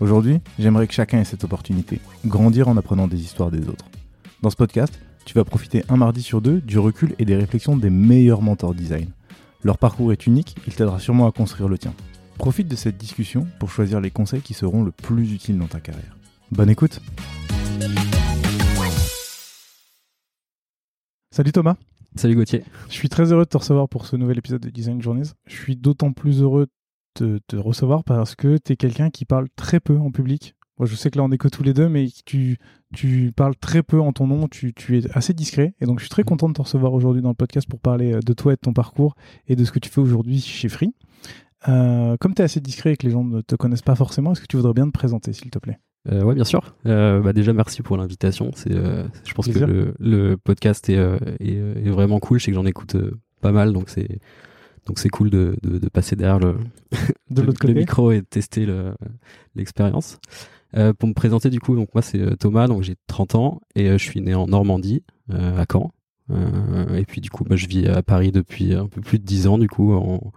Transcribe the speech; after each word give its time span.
Aujourd'hui, 0.00 0.40
j'aimerais 0.58 0.88
que 0.88 0.92
chacun 0.92 1.20
ait 1.20 1.24
cette 1.24 1.44
opportunité, 1.44 2.00
grandir 2.26 2.66
en 2.66 2.76
apprenant 2.76 3.06
des 3.06 3.20
histoires 3.20 3.52
des 3.52 3.68
autres. 3.68 3.84
Dans 4.42 4.50
ce 4.50 4.56
podcast, 4.56 4.98
tu 5.24 5.34
vas 5.34 5.44
profiter 5.44 5.84
un 5.88 5.96
mardi 5.96 6.20
sur 6.20 6.40
deux 6.40 6.60
du 6.60 6.80
recul 6.80 7.14
et 7.20 7.24
des 7.24 7.36
réflexions 7.36 7.76
des 7.76 7.90
meilleurs 7.90 8.42
mentors 8.42 8.74
design. 8.74 9.10
Leur 9.62 9.78
parcours 9.78 10.12
est 10.12 10.26
unique, 10.26 10.56
il 10.66 10.74
t'aidera 10.74 10.98
sûrement 10.98 11.28
à 11.28 11.32
construire 11.32 11.68
le 11.68 11.78
tien. 11.78 11.94
Profite 12.38 12.66
de 12.66 12.74
cette 12.74 12.96
discussion 12.96 13.46
pour 13.60 13.70
choisir 13.70 14.00
les 14.00 14.10
conseils 14.10 14.42
qui 14.42 14.52
seront 14.52 14.82
le 14.82 14.90
plus 14.90 15.32
utiles 15.32 15.58
dans 15.58 15.68
ta 15.68 15.78
carrière. 15.78 16.16
Bonne 16.50 16.70
écoute 16.70 17.00
Salut 21.30 21.52
Thomas 21.52 21.76
Salut 22.16 22.34
Gauthier. 22.34 22.64
Je 22.88 22.94
suis 22.94 23.08
très 23.08 23.32
heureux 23.32 23.44
de 23.44 23.48
te 23.48 23.56
recevoir 23.56 23.88
pour 23.88 24.06
ce 24.06 24.16
nouvel 24.16 24.38
épisode 24.38 24.60
de 24.60 24.70
Design 24.70 25.00
Journeys. 25.00 25.30
Je 25.46 25.54
suis 25.54 25.76
d'autant 25.76 26.12
plus 26.12 26.42
heureux 26.42 26.66
de 27.22 27.40
te 27.46 27.56
recevoir 27.56 28.04
parce 28.04 28.34
que 28.34 28.58
tu 28.58 28.72
es 28.72 28.76
quelqu'un 28.76 29.10
qui 29.10 29.24
parle 29.24 29.48
très 29.56 29.80
peu 29.80 29.96
en 29.98 30.10
public. 30.10 30.54
Moi, 30.78 30.86
je 30.86 30.96
sais 30.96 31.10
que 31.10 31.18
là, 31.18 31.24
on 31.24 31.30
est 31.30 31.38
que 31.38 31.46
tous 31.48 31.62
les 31.62 31.72
deux, 31.72 31.88
mais 31.88 32.08
tu, 32.24 32.58
tu 32.92 33.32
parles 33.34 33.54
très 33.54 33.84
peu 33.84 34.00
en 34.00 34.12
ton 34.12 34.26
nom, 34.26 34.48
tu, 34.48 34.74
tu, 34.74 34.98
es 34.98 35.16
assez 35.16 35.32
discret. 35.32 35.74
Et 35.80 35.86
donc, 35.86 36.00
je 36.00 36.04
suis 36.04 36.10
très 36.10 36.24
content 36.24 36.48
de 36.48 36.54
te 36.54 36.62
recevoir 36.62 36.92
aujourd'hui 36.92 37.22
dans 37.22 37.28
le 37.28 37.36
podcast 37.36 37.68
pour 37.68 37.78
parler 37.78 38.18
de 38.24 38.32
toi 38.32 38.52
et 38.52 38.56
de 38.56 38.60
ton 38.60 38.72
parcours 38.72 39.14
et 39.46 39.54
de 39.54 39.64
ce 39.64 39.70
que 39.70 39.78
tu 39.78 39.88
fais 39.88 40.00
aujourd'hui 40.00 40.40
chez 40.40 40.68
Free. 40.68 40.92
Euh, 41.68 42.16
comme 42.20 42.34
tu 42.34 42.42
es 42.42 42.44
assez 42.44 42.60
discret 42.60 42.92
et 42.92 42.96
que 42.96 43.06
les 43.06 43.12
gens 43.12 43.24
ne 43.24 43.40
te 43.40 43.54
connaissent 43.54 43.82
pas 43.82 43.94
forcément, 43.94 44.32
est-ce 44.32 44.40
que 44.40 44.46
tu 44.46 44.56
voudrais 44.56 44.74
bien 44.74 44.86
te 44.86 44.92
présenter, 44.92 45.32
s'il 45.32 45.50
te 45.50 45.58
plaît? 45.58 45.78
Euh, 46.10 46.22
ouais, 46.22 46.34
bien 46.34 46.44
sûr. 46.44 46.74
Euh, 46.86 47.20
bah 47.20 47.32
déjà, 47.32 47.52
merci 47.52 47.82
pour 47.82 47.96
l'invitation. 47.96 48.50
C'est, 48.54 48.72
euh, 48.72 49.04
je 49.24 49.32
pense 49.32 49.48
que 49.48 49.58
le, 49.58 49.94
le, 49.98 50.36
podcast 50.36 50.90
est, 50.90 50.98
euh, 50.98 51.18
est, 51.40 51.54
est, 51.54 51.90
vraiment 51.90 52.18
cool. 52.18 52.38
Je 52.38 52.44
sais 52.44 52.50
que 52.50 52.56
j'en 52.56 52.66
écoute 52.66 52.96
euh, 52.96 53.18
pas 53.40 53.52
mal, 53.52 53.72
donc 53.72 53.88
c'est 53.88 54.18
donc 54.86 54.98
c'est 54.98 55.08
cool 55.08 55.30
de, 55.30 55.56
de, 55.62 55.78
de, 55.78 55.88
passer 55.88 56.16
derrière 56.16 56.38
le, 56.38 56.56
de 57.30 57.42
le, 57.42 57.52
côté. 57.52 57.74
micro 57.74 58.12
et 58.12 58.20
de 58.20 58.26
tester 58.26 58.66
l'expérience. 59.54 60.18
pour 60.72 61.08
me 61.08 61.14
présenter, 61.14 61.50
du 61.50 61.60
coup, 61.60 61.76
donc 61.76 61.94
moi 61.94 62.02
c'est 62.02 62.36
Thomas, 62.38 62.68
donc 62.68 62.82
j'ai 62.82 62.96
30 63.06 63.34
ans 63.34 63.60
et 63.74 63.90
je 63.90 64.04
suis 64.04 64.20
né 64.20 64.34
en 64.34 64.46
Normandie, 64.46 65.02
à 65.30 65.64
Caen. 65.70 65.92
et 66.30 67.04
puis 67.06 67.20
du 67.20 67.30
coup, 67.30 67.44
bah, 67.44 67.56
je 67.56 67.66
vis 67.66 67.86
à 67.86 68.02
Paris 68.02 68.32
depuis 68.32 68.74
un 68.74 68.86
peu 68.86 69.00
plus 69.00 69.18
de 69.18 69.24
10 69.24 69.46
ans, 69.46 69.58
du 69.58 69.68
coup, 69.68 69.92
en, 69.92 70.32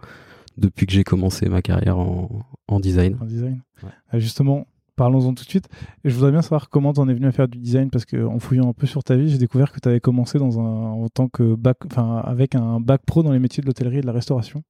depuis 0.58 0.86
que 0.86 0.92
j'ai 0.92 1.04
commencé 1.04 1.48
ma 1.48 1.62
carrière 1.62 1.98
en, 1.98 2.44
en 2.66 2.80
design. 2.80 3.16
En 3.20 3.24
design. 3.24 3.62
Ouais. 3.82 4.20
justement, 4.20 4.66
parlons-en 4.98 5.32
tout 5.32 5.44
de 5.44 5.48
suite. 5.48 5.68
Et 6.04 6.10
je 6.10 6.14
voudrais 6.14 6.32
bien 6.32 6.42
savoir 6.42 6.68
comment 6.68 6.92
tu 6.92 7.00
en 7.00 7.08
es 7.08 7.14
venu 7.14 7.26
à 7.26 7.32
faire 7.32 7.48
du 7.48 7.56
design 7.56 7.88
parce 7.88 8.04
qu'en 8.04 8.38
fouillant 8.38 8.68
un 8.68 8.72
peu 8.74 8.86
sur 8.86 9.02
ta 9.02 9.16
vie, 9.16 9.30
j'ai 9.30 9.38
découvert 9.38 9.72
que 9.72 9.80
tu 9.80 9.88
avais 9.88 10.00
commencé 10.00 10.38
dans 10.38 10.60
un, 10.60 10.90
en 10.90 11.08
tant 11.08 11.28
que 11.28 11.54
bac, 11.54 11.78
enfin, 11.86 12.20
avec 12.24 12.54
un 12.54 12.80
bac 12.80 13.00
pro 13.06 13.22
dans 13.22 13.32
les 13.32 13.38
métiers 13.38 13.62
de 13.62 13.66
l'hôtellerie 13.66 13.98
et 13.98 14.02
de 14.02 14.06
la 14.06 14.12
restauration. 14.12 14.62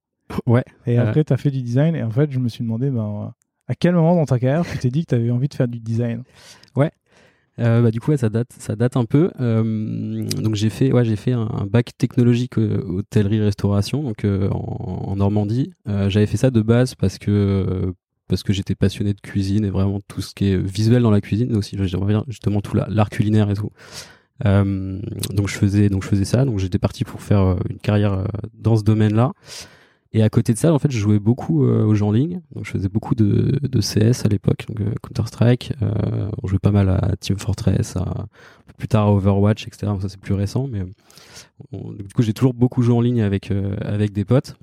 Ouais. 0.45 0.63
Et 0.85 0.97
après, 0.97 1.23
tu 1.23 1.33
as 1.33 1.37
fait 1.37 1.51
du 1.51 1.61
design. 1.61 1.95
Et 1.95 2.03
en 2.03 2.11
fait, 2.11 2.31
je 2.31 2.39
me 2.39 2.47
suis 2.47 2.63
demandé, 2.63 2.89
ben, 2.89 3.33
à 3.67 3.75
quel 3.75 3.95
moment 3.95 4.15
dans 4.15 4.25
ta 4.25 4.39
carrière 4.39 4.65
tu 4.65 4.77
t'es 4.77 4.89
dit 4.89 5.05
que 5.05 5.09
tu 5.09 5.15
avais 5.15 5.31
envie 5.31 5.49
de 5.49 5.53
faire 5.53 5.67
du 5.67 5.79
design? 5.79 6.23
Ouais. 6.75 6.91
Euh, 7.59 7.81
bah, 7.81 7.91
du 7.91 7.99
coup, 7.99 8.11
ouais, 8.11 8.17
ça 8.17 8.29
date, 8.29 8.53
ça 8.57 8.75
date 8.75 8.95
un 8.95 9.05
peu. 9.05 9.31
Euh, 9.41 10.23
donc 10.37 10.55
j'ai 10.55 10.69
fait, 10.69 10.93
ouais, 10.93 11.03
j'ai 11.03 11.15
fait 11.15 11.33
un, 11.33 11.49
un, 11.51 11.65
bac 11.65 11.91
technologique 11.97 12.57
euh, 12.57 12.81
hôtellerie-restauration, 12.87 14.03
donc 14.03 14.23
en, 14.23 14.55
en, 15.07 15.15
Normandie. 15.15 15.73
J'avais 15.85 16.27
fait 16.27 16.37
ça 16.37 16.51
de 16.51 16.61
base 16.61 16.95
parce 16.95 17.17
que 17.17 17.93
parce 18.29 18.43
que 18.43 18.53
j'étais 18.53 18.75
passionné 18.75 19.13
de 19.13 19.19
cuisine 19.19 19.65
et 19.65 19.69
vraiment 19.69 19.99
tout 20.07 20.21
ce 20.21 20.33
qui 20.33 20.45
est 20.45 20.57
visuel 20.57 21.01
dans 21.01 21.11
la 21.11 21.21
cuisine, 21.21 21.55
aussi 21.55 21.77
j'aimerais 21.83 22.13
bien 22.13 22.23
justement 22.27 22.61
tout 22.61 22.77
l'art 22.77 23.09
culinaire 23.09 23.49
et 23.49 23.55
tout. 23.55 23.71
Euh, 24.45 25.01
donc 25.33 25.49
je 25.49 25.55
faisais 25.55 25.89
donc 25.89 26.03
je 26.03 26.07
faisais 26.07 26.23
ça, 26.23 26.45
donc 26.45 26.59
j'étais 26.59 26.79
parti 26.79 27.03
pour 27.03 27.21
faire 27.21 27.57
une 27.69 27.79
carrière 27.79 28.23
dans 28.53 28.77
ce 28.77 28.83
domaine-là. 28.83 29.33
Et 30.11 30.23
à 30.23 30.29
côté 30.29 30.53
de 30.53 30.57
ça, 30.57 30.73
en 30.73 30.79
fait, 30.79 30.89
je 30.89 30.97
jouais 30.97 31.19
beaucoup 31.19 31.63
euh, 31.65 31.85
aux 31.85 31.93
jeux 31.93 32.05
en 32.05 32.11
ligne. 32.11 32.41
Donc, 32.55 32.65
je 32.65 32.71
faisais 32.71 32.89
beaucoup 32.89 33.13
de, 33.13 33.59
CS 33.79 34.25
à 34.25 34.29
l'époque, 34.29 34.65
donc 34.67 34.81
euh, 34.81 34.93
Counter 35.03 35.27
Strike. 35.27 35.73
Euh, 35.81 36.29
on 36.41 36.47
jouait 36.47 36.59
pas 36.59 36.71
mal 36.71 36.89
à 36.89 37.15
Team 37.19 37.37
Fortress, 37.37 37.95
plus 38.77 38.87
tard 38.87 39.07
à 39.07 39.11
Overwatch, 39.11 39.67
etc. 39.67 39.91
ça 40.01 40.09
c'est 40.09 40.19
plus 40.19 40.33
récent, 40.33 40.67
mais 40.67 40.83
du 41.71 42.13
coup, 42.15 42.21
j'ai 42.21 42.33
toujours 42.33 42.53
beaucoup 42.53 42.81
joué 42.81 42.95
en 42.95 43.01
ligne 43.01 43.21
avec 43.21 43.51
avec 43.81 44.13
des 44.13 44.25
potes. 44.25 44.55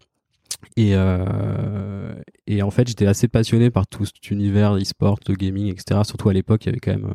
Et, 0.76 0.90
euh, 0.94 2.14
et 2.46 2.62
en 2.62 2.70
fait, 2.70 2.88
j'étais 2.88 3.06
assez 3.06 3.28
passionné 3.28 3.70
par 3.70 3.86
tout 3.86 4.04
cet 4.04 4.30
univers 4.30 4.74
e-sport, 4.74 5.18
le 5.28 5.34
gaming, 5.34 5.68
etc. 5.68 6.00
Surtout 6.04 6.28
à 6.28 6.32
l'époque, 6.32 6.64
il 6.64 6.68
y 6.68 6.70
avait 6.70 6.80
quand 6.80 6.92
même, 6.92 7.14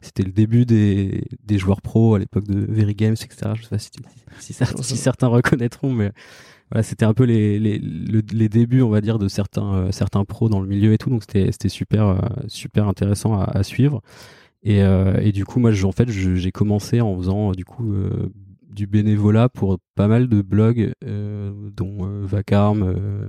c'était 0.00 0.22
le 0.22 0.32
début 0.32 0.64
des, 0.64 1.24
des 1.44 1.58
joueurs 1.58 1.82
pros 1.82 2.14
à 2.14 2.18
l'époque 2.18 2.44
de 2.46 2.64
Very 2.72 2.94
Games, 2.94 3.16
etc. 3.20 3.52
Je 3.54 3.62
sais 3.62 3.68
pas 3.68 3.78
si, 3.78 3.90
si, 4.38 4.54
si 4.82 4.96
certains 4.96 5.26
reconnaîtront, 5.28 5.92
mais 5.92 6.12
voilà, 6.72 6.82
c'était 6.82 7.04
un 7.04 7.12
peu 7.12 7.24
les, 7.24 7.58
les, 7.58 7.78
les, 7.78 8.48
débuts, 8.48 8.80
on 8.80 8.88
va 8.88 9.02
dire, 9.02 9.18
de 9.18 9.28
certains, 9.28 9.74
euh, 9.74 9.92
certains 9.92 10.24
pros 10.24 10.48
dans 10.48 10.60
le 10.60 10.66
milieu 10.66 10.94
et 10.94 10.98
tout. 10.98 11.10
Donc 11.10 11.22
c'était, 11.22 11.52
c'était 11.52 11.68
super, 11.68 12.06
euh, 12.06 12.18
super 12.48 12.88
intéressant 12.88 13.38
à, 13.38 13.44
à 13.44 13.62
suivre. 13.62 14.00
Et, 14.62 14.82
euh, 14.82 15.20
et, 15.20 15.32
du 15.32 15.44
coup, 15.44 15.60
moi, 15.60 15.72
en 15.84 15.92
fait, 15.92 16.08
j'ai 16.08 16.50
commencé 16.50 17.02
en 17.02 17.14
faisant 17.16 17.52
du 17.52 17.64
coup 17.66 17.94
du 18.72 18.86
bénévolat 18.86 19.48
pour 19.48 19.78
pas 19.94 20.08
mal 20.08 20.28
de 20.28 20.42
blogs, 20.42 20.92
dont 21.02 22.24
Vacarme, 22.24 23.28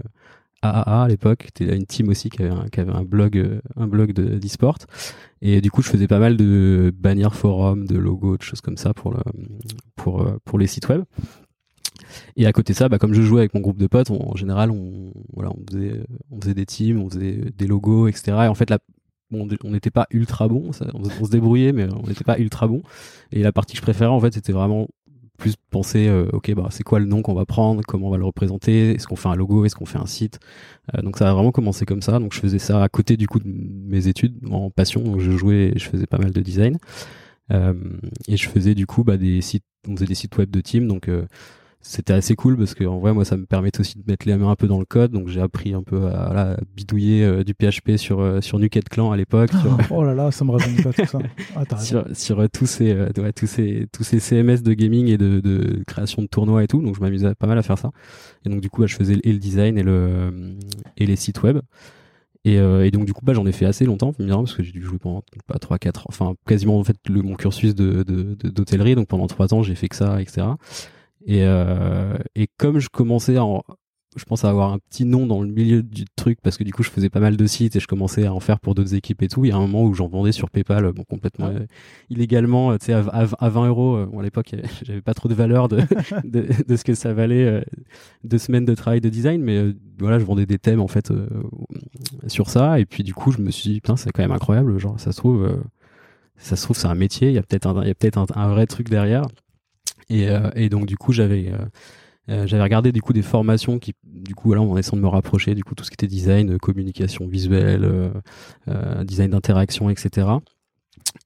AAA 0.62 1.04
à 1.04 1.08
l'époque. 1.08 1.50
C'était 1.56 1.76
une 1.76 1.86
team 1.86 2.10
aussi 2.10 2.30
qui 2.30 2.42
avait 2.42 2.92
un, 2.92 3.04
blog, 3.04 3.60
un 3.76 3.88
blog 3.88 4.14
de 4.14 4.38
d'e-sport. 4.38 4.78
Et 5.42 5.62
du 5.62 5.72
coup, 5.72 5.82
je 5.82 5.90
faisais 5.90 6.08
pas 6.08 6.20
mal 6.20 6.38
de 6.38 6.94
bannières 6.96 7.36
forums, 7.36 7.86
de 7.86 7.98
logos, 7.98 8.38
de 8.38 8.44
choses 8.44 8.62
comme 8.62 8.78
ça 8.78 8.94
pour 8.94 9.16
pour, 9.96 10.26
pour 10.46 10.58
les 10.60 10.68
sites 10.68 10.88
web. 10.88 11.04
Et 12.36 12.46
à 12.46 12.54
côté 12.54 12.74
de 12.74 12.78
ça, 12.78 12.90
bah, 12.90 12.98
comme 12.98 13.14
je 13.14 13.22
jouais 13.22 13.42
avec 13.42 13.54
mon 13.54 13.62
groupe 13.62 13.78
de 13.78 13.88
potes, 13.88 14.12
en 14.12 14.36
général, 14.36 14.72
on, 14.72 15.12
voilà, 15.34 15.52
on, 15.52 15.64
faisait, 15.72 16.04
on 16.32 16.42
faisait 16.42 16.54
des 16.54 16.66
teams, 16.66 17.00
on 17.00 17.10
faisait 17.10 17.52
des 17.58 17.68
logos, 17.68 18.08
etc. 18.08 18.32
Et 18.44 18.48
en 18.48 18.56
fait, 18.56 18.70
bon, 19.32 19.48
on 19.64 19.70
n'était 19.72 19.92
pas 19.92 20.08
ultra 20.12 20.48
bon, 20.48 20.72
on, 20.94 21.00
on, 21.00 21.26
se 21.26 21.32
débrouillait, 21.32 21.74
mais 21.74 21.88
on 21.94 22.08
n'était 22.08 22.24
pas 22.24 22.40
ultra 22.40 22.68
bon. 22.68 22.82
Et 23.32 23.42
la 23.42 23.52
partie 23.52 23.74
que 23.74 23.78
je 23.78 23.84
préférais, 23.84 24.12
en 24.12 24.20
fait, 24.20 24.34
c'était 24.34 24.54
vraiment 24.54 24.88
plus 25.38 25.56
penser, 25.72 26.08
euh, 26.08 26.28
ok, 26.34 26.54
bah, 26.54 26.68
c'est 26.72 26.84
quoi 26.84 27.00
le 27.00 27.06
nom 27.06 27.22
qu'on 27.22 27.34
va 27.34 27.46
prendre, 27.46 27.82
comment 27.88 28.08
on 28.08 28.12
va 28.12 28.18
le 28.18 28.26
représenter, 28.26 28.92
est-ce 28.92 29.08
qu'on 29.08 29.16
fait 29.16 29.30
un 29.30 29.36
logo, 29.36 29.66
est-ce 29.66 29.76
qu'on 29.76 29.86
fait 29.86 29.98
un 29.98 30.06
site. 30.06 30.40
Euh, 30.96 31.02
donc 31.02 31.18
ça 31.18 31.30
a 31.30 31.34
vraiment 31.34 31.52
commencé 31.52 31.86
comme 31.86 32.02
ça. 32.02 32.20
Donc 32.20 32.34
je 32.34 32.40
faisais 32.40 32.60
ça 32.60 32.84
à 32.84 32.90
côté 32.90 33.18
du 33.18 33.28
coup 33.28 33.40
de 33.40 33.48
mes 33.48 34.08
études 34.08 34.36
en 34.50 34.70
passion. 34.70 35.02
Donc 35.02 35.20
je 35.20 35.32
jouais, 35.32 35.74
je 35.76 35.86
faisais 35.86 36.08
pas 36.08 36.18
mal 36.18 36.32
de 36.32 36.42
design. 36.42 36.78
Euh, 37.52 37.74
et 38.28 38.38
je 38.38 38.48
faisais 38.48 38.76
du 38.76 38.86
coup 38.86 39.04
bah, 39.04 39.18
des 39.18 39.42
sites, 39.42 39.66
on 39.88 39.96
faisait 39.96 40.06
des 40.06 40.16
sites 40.16 40.38
web 40.38 40.50
de 40.50 40.62
team. 40.62 40.88
Donc 40.88 41.10
c'était 41.86 42.14
assez 42.14 42.36
cool 42.36 42.58
parce 42.58 42.74
que 42.74 42.86
en 42.86 42.98
vrai 43.00 43.14
moi 43.14 43.26
ça 43.26 43.36
me 43.36 43.46
permettait 43.46 43.82
aussi 43.82 44.00
de 44.00 44.04
mettre 44.08 44.26
les 44.26 44.36
mains 44.38 44.50
un 44.50 44.56
peu 44.56 44.68
dans 44.68 44.80
le 44.80 44.86
code. 44.86 45.12
Donc 45.12 45.28
j'ai 45.28 45.42
appris 45.42 45.74
un 45.74 45.84
peu 45.84 46.08
à, 46.08 46.54
à 46.54 46.58
bidouiller 46.76 47.24
euh, 47.24 47.44
du 47.44 47.54
PHP 47.54 47.98
sur 47.98 48.22
euh, 48.22 48.40
sur 48.40 48.58
Nuket 48.58 48.88
Clan 48.88 49.12
à 49.12 49.18
l'époque 49.18 49.52
oh, 49.54 49.78
oh 49.92 50.04
là 50.04 50.14
là 50.14 50.32
ça 50.32 50.46
me 50.46 50.52
rajeunit 50.52 50.82
pas 50.82 50.94
tout 50.94 51.06
ça. 51.06 51.20
Ah, 51.56 51.78
sur, 51.80 52.06
sur 52.14 52.40
euh, 52.40 52.48
tous 52.52 52.66
ces 52.66 52.94
ouais, 52.94 53.34
tous 53.34 53.48
ces 53.48 53.88
tous 53.92 54.04
ces 54.04 54.20
CMS 54.22 54.64
de 54.64 54.74
gaming 54.74 55.08
et 55.08 55.18
de, 55.18 55.42
de 55.42 55.84
création 55.86 56.22
de 56.22 56.28
tournois 56.28 56.64
et 56.64 56.68
tout. 56.68 56.82
Donc 56.82 56.96
je 56.96 57.02
m'amusais 57.02 57.36
pas 57.36 57.48
mal 57.48 57.58
à 57.58 57.64
faire 57.64 57.78
ça. 57.78 57.92
Et 58.46 58.50
donc 58.50 58.62
du 58.62 58.70
coup 58.70 58.82
bah, 58.82 58.88
je 58.88 58.96
faisais 58.96 59.20
et 59.22 59.34
le 59.34 59.40
design 59.40 59.78
et 59.78 59.84
le 59.84 60.56
et 60.98 61.06
les 61.06 61.18
sites 61.18 61.44
web. 61.44 61.60
Et, 62.46 62.60
euh, 62.60 62.86
et, 62.86 62.92
donc 62.92 63.06
du 63.06 63.14
coup 63.14 63.24
bah 63.24 63.34
j'en 63.34 63.46
ai 63.46 63.54
fait 63.54 63.66
assez 63.66 63.86
longtemps 63.86 64.12
parce 64.12 64.54
que 64.54 64.64
j'ai 64.64 64.74
dû 64.74 64.82
jouer 64.82 65.00
pendant 65.00 65.24
pas 65.48 65.60
trois 65.60 65.78
quatre 65.78 66.06
enfin 66.10 66.36
quasiment 66.46 66.78
en 66.78 66.84
fait 66.84 66.98
le, 67.08 67.22
mon 67.22 67.36
cursus 67.36 67.74
de 67.74 68.04
d'hôtellerie 68.04 68.92
de, 68.92 68.96
donc 68.96 69.08
pendant 69.08 69.28
trois 69.28 69.54
ans 69.54 69.64
j'ai 69.64 69.76
fait 69.76 69.88
que 69.88 69.96
ça 69.96 70.22
etc 70.22 70.48
et, 71.26 71.44
euh, 71.44 72.18
et 72.36 72.48
comme 72.58 72.80
je 72.80 72.90
commençais 72.90 73.38
en, 73.38 73.64
je 74.16 74.24
pense 74.26 74.46
avoir 74.46 74.72
un 74.74 74.80
petit 74.80 75.06
nom 75.06 75.26
dans 75.26 75.42
le 75.42 75.50
milieu 75.50 75.84
du 75.84 76.06
truc 76.16 76.40
parce 76.42 76.58
que 76.58 76.64
du 76.64 76.72
coup 76.72 76.84
je 76.84 76.90
faisais 76.90 77.10
pas 77.10 77.20
mal 77.20 77.38
de 77.38 77.46
sites 77.46 77.76
et 77.76 77.80
je 77.80 77.88
commençais 77.88 78.26
à 78.26 78.34
en 78.34 78.40
faire 78.40 78.60
pour 78.60 78.76
d'autres 78.76 78.94
équipes 78.96 79.22
et 79.22 79.28
tout. 79.28 79.46
Il 79.46 79.50
y 79.50 79.52
a 79.52 79.56
un 79.56 79.62
moment 79.62 79.84
où 79.84 79.94
j'en 79.94 80.08
vendais 80.08 80.32
sur 80.32 80.50
PayPal 80.50 80.92
bon, 80.94 81.04
complètement 81.04 81.48
euh, 81.48 81.66
illégalement, 82.10 82.72
euh, 82.72 82.78
tu 82.78 82.88
sais, 82.88 82.94
à, 82.94 83.04
à, 83.10 83.50
20 83.50 83.68
euros. 83.68 83.96
Euh, 83.96 84.06
bon, 84.06 84.20
à 84.20 84.24
l'époque, 84.24 84.56
j'avais 84.84 85.02
pas 85.02 85.14
trop 85.14 85.30
de 85.30 85.34
valeur 85.34 85.68
de, 85.68 85.82
de, 86.24 86.48
de, 86.68 86.76
ce 86.76 86.84
que 86.84 86.94
ça 86.94 87.14
valait 87.14 87.64
deux 88.24 88.38
semaines 88.38 88.66
de 88.66 88.76
travail 88.76 89.02
de 89.02 89.10
design, 89.10 89.42
mais 89.42 89.74
voilà, 90.00 90.20
je 90.20 90.26
vendais 90.26 90.46
des 90.46 90.60
thèmes 90.60 90.82
en 90.82 90.88
fait 90.88 91.12
sur 92.28 92.50
ça. 92.50 92.80
Et 92.80 92.86
puis 92.86 93.04
du 93.04 93.14
coup, 93.14 93.32
je 93.32 93.40
me 93.40 93.52
suis 93.52 93.70
dit, 93.70 93.82
putain, 93.82 93.96
c'est 93.96 94.12
quand 94.12 94.24
même 94.24 94.32
incroyable. 94.32 94.78
Genre, 94.78 95.00
ça 95.00 95.12
se 95.12 95.18
trouve, 95.18 95.62
ça 96.38 96.56
se 96.56 96.64
trouve, 96.64 96.78
c'est 96.78 96.88
un 96.88 96.96
métier. 96.96 97.30
Il 97.30 97.34
y 97.34 97.40
a 97.40 97.44
peut-être 97.44 97.68
un, 97.68 97.82
il 97.82 97.88
y 97.88 97.92
a 97.92 97.96
peut-être 97.96 98.18
un, 98.18 98.26
un, 98.36 98.50
vrai 98.50 98.68
truc 98.68 98.90
derrière. 98.90 99.24
Et, 100.10 100.28
et 100.56 100.70
donc 100.70 100.86
du 100.86 100.98
coup, 100.98 101.12
j'avais 101.12 101.52
euh, 102.30 102.48
j'avais 102.48 102.64
regardé 102.64 102.92
du 102.92 103.02
coup 103.02 103.14
des 103.14 103.22
formations 103.22 103.80
qui, 103.80 103.94
du 104.04 104.34
coup, 104.34 104.48
voilà, 104.48 104.62
en 104.62 104.78
essayant 104.78 104.98
de 104.98 105.02
me 105.02 105.08
rapprocher, 105.08 105.56
du 105.56 105.64
coup, 105.64 105.76
tout 105.76 105.84
ce 105.84 105.90
qui 105.90 105.96
était 105.96 106.08
design, 106.08 106.54
euh, 106.54 106.58
communication 106.58 107.28
visuelle, 107.28 107.84
euh, 108.70 109.04
design 109.04 109.32
d'interaction, 109.32 109.90
etc. 109.90 110.28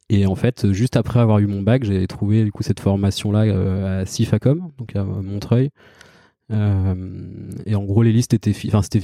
Et 0.10 0.26
en 0.26 0.36
fait, 0.36 0.72
juste 0.72 0.98
après 0.98 1.20
avoir 1.20 1.40
eu 1.40 1.48
mon 1.48 1.62
bac, 1.62 1.84
j'ai 1.84 2.08
trouvé 2.08 2.44
du 2.44 2.52
coup 2.52 2.64
cette 2.64 2.80
formation 2.80 3.32
là 3.32 4.00
à 4.00 4.06
Cifacom, 4.06 4.72
donc 4.78 4.96
à 4.96 5.04
Montreuil, 5.04 5.66
euh, 5.66 5.70
et 6.50 7.76
en 7.76 7.84
gros, 7.84 8.04
les 8.04 8.14
listes 8.14 8.34
étaient, 8.34 8.54
enfin, 8.68 8.82
c'était 8.82 9.02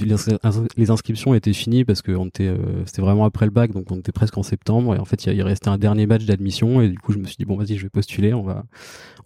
les 0.76 0.90
inscriptions 0.90 1.34
étaient 1.34 1.52
finies 1.52 1.84
parce 1.84 2.00
que 2.00 2.12
on 2.12 2.26
était, 2.26 2.48
euh, 2.48 2.84
c'était 2.86 3.02
vraiment 3.02 3.26
après 3.26 3.44
le 3.44 3.50
bac, 3.50 3.72
donc 3.72 3.90
on 3.90 3.98
était 3.98 4.12
presque 4.12 4.38
en 4.38 4.42
septembre. 4.42 4.94
Et 4.94 4.98
en 4.98 5.04
fait, 5.04 5.26
il, 5.26 5.42
restait 5.42 5.68
un 5.68 5.76
dernier 5.76 6.06
match 6.06 6.24
d'admission. 6.24 6.80
Et 6.80 6.88
du 6.88 6.98
coup, 6.98 7.12
je 7.12 7.18
me 7.18 7.24
suis 7.24 7.36
dit 7.36 7.44
bon, 7.44 7.56
vas-y, 7.56 7.76
je 7.76 7.82
vais 7.82 7.90
postuler, 7.90 8.32
on 8.32 8.42
va, 8.42 8.64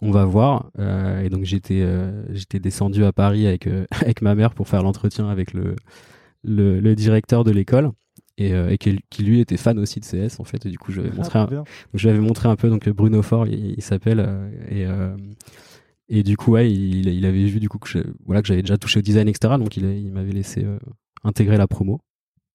on 0.01 0.11
va 0.11 0.25
voir. 0.25 0.69
Euh, 0.79 1.21
et 1.21 1.29
donc 1.29 1.45
j'étais, 1.45 1.85
j'étais 2.31 2.59
descendu 2.59 3.05
à 3.05 3.13
Paris 3.13 3.47
avec 3.47 3.67
avec 3.91 4.21
ma 4.21 4.35
mère 4.35 4.53
pour 4.53 4.67
faire 4.67 4.83
l'entretien 4.83 5.29
avec 5.29 5.53
le, 5.53 5.75
le, 6.43 6.79
le 6.79 6.95
directeur 6.95 7.43
de 7.43 7.51
l'école. 7.51 7.91
Et, 8.37 8.51
et 8.51 8.77
qui, 8.77 9.23
lui 9.23 9.41
était 9.41 9.57
fan 9.57 9.77
aussi 9.79 9.99
de 9.99 10.05
CS 10.05 10.39
en 10.39 10.45
fait 10.45 10.65
et 10.65 10.69
du 10.69 10.77
coup 10.77 10.93
je 10.93 11.01
vais 11.01 11.11
montrer 11.11 11.39
un, 11.39 11.65
je 11.93 12.07
lui 12.07 12.15
avais 12.15 12.25
montré 12.25 12.47
un 12.47 12.55
peu 12.55 12.69
donc 12.69 12.87
Bruno 12.87 13.21
Fort 13.21 13.47
il, 13.47 13.73
il 13.75 13.81
s'appelle 13.81 14.25
et 14.69 14.85
et 16.09 16.23
du 16.23 16.37
coup, 16.37 16.51
ouais, 16.51 16.71
il, 16.71 17.07
il 17.07 17.25
avait 17.25 17.45
vu 17.45 17.59
du 17.59 17.69
coup 17.69 17.77
que 17.77 18.03
voilà 18.25 18.41
que 18.41 18.47
j'avais 18.47 18.63
déjà 18.63 18.77
touché 18.77 18.99
au 18.99 19.01
design, 19.03 19.27
etc. 19.27 19.55
Donc 19.59 19.77
il, 19.77 19.85
il 19.85 20.11
m'avait 20.11 20.31
laissé 20.31 20.63
euh, 20.65 20.79
intégrer 21.23 21.57
la 21.57 21.67
promo. 21.67 22.01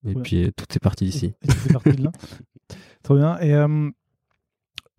Et 0.06 0.14
puis 0.14 0.52
tout 0.54 0.66
est 0.74 0.80
parti 0.80 1.06
d'ici. 1.06 1.32
C'est 1.48 1.72
parti 1.72 1.92
de 1.92 2.04
là. 2.04 2.12
Trop 3.02 3.16
bien. 3.16 3.38
Et 3.38 3.54
euh, 3.54 3.90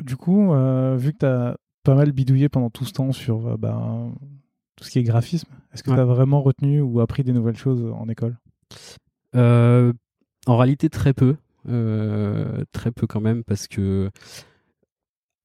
du 0.01 0.15
coup, 0.15 0.51
euh, 0.51 0.95
vu 0.95 1.13
que 1.13 1.19
tu 1.19 1.25
as 1.25 1.57
pas 1.83 1.93
mal 1.93 2.11
bidouillé 2.11 2.49
pendant 2.49 2.71
tout 2.71 2.85
ce 2.85 2.93
temps 2.93 3.11
sur 3.11 3.55
bah, 3.59 4.09
tout 4.75 4.83
ce 4.83 4.89
qui 4.89 4.97
est 4.97 5.03
graphisme, 5.03 5.49
est-ce 5.73 5.83
que 5.83 5.91
tu 5.91 5.99
as 5.99 6.05
vraiment 6.05 6.41
retenu 6.41 6.81
ou 6.81 7.01
appris 7.01 7.23
des 7.23 7.33
nouvelles 7.33 7.57
choses 7.57 7.85
en 7.93 8.07
école? 8.09 8.37
En 9.35 10.57
réalité, 10.57 10.89
très 10.89 11.13
peu. 11.13 11.35
très 11.65 12.91
peu 12.91 13.05
quand 13.05 13.21
même, 13.21 13.43
parce 13.43 13.67
que 13.67 14.09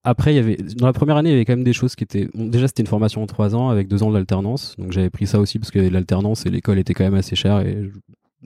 après, 0.02 0.32
il 0.32 0.36
y 0.36 0.38
avait 0.38 0.56
dans 0.56 0.86
la 0.86 0.92
première 0.92 1.16
année, 1.16 1.30
il 1.30 1.32
y 1.32 1.36
avait 1.36 1.44
quand 1.44 1.56
même 1.56 1.64
des 1.64 1.74
choses 1.74 1.94
qui 1.94 2.04
étaient. 2.04 2.28
déjà, 2.34 2.66
c'était 2.68 2.82
une 2.82 2.88
formation 2.88 3.22
en 3.22 3.26
trois 3.26 3.54
ans 3.54 3.68
avec 3.68 3.86
deux 3.86 4.02
ans 4.02 4.10
d'alternance, 4.10 4.74
donc 4.78 4.92
j'avais 4.92 5.10
pris 5.10 5.26
ça 5.26 5.38
aussi 5.38 5.58
parce 5.58 5.70
que 5.70 5.78
l'alternance 5.78 6.46
et 6.46 6.50
l'école 6.50 6.78
était 6.78 6.94
quand 6.94 7.04
même 7.04 7.14
assez 7.14 7.36
chère 7.36 7.60
et 7.60 7.90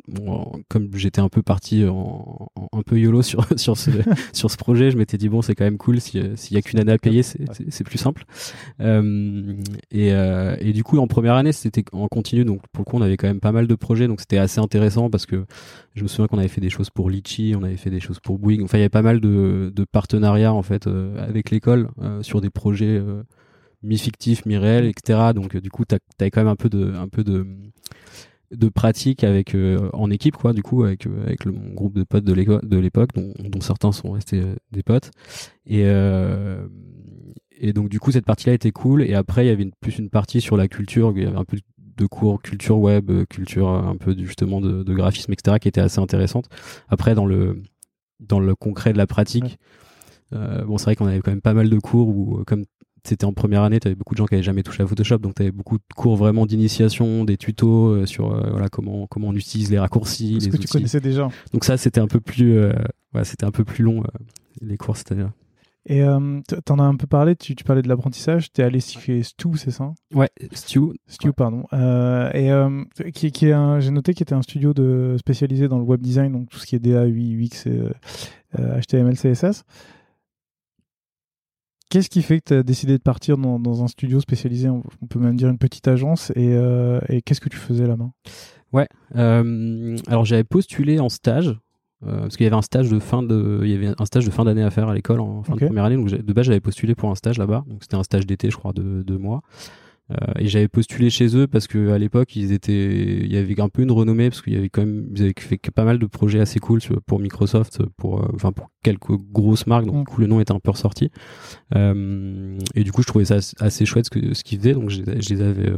bon, 0.08 0.62
comme 0.68 0.90
j'étais 0.94 1.20
un 1.20 1.28
peu 1.28 1.42
parti 1.42 1.84
en, 1.86 2.48
un 2.72 2.82
peu 2.82 2.98
yolo 2.98 3.22
sur 3.22 3.46
sur 3.58 3.76
ce 3.76 3.90
sur 4.32 4.50
ce 4.50 4.56
projet, 4.56 4.90
je 4.90 4.96
m'étais 4.96 5.18
dit 5.18 5.28
bon 5.28 5.42
c'est 5.42 5.54
quand 5.54 5.64
même 5.64 5.78
cool 5.78 6.00
s'il 6.00 6.34
y 6.50 6.56
a 6.56 6.62
qu'une 6.62 6.80
année 6.80 6.92
à 6.92 6.98
payer, 6.98 7.22
c'est 7.22 7.84
plus 7.84 7.98
simple. 7.98 8.24
Euh, 8.80 9.54
et, 9.90 10.12
euh, 10.12 10.56
et 10.60 10.72
du 10.72 10.82
coup 10.84 10.98
en 10.98 11.06
première 11.06 11.34
année 11.34 11.52
c'était 11.52 11.84
en 11.92 12.08
continu, 12.08 12.44
donc 12.44 12.62
pour 12.72 12.84
le 12.84 12.90
coup 12.90 12.96
on 12.96 13.02
avait 13.02 13.16
quand 13.16 13.28
même 13.28 13.40
pas 13.40 13.52
mal 13.52 13.66
de 13.66 13.74
projets, 13.74 14.08
donc 14.08 14.20
c'était 14.20 14.38
assez 14.38 14.60
intéressant 14.60 15.10
parce 15.10 15.26
que 15.26 15.44
je 15.94 16.02
me 16.02 16.08
souviens 16.08 16.26
qu'on 16.26 16.38
avait 16.38 16.48
fait 16.48 16.60
des 16.60 16.70
choses 16.70 16.90
pour 16.90 17.08
Litchi, 17.08 17.54
on 17.56 17.62
avait 17.62 17.76
fait 17.76 17.90
des 17.90 18.00
choses 18.00 18.20
pour 18.20 18.38
Bouygues, 18.38 18.62
enfin 18.62 18.78
il 18.78 18.80
y 18.80 18.84
avait 18.84 18.88
pas 18.88 19.02
mal 19.02 19.20
de, 19.20 19.72
de 19.74 19.84
partenariats 19.84 20.52
en 20.52 20.62
fait 20.62 20.86
euh, 20.86 21.26
avec 21.26 21.50
l'école 21.50 21.90
sur 22.22 22.40
des 22.40 22.50
projets 22.50 23.02
mi-fictifs, 23.82 24.46
mi-réels, 24.46 24.86
etc. 24.86 25.32
Donc 25.34 25.56
du 25.56 25.70
coup 25.70 25.84
t'as 25.84 25.98
as 26.20 26.30
quand 26.30 26.40
même 26.40 26.48
un 26.48 26.56
peu 26.56 26.68
de 26.68 26.94
un 26.94 27.08
peu 27.08 27.22
de 27.22 27.46
de 28.50 28.68
pratique 28.68 29.24
avec 29.24 29.54
euh, 29.54 29.90
en 29.92 30.10
équipe 30.10 30.36
quoi 30.36 30.52
du 30.52 30.62
coup 30.62 30.84
avec 30.84 31.06
euh, 31.06 31.22
avec 31.24 31.44
le 31.44 31.52
mon 31.52 31.72
groupe 31.72 31.94
de 31.94 32.04
potes 32.04 32.24
de 32.24 32.32
l'époque 32.32 33.10
dont, 33.14 33.32
dont, 33.38 33.60
certains 33.60 33.92
sont 33.92 34.12
restés 34.12 34.40
euh, 34.40 34.54
des 34.72 34.82
potes. 34.82 35.10
Et 35.66 35.84
et 37.56 37.72
donc 37.72 37.88
du 37.88 38.00
coup 38.00 38.10
cette 38.12 38.26
partie 38.26 38.48
là 38.48 38.54
était 38.54 38.72
cool. 38.72 39.02
Et 39.02 39.14
après 39.14 39.44
il 39.44 39.48
y 39.48 39.50
avait 39.50 39.62
une, 39.62 39.72
plus 39.80 39.98
une 39.98 40.10
partie 40.10 40.40
sur 40.40 40.56
la 40.56 40.68
culture 40.68 41.12
il 41.16 41.22
y 41.22 41.26
avait 41.26 41.36
un 41.36 41.44
peu 41.44 41.58
de 41.78 42.06
cours 42.06 42.42
culture 42.42 42.78
web 42.78 43.10
culture 43.28 43.68
un 43.68 43.96
peu 43.96 44.16
justement 44.18 44.60
de, 44.60 44.82
de, 44.82 44.94
graphisme 44.94 45.32
etc 45.32 45.58
qui 45.60 45.68
était 45.68 45.80
assez 45.80 46.00
intéressante. 46.00 46.48
Après 46.88 47.14
dans 47.14 47.26
le 47.26 47.62
dans 48.20 48.40
le 48.40 48.54
concret 48.54 48.92
de 48.92 48.98
la 48.98 49.06
pratique 49.06 49.58
bon 50.32 50.78
c'est 50.78 50.84
vrai 50.84 50.96
qu'on 50.96 51.06
avait 51.06 51.20
quand 51.20 51.30
même 51.30 51.40
pas 51.40 51.54
mal 51.54 51.70
de 51.70 51.78
cours 51.78 52.08
où 52.08 52.42
comme 52.44 52.64
c'était 53.06 53.26
en 53.26 53.32
première 53.32 53.62
année, 53.62 53.80
tu 53.80 53.88
avais 53.88 53.94
beaucoup 53.94 54.14
de 54.14 54.18
gens 54.18 54.26
qui 54.26 54.34
avaient 54.34 54.42
jamais 54.42 54.62
touché 54.62 54.82
à 54.82 54.86
Photoshop, 54.86 55.18
donc 55.18 55.34
tu 55.34 55.42
avais 55.42 55.52
beaucoup 55.52 55.76
de 55.76 55.94
cours 55.94 56.16
vraiment 56.16 56.46
d'initiation, 56.46 57.24
des 57.24 57.36
tutos 57.36 57.88
euh, 57.88 58.06
sur 58.06 58.32
euh, 58.32 58.50
voilà 58.50 58.68
comment 58.68 59.06
comment 59.06 59.28
on 59.28 59.34
utilise 59.34 59.70
les 59.70 59.78
raccourcis, 59.78 60.38
les 60.38 60.50
que 60.50 60.56
tu 60.56 60.68
connaissais 60.68 61.00
déjà. 61.00 61.28
Donc 61.52 61.64
ça 61.64 61.76
c'était 61.76 62.00
un 62.00 62.06
peu 62.06 62.20
plus 62.20 62.56
euh, 62.56 62.72
ouais, 63.14 63.24
c'était 63.24 63.44
un 63.44 63.50
peu 63.50 63.64
plus 63.64 63.84
long 63.84 64.02
les 64.60 64.76
cours 64.78 64.96
cette 64.96 65.12
année-là. 65.12 65.32
Et 65.86 66.00
tu 66.00 66.72
en 66.72 66.78
as 66.78 66.82
un 66.82 66.96
peu 66.96 67.06
parlé, 67.06 67.36
tu, 67.36 67.54
tu 67.54 67.62
parlais 67.62 67.82
de 67.82 67.88
l'apprentissage, 67.88 68.50
tu 68.50 68.62
es 68.62 68.64
allé 68.64 68.80
chez 68.80 69.22
Stu, 69.22 69.48
c'est 69.58 69.70
ça? 69.70 69.92
Ouais, 70.14 70.30
Stu. 70.52 70.80
Stu, 71.06 71.34
pardon. 71.34 71.64
et 72.32 72.50
qui, 73.12 73.30
qui 73.32 73.46
est 73.48 73.80
j'ai 73.80 73.90
noté 73.90 74.14
qu'il 74.14 74.22
était 74.22 74.34
un 74.34 74.40
studio 74.40 74.72
de, 74.72 75.16
spécialisé 75.18 75.68
dans 75.68 75.76
le 75.76 75.84
web 75.84 76.00
design, 76.00 76.32
donc 76.32 76.48
tout 76.48 76.58
ce 76.58 76.64
qui 76.64 76.74
est 76.76 76.78
DA, 76.78 77.06
UI, 77.06 77.34
UX, 77.44 77.68
et, 77.68 77.82
HTML, 78.56 79.14
CSS. 79.14 79.64
Qu'est-ce 81.90 82.08
qui 82.08 82.22
fait 82.22 82.40
que 82.40 82.44
tu 82.46 82.54
as 82.54 82.62
décidé 82.62 82.98
de 82.98 83.02
partir 83.02 83.38
dans, 83.38 83.84
un 83.84 83.86
studio 83.86 84.20
spécialisé, 84.20 84.68
on 84.68 84.82
peut 85.08 85.18
même 85.18 85.36
dire 85.36 85.48
une 85.48 85.58
petite 85.58 85.86
agence, 85.86 86.30
et, 86.34 86.54
euh, 86.54 87.00
qu'est-ce 87.24 87.40
que 87.40 87.48
tu 87.48 87.56
faisais 87.56 87.86
là-bas? 87.86 88.10
Ouais, 88.72 88.88
euh, 89.16 89.96
alors 90.08 90.24
j'avais 90.24 90.44
postulé 90.44 90.98
en 90.98 91.08
stage, 91.08 91.56
euh, 92.06 92.22
parce 92.22 92.36
qu'il 92.36 92.44
y 92.44 92.46
avait 92.46 92.56
un 92.56 92.62
stage 92.62 92.90
de 92.90 92.98
fin 92.98 93.22
de, 93.22 93.60
il 93.62 93.70
y 93.70 93.74
avait 93.74 93.92
un 93.96 94.04
stage 94.06 94.26
de 94.26 94.30
fin 94.30 94.44
d'année 94.44 94.64
à 94.64 94.70
faire 94.70 94.88
à 94.88 94.94
l'école 94.94 95.20
en 95.20 95.42
fin 95.44 95.54
de 95.54 95.64
première 95.64 95.84
année, 95.84 95.96
donc 95.96 96.08
de 96.08 96.32
base 96.32 96.46
j'avais 96.46 96.60
postulé 96.60 96.94
pour 96.94 97.10
un 97.10 97.14
stage 97.14 97.38
là-bas, 97.38 97.64
donc 97.68 97.78
c'était 97.82 97.96
un 97.96 98.02
stage 98.02 98.26
d'été, 98.26 98.50
je 98.50 98.56
crois, 98.56 98.72
de 98.72 99.02
deux 99.02 99.18
mois. 99.18 99.42
Euh, 100.10 100.16
et 100.38 100.48
j'avais 100.48 100.68
postulé 100.68 101.08
chez 101.08 101.34
eux 101.34 101.46
parce 101.46 101.66
que 101.66 101.90
à 101.90 101.98
l'époque 101.98 102.36
ils 102.36 102.52
étaient, 102.52 102.92
il 102.92 103.32
y 103.32 103.38
avait 103.38 103.58
un 103.60 103.70
peu 103.70 103.82
une 103.82 103.90
renommée 103.90 104.28
parce 104.28 104.42
qu'il 104.42 104.52
y 104.52 104.56
avait 104.56 104.68
quand 104.68 104.82
même, 104.82 105.08
ils 105.16 105.22
avaient 105.22 105.34
fait 105.38 105.58
pas 105.74 105.84
mal 105.84 105.98
de 105.98 106.06
projets 106.06 106.40
assez 106.40 106.60
cool 106.60 106.80
pour 107.06 107.20
Microsoft, 107.20 107.82
pour, 107.96 108.20
euh, 108.20 108.28
enfin 108.34 108.52
pour 108.52 108.68
quelques 108.82 109.12
grosses 109.32 109.66
marques, 109.66 109.86
donc 109.86 110.06
du 110.06 110.14
coup 110.14 110.20
le 110.20 110.26
nom 110.26 110.40
était 110.40 110.52
un 110.52 110.60
peu 110.60 110.72
ressorti. 110.72 111.10
Euh, 111.74 112.58
et 112.74 112.84
du 112.84 112.92
coup 112.92 113.00
je 113.00 113.06
trouvais 113.06 113.24
ça 113.24 113.38
assez 113.60 113.86
chouette 113.86 114.04
ce 114.04 114.10
que 114.10 114.34
ce 114.34 114.44
qu'ils 114.44 114.58
faisaient, 114.58 114.74
donc 114.74 114.90
je, 114.90 115.00
les 115.02 115.40
avais 115.40 115.72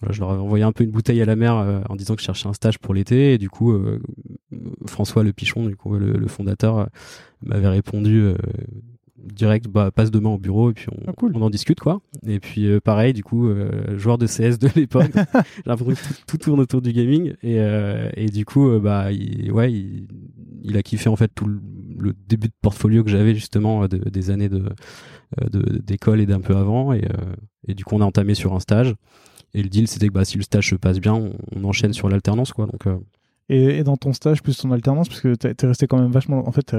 voilà, 0.00 0.12
je 0.12 0.20
leur 0.20 0.30
avais 0.30 0.42
envoyé 0.42 0.64
un 0.64 0.72
peu 0.72 0.82
une 0.82 0.90
bouteille 0.90 1.22
à 1.22 1.24
la 1.24 1.36
mer 1.36 1.84
en 1.88 1.94
disant 1.94 2.16
que 2.16 2.20
je 2.20 2.26
cherchais 2.26 2.48
un 2.48 2.52
stage 2.52 2.78
pour 2.78 2.92
l'été. 2.92 3.34
Et 3.34 3.38
du 3.38 3.48
coup 3.48 3.72
François 4.86 5.22
Le 5.22 5.32
Pichon 5.32 5.66
du 5.66 5.76
coup 5.76 5.94
le, 5.96 6.12
le 6.12 6.28
fondateur 6.28 6.88
m'avait 7.42 7.68
répondu 7.68 8.32
direct 9.18 9.68
bah 9.68 9.90
passe 9.90 10.10
demain 10.10 10.30
au 10.30 10.38
bureau 10.38 10.70
et 10.70 10.74
puis 10.74 10.86
on, 10.92 11.10
ah, 11.10 11.12
on 11.22 11.42
en 11.42 11.50
discute 11.50 11.80
quoi. 11.80 12.00
Et 12.26 12.40
puis 12.40 12.66
euh, 12.66 12.80
pareil 12.80 13.12
du 13.12 13.22
coup 13.22 13.48
euh, 13.48 13.98
joueur 13.98 14.18
de 14.18 14.26
CS 14.26 14.58
de 14.58 14.68
l'époque 14.76 15.10
j'ai 15.14 15.62
l'impression 15.66 15.94
que 15.94 16.24
tout, 16.26 16.38
tourne 16.38 16.60
autour 16.60 16.82
du 16.82 16.92
gaming. 16.92 17.34
Et, 17.42 17.60
euh, 17.60 18.10
et 18.14 18.26
du 18.26 18.44
coup 18.44 18.78
bah 18.80 19.12
il, 19.12 19.50
ouais 19.52 19.72
il, 19.72 20.08
il, 20.62 20.76
a 20.76 20.82
kiffé 20.82 21.08
en 21.08 21.16
fait 21.16 21.30
tout 21.34 21.46
le, 21.46 22.14
début 22.28 22.48
de 22.48 22.52
portfolio 22.62 23.02
que 23.02 23.10
j'avais 23.10 23.34
justement 23.34 23.86
de, 23.88 23.98
des 23.98 24.30
années 24.30 24.48
de 24.48 24.64
d'école 25.82 26.20
et 26.20 26.26
d'un 26.26 26.40
peu 26.40 26.56
avant. 26.56 26.92
Et, 26.92 27.06
et 27.66 27.74
du 27.74 27.84
coup 27.84 27.96
on 27.96 28.00
a 28.00 28.04
entamé 28.04 28.34
sur 28.34 28.54
un 28.54 28.60
stage. 28.60 28.94
Et 29.54 29.62
le 29.62 29.68
deal 29.68 29.88
c'était 29.88 30.08
que 30.08 30.12
bah 30.12 30.24
si 30.24 30.36
le 30.36 30.42
stage 30.42 30.70
se 30.70 30.74
passe 30.74 31.00
bien 31.00 31.14
on, 31.14 31.64
enchaîne 31.64 31.92
sur 31.92 32.08
l'alternance 32.08 32.52
quoi. 32.52 32.66
Donc 32.66 32.86
et, 33.50 33.78
et, 33.78 33.82
dans 33.84 33.96
ton 33.96 34.12
stage 34.12 34.42
plus 34.42 34.58
ton 34.58 34.72
alternance 34.72 35.08
parce 35.08 35.20
que 35.20 35.34
t'es 35.34 35.66
resté 35.66 35.86
quand 35.86 35.98
même 35.98 36.12
vachement 36.12 36.46
en 36.46 36.52
fait 36.52 36.74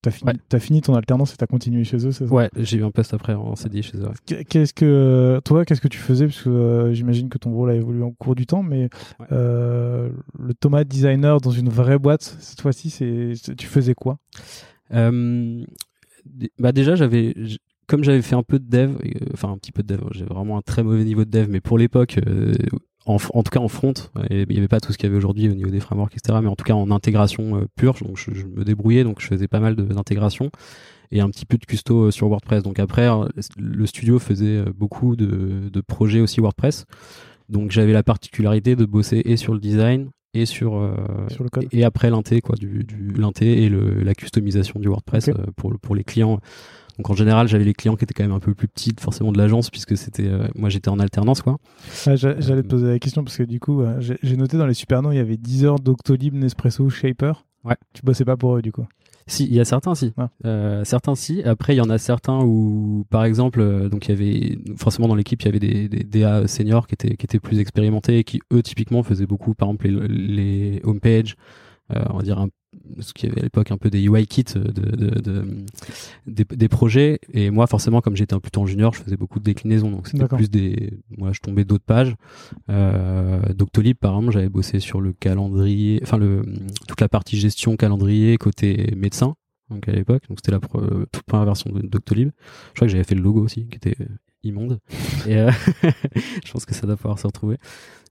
T'as 0.00 0.12
fini, 0.12 0.30
as 0.52 0.58
fini 0.60 0.80
ton 0.80 0.94
alternance 0.94 1.34
et 1.34 1.36
t'as 1.36 1.46
continué 1.46 1.82
chez 1.82 1.96
eux, 2.06 2.12
c'est 2.12 2.28
ça? 2.28 2.32
Ouais, 2.32 2.48
j'ai 2.56 2.78
eu 2.78 2.84
un 2.84 2.92
poste 2.92 3.14
après 3.14 3.34
en 3.34 3.56
CDI 3.56 3.82
chez 3.82 3.98
eux. 3.98 4.08
Qu'est-ce 4.48 4.72
que 4.72 5.40
toi, 5.44 5.64
qu'est-ce 5.64 5.80
que 5.80 5.88
tu 5.88 5.98
faisais? 5.98 6.26
Parce 6.26 6.42
que 6.42 6.50
euh, 6.50 6.92
j'imagine 6.92 7.28
que 7.28 7.36
ton 7.38 7.52
rôle 7.52 7.70
a 7.70 7.74
évolué 7.74 8.02
au 8.02 8.12
cours 8.12 8.36
du 8.36 8.46
temps, 8.46 8.62
mais 8.62 8.90
euh, 9.32 10.08
le 10.38 10.54
Thomas 10.54 10.84
designer 10.84 11.40
dans 11.40 11.50
une 11.50 11.68
vraie 11.68 11.98
boîte, 11.98 12.22
cette 12.38 12.60
fois-ci, 12.60 12.90
c'est 12.90 13.32
tu 13.56 13.66
faisais 13.66 13.94
quoi? 13.94 14.18
Euh, 14.92 15.64
Bah 16.60 16.70
déjà, 16.70 16.94
j'avais 16.94 17.34
comme 17.88 18.04
j'avais 18.04 18.22
fait 18.22 18.36
un 18.36 18.42
peu 18.44 18.58
de 18.60 18.68
dev, 18.68 18.96
enfin 19.32 19.50
un 19.50 19.58
petit 19.58 19.72
peu 19.72 19.82
de 19.82 19.96
dev, 19.96 20.02
j'ai 20.12 20.26
vraiment 20.26 20.58
un 20.58 20.62
très 20.62 20.82
mauvais 20.84 21.04
niveau 21.04 21.24
de 21.24 21.30
dev, 21.30 21.48
mais 21.50 21.60
pour 21.60 21.76
l'époque, 21.78 22.20
en, 23.08 23.42
tout 23.42 23.50
cas 23.50 23.60
en 23.60 23.68
front, 23.68 23.94
il 24.30 24.46
n'y 24.48 24.58
avait 24.58 24.68
pas 24.68 24.80
tout 24.80 24.92
ce 24.92 24.98
qu'il 24.98 25.06
y 25.06 25.10
avait 25.10 25.16
aujourd'hui 25.16 25.48
au 25.48 25.54
niveau 25.54 25.70
des 25.70 25.80
frameworks, 25.80 26.16
etc. 26.16 26.38
Mais 26.42 26.48
en 26.48 26.56
tout 26.56 26.64
cas 26.64 26.74
en 26.74 26.90
intégration 26.90 27.56
euh, 27.56 27.66
pure, 27.76 27.94
donc 28.02 28.16
je, 28.16 28.44
me 28.44 28.64
débrouillais, 28.64 29.04
donc 29.04 29.20
je 29.20 29.26
faisais 29.26 29.48
pas 29.48 29.60
mal 29.60 29.74
d'intégration 29.76 30.50
et 31.10 31.20
un 31.20 31.30
petit 31.30 31.46
peu 31.46 31.56
de 31.56 31.64
custo 31.64 32.04
euh, 32.04 32.10
sur 32.10 32.28
WordPress. 32.28 32.62
Donc 32.62 32.78
après, 32.78 33.08
euh, 33.08 33.26
le 33.56 33.86
studio 33.86 34.18
faisait 34.18 34.62
beaucoup 34.76 35.16
de, 35.16 35.80
projets 35.80 36.20
aussi 36.20 36.40
WordPress. 36.40 36.84
Donc 37.48 37.70
j'avais 37.70 37.92
la 37.92 38.02
particularité 38.02 38.76
de 38.76 38.84
bosser 38.84 39.22
et 39.24 39.36
sur 39.36 39.54
le 39.54 39.60
design 39.60 40.10
et 40.34 40.46
sur, 40.46 40.76
euh, 40.76 40.94
Sur 41.30 41.44
le 41.44 41.50
code. 41.50 41.66
et 41.72 41.84
après 41.84 42.10
l'inté 42.10 42.40
quoi 42.40 42.56
du, 42.56 42.84
du 42.84 43.12
l'inté 43.16 43.64
et 43.64 43.68
le, 43.68 44.02
la 44.02 44.14
customisation 44.14 44.78
du 44.78 44.88
WordPress 44.88 45.28
euh, 45.28 45.32
pour 45.56 45.72
pour 45.80 45.94
les 45.94 46.04
clients. 46.04 46.38
Donc 46.98 47.08
en 47.10 47.14
général 47.14 47.48
j'avais 47.48 47.64
les 47.64 47.74
clients 47.74 47.94
qui 47.96 48.04
étaient 48.04 48.12
quand 48.14 48.24
même 48.24 48.32
un 48.32 48.40
peu 48.40 48.54
plus 48.54 48.68
petits 48.68 48.92
forcément 49.00 49.30
de 49.32 49.38
l'agence 49.38 49.70
puisque 49.70 49.96
c'était 49.96 50.26
euh, 50.26 50.48
moi 50.56 50.68
j'étais 50.68 50.88
en 50.88 50.98
alternance 50.98 51.42
quoi. 51.42 51.58
Ah, 52.06 52.16
j'a- 52.16 52.38
J'allais 52.40 52.62
te 52.62 52.66
Euh, 52.66 52.70
poser 52.70 52.86
la 52.88 52.98
question 52.98 53.22
parce 53.24 53.36
que 53.36 53.44
du 53.44 53.60
coup, 53.60 53.82
euh, 53.82 54.00
j'ai 54.00 54.36
noté 54.36 54.58
dans 54.58 54.66
les 54.66 54.74
super 54.74 55.00
noms, 55.02 55.12
il 55.12 55.16
y 55.16 55.20
avait 55.20 55.36
Deezer, 55.36 55.78
Doctolib, 55.78 56.34
Nespresso, 56.34 56.88
Shaper. 56.90 57.44
Ouais. 57.64 57.76
Tu 57.94 58.02
bossais 58.02 58.24
pas 58.24 58.36
pour 58.36 58.56
eux 58.56 58.62
du 58.62 58.72
coup? 58.72 58.86
Si, 59.30 59.44
il 59.44 59.52
y 59.54 59.60
a 59.60 59.66
certains, 59.66 59.94
si. 59.94 60.14
Ah. 60.16 60.30
Euh, 60.46 60.84
certains, 60.84 61.14
si. 61.14 61.42
Après, 61.42 61.74
il 61.74 61.76
y 61.76 61.80
en 61.82 61.90
a 61.90 61.98
certains 61.98 62.40
où, 62.42 63.04
par 63.10 63.26
exemple, 63.26 63.60
euh, 63.60 63.90
donc 63.90 64.08
il 64.08 64.10
y 64.10 64.14
avait 64.14 64.58
forcément 64.78 65.06
dans 65.06 65.14
l'équipe, 65.14 65.42
il 65.42 65.44
y 65.44 65.48
avait 65.48 65.58
des, 65.58 65.88
des 65.88 66.02
DA 66.02 66.48
seniors 66.48 66.86
qui 66.86 66.94
étaient 66.94 67.14
qui 67.14 67.26
étaient 67.26 67.38
plus 67.38 67.58
expérimentés 67.58 68.18
et 68.20 68.24
qui 68.24 68.40
eux 68.54 68.62
typiquement 68.62 69.02
faisaient 69.02 69.26
beaucoup, 69.26 69.52
par 69.54 69.68
exemple 69.68 69.86
les, 69.88 70.08
les 70.08 70.80
homepages, 70.82 71.34
euh, 71.36 71.67
on 72.10 72.16
va 72.18 72.22
dire 72.22 72.38
un, 72.38 72.48
ce 73.00 73.12
qui 73.14 73.26
avait 73.26 73.40
à 73.40 73.42
l'époque 73.44 73.70
un 73.70 73.78
peu 73.78 73.88
des 73.90 74.02
UI 74.06 74.26
kits 74.26 74.44
de, 74.54 74.60
de, 74.70 75.20
de- 75.20 75.64
des, 76.26 76.44
des 76.44 76.68
projets. 76.68 77.18
Et 77.32 77.50
moi, 77.50 77.66
forcément, 77.66 78.00
comme 78.00 78.14
j'étais 78.16 78.34
un 78.34 78.40
plutôt 78.40 78.60
en 78.60 78.66
junior, 78.66 78.92
je 78.94 79.02
faisais 79.02 79.16
beaucoup 79.16 79.38
de 79.38 79.44
déclinaisons, 79.44 79.90
donc 79.90 80.06
c'était 80.08 80.18
plus 80.36 80.50
des, 80.50 80.98
moi, 81.16 81.32
je 81.32 81.40
tombais 81.40 81.64
d'autres 81.64 81.84
pages. 81.84 82.14
Euh, 82.70 83.40
Doctolib, 83.54 83.96
par 83.96 84.14
exemple, 84.16 84.32
j'avais 84.32 84.48
bossé 84.48 84.80
sur 84.80 85.00
le 85.00 85.12
calendrier, 85.12 86.00
enfin 86.02 86.18
le 86.18 86.42
toute 86.86 87.00
la 87.00 87.08
partie 87.08 87.36
gestion 87.38 87.76
calendrier 87.76 88.36
côté 88.36 88.92
médecin. 88.96 89.34
Donc 89.70 89.86
à 89.88 89.92
l'époque, 89.92 90.22
donc 90.28 90.38
c'était 90.38 90.52
la 90.52 90.58
pre- 90.60 91.04
toute 91.12 91.24
première 91.24 91.44
version 91.44 91.70
de 91.70 91.82
Doctolib. 91.86 92.30
Je 92.68 92.74
crois 92.74 92.86
que 92.86 92.92
j'avais 92.92 93.04
fait 93.04 93.14
le 93.14 93.22
logo 93.22 93.42
aussi, 93.44 93.66
qui 93.68 93.76
était 93.76 93.96
euh, 94.00 94.06
immonde. 94.42 94.78
Et 95.26 95.36
euh, 95.36 95.50
je 96.44 96.52
pense 96.52 96.64
que 96.64 96.74
ça 96.74 96.86
doit 96.86 96.96
pouvoir 96.96 97.18
se 97.18 97.26
retrouver. 97.26 97.58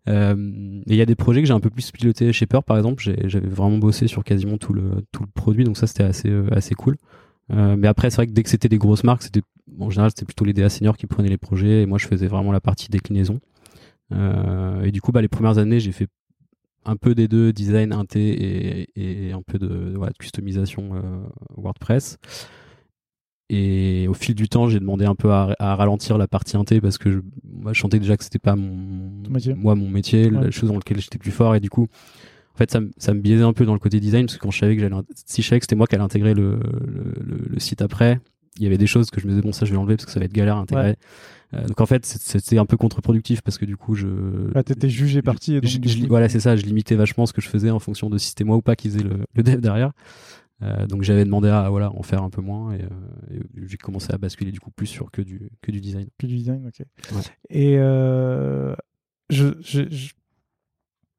Euh, 0.08 0.82
et 0.88 0.94
il 0.94 0.96
y 0.96 1.02
a 1.02 1.06
des 1.06 1.16
projets 1.16 1.42
que 1.42 1.48
j'ai 1.48 1.54
un 1.54 1.60
peu 1.60 1.70
plus 1.70 1.92
piloté. 1.92 2.32
Shaper, 2.32 2.64
par 2.64 2.78
exemple, 2.78 3.04
j'avais 3.26 3.48
vraiment 3.48 3.78
bossé 3.78 4.08
sur 4.08 4.24
quasiment 4.24 4.58
tout 4.58 4.74
le 4.74 5.04
tout 5.12 5.24
le 5.24 5.30
produit, 5.34 5.64
donc 5.64 5.78
ça 5.78 5.88
c'était 5.88 6.04
assez 6.04 6.30
euh, 6.30 6.48
assez 6.52 6.76
cool. 6.76 6.98
Euh, 7.52 7.76
mais 7.78 7.88
après, 7.88 8.10
c'est 8.10 8.18
vrai 8.18 8.28
que 8.28 8.32
dès 8.32 8.44
que 8.44 8.50
c'était 8.50 8.70
des 8.70 8.78
grosses 8.78 9.04
marques, 9.04 9.24
c'était 9.24 9.42
en 9.80 9.90
général 9.90 10.12
c'était 10.12 10.26
plutôt 10.26 10.46
les 10.46 10.54
DA 10.54 10.70
seniors 10.70 10.98
qui 10.98 11.08
prenaient 11.08 11.30
les 11.30 11.38
projets 11.38 11.84
et 11.84 11.86
moi 11.86 11.98
je 11.98 12.08
faisais 12.08 12.28
vraiment 12.28 12.52
la 12.52 12.62
partie 12.62 12.90
déclinaison. 12.90 13.40
Euh, 14.14 14.84
et 14.84 14.92
du 14.92 15.02
coup, 15.02 15.12
bah, 15.12 15.22
les 15.22 15.28
premières 15.28 15.58
années, 15.58 15.80
j'ai 15.80 15.92
fait 15.92 16.08
un 16.86 16.96
peu 16.96 17.16
des 17.16 17.28
deux, 17.28 17.52
design, 17.52 17.92
inté 17.92 18.30
et, 18.30 19.28
et 19.30 19.34
un 19.34 19.42
peu 19.42 19.60
de, 19.60 19.94
voilà, 19.96 20.12
de 20.14 20.18
customisation 20.18 20.96
euh, 20.96 21.28
WordPress. 21.58 22.18
Et 23.50 24.08
au 24.10 24.13
fil 24.13 24.36
du 24.36 24.50
temps, 24.50 24.68
j'ai 24.68 24.80
demandé 24.80 25.06
un 25.06 25.16
peu 25.16 25.32
à, 25.32 25.56
à 25.60 25.75
ralentir 25.75 26.18
la 26.18 26.27
partie 26.27 26.58
inté 26.58 26.82
parce 26.82 26.98
que 26.98 27.12
je, 27.12 27.20
moi, 27.50 27.72
je 27.74 27.80
sentais 27.80 28.00
déjà 28.00 28.18
que 28.18 28.24
c'était 28.24 28.39
pas 28.39 28.56
mon, 28.58 29.10
métier. 29.30 29.54
moi 29.56 29.74
mon 29.75 29.89
métier, 29.89 30.30
Ouais. 30.30 30.44
la 30.46 30.51
chose 30.51 30.70
dans 30.70 30.75
laquelle 30.75 31.00
j'étais 31.00 31.18
plus 31.18 31.32
fort. 31.32 31.56
Et 31.56 31.62
du 31.62 31.70
coup, 31.70 31.88
en 32.54 32.58
fait, 32.58 32.70
ça, 32.72 32.82
me- 32.82 32.92
ça 32.98 33.13
me 33.13 33.22
biaisait 33.22 33.44
un 33.44 33.54
peu 33.54 33.66
dans 33.66 33.74
le 33.74 33.80
côté 33.80 34.00
design 34.01 34.25
parce 34.25 34.38
que 34.38 34.42
quand 34.44 34.51
je 34.51 34.60
savais 34.60 34.75
que 34.75 34.82
j'allais, 34.82 34.96
si 35.25 35.42
je 35.42 35.48
savais 35.48 35.60
que 35.60 35.63
c'était 35.63 35.75
moi 35.77 35.88
qui 35.88 35.96
allais 35.96 36.04
intégrer 36.04 36.34
le, 36.34 36.60
le, 36.86 37.13
le- 37.24 37.46
le 37.50 37.60
site 37.60 37.82
après, 37.82 38.20
il 38.58 38.63
y 38.63 38.66
avait 38.68 38.77
des 38.77 38.88
choses 38.88 39.10
que 39.12 39.22
je 39.22 39.27
me 39.27 39.32
disais 39.32 39.44
bon 39.44 39.51
ça 39.54 39.66
je 39.66 39.70
vais 39.72 39.75
l'enlever 39.77 39.96
parce 39.96 40.06
que 40.08 40.12
ça 40.12 40.20
va 40.20 40.25
être 40.25 40.34
galère 40.34 40.58
à 40.58 40.60
intégrer. 40.62 40.96
Euh, 41.54 41.66
donc 41.68 41.80
en 41.80 41.86
fait, 41.86 42.06
c'était 42.06 42.58
un 42.58 42.66
peu 42.66 42.75
contre-productif 42.75 43.42
parce 43.42 43.58
que 43.58 43.63
du 43.63 43.77
coup, 43.77 43.96
je 43.96 44.08
Ah, 44.56 44.63
t'étais 44.63 44.89
jugé 44.89 45.22
parti 45.22 45.54
et 45.56 45.62
donc, 45.62 45.70
je- 45.70 45.80
je- 45.88 46.06
voilà, 46.08 46.27
c'est 46.27 46.42
ça. 46.42 46.58
Je 46.58 46.63
limitais 46.63 46.96
vachement 46.96 47.25
ce 47.25 47.32
que 47.32 47.39
je 47.39 47.48
faisais 47.48 47.70
en 47.70 47.80
fonction 47.80 48.10
de 48.10 48.18
si 48.18 48.27
c'était 48.30 48.44
moi 48.44 48.58
ou 48.58 48.62
pas 48.62 48.75
qui 48.75 48.89
faisait 48.89 49.04
le, 49.04 49.20
le 49.36 49.44
dev 49.44 49.62
derrière. 49.62 49.92
Euh, 50.64 50.88
donc 50.88 51.04
j'avais 51.04 51.24
demandé 51.24 51.50
à 51.50 51.70
voilà 51.70 51.92
en 51.92 52.02
faire 52.02 52.24
un 52.24 52.32
peu 52.32 52.42
moins 52.42 52.74
et, 52.74 52.82
euh, 52.82 53.40
et 53.40 53.68
j'ai 53.68 53.78
commencé 53.78 54.12
à 54.12 54.18
basculer 54.18 54.52
du 54.52 54.60
coup 54.60 54.72
plus 54.72 54.88
sur 54.88 55.12
que 55.12 55.22
du 55.22 55.50
que 55.62 55.72
du 55.72 55.80
design. 55.82 56.08
Que 56.18 56.26
du 56.26 56.36
design, 56.36 56.66
ok. 56.68 56.86
Ouais. 57.16 57.22
Et 57.50 57.76
euh, 57.78 58.74
je, 59.30 59.50
je- 59.62 59.88
je- 59.90 60.14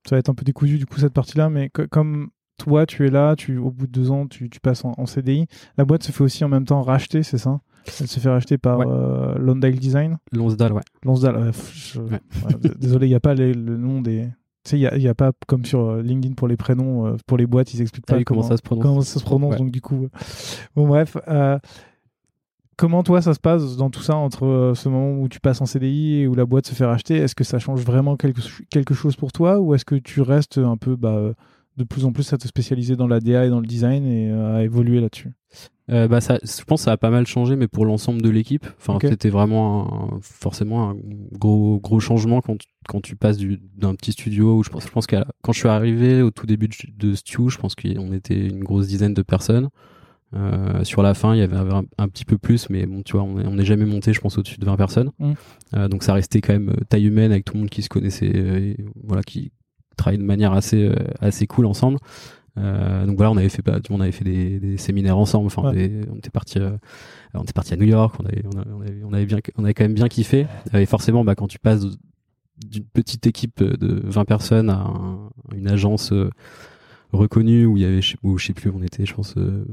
ça 0.09 0.17
va 0.17 0.19
être 0.19 0.29
un 0.29 0.35
peu 0.35 0.45
décousu 0.45 0.79
du 0.79 0.87
coup 0.87 0.99
cette 0.99 1.13
partie-là, 1.13 1.51
mais 1.51 1.69
co- 1.71 1.87
comme 1.89 2.31
toi, 2.57 2.87
tu 2.87 3.07
es 3.07 3.11
là, 3.11 3.37
tu, 3.37 3.57
au 3.59 3.71
bout 3.71 3.87
de 3.87 3.93
deux 3.93 4.11
ans, 4.11 4.27
tu, 4.27 4.51
tu 4.51 4.59
passes 4.59 4.85
en, 4.85 4.93
en 4.97 5.07
CDI. 5.07 5.47
La 5.77 5.85
boîte 5.85 6.03
se 6.03 6.11
fait 6.11 6.25
aussi 6.25 6.43
en 6.45 6.49
même 6.49 6.65
temps 6.65 6.83
racheter, 6.83 7.23
c'est 7.23 7.39
ça? 7.39 7.61
Elle 8.01 8.09
se 8.09 8.19
fait 8.19 8.29
racheter 8.29 8.59
par 8.59 8.79
Ouais. 8.81 9.39
Lonsdale 9.39 9.77
Design? 9.79 10.19
Lonsdale, 10.33 10.73
ouais. 10.73 10.83
Lonsdale, 11.05 11.37
ouais, 11.37 11.51
je- 11.75 12.01
Ouais. 12.01 12.21
désolé, 12.79 13.07
il 13.07 13.11
n'y 13.11 13.15
a 13.15 13.21
pas 13.21 13.35
les- 13.35 13.55
le 13.55 13.77
nom 13.77 14.01
des. 14.03 14.27
Tu 14.69 14.77
sais, 14.79 14.91
il 14.97 14.99
n'y 15.01 15.09
a, 15.09 15.15
pas 15.15 15.33
comme 15.47 15.65
sur 15.65 15.81
euh, 15.81 16.03
LinkedIn 16.03 16.35
pour 16.35 16.47
les 16.47 16.59
prénoms, 16.59 17.07
euh, 17.07 17.17
pour 17.27 17.39
les 17.39 17.47
boîtes, 17.47 17.73
ils 17.73 17.81
expliquent 17.81 18.05
Ah 18.09 18.13
pas 18.13 18.19
oui, 18.19 18.25
comment 18.25 18.43
ça 18.43 18.57
se 18.59 18.63
prononce. 18.63 18.83
comment 18.83 19.01
ça 19.01 19.19
se 19.19 19.25
prononce, 19.25 19.53
Ouais. 19.53 19.59
donc 19.59 19.71
du 19.71 19.81
coup. 19.81 20.05
euh, 20.05 20.09
Bon, 20.77 20.87
bref. 20.87 21.17
euh, 21.27 21.59
comment 22.77 23.03
toi, 23.03 23.23
ça 23.23 23.33
se 23.33 23.41
passe 23.41 23.77
dans 23.79 23.89
tout 23.89 24.03
ça 24.03 24.15
entre 24.17 24.73
ce 24.77 24.89
moment 24.91 25.23
où 25.23 25.29
tu 25.29 25.41
passes 25.41 25.63
en 25.63 25.67
CDI 25.67 26.21
et 26.21 26.27
où 26.29 26.35
la 26.35 26.45
boîte 26.45 26.67
se 26.67 26.75
fait 26.75 26.85
racheter? 26.85 27.17
Est-ce 27.17 27.35
que 27.35 27.45
ça 27.45 27.59
change 27.59 27.81
vraiment 27.81 28.17
quelque, 28.17 28.43
quelque 28.71 28.93
chose 28.93 29.17
pour 29.17 29.33
toi 29.33 29.59
ou 29.59 29.75
est-ce 29.75 29.87
que 29.87 29.95
tu 29.95 30.21
restes 30.21 30.59
un 30.59 30.77
peu 30.77 30.97
bah, 30.97 31.33
de 31.79 31.85
plus 31.85 32.05
en 32.05 32.13
plus 32.13 32.31
à 32.33 32.37
te 32.39 32.47
spécialiser 32.47 32.97
dans 32.97 33.07
la 33.07 33.21
DA 33.21 33.47
et 33.47 33.49
dans 33.51 33.61
le 33.61 33.67
design 33.67 34.05
et 34.07 34.31
euh, 34.31 34.57
à 34.59 34.63
évoluer 34.65 35.01
là-dessus 35.01 35.33
Euh, 35.91 36.07
bah 36.07 36.21
ça, 36.21 36.39
je 36.43 36.63
pense 36.65 36.81
que 36.81 36.85
ça 36.85 36.93
a 36.93 36.97
pas 36.99 37.09
mal 37.09 37.27
changé, 37.27 37.57
mais 37.57 37.67
pour 37.69 37.87
l'ensemble 37.87 38.21
de 38.21 38.29
l'équipe. 38.29 38.67
Enfin, 38.79 38.99
c'était 39.09 39.31
vraiment 39.31 40.13
un- 40.17 40.19
forcément 40.21 40.91
un 40.91 40.97
gros 41.33 41.81
gros 41.81 41.99
changement 41.99 42.43
quand 42.43 42.59
tu, 42.59 42.67
quand 42.87 43.01
tu 43.01 43.17
passes 43.17 43.39
du- 43.39 43.59
d'un 43.77 43.95
petit 43.95 44.13
studio 44.13 44.59
où 44.59 44.63
je 44.63 44.69
pense, 44.69 44.85
je 44.85 44.91
pense 44.91 45.07
que 45.07 45.17
quand 45.43 45.53
je 45.55 45.61
suis 45.61 45.69
arrivé 45.69 46.21
au 46.21 46.31
tout 46.31 46.45
début 46.45 46.69
de, 46.69 46.75
de 47.09 47.15
Stew, 47.15 47.49
je 47.49 47.57
pense 47.57 47.75
qu'on 47.75 48.13
était 48.13 48.49
une 48.49 48.63
grosse 48.65 48.87
dizaine 48.89 49.15
de 49.15 49.23
personnes. 49.23 49.71
Euh, 50.35 50.85
sur 50.85 51.03
la 51.03 51.15
fin, 51.15 51.35
il 51.35 51.39
y 51.39 51.43
avait 51.43 51.57
un, 51.57 51.85
un 51.97 52.09
petit 52.09 52.27
peu 52.27 52.37
plus, 52.37 52.69
mais 52.69 52.85
bon, 52.85 53.01
tu 53.03 53.13
vois, 53.13 53.23
on 53.23 53.41
est- 53.41 53.47
on 53.47 53.55
n'est 53.55 53.65
jamais 53.65 53.87
monté, 53.87 54.13
je 54.13 54.21
pense, 54.21 54.37
au-dessus 54.37 54.59
de 54.59 54.67
20 54.67 54.77
personnes. 54.77 55.11
Mm. 55.19 55.33
Euh, 55.75 55.89
donc 55.89 56.03
ça 56.03 56.13
restait 56.13 56.43
quand 56.43 56.53
même 56.53 56.75
taille 56.91 57.07
humaine 57.07 57.33
avec 57.33 57.47
tout 57.47 57.55
le 57.55 57.61
monde 57.61 57.71
qui 57.71 57.81
se 57.81 57.89
connaissait, 57.89 58.27
et, 58.27 58.77
voilà, 59.05 59.23
qui 59.23 59.53
travaillait 59.99 60.23
de 60.23 60.27
manière 60.27 60.53
assez 60.55 60.85
euh, 60.89 60.95
assez 61.21 61.47
cool 61.47 61.67
ensemble. 61.67 61.99
Euh, 62.57 63.07
donc 63.07 63.17
voilà, 63.17 63.31
on 63.31 63.37
avait 63.37 63.49
fait, 63.51 63.63
on 63.91 64.01
avait 64.01 64.11
fait 64.11 64.25
des, 64.25 64.59
des 64.59 64.77
séminaires 64.79 65.17
ensemble. 65.19 65.47
Enfin, 65.47 65.63
Ouais. 65.63 65.69
on, 65.69 65.73
était, 65.75 66.11
on 66.11 66.17
était 66.17 66.31
parti, 66.31 66.59
euh, 66.59 66.71
on 67.35 67.43
était 67.43 67.53
parti 67.53 67.73
à 67.75 67.77
New 67.77 67.85
York. 67.87 68.17
On 68.21 68.25
avait, 68.27 68.43
on, 68.53 68.81
avait, 68.81 69.03
on 69.05 69.13
avait 69.13 69.27
bien, 69.27 69.39
on 69.57 69.63
avait 69.65 69.75
quand 69.75 69.85
même 69.85 69.95
bien 69.95 70.09
kiffé. 70.09 70.47
Et 70.75 70.87
forcément, 70.87 71.23
bah, 71.25 71.35
quand 71.37 71.47
tu 71.47 71.61
passes 71.61 71.85
d'une 72.67 72.85
petite 72.85 73.27
équipe 73.29 73.63
de 73.63 74.01
20 74.05 74.25
personnes 74.25 74.71
à 74.71 74.79
un- 74.81 75.31
une 75.55 75.69
agence 75.69 76.11
euh, 76.13 76.31
reconnue 77.13 77.65
où 77.67 77.77
il 77.77 77.83
y 77.85 77.87
avait, 77.87 78.01
où, 78.25 78.39
je 78.39 78.47
sais 78.47 78.55
plus, 78.55 78.71
où 78.71 78.77
on 78.77 78.83
était, 78.83 79.07
je 79.07 79.15
pense, 79.15 79.35
euh, 79.37 79.65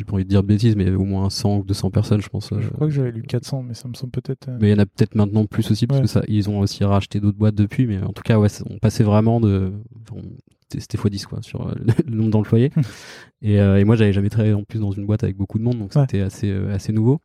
j'ai 0.00 0.04
pas 0.06 0.14
envie 0.14 0.24
de 0.24 0.28
dire 0.30 0.42
de 0.42 0.48
bêtises, 0.48 0.76
mais 0.76 0.90
au 0.90 1.04
moins 1.04 1.28
100 1.30 1.58
ou 1.58 1.64
200 1.64 1.90
personnes, 1.90 2.20
je 2.22 2.28
pense. 2.28 2.50
euh, 2.52 2.60
Je 2.60 2.68
crois 2.70 2.86
que 2.86 2.92
j'avais 2.92 3.12
lu 3.12 3.22
400, 3.22 3.62
mais 3.62 3.74
ça 3.74 3.86
me 3.88 3.94
semble 3.94 4.10
peut-être. 4.12 4.48
euh, 4.48 4.56
mais 4.60 4.68
il 4.68 4.70
y 4.70 4.74
en 4.74 4.78
a 4.78 4.86
peut-être 4.86 5.14
maintenant 5.14 5.44
plus 5.46 5.70
aussi 5.70 5.86
parce 5.86 5.98
Ouais. 6.00 6.06
que 6.06 6.10
ça, 6.10 6.22
ils 6.26 6.48
ont 6.48 6.60
aussi 6.60 6.82
racheté 6.84 7.20
d'autres 7.20 7.36
boîtes 7.38 7.54
depuis. 7.54 7.86
Mais 7.86 8.02
en 8.02 8.12
tout 8.12 8.22
cas, 8.22 8.38
ouais, 8.38 8.48
on 8.68 8.78
passait 8.78 9.04
vraiment 9.04 9.40
de, 9.40 9.72
enfin, 10.10 10.20
c'était 10.62 10.80
c'était 10.80 10.98
x10 10.98 11.26
quoi 11.26 11.42
sur 11.42 11.68
euh, 11.68 11.74
le 12.06 12.14
nombre 12.16 12.30
d'employés. 12.30 12.70
et, 13.42 13.60
euh, 13.60 13.78
et 13.78 13.84
moi, 13.84 13.96
j'avais 13.96 14.12
jamais 14.14 14.30
travaillé 14.30 14.54
en 14.54 14.64
plus 14.64 14.78
dans 14.80 14.92
une 14.92 15.04
boîte 15.06 15.22
avec 15.22 15.36
beaucoup 15.36 15.58
de 15.58 15.64
monde, 15.64 15.78
donc 15.78 15.94
Ouais. 15.94 16.02
c'était 16.02 16.20
assez 16.22 16.50
euh, 16.50 16.74
assez 16.74 16.92
nouveau. 16.92 17.20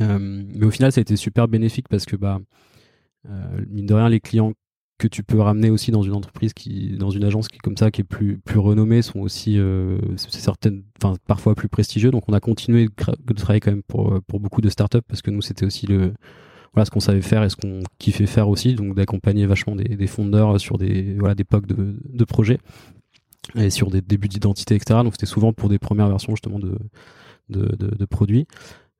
Euh, 0.00 0.18
mais 0.54 0.66
au 0.66 0.70
final, 0.70 0.92
ça 0.92 1.00
a 1.00 1.02
été 1.02 1.16
super 1.16 1.48
bénéfique 1.48 1.88
parce 1.88 2.06
que 2.06 2.14
bah 2.16 2.40
euh, 3.28 3.60
mine 3.68 3.86
de 3.86 3.94
rien, 3.94 4.08
les 4.08 4.20
clients 4.20 4.52
que 5.00 5.08
tu 5.08 5.22
peux 5.22 5.40
ramener 5.40 5.70
aussi 5.70 5.90
dans 5.90 6.02
une 6.02 6.12
entreprise 6.12 6.52
qui, 6.52 6.90
dans 6.90 7.10
une 7.10 7.24
agence 7.24 7.48
qui 7.48 7.58
comme 7.58 7.76
ça, 7.76 7.90
qui 7.90 8.02
est 8.02 8.04
plus 8.04 8.38
plus 8.38 8.58
renommée, 8.58 9.00
sont 9.02 9.20
aussi 9.20 9.58
euh, 9.58 9.98
certaines, 10.16 10.82
enfin 11.02 11.16
parfois 11.26 11.54
plus 11.54 11.68
prestigieux. 11.68 12.10
Donc 12.10 12.24
on 12.28 12.34
a 12.34 12.40
continué 12.40 12.86
de, 12.86 13.32
travailler 13.32 13.60
quand 13.60 13.72
même 13.72 13.82
pour 13.82 14.12
euh, 14.12 14.20
pour 14.26 14.40
beaucoup 14.40 14.60
de 14.60 14.68
startups 14.68 15.02
parce 15.08 15.22
que 15.22 15.30
nous 15.30 15.40
c'était 15.40 15.64
aussi 15.64 15.86
le 15.86 16.12
voilà 16.74 16.84
ce 16.84 16.90
qu'on 16.90 17.00
savait 17.00 17.22
faire 17.22 17.42
et 17.42 17.48
ce 17.48 17.56
qu'on 17.56 17.82
kiffait 17.98 18.26
faire 18.26 18.48
aussi, 18.48 18.74
donc 18.74 18.94
d'accompagner 18.94 19.46
vachement 19.46 19.74
des, 19.74 20.06
fondeurs 20.06 20.60
sur 20.60 20.76
des 20.76 21.14
voilà 21.18 21.34
des 21.34 21.44
POC 21.44 21.66
de, 21.66 22.24
projets 22.24 22.58
et 23.56 23.70
sur 23.70 23.90
des 23.90 24.02
débuts 24.02 24.28
d'identité, 24.28 24.74
etc. 24.74 25.00
Donc 25.02 25.14
c'était 25.14 25.26
souvent 25.26 25.52
pour 25.54 25.70
des 25.70 25.78
premières 25.78 26.08
versions 26.08 26.34
justement 26.36 26.60
de, 26.60 26.76
de 27.48 28.04
produits. 28.04 28.46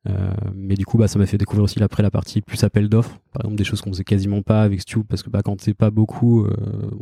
Euh, 0.08 0.32
mais 0.54 0.74
du 0.76 0.86
coup, 0.86 0.96
bah, 0.96 1.08
ça 1.08 1.18
m'a 1.18 1.26
fait 1.26 1.36
découvrir 1.36 1.64
aussi 1.64 1.82
après 1.82 2.02
la 2.02 2.10
partie 2.10 2.40
plus 2.40 2.64
appel 2.64 2.88
d'offres. 2.88 3.18
Par 3.32 3.42
exemple, 3.42 3.56
des 3.56 3.64
choses 3.64 3.80
qu'on 3.82 3.90
faisait 3.90 4.04
quasiment 4.04 4.40
pas 4.42 4.62
avec 4.62 4.80
Stu 4.80 5.04
parce 5.04 5.22
que 5.22 5.28
bah, 5.30 5.42
quand 5.44 5.56
t'es 5.56 5.74
pas 5.74 5.90
beaucoup, 5.90 6.44
euh, 6.44 6.50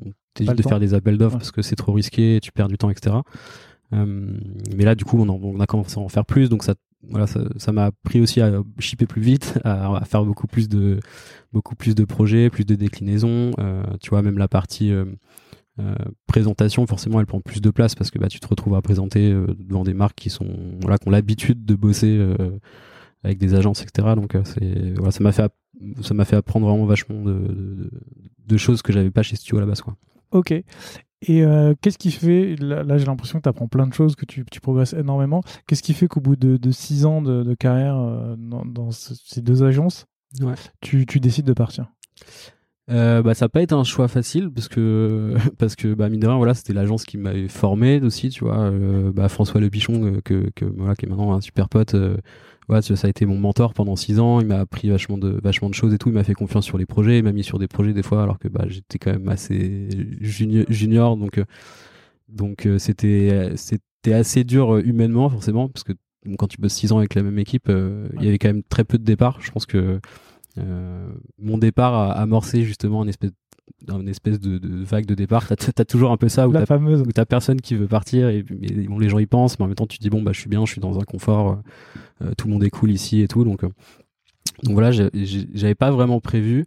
on 0.04 0.10
t'évite 0.34 0.56
de 0.56 0.62
temps. 0.62 0.68
faire 0.70 0.80
des 0.80 0.94
appels 0.94 1.16
d'offres 1.16 1.34
Ouais. 1.36 1.38
parce 1.38 1.52
que 1.52 1.62
c'est 1.62 1.76
trop 1.76 1.92
risqué, 1.92 2.40
tu 2.42 2.50
perds 2.50 2.68
du 2.68 2.76
temps, 2.76 2.90
etc. 2.90 3.16
Euh, 3.94 4.32
mais 4.76 4.84
là, 4.84 4.94
du 4.94 5.04
coup, 5.04 5.18
on, 5.18 5.28
en- 5.28 5.40
on 5.42 5.60
a 5.60 5.66
commencé 5.66 5.96
à 5.98 6.02
en 6.02 6.08
faire 6.08 6.24
plus, 6.26 6.48
donc 6.48 6.64
ça, 6.64 6.74
voilà, 7.08 7.26
ça, 7.28 7.40
ça 7.56 7.70
m'a 7.72 7.84
appris 7.86 8.20
aussi 8.20 8.40
à 8.40 8.60
shipper 8.80 9.06
plus 9.06 9.22
vite, 9.22 9.58
à, 9.64 9.96
à 9.96 10.04
faire 10.04 10.24
beaucoup 10.24 10.48
plus 10.48 10.68
de, 10.68 10.98
beaucoup 11.52 11.76
plus 11.76 11.94
de 11.94 12.04
projets, 12.04 12.50
plus 12.50 12.64
de 12.64 12.74
déclinaisons. 12.74 13.52
Euh, 13.60 13.82
tu 14.00 14.10
vois, 14.10 14.22
même 14.22 14.38
la 14.38 14.48
partie 14.48 14.90
euh, 14.90 15.04
présentation, 16.26 16.86
forcément, 16.86 17.20
elle 17.20 17.26
prend 17.26 17.40
plus 17.40 17.60
de 17.60 17.70
place 17.70 17.94
parce 17.94 18.10
que 18.10 18.18
bah, 18.18 18.26
tu 18.28 18.40
te 18.40 18.48
retrouves 18.48 18.74
à 18.74 18.82
présenter 18.82 19.30
euh, 19.32 19.46
devant 19.60 19.84
des 19.84 19.94
marques 19.94 20.16
qui 20.16 20.30
sont, 20.30 20.48
voilà, 20.80 20.98
qui 20.98 21.06
ont 21.08 21.12
l'habitude 21.12 21.64
de 21.64 21.74
bosser 21.76 22.16
euh, 22.18 22.34
avec 23.24 23.38
des 23.38 23.54
agences, 23.54 23.82
etc. 23.82 24.08
Donc, 24.16 24.34
euh, 24.34 24.42
c'est, 24.44 24.94
voilà, 24.96 25.10
ça 25.10 25.22
m'a 25.22 25.32
fait, 25.32 25.50
ça 26.02 26.14
m'a 26.14 26.24
fait 26.24 26.36
apprendre 26.36 26.66
vraiment 26.66 26.84
vachement 26.86 27.22
de, 27.22 27.32
de, 27.32 27.90
de 28.46 28.56
choses 28.56 28.82
que 28.82 28.92
j'avais 28.92 29.10
pas 29.10 29.22
chez 29.22 29.36
Studio 29.36 29.58
à 29.58 29.60
la 29.60 29.66
base, 29.66 29.80
quoi. 29.82 29.96
Ok. 30.30 30.52
Et 30.52 31.42
euh, 31.44 31.74
qu'est-ce 31.80 31.98
qui 31.98 32.12
fait, 32.12 32.54
là, 32.60 32.84
là, 32.84 32.96
j'ai 32.96 33.06
l'impression 33.06 33.38
que 33.38 33.42
tu 33.42 33.48
apprends 33.48 33.66
plein 33.66 33.86
de 33.88 33.92
choses, 33.92 34.14
que 34.14 34.24
tu, 34.24 34.44
tu 34.50 34.60
progresses 34.60 34.92
énormément. 34.92 35.42
Qu'est-ce 35.66 35.82
qui 35.82 35.92
fait 35.94 36.06
qu'au 36.06 36.20
bout 36.20 36.36
de, 36.36 36.56
de 36.56 36.70
six 36.70 37.04
ans 37.06 37.22
de, 37.22 37.42
de 37.42 37.54
carrière 37.54 37.96
euh, 37.98 38.36
dans, 38.38 38.64
dans 38.64 38.90
ce- 38.92 39.14
ces 39.14 39.40
deux 39.40 39.62
agences, 39.64 40.06
Ouais. 40.40 40.54
tu, 40.80 41.06
tu 41.06 41.18
décides 41.20 41.46
de 41.46 41.54
partir? 41.54 41.86
Euh, 42.90 43.20
bah 43.22 43.34
ça 43.34 43.44
n'a 43.44 43.48
pas 43.50 43.60
été 43.60 43.74
un 43.74 43.84
choix 43.84 44.08
facile 44.08 44.50
parce 44.50 44.66
que 44.68 45.34
parce 45.58 45.76
que 45.76 45.92
bah 45.92 46.08
mine 46.08 46.20
de 46.20 46.26
rien 46.26 46.36
voilà 46.38 46.54
c'était 46.54 46.72
l'agence 46.72 47.04
qui 47.04 47.18
m'avait 47.18 47.46
formé 47.48 48.00
aussi 48.00 48.30
tu 48.30 48.44
vois 48.44 48.70
bah 49.12 49.28
François 49.28 49.60
Le 49.60 49.68
Pichon 49.68 50.22
que, 50.24 50.48
que 50.54 50.64
voilà 50.64 50.94
qui 50.96 51.04
est 51.04 51.08
maintenant 51.10 51.34
un 51.34 51.42
super 51.42 51.68
pote 51.68 51.94
voilà 52.68 52.82
ça 52.82 52.94
a 53.06 53.10
été 53.10 53.26
mon 53.26 53.38
mentor 53.38 53.74
pendant 53.74 53.96
six 53.96 54.20
ans. 54.20 54.40
Il 54.40 54.46
m'a 54.46 54.60
appris 54.60 54.90
vachement 54.90 55.18
de 55.18 55.40
vachement 55.42 55.70
de 55.70 55.74
choses 55.74 55.94
et 55.94 55.98
tout. 55.98 56.10
Il 56.10 56.14
m'a 56.14 56.24
fait 56.24 56.34
confiance 56.34 56.64
sur 56.64 56.78
les 56.78 56.86
projets. 56.86 57.18
Il 57.18 57.24
m'a 57.24 57.32
mis 57.32 57.44
sur 57.44 57.58
des 57.58 57.68
projets 57.68 57.92
des 57.94 58.02
fois 58.02 58.22
alors 58.22 58.38
que 58.38 58.48
bah 58.48 58.64
j'étais 58.68 58.98
quand 58.98 59.12
même 59.12 59.28
assez 59.28 59.88
junior, 60.20 60.64
junior. 60.68 61.16
Donc 61.16 61.38
euh, 61.38 61.44
donc 62.28 62.66
euh, 62.66 62.78
c'était 62.78 63.52
c'était 63.56 64.12
assez 64.12 64.44
dur 64.44 64.74
euh, 64.76 64.82
humainement 64.84 65.28
forcément 65.30 65.68
parce 65.68 65.84
que 65.84 65.92
quand 66.36 66.46
tu 66.48 66.58
bosses 66.60 66.74
six 66.74 66.92
ans 66.92 66.98
avec 66.98 67.14
la 67.14 67.22
même 67.22 67.38
équipe 67.38 67.68
euh, 67.68 68.08
il 68.18 68.24
y 68.24 68.28
avait 68.28 68.38
quand 68.38 68.48
même 68.48 68.62
très 68.62 68.84
peu 68.84 68.98
de 68.98 69.04
départs. 69.04 69.40
Je 69.40 69.50
pense 69.50 69.66
que 69.66 70.00
euh, 70.58 71.08
mon 71.38 71.58
départ 71.58 71.94
a 71.94 72.12
amorcé 72.12 72.64
justement 72.64 73.02
une 73.02 73.08
espèce, 73.08 73.30
une 73.88 74.08
espèce 74.08 74.38
de, 74.40 74.58
de 74.58 74.84
vague 74.84 75.06
de 75.06 75.14
départ. 75.14 75.46
T'as 75.46 75.54
as 75.76 75.84
toujours 75.84 76.10
un 76.12 76.16
peu 76.16 76.28
ça 76.28 76.48
où 76.48 76.52
La 76.52 76.66
fameuse. 76.66 77.02
où 77.02 77.12
t'as 77.12 77.24
personne 77.24 77.60
qui 77.60 77.74
veut 77.74 77.88
partir 77.88 78.28
et, 78.28 78.44
et 78.62 78.72
bon, 78.88 78.98
les 78.98 79.08
gens 79.08 79.18
y 79.18 79.26
pensent, 79.26 79.58
mais 79.58 79.64
en 79.64 79.68
même 79.68 79.74
temps 79.74 79.86
tu 79.86 79.98
te 79.98 80.02
dis 80.02 80.10
bon 80.10 80.22
bah 80.22 80.32
je 80.32 80.40
suis 80.40 80.50
bien, 80.50 80.64
je 80.66 80.72
suis 80.72 80.80
dans 80.80 80.98
un 80.98 81.04
confort, 81.04 81.60
euh, 82.22 82.32
tout 82.36 82.46
le 82.48 82.52
monde 82.52 82.64
est 82.64 82.70
cool 82.70 82.90
ici 82.90 83.20
et 83.20 83.28
tout, 83.28 83.44
donc 83.44 83.64
euh, 83.64 83.68
donc 84.64 84.74
voilà, 84.74 84.90
j'avais 84.90 85.74
pas 85.74 85.90
vraiment 85.90 86.20
prévu. 86.20 86.64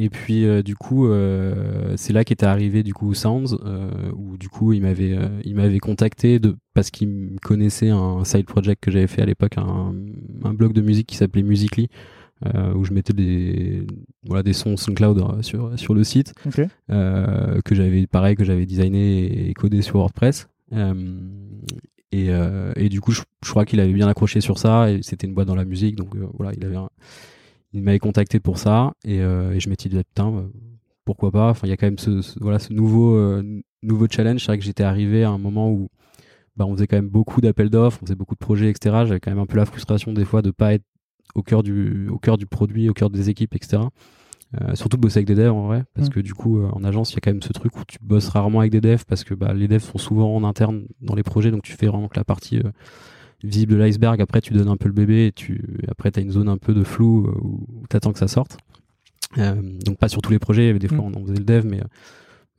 Et 0.00 0.10
puis 0.10 0.44
euh, 0.44 0.62
du 0.62 0.76
coup, 0.76 1.08
euh, 1.08 1.94
c'est 1.96 2.12
là 2.12 2.22
qu'était 2.24 2.46
arrivé 2.46 2.84
du 2.84 2.94
coup 2.94 3.14
Sounds, 3.14 3.56
euh, 3.64 3.90
où 4.14 4.36
du 4.38 4.48
coup 4.48 4.72
il 4.72 4.80
m'avait 4.82 5.12
euh, 5.18 5.26
il 5.42 5.56
m'avait 5.56 5.80
contacté 5.80 6.38
de 6.38 6.54
parce 6.72 6.92
qu'il 6.92 7.08
me 7.08 7.38
connaissait 7.42 7.88
un 7.88 8.22
side 8.24 8.46
project 8.46 8.80
que 8.80 8.92
j'avais 8.92 9.08
fait 9.08 9.22
à 9.22 9.26
l'époque, 9.26 9.58
un, 9.58 9.92
un 10.44 10.54
blog 10.54 10.72
de 10.72 10.82
musique 10.82 11.08
qui 11.08 11.16
s'appelait 11.16 11.42
Musically, 11.42 11.88
euh, 12.46 12.72
où 12.74 12.84
je 12.84 12.92
mettais 12.92 13.12
des 13.12 13.86
voilà 14.26 14.42
des 14.42 14.52
sons 14.52 14.76
SoundCloud 14.76 15.18
euh, 15.18 15.42
sur 15.42 15.78
sur 15.78 15.94
le 15.94 16.04
site 16.04 16.32
euh, 16.90 17.60
que 17.64 17.74
j'avais 17.74 18.06
pareil 18.06 18.36
que 18.36 18.44
j'avais 18.44 18.66
designé 18.66 19.48
et 19.48 19.54
codé 19.54 19.82
sur 19.82 19.96
WordPress. 19.96 20.48
Euh, 20.72 20.94
et, 22.12 22.28
et 22.76 22.88
du 22.88 23.00
coup 23.02 23.12
je, 23.12 23.20
je 23.44 23.50
crois 23.50 23.64
qu'il 23.66 23.80
avait 23.80 23.92
bien 23.92 24.08
accroché 24.08 24.40
sur 24.40 24.58
ça 24.58 24.90
et 24.90 25.02
c'était 25.02 25.26
une 25.26 25.34
boîte 25.34 25.48
dans 25.48 25.54
la 25.54 25.64
musique 25.66 25.94
donc 25.96 26.14
voilà 26.38 26.52
il 26.56 26.64
avait 26.64 26.76
un- 26.76 26.88
il 27.74 27.82
m'avait 27.82 27.98
contacté 27.98 28.40
pour 28.40 28.56
ça 28.58 28.92
et, 29.04 29.16
et 29.16 29.60
je 29.60 29.68
m'étais 29.68 29.88
dit 29.90 29.96
putain 29.96 30.28
euh, 30.34 30.42
pourquoi 31.04 31.30
pas? 31.30 31.50
Enfin 31.50 31.66
il 31.66 31.70
y 31.70 31.72
a 31.72 31.76
quand 31.76 31.86
même 31.86 31.98
ce, 31.98 32.22
ce- 32.22 32.38
voilà 32.40 32.58
ce 32.58 32.72
nouveau 32.72 33.18
nouveau 33.82 34.06
challenge. 34.10 34.40
C'est 34.40 34.46
vrai 34.46 34.58
que 34.58 34.64
j'étais 34.64 34.82
arrivé 34.84 35.22
à 35.24 35.30
un 35.30 35.38
moment 35.38 35.70
où 35.70 35.88
bah, 36.56 36.64
on 36.66 36.74
faisait 36.74 36.86
quand 36.86 36.96
même 36.96 37.08
beaucoup 37.10 37.40
d'appels 37.40 37.70
d'offres 37.70 37.98
on 38.02 38.06
faisait 38.06 38.16
beaucoup 38.16 38.34
de 38.34 38.40
projets 38.40 38.68
etc 38.70 38.96
j'avais 39.06 39.20
quand 39.20 39.30
même 39.30 39.38
un 39.38 39.46
peu 39.46 39.56
la 39.58 39.64
frustration 39.66 40.12
des 40.12 40.24
fois 40.24 40.42
de 40.42 40.50
pas 40.50 40.74
être 40.74 40.84
au 41.34 41.42
cœur 41.42 41.62
du 41.62 42.08
au 42.08 42.18
cœur 42.18 42.36
du 42.38 42.46
produit 42.46 42.88
au 42.88 42.94
cœur 42.94 43.10
des 43.10 43.30
équipes 43.30 43.54
etc 43.54 43.82
euh, 44.62 44.74
surtout 44.74 44.96
bosser 44.96 45.18
avec 45.18 45.26
des 45.26 45.34
devs 45.34 45.52
en 45.52 45.66
vrai, 45.66 45.84
parce 45.94 46.08
Mm. 46.08 46.12
que 46.12 46.20
du 46.20 46.32
coup 46.32 46.58
euh, 46.58 46.68
en 46.72 46.82
agence 46.82 47.12
il 47.12 47.16
y 47.16 47.18
a 47.18 47.20
quand 47.20 47.30
même 47.32 47.42
ce 47.42 47.52
truc 47.52 47.76
où 47.78 47.82
tu 47.86 47.98
bosses 48.00 48.28
rarement 48.30 48.60
avec 48.60 48.72
des 48.72 48.80
devs 48.80 49.04
parce 49.06 49.22
que 49.22 49.34
bah, 49.34 49.52
les 49.52 49.68
devs 49.68 49.82
sont 49.82 49.98
souvent 49.98 50.34
en 50.34 50.42
interne 50.42 50.86
dans 51.02 51.14
les 51.14 51.22
projets, 51.22 51.50
donc 51.50 51.62
tu 51.62 51.72
fais 51.72 51.86
vraiment 51.86 52.08
que 52.08 52.16
la 52.18 52.24
partie 52.24 52.58
euh, 52.58 52.70
visible 53.44 53.74
de 53.74 53.78
l'iceberg. 53.78 54.18
Après 54.22 54.40
tu 54.40 54.54
donnes 54.54 54.68
un 54.68 54.78
peu 54.78 54.88
le 54.88 54.94
bébé 54.94 55.26
et 55.26 55.32
tu 55.32 55.62
après 55.88 56.10
t'as 56.10 56.22
une 56.22 56.30
zone 56.30 56.48
un 56.48 56.56
peu 56.56 56.72
de 56.72 56.82
flou 56.82 57.28
où 57.42 57.66
t'attends 57.90 58.12
que 58.14 58.18
ça 58.18 58.26
sorte. 58.26 58.56
Donc 59.36 59.98
pas 59.98 60.08
sur 60.08 60.22
tous 60.22 60.32
les 60.32 60.38
projets, 60.38 60.72
des 60.78 60.88
fois 60.88 60.98
Mm. 61.10 61.12
on 61.16 61.22
faisait 61.26 61.38
le 61.38 61.44
dev, 61.44 61.66
mais 61.66 61.82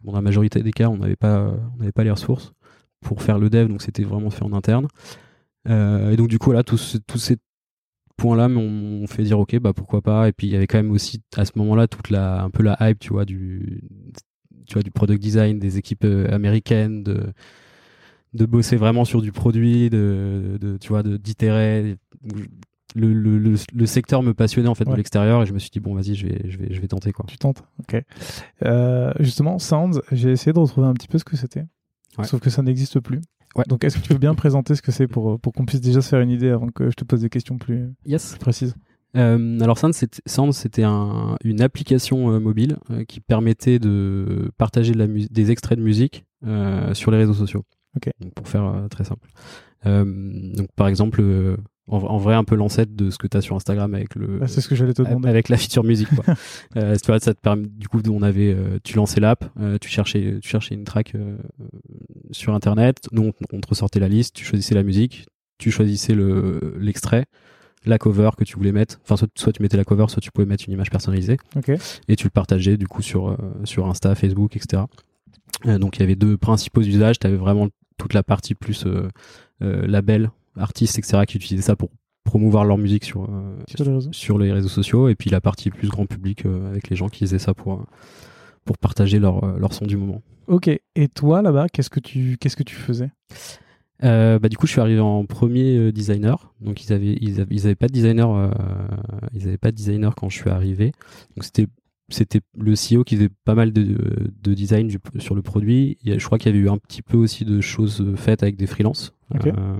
dans 0.03 0.13
la 0.13 0.21
majorité 0.21 0.61
des 0.61 0.71
cas 0.71 0.89
on 0.89 0.97
n'avait 0.97 1.15
pas 1.15 1.51
on 1.73 1.77
n'avait 1.79 1.91
pas 1.91 2.03
les 2.03 2.11
ressources 2.11 2.53
pour 3.01 3.23
faire 3.23 3.39
le 3.39 3.49
dev, 3.49 3.67
donc 3.67 3.81
c'était 3.81 4.03
vraiment 4.03 4.29
fait 4.29 4.43
en 4.43 4.53
interne. 4.53 4.87
Et 5.67 6.15
donc 6.17 6.27
du 6.27 6.37
coup 6.37 6.51
là 6.51 6.61
tous 6.63 6.77
ce- 6.77 7.17
ces 7.17 7.37
points 8.19 8.37
là 8.37 8.47
m'ont 8.47 9.07
fait 9.07 9.23
dire 9.23 9.39
ok 9.39 9.57
bah 9.59 9.73
pourquoi 9.73 10.01
pas 10.01 10.27
et 10.27 10.31
puis 10.31 10.47
il 10.47 10.53
y 10.53 10.55
avait 10.55 10.67
quand 10.67 10.77
même 10.77 10.91
aussi 10.91 11.21
à 11.35 11.45
ce 11.45 11.51
moment 11.55 11.75
là 11.75 11.87
toute 11.87 12.09
la 12.09 12.41
un 12.43 12.49
peu 12.49 12.61
la 12.63 12.77
hype 12.81 12.99
tu 12.99 13.09
vois 13.13 13.25
du 13.25 13.81
tu 14.67 14.73
vois 14.73 14.83
du 14.83 14.91
product 14.91 15.21
design 15.21 15.57
des 15.59 15.77
équipes 15.77 16.05
euh, 16.05 16.27
américaines 16.33 17.03
de 17.03 17.33
de 18.35 18.45
bosser 18.45 18.75
vraiment 18.75 19.05
sur 19.05 19.21
du 19.23 19.31
produit 19.31 19.89
de, 19.89 20.57
de 20.61 20.77
tu 20.77 20.89
vois 20.89 21.01
d'itérer 21.01 21.95
le, 22.95 23.13
le, 23.13 23.37
le, 23.39 23.55
le 23.73 23.85
secteur 23.85 24.21
me 24.23 24.33
passionnait 24.33 24.67
en 24.67 24.75
fait 24.75 24.85
Ouais. 24.85 24.91
de 24.91 24.97
l'extérieur 24.97 25.41
et 25.43 25.45
je 25.45 25.53
me 25.53 25.59
suis 25.59 25.69
dit 25.71 25.79
bon 25.79 25.93
vas-y 25.95 26.13
je 26.15 26.27
vais 26.27 26.41
je 26.49 26.57
vais 26.57 26.73
je 26.73 26.79
vais 26.81 26.87
tenter 26.87 27.11
quoi 27.11 27.25
Tu 27.27 27.37
tentes 27.37 27.63
Ok. 27.79 28.01
Euh, 28.65 29.11
justement, 29.19 29.57
Sounds, 29.59 30.01
j'ai 30.11 30.31
essayé 30.31 30.53
de 30.53 30.59
retrouver 30.59 30.87
un 30.87 30.93
petit 30.93 31.07
peu 31.07 31.17
ce 31.19 31.23
que 31.23 31.37
c'était. 31.37 31.65
Ouais. 32.17 32.25
Sauf 32.25 32.39
que 32.41 32.49
ça 32.49 32.61
n'existe 32.63 32.99
plus. 32.99 33.21
Ouais. 33.59 33.65
Donc, 33.67 33.83
est-ce 33.83 33.97
que 33.97 34.01
tu 34.03 34.13
veux 34.13 34.19
bien 34.19 34.33
présenter 34.35 34.73
ce 34.75 34.81
que 34.81 34.91
c'est 34.91 35.07
pour, 35.07 35.39
pour 35.39 35.53
qu'on 35.53 35.65
puisse 35.65 35.81
déjà 35.81 36.01
se 36.01 36.09
faire 36.09 36.21
une 36.21 36.29
idée 36.31 36.49
avant 36.49 36.67
que 36.69 36.89
je 36.89 36.95
te 36.95 37.03
pose 37.03 37.21
des 37.21 37.29
questions 37.29 37.57
plus 37.57 37.89
yes 38.05 38.35
précises 38.39 38.75
Euh, 39.17 39.59
alors 39.61 39.77
Sound, 39.79 39.93
c'était- 40.53 40.83
un- 40.83 41.35
une 41.43 41.61
application 41.61 42.31
euh, 42.31 42.39
mobile 42.39 42.77
euh, 42.91 43.03
qui 43.05 43.19
permettait 43.21 43.79
de 43.79 44.51
partager 44.57 44.91
de 44.93 44.99
la 44.99 45.07
mus- 45.07 45.27
des 45.31 45.49
extraits 45.51 45.77
de 45.79 45.83
musique 45.83 46.25
euh, 46.45 46.93
sur 46.93 47.09
les 47.11 47.17
réseaux 47.17 47.33
sociaux. 47.33 47.63
Ok. 47.97 48.09
Donc, 48.21 48.33
pour 48.35 48.47
faire 48.47 48.65
euh, 48.65 48.87
très 48.87 49.03
simple. 49.03 49.27
Euh, 49.87 50.05
donc 50.55 50.67
par 50.75 50.87
exemple, 50.87 51.21
euh, 51.21 51.57
en, 51.89 51.97
en 51.97 52.17
vrai 52.17 52.35
un 52.35 52.43
peu 52.43 52.55
l'ancêtre 52.55 52.93
de 52.95 53.09
ce 53.09 53.17
que 53.17 53.27
tu 53.27 53.35
as 53.37 53.41
sur 53.41 53.55
Instagram 53.55 53.93
avec 53.95 54.15
le 54.15 54.39
Ah, 54.41 54.47
C'est 54.47 54.61
ce 54.61 54.67
que 54.69 54.75
j'allais 54.75 54.93
te 54.93 55.01
demander. 55.01 55.27
avec 55.29 55.49
la 55.49 55.57
feature 55.57 55.83
musique 55.83 56.09
quoi. 56.15 56.35
euh, 56.77 56.95
tu 56.95 57.07
vois 57.07 57.19
ça 57.19 57.33
te 57.33 57.39
permet 57.39 57.67
du 57.67 57.87
coup 57.87 58.01
on 58.09 58.21
avait 58.21 58.53
euh, 58.53 58.77
tu 58.83 58.95
lançais 58.95 59.19
l'app 59.19 59.45
euh, 59.59 59.77
tu 59.79 59.89
cherchais 59.89 60.37
tu 60.41 60.49
cherchais 60.49 60.75
une 60.75 60.83
track 60.85 61.15
euh, 61.15 61.37
sur 62.31 62.53
internet 62.53 63.07
nous 63.11 63.23
on, 63.23 63.33
on 63.55 63.59
te 63.59 63.67
ressortait 63.69 63.99
la 63.99 64.07
liste 64.09 64.35
tu 64.35 64.45
choisissais 64.45 64.75
la 64.75 64.83
musique 64.83 65.25
tu 65.57 65.71
choisissais 65.71 66.13
le 66.13 66.75
l'extrait 66.79 67.25
la 67.85 67.97
cover 67.97 68.29
que 68.37 68.43
tu 68.43 68.55
voulais 68.57 68.71
mettre 68.73 68.99
enfin 69.03 69.15
soit, 69.17 69.29
soit 69.35 69.53
tu 69.53 69.61
mettais 69.61 69.77
la 69.77 69.83
cover 69.85 70.05
soit 70.09 70.21
tu 70.21 70.31
pouvais 70.31 70.45
mettre 70.47 70.65
une 70.67 70.73
image 70.73 70.89
personnalisée 70.89 71.37
Ok. 71.55 71.71
et 72.07 72.15
tu 72.15 72.25
le 72.25 72.29
partageais 72.31 72.77
du 72.77 72.87
coup 72.87 73.01
sur 73.01 73.29
euh, 73.29 73.35
sur 73.63 73.87
Insta 73.87 74.15
Facebook 74.15 74.55
etc 74.55 74.83
Euh, 75.65 75.77
donc 75.79 75.97
il 75.97 76.01
y 76.01 76.03
avait 76.03 76.15
deux 76.15 76.37
principaux 76.37 76.81
usages 76.81 77.19
tu 77.19 77.27
avais 77.27 77.35
vraiment 77.37 77.67
toute 77.97 78.13
la 78.13 78.23
partie 78.23 78.55
plus 78.55 78.85
euh, 78.85 79.09
euh, 79.61 79.85
label 79.87 80.29
artistes 80.59 80.97
etc 80.99 81.23
qui 81.27 81.37
utilisaient 81.37 81.65
ça 81.65 81.75
pour 81.75 81.89
promouvoir 82.23 82.65
leur 82.65 82.77
musique 82.77 83.05
sur 83.05 83.23
euh, 83.23 83.57
Sur 83.67 83.85
les 83.85 83.93
réseaux. 83.93 84.09
sur 84.13 84.37
les 84.37 84.51
réseaux 84.51 84.67
sociaux 84.69 85.09
et 85.09 85.15
puis 85.15 85.29
la 85.29 85.41
partie 85.41 85.69
plus 85.71 85.87
grand 85.87 86.05
public 86.05 86.45
euh, 86.45 86.69
avec 86.69 86.89
les 86.89 86.95
gens 86.95 87.09
qui 87.09 87.25
faisaient 87.25 87.39
ça 87.39 87.53
pour 87.53 87.73
euh, 87.73 87.83
pour 88.65 88.77
partager 88.77 89.17
leur 89.19 89.57
leur 89.57 89.73
son 89.73 89.85
du 89.85 89.97
moment. 89.97 90.21
Ok. 90.47 90.67
Et 90.67 91.07
toi, 91.07 91.41
là-bas, 91.41 91.69
qu'est-ce 91.69 91.89
que 91.89 91.99
tu 91.99 92.37
qu'est-ce 92.39 92.55
que 92.55 92.63
tu 92.63 92.75
faisais? 92.75 93.09
Euh, 94.03 94.39
bah 94.39 94.47
du 94.47 94.55
coup 94.55 94.65
je 94.65 94.71
suis 94.71 94.79
arrivé 94.79 95.01
en 95.01 95.25
premier 95.25 95.75
euh, 95.77 95.91
designer 95.91 96.53
donc 96.61 96.85
ils 96.85 96.93
avaient 96.93 97.17
ils 97.19 97.41
avaient, 97.41 97.53
ils 97.53 97.65
avaient 97.65 97.75
pas 97.75 97.87
de 97.87 97.91
designer 97.91 98.33
euh, 98.33 98.49
ils 99.33 99.45
avaient 99.45 99.57
pas 99.57 99.71
de 99.71 99.75
designer 99.75 100.15
quand 100.15 100.29
je 100.29 100.37
suis 100.37 100.49
arrivé 100.49 100.93
donc 101.35 101.43
c'était 101.43 101.67
c'était 102.09 102.41
le 102.57 102.73
CEO 102.73 103.03
qui 103.03 103.15
faisait 103.15 103.29
pas 103.45 103.55
mal 103.55 103.71
de, 103.71 103.97
de 104.41 104.53
design 104.53 104.87
du- 104.87 104.99
sur 105.19 105.35
le 105.35 105.41
produit. 105.41 105.97
Il 106.03 106.09
y 106.09 106.13
a- 106.13 106.17
je 106.17 106.25
crois 106.25 106.37
qu'il 106.37 106.51
y 106.51 106.55
avait 106.55 106.63
eu 106.65 106.69
un 106.69 106.77
petit 106.77 107.01
peu 107.01 107.17
aussi 107.17 107.45
de 107.45 107.61
choses 107.61 108.05
faites 108.15 108.43
avec 108.43 108.55
des 108.55 108.67
freelances. 108.67 109.13
Euh, 109.55 109.77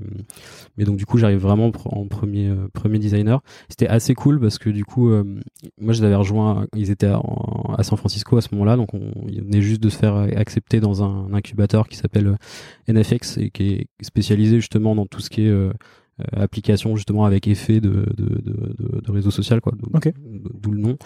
mais 0.78 0.84
donc 0.84 0.98
du 0.98 1.06
coup, 1.08 1.18
j'arrive 1.18 1.40
vraiment 1.40 1.72
en 1.86 2.06
premier 2.08 2.48
euh, 2.50 2.68
premier 2.72 3.00
designer. 3.00 3.42
C'était 3.68 3.88
assez 3.88 4.14
cool 4.14 4.40
parce 4.40 4.60
que 4.60 4.70
du 4.70 4.86
coup, 4.86 5.10
euh, 5.10 5.24
moi 5.82 5.94
je 5.94 6.02
les 6.02 6.06
avais 6.06 6.16
rejoints. 6.16 6.68
Ils 6.76 6.92
étaient 6.92 7.08
à, 7.08 7.20
San 7.82 7.98
Francisco 7.98 8.38
à 8.38 8.42
ce 8.42 8.50
moment-là, 8.52 8.76
donc 8.76 8.94
on, 8.94 9.12
ils 9.28 9.42
venaient 9.42 9.62
juste 9.62 9.82
de 9.82 9.90
se 9.90 9.98
faire 9.98 10.16
accepter 10.16 10.80
dans 10.80 11.04
un 11.04 11.34
incubateur 11.34 11.88
qui 11.88 11.98
s'appelle 11.98 12.38
NFX 12.88 13.38
et 13.40 13.50
qui 13.50 13.70
est 13.74 13.88
spécialisé 14.02 14.58
justement 14.58 14.94
dans 14.96 15.08
tout 15.08 15.20
ce 15.20 15.30
qui 15.32 15.48
est 15.48 15.70
application 16.34 16.96
justement 16.96 17.26
avec 17.26 17.48
effet 17.48 17.80
de, 17.80 18.06
de, 18.18 18.26
de, 18.26 18.76
de, 18.78 19.02
de 19.02 19.12
réseau 19.12 19.32
social 19.32 19.62
quoi. 19.62 19.74
D'où 20.62 20.72
le 20.72 20.80
nom. 20.80 20.98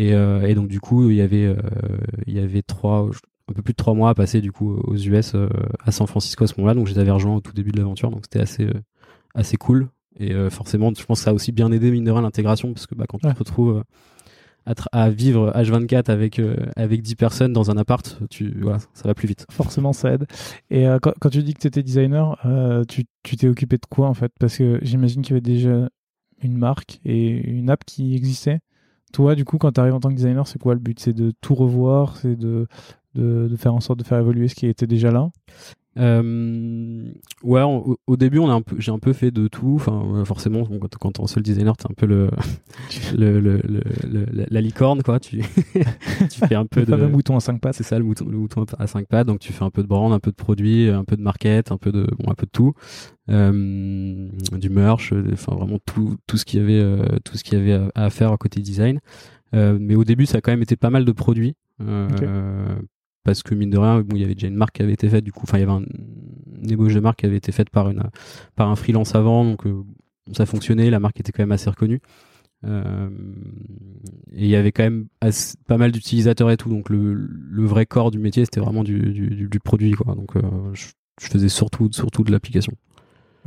Et, 0.00 0.14
euh, 0.14 0.46
et 0.46 0.54
donc 0.54 0.68
du 0.68 0.78
coup, 0.80 1.10
il 1.10 1.16
y 1.16 1.20
avait, 1.20 1.44
euh, 1.46 1.56
il 2.26 2.34
y 2.34 2.38
avait 2.38 2.62
trois, 2.62 3.08
un 3.48 3.52
peu 3.52 3.62
plus 3.62 3.72
de 3.72 3.76
trois 3.76 3.94
mois 3.94 4.10
à 4.10 4.14
passer 4.14 4.40
du 4.40 4.52
coup 4.52 4.76
aux 4.84 4.96
US 4.96 5.32
euh, 5.34 5.48
à 5.84 5.90
San 5.90 6.06
Francisco 6.06 6.44
à 6.44 6.46
ce 6.46 6.54
moment-là. 6.58 6.74
Donc 6.74 6.86
je 6.86 6.92
les 6.94 7.00
avais 7.00 7.10
rejoints 7.10 7.34
au 7.34 7.40
tout 7.40 7.52
début 7.52 7.72
de 7.72 7.78
l'aventure. 7.78 8.10
Donc 8.10 8.20
c'était 8.24 8.40
assez, 8.40 8.68
assez 9.34 9.56
cool. 9.56 9.88
Et 10.20 10.32
forcément, 10.50 10.92
je 10.96 11.04
pense 11.04 11.20
que 11.20 11.24
ça 11.24 11.30
a 11.30 11.34
aussi 11.34 11.52
bien 11.52 11.70
aidé 11.72 11.90
mine 11.92 12.04
de 12.04 12.10
rien 12.10 12.22
l'intégration 12.22 12.72
parce 12.72 12.86
que 12.86 12.94
bah, 12.96 13.06
quand 13.08 13.22
Ouais. 13.24 13.30
tu 13.30 13.34
te 13.34 13.38
retrouves 13.40 13.78
euh, 14.68 14.74
à, 14.92 15.10
vivre 15.10 15.52
H24 15.54 16.10
avec 16.10 16.38
euh, 16.38 16.56
avec 16.76 17.02
10 17.02 17.14
personnes 17.14 17.52
dans 17.52 17.70
un 17.70 17.76
appart, 17.76 18.18
tu 18.30 18.52
voilà, 18.60 18.78
ça 18.94 19.08
va 19.08 19.14
plus 19.14 19.26
vite. 19.28 19.46
Forcément, 19.50 19.92
ça 19.92 20.12
aide. 20.12 20.26
Et 20.70 20.86
euh, 20.86 20.98
quand, 21.00 21.12
quand 21.20 21.30
tu 21.30 21.42
dis 21.42 21.54
que 21.54 21.60
tu 21.60 21.66
étais 21.68 21.82
designer, 21.82 22.36
euh, 22.46 22.84
tu 22.84 23.04
tu 23.22 23.36
t'es 23.36 23.48
occupé 23.48 23.76
de 23.76 23.86
quoi 23.88 24.08
en 24.08 24.14
fait? 24.14 24.32
Parce 24.38 24.58
que 24.58 24.78
j'imagine 24.82 25.22
qu'il 25.22 25.30
y 25.30 25.34
avait 25.34 25.40
déjà 25.40 25.88
une 26.42 26.56
marque 26.56 27.00
et 27.04 27.28
une 27.28 27.70
app 27.70 27.84
qui 27.84 28.14
existait. 28.14 28.58
Toi, 29.12 29.34
du 29.34 29.44
coup, 29.44 29.58
quand 29.58 29.72
tu 29.72 29.80
arrives 29.80 29.94
en 29.94 30.00
tant 30.00 30.10
que 30.10 30.14
designer, 30.14 30.46
c'est 30.46 30.58
quoi 30.58 30.74
le 30.74 30.80
but? 30.80 30.98
C'est 31.00 31.12
de 31.12 31.32
tout 31.40 31.54
revoir 31.54 32.16
C'est 32.16 32.36
de, 32.36 32.66
de, 33.14 33.48
de 33.48 33.56
faire 33.56 33.74
en 33.74 33.80
sorte 33.80 33.98
de 33.98 34.04
faire 34.04 34.18
évoluer 34.18 34.48
ce 34.48 34.54
qui 34.54 34.66
était 34.66 34.86
déjà 34.86 35.10
là? 35.10 35.30
Euh, 35.98 37.10
ouais, 37.42 37.62
on- 37.62 37.96
au, 38.06 38.16
début, 38.16 38.38
on 38.38 38.48
a 38.48 38.52
un 38.52 38.62
peu, 38.62 38.76
j'ai 38.78 38.92
un 38.92 38.98
peu 38.98 39.12
fait 39.12 39.30
de 39.30 39.48
tout. 39.48 39.74
Enfin, 39.76 40.00
ouais, 40.00 40.24
forcément, 40.24 40.62
bon, 40.62 40.78
quand, 40.78 40.96
quand 40.96 41.10
t'es 41.12 41.20
en 41.20 41.26
seul 41.26 41.42
designer, 41.42 41.76
t'es 41.76 41.86
un 41.90 41.94
peu 41.96 42.06
le, 42.06 42.30
le, 43.16 43.40
le, 43.40 43.60
le- 43.68 44.26
la, 44.32 44.44
la 44.48 44.60
licorne, 44.60 45.02
quoi. 45.02 45.18
Tu, 45.20 45.38
tu 46.30 46.46
fais 46.48 46.54
un 46.54 46.66
peu 46.66 46.80
Le 46.80 46.86
de. 46.86 46.90
fameux 46.92 47.08
mouton 47.08 47.36
à 47.36 47.40
cinq 47.40 47.60
pattes. 47.60 47.74
C'est 47.74 47.82
ça 47.82 47.98
le 47.98 48.04
mouton, 48.04 48.26
le 48.26 48.38
mouton 48.38 48.64
à 48.78 48.86
cinq 48.86 49.06
pattes. 49.08 49.26
Donc 49.26 49.40
tu 49.40 49.52
fais 49.52 49.64
un 49.64 49.70
peu 49.70 49.82
de 49.82 49.88
brand, 49.88 50.12
un 50.12 50.20
peu 50.20 50.30
de 50.30 50.36
produit, 50.36 50.88
un 50.88 51.04
peu 51.04 51.16
de 51.16 51.22
market, 51.22 51.72
un 51.72 51.78
peu 51.78 51.90
de, 51.92 52.06
bon, 52.18 52.30
un 52.30 52.34
peu 52.34 52.46
de 52.46 52.50
tout, 52.52 52.74
Euh, 53.30 54.28
du 54.56 54.70
merch, 54.70 55.12
euh, 55.12 55.22
enfin 55.32 55.54
vraiment 55.54 55.78
tout, 55.84 56.16
tout 56.26 56.36
ce 56.38 56.44
qu'il 56.44 56.60
y 56.60 56.62
avait, 56.62 56.80
euh, 56.80 57.04
tout 57.24 57.36
ce 57.36 57.44
qu'il 57.44 57.58
y 57.58 57.60
avait 57.60 57.74
à, 57.94 58.04
à 58.06 58.10
faire 58.10 58.32
à 58.32 58.36
côté 58.38 58.60
design. 58.60 59.00
mais 59.52 59.94
au 59.96 60.04
début, 60.04 60.26
ça 60.26 60.38
a 60.38 60.40
quand 60.40 60.52
même 60.52 60.62
été 60.62 60.76
pas 60.76 60.90
mal 60.90 61.04
de 61.04 61.12
produits. 61.12 61.54
Parce 63.28 63.42
que 63.42 63.54
mine 63.54 63.70
de 63.70 63.78
rien, 63.78 64.04
il 64.10 64.18
y 64.18 64.24
avait 64.24 64.34
déjà 64.34 64.48
une 64.48 64.56
marque 64.56 64.76
qui 64.76 64.82
avait 64.82 64.94
été 64.94 65.08
faite, 65.08 65.24
du 65.24 65.32
coup, 65.32 65.42
enfin, 65.42 65.58
il 65.58 65.60
y 65.60 65.64
avait 65.64 65.72
un, 65.72 65.84
une 66.62 66.70
ébauche 66.70 66.94
de 66.94 67.00
marque 67.00 67.18
qui 67.20 67.26
avait 67.26 67.36
été 67.36 67.52
faite 67.52 67.70
par, 67.70 67.90
une, 67.90 68.02
par 68.56 68.70
un 68.70 68.76
freelance 68.76 69.14
avant, 69.14 69.44
donc 69.44 69.64
ça 70.32 70.46
fonctionnait, 70.46 70.90
la 70.90 71.00
marque 71.00 71.20
était 71.20 71.32
quand 71.32 71.42
même 71.42 71.52
assez 71.52 71.68
reconnue. 71.68 72.00
Euh, 72.64 73.08
et 74.32 74.44
il 74.44 74.48
y 74.48 74.56
avait 74.56 74.72
quand 74.72 74.82
même 74.82 75.06
pas 75.20 75.76
mal 75.76 75.92
d'utilisateurs 75.92 76.50
et 76.50 76.56
tout, 76.56 76.68
donc 76.68 76.90
le, 76.90 77.14
le, 77.14 77.64
vrai 77.64 77.86
corps 77.86 78.10
du 78.10 78.18
métier 78.18 78.44
c'était 78.44 78.58
vraiment 78.58 78.82
du, 78.82 79.12
du, 79.12 79.48
du, 79.48 79.60
produit 79.60 79.92
quoi. 79.92 80.16
Donc 80.16 80.34
euh, 80.34 80.40
je, 80.72 80.86
faisais 81.20 81.48
surtout 81.48 81.88
surtout 81.92 82.24
de 82.24 82.32
l'application. 82.32 82.72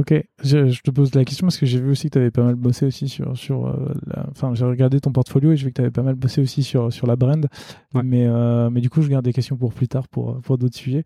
Ok, 0.02 0.16
je, 0.44 0.82
te 0.82 0.90
pose 0.90 1.14
la 1.14 1.24
question 1.26 1.46
parce 1.46 1.60
que 1.60 1.68
j'ai 1.68 1.80
vu 1.80 1.92
aussi 1.92 2.10
que 2.10 2.14
tu 2.14 2.18
avais 2.18 2.32
pas 2.32 2.42
mal 2.42 2.56
bossé 2.56 2.88
aussi 2.88 3.08
sur. 3.08 3.38
sur 3.38 3.68
euh, 3.68 3.94
Enfin, 4.32 4.56
j'ai 4.56 4.66
regardé 4.66 5.00
ton 5.00 5.12
portfolio 5.12 5.52
et 5.52 5.58
je 5.58 5.66
vu 5.66 5.70
que 5.70 5.76
tu 5.76 5.82
avais 5.82 5.92
pas 5.92 6.02
mal 6.02 6.16
bossé 6.16 6.42
aussi 6.42 6.64
sur, 6.64 6.92
sur 6.92 7.06
la 7.06 7.16
brand. 7.16 7.46
Mais, 7.94 8.28
mais 8.72 8.82
du 8.82 8.90
coup, 8.90 9.04
je 9.04 9.10
garde 9.10 9.24
des 9.24 9.34
questions 9.34 9.58
pour 9.58 9.76
plus 9.76 9.88
tard 9.88 10.08
pour, 10.08 10.42
pour 10.42 10.58
d'autres 10.58 10.76
sujets. 10.76 11.04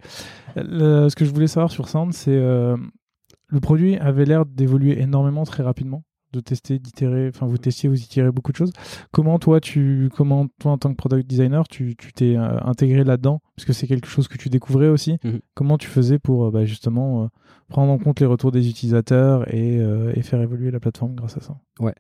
ce 0.56 1.14
que 1.14 1.26
je 1.26 1.32
voulais 1.32 1.48
savoir 1.48 1.72
sur 1.72 1.90
Sound, 1.90 2.14
c'est. 2.14 2.38
le 2.38 3.60
produit 3.62 3.98
avait 3.98 4.24
l'air 4.24 4.46
d'évoluer 4.46 5.02
énormément 5.02 5.44
très 5.44 5.64
rapidement 5.64 6.04
de 6.36 6.42
tester, 6.42 6.80
d'itérer, 6.80 7.30
enfin 7.30 7.46
vous 7.46 7.58
testiez, 7.58 7.90
vous 7.90 8.02
itérez 8.02 8.32
beaucoup 8.32 8.52
de 8.52 8.58
choses. 8.58 8.72
Comment 9.12 9.40
toi, 9.40 9.60
tu, 9.60 10.10
comment 10.16 10.48
toi 10.60 10.74
en 10.74 10.78
tant 10.78 10.92
que 10.92 10.96
product 10.96 11.28
designer, 11.28 11.68
tu 11.68 11.96
t'es 12.16 12.36
euh, 12.38 12.60
intégré 12.62 13.04
là-dedans? 13.04 13.42
Parce 13.56 13.66
que 13.66 13.74
c'est 13.74 13.88
quelque 13.88 14.08
chose 14.08 14.28
que 14.28 14.38
tu 14.38 14.50
découvrais 14.50 14.88
aussi. 14.88 15.18
Mhm. 15.24 15.40
Comment 15.54 15.78
tu 15.78 15.88
faisais 15.88 16.20
pour 16.20 16.46
euh, 16.46 16.52
bah, 16.52 16.66
justement 16.66 17.24
euh, 17.24 17.28
prendre 17.70 17.92
en 17.92 17.98
compte 17.98 18.20
les 18.20 18.26
retours 18.26 18.52
des 18.52 18.70
utilisateurs 18.70 19.52
et, 19.54 19.82
faire 20.22 20.42
évoluer 20.42 20.72
la 20.72 20.80
plateforme 20.80 21.16
grâce 21.16 21.38
à 21.38 21.42
ça? 21.42 21.58
Ouais. 21.80 21.94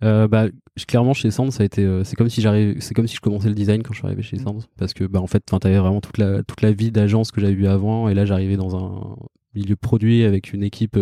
bah, 0.00 0.46
clairement 0.86 1.14
chez 1.14 1.30
Sand, 1.30 1.50
ça 1.50 1.62
a 1.62 1.66
été, 1.66 1.86
c'est 2.04 2.16
comme 2.16 2.28
si 2.28 2.42
c'est 2.80 2.94
comme 2.94 3.06
si 3.06 3.16
je 3.16 3.20
commençais 3.20 3.48
le 3.48 3.54
design 3.54 3.82
quand 3.82 3.92
je 3.92 3.98
suis 3.98 4.06
arrivé 4.06 4.22
chez 4.22 4.38
Sand, 4.38 4.62
parce 4.76 4.94
que 4.94 5.04
bah 5.04 5.20
en 5.20 5.26
fait, 5.26 5.42
tu 5.44 5.66
avais 5.66 5.78
vraiment 5.78 6.00
toute 6.00 6.18
la 6.18 6.42
toute 6.42 6.62
la 6.62 6.72
vie 6.72 6.90
d'agence 6.90 7.32
que 7.32 7.40
j'avais 7.40 7.52
eu 7.52 7.66
avant, 7.66 8.08
et 8.08 8.14
là 8.14 8.24
j'arrivais 8.24 8.56
dans 8.56 8.76
un 8.76 9.16
milieu 9.54 9.76
produit 9.76 10.24
avec 10.24 10.52
une 10.52 10.62
équipe 10.62 10.98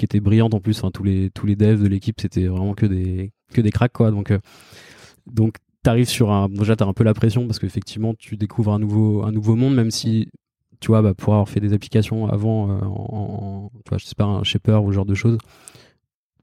qui 0.00 0.06
était 0.06 0.20
brillante 0.20 0.54
en 0.54 0.60
plus. 0.60 0.78
Enfin, 0.78 0.90
tous 0.90 1.04
les 1.04 1.30
tous 1.30 1.46
les 1.46 1.56
devs 1.56 1.82
de 1.82 1.86
l'équipe, 1.86 2.20
c'était 2.20 2.46
vraiment 2.46 2.74
que 2.74 2.86
des 2.86 3.32
que 3.52 3.60
des 3.60 3.70
cracks 3.70 3.92
quoi. 3.92 4.10
Donc 4.10 4.30
euh, 4.30 4.38
donc 5.26 5.56
t'arrives 5.82 6.08
sur 6.08 6.32
un 6.32 6.48
déjà 6.48 6.74
t'as 6.74 6.86
un 6.86 6.94
peu 6.94 7.04
la 7.04 7.14
pression 7.14 7.46
parce 7.46 7.58
qu'effectivement 7.58 8.14
tu 8.14 8.36
découvres 8.36 8.72
un 8.72 8.78
nouveau 8.78 9.22
un 9.24 9.32
nouveau 9.32 9.56
monde 9.56 9.74
même 9.74 9.90
si 9.90 10.28
tu 10.80 10.88
vois 10.88 11.02
bah, 11.02 11.14
pour 11.14 11.32
avoir 11.34 11.48
fait 11.48 11.60
des 11.60 11.72
applications 11.72 12.26
avant 12.26 12.70
euh, 12.70 12.80
en, 12.84 13.70
tu 13.84 13.88
vois 13.88 13.98
je 13.98 14.04
sais 14.04 14.14
pas 14.14 14.24
un 14.24 14.42
shaper 14.42 14.82
ou 14.82 14.90
ce 14.90 14.96
genre 14.96 15.06
de 15.06 15.14
choses 15.14 15.38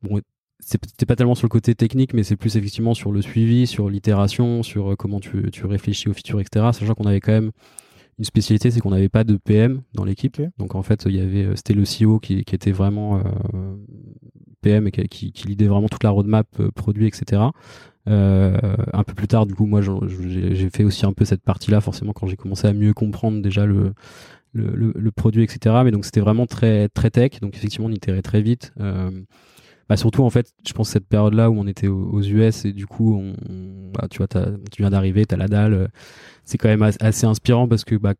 bon 0.02 0.22
c'était 0.60 1.06
pas 1.06 1.15
tellement 1.15 1.36
sur 1.36 1.46
le 1.46 1.50
côté 1.50 1.76
technique 1.76 2.15
mais 2.15 2.24
c'est 2.24 2.36
plus 2.36 2.58
effectivement 2.58 2.96
sur 2.96 3.12
le 3.12 3.22
suivi 3.22 3.67
sur 3.67 3.89
l'itération 3.89 4.63
sur 4.63 4.93
euh, 4.93 4.96
comment 4.96 5.20
tu, 5.20 5.52
tu 5.52 5.67
réfléchis 5.67 6.10
aux 6.10 6.13
features 6.13 6.39
etc 6.39 6.70
sachant 6.74 6.96
qu'on 6.96 7.06
avait 7.06 7.22
quand 7.22 7.34
même 7.34 7.52
une 8.17 8.25
spécialité, 8.25 8.71
c'est 8.71 8.80
qu'on 8.80 8.89
n'avait 8.89 9.10
pas 9.10 9.23
de 9.23 9.38
PM 9.38 9.82
dans 9.93 10.03
l'équipe. 10.03 10.41
Donc 10.58 10.75
en 10.75 10.82
fait, 10.82 11.06
il 11.06 11.15
y 11.15 11.19
avait, 11.19 11.45
euh, 11.45 11.56
c'était 11.56 11.73
le 11.73 11.84
CEO 11.84 12.19
qui, 12.19 12.43
qui 12.43 12.56
était 12.56 12.71
vraiment 12.71 13.17
euh, 13.17 13.75
PM 14.62 14.88
et 14.88 14.91
qui, 14.91 15.32
qui, 15.32 15.47
lidait 15.47 15.67
vraiment 15.67 15.88
toute 15.88 16.03
la 16.03 16.10
roadmap 16.10 16.47
euh, 16.60 16.71
produit, 16.71 17.08
etc. 17.08 17.43
Euh, 18.08 18.58
un 18.93 19.03
peu 19.03 19.13
plus 19.13 19.27
tard, 19.27 19.45
du 19.45 19.53
coup, 19.53 19.65
moi, 19.65 19.82
j'ai 19.82 20.69
fait 20.69 20.84
aussi 20.84 21.06
un 21.06 21.13
peu 21.13 21.25
cette 21.25 21.43
partie-là, 21.43 21.82
forcément, 21.82 22.13
quand 22.13 22.25
j'ai 22.27 22.38
commencé 22.38 22.67
à 22.67 22.73
mieux 22.73 22.93
comprendre 22.93 23.41
déjà 23.41 23.65
le, 23.65 23.93
le, 24.53 24.93
le, 24.95 25.12
produit, 25.12 25.43
etc. 25.43 25.75
Mais 25.84 25.91
donc 25.91 26.06
c'était 26.06 26.21
vraiment 26.21 26.47
très 26.47 26.89
très 26.89 27.12
tech. 27.12 27.39
Donc 27.41 27.56
effectivement, 27.56 27.88
on 27.88 27.91
itérait 27.91 28.21
très 28.21 28.41
vite. 28.41 28.73
Euh, 29.88 29.89
bah 29.89 29.97
surtout 29.97 30.23
en 30.23 30.30
fait 30.30 30.52
je 30.67 30.73
pense 30.73 30.89
cette 30.89 31.08
période 31.08 31.34
là 31.34 31.50
où 31.50 31.58
on 31.58 31.67
était 31.67 31.88
aux, 31.88 32.21
US 32.21 32.65
et 32.65 32.73
du 32.73 32.86
coup 32.86 33.15
on, 33.15 33.34
bah, 33.93 34.08
tu 34.10 34.17
vois 34.17 34.28
tu 34.28 34.82
viens 34.82 34.89
d'arriver 34.89 35.26
t'as 35.26 35.38
la 35.38 35.47
dalle 35.47 35.89
c'est 36.43 36.58
quand 36.58 36.67
même 36.67 36.84
assez 36.84 37.26
inspirant 37.26 37.67
parce 37.67 37.86
que 37.86 37.95
bah, 37.95 38.13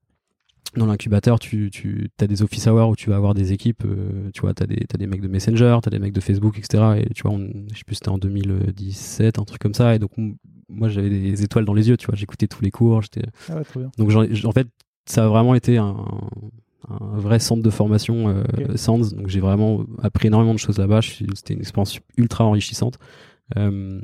dans 0.75 0.86
l'incubateur, 0.86 1.39
tu, 1.39 1.69
tu 1.71 2.10
as 2.19 2.27
des 2.27 2.41
office 2.41 2.67
hours 2.67 2.89
où 2.89 2.95
tu 2.95 3.10
vas 3.10 3.15
avoir 3.15 3.34
des 3.34 3.53
équipes, 3.53 3.84
euh, 3.86 4.30
tu 4.34 4.41
vois, 4.41 4.53
tu 4.53 4.63
as 4.63 4.67
des, 4.67 4.86
as 4.93 4.97
des 4.97 5.08
mecs 5.08 5.21
de 5.21 5.27
Messenger, 5.27 5.77
tu 5.82 5.88
as 5.88 5.89
des 5.89 5.99
mecs 5.99 6.13
de 6.13 6.19
Facebook, 6.19 6.58
etc. 6.58 7.01
Et 7.06 7.13
tu 7.13 7.23
vois, 7.23 7.32
on, 7.32 7.49
je 7.71 7.77
sais 7.77 7.84
plus, 7.86 7.95
c'était 7.95 8.10
en 8.10 8.17
2017, 8.17 9.39
un 9.39 9.43
truc 9.43 9.62
comme 9.62 9.73
ça. 9.73 9.95
Et 9.95 9.99
donc, 9.99 10.12
moi, 10.69 10.89
j'avais 10.89 11.10
des 11.10 11.43
étoiles 11.43 11.65
dans 11.65 11.73
les 11.73 11.89
yeux, 11.89 11.97
tu 11.97 12.06
vois, 12.06 12.15
j'écoutais 12.15 12.47
tous 12.47 12.62
les 12.62 12.71
cours. 12.71 13.01
J'étais... 13.01 13.23
Ah 13.49 13.56
ouais, 13.56 13.63
trop 13.63 13.80
bien. 13.80 13.91
Donc, 13.97 14.12
en, 14.12 14.51
fait, 14.51 14.67
ça 15.06 15.25
a 15.25 15.27
vraiment 15.27 15.56
été 15.56 15.77
un, 15.77 16.06
un 16.89 17.19
vrai 17.19 17.39
centre 17.39 17.62
de 17.62 17.69
formation 17.69 18.30
euh, 18.30 18.76
Sands. 18.76 19.12
Donc, 19.12 19.28
j'ai 19.28 19.39
vraiment 19.39 19.86
appris 20.02 20.28
énormément 20.28 20.54
de 20.54 20.60
choses 20.60 20.78
là-bas. 20.78 21.02
C'était 21.02 21.54
une 21.54 21.60
expérience 21.60 22.00
ultra 22.17 22.45
enrichissante. 22.45 22.97
Euh, 23.58 24.00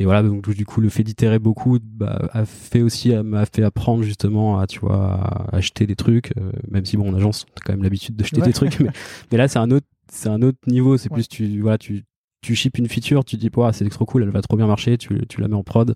et 0.00 0.04
voilà 0.04 0.22
donc 0.22 0.48
du 0.48 0.64
coup 0.64 0.80
le 0.80 0.88
fait 0.88 1.02
d'itérer 1.02 1.38
beaucoup 1.38 1.78
bah, 1.82 2.30
a 2.32 2.46
fait 2.46 2.80
aussi 2.80 3.14
m'a 3.14 3.44
fait 3.44 3.62
apprendre 3.62 4.02
justement 4.02 4.58
à 4.58 4.66
tu 4.66 4.80
vois 4.80 5.12
à 5.12 5.56
acheter 5.56 5.86
des 5.86 5.94
trucs 5.94 6.32
euh, 6.38 6.52
même 6.70 6.86
si 6.86 6.96
bon 6.96 7.10
en 7.10 7.14
agence 7.14 7.44
t'as 7.54 7.60
quand 7.66 7.72
même 7.74 7.82
l'habitude 7.82 8.16
d'acheter 8.16 8.40
des 8.40 8.54
trucs. 8.54 8.80
Mais, 8.80 8.88
mais, 9.30 9.36
là 9.36 9.46
c'est 9.46 9.58
un 9.58 9.70
autre 9.70 9.86
c'est 10.10 10.30
un 10.30 10.40
autre 10.40 10.58
niveau. 10.66 10.96
C'est 10.96 11.10
plus 11.10 11.28
tu 11.28 11.60
voilà 11.60 11.76
tu 11.76 12.04
tu 12.40 12.54
ships 12.54 12.78
une 12.78 12.88
feature 12.88 13.26
tu 13.26 13.36
dis 13.36 13.50
ouais, 13.54 13.72
c'est 13.74 13.86
trop 13.90 14.06
cool 14.06 14.22
elle 14.22 14.30
va 14.30 14.40
trop 14.40 14.56
bien 14.56 14.66
marcher 14.66 14.96
tu, 14.96 15.26
tu 15.28 15.40
la 15.42 15.48
mets 15.48 15.54
en 15.54 15.64
prod. 15.64 15.94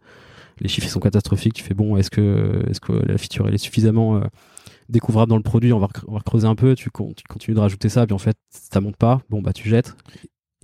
Les 0.60 0.68
chiffres 0.68 0.88
sont 0.88 1.00
catastrophiques. 1.00 1.54
Tu 1.54 1.64
fais 1.64 1.74
bon 1.74 1.96
est-ce 1.96 2.10
que 2.10 2.62
est-ce 2.68 2.80
que 2.80 2.92
la 2.92 3.16
feature 3.16 3.48
elle 3.48 3.54
est 3.54 3.58
suffisamment 3.58 4.16
euh, 4.16 4.20
découvrable 4.88 5.30
dans 5.30 5.36
le 5.36 5.42
produit 5.42 5.72
on 5.72 5.78
va, 5.78 5.88
on 6.06 6.14
va 6.14 6.20
creuser 6.20 6.46
un 6.46 6.54
peu 6.54 6.74
tu, 6.74 6.90
tu 7.16 7.24
continues 7.28 7.54
de 7.54 7.60
rajouter 7.60 7.88
ça 7.88 8.06
puis 8.06 8.14
en 8.14 8.18
fait 8.18 8.36
ça 8.50 8.80
monte 8.80 8.96
pas 8.96 9.20
bon 9.30 9.42
bah 9.42 9.52
tu 9.52 9.68
jettes 9.68 9.96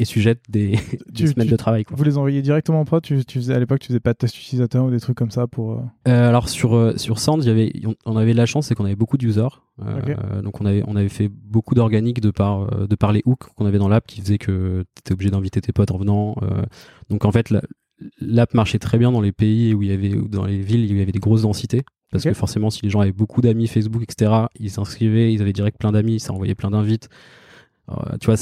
et 0.00 0.06
sujette 0.06 0.40
des, 0.48 0.76
semaines 1.14 1.48
de 1.48 1.56
travail. 1.56 1.84
Quoi. 1.84 1.96
Vous 1.96 2.04
les 2.04 2.16
envoyez 2.16 2.40
directement 2.40 2.80
en 2.80 2.84
prod 2.84 3.02
tu, 3.02 3.22
tu 3.24 3.38
faisais, 3.38 3.54
À 3.54 3.58
l'époque, 3.58 3.80
tu 3.80 3.88
faisais 3.88 4.00
pas 4.00 4.14
de 4.14 4.18
test 4.18 4.36
utilisateur 4.36 4.84
ou 4.86 4.90
des 4.90 4.98
trucs 4.98 5.16
comme 5.16 5.30
ça 5.30 5.46
pour. 5.46 5.72
Euh, 5.72 5.82
euh, 6.08 6.28
alors 6.28 6.48
sur, 6.48 6.74
euh, 6.74 6.96
sur 6.96 7.18
Sand, 7.18 7.44
y 7.44 7.50
avait, 7.50 7.70
on 8.06 8.16
avait 8.16 8.32
de 8.32 8.38
la 8.38 8.46
chance, 8.46 8.68
c'est 8.68 8.74
qu'on 8.74 8.86
avait 8.86 8.96
beaucoup 8.96 9.18
d'users. 9.18 9.62
donc 10.42 10.60
on 10.60 10.64
avait, 10.64 10.82
on 10.86 10.96
avait 10.96 11.10
fait 11.10 11.28
beaucoup 11.28 11.74
d'organique 11.74 12.20
de 12.20 12.30
par, 12.30 12.86
de 12.88 12.94
par 12.96 13.12
les 13.12 13.22
hooks 13.26 13.44
qu'on 13.56 13.66
avait 13.66 13.78
dans 13.78 13.88
l'app 13.88 14.06
qui 14.06 14.20
faisait 14.22 14.38
que 14.38 14.84
tu 14.94 15.00
étais 15.00 15.12
obligé 15.12 15.30
d'inviter 15.30 15.60
tes 15.60 15.72
potes 15.72 15.90
en 15.90 15.98
venant. 15.98 16.36
donc 17.10 17.26
en 17.26 17.32
fait, 17.32 17.52
l'app 18.20 18.54
marchait 18.54 18.78
très 18.78 18.96
bien 18.96 19.12
dans 19.12 19.20
les 19.20 19.32
pays 19.32 19.74
où 19.74 19.82
il 19.82 19.90
y 19.90 19.92
avait, 19.92 20.14
ou 20.14 20.28
dans 20.28 20.46
les 20.46 20.60
villes 20.60 20.80
où 20.80 20.94
il 20.94 20.98
y 20.98 21.02
avait 21.02 21.12
des 21.12 21.18
grosses 21.18 21.42
densités. 21.42 21.82
Parce 22.10 22.24
que 22.24 22.32
forcément, 22.34 22.70
si 22.70 22.82
les 22.82 22.90
gens 22.90 23.00
avaient 23.00 23.12
beaucoup 23.12 23.40
d'amis 23.40 23.68
Facebook, 23.68 24.02
etc., 24.02 24.32
ils 24.58 24.70
s'inscrivaient, 24.70 25.32
ils 25.32 25.42
avaient 25.42 25.52
direct 25.52 25.78
plein 25.78 25.92
d'amis, 25.92 26.18
ça 26.18 26.32
envoyait 26.32 26.54
plein 26.54 26.70
d'invites. 26.70 27.08
Tu 28.20 28.26
vois, 28.26 28.36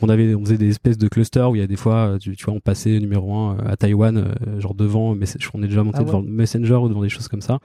on, 0.00 0.08
avait, 0.08 0.34
on 0.34 0.44
faisait 0.44 0.58
des 0.58 0.68
espèces 0.68 0.98
de 0.98 1.08
clusters 1.08 1.50
où 1.50 1.56
il 1.56 1.58
y 1.58 1.62
a 1.62 1.66
des 1.66 1.76
fois, 1.76 2.14
euh, 2.14 2.18
tu, 2.18 2.36
vois, 2.44 2.54
on 2.54 2.60
passait 2.60 3.00
numéro 3.00 3.34
1 3.34 3.56
euh, 3.56 3.58
à 3.66 3.76
Taïwan, 3.76 4.18
euh, 4.18 4.60
genre 4.60 4.74
devant, 4.74 5.14
mais 5.16 5.26
on 5.54 5.62
est 5.62 5.68
déjà 5.68 5.82
monté 5.82 5.98
ah 6.00 6.04
devant 6.04 6.22
Messenger 6.22 6.74
ou 6.74 6.88
devant 6.88 7.02
des 7.02 7.08
choses 7.08 7.26
comme 7.26 7.40
ça, 7.40 7.58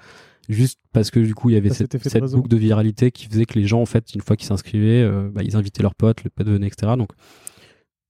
juste 0.49 0.79
parce 0.91 1.11
que 1.11 1.19
du 1.19 1.35
coup, 1.35 1.51
il 1.51 1.53
y 1.53 1.57
avait 1.57 1.69
cette, 1.69 2.01
cette 2.01 2.23
boucle 2.31 2.49
de 2.49 2.57
viralité 2.57 3.11
qui 3.11 3.27
faisait 3.27 3.45
que 3.45 3.59
les 3.59 3.67
gens, 3.67 3.81
en 3.81 3.85
fait, 3.85 4.15
une 4.15 4.21
fois 4.21 4.35
qu'ils 4.35 4.47
s'inscrivaient, 4.47 5.07
bah, 5.31 5.41
ils 5.43 5.55
invitaient 5.55 5.83
leurs 5.83 5.95
potes, 5.95 6.23
le 6.23 6.31
pote 6.31 6.47
venait, 6.47 6.67
etc. 6.67 6.93
Donc, 6.97 7.09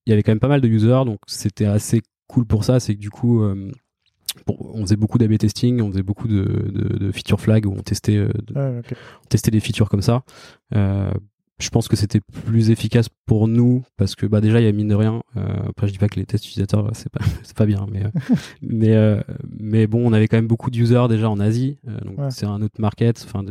il 0.06 0.12
y 0.12 0.14
avait 0.14 0.24
quand 0.24 0.32
même 0.32 0.40
pas 0.40 0.48
mal 0.48 0.62
de 0.62 0.68
users, 0.68 1.04
donc 1.06 1.20
c'était 1.28 1.66
assez 1.66 2.02
cool 2.28 2.46
pour 2.46 2.64
ça, 2.64 2.80
c'est 2.80 2.96
que 2.96 3.02
du 3.02 3.10
coup, 3.10 3.44
on 4.48 4.82
faisait 4.82 4.96
beaucoup 4.96 5.18
d'AB 5.18 5.38
testing, 5.38 5.82
on 5.82 5.92
faisait 5.92 6.04
beaucoup 6.04 6.28
de, 6.28 6.44
de, 6.44 7.12
feature 7.12 7.40
flag 7.40 7.66
où 7.66 7.72
on 7.72 7.82
testait, 7.82 8.26
on 8.56 8.82
testait 9.30 9.52
des 9.52 9.60
features 9.60 9.90
comme 9.90 10.02
ça. 10.02 10.24
Euh, 10.76 11.12
je 11.60 11.70
pense 11.70 11.88
que 11.88 11.96
c'était 11.96 12.20
plus 12.20 12.72
efficace 12.72 13.08
pour 13.26 13.48
nous 13.48 13.84
parce 13.98 14.16
que 14.16 14.26
bah 14.26 14.42
déjà 14.42 14.60
il 14.60 14.66
y 14.66 14.68
a 14.68 14.72
mine 14.72 14.88
de 14.88 14.96
rien 14.96 15.24
euh, 15.38 15.42
après 15.70 15.88
je 15.88 15.94
dis 15.94 15.98
pas 15.98 16.10
que 16.10 16.20
les 16.20 16.26
tests 16.26 16.46
utilisateurs 16.46 16.90
c'est 16.94 17.12
pas 17.12 17.24
c'est 17.44 17.56
pas 17.56 17.66
bien 17.66 17.86
mais 17.92 18.04
euh, 18.04 18.36
mais 18.62 18.94
euh, 18.94 19.22
mais 19.60 19.88
bon 19.88 20.06
on 20.06 20.14
avait 20.14 20.28
quand 20.28 20.38
même 20.38 20.48
beaucoup 20.48 20.72
d'users 20.72 21.08
déjà 21.08 21.30
en 21.30 21.40
Asie 21.40 21.78
donc 22.04 22.18
c'est 22.32 22.46
un 22.46 22.62
autre 22.62 22.80
market. 22.80 23.26
Enfin 23.26 23.46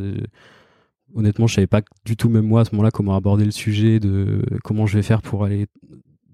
honnêtement 1.15 1.47
je 1.47 1.55
savais 1.55 1.67
pas 1.67 1.81
du 2.05 2.15
tout 2.15 2.29
même 2.29 2.45
moi 2.45 2.61
à 2.61 2.65
ce 2.65 2.71
moment-là 2.71 2.91
comment 2.91 3.15
aborder 3.15 3.45
le 3.45 3.51
sujet 3.51 3.99
de 3.99 4.43
comment 4.63 4.85
je 4.85 4.97
vais 4.97 5.03
faire 5.03 5.21
pour 5.21 5.43
aller 5.45 5.67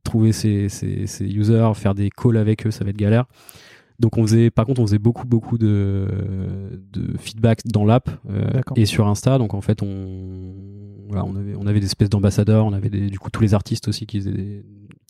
trouver 0.03 0.31
ces, 0.31 0.69
ces, 0.69 1.05
ces 1.05 1.25
users 1.25 1.71
faire 1.75 1.93
des 1.93 2.09
calls 2.09 2.37
avec 2.37 2.65
eux 2.65 2.71
ça 2.71 2.83
va 2.83 2.89
être 2.89 2.97
galère 2.97 3.25
donc 3.99 4.17
on 4.17 4.21
faisait, 4.23 4.49
par 4.49 4.65
contre, 4.65 4.81
on 4.81 4.87
faisait 4.87 4.99
beaucoup 4.99 5.27
beaucoup 5.27 5.57
de, 5.57 6.07
de 6.93 7.17
feedback 7.17 7.61
dans 7.65 7.85
l'app 7.85 8.09
et 8.75 8.85
sur 8.85 9.07
Insta. 9.07 9.37
Donc 9.37 9.53
en 9.53 9.61
fait, 9.61 9.83
on 9.83 10.53
on 11.17 11.35
avait, 11.35 11.55
on 11.57 11.67
avait 11.67 11.79
des 11.79 11.85
espèces 11.85 12.09
d'ambassadeurs, 12.09 12.65
on 12.65 12.73
avait 12.73 12.89
du 12.89 13.19
coup 13.19 13.29
tous 13.29 13.41
les 13.41 13.53
artistes 13.53 13.87
aussi 13.87 14.05
qui 14.05 14.19
faisaient 14.19 14.31
des. 14.31 14.63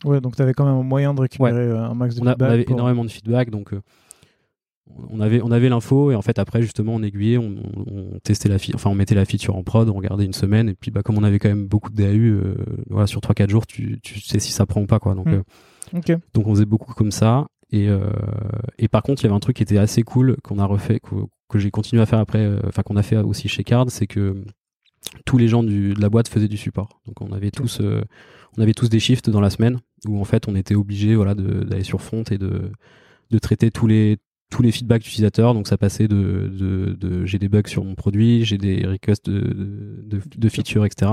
Ouais, 0.04 0.20
donc 0.20 0.36
tu 0.36 0.42
avais 0.42 0.54
quand 0.54 0.64
même 0.64 0.74
un 0.74 0.82
moyen 0.82 1.12
de 1.12 1.20
récupérer 1.20 1.52
euh, 1.52 1.82
un 1.82 1.94
max 1.94 2.14
de 2.14 2.20
feedback. 2.20 2.40
on 2.40 2.52
avait 2.52 2.66
énormément 2.68 3.04
de 3.04 3.10
feedback, 3.10 3.50
donc 3.50 3.74
euh, 3.74 3.82
on 5.10 5.20
avait, 5.20 5.42
on 5.42 5.50
avait 5.50 5.68
l'info 5.68 6.10
et 6.10 6.14
en 6.14 6.22
fait 6.22 6.38
après 6.38 6.62
justement 6.62 6.94
on 6.94 7.02
aiguillait, 7.02 7.38
on, 7.38 7.56
testait 8.22 8.48
la 8.48 8.56
enfin 8.74 8.90
on 8.90 8.94
mettait 8.94 9.14
la 9.14 9.24
feature 9.24 9.56
en 9.56 9.62
prod, 9.62 9.88
on 9.88 9.94
regardait 9.94 10.24
une 10.24 10.32
semaine 10.32 10.68
et 10.68 10.74
puis 10.74 10.90
bah 10.90 11.02
comme 11.02 11.18
on 11.18 11.22
avait 11.22 11.38
quand 11.38 11.48
même 11.48 11.66
beaucoup 11.66 11.90
de 11.90 11.96
DAU, 11.96 12.18
euh, 12.18 12.56
voilà 12.88 13.06
sur 13.06 13.20
3-4 13.20 13.50
jours 13.50 13.66
tu, 13.66 14.00
tu 14.02 14.20
sais 14.20 14.38
si 14.38 14.52
ça 14.52 14.66
prend 14.66 14.80
ou 14.80 14.86
pas 14.86 14.98
quoi. 14.98 15.14
Donc, 15.14 15.28
hmm. 15.28 16.16
donc 16.34 16.46
on 16.46 16.54
faisait 16.54 16.64
beaucoup 16.64 16.94
comme 16.94 17.12
ça 17.12 17.46
et, 17.72 17.88
et 18.78 18.88
par 18.88 19.02
contre 19.02 19.22
il 19.22 19.24
y 19.24 19.28
avait 19.28 19.36
un 19.36 19.40
truc 19.40 19.56
qui 19.56 19.62
était 19.62 19.78
assez 19.78 20.02
cool 20.02 20.36
qu'on 20.42 20.58
a 20.58 20.64
refait, 20.64 21.00
que, 21.00 21.14
que 21.48 21.58
j'ai 21.58 21.70
continué 21.70 22.02
à 22.02 22.06
faire 22.06 22.18
après, 22.18 22.48
enfin 22.66 22.82
qu'on 22.82 22.96
a 22.96 23.02
fait 23.02 23.16
aussi 23.16 23.48
chez 23.48 23.64
Card, 23.64 23.90
c'est 23.90 24.06
que 24.06 24.44
tous 25.24 25.38
les 25.38 25.48
gens 25.48 25.62
du, 25.62 25.94
de 25.94 26.00
la 26.00 26.08
boîte 26.08 26.28
faisaient 26.28 26.48
du 26.48 26.56
support. 26.56 27.00
Donc 27.06 27.20
on 27.20 27.32
avait 27.32 27.50
tous, 27.50 27.80
euh, 27.80 28.02
on 28.56 28.62
avait 28.62 28.74
tous 28.74 28.88
des 28.88 29.00
shifts 29.00 29.30
dans 29.30 29.40
la 29.40 29.50
semaine 29.50 29.80
où 30.06 30.20
en 30.20 30.24
fait 30.24 30.48
on 30.48 30.54
était 30.54 30.74
obligé 30.74 31.14
voilà 31.14 31.34
d'aller 31.34 31.84
sur 31.84 32.00
front 32.00 32.24
et 32.30 32.38
de, 32.38 32.70
de 33.30 33.38
traiter 33.38 33.70
tous 33.70 33.86
les 33.86 34.18
tous 34.50 34.62
les 34.62 34.72
feedbacks 34.72 35.06
utilisateurs. 35.06 35.54
Donc 35.54 35.68
ça 35.68 35.78
passait 35.78 36.08
de, 36.08 36.50
de, 36.52 36.96
de 36.98 37.24
j'ai 37.24 37.38
des 37.38 37.48
bugs 37.48 37.62
sur 37.66 37.84
mon 37.84 37.94
produit, 37.94 38.44
j'ai 38.44 38.58
des 38.58 38.86
requests 38.86 39.26
de, 39.26 40.02
de, 40.04 40.20
de 40.36 40.48
features, 40.48 40.84
etc. 40.84 41.12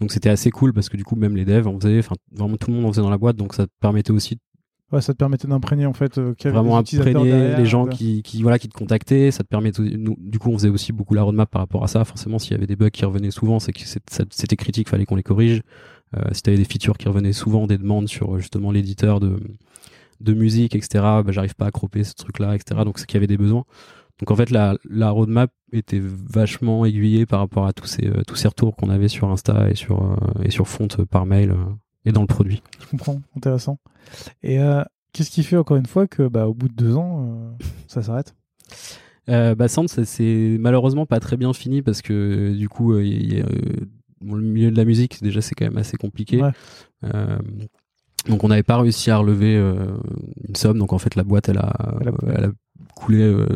Donc 0.00 0.12
c'était 0.12 0.30
assez 0.30 0.50
cool 0.50 0.72
parce 0.72 0.88
que 0.88 0.96
du 0.96 1.04
coup 1.04 1.16
même 1.16 1.36
les 1.36 1.44
devs 1.44 1.66
en 1.66 1.78
faisaient, 1.80 1.98
enfin 1.98 2.14
vraiment 2.32 2.56
tout 2.56 2.70
le 2.70 2.76
monde 2.76 2.86
en 2.86 2.92
faisait 2.92 3.02
dans 3.02 3.10
la 3.10 3.18
boîte, 3.18 3.36
donc 3.36 3.54
ça 3.54 3.66
permettait 3.80 4.12
aussi 4.12 4.38
Ouais, 4.90 5.02
ça 5.02 5.12
te 5.12 5.18
permettait 5.18 5.46
d'imprégner 5.46 5.84
en 5.84 5.92
fait 5.92 6.16
euh, 6.16 6.34
y 6.42 6.46
avait 6.46 6.54
vraiment 6.56 6.78
imprégner 6.78 7.12
derrière, 7.12 7.58
les 7.58 7.66
gens 7.66 7.86
qui, 7.86 8.22
qui 8.22 8.42
voilà 8.42 8.58
qui 8.58 8.68
te 8.68 8.74
contactaient. 8.74 9.30
Ça 9.30 9.44
te 9.44 9.48
permettait 9.48 9.82
nous, 9.82 10.16
du 10.18 10.38
coup 10.38 10.48
on 10.48 10.56
faisait 10.56 10.70
aussi 10.70 10.92
beaucoup 10.92 11.12
la 11.12 11.22
roadmap 11.22 11.50
par 11.50 11.60
rapport 11.60 11.84
à 11.84 11.88
ça. 11.88 12.04
Forcément 12.06 12.38
s'il 12.38 12.52
y 12.52 12.54
avait 12.54 12.66
des 12.66 12.76
bugs 12.76 12.88
qui 12.88 13.04
revenaient 13.04 13.30
souvent 13.30 13.58
c'est 13.58 13.72
que 13.72 13.80
c'était 14.30 14.56
critique 14.56 14.88
fallait 14.88 15.04
qu'on 15.04 15.16
les 15.16 15.22
corrige. 15.22 15.62
Euh, 16.16 16.22
si 16.32 16.42
t'avais 16.42 16.56
des 16.56 16.64
features 16.64 16.96
qui 16.96 17.06
revenaient 17.06 17.34
souvent 17.34 17.66
des 17.66 17.76
demandes 17.76 18.08
sur 18.08 18.36
euh, 18.36 18.38
justement 18.38 18.70
l'éditeur 18.70 19.20
de 19.20 19.38
de 20.20 20.32
musique 20.32 20.74
etc 20.74 20.88
bah, 20.94 21.24
j'arrive 21.28 21.54
pas 21.54 21.66
à 21.66 21.70
cropper 21.70 22.02
ce 22.02 22.14
truc 22.14 22.38
là 22.38 22.54
etc 22.54 22.80
donc 22.84 22.98
c'est 22.98 23.04
qu'il 23.04 23.16
y 23.16 23.18
avait 23.18 23.26
des 23.26 23.36
besoins. 23.36 23.64
Donc 24.20 24.30
en 24.30 24.36
fait 24.36 24.50
la, 24.50 24.76
la 24.88 25.10
roadmap 25.10 25.50
était 25.72 26.00
vachement 26.02 26.84
aiguillée 26.84 27.26
par 27.26 27.40
rapport 27.40 27.66
à 27.66 27.72
tous 27.72 27.86
ces 27.86 28.06
euh, 28.06 28.22
tous 28.26 28.36
ces 28.36 28.48
retours 28.48 28.74
qu'on 28.74 28.90
avait 28.90 29.08
sur 29.08 29.28
Insta 29.28 29.70
et 29.70 29.74
sur 29.74 30.02
euh, 30.02 30.42
et 30.42 30.50
sur 30.50 30.66
Font 30.66 30.88
euh, 30.98 31.04
par 31.04 31.26
mail 31.26 31.54
et 32.08 32.12
dans 32.12 32.22
le 32.22 32.26
produit 32.26 32.62
Je 32.80 32.86
comprends, 32.86 33.20
intéressant. 33.36 33.78
Et 34.42 34.58
euh, 34.60 34.82
qu'est-ce 35.12 35.30
qui 35.30 35.42
fait 35.42 35.56
encore 35.56 35.76
une 35.76 35.86
fois 35.86 36.06
que 36.06 36.26
bah, 36.26 36.46
au 36.48 36.54
bout 36.54 36.68
de 36.68 36.74
deux 36.74 36.96
ans, 36.96 37.26
euh, 37.28 37.64
ça 37.86 38.02
s'arrête? 38.02 38.34
Euh, 39.28 39.54
bah 39.54 39.68
Sand, 39.68 39.88
ça 39.88 40.04
c'est 40.06 40.56
malheureusement 40.58 41.04
pas 41.04 41.20
très 41.20 41.36
bien 41.36 41.52
fini 41.52 41.82
parce 41.82 42.00
que 42.00 42.54
du 42.54 42.68
coup, 42.70 42.98
y 42.98 43.40
a, 43.40 43.44
le 44.24 44.40
milieu 44.40 44.70
de 44.70 44.76
la 44.76 44.86
musique, 44.86 45.22
déjà 45.22 45.42
c'est 45.42 45.54
quand 45.54 45.66
même 45.66 45.76
assez 45.76 45.96
compliqué. 45.98 46.42
Ouais. 46.42 46.52
Donc 48.28 48.42
on 48.44 48.48
n'avait 48.48 48.62
pas 48.62 48.78
réussi 48.80 49.10
à 49.10 49.18
relever 49.18 49.54
une 50.48 50.56
somme, 50.56 50.78
donc 50.78 50.92
en 50.94 50.98
fait 50.98 51.14
la 51.14 51.24
boîte 51.24 51.48
elle 51.50 51.58
a, 51.58 51.98
Elle 52.00 52.08
a 52.08 52.12
coulé. 52.12 52.32
elle 52.34 52.44
a 52.44 52.50
coulé. 52.94 53.46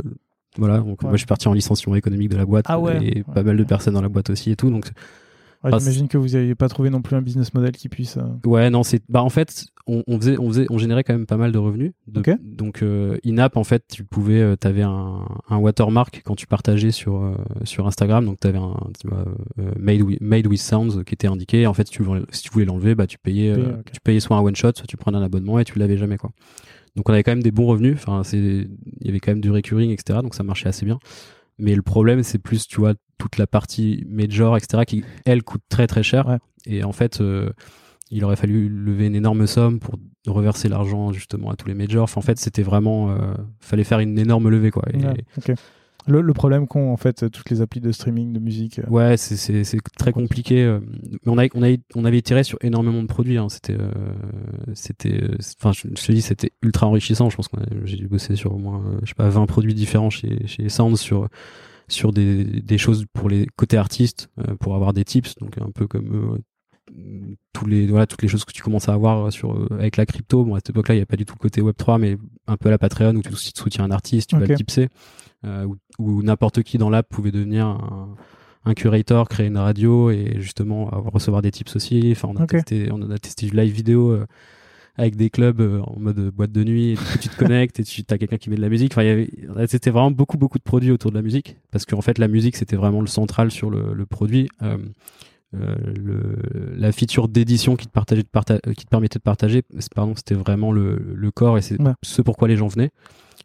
voilà, 0.58 0.78
donc 0.78 1.02
Ouais. 1.02 1.08
moi 1.08 1.12
je 1.12 1.18
suis 1.18 1.26
parti 1.26 1.48
en 1.48 1.52
licenciement 1.54 1.96
économique 1.96 2.28
de 2.28 2.36
la 2.36 2.44
boîte 2.46 2.66
Ah 2.68 2.78
ouais. 2.78 2.98
et 3.02 3.16
Ouais. 3.18 3.34
pas 3.34 3.42
mal 3.42 3.56
de 3.56 3.64
personnes 3.64 3.94
dans 3.94 4.02
la 4.02 4.08
boîte 4.10 4.28
aussi 4.30 4.50
et 4.50 4.56
tout. 4.56 4.70
Donc 4.70 4.90
Ouais, 5.64 5.70
Bah, 5.70 5.79
J'imagine 5.79 6.09
que 6.09 6.18
vous 6.18 6.29
n'aviez 6.31 6.55
pas 6.55 6.68
trouvé 6.68 6.90
non 6.90 7.03
plus 7.03 7.14
un 7.16 7.22
business 7.22 7.55
model 7.55 7.72
qui 7.72 7.88
puisse. 7.88 8.16
euh, 8.16 8.22
Ouais, 8.48 8.68
non, 8.70 8.83
c'est 8.83 9.01
bah 9.09 9.22
en 9.22 9.29
fait, 9.29 9.66
on, 9.87 10.03
on 10.09 10.18
faisait, 10.18 10.37
on 10.38 10.48
faisait, 10.48 10.66
on 10.70 10.79
générait 10.79 11.05
quand 11.05 11.12
même 11.12 11.27
pas 11.27 11.37
mal 11.37 11.53
de 11.53 11.59
revenus. 11.59 11.92
De- 12.09 12.20
Ok. 12.20 12.31
Donc 12.42 12.83
euh, 12.83 13.16
in-app, 13.25 13.57
en 13.57 13.62
fait, 13.64 13.85
tu 13.88 14.03
pouvais, 14.05 14.40
euh, 14.40 14.57
t'avais 14.57 14.83
un, 14.83 15.25
un 15.48 15.57
watermark 15.59 16.22
quand 16.25 16.35
tu 16.35 16.46
partageais 16.48 16.90
sur 16.90 17.22
euh, 17.22 17.35
sur 17.64 17.87
Instagram, 17.87 18.25
donc 18.25 18.40
t'avais 18.40 18.59
un 18.59 18.75
tu 19.01 19.09
vois, 19.09 19.25
euh, 19.61 19.70
made 19.79 20.03
with, 20.03 20.20
made 20.20 20.46
with 20.48 20.61
sounds 20.61 21.05
qui 21.05 21.14
était 21.14 21.29
indiqué. 21.29 21.66
En 21.68 21.75
fait, 21.75 21.87
si 21.87 21.92
tu 21.92 22.03
voulais, 22.03 22.22
si 22.31 22.42
tu 22.42 22.51
voulais 22.51 22.64
l'enlever, 22.64 22.94
bah 22.96 23.07
tu 23.07 23.18
payais, 23.18 23.51
euh, 23.51 23.55
Payais, 23.55 23.68
ok. 23.72 23.92
tu 23.92 24.01
payais 24.01 24.20
soit 24.20 24.37
un 24.37 24.40
one 24.40 24.57
shot, 24.57 24.72
soit 24.75 24.87
tu 24.88 24.96
prenais 24.96 25.18
un 25.18 25.22
abonnement 25.22 25.59
et 25.61 25.64
tu 25.64 25.79
l'avais 25.79 25.96
jamais 25.96 26.16
quoi. 26.16 26.31
Donc 26.96 27.09
on 27.09 27.12
avait 27.12 27.22
quand 27.22 27.31
même 27.33 27.42
des 27.42 27.53
bons 27.53 27.66
revenus. 27.66 27.94
Enfin, 27.96 28.22
c'est, 28.25 28.37
il 28.38 28.68
y 29.07 29.09
avait 29.09 29.20
quand 29.20 29.31
même 29.31 29.40
du 29.40 29.51
recurring, 29.51 29.90
etc. 29.92 30.18
Donc 30.22 30.35
ça 30.35 30.42
marchait 30.42 30.68
assez 30.68 30.85
bien. 30.85 30.98
Mais 31.58 31.74
le 31.74 31.82
problème, 31.82 32.22
c'est 32.22 32.38
plus, 32.38 32.66
tu 32.66 32.80
vois, 32.80 32.94
toute 33.18 33.38
la 33.38 33.46
partie 33.46 34.04
major, 34.08 34.56
etc., 34.56 34.84
qui, 34.86 35.04
elle, 35.24 35.42
coûte 35.42 35.62
très 35.68 35.86
très 35.86 36.02
cher. 36.02 36.26
Ouais. 36.26 36.38
Et 36.66 36.84
en 36.84 36.92
fait, 36.92 37.20
euh, 37.20 37.50
il 38.10 38.24
aurait 38.24 38.36
fallu 38.36 38.68
lever 38.68 39.06
une 39.06 39.14
énorme 39.14 39.46
somme 39.46 39.80
pour 39.80 39.98
reverser 40.26 40.68
l'argent 40.68 41.12
justement 41.12 41.50
à 41.50 41.56
tous 41.56 41.68
les 41.68 41.74
majors. 41.74 42.04
Enfin, 42.04 42.18
en 42.18 42.22
fait, 42.22 42.38
c'était 42.38 42.62
vraiment, 42.62 43.10
euh, 43.10 43.34
fallait 43.60 43.84
faire 43.84 44.00
une 44.00 44.18
énorme 44.18 44.48
levée, 44.48 44.70
quoi. 44.70 44.84
Et, 44.92 44.98
ouais, 44.98 45.24
ok. 45.38 45.54
Le, 46.06 46.20
le 46.20 46.32
problème 46.32 46.66
qu'ont 46.66 46.92
en 46.92 46.96
fait 46.96 47.30
toutes 47.30 47.48
les 47.50 47.60
applis 47.60 47.80
de 47.80 47.92
streaming 47.92 48.32
de 48.32 48.38
musique. 48.40 48.78
euh, 48.80 48.88
Ouais, 48.88 49.16
c'est 49.16 49.36
c'est 49.36 49.62
c'est 49.64 49.78
très 49.98 50.12
compliqué. 50.12 50.62
euh, 50.64 50.80
Mais 51.24 51.32
on 51.32 51.38
a 51.38 51.46
on 51.54 51.62
a 51.62 51.76
on 51.94 52.04
avait 52.04 52.22
tiré 52.22 52.42
sur 52.44 52.58
énormément 52.60 53.02
de 53.02 53.06
produits. 53.06 53.38
hein. 53.38 53.48
C'était 53.48 53.76
euh, 53.78 53.90
c'était 54.74 55.22
euh, 55.22 55.36
enfin 55.60 55.72
je, 55.72 55.88
je 55.96 56.06
te 56.06 56.12
dis 56.12 56.22
c'était 56.22 56.50
ultra 56.62 56.86
enrichissant. 56.86 57.30
Je 57.30 57.36
pense 57.36 57.48
que 57.48 57.56
j'ai 57.84 57.96
dû 57.96 58.08
bosser 58.08 58.34
sur 58.36 58.54
au 58.54 58.58
moins 58.58 58.82
je 59.02 59.08
sais 59.08 59.14
pas 59.14 59.28
20 59.28 59.46
produits 59.46 59.74
différents 59.74 60.10
chez 60.10 60.46
chez 60.46 60.68
Sound 60.68 60.96
sur 60.96 61.28
sur 61.88 62.12
des 62.12 62.44
des 62.44 62.78
choses 62.78 63.04
pour 63.12 63.28
les 63.28 63.46
côtés 63.56 63.76
artistes 63.76 64.28
euh, 64.38 64.54
pour 64.56 64.74
avoir 64.74 64.92
des 64.92 65.04
tips 65.04 65.34
donc 65.36 65.58
un 65.58 65.70
peu 65.70 65.86
comme 65.86 66.34
euh, 66.90 67.34
tous 67.52 67.66
les 67.66 67.86
voilà 67.86 68.06
toutes 68.06 68.22
les 68.22 68.28
choses 68.28 68.44
que 68.44 68.52
tu 68.52 68.62
commences 68.62 68.88
à 68.88 68.94
avoir 68.94 69.32
sur 69.32 69.52
euh, 69.56 69.66
avec 69.78 69.96
la 69.96 70.06
crypto. 70.06 70.44
Bon 70.44 70.54
à 70.54 70.58
cette 70.58 70.70
époque-là 70.70 70.94
il 70.94 70.98
y 70.98 71.02
a 71.02 71.06
pas 71.06 71.16
du 71.16 71.24
tout 71.24 71.34
le 71.38 71.42
côté 71.42 71.60
Web 71.60 71.76
3 71.76 71.98
mais 71.98 72.16
un 72.46 72.56
peu 72.56 72.68
à 72.68 72.70
la 72.72 72.78
Patreon 72.78 73.14
où 73.14 73.22
tu 73.22 73.32
soutiens 73.34 73.84
un 73.84 73.90
artiste, 73.90 74.30
tu 74.30 74.36
vas 74.36 74.40
le 74.40 74.46
tipser 74.56 74.88
où, 75.44 75.76
où 75.98 76.22
n'importe 76.22 76.62
qui 76.62 76.78
dans 76.78 76.90
l'app 76.90 77.09
pouvait 77.09 77.33
devenir 77.33 77.66
un, 77.66 78.14
un 78.64 78.74
curator, 78.74 79.28
créer 79.28 79.46
une 79.48 79.59
radio 79.59 80.11
et 80.11 80.37
justement 80.38 80.85
recevoir 80.87 81.42
des 81.42 81.50
tips 81.50 81.74
aussi. 81.76 82.11
Enfin, 82.12 82.28
on 82.33 82.37
a 82.37 82.46
testé, 82.46 82.88
on 82.92 83.11
a 83.11 83.18
testé 83.18 83.46
du 83.46 83.57
live 83.57 83.72
vidéo 83.72 84.11
euh, 84.12 84.26
avec 84.96 85.16
des 85.16 85.31
clubs 85.31 85.61
euh, 85.61 85.81
en 85.83 85.98
mode 85.98 86.31
boîte 86.31 86.52
de 86.52 86.62
nuit. 86.64 86.90
Et 86.90 86.94
du 86.94 86.98
coup, 87.00 87.18
tu 87.20 87.28
te 87.28 87.37
connectes 87.37 87.81
et 87.81 87.83
tu 87.83 88.02
as 88.09 88.18
quelqu'un 88.18 88.37
qui 88.37 88.50
met 88.50 88.57
de 88.57 88.61
la 88.61 88.68
musique. 88.68 88.92
Enfin, 88.92 89.02
y 89.02 89.09
avait, 89.09 89.31
testé 89.66 89.90
vraiment 89.90 90.11
beaucoup 90.11 90.38
beaucoup 90.38 90.59
de 90.59 90.62
produits 90.62 90.90
autour 90.92 91.11
de 91.11 91.16
la 91.16 91.22
musique 91.22 91.57
parce 91.70 91.87
qu'en 91.87 92.02
fait, 92.02 92.18
la 92.18 92.28
musique 92.28 92.57
c'était 92.57 92.76
vraiment 92.76 93.00
le 93.00 93.07
central 93.09 93.50
sur 93.50 93.68
le, 93.70 93.94
le 93.94 94.07
produit. 94.07 94.48
Euh, 94.62 94.78
euh, 95.55 95.74
le, 96.00 96.72
la 96.78 96.92
feature 96.92 97.28
d'édition 97.28 97.76
qui 97.76 97.87
te 97.87 97.92
partageait 97.92 98.22
de 98.22 98.28
parta- 98.28 98.59
euh, 98.66 98.72
qui 98.72 98.87
te 98.87 98.90
permettait 98.90 99.18
de 99.18 99.22
partager 99.22 99.62
pardon 99.94 100.14
c'était 100.16 100.35
vraiment 100.35 100.72
le, 100.72 100.96
le 101.14 101.31
corps 101.31 101.59
et 101.59 101.61
c'est 101.61 101.78
Ouais. 101.78 101.92
ce 102.02 102.22
pourquoi 102.22 102.48
les 102.48 102.57
gens 102.57 102.68
venaient 102.68 102.90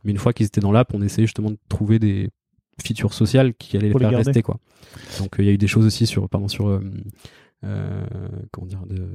mais 0.04 0.12
une 0.12 0.18
fois 0.18 0.34
qu'ils 0.34 0.46
étaient 0.46 0.62
dans 0.62 0.72
l'app 0.72 0.94
on 0.94 1.02
essayait 1.02 1.26
justement 1.28 1.52
de 1.52 1.58
trouver 1.70 2.00
des 2.00 2.30
features 2.84 3.14
sociales 3.14 3.54
qui 3.56 3.76
allaient 3.78 3.90
les 3.90 3.98
faire 4.00 4.12
rester 4.16 4.42
quoi 4.44 4.60
donc 5.20 5.40
euh, 5.40 5.44
il 5.44 5.46
y 5.46 5.50
a 5.50 5.54
eu 5.54 5.58
des 5.58 5.68
choses 5.68 5.86
aussi 5.86 6.06
sur 6.06 6.30
pardon 6.30 6.48
sur 6.48 6.68
euh, 6.68 6.80
euh, 7.64 8.06
comment 8.52 8.68
dire 8.68 8.84
de 8.88 9.08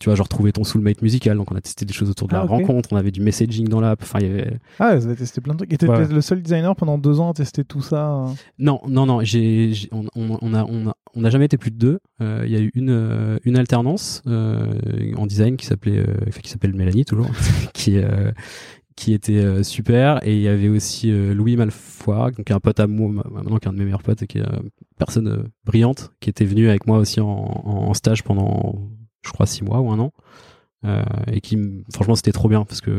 tu 0.00 0.08
vois 0.08 0.16
genre 0.16 0.28
trouver 0.28 0.50
ton 0.50 0.64
soulmate 0.64 1.00
musical 1.00 1.36
donc 1.36 1.52
on 1.52 1.54
a 1.54 1.60
testé 1.60 1.84
des 1.84 1.92
choses 1.92 2.10
autour 2.10 2.26
de 2.26 2.34
Ah, 2.34 2.38
la 2.38 2.44
ok. 2.44 2.50
rencontre 2.50 2.88
on 2.92 2.96
avait 2.96 3.12
du 3.12 3.20
messaging 3.20 3.68
dans 3.68 3.80
l'app 3.80 4.00
enfin 4.02 4.18
il 4.20 4.26
y 4.26 4.30
avait 4.30 4.58
Ah, 4.80 4.96
vous 4.96 5.06
avez 5.06 5.14
testé 5.14 5.40
plein 5.40 5.52
de 5.54 5.58
trucs. 5.58 5.72
Et 5.72 5.76
t'étais 5.78 5.92
Ouais. 5.92 6.08
le 6.08 6.20
seul 6.20 6.42
designer 6.42 6.74
pendant 6.74 6.98
deux 6.98 7.20
ans 7.20 7.30
à 7.30 7.34
tester 7.34 7.62
tout 7.64 7.82
ça. 7.82 8.12
euh. 8.12 8.26
Non, 8.58 8.80
non, 8.88 9.06
non. 9.06 9.20
J'ai, 9.22 9.72
on, 9.92 10.06
on, 10.16 10.38
on 10.42 10.54
a, 10.54 10.64
on 10.64 10.88
a, 10.88 10.96
on 11.14 11.20
n'a 11.20 11.30
jamais 11.30 11.44
été 11.44 11.56
plus 11.56 11.70
de 11.70 11.76
deux. 11.76 12.00
Euh, 12.20 12.42
Il 12.46 12.50
y 12.52 12.56
a 12.56 12.60
eu 12.60 12.72
une, 12.74 13.38
une 13.44 13.56
alternance 13.56 14.22
euh, 14.26 14.72
en 15.16 15.26
design 15.26 15.56
qui 15.56 15.66
s'appelait, 15.66 15.98
euh, 16.00 16.30
qui 16.42 16.50
s'appelle 16.50 16.74
Mélanie 16.74 17.04
toujours, 17.04 17.30
qui, 17.72 18.00
qui 18.96 19.12
était 19.14 19.38
euh, 19.38 19.62
super. 19.62 20.26
Et 20.26 20.36
il 20.36 20.42
y 20.42 20.48
avait 20.48 20.68
aussi 20.68 21.10
euh, 21.10 21.34
Louis 21.34 21.56
Malfoy, 21.56 22.32
donc 22.32 22.50
un 22.50 22.60
pote 22.60 22.80
à 22.80 22.86
moi, 22.86 23.10
ma- 23.10 23.24
maintenant 23.30 23.58
qui 23.58 23.66
est 23.66 23.68
un 23.68 23.72
de 23.72 23.78
mes 23.78 23.84
meilleurs 23.84 24.02
potes 24.02 24.22
et 24.22 24.26
qui 24.26 24.38
est 24.38 24.42
une 24.42 24.70
personne 24.98 25.28
euh, 25.28 25.42
brillante, 25.64 26.12
qui 26.20 26.30
était 26.30 26.44
venu 26.44 26.68
avec 26.68 26.86
moi 26.86 26.98
aussi 26.98 27.20
en, 27.20 27.94
stage 27.94 28.22
pendant, 28.22 28.80
je 29.24 29.32
crois, 29.32 29.46
six 29.46 29.64
mois 29.64 29.80
ou 29.80 29.90
un 29.90 29.98
an. 29.98 30.12
Euh, 30.84 31.02
et 31.30 31.40
qui, 31.40 31.58
franchement, 31.92 32.16
c'était 32.16 32.32
trop 32.32 32.48
bien 32.48 32.64
parce 32.64 32.80
que 32.80 32.90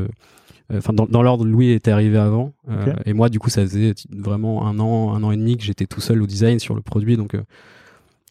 euh, 0.71 0.77
enfin 0.77 0.93
dans, 0.93 1.06
dans 1.06 1.21
l'ordre 1.21 1.45
Louis 1.45 1.71
était 1.71 1.91
arrivé 1.91 2.17
avant 2.17 2.53
euh, 2.69 2.93
et 3.06 3.12
moi 3.12 3.27
du 3.27 3.38
coup 3.38 3.49
ça 3.49 3.62
faisait 3.63 3.93
vraiment 4.10 4.65
un 4.65 4.79
an 4.79 5.13
un 5.13 5.21
an 5.23 5.32
et 5.32 5.36
demi 5.36 5.58
que 5.58 5.63
j'étais 5.63 5.86
tout 5.86 5.99
seul 5.99 6.21
au 6.21 6.25
design 6.25 6.60
sur 6.60 6.75
le 6.75 6.82
produit 6.82 7.17
donc 7.17 7.36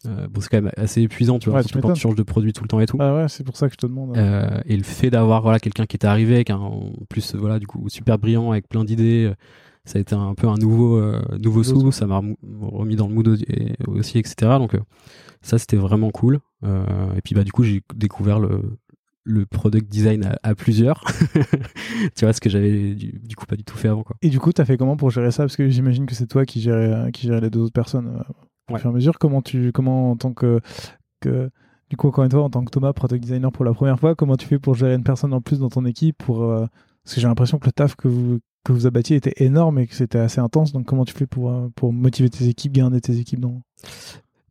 euh, 0.05 0.27
bon 0.29 0.41
c'est 0.41 0.49
quand 0.49 0.61
même 0.61 0.71
assez 0.77 1.01
épuisant 1.01 1.39
tu 1.39 1.49
vois 1.49 1.59
Ouais, 1.59 1.63
tu 1.63 1.69
surtout 1.69 1.81
quand 1.81 1.87
m'étonnes. 1.89 1.95
tu 1.95 2.01
changes 2.01 2.15
de 2.15 2.23
produit 2.23 2.53
tout 2.53 2.63
le 2.63 2.67
temps 2.67 2.79
et 2.79 2.85
tout. 2.85 2.97
Ah 2.99 3.15
ouais, 3.15 3.27
c'est 3.29 3.43
pour 3.43 3.55
ça 3.57 3.67
que 3.67 3.73
je 3.73 3.77
te 3.77 3.87
demande. 3.87 4.17
euh, 4.17 4.59
et 4.65 4.75
le 4.77 4.83
fait 4.83 5.09
d'avoir 5.09 5.41
voilà 5.41 5.59
quelqu'un 5.59 5.85
qui 5.85 5.95
était 5.95 6.07
arrivé 6.07 6.35
avec 6.35 6.49
un 6.49 6.57
en 6.57 6.91
plus 7.09 7.35
voilà 7.35 7.59
du 7.59 7.67
coup 7.67 7.87
super 7.89 8.17
brillant 8.19 8.51
avec 8.51 8.67
plein 8.67 8.83
d'idées 8.85 9.25
euh, 9.25 9.35
ça 9.85 9.97
a 9.97 10.01
été 10.01 10.15
un 10.15 10.33
peu 10.33 10.47
un 10.47 10.55
nouveau 10.57 10.97
euh, 10.97 11.21
nouveau 11.39 11.63
sou 11.63 11.91
ça 11.91 12.05
m'a 12.07 12.21
remis 12.61 12.95
dans 12.95 13.07
le 13.07 13.13
mood 13.13 13.27
aussi, 13.27 13.43
et- 13.49 13.75
aussi 13.87 14.17
etc 14.17 14.35
donc 14.57 14.75
ça 15.41 15.57
c'était 15.57 15.75
vraiment 15.77 16.09
cool. 16.11 16.39
Et 16.63 17.21
puis 17.23 17.35
bah 17.35 17.43
du 17.43 17.51
coup 17.51 17.63
j'ai 17.63 17.81
découvert 17.95 18.39
le 18.39 18.77
le 19.25 19.45
product 19.45 19.89
design 19.89 20.25
à, 20.25 20.37
à 20.43 20.53
plusieurs. 20.55 21.01
Tu 22.15 22.25
vois 22.25 22.33
ce 22.33 22.41
que 22.41 22.49
j'avais 22.49 22.93
du, 22.93 23.19
du 23.23 23.35
coup 23.37 23.45
pas 23.45 23.55
du 23.55 23.63
tout 23.63 23.77
fait 23.77 23.87
avant 23.87 24.03
quoi. 24.03 24.15
Et 24.21 24.29
du 24.29 24.39
coup, 24.39 24.51
t'as 24.51 24.65
fait 24.65 24.75
comment 24.77 24.97
pour 24.97 25.09
gérer 25.11 25.31
ça? 25.31 25.43
Parce 25.43 25.55
que 25.55 25.69
j'imagine 25.69 26.05
que 26.05 26.13
c'est 26.15 26.27
toi 26.27 26.45
qui 26.45 26.59
gérais, 26.61 27.09
qui 27.13 27.27
gérais 27.27 27.39
les 27.41 27.49
deux 27.49 27.61
autres 27.61 27.71
personnes 27.73 28.21
au 28.69 28.73
Ouais. 28.73 28.79
fur 28.79 28.89
et 28.89 28.93
à 28.93 28.95
mesure. 28.95 29.17
Comment 29.19 29.41
tu, 29.41 29.71
comment 29.71 30.11
en 30.11 30.15
tant 30.15 30.33
que, 30.33 30.59
que, 31.19 31.49
du 31.89 31.97
coup, 31.97 32.07
encore 32.07 32.23
une 32.23 32.31
fois, 32.31 32.43
en 32.43 32.49
tant 32.49 32.63
que 32.63 32.69
Thomas, 32.71 32.93
product 32.93 33.21
designer 33.23 33.51
pour 33.51 33.65
la 33.65 33.73
première 33.73 33.99
fois, 33.99 34.15
comment 34.15 34.35
tu 34.37 34.47
fais 34.47 34.59
pour 34.59 34.73
gérer 34.75 34.95
une 34.95 35.03
personne 35.03 35.33
en 35.33 35.41
plus 35.41 35.59
dans 35.59 35.69
ton 35.69 35.85
équipe 35.85 36.17
pour, 36.17 36.43
euh, 36.43 36.65
parce 37.03 37.15
que 37.15 37.21
j'ai 37.21 37.27
l'impression 37.27 37.59
que 37.59 37.65
le 37.65 37.71
taf 37.73 37.95
que 37.95 38.07
vous, 38.07 38.39
que 38.63 38.71
vous 38.71 38.87
abattiez 38.87 39.17
était 39.17 39.33
énorme 39.43 39.77
et 39.79 39.87
que 39.87 39.93
c'était 39.95 40.19
assez 40.19 40.39
intense. 40.39 40.71
Donc, 40.71 40.85
comment 40.85 41.03
tu 41.05 41.13
fais 41.13 41.27
pour, 41.27 41.51
euh, 41.51 41.67
pour 41.75 41.91
motiver 41.93 42.29
tes 42.29 42.47
équipes, 42.47 42.71
garder 42.73 43.01
tes 43.01 43.19
équipes 43.19 43.41
dans. 43.41 43.61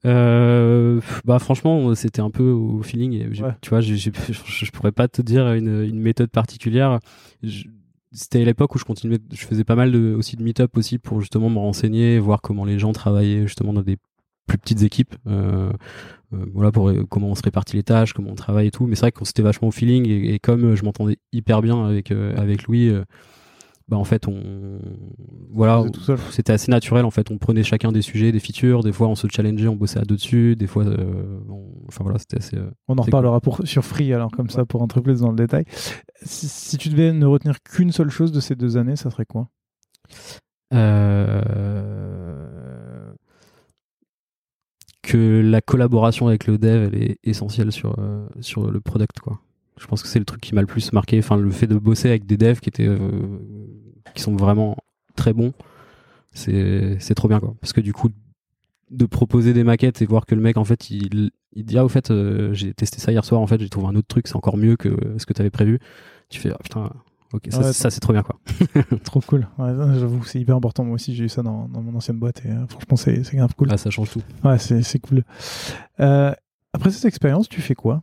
Euh, 0.05 1.01
bah 1.25 1.39
franchement 1.39 1.95
c'était 1.95 2.23
un 2.23 2.31
peu 2.31 2.51
au 2.51 2.83
feeling 2.83 3.41
Ouais. 3.41 3.55
tu 3.61 3.71
vois 3.71 3.81
je, 3.81 3.95
je 3.95 4.71
pourrais 4.73 4.91
pas 4.91 5.07
te 5.07 5.23
dire 5.23 5.53
une, 5.53 5.85
une 5.85 6.01
méthode 6.01 6.29
particulière 6.31 6.99
c'était 8.13 8.45
l'époque 8.45 8.75
où 8.75 8.79
je 8.79 8.85
continuais 8.85 9.19
je 9.33 9.45
faisais 9.47 9.65
pas 9.65 9.75
mal 9.75 9.93
de, 9.93 10.15
aussi 10.15 10.37
de 10.37 10.43
meet-up 10.43 10.77
aussi 10.77 10.99
pour 10.99 11.21
justement 11.21 11.51
me 11.51 11.59
renseigner 11.59 12.19
voir 12.19 12.41
comment 12.43 12.65
les 12.65 12.79
gens 12.79 12.93
travaillaient 12.93 13.43
justement 13.47 13.73
dans 13.73 13.83
des 13.83 13.97
plus 14.47 14.59
petites 14.59 14.83
équipes 14.83 15.15
euh, 15.27 15.73
euh, 16.35 16.47
voilà 16.55 16.73
pour 16.73 16.91
comment 17.11 17.29
on 17.29 17.35
se 17.35 17.43
répartit 17.43 17.77
les 17.77 17.83
tâches 17.83 18.13
comment 18.13 18.31
on 18.31 18.35
travaille 18.35 18.69
et 18.69 18.71
tout. 18.71 18.87
Mais 18.87 18.95
c'est 18.95 19.03
vrai 19.03 19.13
qu'on 19.13 19.25
c'était 19.25 19.43
vachement 19.43 19.69
au 19.69 19.71
feeling 19.71 20.09
et, 20.09 20.35
et 20.35 20.39
comme 20.39 20.75
je 20.75 20.85
m'entendais 20.85 21.19
hyper 21.33 21.63
bien 21.63 21.85
avec 21.85 22.11
euh, 22.11 22.35
avec 22.37 22.65
Louis 22.65 22.89
euh, 22.89 23.05
bah 23.93 23.99
en 23.99 24.05
fait 24.05 24.27
on 24.27 24.41
voilà 25.51 25.85
c'était 26.31 26.55
assez 26.55 26.71
naturel 26.71 27.05
en 27.05 27.11
fait. 27.11 27.31
On 27.31 27.37
prenait 27.37 27.63
chacun 27.63 27.93
des 27.93 28.01
sujets 28.01 28.33
des 28.33 28.41
features. 28.41 28.83
Des 28.83 28.91
fois 28.91 29.07
on 29.07 29.15
se 29.15 29.27
challengeait 29.31 29.69
on 29.69 29.77
bossait 29.77 29.99
à 29.99 30.05
deux 30.07 30.17
dessus. 30.17 30.57
Des 30.57 30.67
fois 30.67 30.87
euh, 30.87 31.39
on- 31.51 31.69
enfin 31.89 32.03
voilà 32.03 32.19
c'était 32.19 32.39
assez 32.39 32.57
euh, 32.57 32.71
On 32.89 32.97
en 32.97 33.03
reparlera 33.03 33.39
pour, 33.43 33.61
sur 33.65 33.85
Free, 33.85 34.15
alors 34.15 34.31
comme 34.31 34.49
ça, 34.49 34.65
pour 34.65 34.81
entrer 34.81 35.03
plus 35.03 35.21
dans 35.21 35.29
le 35.29 35.37
détail. 35.37 35.67
Si, 36.23 36.49
si 36.49 36.79
tu 36.79 36.89
devais 36.89 37.13
ne 37.13 37.27
retenir 37.27 37.63
qu'une 37.63 37.93
seule 37.93 38.09
chose 38.09 38.33
de 38.33 38.41
ces 38.41 38.57
deux 38.57 38.79
années, 38.79 38.97
ça 38.97 39.11
serait 39.11 39.27
quoi? 39.27 39.51
Euh, 40.73 41.43
que 45.03 45.43
la 45.45 45.61
collaboration 45.61 46.29
avec 46.29 46.47
le 46.47 46.57
dev 46.57 46.89
elle 46.93 47.03
est 47.03 47.19
essentielle 47.25 47.73
sur 47.73 47.99
euh, 47.99 48.27
sur 48.41 48.71
le 48.71 48.81
product 48.81 49.19
quoi. 49.21 49.39
Je 49.79 49.87
pense 49.87 50.03
que 50.03 50.09
c'est 50.09 50.21
le 50.21 50.25
truc 50.25 50.41
qui 50.41 50.55
m'a 50.55 50.61
le 50.61 50.67
plus 50.67 50.93
marqué. 50.93 51.19
Enfin 51.19 51.37
le 51.37 51.51
fait 51.51 51.67
de 51.67 51.77
bosser 51.77 52.09
avec 52.09 52.25
des 52.25 52.37
devs 52.37 52.61
qui 52.61 52.69
étaient 52.69 52.87
qui 54.15 54.23
sont 54.23 54.37
vraiment 54.37 54.77
très 55.17 55.33
bons 55.33 55.53
c'est 56.33 57.15
trop 57.15 57.29
bien 57.29 57.41
quoi 57.41 57.55
parce 57.61 57.73
que 57.73 57.81
du 57.81 57.93
coup 57.93 58.09
de 58.91 59.07
proposer 59.07 59.53
des 59.53 59.65
maquettes 59.65 60.03
et 60.03 60.07
voir 60.07 60.27
que 60.27 60.35
le 60.35 60.41
mec 60.41 60.57
en 60.57 60.65
fait 60.65 60.91
il 60.91 61.31
il 61.55 61.65
dit 61.65 61.79
ah 61.79 61.85
au 61.85 61.89
fait 61.89 62.11
euh, 62.11 62.53
j'ai 62.55 62.73
testé 62.75 62.99
ça 62.99 63.13
hier 63.13 63.25
soir 63.25 63.41
en 63.41 63.47
fait 63.47 63.61
j'ai 63.61 63.69
trouvé 63.69 63.87
un 63.87 63.95
autre 63.97 64.09
truc 64.09 64.27
c'est 64.27 64.37
encore 64.37 64.57
mieux 64.57 64.77
que 64.77 64.97
ce 65.19 65.27
que 65.27 65.33
tu 65.33 65.41
avais 65.41 65.51
prévu 65.51 65.79
tu 66.31 66.41
fais 66.41 66.51
ah, 66.51 66.59
putain 66.63 66.91
ok 67.33 67.49
ça, 67.51 67.59
Ouais, 67.59 67.73
ça 67.73 67.91
c'est 67.91 68.01
trop 68.01 68.13
bien 68.13 68.23
quoi 68.23 68.39
Trop 69.05 69.21
cool. 69.21 69.49
Ouais, 69.59 69.73
J'avoue, 69.99 70.23
c'est 70.25 70.39
hyper 70.41 70.57
important. 70.57 70.85
Moi 70.85 70.95
aussi, 70.95 71.15
j'ai 71.15 71.25
eu 71.25 71.29
ça 71.29 71.43
dans, 71.43 71.69
dans 71.69 71.81
mon 71.81 71.95
ancienne 71.95 72.19
boîte 72.19 72.45
et 72.45 72.51
euh, 72.51 72.67
franchement, 72.67 72.97
c'est 72.97 73.23
grave 73.35 73.55
cool. 73.57 73.69
Ah, 73.71 73.79
ça 73.79 73.91
change 73.91 74.11
tout 74.11 74.23
Ouais, 74.45 74.59
c'est 74.59 74.83
c'est 74.83 74.99
cool. 74.99 75.25
Euh, 76.01 76.35
après 76.75 76.91
cette 76.91 77.07
expérience, 77.07 77.49
tu 77.49 77.61
fais 77.63 77.75
quoi? 77.75 78.03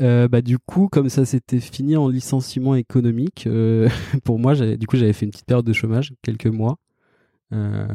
Euh, 0.00 0.28
bah 0.28 0.42
du 0.42 0.58
coup, 0.58 0.88
comme 0.88 1.08
ça 1.08 1.24
s'était 1.24 1.60
fini 1.60 1.96
en 1.96 2.08
licenciement 2.08 2.74
économique, 2.76 3.46
euh, 3.46 3.88
pour 4.24 4.38
moi, 4.38 4.54
du 4.54 4.86
coup, 4.86 4.96
j'avais 4.96 5.12
fait 5.12 5.26
une 5.26 5.32
petite 5.32 5.46
période 5.46 5.66
de 5.66 5.72
chômage, 5.72 6.12
quelques 6.22 6.46
mois. 6.46 6.78
Euh, 7.52 7.86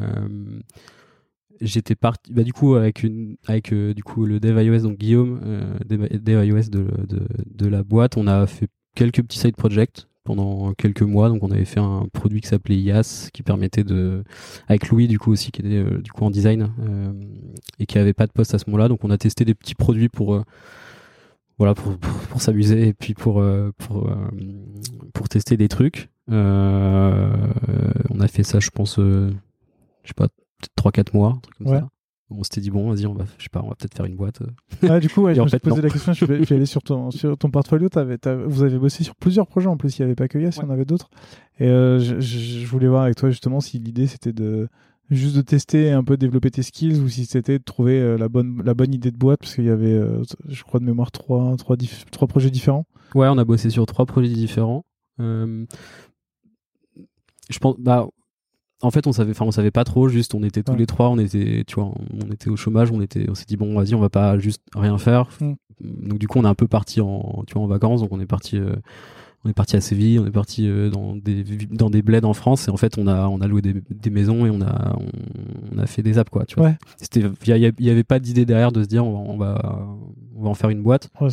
J'étais 1.62 1.96
parti, 1.96 2.34
bah 2.34 2.44
du 2.44 2.52
coup, 2.52 2.76
avec 2.76 3.06
du 3.06 4.04
coup 4.04 4.26
le 4.26 4.40
dev 4.42 4.62
iOS, 4.62 4.82
donc 4.82 4.98
Guillaume, 4.98 5.40
dev, 5.86 6.46
iOS 6.46 6.70
de, 6.70 7.68
la 7.68 7.84
boîte, 7.84 8.18
on 8.18 8.28
a 8.28 8.48
fait 8.48 8.68
quelques 8.96 9.22
petits 9.22 9.40
side 9.40 9.56
projects 9.56 10.08
pendant 10.26 10.74
quelques 10.74 11.04
mois. 11.04 11.30
Donc, 11.30 11.42
on 11.42 11.52
avait 11.52 11.64
fait 11.64 11.80
un 11.80 12.08
produit 12.12 12.42
qui 12.42 12.50
s'appelait 12.50 12.76
IAS, 12.76 13.30
qui 13.32 13.44
permettait 13.44 13.86
de, 13.86 14.24
avec 14.68 14.90
Louis 14.90 15.08
du 15.08 15.20
coup 15.20 15.32
aussi, 15.32 15.52
qui 15.52 15.62
était 15.62 15.86
du 16.02 16.12
coup 16.12 16.26
en 16.26 16.32
design 16.32 16.70
et 17.80 17.86
qui 17.86 17.98
avait 17.98 18.14
pas 18.14 18.28
de 18.28 18.34
poste 18.34 18.54
à 18.54 18.60
ce 18.60 18.66
moment-là. 18.68 18.90
Donc, 18.90 19.06
on 19.06 19.10
a 19.10 19.18
testé 19.18 19.46
des 19.46 19.54
petits 19.54 19.76
produits 19.76 20.10
pour 20.10 20.44
voilà 21.58 21.74
pour, 21.76 21.98
pour, 21.98 22.12
pour 22.30 22.42
s'amuser 22.42 22.88
et 22.88 22.94
puis 22.94 23.14
pour 23.14 23.40
euh, 23.42 23.72
pour 23.78 24.10
euh, 24.10 24.16
pour 25.14 25.30
tester 25.30 25.56
des 25.58 25.68
trucs 25.68 26.10
euh, 26.32 27.32
on 28.10 28.20
a 28.20 28.28
fait 28.28 28.44
ça 28.44 28.60
je 28.60 28.70
pense 28.70 28.96
je 28.98 29.30
sais 30.06 30.14
pas 30.16 30.28
peut-être 30.28 31.12
3-4 31.12 31.16
mois 31.16 31.30
un 31.30 31.40
truc 31.40 31.56
comme 31.58 31.68
Ouais. 31.68 31.80
ça 31.80 31.90
on 32.30 32.42
s'était 32.44 32.62
dit 32.62 32.72
bon 32.72 32.90
vas-y 32.92 33.06
on 33.06 33.14
va 33.14 33.26
je 33.38 33.44
sais 33.44 33.50
pas 33.50 33.62
on 33.64 33.68
va 33.70 33.76
peut-être 33.76 33.96
faire 33.96 34.06
une 34.08 34.16
boîte 34.16 34.40
Ah, 34.90 35.00
du 35.00 35.08
coup, 35.10 35.22
ouais, 35.22 35.36
je 35.36 35.42
en 35.42 35.44
me 35.44 35.50
suis 35.50 35.60
fait, 35.60 35.70
posé 35.70 35.82
la 35.84 35.90
question. 35.90 36.14
Je 36.14 36.26
vais 36.26 36.56
aller 36.56 36.66
sur 36.66 36.82
ton, 36.82 37.12
sur 37.12 37.38
ton 37.38 37.52
portfolio. 37.52 37.90
T'avais- 37.90 38.18
t'as- 38.18 38.36
vous 38.36 38.64
avez 38.64 38.80
bossé 38.80 39.04
sur 39.04 39.16
plusieurs 39.16 39.46
projets 39.46 39.68
en 39.68 39.78
plus. 39.78 40.00
Il 40.00 40.02
n'y 40.02 40.06
avait 40.06 40.16
pas 40.16 40.28
que 40.28 40.40
Yes, 40.40 40.56
il 40.58 40.64
y 40.64 40.66
en 40.66 40.70
avait 40.72 40.86
d'autres. 40.86 41.10
Et 41.60 41.68
euh, 41.68 42.00
je 42.00 42.66
voulais 42.66 42.88
voir 42.88 43.04
avec 43.04 43.18
toi 43.18 43.30
justement 43.30 43.60
si 43.60 43.78
l'idée 43.78 44.08
c'était 44.08 44.34
de 44.34 44.68
juste 45.16 45.36
de 45.36 45.42
tester 45.42 45.86
et 45.86 45.92
un 45.92 46.04
peu 46.04 46.18
développer 46.18 46.52
tes 46.52 46.64
skills 46.64 47.00
ou 47.00 47.08
si 47.10 47.26
c'était 47.26 47.60
de 47.60 47.64
trouver 47.64 48.00
euh, 48.00 48.18
la 48.18 48.30
bonne 48.30 48.62
la 48.64 48.74
bonne 48.74 48.94
idée 48.94 49.12
de 49.12 49.18
boîte 49.18 49.40
parce 49.42 49.56
qu'il 49.56 49.66
y 49.66 49.70
avait, 49.70 49.94
euh, 49.94 50.24
je 50.48 50.64
crois 50.64 50.80
de 50.80 50.86
mémoire 50.86 51.12
trois 51.12 51.56
trois, 51.58 51.76
dif- 51.76 52.06
trois 52.12 52.28
projets 52.28 52.50
différents. 52.50 52.86
ouais 53.16 53.28
on 53.30 53.38
a 53.38 53.46
bossé 53.46 53.70
sur 53.70 53.86
trois 53.86 54.06
projets 54.06 54.30
différents 54.34 54.86
Euh, 55.20 55.66
je 57.50 57.60
pense 57.60 57.76
bah 57.78 58.08
en 58.82 58.92
fait 58.92 59.06
on 59.08 59.12
savait 59.12 59.32
enfin 59.32 59.46
on 59.46 59.52
savait 59.52 59.72
pas 59.72 59.84
trop 59.84 60.08
juste 60.10 60.34
on 60.34 60.44
était 60.44 60.64
tous 60.64 60.72
Ouais. 60.74 60.78
les 60.80 60.86
trois 60.86 61.10
on 61.10 61.18
était 61.20 61.64
tu 61.68 61.76
vois 61.76 61.94
on 62.26 62.32
était 62.32 62.50
au 62.50 62.56
chômage 62.56 62.92
on 62.92 63.02
était 63.02 63.30
on 63.30 63.36
s'est 63.36 63.46
dit 63.48 63.58
bon 63.58 63.76
vas-y 63.76 63.94
on 63.96 64.00
va 64.00 64.10
pas 64.10 64.38
juste 64.40 64.62
rien 64.76 64.98
faire 64.98 65.30
Mm. 65.40 65.54
donc 66.10 66.20
du 66.20 66.28
coup 66.28 66.38
on 66.40 66.44
est 66.46 66.48
un 66.48 66.56
peu 66.56 66.68
parti 66.68 67.02
en 67.02 67.44
tu 67.48 67.54
vois 67.56 67.64
en 67.64 67.68
vacances 67.68 68.02
donc 68.02 68.12
on 68.12 68.20
est 68.20 68.26
parti 68.28 68.58
euh, 68.58 68.76
on 69.46 69.50
est 69.50 69.54
parti 69.54 69.76
à 69.76 69.82
Séville 69.82 70.20
on 70.20 70.26
est 70.26 70.32
parti 70.32 70.68
euh, 70.68 70.90
dans 70.90 71.16
des 71.16 71.44
dans 71.72 71.90
des 71.90 72.02
bleds 72.02 72.26
en 72.26 72.34
France 72.34 72.68
et 72.68 72.72
en 72.72 72.78
fait 72.78 72.98
on 72.98 73.08
a 73.08 73.28
on 73.28 73.42
a 73.42 73.48
loué 73.48 73.62
des, 73.62 73.74
des 73.74 74.10
maisons 74.10 74.46
et 74.46 74.50
on 74.50 74.62
a 74.62 74.96
on, 75.00 75.76
on 75.76 75.80
a 75.80 75.86
fait 75.86 76.02
des 76.02 76.18
apps 76.18 76.30
quoi 76.30 76.46
tu 76.46 76.56
vois 76.56 76.70
Ouais. 76.70 76.78
c'était 76.98 77.22
il 77.48 77.74
y, 77.80 77.90
avait 77.90 78.04
pas 78.04 78.20
d'idée 78.20 78.46
derrière 78.46 78.72
de 78.72 78.82
se 78.84 78.88
dire 78.88 79.06
on 79.06 79.14
va 79.14 79.34
on 79.34 79.38
va, 79.38 79.88
on 80.38 80.44
va 80.44 80.50
en 80.50 80.54
faire 80.54 80.70
une 80.70 80.82
boîte 80.82 81.10
Ouais, 81.20 81.28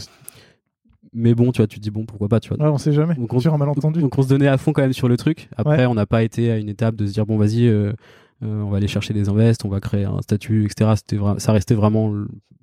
mais 1.13 1.35
bon 1.35 1.51
tu 1.53 1.59
vois 1.59 1.67
tu 1.67 1.79
te 1.79 1.83
dis 1.83 1.91
bon 1.91 2.05
pourquoi 2.07 2.29
pas 2.29 2.41
tu 2.41 2.49
vois 2.51 2.59
ouais, 2.65 2.71
on 2.73 2.79
sait 2.79 2.93
jamais. 2.93 3.15
donc 3.15 3.33
on, 3.33 3.41
sur 3.41 3.53
un 3.55 3.59
malentendu. 3.59 4.01
donc 4.01 4.17
on 4.19 4.23
se 4.23 4.29
donnait 4.29 4.47
à 4.49 4.59
fond 4.59 4.73
quand 4.73 4.83
même 4.83 4.93
sur 4.93 5.09
le 5.09 5.17
truc. 5.17 5.49
Après, 5.57 5.87
on 5.87 5.95
n'a 5.95 6.07
pas 6.07 6.23
été 6.23 6.51
à 6.53 6.59
une 6.59 6.69
étape 6.69 6.95
de 6.97 7.07
se 7.07 7.13
dire 7.13 7.27
bon 7.27 7.37
vas-y, 7.37 7.67
euh, 7.67 7.93
euh, 8.43 8.63
on 8.63 8.71
va 8.71 8.77
aller 8.77 8.87
chercher 8.89 9.13
des 9.13 9.29
invests, 9.29 9.65
on 9.65 9.69
va 9.69 9.81
créer 9.81 10.05
un 10.05 10.23
statut, 10.23 10.65
etc. 10.67 10.93
C'était 10.97 11.19
ça 11.39 11.53
restait 11.53 11.75
vraiment 11.75 12.13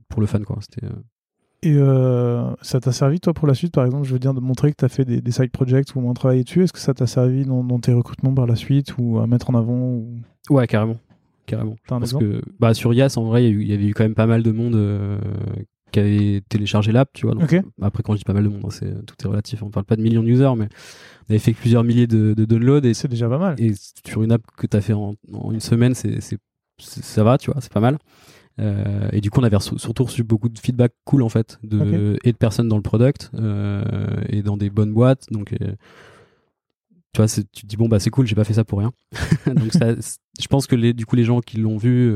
pour 0.09 0.21
le 0.21 0.27
fun 0.27 0.39
quoi. 0.43 0.57
C'était 0.61 0.85
euh, 0.85 0.91
Et 1.67 1.75
euh, 1.75 2.53
ça 2.61 2.79
t'a 2.79 2.91
servi, 2.91 3.19
toi, 3.19 3.33
pour 3.33 3.47
la 3.47 3.53
suite, 3.53 3.73
par 3.73 3.85
exemple, 3.85 4.05
je 4.07 4.13
veux 4.13 4.19
dire, 4.19 4.33
de 4.33 4.39
montrer 4.39 4.71
que 4.71 4.77
tu 4.77 4.85
as 4.85 4.89
fait 4.89 5.05
des, 5.05 5.21
des 5.21 5.31
side 5.31 5.51
projects 5.51 5.95
ou 5.95 5.99
moins 6.01 6.13
travaillé 6.13 6.43
dessus 6.43 6.63
Est-ce 6.63 6.73
que 6.73 6.79
ça 6.79 6.93
t'a 6.93 7.07
servi 7.07 7.45
dans, 7.45 7.63
dans 7.63 7.79
tes 7.79 7.93
recrutements 7.93 8.33
par 8.33 8.45
la 8.47 8.55
suite 8.55 8.95
ou 8.97 9.19
à 9.19 9.27
mettre 9.27 9.49
en 9.49 9.55
avant 9.55 9.73
ou... 9.77 10.07
ouais 10.49 10.67
carrément, 10.67 10.97
carrément. 11.45 11.75
Un 11.89 11.99
Parce 11.99 12.13
que 12.13 12.41
bah 12.59 12.73
sur 12.73 12.93
Yas 12.93 13.15
en 13.17 13.23
vrai, 13.25 13.49
il 13.49 13.67
y 13.67 13.73
avait 13.73 13.85
eu 13.87 13.93
quand 13.93 14.03
même 14.03 14.15
pas 14.15 14.27
mal 14.27 14.43
de 14.43 14.51
monde 14.51 14.75
euh, 14.75 15.17
qui 15.91 15.99
avait 15.99 16.41
téléchargé 16.49 16.91
l'app, 16.91 17.09
tu 17.13 17.25
vois. 17.25 17.35
Donc. 17.35 17.53
Après 17.81 18.03
quand 18.03 18.13
je 18.13 18.17
dis 18.19 18.23
pas 18.25 18.33
mal 18.33 18.43
de 18.43 18.49
monde, 18.49 18.61
hein, 18.65 18.69
c'est 18.71 19.05
tout 19.05 19.15
est 19.23 19.27
relatif. 19.27 19.63
On 19.63 19.69
parle 19.69 19.85
pas 19.85 19.95
de 19.95 20.01
millions 20.01 20.23
d'users, 20.23 20.55
mais 20.55 20.67
on 21.27 21.31
avait 21.31 21.39
fait 21.39 21.53
plusieurs 21.53 21.83
milliers 21.83 22.07
de, 22.07 22.33
de 22.33 22.45
downloads 22.45 22.85
et 22.87 22.93
C'est 22.93 23.07
déjà 23.07 23.27
pas 23.27 23.39
mal. 23.39 23.55
et 23.57 23.73
sur 24.05 24.23
une 24.23 24.31
app 24.31 24.41
que 24.57 24.67
tu 24.67 24.77
as 24.77 24.81
fait 24.81 24.93
en, 24.93 25.15
en 25.33 25.51
une 25.51 25.59
semaine, 25.59 25.93
c'est- 25.95 26.19
ça 26.79 27.23
va, 27.23 27.37
tu 27.37 27.51
vois, 27.51 27.59
c'est 27.61 27.73
pas 27.73 27.79
mal. 27.79 27.97
Euh, 28.59 29.09
et 29.11 29.21
du 29.21 29.29
coup, 29.29 29.39
on 29.39 29.43
avait 29.43 29.59
surtout 29.59 30.03
reçu 30.03 30.23
beaucoup 30.23 30.49
de 30.49 30.57
feedback 30.57 30.93
cool 31.05 31.21
en 31.21 31.29
fait, 31.29 31.59
de, 31.63 32.17
et 32.23 32.31
de 32.31 32.37
personnes 32.37 32.67
dans 32.67 32.77
le 32.77 32.81
product 32.81 33.31
euh, 33.35 33.83
et 34.29 34.41
dans 34.41 34.57
des 34.57 34.69
bonnes 34.69 34.93
boîtes. 34.93 35.27
Donc, 35.31 35.53
euh, 35.53 35.73
tu 37.13 37.21
vois, 37.21 37.27
tu 37.27 37.43
te 37.43 37.65
dis 37.65 37.77
bon 37.77 37.87
bah 37.87 37.99
c'est 37.99 38.09
cool, 38.09 38.25
j'ai 38.25 38.35
pas 38.35 38.43
fait 38.43 38.53
ça 38.53 38.63
pour 38.63 38.79
rien. 38.79 38.91
donc, 39.45 39.73
ça, 39.73 39.93
je 40.39 40.47
pense 40.47 40.67
que 40.67 40.75
les, 40.75 40.93
du 40.93 41.05
coup, 41.05 41.15
les 41.15 41.23
gens 41.23 41.41
qui 41.41 41.57
l'ont 41.57 41.77
vu, 41.77 42.15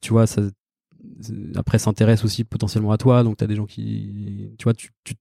tu 0.00 0.12
vois, 0.12 0.26
ça, 0.26 0.42
après 1.54 1.78
s'intéressent 1.78 2.26
aussi 2.26 2.44
potentiellement 2.44 2.92
à 2.92 2.98
toi. 2.98 3.22
Donc, 3.22 3.38
tu 3.38 3.44
as 3.44 3.46
des 3.46 3.56
gens 3.56 3.66
qui, 3.66 4.52
tu 4.58 4.64
vois, 4.64 4.74
tu, 4.74 4.90
tu- 5.04 5.14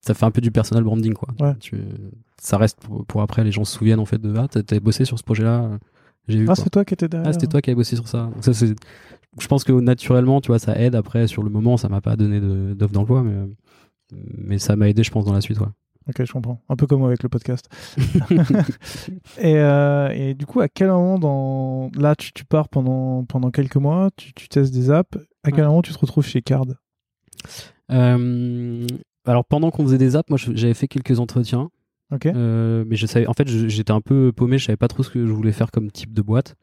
ça 0.00 0.14
fait 0.14 0.24
un 0.24 0.30
peu 0.30 0.40
du 0.40 0.50
personal 0.50 0.82
branding 0.82 1.12
quoi. 1.12 1.28
Ouais. 1.38 1.54
Tu, 1.60 1.76
ça 2.40 2.56
reste 2.56 2.80
pour, 2.80 3.04
pour 3.04 3.20
après, 3.20 3.44
les 3.44 3.52
gens 3.52 3.64
se 3.64 3.76
souviennent 3.76 4.00
en 4.00 4.06
fait 4.06 4.18
de 4.18 4.34
ah 4.34 4.48
t'as, 4.48 4.80
bossé 4.80 5.04
sur 5.04 5.18
ce 5.18 5.24
projet-là. 5.24 5.78
J'ai 6.26 6.38
vu. 6.38 6.46
Ah, 6.48 6.54
c'est 6.54 6.70
toi 6.70 6.84
qui 6.84 6.94
étais 6.94 7.08
derrière. 7.08 7.28
Ah, 7.28 7.32
c'était 7.34 7.46
toi 7.46 7.60
qui 7.60 7.68
avais 7.70 7.76
bossé 7.76 7.96
sur 7.96 8.08
ça. 8.08 8.30
Donc 8.34 8.42
ça 8.42 8.54
c'est, 8.54 8.74
je 9.40 9.48
pense 9.48 9.64
que 9.64 9.72
naturellement, 9.72 10.40
tu 10.40 10.48
vois, 10.48 10.58
ça 10.58 10.78
aide. 10.78 10.94
Après, 10.94 11.26
sur 11.26 11.42
le 11.42 11.50
moment, 11.50 11.76
ça 11.76 11.88
m'a 11.88 12.00
pas 12.00 12.16
donné 12.16 12.40
de, 12.40 12.74
d'offre 12.74 12.92
d'emploi, 12.92 13.22
mais 13.22 13.34
mais 14.36 14.58
ça 14.58 14.74
m'a 14.76 14.88
aidé, 14.88 15.02
je 15.04 15.10
pense, 15.10 15.24
dans 15.24 15.32
la 15.32 15.40
suite, 15.40 15.60
ouais. 15.60 15.66
Ok, 16.08 16.24
je 16.24 16.32
comprends. 16.32 16.60
Un 16.68 16.74
peu 16.76 16.86
comme 16.88 16.98
moi 17.00 17.08
avec 17.08 17.22
le 17.22 17.28
podcast. 17.28 17.68
et, 19.38 19.56
euh, 19.58 20.08
et 20.12 20.34
du 20.34 20.46
coup, 20.46 20.60
à 20.60 20.68
quel 20.68 20.88
moment 20.88 21.18
dans... 21.18 21.90
Là, 21.96 22.16
tu, 22.16 22.32
tu 22.32 22.44
pars 22.44 22.68
pendant, 22.68 23.24
pendant 23.24 23.50
quelques 23.50 23.76
mois, 23.76 24.08
tu, 24.16 24.32
tu 24.34 24.48
testes 24.48 24.72
des 24.74 24.90
apps. 24.90 25.16
À 25.44 25.50
quel 25.50 25.60
Ouais. 25.60 25.66
moment 25.68 25.82
tu 25.82 25.92
te 25.92 25.98
retrouves 25.98 26.26
chez 26.26 26.42
Card? 26.42 26.66
Euh, 27.90 28.86
alors 29.24 29.44
pendant 29.44 29.70
qu'on 29.70 29.84
faisait 29.84 29.98
des 29.98 30.16
apps, 30.16 30.28
moi 30.30 30.38
j'avais 30.38 30.74
fait 30.74 30.88
quelques 30.88 31.18
entretiens, 31.20 31.70
Ok. 32.12 32.26
euh, 32.26 32.84
mais 32.86 32.96
je 32.96 33.06
savais, 33.06 33.26
en 33.26 33.32
fait, 33.32 33.48
j'étais 33.48 33.92
un 33.92 34.00
peu 34.00 34.32
paumé, 34.32 34.58
je 34.58 34.66
savais 34.66 34.76
pas 34.76 34.88
trop 34.88 35.02
ce 35.02 35.10
que 35.10 35.26
je 35.26 35.32
voulais 35.32 35.52
faire 35.52 35.70
comme 35.70 35.90
type 35.90 36.12
de 36.12 36.22
boîte. 36.22 36.56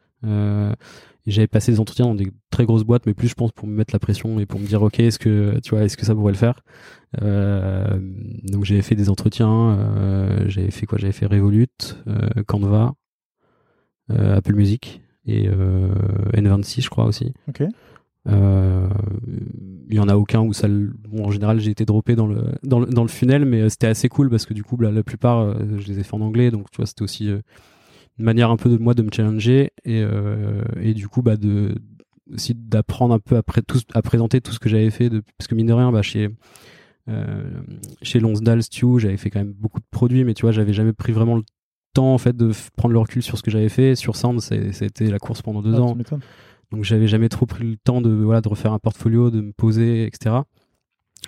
J'avais 1.27 1.47
passé 1.47 1.73
des 1.73 1.79
entretiens 1.81 2.05
dans 2.05 2.15
des 2.15 2.31
très 2.49 2.65
grosses 2.65 2.85
boîtes, 2.85 3.05
mais 3.05 3.13
plus 3.13 3.27
je 3.27 3.35
pense 3.35 3.51
pour 3.51 3.67
me 3.67 3.73
mettre 3.73 3.93
la 3.93 3.99
pression 3.99 4.39
et 4.39 4.45
pour 4.45 4.61
me 4.61 4.65
dire 4.65 4.81
ok, 4.81 5.01
est-ce 5.01 5.19
que 5.19 5.59
tu 5.61 5.71
vois, 5.71 5.83
est-ce 5.83 5.97
que 5.97 6.05
ça 6.05 6.15
pourrait 6.15 6.31
le 6.31 6.37
faire? 6.37 6.61
Euh, 7.21 7.99
donc 8.43 8.63
j'avais 8.63 8.81
fait 8.81 8.95
des 8.95 9.09
entretiens, 9.09 9.77
euh, 9.77 10.45
j'avais 10.47 10.71
fait 10.71 10.85
quoi? 10.85 10.97
J'avais 10.97 11.11
fait 11.11 11.25
Revolut, 11.25 11.67
euh, 12.07 12.43
Canva, 12.47 12.93
Apple 14.09 14.53
Music 14.53 15.01
et 15.25 15.49
euh, 15.49 15.89
N26, 16.33 16.83
je 16.83 16.89
crois 16.89 17.05
aussi. 17.05 17.33
Ok. 17.49 17.63
Il 18.29 19.95
y 19.95 19.99
en 19.99 20.07
a 20.09 20.15
aucun 20.15 20.41
où 20.41 20.53
ça 20.53 20.67
bon, 20.67 21.25
en 21.25 21.31
général 21.31 21.59
j'ai 21.59 21.71
été 21.71 21.85
droppé 21.85 22.15
dans 22.15 22.27
le 22.27 22.43
dans 22.63 22.81
le, 22.81 22.85
dans 22.87 23.03
le 23.03 23.07
funnel 23.07 23.45
mais 23.45 23.69
c'était 23.69 23.87
assez 23.87 24.09
cool 24.09 24.29
parce 24.29 24.45
que 24.45 24.53
du 24.53 24.65
coup 24.65 24.75
la, 24.81 24.91
la 24.91 25.01
plupart 25.01 25.57
je 25.79 25.87
les 25.87 25.99
ai 25.99 26.03
fait 26.03 26.13
en 26.13 26.19
anglais 26.19 26.51
donc 26.51 26.69
tu 26.69 26.75
vois 26.75 26.85
c'était 26.85 27.03
aussi 27.03 27.31
une 28.19 28.25
manière 28.25 28.49
un 28.51 28.57
peu 28.57 28.69
de 28.69 28.77
moi 28.77 28.93
de 28.93 29.03
me 29.03 29.09
challenger 29.11 29.71
et 29.85 30.01
euh, 30.01 30.63
et 30.81 30.93
du 30.93 31.07
coup 31.07 31.21
bah 31.21 31.37
de 31.37 31.75
aussi 32.33 32.53
d'apprendre 32.55 33.13
un 33.13 33.19
peu 33.19 33.37
après 33.37 33.61
tout 33.61 33.79
à 33.93 34.01
présenter 34.01 34.41
tout 34.41 34.51
ce 34.51 34.59
que 34.59 34.69
j'avais 34.69 34.89
fait 34.89 35.09
de, 35.09 35.23
parce 35.37 35.47
que 35.47 35.55
mine 35.55 35.67
de 35.67 35.73
rien 35.73 35.91
bah 35.91 36.01
chez 36.01 36.29
euh, 37.09 37.61
chez 38.01 38.19
Lonsdale 38.19 38.63
Stew 38.63 38.99
j'avais 38.99 39.17
fait 39.17 39.29
quand 39.29 39.39
même 39.39 39.53
beaucoup 39.53 39.79
de 39.79 39.85
produits 39.91 40.23
mais 40.25 40.33
tu 40.33 40.41
vois 40.41 40.51
j'avais 40.51 40.73
jamais 40.73 40.93
pris 40.93 41.13
vraiment 41.13 41.35
le 41.37 41.43
temps 41.93 42.13
en 42.13 42.17
fait 42.17 42.35
de 42.35 42.51
prendre 42.75 42.93
le 42.93 42.99
recul 42.99 43.23
sur 43.23 43.37
ce 43.37 43.43
que 43.43 43.49
j'avais 43.51 43.69
fait. 43.69 43.95
Sur 43.95 44.15
Sound 44.15 44.41
c'était 44.41 45.09
la 45.09 45.19
course 45.19 45.41
pendant 45.41 45.61
deux 45.61 45.75
Ah, 45.75 45.81
ans. 45.81 45.97
donc 46.71 46.83
j'avais 46.83 47.07
jamais 47.07 47.29
trop 47.29 47.45
pris 47.45 47.63
le 47.63 47.77
temps 47.77 48.01
de 48.01 48.09
voilà 48.09 48.41
de 48.41 48.49
refaire 48.49 48.73
un 48.73 48.79
portfolio, 48.79 49.31
de 49.31 49.41
me 49.41 49.51
poser, 49.53 50.05
etc. 50.05 50.35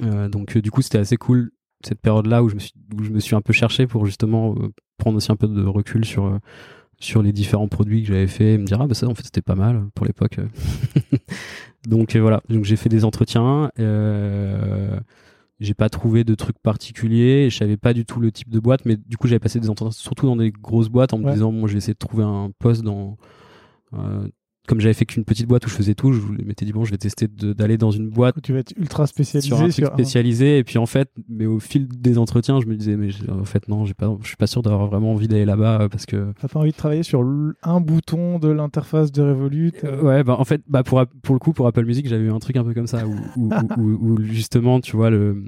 Euh, 0.02 0.28
donc 0.28 0.58
euh, 0.58 0.62
du 0.62 0.70
coup 0.70 0.82
c'était 0.82 0.98
assez 0.98 1.18
cool 1.18 1.52
cette 1.84 2.02
période-là 2.02 2.44
où 2.44 2.50
je 2.50 2.56
me 2.56 2.60
suis 2.60 2.74
où 2.98 3.04
je 3.04 3.12
me 3.12 3.20
suis 3.20 3.36
un 3.36 3.42
peu 3.42 3.54
cherché 3.54 3.88
pour 3.88 4.06
justement 4.06 4.54
prendre 4.98 5.16
aussi 5.16 5.32
un 5.32 5.38
peu 5.38 5.48
de 5.48 5.64
recul 5.64 6.04
sur 6.04 6.40
sur 7.00 7.22
les 7.24 7.32
différents 7.32 7.68
produits 7.68 8.02
que 8.04 8.10
j'avais 8.10 8.28
fait 8.28 8.54
et 8.54 8.58
me 8.58 8.66
dire 8.66 8.80
ah 8.82 8.88
bah 8.88 8.94
ça 8.94 9.08
en 9.08 9.16
fait 9.16 9.24
c'était 9.24 9.42
pas 9.42 9.56
mal 9.56 9.88
pour 9.96 10.06
l'époque. 10.06 10.38
donc 11.88 12.16
euh, 12.16 12.20
voilà, 12.22 12.42
donc 12.50 12.66
j'ai 12.66 12.76
fait 12.76 12.90
des 12.90 13.06
entretiens. 13.06 13.72
Euh, 13.80 15.00
j'ai 15.60 15.74
pas 15.74 15.90
trouvé 15.90 16.24
de 16.24 16.36
trucs 16.36 16.58
particuliers, 16.60 17.50
je 17.50 17.58
savais 17.58 17.76
pas 17.78 17.94
du 17.94 18.06
tout 18.06 18.20
le 18.22 18.32
type 18.32 18.50
de 18.50 18.60
boîte, 18.60 18.86
mais 18.86 18.96
du 18.96 19.18
coup 19.18 19.28
j'avais 19.28 19.40
passé 19.40 19.60
des 19.60 19.70
entretiens 19.70 19.92
surtout 19.92 20.26
dans 20.26 20.38
des 20.38 20.52
grosses 20.52 20.88
boîtes 20.90 21.14
en 21.14 21.18
me 21.18 21.26
Ouais. 21.26 21.34
disant 21.34 21.52
bon 21.52 21.68
je 21.68 21.74
vais 21.74 21.78
essayer 21.80 21.94
de 21.94 21.98
trouver 22.00 22.24
un 22.24 22.52
poste 22.60 22.82
dans 22.84 23.18
euh, 23.94 24.28
comme 24.70 24.80
j'avais 24.80 24.94
fait 24.94 25.06
qu'une 25.06 25.26
petite 25.26 25.48
boîte 25.48 25.66
où 25.66 25.70
je 25.70 25.74
faisais 25.74 25.96
tout, 25.96 26.14
je 26.14 26.22
m'étais 26.46 26.64
dit 26.64 26.72
bon 26.72 26.86
je 26.86 26.92
vais 26.92 26.98
tester 26.98 27.28
d'aller 27.28 27.78
dans 27.78 27.90
une 27.92 28.08
boîte 28.10 28.36
Tu 28.44 28.54
vas 28.54 28.60
être 28.60 28.74
ultra 28.78 29.08
spécialisé 29.08 29.48
sur 29.48 29.58
un 29.58 29.62
truc 29.64 29.74
sur 29.74 29.88
un- 29.92 29.94
spécialisé. 29.94 30.60
Et 30.60 30.64
puis 30.64 30.78
en 30.78 30.86
fait 30.86 31.10
mais 31.28 31.46
au 31.48 31.60
fil 31.60 31.88
des 31.88 32.18
entretiens 32.20 32.60
je 32.62 32.68
me 32.68 32.76
disais 32.76 32.96
mais 32.96 33.10
en 33.30 33.46
fait 33.46 33.68
non 33.68 33.86
j'ai 33.86 33.94
pas 33.96 34.16
je 34.22 34.28
suis 34.28 34.38
pas 34.38 34.46
sûr 34.48 34.62
d'avoir 34.62 34.88
vraiment 34.88 35.12
envie 35.14 35.28
d'aller 35.28 35.46
là-bas 35.46 35.82
euh, 35.82 35.90
parce 35.90 36.06
que 36.06 36.32
T'as 36.40 36.48
pas 36.48 36.60
envie 36.60 36.72
de 36.72 36.76
travailler 36.78 37.04
sur 37.04 37.22
un 37.64 37.82
bouton 37.82 38.38
de 38.40 38.48
l'interface 38.50 39.12
de 39.12 39.24
Revolut 39.24 39.72
Euh, 39.84 40.02
ouais 40.04 40.24
bah 40.24 40.36
en 40.40 40.46
fait 40.46 40.62
bah 40.68 40.84
pour 40.84 41.04
pour 41.24 41.34
le 41.34 41.40
coup 41.40 41.54
pour 41.54 41.66
Apple 41.68 41.86
Music 41.86 42.08
j'avais 42.08 42.26
eu 42.26 42.32
un 42.32 42.40
truc 42.40 42.56
un 42.56 42.64
peu 42.64 42.74
comme 42.76 42.88
ça 42.88 43.08
où, 43.08 43.16
où, 43.38 43.50
où- 43.50 43.52
où- 43.82 44.12
où 44.14 44.22
justement 44.24 44.80
tu 44.80 44.96
vois 44.96 45.10
le 45.10 45.44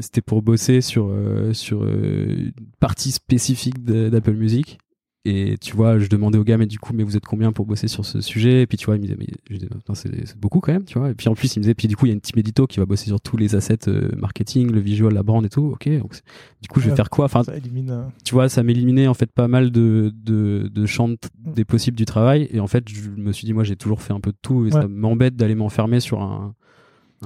c'était 0.00 0.22
pour 0.22 0.40
bosser 0.42 0.80
sur 0.80 1.08
euh, 1.10 1.52
sur 1.52 1.82
euh, 1.82 2.26
une 2.28 2.52
partie 2.80 3.12
spécifique 3.12 3.84
d'Apple 3.84 4.32
Music 4.34 4.78
et 5.24 5.56
tu 5.60 5.76
vois 5.76 5.98
je 5.98 6.08
demandais 6.08 6.36
au 6.38 6.44
gars 6.44 6.58
mais 6.58 6.66
du 6.66 6.78
coup 6.80 6.92
mais 6.94 7.04
vous 7.04 7.16
êtes 7.16 7.24
combien 7.24 7.52
pour 7.52 7.64
bosser 7.66 7.86
sur 7.88 8.04
ce 8.04 8.20
sujet? 8.20 8.62
Et 8.62 8.66
puis 8.66 8.76
tu 8.76 8.86
vois 8.86 8.96
il 8.96 9.00
me 9.00 9.06
disait 9.06 9.16
mais 9.18 9.26
je 9.50 9.56
Putain, 9.66 9.94
c'est 9.94 10.36
beaucoup 10.38 10.60
quand 10.60 10.72
même 10.72 10.84
tu 10.84 10.98
vois 10.98 11.10
et 11.10 11.14
puis 11.14 11.28
en 11.28 11.34
plus 11.34 11.54
il 11.54 11.60
me 11.60 11.62
disait 11.62 11.74
puis 11.74 11.86
du 11.88 11.96
coup 11.96 12.06
il 12.06 12.08
y 12.08 12.12
a 12.12 12.14
une 12.14 12.20
team 12.20 12.38
édito 12.38 12.66
qui 12.66 12.80
va 12.80 12.86
bosser 12.86 13.06
sur 13.06 13.20
tous 13.20 13.36
les 13.36 13.54
assets 13.54 13.88
euh, 13.88 14.10
marketing 14.16 14.70
le 14.72 14.80
visual 14.80 15.12
la 15.14 15.22
brand 15.22 15.44
et 15.44 15.48
tout 15.48 15.62
ok 15.74 15.88
donc 15.98 16.12
du 16.60 16.68
coup 16.68 16.80
je 16.80 16.86
vais 16.86 16.90
Ouais. 16.92 16.96
faire 16.96 17.10
quoi? 17.10 17.26
Enfin 17.26 17.42
élimine. 17.54 17.90
euh, 17.90 18.02
tu 18.24 18.34
vois, 18.34 18.48
ça 18.48 18.62
m'éliminait 18.62 19.06
en 19.06 19.14
fait 19.14 19.30
pas 19.30 19.48
mal 19.48 19.70
de, 19.70 20.12
de, 20.24 20.68
de 20.72 20.86
champs 20.86 21.08
de- 21.08 21.16
Mm. 21.44 21.52
des 21.54 21.64
possibles 21.64 21.96
du 21.96 22.04
travail. 22.04 22.48
Et 22.52 22.60
en 22.60 22.66
fait, 22.68 22.88
je 22.88 23.10
me 23.10 23.32
suis 23.32 23.46
dit, 23.46 23.52
moi, 23.52 23.64
j'ai 23.64 23.74
toujours 23.76 24.00
fait 24.02 24.12
un 24.12 24.20
peu 24.20 24.30
de 24.30 24.36
tout 24.42 24.60
et 24.66 24.72
Ouais. 24.72 24.82
ça 24.82 24.86
m'embête 24.88 25.34
d'aller 25.36 25.54
m'enfermer 25.56 25.98
sur 26.00 26.20
un, 26.22 26.54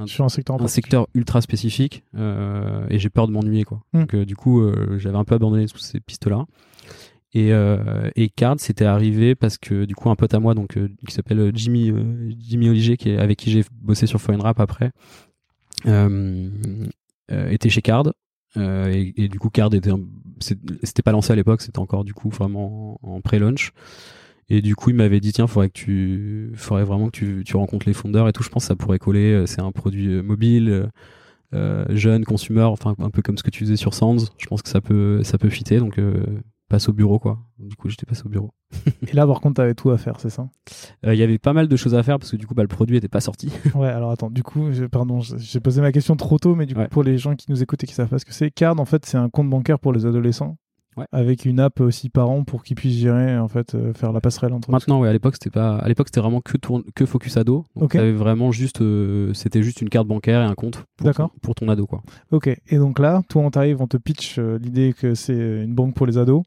sur 0.06 0.24
un 0.24 0.28
secteur 0.30 0.60
un 0.62 0.66
secteur 0.68 1.06
ultra 1.14 1.40
spécifique 1.42 2.02
euh, 2.16 2.86
et 2.88 2.98
j'ai 2.98 3.10
peur 3.10 3.26
de 3.26 3.32
m'ennuyer, 3.32 3.64
quoi. 3.64 3.82
Mm. 3.92 3.98
Donc, 4.00 4.14
euh, 4.14 4.24
du 4.24 4.36
coup, 4.36 4.62
j'avais 4.98 5.16
un 5.18 5.24
peu 5.24 5.34
abandonné 5.34 5.66
toutes 5.66 5.80
ces 5.82 6.00
pistes-là. 6.00 6.46
Et, 7.36 7.52
euh, 7.52 8.10
et 8.16 8.30
Card, 8.30 8.56
c'était 8.60 8.86
arrivé 8.86 9.34
parce 9.34 9.58
que 9.58 9.84
du 9.84 9.94
coup, 9.94 10.08
un 10.08 10.16
pote 10.16 10.32
à 10.32 10.40
moi, 10.40 10.54
euh, 10.56 10.88
qui 11.06 11.14
s'appelle 11.14 11.52
Jimmy 11.54 11.90
euh, 11.90 12.30
Jimmy 12.38 12.70
Oliger, 12.70 12.96
avec 13.18 13.36
qui 13.36 13.50
j'ai 13.50 13.62
bossé 13.72 14.06
sur 14.06 14.18
Foreign 14.22 14.40
Rap 14.40 14.58
après, 14.58 14.90
était 15.84 17.68
chez 17.68 17.82
Card. 17.82 18.14
Et, 18.56 19.28
du 19.28 19.38
coup, 19.38 19.50
Card 19.50 19.74
était, 19.74 19.90
c'était 20.40 21.02
pas 21.02 21.12
lancé 21.12 21.30
à 21.30 21.36
l'époque, 21.36 21.60
c'était 21.60 21.78
encore 21.78 22.04
du 22.04 22.14
coup 22.14 22.30
vraiment 22.30 22.98
en, 23.02 23.20
pré-launch. 23.20 23.72
Et 24.48 24.62
du 24.62 24.74
coup, 24.74 24.88
il 24.88 24.96
m'avait 24.96 25.20
dit 25.20 25.34
tiens, 25.34 25.46
faudrait 25.46 25.68
que 25.68 25.78
tu, 25.78 26.52
faudrait 26.54 26.84
vraiment 26.84 27.10
que 27.10 27.18
tu, 27.18 27.42
tu 27.44 27.58
rencontres 27.58 27.86
les 27.86 27.92
fondeurs 27.92 28.28
et 28.28 28.32
tout. 28.32 28.44
Je 28.44 28.48
pense 28.48 28.62
que 28.62 28.68
ça 28.68 28.76
pourrait 28.76 28.98
coller. 28.98 29.44
C'est 29.46 29.60
un 29.60 29.72
produit 29.72 30.22
mobile, 30.22 30.88
jeune, 31.52 32.24
consumer, 32.24 32.62
enfin 32.62 32.94
un 32.98 33.10
peu 33.10 33.20
comme 33.20 33.36
ce 33.36 33.42
que 33.42 33.50
tu 33.50 33.64
faisais 33.64 33.76
sur 33.76 33.92
Sands. 33.92 34.24
Je 34.38 34.46
pense 34.46 34.62
que 34.62 34.70
ça 34.70 34.80
peut, 34.80 35.22
ça 35.22 35.36
peut 35.36 35.50
fitter. 35.50 35.80
Donc 35.80 36.00
passe 36.68 36.88
au 36.88 36.92
bureau 36.92 37.18
quoi. 37.18 37.38
Du 37.58 37.76
coup, 37.76 37.88
j'étais 37.88 38.06
passé 38.06 38.22
au 38.26 38.28
bureau. 38.28 38.52
Et 39.06 39.12
là, 39.14 39.26
par 39.26 39.40
contre, 39.40 39.54
t'avais 39.56 39.74
tout 39.74 39.90
à 39.90 39.98
faire, 39.98 40.18
c'est 40.20 40.30
ça? 40.30 40.48
Euh, 41.06 41.14
Il 41.14 41.18
y 41.18 41.22
avait 41.22 41.38
pas 41.38 41.52
mal 41.52 41.68
de 41.68 41.76
choses 41.76 41.94
à 41.94 42.02
faire 42.02 42.18
parce 42.18 42.30
que 42.32 42.36
du 42.36 42.46
coup, 42.46 42.54
bah, 42.54 42.62
le 42.62 42.68
produit 42.68 42.96
était 42.96 43.08
pas 43.08 43.20
sorti. 43.20 43.50
Ouais, 43.74 43.88
alors 43.88 44.10
attends, 44.10 44.30
du 44.30 44.42
coup, 44.42 44.72
je- 44.72 44.84
pardon, 44.86 45.20
j'ai 45.20 45.60
posé 45.60 45.80
ma 45.80 45.92
question 45.92 46.16
trop 46.16 46.38
tôt, 46.38 46.54
mais 46.54 46.66
du 46.66 46.74
coup, 46.74 46.80
Ouais. 46.80 46.88
pour 46.88 47.02
les 47.04 47.18
gens 47.18 47.34
qui 47.36 47.46
nous 47.50 47.62
écoutent 47.62 47.84
et 47.84 47.86
qui 47.86 47.94
savent 47.94 48.08
pas 48.08 48.18
ce 48.18 48.24
que 48.24 48.34
c'est, 48.34 48.50
Card, 48.50 48.78
en 48.80 48.84
fait, 48.84 49.06
c'est 49.06 49.16
un 49.18 49.28
compte 49.28 49.48
bancaire 49.50 49.78
pour 49.78 49.92
les 49.92 50.06
adolescents. 50.06 50.56
Ouais. 50.96 51.04
Avec 51.12 51.44
une 51.44 51.60
app 51.60 51.80
aussi 51.80 52.08
par 52.08 52.30
an 52.30 52.42
pour 52.44 52.62
qu'ils 52.64 52.74
puissent 52.74 52.96
gérer, 52.98 53.36
en 53.38 53.48
fait, 53.48 53.74
euh, 53.74 53.92
faire 53.92 54.12
la 54.12 54.22
passerelle 54.22 54.54
entre 54.54 54.70
Maintenant, 54.70 54.98
ouais, 55.00 55.10
à 55.10 55.12
l'époque, 55.12 55.34
c'était 55.34 55.50
pas, 55.50 55.76
à 55.76 55.86
l'époque, 55.88 56.08
c'était 56.08 56.22
vraiment 56.22 56.40
que 56.40 56.56
tourne, 56.56 56.84
que 56.94 57.04
focus 57.04 57.36
ado. 57.36 57.64
Donc, 57.74 57.84
Ok. 57.84 57.92
t'avais 57.92 58.12
vraiment 58.14 58.50
juste, 58.50 58.80
euh, 58.80 59.34
c'était 59.34 59.62
juste 59.62 59.82
une 59.82 59.90
carte 59.90 60.08
bancaire 60.08 60.40
et 60.40 60.44
un 60.46 60.54
compte 60.54 60.86
pour, 60.96 61.04
D'accord. 61.04 61.30
ton, 61.32 61.38
pour 61.40 61.54
ton 61.54 61.68
ado, 61.68 61.86
quoi. 61.86 62.00
Ok, 62.30 62.48
et 62.48 62.78
donc 62.78 62.98
là, 62.98 63.22
toi, 63.28 63.42
on 63.42 63.50
t'arrive, 63.50 63.82
on 63.82 63.86
te 63.86 63.98
pitch 63.98 64.38
l'idée 64.38 64.94
que 64.98 65.14
c'est 65.14 65.36
une 65.64 65.74
banque 65.74 65.94
pour 65.94 66.06
les 66.06 66.16
ados. 66.16 66.42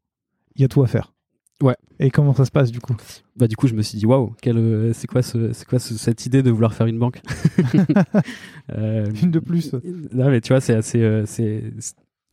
Il 0.56 0.62
y 0.62 0.66
a 0.66 0.68
tout 0.68 0.82
à 0.84 0.88
faire. 0.88 1.14
Ouais. 1.62 1.76
Et 2.00 2.10
comment 2.10 2.34
ça 2.34 2.46
se 2.46 2.52
passe, 2.52 2.72
du 2.72 2.80
coup 2.80 2.96
Bah, 3.36 3.48
du 3.48 3.56
coup, 3.58 3.68
je 3.68 3.74
me 3.74 3.82
suis 3.82 3.98
dit, 3.98 4.06
waouh, 4.06 4.34
quelle, 4.42 4.58
euh, 4.58 4.94
c'est 4.94 5.08
quoi, 5.08 5.22
ce, 5.22 5.52
c'est 5.52 5.68
quoi 5.68 5.78
ce- 5.80 5.98
cette 5.98 6.26
idée 6.26 6.42
de 6.42 6.52
vouloir 6.52 6.74
faire 6.74 6.88
une 6.88 6.98
banque 7.00 7.22
Euh, 8.72 9.06
Une 9.22 9.32
de 9.32 9.40
plus. 9.40 9.74
Non, 10.14 10.30
mais 10.30 10.42
tu 10.42 10.54
vois, 10.54 10.62
c'est 10.62 10.76
assez, 10.76 11.02
euh, 11.02 11.26
c'est- 11.26 11.64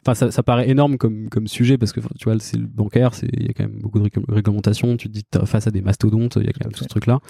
enfin, 0.06 0.14
ça, 0.14 0.30
ça 0.30 0.42
paraît 0.42 0.68
énorme 0.68 0.96
comme, 0.98 1.28
comme 1.28 1.46
sujet 1.48 1.78
parce 1.78 1.92
que, 1.92 2.00
tu 2.18 2.24
vois, 2.24 2.38
c'est 2.38 2.56
le 2.56 2.66
bancaire, 2.66 3.14
c'est, 3.14 3.28
il 3.32 3.46
y 3.46 3.50
a 3.50 3.52
quand 3.52 3.64
même 3.64 3.78
beaucoup 3.80 3.98
de 3.98 4.04
rég- 4.08 4.24
réglementations. 4.28 4.96
Tu 4.96 5.08
te 5.08 5.12
dis, 5.12 5.24
face 5.44 5.66
à 5.66 5.70
des 5.70 5.82
mastodontes, 5.82 6.36
il 6.40 6.44
y 6.46 6.48
a 6.48 6.52
quand 6.52 6.64
même 6.64 6.72
tout 6.72 6.84
ce 6.84 6.88
truc-là. 6.88 7.20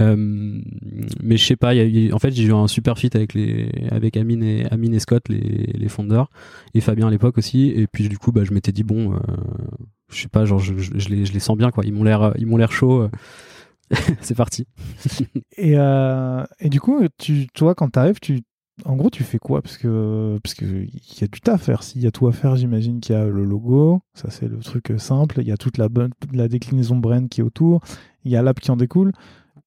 Euh, 0.00 0.16
mais 1.22 1.36
je 1.36 1.44
sais 1.44 1.56
pas, 1.56 1.74
y 1.74 1.80
a- 1.80 1.84
y 1.84 2.10
a- 2.10 2.14
en 2.14 2.18
fait, 2.18 2.30
j'ai 2.32 2.44
eu 2.44 2.52
un 2.52 2.66
super 2.66 2.98
fit 2.98 3.10
avec 3.14 3.34
les, 3.34 3.70
avec 3.90 4.16
Amine 4.16 4.42
et, 4.42 4.66
Amine 4.70 4.94
et 4.94 4.98
Scott, 5.00 5.28
les, 5.28 5.40
les 5.74 5.88
fondeurs, 5.88 6.30
et 6.74 6.80
Fabien 6.80 7.08
à 7.08 7.10
l'époque 7.10 7.38
aussi. 7.38 7.70
Et 7.70 7.86
puis, 7.86 8.08
du 8.08 8.18
coup, 8.18 8.32
bah, 8.32 8.44
je 8.44 8.52
m'étais 8.52 8.72
dit, 8.72 8.82
bon, 8.84 9.12
euh, 9.14 9.18
je 10.10 10.20
sais 10.22 10.28
pas, 10.28 10.44
genre, 10.44 10.58
je, 10.58 10.76
je, 10.78 10.92
je 10.96 11.08
les, 11.08 11.26
je 11.26 11.32
les 11.32 11.40
sens 11.40 11.56
bien, 11.56 11.70
quoi. 11.70 11.84
Ils 11.84 11.92
m'ont 11.92 12.04
l'air, 12.04 12.32
ils 12.38 12.46
m'ont 12.46 12.56
l'air 12.56 12.72
chaud. 12.72 13.02
euh. 13.02 13.10
c'est 14.22 14.34
parti. 14.34 14.66
Et, 15.56 15.74
euh, 15.76 16.44
et 16.58 16.68
du 16.70 16.80
coup, 16.80 17.02
tu, 17.18 17.46
toi, 17.54 17.74
quand 17.74 17.90
t'arrives, 17.90 18.18
tu, 18.20 18.40
en 18.84 18.96
gros, 18.96 19.08
tu 19.08 19.22
fais 19.22 19.38
quoi? 19.38 19.62
Parce 19.62 19.76
que 19.76 20.38
parce 20.42 20.54
y 20.60 21.24
a 21.24 21.28
du 21.28 21.40
taf 21.40 21.54
à 21.54 21.58
faire. 21.58 21.82
S'il 21.82 22.02
y 22.02 22.06
a 22.06 22.10
tout 22.10 22.26
à 22.26 22.32
faire, 22.32 22.56
j'imagine 22.56 23.00
qu'il 23.00 23.14
y 23.14 23.18
a 23.18 23.24
le 23.24 23.44
logo, 23.44 24.00
ça 24.14 24.30
c'est 24.30 24.48
le 24.48 24.58
truc 24.58 24.90
euh, 24.90 24.98
simple. 24.98 25.40
Il 25.40 25.46
y 25.46 25.52
a 25.52 25.56
toute 25.56 25.78
la 25.78 25.88
la 26.32 26.48
déclinaison 26.48 26.96
brand 26.96 27.28
qui 27.28 27.40
est 27.40 27.44
autour. 27.44 27.80
Il 28.24 28.32
y 28.32 28.36
a 28.36 28.42
l'app 28.42 28.58
qui 28.58 28.70
en 28.70 28.76
découle. 28.76 29.12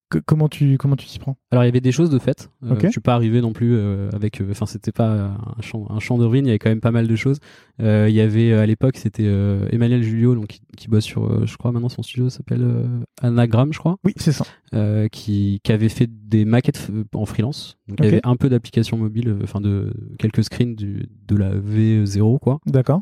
Que- 0.10 0.20
comment 0.20 0.48
tu 0.48 0.78
comment 0.78 0.96
tu 0.96 1.06
t'y 1.06 1.20
prends? 1.20 1.36
Alors 1.52 1.64
il 1.66 1.68
y 1.68 1.70
avait 1.70 1.82
des 1.82 1.92
choses 1.92 2.10
de 2.10 2.18
fait. 2.20 2.50
Euh, 2.64 2.74
Ok. 2.76 2.86
Je 2.86 2.92
suis 2.92 3.02
pas 3.02 3.14
arrivé 3.14 3.42
non 3.42 3.52
plus 3.52 3.76
euh, 3.76 4.10
avec. 4.14 4.40
euh, 4.42 4.48
Enfin 4.52 4.66
c'était 4.66 4.94
pas 4.94 5.36
un 5.58 5.62
champ, 5.62 5.86
un 5.90 6.00
champ 6.00 6.18
de 6.18 6.24
ruines. 6.24 6.46
Il 6.46 6.48
y 6.48 6.52
avait 6.52 6.60
quand 6.60 6.70
même 6.70 6.80
pas 6.80 6.92
mal 6.92 7.08
de 7.08 7.16
choses. 7.18 7.40
Euh, 7.82 8.06
il 8.08 8.16
y 8.16 8.22
avait 8.22 8.52
euh, 8.54 8.62
à 8.62 8.66
l'époque 8.66 8.96
c'était 8.98 9.26
euh, 9.26 9.68
Emmanuel 9.72 10.02
Julio 10.04 10.34
donc 10.34 10.48
qui, 10.48 10.62
qui 10.78 10.88
bosse 10.88 11.04
sur. 11.04 11.26
euh, 11.26 11.46
je 11.46 11.58
crois 11.58 11.72
maintenant 11.74 11.90
son 11.90 12.04
studio 12.04 12.30
s'appelle 12.30 12.64
euh, 12.64 12.88
Anagram 13.22 13.74
je 13.74 13.80
crois. 13.80 13.98
Oui, 14.06 14.14
c'est 14.16 14.32
ça. 14.32 14.46
euh, 14.74 15.08
qui, 15.10 15.60
qui 15.64 15.72
avait 15.74 15.90
fait 15.90 16.10
des 16.10 16.46
maquettes 16.46 16.88
euh, 16.90 17.04
en 17.14 17.26
freelance. 17.26 17.78
Donc 17.90 17.98
il 18.00 18.06
y 18.06 18.08
avait 18.08 18.22
un 18.26 18.38
peu 18.38 18.48
d'applications 18.50 18.98
mobiles. 18.98 19.28
euh, 19.30 19.40
Enfin 19.44 19.60
de 19.60 19.92
quelques 20.20 20.44
screens 20.46 20.76
du, 20.76 21.08
de 21.28 21.36
la 21.36 21.52
V0 21.54 22.40
quoi. 22.40 22.60
D'accord. 22.66 23.02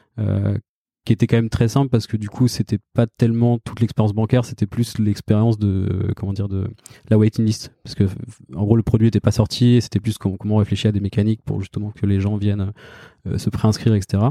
Qui 1.05 1.13
était 1.13 1.27
quand 1.27 1.37
même 1.37 1.49
très 1.49 1.67
simple 1.67 1.89
parce 1.89 2.07
que 2.07 2.17
du 2.17 2.29
coup 2.29 2.47
c'était 2.47 2.79
pas 2.93 3.05
tellement 3.05 3.59
toute 3.59 3.79
l'expérience 3.79 4.13
bancaire 4.13 4.43
c'était 4.43 4.65
plus 4.65 4.97
l'expérience 4.97 5.59
de 5.59 5.87
euh, 6.09 6.13
comment 6.15 6.33
dire 6.33 6.49
de 6.49 6.67
la 7.09 7.17
waiting 7.19 7.45
list. 7.45 7.71
Parce 7.83 7.93
que 7.93 8.05
en 8.55 8.63
gros 8.65 8.75
le 8.75 8.81
produit 8.83 9.07
était 9.07 9.19
pas 9.19 9.31
sorti 9.31 9.79
c'était 9.81 9.99
plus 9.99 10.17
com- 10.17 10.35
comment 10.39 10.57
réfléchir 10.57 10.89
à 10.89 10.91
des 10.91 10.99
mécaniques 10.99 11.43
pour 11.45 11.59
justement 11.61 11.91
que 11.91 12.07
les 12.07 12.19
gens 12.19 12.37
viennent 12.37 12.71
euh, 13.27 13.37
se 13.37 13.51
préinscrire 13.51 13.93
etc 13.93 14.23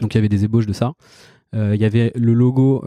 donc 0.00 0.12
il 0.14 0.16
y 0.16 0.18
avait 0.18 0.28
des 0.28 0.44
ébauches 0.44 0.66
de 0.66 0.74
ça. 0.74 0.92
Euh, 1.54 1.74
il 1.74 1.80
y 1.80 1.86
avait 1.86 2.12
le 2.14 2.34
logo 2.34 2.82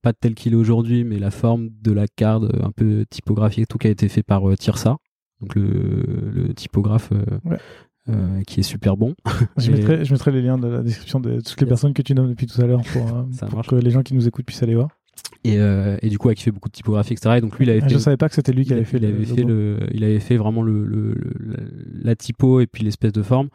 pas 0.00 0.12
tel 0.14 0.34
qu'il 0.34 0.54
est 0.54 0.56
aujourd'hui 0.56 1.04
mais 1.04 1.18
la 1.18 1.30
forme 1.30 1.68
de 1.82 1.92
la 1.92 2.06
carte 2.08 2.44
un 2.62 2.70
peu 2.70 3.04
typographique 3.10 3.68
tout 3.68 3.76
qui 3.76 3.88
a 3.88 3.90
été 3.90 4.08
fait 4.08 4.22
par 4.22 4.42
Tirsa. 4.58 4.96
Donc 5.40 5.54
le, 5.54 6.30
le 6.32 6.54
typographe 6.54 7.10
Ouais. 7.44 7.58
Euh, 8.08 8.42
qui 8.46 8.60
est 8.60 8.64
super 8.64 8.96
bon 8.96 9.14
Je 9.58 9.70
Et- 9.70 9.74
mettrai, 9.74 10.04
je 10.04 10.12
mettrai 10.12 10.30
les 10.32 10.42
liens 10.42 10.58
de 10.58 10.68
la 10.68 10.82
description 10.82 11.20
de 11.20 11.40
toutes 11.40 11.60
les 11.60 11.66
personnes 11.66 11.92
que 11.94 12.02
tu 12.02 12.14
nommes 12.14 12.28
depuis 12.30 12.46
tout 12.46 12.60
à 12.60 12.66
l'heure 12.66 12.82
pour, 12.92 13.06
euh, 13.16 13.46
pour 13.48 13.62
que 13.66 13.76
les 13.76 13.90
gens 13.90 14.02
qui 14.02 14.14
nous 14.14 14.26
écoutent 14.28 14.44
puissent 14.46 14.62
aller 14.62 14.74
voir. 14.74 14.88
et, 15.44 15.58
euh, 15.58 15.96
et 16.02 16.08
du 16.10 16.18
coup, 16.18 16.28
qui 16.34 16.42
fait 16.42 16.50
beaucoup 16.50 16.68
de 16.68 16.74
typographie, 16.74 17.12
etc. 17.14 17.36
Et 17.38 17.40
donc 17.40 17.56
lui, 17.58 17.64
il 17.66 17.70
avait 17.70 17.80
Ah, 17.82 17.88
fait, 17.88 17.94
je 17.94 17.98
savais 17.98 18.16
pas 18.16 18.28
que 18.28 18.34
c'était 18.34 18.52
lui 18.52 18.64
qui 18.64 18.70
il, 18.70 18.74
avait 18.74 18.84
fait, 18.84 18.96
il 18.98 19.02
le 19.04 19.08
avait 19.08 19.24
fait 19.24 19.36
logo. 19.42 19.48
le, 19.48 19.78
il 19.92 20.04
avait 20.04 20.20
fait 20.20 20.36
vraiment 20.36 20.62
le, 20.62 20.84
le- 20.84 21.14
le- 21.38 21.56
la, 22.02 22.14
typo 22.16 22.60
et 22.60 22.66
puis 22.66 22.84
l'espèce 22.84 23.12
de 23.12 23.22
forme. 23.22 23.48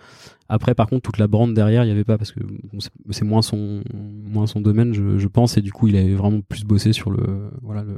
Après, 0.47 0.74
par 0.74 0.88
contre, 0.88 1.02
toute 1.04 1.18
la 1.20 1.28
brand 1.28 1.54
derrière, 1.54 1.84
il 1.84 1.88
y 1.89 1.91
avait 1.91 2.04
pas 2.04 2.18
parce 2.18 2.32
que 2.32 2.39
bon, 2.41 2.80
c'est 3.12 3.26
moins 3.26 3.41
son, 3.43 3.84
moins 3.93 4.47
son 4.47 4.62
domaine, 4.62 4.93
je, 4.93 5.18
je 5.20 5.28
pense. 5.28 5.58
Et 5.58 5.62
du 5.62 5.72
coup, 5.72 5.88
il 5.88 5.95
avait 5.95 6.16
vraiment 6.16 6.41
plus 6.41 6.64
bossé 6.64 6.91
sur 6.93 7.12
le, 7.12 7.50
voilà, 7.62 7.84
le, 7.84 7.93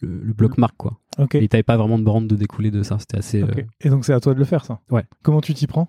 le, 0.00 0.20
le 0.22 0.32
bloc 0.32 0.58
marque, 0.58 0.76
quoi. 0.76 0.98
Ok. 1.18 1.34
Et 1.34 1.48
t'avais 1.48 1.62
pas 1.62 1.76
vraiment 1.76 1.98
de 1.98 2.04
brand 2.04 2.26
de 2.26 2.36
découlé 2.36 2.70
de 2.70 2.82
ça. 2.82 2.98
C'était 2.98 3.18
assez. 3.18 3.42
Ok. 3.42 3.58
euh, 3.58 3.62
Et 3.80 3.90
donc 3.90 4.04
c'est 4.04 4.12
à 4.12 4.20
toi 4.20 4.34
de 4.34 4.38
le 4.38 4.44
faire 4.44 4.64
ça? 4.64 4.80
Ouais. 4.90 5.04
Comment 5.22 5.40
tu 5.40 5.54
t'y 5.54 5.66
prends? 5.66 5.88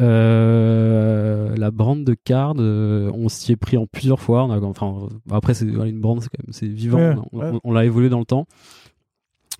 Euh, 0.00 1.54
la 1.56 1.70
brand 1.70 2.02
de 2.04 2.14
card, 2.14 2.54
euh, 2.58 3.10
on 3.14 3.28
s'y 3.28 3.52
est 3.52 3.56
pris 3.56 3.76
en 3.76 3.86
plusieurs 3.86 4.20
fois. 4.20 4.44
On 4.44 4.50
a, 4.50 4.60
enfin, 4.60 5.08
après, 5.30 5.54
c'est 5.54 5.64
une 5.66 6.00
brand, 6.00 6.20
c'est 6.22 6.28
quand 6.28 6.42
même 6.46 6.52
c'est 6.52 6.68
vivant. 6.68 6.98
Ouais, 6.98 7.14
on, 7.32 7.38
ouais. 7.38 7.50
on- 7.54 7.60
on 7.64 7.72
l'a 7.72 7.84
évolué 7.84 8.08
dans 8.08 8.18
le 8.20 8.24
temps. 8.24 8.46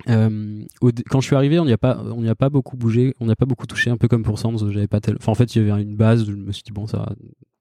Euh, 0.09 0.63
au 0.81 0.91
quand 1.11 1.21
je 1.21 1.27
suis 1.27 1.35
arrivé, 1.35 1.59
on 1.59 1.65
n'y 1.65 1.73
a 1.73 1.79
pas, 1.79 2.01
on 2.15 2.23
n'y 2.23 2.29
a 2.29 2.37
pas 2.37 2.51
beaucoup 2.51 2.77
bougé, 2.77 3.15
on 3.19 3.27
n'a 3.27 3.35
pas 3.35 3.47
beaucoup 3.47 3.67
touché, 3.67 3.91
un 3.91 3.97
peu 3.97 4.07
comme 4.07 4.23
pour 4.23 4.39
Sands. 4.39 4.57
J'avais 4.71 4.87
pas 4.87 5.01
tel... 5.01 5.17
enfin, 5.19 5.33
en 5.33 5.35
fait, 5.35 5.57
il 5.57 5.67
y 5.67 5.71
avait 5.71 5.83
une 5.83 5.97
base. 5.97 6.25
Je 6.25 6.33
me 6.33 6.53
suis 6.53 6.63
dit 6.63 6.73
bon, 6.73 6.87
ça, 6.87 7.13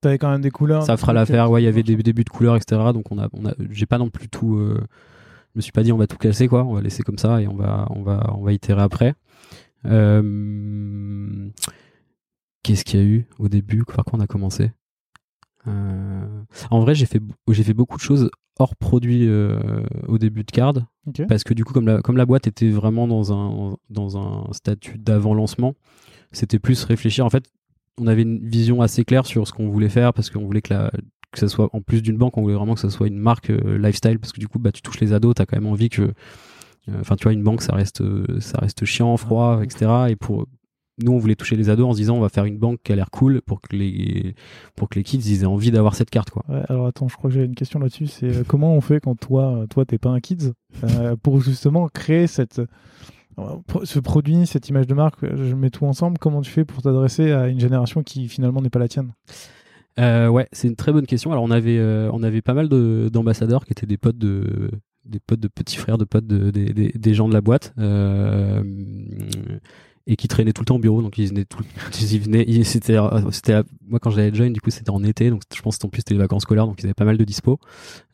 T'avais 0.01 0.19
quand 0.19 0.29
même 0.29 0.41
des 0.41 0.51
couleurs. 0.51 0.83
ça 0.83 0.97
fera 0.97 1.13
l'affaire. 1.13 1.49
Ouais, 1.49 1.63
il 1.63 1.65
y 1.65 1.69
avait 1.69 1.81
des 1.81 1.95
débuts 1.95 2.23
de 2.25 2.29
couleurs, 2.29 2.55
etc. 2.55 2.79
Donc 2.93 3.11
on 3.11 3.17
a, 3.17 3.27
on 3.33 3.45
a, 3.47 3.53
j'ai 3.71 3.87
pas 3.87 3.97
non 3.97 4.09
plus 4.09 4.29
tout. 4.29 4.55
Je 5.57 5.59
me 5.59 5.61
suis 5.63 5.71
pas 5.71 5.81
dit 5.81 5.91
on 5.91 5.97
va 5.97 6.05
tout 6.05 6.17
casser 6.17 6.47
quoi. 6.47 6.63
On 6.63 6.75
va 6.75 6.81
laisser 6.81 7.01
comme 7.01 7.17
ça 7.17 7.41
et 7.41 7.47
on 7.47 7.55
va, 7.55 7.87
on 7.89 8.03
va, 8.03 8.31
on 8.37 8.43
va 8.43 8.53
itérer 8.53 8.79
après. 8.79 9.15
Euh, 9.85 11.49
qu'est-ce 12.61 12.85
qu'il 12.85 12.99
y 12.99 13.03
a 13.03 13.05
eu 13.05 13.25
au 13.39 13.49
début? 13.49 13.83
Par 13.83 14.05
quoi 14.05 14.19
on 14.19 14.21
a 14.21 14.27
commencé? 14.27 14.71
Euh, 15.65 16.43
En 16.69 16.81
vrai, 16.81 16.93
j'ai 16.93 17.07
fait, 17.07 17.19
j'ai 17.49 17.63
fait 17.63 17.73
beaucoup 17.73 17.97
de 17.97 18.01
choses 18.03 18.29
hors 18.59 18.75
produit 18.75 19.27
euh, 19.27 19.81
au 20.07 20.19
début 20.19 20.43
de 20.43 20.51
Card. 20.51 20.75
Parce 21.27 21.43
que 21.43 21.55
du 21.55 21.65
coup, 21.65 21.73
comme 21.73 21.87
la, 21.87 22.03
comme 22.03 22.17
la 22.17 22.27
boîte 22.27 22.45
était 22.45 22.69
vraiment 22.69 23.07
dans 23.07 23.33
un, 23.33 23.77
dans 23.89 24.19
un 24.19 24.53
statut 24.53 24.99
d'avant-lancement, 24.99 25.73
c'était 26.31 26.59
plus 26.59 26.83
réfléchir. 26.83 27.25
En 27.25 27.31
fait, 27.31 27.45
on 27.99 28.05
avait 28.05 28.21
une 28.21 28.47
vision 28.47 28.83
assez 28.83 29.05
claire 29.05 29.25
sur 29.25 29.47
ce 29.47 29.53
qu'on 29.53 29.69
voulait 29.69 29.89
faire 29.89 30.13
parce 30.13 30.29
qu'on 30.29 30.45
voulait 30.45 30.61
que, 30.61 30.75
la, 30.75 30.91
que 31.31 31.39
ça 31.39 31.47
soit, 31.47 31.69
en 31.73 31.81
plus 31.81 32.01
d'une 32.01 32.17
banque, 32.17 32.37
on 32.37 32.41
voulait 32.41 32.55
vraiment 32.55 32.75
que 32.75 32.79
ça 32.79 32.89
soit 32.89 33.07
une 33.07 33.17
marque 33.17 33.49
euh, 33.49 33.77
lifestyle 33.77 34.19
parce 34.19 34.33
que 34.33 34.39
du 34.39 34.47
coup, 34.47 34.59
bah, 34.59 34.71
tu 34.71 34.81
touches 34.81 34.99
les 34.99 35.13
ados, 35.13 35.35
tu 35.35 35.41
as 35.41 35.45
quand 35.45 35.57
même 35.57 35.67
envie 35.71 35.89
que. 35.89 36.13
Enfin, 37.01 37.17
tu 37.17 37.23
vois, 37.23 37.33
une 37.33 37.43
banque, 37.43 37.61
ça 37.61 37.75
reste, 37.75 38.01
ça 38.39 38.59
reste 38.59 38.85
chiant, 38.85 39.17
froid, 39.17 39.61
etc. 39.61 40.05
Et 40.07 40.15
pour, 40.15 40.47
nous 41.03 41.11
on 41.11 41.17
voulait 41.17 41.35
toucher 41.35 41.55
les 41.55 41.69
ados 41.69 41.87
en 41.87 41.93
se 41.93 41.97
disant 41.97 42.15
on 42.15 42.21
va 42.21 42.29
faire 42.29 42.45
une 42.45 42.57
banque 42.57 42.79
qui 42.83 42.91
a 42.91 42.95
l'air 42.95 43.11
cool 43.11 43.41
pour 43.41 43.61
que 43.61 43.75
les 43.75 44.35
pour 44.75 44.89
que 44.89 44.95
les 44.95 45.03
kids 45.03 45.17
ils 45.17 45.43
aient 45.43 45.47
envie 45.47 45.71
d'avoir 45.71 45.95
cette 45.95 46.09
carte 46.09 46.29
quoi. 46.29 46.43
alors 46.67 46.87
attends, 46.87 47.07
je 47.07 47.15
crois 47.15 47.29
que 47.29 47.35
j'ai 47.35 47.43
une 47.43 47.55
question 47.55 47.79
là-dessus, 47.79 48.07
c'est 48.07 48.37
euh, 48.37 48.43
comment 48.47 48.73
on 48.73 48.81
fait 48.81 48.99
quand 48.99 49.15
toi 49.15 49.65
toi 49.69 49.85
t'es 49.85 49.97
pas 49.97 50.09
un 50.09 50.19
kids 50.19 50.53
euh, 50.83 51.15
pour 51.15 51.41
justement 51.41 51.87
créer 51.87 52.27
cette 52.27 52.59
euh, 52.59 53.57
ce 53.83 53.99
produit, 53.99 54.47
cette 54.47 54.67
image 54.69 54.87
de 54.87 54.95
marque, 54.95 55.19
je 55.23 55.53
mets 55.53 55.69
tout 55.69 55.85
ensemble, 55.85 56.17
comment 56.17 56.41
tu 56.41 56.49
fais 56.49 56.65
pour 56.65 56.81
t'adresser 56.81 57.31
à 57.31 57.47
une 57.47 57.59
génération 57.59 58.01
qui 58.01 58.27
finalement 58.27 58.61
n'est 58.61 58.71
pas 58.71 58.79
la 58.79 58.87
tienne? 58.87 59.11
Ouais, 59.97 60.47
c'est 60.51 60.67
une 60.67 60.75
très 60.75 60.91
bonne 60.91 61.05
question. 61.05 61.31
Alors 61.31 61.43
on 61.43 61.51
avait 61.51 61.79
on 62.11 62.23
avait 62.23 62.41
pas 62.41 62.53
mal 62.53 62.69
d'ambassadeurs 62.69 63.65
qui 63.65 63.73
étaient 63.73 63.87
des 63.87 63.97
potes 63.97 64.17
de 64.17 64.71
des 65.07 65.19
potes 65.19 65.39
de 65.39 65.47
petits 65.47 65.77
frères, 65.77 65.97
de 65.97 66.05
potes 66.05 66.27
de, 66.27 66.51
des 66.51 67.13
gens 67.13 67.27
de 67.27 67.33
la 67.33 67.41
boîte. 67.41 67.73
Euh, 67.79 68.63
et 70.07 70.15
qui 70.15 70.27
traînaient 70.27 70.53
tout 70.53 70.61
le 70.61 70.65
temps 70.65 70.75
au 70.75 70.79
bureau 70.79 71.01
donc 71.01 71.17
ils 71.17 71.27
venaient 71.27 71.45
tout 71.45 71.63
ils 72.01 72.19
venaient 72.19 72.63
c'était 72.63 72.97
c'était 73.31 73.61
moi 73.87 73.99
quand 73.99 74.09
j'avais 74.09 74.33
join 74.33 74.49
du 74.49 74.61
coup 74.61 74.71
c'était 74.71 74.89
en 74.89 75.03
été 75.03 75.29
donc 75.29 75.41
je 75.53 75.61
pense 75.61 75.77
en 75.83 75.89
plus 75.89 75.99
c'était 75.99 76.13
les 76.13 76.19
vacances 76.19 76.43
scolaires 76.43 76.65
donc 76.65 76.81
ils 76.81 76.85
avaient 76.85 76.93
pas 76.93 77.05
mal 77.05 77.17
de 77.17 77.23
dispo. 77.23 77.59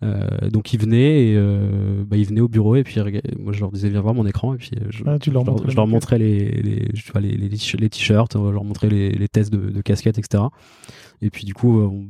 Euh, 0.03 0.49
donc 0.49 0.73
ils 0.73 0.79
venaient 0.79 1.27
et 1.27 1.35
euh, 1.37 2.03
bah, 2.05 2.17
ils 2.17 2.25
venaient 2.25 2.41
au 2.41 2.47
bureau 2.47 2.75
et 2.75 2.83
puis 2.83 2.99
moi 3.39 3.53
je 3.53 3.59
leur 3.59 3.71
disais 3.71 3.89
viens 3.89 4.01
voir 4.01 4.13
mon 4.13 4.25
écran 4.25 4.53
et 4.53 4.57
puis 4.57 4.71
euh, 4.75 4.87
je, 4.89 5.03
ah, 5.05 5.19
tu 5.19 5.31
leur, 5.31 5.45
je, 5.69 5.75
leur, 5.75 5.87
montrais 5.87 6.17
les 6.17 6.49
les 6.61 6.89
tu 6.93 7.11
vois, 7.11 7.21
les, 7.21 7.37
les, 7.37 7.49
les 7.49 7.89
t-shirts 7.89 8.33
je 8.33 8.49
leur 8.51 8.63
montrais 8.63 8.89
les, 8.89 9.11
les 9.11 9.27
tests 9.27 9.51
de, 9.51 9.69
de 9.69 9.81
casquettes 9.81 10.17
etc 10.17 10.43
et 11.21 11.29
puis 11.29 11.45
du 11.45 11.53
coup 11.53 11.79
on, 11.79 12.07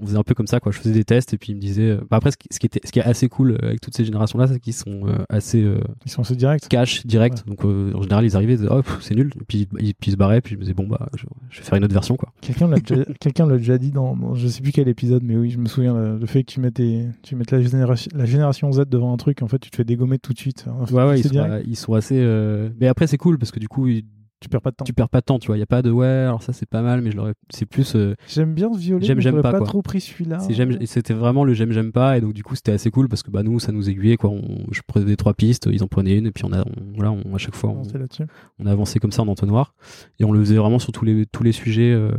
on 0.00 0.06
faisait 0.06 0.18
un 0.18 0.22
peu 0.22 0.34
comme 0.34 0.46
ça 0.46 0.60
quoi. 0.60 0.72
Je 0.72 0.78
faisais 0.78 0.92
des 0.92 1.04
tests 1.04 1.34
et 1.34 1.38
puis 1.38 1.52
il 1.52 1.56
me 1.56 1.60
disait 1.60 1.90
euh, 1.90 2.00
bah 2.10 2.18
après 2.18 2.30
ce 2.30 2.36
qui, 2.36 2.48
ce 2.50 2.58
qui, 2.58 2.66
était 2.66 2.80
ce 2.84 2.92
qui 2.92 2.98
est 2.98 3.02
assez 3.02 3.28
cool 3.28 3.52
euh, 3.52 3.68
avec 3.68 3.80
toutes 3.80 3.96
ces 3.96 4.04
générations 4.04 4.38
là 4.38 4.46
c'est 4.46 4.60
qu'ils 4.60 4.74
sont 4.74 5.06
euh, 5.06 5.24
assez 5.28 5.66
ils 6.04 6.10
sont 6.10 6.22
assez 6.22 6.36
directs. 6.36 6.68
cash 6.68 7.06
direct. 7.06 7.44
Donc 7.46 7.64
en 7.64 8.02
général 8.02 8.24
ils 8.24 8.36
arrivaient 8.36 8.54
ils 8.54 8.58
disaient 8.58 8.70
oh 8.70 8.82
c'est 9.00 9.14
nul. 9.14 9.32
Et 9.40 9.44
puis, 9.44 9.68
ils, 9.78 9.94
puis 9.94 10.10
ils 10.10 10.12
se 10.12 10.16
barraient 10.16 10.40
puis 10.40 10.54
je 10.54 10.56
me 10.56 10.62
disais 10.62 10.74
bon 10.74 10.86
bah 10.86 11.08
je, 11.16 11.24
vais 11.24 11.64
faire 11.64 11.78
une 11.78 11.84
autre 11.84 11.94
version 11.94 12.16
quoi. 12.16 12.32
Quelqu'un 12.40 12.68
l'a 12.68 12.78
déjà, 12.78 13.04
quelqu'un 13.20 13.46
l'a 13.46 13.56
déjà 13.56 13.78
dit 13.78 13.90
dans, 13.90 14.34
je 14.34 14.48
sais 14.48 14.60
plus 14.60 14.72
quel 14.72 14.88
épisode 14.88 15.22
mais 15.22 15.36
oui 15.36 15.50
je 15.50 15.58
me 15.58 15.66
souviens 15.66 15.94
le, 15.94 16.26
fait 16.26 16.44
que 16.44 16.52
tu 16.52 16.60
mettes 16.60 16.80
tu 17.22 17.36
mettes 17.36 17.50
la 17.50 17.62
génération 17.62 18.10
la 18.14 18.26
génération 18.26 18.70
Z 18.72 18.84
devant 18.88 19.12
un 19.12 19.16
truc 19.16 19.42
en 19.42 19.48
fait 19.48 19.58
tu 19.58 19.70
te 19.70 19.76
fais 19.76 19.84
dégommer 19.84 20.18
tout 20.18 20.32
de 20.32 20.38
suite. 20.38 20.66
Ouais 20.90 21.04
ouais 21.04 21.20
ils 21.20 21.28
sont, 21.28 21.60
ils 21.66 21.76
sont, 21.76 21.94
assez 21.94 22.16
mais 22.78 22.88
après 22.88 23.06
c'est 23.06 23.18
cool 23.18 23.38
parce 23.38 23.50
que 23.50 23.60
du 23.60 23.68
coup 23.68 23.86
tu 24.40 24.50
perds 24.50 24.60
pas 24.60 24.70
de 24.70 24.76
temps. 24.76 24.84
Tu 24.84 24.92
perds 24.92 25.08
pas 25.08 25.20
de 25.20 25.24
temps, 25.24 25.38
tu 25.38 25.46
vois. 25.46 25.56
Il 25.56 25.60
y 25.60 25.62
a 25.62 25.66
pas 25.66 25.80
de 25.80 25.90
ouais, 25.90 26.06
alors 26.06 26.42
ça 26.42 26.52
c'est 26.52 26.68
pas 26.68 26.82
mal, 26.82 27.00
mais 27.00 27.10
je 27.10 27.16
l'aurais. 27.16 27.32
C'est 27.48 27.64
plus. 27.64 27.96
Euh, 27.96 28.14
j'aime 28.28 28.52
bien 28.52 28.70
ce 28.72 28.78
violet. 28.78 29.04
J'aime, 29.04 29.20
j'aime 29.20 29.40
pas. 29.40 29.52
pas 29.52 29.60
trop 29.60 29.80
pris 29.80 30.00
celui-là. 30.00 30.40
c'était 30.84 31.14
vraiment 31.14 31.44
le 31.44 31.54
j'aime, 31.54 31.72
j'aime 31.72 31.90
pas, 31.90 32.18
et 32.18 32.20
donc 32.20 32.34
du 32.34 32.42
coup 32.42 32.54
c'était 32.54 32.72
assez 32.72 32.90
cool 32.90 33.08
parce 33.08 33.22
que 33.22 33.30
bah 33.30 33.42
nous 33.42 33.58
ça 33.60 33.72
nous 33.72 33.88
aiguillait 33.88 34.16
quoi. 34.16 34.32
je 34.70 34.80
prenais 34.86 35.16
trois 35.16 35.32
pistes, 35.32 35.68
ils 35.72 35.82
en 35.82 35.86
prenaient 35.86 36.18
une, 36.18 36.26
et 36.26 36.32
puis 36.32 36.44
on 36.44 36.52
a, 36.52 36.64
voilà, 36.94 37.12
on, 37.12 37.34
à 37.34 37.38
chaque 37.38 37.54
fois 37.54 37.70
on, 37.70 37.82
on, 38.58 38.66
a 38.66 38.70
avancé 38.70 38.98
comme 38.98 39.12
ça 39.12 39.22
en 39.22 39.28
entonnoir, 39.28 39.74
et 40.18 40.24
on 40.24 40.32
le 40.32 40.40
faisait 40.40 40.56
vraiment 40.56 40.78
sur 40.78 40.92
tous 40.92 41.06
les 41.06 41.24
tous 41.26 41.42
les 41.42 41.52
sujets 41.52 41.92
euh, 41.94 42.10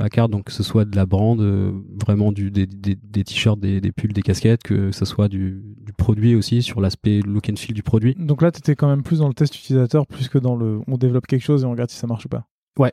à 0.00 0.08
carte, 0.08 0.30
donc 0.30 0.44
que 0.44 0.52
ce 0.52 0.62
soit 0.62 0.86
de 0.86 0.96
la 0.96 1.04
brand, 1.04 1.38
euh, 1.40 1.72
vraiment 2.02 2.32
du 2.32 2.50
des, 2.50 2.66
des, 2.66 2.96
des 2.96 3.24
t-shirts, 3.24 3.60
des, 3.60 3.80
des, 3.82 3.92
pulls, 3.92 4.14
des 4.14 4.22
casquettes, 4.22 4.62
que 4.62 4.92
ce 4.92 5.04
soit 5.04 5.28
du, 5.28 5.62
du 5.84 5.92
produit 5.92 6.34
aussi 6.34 6.62
sur 6.62 6.80
l'aspect 6.80 7.20
look 7.20 7.50
and 7.50 7.56
feel 7.56 7.74
du 7.74 7.82
produit. 7.82 8.14
Donc 8.18 8.40
là 8.40 8.50
t'étais 8.50 8.76
quand 8.76 8.88
même 8.88 9.02
plus 9.02 9.18
dans 9.18 9.28
le 9.28 9.34
test 9.34 9.54
utilisateur 9.54 10.06
plus 10.06 10.28
que 10.28 10.38
dans 10.38 10.56
le 10.56 10.80
on 10.86 10.96
développe 10.96 11.26
quelque 11.34 11.44
chose 11.44 11.62
et 11.62 11.66
on 11.66 11.70
regarde 11.70 11.90
si 11.90 11.96
ça 11.96 12.06
marche 12.06 12.26
ou 12.26 12.28
pas. 12.28 12.46
Ouais, 12.78 12.92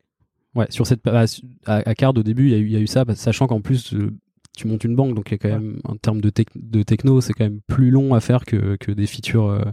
ouais. 0.55 0.67
Sur 0.69 0.87
cette 0.87 1.05
à, 1.07 1.25
à 1.65 1.95
Card 1.95 2.13
au 2.17 2.23
début, 2.23 2.49
il 2.49 2.51
y, 2.51 2.55
a 2.55 2.57
eu, 2.57 2.69
y 2.69 2.75
a 2.75 2.79
eu 2.79 2.87
ça, 2.87 3.03
sachant 3.15 3.47
qu'en 3.47 3.61
plus 3.61 3.93
euh, 3.93 4.11
tu 4.57 4.67
montes 4.67 4.83
une 4.83 4.95
banque, 4.95 5.15
donc 5.15 5.29
il 5.29 5.33
y 5.33 5.35
a 5.35 5.37
quand 5.37 5.49
même 5.49 5.79
en 5.83 5.95
termes 5.95 6.21
de, 6.21 6.31
de 6.55 6.83
techno, 6.83 7.21
c'est 7.21 7.33
quand 7.33 7.45
même 7.45 7.61
plus 7.67 7.91
long 7.91 8.13
à 8.13 8.19
faire 8.19 8.45
que, 8.45 8.75
que 8.77 8.91
des 8.91 9.07
features 9.07 9.47
euh, 9.47 9.63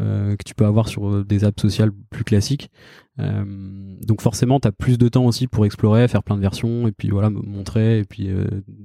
euh, 0.00 0.36
que 0.36 0.44
tu 0.44 0.54
peux 0.54 0.64
avoir 0.64 0.88
sur 0.88 1.24
des 1.24 1.44
apps 1.44 1.60
sociales 1.60 1.92
plus 2.10 2.24
classiques. 2.24 2.70
donc 3.18 4.22
forcément, 4.22 4.60
tu 4.60 4.68
as 4.68 4.72
plus 4.72 4.96
de 4.96 5.08
temps 5.08 5.26
aussi 5.26 5.46
pour 5.46 5.66
explorer, 5.66 6.08
faire 6.08 6.22
plein 6.22 6.36
de 6.36 6.40
versions, 6.40 6.88
et 6.88 6.92
puis 6.92 7.10
voilà, 7.10 7.28
montrer, 7.30 7.98
et 7.98 8.04
puis 8.04 8.30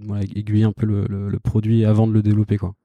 voilà, 0.03 0.23
aiguiller 0.23 0.65
un 0.65 0.73
peu 0.73 0.85
le, 0.85 1.05
le, 1.07 1.29
le, 1.29 1.39
produit 1.39 1.85
avant 1.85 2.05
de 2.05 2.11
le 2.11 2.21
développer, 2.21 2.57
quoi. 2.57 2.75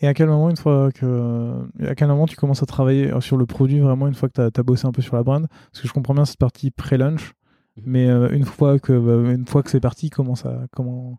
Et 0.00 0.06
à 0.06 0.14
quel 0.14 0.28
moment, 0.28 0.50
une 0.50 0.56
fois 0.56 0.90
que, 0.92 1.52
à 1.86 1.94
quel 1.94 2.08
moment 2.08 2.26
tu 2.26 2.36
commences 2.36 2.62
à 2.62 2.66
travailler 2.66 3.10
sur 3.20 3.36
le 3.36 3.46
produit 3.46 3.80
vraiment 3.80 4.06
une 4.08 4.14
fois 4.14 4.28
que 4.28 4.48
tu 4.50 4.60
as, 4.60 4.62
bossé 4.62 4.86
un 4.86 4.92
peu 4.92 5.02
sur 5.02 5.16
la 5.16 5.22
brand? 5.22 5.46
Parce 5.72 5.82
que 5.82 5.88
je 5.88 5.92
comprends 5.92 6.14
bien 6.14 6.24
cette 6.24 6.38
partie 6.38 6.70
pré-lunch, 6.70 7.32
mhm. 7.76 7.82
mais 7.86 8.08
euh, 8.08 8.28
une 8.30 8.44
fois 8.44 8.78
que, 8.78 8.92
bah, 8.92 9.32
une 9.32 9.46
fois 9.46 9.62
que 9.62 9.70
c'est 9.70 9.80
parti, 9.80 10.10
comment 10.10 10.34
ça, 10.34 10.66
comment, 10.72 11.18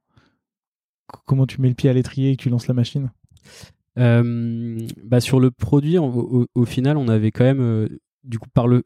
comment 1.25 1.45
tu 1.45 1.61
mets 1.61 1.69
le 1.69 1.75
pied 1.75 1.89
à 1.89 1.93
l'étrier 1.93 2.31
et 2.31 2.35
que 2.35 2.41
tu 2.41 2.49
lances 2.49 2.67
la 2.67 2.73
machine? 2.73 3.11
Euh, 3.97 4.77
bah 5.03 5.21
sur 5.21 5.39
le 5.39 5.51
produit, 5.51 5.97
au, 5.97 6.65
final, 6.65 6.97
on 6.97 7.07
avait 7.07 7.31
quand 7.31 7.45
même 7.45 7.61
euh, 7.61 7.87
du 8.25 8.39
coup 8.39 8.49
par 8.53 8.67
le, 8.67 8.83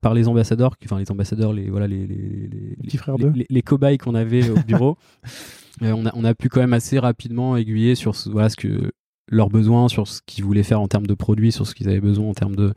par 0.00 0.14
les 0.14 0.28
ambassadeurs 0.28 0.76
enfin 0.84 0.98
les 0.98 1.10
ambassadeurs 1.10 1.52
les 1.52 1.68
voilà 1.68 1.88
les 1.88 2.06
les 2.06 2.48
les, 2.48 3.46
les, 3.50 3.62
cobayes 3.62 3.98
qu'on 3.98 4.14
avait 4.14 4.48
au 4.48 4.54
bureau 4.66 4.96
on 5.82 6.06
a 6.06 6.10
on 6.14 6.24
a 6.24 6.34
pu 6.34 6.48
quand 6.48 6.60
même 6.60 6.72
assez 6.72 6.98
rapidement 6.98 7.56
aiguiller 7.56 7.94
sur 7.94 8.14
ce, 8.14 8.28
voilà 8.28 8.48
ce 8.48 8.56
que 8.56 8.92
leurs 9.30 9.48
besoins 9.48 9.88
sur 9.88 10.08
ce 10.08 10.20
qu'ils 10.24 10.44
voulaient 10.44 10.62
faire 10.62 10.80
en 10.80 10.88
termes 10.88 11.06
de 11.06 11.14
produits 11.14 11.52
sur 11.52 11.66
ce 11.66 11.74
qu'ils 11.74 11.88
avaient 11.88 12.00
besoin 12.00 12.28
en 12.28 12.34
termes 12.34 12.56
de 12.56 12.72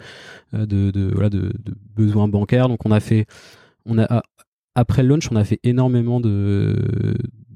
de, 0.54 0.92
de 0.92 1.12
voilà 1.14 1.30
de, 1.30 1.54
de, 1.60 1.74
besoins 1.96 2.28
bancaires. 2.28 2.68
Donc 2.68 2.86
on 2.86 2.92
a 2.92 3.00
fait 3.00 3.26
on 3.86 3.98
a 3.98 4.22
après 4.76 5.04
le 5.04 5.10
launch 5.10 5.32
on 5.32 5.36
a 5.36 5.44
fait 5.44 5.60
énormément 5.64 6.20
de 6.20 6.76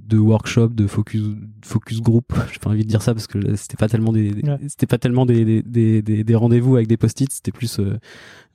de 0.05 0.17
workshop, 0.17 0.69
de 0.69 0.87
focus, 0.87 1.23
focus 1.63 2.01
group. 2.01 2.33
J'ai 2.53 2.59
pas 2.59 2.69
envie 2.69 2.83
de 2.83 2.87
dire 2.87 3.01
ça 3.01 3.13
parce 3.13 3.27
que 3.27 3.55
c'était 3.55 3.77
pas 3.77 3.87
tellement 3.87 4.11
des, 4.11 4.33
c'était 4.67 4.85
pas 4.85 4.97
tellement 4.97 5.25
des, 5.25 5.63
des, 5.63 6.01
des, 6.01 6.23
des 6.23 6.35
rendez-vous 6.35 6.75
avec 6.75 6.87
des 6.87 6.97
post-it, 6.97 7.31
c'était 7.31 7.51
plus 7.51 7.79
euh, 7.79 7.97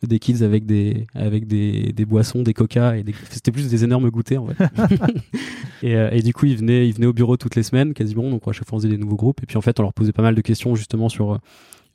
des 0.06 0.18
kids 0.18 0.44
avec 0.44 0.64
des, 0.66 1.06
avec 1.14 1.46
des, 1.46 1.92
des 1.92 2.04
boissons, 2.04 2.42
des 2.42 2.54
coca 2.54 2.96
et 2.96 3.04
c'était 3.30 3.50
plus 3.50 3.68
des 3.68 3.84
énormes 3.84 4.10
goûters 4.10 4.42
en 4.42 4.48
fait. 4.48 4.64
et, 5.82 5.96
euh, 5.96 6.10
et, 6.12 6.22
du 6.22 6.32
coup, 6.32 6.46
ils 6.46 6.56
venaient, 6.56 6.88
ils 6.88 6.94
venaient 6.94 7.06
au 7.06 7.12
bureau 7.12 7.36
toutes 7.36 7.56
les 7.56 7.64
semaines 7.64 7.94
quasiment, 7.94 8.30
donc 8.30 8.46
à 8.46 8.52
chaque 8.52 8.68
fois 8.68 8.76
on 8.76 8.80
faisait 8.80 8.90
des 8.90 8.98
nouveaux 8.98 9.16
groupes 9.16 9.42
et 9.42 9.46
puis 9.46 9.56
en 9.56 9.62
fait 9.62 9.78
on 9.80 9.82
leur 9.82 9.92
posait 9.92 10.12
pas 10.12 10.22
mal 10.22 10.34
de 10.34 10.40
questions 10.40 10.76
justement 10.76 11.08
sur 11.08 11.32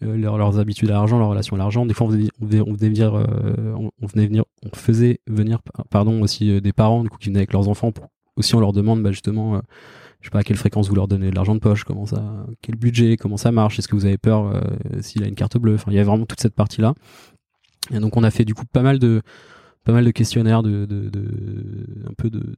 euh, 0.04 0.18
leurs 0.18 0.60
habitudes 0.60 0.90
à 0.90 0.94
l'argent, 0.94 1.18
leur 1.18 1.30
relation 1.30 1.56
à 1.56 1.60
l'argent. 1.60 1.86
Des 1.86 1.94
fois, 1.94 2.08
on 2.08 2.10
venait, 2.10 2.30
on 2.42 2.46
venait, 2.46 2.62
on 2.62 2.74
venait 2.74 2.90
venir, 2.90 3.14
on, 3.14 4.06
venait 4.06 4.28
venir, 4.28 4.44
on 4.66 4.76
faisait 4.76 5.22
venir, 5.28 5.60
pardon, 5.90 6.22
aussi 6.22 6.60
des 6.60 6.74
parents 6.74 7.04
du 7.04 7.10
coup 7.10 7.18
qui 7.18 7.30
venaient 7.30 7.40
avec 7.40 7.54
leurs 7.54 7.70
enfants 7.70 7.94
pour 7.94 8.10
aussi 8.36 8.56
on 8.56 8.60
leur 8.60 8.74
demande 8.74 9.02
bah, 9.02 9.12
justement, 9.12 9.56
euh, 9.56 9.60
je 10.22 10.28
sais 10.28 10.32
pas 10.32 10.40
à 10.40 10.44
quelle 10.44 10.58
fréquence 10.58 10.90
vous 10.90 10.96
leur 10.96 11.08
donnez 11.08 11.30
de 11.30 11.36
l'argent 11.36 11.56
de 11.56 11.60
poche, 11.60 11.84
comment 11.84 12.06
ça, 12.06 12.46
quel 12.62 12.76
budget, 12.76 13.18
comment 13.18 13.38
ça 13.38 13.52
marche, 13.52 13.80
est-ce 13.80 13.88
que 13.88 13.96
vous 13.96 14.06
avez 14.06 14.18
peur 14.18 14.48
euh, 14.48 14.62
s'il 15.02 15.24
a 15.24 15.28
une 15.28 15.36
carte 15.36 15.58
bleue? 15.58 15.76
Enfin, 15.76 15.92
il 15.92 15.96
y 15.96 16.00
a 16.00 16.04
vraiment 16.04 16.26
toute 16.26 16.42
cette 16.42 16.56
partie 16.56 16.82
là. 16.82 16.94
Et 17.92 18.00
donc 18.00 18.18
on 18.18 18.24
a 18.24 18.32
fait 18.32 18.46
du 18.46 18.54
coup 18.54 18.66
pas 18.66 18.82
mal 18.82 19.00
de 19.00 19.22
pas 19.84 19.92
mal 19.92 20.04
de 20.04 20.12
questionnaires 20.12 20.64
de, 20.64 20.86
de, 20.86 21.10
de 21.10 21.26
un 22.10 22.14
peu 22.18 22.30
de 22.30 22.56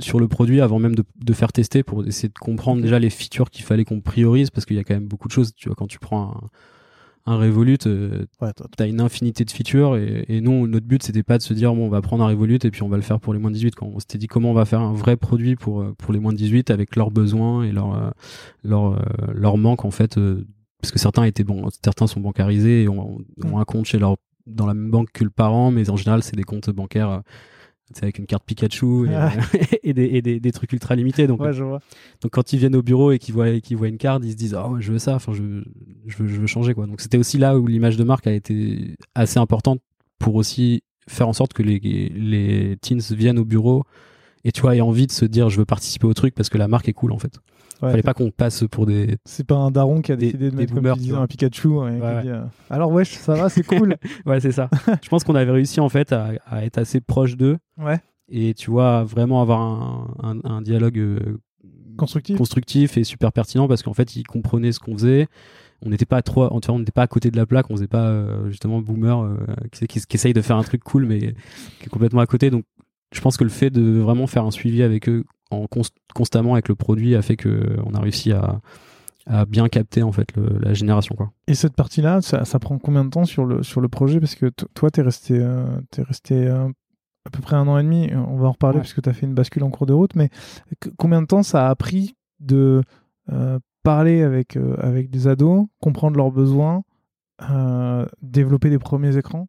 sur 0.00 0.18
le 0.18 0.26
produit 0.26 0.60
avant 0.60 0.80
même 0.80 0.96
de, 0.96 1.04
de, 1.24 1.32
faire 1.32 1.52
tester 1.52 1.84
pour 1.84 2.04
essayer 2.04 2.28
de 2.28 2.38
comprendre 2.38 2.82
déjà 2.82 2.98
les 2.98 3.10
features 3.10 3.48
qu'il 3.48 3.64
fallait 3.64 3.84
qu'on 3.84 4.00
priorise 4.00 4.50
parce 4.50 4.66
qu'il 4.66 4.74
y 4.74 4.80
a 4.80 4.82
quand 4.82 4.94
même 4.94 5.06
beaucoup 5.06 5.28
de 5.28 5.32
choses 5.32 5.54
tu 5.54 5.68
vois 5.68 5.76
quand 5.76 5.86
tu 5.86 6.00
prends 6.00 6.32
un, 6.32 6.50
un 7.26 7.36
Revolut, 7.36 7.78
euh, 7.86 8.26
t'as 8.76 8.86
une 8.86 9.00
infinité 9.00 9.44
de 9.44 9.50
features 9.50 9.96
et, 9.96 10.24
et 10.28 10.40
nous, 10.40 10.66
notre 10.66 10.86
but, 10.86 11.02
c'était 11.02 11.22
pas 11.22 11.38
de 11.38 11.42
se 11.42 11.54
dire, 11.54 11.74
bon, 11.74 11.86
on 11.86 11.88
va 11.88 12.02
prendre 12.02 12.22
un 12.24 12.28
Revolut 12.28 12.58
et 12.62 12.70
puis 12.70 12.82
on 12.82 12.88
va 12.88 12.96
le 12.96 13.02
faire 13.02 13.18
pour 13.18 13.32
les 13.32 13.40
moins 13.40 13.50
de 13.50 13.56
18. 13.56 13.74
Quand 13.74 13.86
on 13.86 13.98
s'était 13.98 14.18
dit 14.18 14.26
comment 14.26 14.50
on 14.50 14.54
va 14.54 14.66
faire 14.66 14.80
un 14.80 14.92
vrai 14.92 15.16
produit 15.16 15.56
pour, 15.56 15.80
euh, 15.80 15.94
pour 15.96 16.12
les 16.12 16.20
moins 16.20 16.32
de 16.32 16.38
18 16.38 16.70
avec 16.70 16.96
leurs 16.96 17.10
besoins 17.10 17.64
et 17.64 17.72
leurs 17.72 17.94
euh, 17.94 18.10
leur, 18.62 18.92
euh, 18.92 18.98
leur 19.32 19.56
manque, 19.56 19.84
en 19.86 19.90
fait, 19.90 20.18
parce 20.80 20.92
que 20.92 20.98
certains 20.98 21.24
étaient 21.24 21.44
bon, 21.44 21.68
certains 21.82 22.06
sont 22.06 22.20
bancarisés 22.20 22.82
et 22.82 22.88
ont, 22.88 23.18
ont 23.42 23.58
un 23.58 23.64
compte 23.64 23.86
chez 23.86 23.98
leur, 23.98 24.16
dans 24.46 24.66
la 24.66 24.74
même 24.74 24.90
banque 24.90 25.10
que 25.12 25.24
le 25.24 25.30
parent, 25.30 25.70
mais 25.70 25.88
en 25.88 25.96
général, 25.96 26.22
c'est 26.22 26.36
des 26.36 26.44
comptes 26.44 26.68
bancaires 26.68 27.22
avec 28.02 28.18
une 28.18 28.26
carte 28.26 28.44
Pikachu 28.44 29.08
et, 29.08 29.78
et, 29.82 29.92
des, 29.92 30.04
et 30.04 30.22
des, 30.22 30.40
des, 30.40 30.52
trucs 30.52 30.72
ultra 30.72 30.94
limités. 30.96 31.26
Donc, 31.26 31.40
ouais, 31.40 31.52
je 31.52 31.64
vois. 31.64 31.80
donc 32.22 32.32
quand 32.32 32.52
ils 32.52 32.58
viennent 32.58 32.76
au 32.76 32.82
bureau 32.82 33.12
et 33.12 33.18
qu'ils 33.18 33.34
voient, 33.34 33.60
qu'ils 33.60 33.76
voient 33.76 33.88
une 33.88 33.98
carte, 33.98 34.22
ils 34.24 34.32
se 34.32 34.36
disent 34.36 34.56
oh 34.56 34.76
je 34.80 34.92
veux 34.92 34.98
ça, 34.98 35.14
enfin 35.14 35.32
je, 35.32 35.62
je, 36.06 36.16
veux, 36.16 36.26
je 36.26 36.40
veux 36.40 36.46
changer 36.46 36.74
quoi. 36.74 36.86
Donc 36.86 37.00
c'était 37.00 37.18
aussi 37.18 37.38
là 37.38 37.58
où 37.58 37.66
l'image 37.66 37.96
de 37.96 38.04
marque 38.04 38.26
a 38.26 38.32
été 38.32 38.94
assez 39.14 39.38
importante 39.38 39.80
pour 40.18 40.34
aussi 40.34 40.82
faire 41.08 41.28
en 41.28 41.32
sorte 41.32 41.52
que 41.52 41.62
les, 41.62 41.78
les 41.78 42.76
teens 42.80 43.14
viennent 43.14 43.38
au 43.38 43.44
bureau 43.44 43.84
et 44.44 44.52
tu 44.52 44.60
vois 44.60 44.76
aient 44.76 44.80
envie 44.80 45.06
de 45.06 45.12
se 45.12 45.24
dire 45.24 45.48
je 45.48 45.58
veux 45.58 45.64
participer 45.64 46.06
au 46.06 46.14
truc 46.14 46.34
parce 46.34 46.48
que 46.48 46.58
la 46.58 46.68
marque 46.68 46.88
est 46.88 46.92
cool 46.92 47.12
en 47.12 47.18
fait. 47.18 47.38
Ouais, 47.82 47.90
Fallait 47.90 48.02
pas 48.02 48.14
qu'on 48.14 48.30
passe 48.30 48.64
pour 48.70 48.86
des. 48.86 49.16
C'est 49.24 49.46
pas 49.46 49.56
un 49.56 49.70
daron 49.70 50.00
qui 50.00 50.12
a 50.12 50.16
décidé 50.16 50.50
de 50.50 50.56
mettre 50.56 50.72
boomers, 50.72 50.96
comme 50.96 51.16
un 51.16 51.26
Pikachu. 51.26 51.68
Hein, 51.80 52.00
euh, 52.00 52.44
Alors 52.70 52.92
wesh, 52.92 53.14
ça 53.14 53.34
va, 53.34 53.48
c'est 53.48 53.64
cool. 53.64 53.96
ouais, 54.26 54.40
c'est 54.40 54.52
ça. 54.52 54.70
je 55.02 55.08
pense 55.08 55.24
qu'on 55.24 55.34
avait 55.34 55.50
réussi 55.50 55.80
en 55.80 55.88
fait 55.88 56.12
à, 56.12 56.32
à 56.46 56.64
être 56.64 56.78
assez 56.78 57.00
proche 57.00 57.36
d'eux. 57.36 57.58
Ouais. 57.78 57.98
et 58.28 58.54
tu 58.54 58.70
vois 58.70 59.02
vraiment 59.02 59.42
avoir 59.42 59.60
un, 60.22 60.38
un, 60.44 60.62
dialogue 60.62 60.98
euh, 60.98 61.40
constructif. 61.96 62.36
constructif 62.36 62.96
et 62.96 63.04
super 63.04 63.32
pertinent 63.32 63.68
parce 63.68 63.82
qu'en 63.82 63.94
fait 63.94 64.16
ils 64.16 64.24
comprenaient 64.24 64.72
ce 64.72 64.78
qu'on 64.78 64.94
faisait 64.94 65.26
on 65.84 65.90
n'était 65.90 66.06
pas 66.06 66.22
trop 66.22 66.48
on 66.50 66.78
n'était 66.78 66.92
pas 66.92 67.02
à 67.02 67.06
côté 67.06 67.30
de 67.30 67.36
la 67.36 67.46
plaque 67.46 67.70
on 67.70 67.76
faisait 67.76 67.86
pas 67.86 68.06
euh, 68.06 68.48
justement 68.50 68.80
boomer 68.80 69.22
euh, 69.22 69.36
qui, 69.72 69.86
qui, 69.86 70.16
essaye 70.16 70.32
de 70.32 70.40
faire 70.40 70.56
un 70.56 70.62
truc 70.62 70.82
cool 70.82 71.06
mais 71.06 71.18
qui 71.18 71.86
est 71.86 71.90
complètement 71.90 72.20
à 72.20 72.26
côté 72.26 72.50
donc 72.50 72.64
je 73.14 73.20
pense 73.20 73.36
que 73.36 73.44
le 73.44 73.50
fait 73.50 73.70
de 73.70 73.98
vraiment 73.98 74.26
faire 74.26 74.44
un 74.44 74.50
suivi 74.50 74.82
avec 74.82 75.08
eux 75.08 75.24
en 75.50 75.66
constamment 76.14 76.54
avec 76.54 76.68
le 76.68 76.74
produit 76.74 77.14
a 77.14 77.22
fait 77.22 77.36
que 77.36 77.76
on 77.86 77.94
a 77.94 78.00
réussi 78.00 78.32
à, 78.32 78.60
à 79.26 79.44
bien 79.46 79.68
capter 79.68 80.02
en 80.02 80.12
fait 80.12 80.28
la 80.36 80.74
génération 80.74 81.14
quoi. 81.14 81.30
Et 81.46 81.54
cette 81.54 81.74
partie 81.74 82.02
là 82.02 82.20
ça, 82.20 82.44
ça, 82.44 82.58
prend 82.58 82.78
combien 82.78 83.04
de 83.04 83.10
temps 83.10 83.24
sur 83.24 83.44
le 83.44 83.62
sur 83.62 83.80
le 83.80 83.88
projet? 83.88 84.20
Parce 84.20 84.34
que 84.34 84.50
toi 84.74 84.90
t'es 84.90 85.02
resté 85.02 85.36
es 85.36 86.02
resté 86.02 86.48
à 87.26 87.30
peu 87.30 87.40
près 87.40 87.56
un 87.56 87.66
an 87.68 87.78
et 87.78 87.82
demi, 87.82 88.10
on 88.14 88.36
va 88.36 88.48
en 88.48 88.52
reparler 88.52 88.80
puisque 88.80 89.00
tu 89.00 89.08
as 89.08 89.12
fait 89.12 89.26
une 89.26 89.34
bascule 89.34 89.64
en 89.64 89.70
cours 89.70 89.86
de 89.86 89.92
route, 89.92 90.14
mais 90.14 90.28
combien 90.98 91.22
de 91.22 91.26
temps 91.26 91.42
ça 91.42 91.68
a 91.68 91.74
pris 91.74 92.16
de 92.40 92.82
euh, 93.32 93.58
parler 93.82 94.22
avec, 94.22 94.56
euh, 94.56 94.76
avec 94.78 95.10
des 95.10 95.26
ados, 95.26 95.66
comprendre 95.80 96.16
leurs 96.16 96.30
besoins, 96.30 96.82
euh, 97.50 98.04
développer 98.20 98.70
des 98.70 98.78
premiers 98.78 99.16
écrans? 99.16 99.48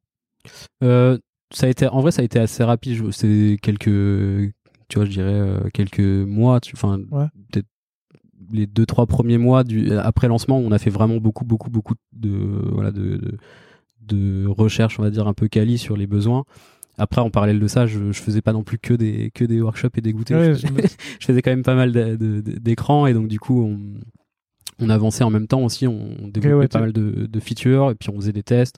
Ça 1.51 1.67
a 1.67 1.69
été, 1.69 1.87
En 1.87 2.01
vrai, 2.01 2.11
ça 2.11 2.21
a 2.21 2.25
été 2.25 2.39
assez 2.39 2.63
rapide. 2.63 3.11
C'est 3.11 3.57
quelques, 3.61 3.85
tu 3.85 4.95
vois, 4.95 5.05
je 5.05 5.11
dirais 5.11 5.71
quelques 5.73 5.99
mois, 5.99 6.59
enfin, 6.73 6.99
peut-être 7.51 7.67
les 8.51 8.67
deux 8.67 8.85
trois 8.85 9.05
premiers 9.05 9.37
mois 9.37 9.63
du, 9.63 9.91
après 9.93 10.27
lancement, 10.27 10.57
on 10.57 10.71
a 10.71 10.77
fait 10.77 10.89
vraiment 10.89 11.17
beaucoup, 11.17 11.45
beaucoup, 11.45 11.69
beaucoup 11.69 11.95
de, 12.13 12.29
voilà, 12.71 12.91
de, 12.91 13.17
de, 13.17 13.37
de 14.01 14.47
recherche, 14.47 14.99
on 14.99 15.03
va 15.03 15.09
dire, 15.09 15.27
un 15.27 15.33
peu 15.33 15.47
quali 15.47 15.77
sur 15.77 15.97
les 15.97 16.07
besoins. 16.07 16.43
Après, 16.97 17.21
en 17.21 17.29
parallèle 17.29 17.59
de 17.59 17.67
ça, 17.67 17.87
je, 17.87 18.11
je 18.11 18.21
faisais 18.21 18.41
pas 18.41 18.53
non 18.53 18.63
plus 18.63 18.77
que 18.77 18.93
des, 18.93 19.31
que 19.33 19.43
des 19.43 19.61
workshops 19.61 19.97
et 19.97 20.01
des 20.01 20.13
goûters. 20.13 20.53
je, 21.19 21.25
faisais 21.25 21.41
quand 21.41 21.51
même 21.51 21.63
pas 21.63 21.75
mal 21.75 21.91
d'écrans 22.21 23.05
et 23.05 23.13
donc 23.13 23.27
du 23.27 23.39
coup, 23.39 23.63
on, 23.63 23.79
on 24.79 24.89
avançait 24.89 25.23
en 25.23 25.29
même 25.29 25.47
temps 25.47 25.63
aussi. 25.63 25.87
On 25.87 26.27
développait 26.27 26.67
pas 26.69 26.79
mal 26.79 26.93
de, 26.93 27.25
de, 27.25 27.39
features 27.39 27.91
et 27.91 27.95
puis 27.95 28.09
on 28.09 28.15
faisait 28.15 28.31
des 28.31 28.43
tests. 28.43 28.77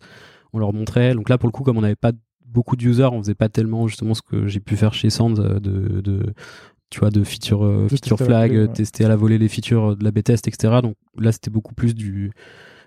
On 0.53 0.59
leur 0.59 0.73
montrait. 0.73 1.13
Donc 1.13 1.29
là, 1.29 1.37
pour 1.37 1.47
le 1.47 1.51
coup, 1.51 1.63
comme 1.63 1.77
on 1.77 1.81
n'avait 1.81 1.95
pas 1.95 2.11
beaucoup 2.47 2.75
d'users, 2.75 3.13
on 3.13 3.21
faisait 3.21 3.35
pas 3.35 3.49
tellement 3.49 3.87
justement 3.87 4.13
ce 4.13 4.21
que 4.21 4.47
j'ai 4.47 4.59
pu 4.59 4.75
faire 4.75 4.93
chez 4.93 5.09
Sands 5.09 5.31
de, 5.31 5.59
de 5.59 6.33
tu 6.89 6.99
vois, 6.99 7.09
de 7.09 7.23
feature, 7.23 7.65
euh, 7.65 7.87
feature 7.89 8.17
flag, 8.17 8.71
tester 8.73 9.05
à 9.05 9.09
la 9.09 9.15
volée 9.15 9.37
les 9.37 9.49
features 9.49 9.97
de 9.97 10.03
la 10.03 10.11
B-test, 10.11 10.47
etc. 10.47 10.79
Donc 10.81 10.95
là, 11.17 11.31
c'était 11.31 11.49
beaucoup 11.49 11.73
plus 11.73 11.93
du, 11.93 12.31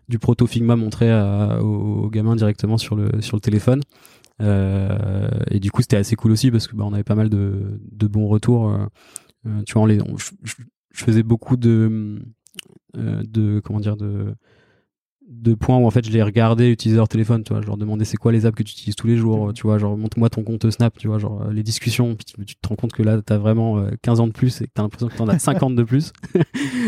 du 0.08 0.18
proto 0.18 0.46
Figma 0.46 0.76
montré 0.76 1.10
à, 1.10 1.62
aux, 1.62 2.08
gamins 2.08 2.36
directement 2.36 2.78
sur 2.78 2.96
le, 2.96 3.20
sur 3.20 3.36
le 3.36 3.40
téléphone. 3.40 3.82
Euh, 4.40 5.28
et 5.50 5.60
du 5.60 5.70
coup, 5.70 5.82
c'était 5.82 5.98
assez 5.98 6.16
cool 6.16 6.32
aussi 6.32 6.50
parce 6.50 6.66
que 6.66 6.76
bah, 6.76 6.84
on 6.86 6.94
avait 6.94 7.04
pas 7.04 7.14
mal 7.14 7.28
de, 7.28 7.80
de 7.92 8.06
bons 8.06 8.26
retours. 8.26 8.70
Euh, 8.70 8.86
euh, 9.46 9.62
tu 9.66 9.74
vois, 9.74 9.82
on 9.82 9.86
les, 9.86 9.98
je, 9.98 10.54
faisais 10.92 11.22
beaucoup 11.22 11.56
de, 11.56 12.20
de 12.94 13.60
comment 13.60 13.80
dire, 13.80 13.96
de 13.96 14.34
de 15.30 15.54
points 15.54 15.78
où 15.78 15.86
en 15.86 15.90
fait 15.90 16.04
je 16.04 16.10
les 16.10 16.22
regardais 16.22 16.70
utiliser 16.70 16.96
leur 16.96 17.08
téléphone 17.08 17.44
tu 17.44 17.52
vois. 17.52 17.62
Je 17.62 17.66
leur 17.66 17.76
demandais 17.76 18.04
c'est 18.04 18.16
quoi 18.16 18.32
les 18.32 18.46
apps 18.46 18.56
que 18.56 18.64
tu 18.64 18.72
utilises 18.72 18.96
tous 18.96 19.06
les 19.06 19.16
jours 19.16 19.52
tu 19.54 19.62
vois. 19.62 19.78
Genre 19.78 19.96
montre-moi 19.96 20.28
ton 20.28 20.42
compte 20.42 20.68
Snap 20.70 20.98
tu 20.98 21.06
vois. 21.06 21.18
Genre 21.18 21.50
les 21.50 21.62
discussions 21.62 22.16
puis 22.16 22.24
tu, 22.44 22.56
te 22.56 22.68
rends 22.68 22.74
compte 22.74 22.92
que 22.92 23.02
là 23.02 23.22
t'as 23.22 23.38
vraiment 23.38 23.84
15 24.02 24.20
ans 24.20 24.26
de 24.26 24.32
plus 24.32 24.60
et 24.60 24.66
que 24.66 24.72
t'as 24.74 24.82
l'impression 24.82 25.08
que 25.08 25.16
t'en 25.16 25.28
as 25.28 25.38
50 25.50 25.76
de 25.76 25.84
plus. 25.84 26.12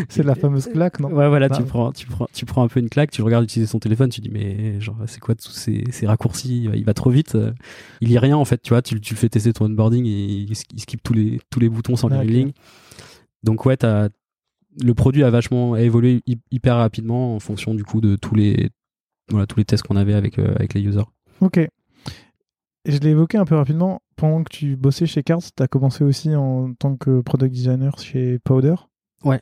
C'est 0.08 0.24
la 0.24 0.34
fameuse 0.34 0.66
claque 0.66 0.98
non? 0.98 1.08
Ouais 1.08 1.28
voilà 1.28 1.48
tu 1.48 1.62
prends 1.62 1.92
tu 1.92 2.06
prends 2.06 2.26
tu 2.32 2.44
prends 2.44 2.64
un 2.64 2.68
peu 2.68 2.80
une 2.80 2.88
claque 2.88 3.12
tu 3.12 3.22
regardes 3.22 3.44
utiliser 3.44 3.70
son 3.70 3.78
téléphone 3.78 4.10
tu 4.10 4.20
dis 4.20 4.30
mais 4.30 4.80
genre 4.80 4.96
c'est 5.06 5.20
quoi 5.20 5.36
tous 5.36 5.52
ces, 5.52 5.84
ces 5.90 6.06
raccourcis? 6.06 6.68
Il 6.74 6.84
va 6.84 6.94
trop 6.94 7.10
vite 7.10 7.38
il 8.00 8.10
y 8.10 8.16
a 8.16 8.20
rien 8.20 8.36
en 8.36 8.44
fait 8.44 8.60
tu 8.60 8.70
vois. 8.70 8.82
Tu, 8.82 9.00
tu 9.00 9.14
fais 9.14 9.28
tester 9.28 9.52
ton 9.52 9.66
onboarding 9.66 10.04
et 10.04 10.46
il, 10.48 10.56
skip 10.56 11.02
tous 11.02 11.12
les 11.12 11.40
tous 11.50 11.60
les 11.60 11.68
boutons 11.68 11.96
sans 11.96 12.08
lire 12.08 12.24
ligne. 12.24 12.52
Donc 13.44 13.66
ouais 13.66 13.76
t'as 13.76 14.08
le 14.80 14.94
produit 14.94 15.24
a 15.24 15.30
vachement 15.30 15.76
évolué 15.76 16.22
hyper 16.50 16.76
rapidement 16.76 17.34
en 17.34 17.40
fonction 17.40 17.74
du 17.74 17.84
coup 17.84 18.00
de 18.00 18.16
tous 18.16 18.34
les 18.34 18.70
voilà 19.30 19.46
tous 19.46 19.58
les 19.58 19.64
tests 19.64 19.82
qu'on 19.86 19.96
avait 19.96 20.14
avec 20.14 20.38
euh, 20.38 20.54
avec 20.56 20.74
les 20.74 20.82
users. 20.82 21.04
Ok. 21.40 21.60
je 22.86 22.98
l'ai 22.98 23.10
évoqué 23.10 23.38
un 23.38 23.44
peu 23.44 23.56
rapidement. 23.56 24.02
Pendant 24.16 24.44
que 24.44 24.52
tu 24.52 24.76
bossais 24.76 25.06
chez 25.06 25.22
Cards, 25.22 25.42
tu 25.56 25.62
as 25.62 25.66
commencé 25.66 26.04
aussi 26.04 26.34
en 26.36 26.74
tant 26.74 26.96
que 26.96 27.20
product 27.22 27.52
designer 27.52 27.98
chez 27.98 28.38
Powder? 28.38 28.74
Ouais. 29.24 29.40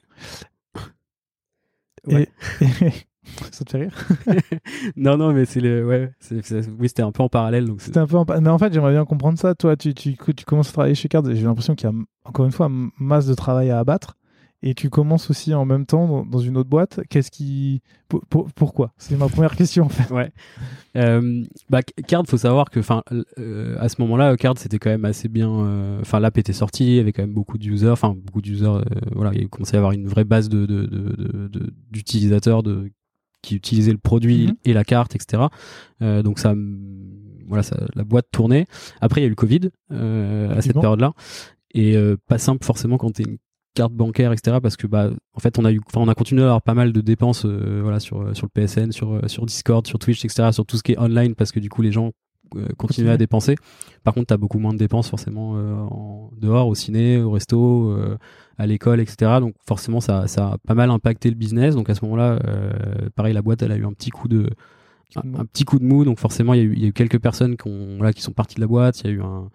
ouais. 2.07 2.28
ça 3.53 3.64
te 3.64 3.70
fait 3.70 3.78
rire? 3.78 4.09
Non, 4.97 5.18
non, 5.18 5.33
mais 5.33 5.45
c'est 5.45 5.61
le. 5.61 5.87
Ouais, 5.87 6.11
oui, 6.31 6.89
c'était 6.89 7.03
un 7.03 7.12
peu 7.12 7.22
en 7.22 7.28
parallèle. 7.28 7.66
Donc 7.66 7.83
c'était 7.83 7.99
un 7.99 8.07
peu 8.07 8.16
en... 8.16 8.24
Mais 8.41 8.49
en 8.49 8.59
fait, 8.59 8.72
j'aimerais 8.72 8.93
bien 8.93 9.05
comprendre 9.05 9.39
ça. 9.39 9.55
Toi, 9.55 9.76
tu, 9.76 9.93
tu, 9.93 10.16
tu 10.16 10.45
commences 10.45 10.70
à 10.70 10.72
travailler 10.72 10.95
chez 10.95 11.09
Cards 11.09 11.28
et 11.28 11.37
j'ai 11.37 11.45
l'impression 11.45 11.74
qu'il 11.74 11.91
y 11.91 11.93
a 11.93 11.97
encore 12.24 12.47
une 12.47 12.53
fois 12.53 12.70
masse 12.99 13.26
de 13.26 13.35
travail 13.35 13.70
à 13.70 13.78
abattre 13.78 14.16
et 14.63 14.75
tu 14.75 14.91
commences 14.91 15.31
aussi 15.31 15.55
en 15.55 15.65
même 15.65 15.87
temps 15.87 16.25
dans, 16.25 16.39
une 16.39 16.57
autre 16.57 16.69
boîte. 16.69 17.01
Qu'est-ce 17.09 17.31
qui, 17.31 17.81
pourquoi? 18.09 18.93
C'est 18.99 19.17
ma 19.17 19.29
première 19.29 19.57
question 19.57 19.85
en 19.85 19.89
fait. 19.89 20.13
Ouais. 20.13 20.31
Euh, 20.97 21.45
bah, 21.69 21.83
Card, 21.83 22.25
faut 22.27 22.37
savoir 22.37 22.71
que, 22.71 22.81
enfin, 22.81 23.03
euh, 23.39 23.77
à 23.81 23.89
ce 23.89 24.01
moment-là, 24.03 24.37
Card 24.37 24.59
c'était 24.59 24.79
quand 24.79 24.91
même 24.91 25.05
assez 25.05 25.29
bien. 25.29 25.51
Euh, 25.51 26.01
enfin, 26.01 26.21
l'app 26.21 26.37
était 26.37 26.53
sortie, 26.53 26.87
il 26.87 26.95
y 26.97 27.01
avait 27.01 27.13
quand 27.13 27.23
même 27.23 27.35
beaucoup 27.35 27.59
d'users. 27.59 27.93
Enfin, 27.93 28.15
beaucoup 28.15 28.43
d'users. 28.43 28.75
Euh, 28.75 28.85
voilà, 29.13 29.33
il 29.35 29.49
commençait 29.49 29.77
à 29.77 29.79
avoir 29.79 29.93
une 29.93 30.09
vraie 30.09 30.25
base 30.25 30.49
de 30.49 30.67
d'utilisateurs 31.91 32.63
de, 32.63 32.75
de, 32.75 32.83
de, 32.83 32.91
qui 33.43 33.57
utilisaient 33.57 33.93
le 33.93 33.99
produit 33.99 34.49
mhm. 34.49 34.57
et 34.65 34.73
la 34.75 34.85
carte, 34.85 35.15
etc. 35.15 35.45
donc 36.01 36.39
ça 36.39 36.55
voilà, 37.51 37.65
ça, 37.65 37.77
la 37.95 38.05
boîte 38.05 38.29
tournait. 38.31 38.65
Après, 39.01 39.21
il 39.21 39.25
y 39.25 39.27
a 39.27 39.27
eu 39.27 39.31
le 39.31 39.35
Covid 39.35 39.71
euh, 39.93 40.57
à 40.57 40.63
cette 40.63 40.81
période-là. 40.81 41.13
Et 41.75 41.97
euh, 41.97 42.17
pas 42.29 42.39
simple 42.39 42.65
forcément 42.65 42.97
quand 42.97 43.13
tu 43.13 43.23
es 43.23 43.25
une 43.25 43.39
carte 43.75 43.93
bancaire, 43.93 44.33
etc. 44.33 44.59
Parce 44.62 44.77
que 44.77 44.87
bah, 44.87 45.11
en 45.35 45.41
fait, 45.41 45.59
on 45.59 45.64
a 45.64 45.73
eu, 45.73 45.81
enfin, 45.87 46.01
on 46.01 46.09
a 46.09 46.14
continué 46.14 46.43
à 46.43 46.47
avoir 46.47 46.62
pas 46.62 46.75
mal 46.75 46.93
de 46.93 47.01
dépenses, 47.01 47.45
euh, 47.45 47.81
voilà, 47.83 48.01
sur 48.01 48.21
euh, 48.21 48.35
sur 48.35 48.47
le 48.47 48.51
PSN, 48.51 48.93
sur 48.93 49.12
euh, 49.12 49.29
sur 49.29 49.47
Discord, 49.47 49.87
sur 49.87 49.99
Twitch, 49.99 50.25
etc. 50.25 50.51
Sur 50.53 50.66
tout 50.66 50.77
ce 50.77 50.83
qui 50.83 50.93
est 50.93 50.99
online, 50.99 51.35
parce 51.35 51.53
que 51.53 51.61
du 51.61 51.68
coup, 51.68 51.83
les 51.83 51.93
gens 51.93 52.12
continuaient 52.79 53.12
à 53.12 53.16
dépenser. 53.16 53.55
Par 54.03 54.12
contre, 54.12 54.27
t'as 54.27 54.37
beaucoup 54.37 54.59
moins 54.59 54.73
de 54.73 54.79
dépenses 54.79 55.09
forcément 55.09 55.53
en 55.53 56.33
dehors, 56.37 56.66
au 56.66 56.75
ciné, 56.75 57.23
au 57.23 57.31
resto, 57.31 57.97
à 58.59 58.66
l'école, 58.66 58.99
etc. 58.99 59.39
Donc 59.39 59.55
forcément, 59.68 60.01
ça 60.01 60.27
ça 60.27 60.55
a 60.55 60.59
pas 60.59 60.75
mal 60.75 60.91
impacté 60.91 61.29
le 61.29 61.37
business. 61.37 61.77
Donc 61.77 61.89
à 61.91 61.95
ce 61.95 62.05
moment-là, 62.07 62.41
pareil, 63.14 63.35
la 63.35 63.43
boîte, 63.43 63.62
elle 63.62 63.71
a 63.71 63.77
eu 63.77 63.87
un 63.87 63.93
petit 63.93 64.11
coup 64.11 64.27
de 64.27 64.51
un, 65.14 65.45
petit 65.45 65.64
coup 65.64 65.79
de 65.79 65.85
mou. 65.85 66.05
Donc 66.05 66.18
forcément, 66.18 66.53
il 66.55 66.59
y 66.59 66.61
a 66.61 66.64
eu, 66.64 66.73
il 66.73 66.83
y 66.83 66.85
a 66.87 66.89
eu 66.89 66.93
quelques 66.93 67.21
personnes 67.21 67.57
qui 67.57 67.68
ont, 67.68 67.99
voilà, 67.99 68.12
qui 68.12 68.23
sont 68.23 68.33
parties 68.33 68.57
de 68.57 68.62
la 68.62 68.66
boîte. 68.66 69.01
Il 69.03 69.07
y 69.07 69.11
a 69.11 69.12
eu 69.12 69.23
un 69.23 69.49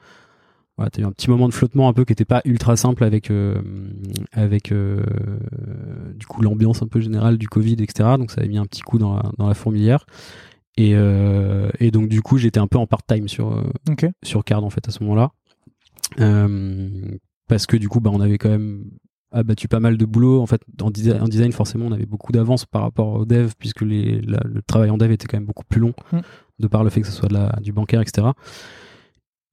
voilà, 0.78 0.90
t'as 0.90 1.02
eu 1.02 1.06
un 1.06 1.12
petit 1.12 1.30
moment 1.30 1.48
de 1.48 1.54
flottement 1.54 1.88
un 1.88 1.94
peu 1.94 2.04
qui 2.04 2.12
était 2.12 2.26
pas 2.26 2.42
ultra 2.44 2.76
simple 2.76 3.06
avec 3.06 3.32
euh, 3.32 3.62
avec 4.34 4.72
euh, 4.74 5.04
du 6.16 6.26
coup 6.26 6.42
l'ambiance 6.42 6.82
un 6.82 6.88
peu 6.88 7.00
générale 7.00 7.38
du 7.38 7.48
Covid, 7.48 7.78
etc. 7.80 8.10
Donc 8.18 8.32
ça 8.32 8.42
avait 8.42 8.50
mis 8.50 8.58
un 8.58 8.66
petit 8.66 8.82
coup 8.82 8.98
dans 8.98 9.16
la, 9.16 9.24
dans 9.38 9.48
la 9.48 9.54
fourmilière. 9.54 10.06
Et, 10.78 10.92
euh, 10.96 11.70
et 11.80 11.92
donc 11.92 12.10
du 12.10 12.22
coup 12.22 12.38
j'étais 12.38 12.60
un 12.60 12.68
peu 12.68 12.78
en 12.78 12.88
part-time 12.88 13.30
sur 13.30 13.64
sur 14.24 14.44
Card 14.44 14.66
en 14.66 14.70
fait 14.70 14.86
à 14.90 14.92
ce 14.92 15.02
moment-là. 15.04 15.32
parce 17.48 17.68
que 17.68 17.78
du 17.78 17.88
coup 17.88 18.02
bah 18.02 18.12
on 18.14 18.20
avait 18.20 18.38
quand 18.38 18.50
même 18.50 18.84
abattu 19.32 19.70
pas 19.70 19.80
mal 19.80 19.98
de 19.98 20.06
boulot. 20.06 20.42
En 20.42 20.46
fait, 20.46 20.62
en, 20.82 20.92
design, 20.92 21.22
en 21.22 21.28
design 21.28 21.52
forcément, 21.54 21.86
on 21.86 21.92
avait 21.92 22.06
beaucoup 22.06 22.32
d'avance 22.32 22.66
par 22.66 22.82
rapport 22.82 23.14
au 23.14 23.26
dev, 23.26 23.52
puisque 23.60 23.82
les, 23.82 24.22
le 24.22 24.62
travail 24.62 24.90
en 24.90 24.98
dev 24.98 25.12
était 25.12 25.28
quand 25.28 25.38
même 25.38 25.46
beaucoup 25.46 25.66
plus 25.66 25.82
long, 25.82 25.94
mm. 26.14 26.20
de 26.60 26.68
par 26.68 26.84
le 26.84 26.90
fait 26.90 27.02
que 27.02 27.08
ce 27.08 27.14
soit 27.14 27.28
de 27.28 27.34
la, 27.34 27.58
du 27.62 27.74
bancaire, 27.74 28.02
etc. 28.02 28.28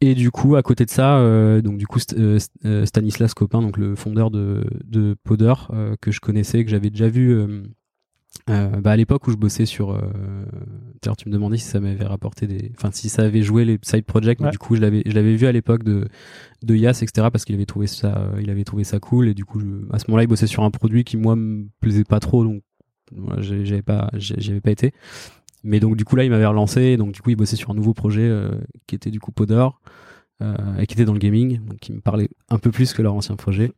Et 0.03 0.17
du 0.17 0.33
coup, 0.33 0.57
à 0.57 0.63
côté 0.63 0.85
de 0.85 0.91
ça, 0.91 1.19
euh, 1.19 1.63
donc 1.63 1.79
du 1.79 1.87
coup 1.87 2.01
euh, 2.19 2.37
euh, 2.65 2.85
Stanislas 2.85 3.35
Copin, 3.35 3.63
donc 3.63 3.77
le 3.77 3.95
fondeur 3.95 4.33
de, 4.33 4.65
de 4.85 5.15
Poder, 5.23 5.55
que 6.01 6.11
je 6.11 6.19
connaissais, 6.19 6.65
que 6.65 6.71
j'avais 6.73 6.91
déjà 6.91 7.09
vu 7.09 7.41
bah, 8.49 8.91
à 8.91 8.97
l'époque 8.97 9.29
où 9.29 9.31
je 9.31 9.37
bossais 9.37 9.65
sur. 9.65 9.93
D'ailleurs, 11.03 11.17
tu 11.17 11.29
me 11.29 11.33
demandais 11.33 11.57
si 11.57 11.67
ça 11.67 11.79
m'avait 11.79 12.05
rapporté 12.05 12.49
des, 12.49 12.73
enfin 12.77 12.91
si 12.93 13.09
ça 13.09 13.23
avait 13.23 13.43
joué 13.43 13.65
les 13.65 13.79
side 13.83 14.05
projects. 14.05 14.43
Du 14.43 14.59
coup, 14.59 14.75
je 14.75 14.81
l'avais, 14.81 15.05
je 15.07 15.13
l'avais 15.13 15.37
vu 15.37 15.47
à 15.47 15.53
l'époque 15.53 15.85
de 15.85 16.09
de 16.65 16.75
Yas, 16.75 16.99
etc. 17.01 17.29
Parce 17.31 17.45
qu'il 17.45 17.55
avait 17.55 17.65
trouvé 17.65 17.87
ça, 17.87 18.29
il 18.41 18.51
avait 18.51 18.65
trouvé 18.65 18.83
ça 18.83 18.99
cool. 18.99 19.29
Et 19.29 19.35
du 19.35 19.45
coup, 19.45 19.61
à 19.93 20.01
ce 20.01 20.07
moment-là, 20.09 20.25
il 20.25 20.29
bossait 20.29 20.49
sur 20.49 20.65
un 20.65 20.73
produit 20.73 21.05
qui 21.05 21.17
moi 21.17 21.37
me 21.37 21.69
plaisait 21.79 22.03
pas 22.03 22.19
trop, 22.19 22.43
donc 22.43 22.65
voilà, 23.17 23.41
j'avais 23.41 23.83
pas, 23.83 24.11
j'avais 24.15 24.61
pas 24.61 24.73
été. 24.73 24.93
Mais 25.65 25.81
donc 25.81 25.97
du 25.97 26.05
coup 26.05 26.17
là, 26.17 26.25
il 26.25 26.31
m'avait 26.31 26.47
relancé, 26.47 26.97
donc 26.97 27.13
du 27.13 27.23
coup 27.23 27.31
il 27.31 27.37
bossait 27.37 27.57
sur 27.57 27.71
un 27.71 27.75
nouveau 27.75 27.95
projet 27.95 28.29
euh, 28.29 28.51
qui 28.87 28.95
était 28.95 29.11
du 29.11 29.21
coup 29.21 29.33
Podor 29.33 29.81
euh, 30.43 30.57
et 30.79 30.87
qui 30.87 30.95
était 30.95 31.05
dans 31.05 31.13
le 31.13 31.19
gaming, 31.19 31.61
donc 31.65 31.79
qui 31.79 31.93
me 31.93 32.01
parlait 32.01 32.29
un 32.51 32.59
peu 32.59 32.71
plus 32.71 32.93
que 32.93 33.03
leur 33.03 33.15
ancien 33.15 33.37
projet. 33.37 33.73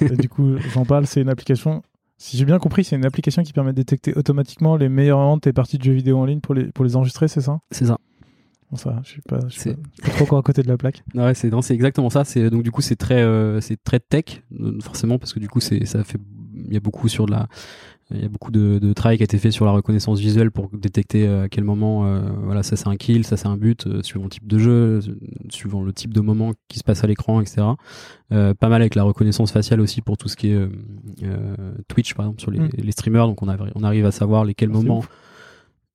et 0.00 0.16
du 0.16 0.28
coup, 0.28 0.56
j'en 0.72 0.84
parle, 0.84 1.06
c'est 1.06 1.20
une 1.20 1.28
application. 1.28 1.82
Si 2.18 2.38
j'ai 2.38 2.46
bien 2.46 2.58
compris, 2.58 2.84
c'est 2.84 2.96
une 2.96 3.04
application 3.04 3.42
qui 3.42 3.52
permet 3.52 3.72
de 3.72 3.76
détecter 3.76 4.14
automatiquement 4.14 4.76
les 4.76 4.88
meilleures 4.88 5.18
ventes 5.18 5.46
et 5.46 5.52
parties 5.52 5.76
de 5.76 5.82
jeux 5.82 5.92
vidéo 5.92 6.18
en 6.18 6.24
ligne 6.24 6.40
pour 6.40 6.54
les, 6.54 6.64
pour 6.64 6.84
les 6.84 6.96
enregistrer, 6.96 7.28
c'est 7.28 7.42
ça? 7.42 7.58
C'est 7.70 7.84
ça. 7.84 7.98
Bon, 8.70 8.76
ça, 8.76 8.98
je 9.04 9.10
suis 9.10 9.22
pas, 9.22 9.40
je 9.48 9.60
suis 9.60 9.74
pas, 9.74 10.08
trop 10.08 10.24
encore 10.24 10.38
à 10.38 10.42
côté 10.42 10.62
de 10.62 10.68
la 10.68 10.76
plaque. 10.76 11.04
Ouais, 11.14 11.34
c'est 11.34 11.50
c'est 11.62 11.74
exactement 11.74 12.10
ça. 12.10 12.24
C'est 12.24 12.50
donc 12.50 12.62
du 12.62 12.72
coup 12.72 12.80
c'est 12.80 12.96
très 12.96 13.22
euh, 13.22 13.60
c'est 13.60 13.82
très 13.82 14.00
tech 14.00 14.42
forcément 14.82 15.18
parce 15.18 15.32
que 15.32 15.38
du 15.38 15.48
coup 15.48 15.60
c'est 15.60 15.84
ça 15.84 16.02
fait 16.02 16.18
il 16.54 16.72
y 16.72 16.76
a 16.76 16.80
beaucoup 16.80 17.08
sur 17.08 17.26
de 17.26 17.32
la 17.32 17.48
il 18.12 18.22
y 18.22 18.24
a 18.24 18.28
beaucoup 18.28 18.52
de, 18.52 18.78
de, 18.78 18.92
travail 18.92 19.16
qui 19.16 19.22
a 19.22 19.24
été 19.24 19.38
fait 19.38 19.50
sur 19.50 19.64
la 19.64 19.72
reconnaissance 19.72 20.20
visuelle 20.20 20.52
pour 20.52 20.70
détecter 20.72 21.26
à 21.26 21.48
quel 21.48 21.64
moment, 21.64 22.06
euh, 22.06 22.20
voilà, 22.44 22.62
ça 22.62 22.76
c'est 22.76 22.86
un 22.86 22.96
kill, 22.96 23.26
ça 23.26 23.36
c'est 23.36 23.48
un 23.48 23.56
but, 23.56 23.86
euh, 23.86 24.00
suivant 24.02 24.24
le 24.24 24.30
type 24.30 24.46
de 24.46 24.58
jeu, 24.58 25.00
suivant 25.50 25.82
le 25.82 25.92
type 25.92 26.14
de 26.14 26.20
moment 26.20 26.52
qui 26.68 26.78
se 26.78 26.84
passe 26.84 27.02
à 27.02 27.08
l'écran, 27.08 27.40
etc. 27.40 27.66
Euh, 28.32 28.54
pas 28.54 28.68
mal 28.68 28.80
avec 28.80 28.94
la 28.94 29.02
reconnaissance 29.02 29.50
faciale 29.50 29.80
aussi 29.80 30.02
pour 30.02 30.16
tout 30.16 30.28
ce 30.28 30.36
qui 30.36 30.50
est 30.50 30.68
Twitch, 31.88 32.14
par 32.14 32.26
exemple, 32.26 32.40
sur 32.40 32.52
les, 32.52 32.60
mm. 32.60 32.70
les, 32.78 32.92
streamers. 32.92 33.26
Donc 33.26 33.42
on, 33.42 33.48
a, 33.48 33.56
on 33.74 33.82
arrive 33.82 34.06
à 34.06 34.12
savoir 34.12 34.44
lesquels 34.44 34.70
ah, 34.70 34.76
moments 34.76 35.04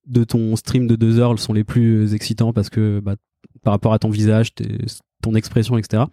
de 0.06 0.24
ton 0.24 0.54
stream 0.56 0.86
de 0.86 0.96
deux 0.96 1.18
heures 1.18 1.38
sont 1.38 1.54
les 1.54 1.64
plus 1.64 2.12
excitants 2.12 2.52
parce 2.52 2.68
que 2.68 3.00
bah, 3.00 3.16
par 3.62 3.72
rapport 3.72 3.94
à 3.94 3.98
ton 3.98 4.10
visage, 4.10 4.52
ton 5.22 5.34
expression, 5.34 5.78
etc. 5.78 6.04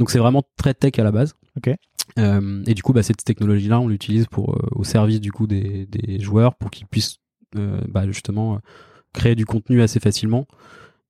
Donc 0.00 0.10
c'est 0.10 0.18
vraiment 0.18 0.42
très 0.56 0.74
tech 0.74 0.98
à 0.98 1.04
la 1.04 1.12
base. 1.12 1.34
Ok. 1.56 1.74
Euh, 2.18 2.62
et 2.66 2.74
du 2.74 2.82
coup, 2.82 2.92
bah, 2.92 3.02
cette 3.02 3.24
technologie-là, 3.24 3.80
on 3.80 3.88
l'utilise 3.88 4.26
pour 4.26 4.54
euh, 4.54 4.68
au 4.72 4.84
service 4.84 5.20
du 5.20 5.32
coup 5.32 5.46
des, 5.46 5.86
des 5.86 6.20
joueurs 6.20 6.54
pour 6.54 6.70
qu'ils 6.70 6.86
puissent 6.86 7.18
euh, 7.56 7.80
bah, 7.88 8.06
justement 8.06 8.60
créer 9.12 9.34
du 9.34 9.46
contenu 9.46 9.80
assez 9.80 10.00
facilement 10.00 10.46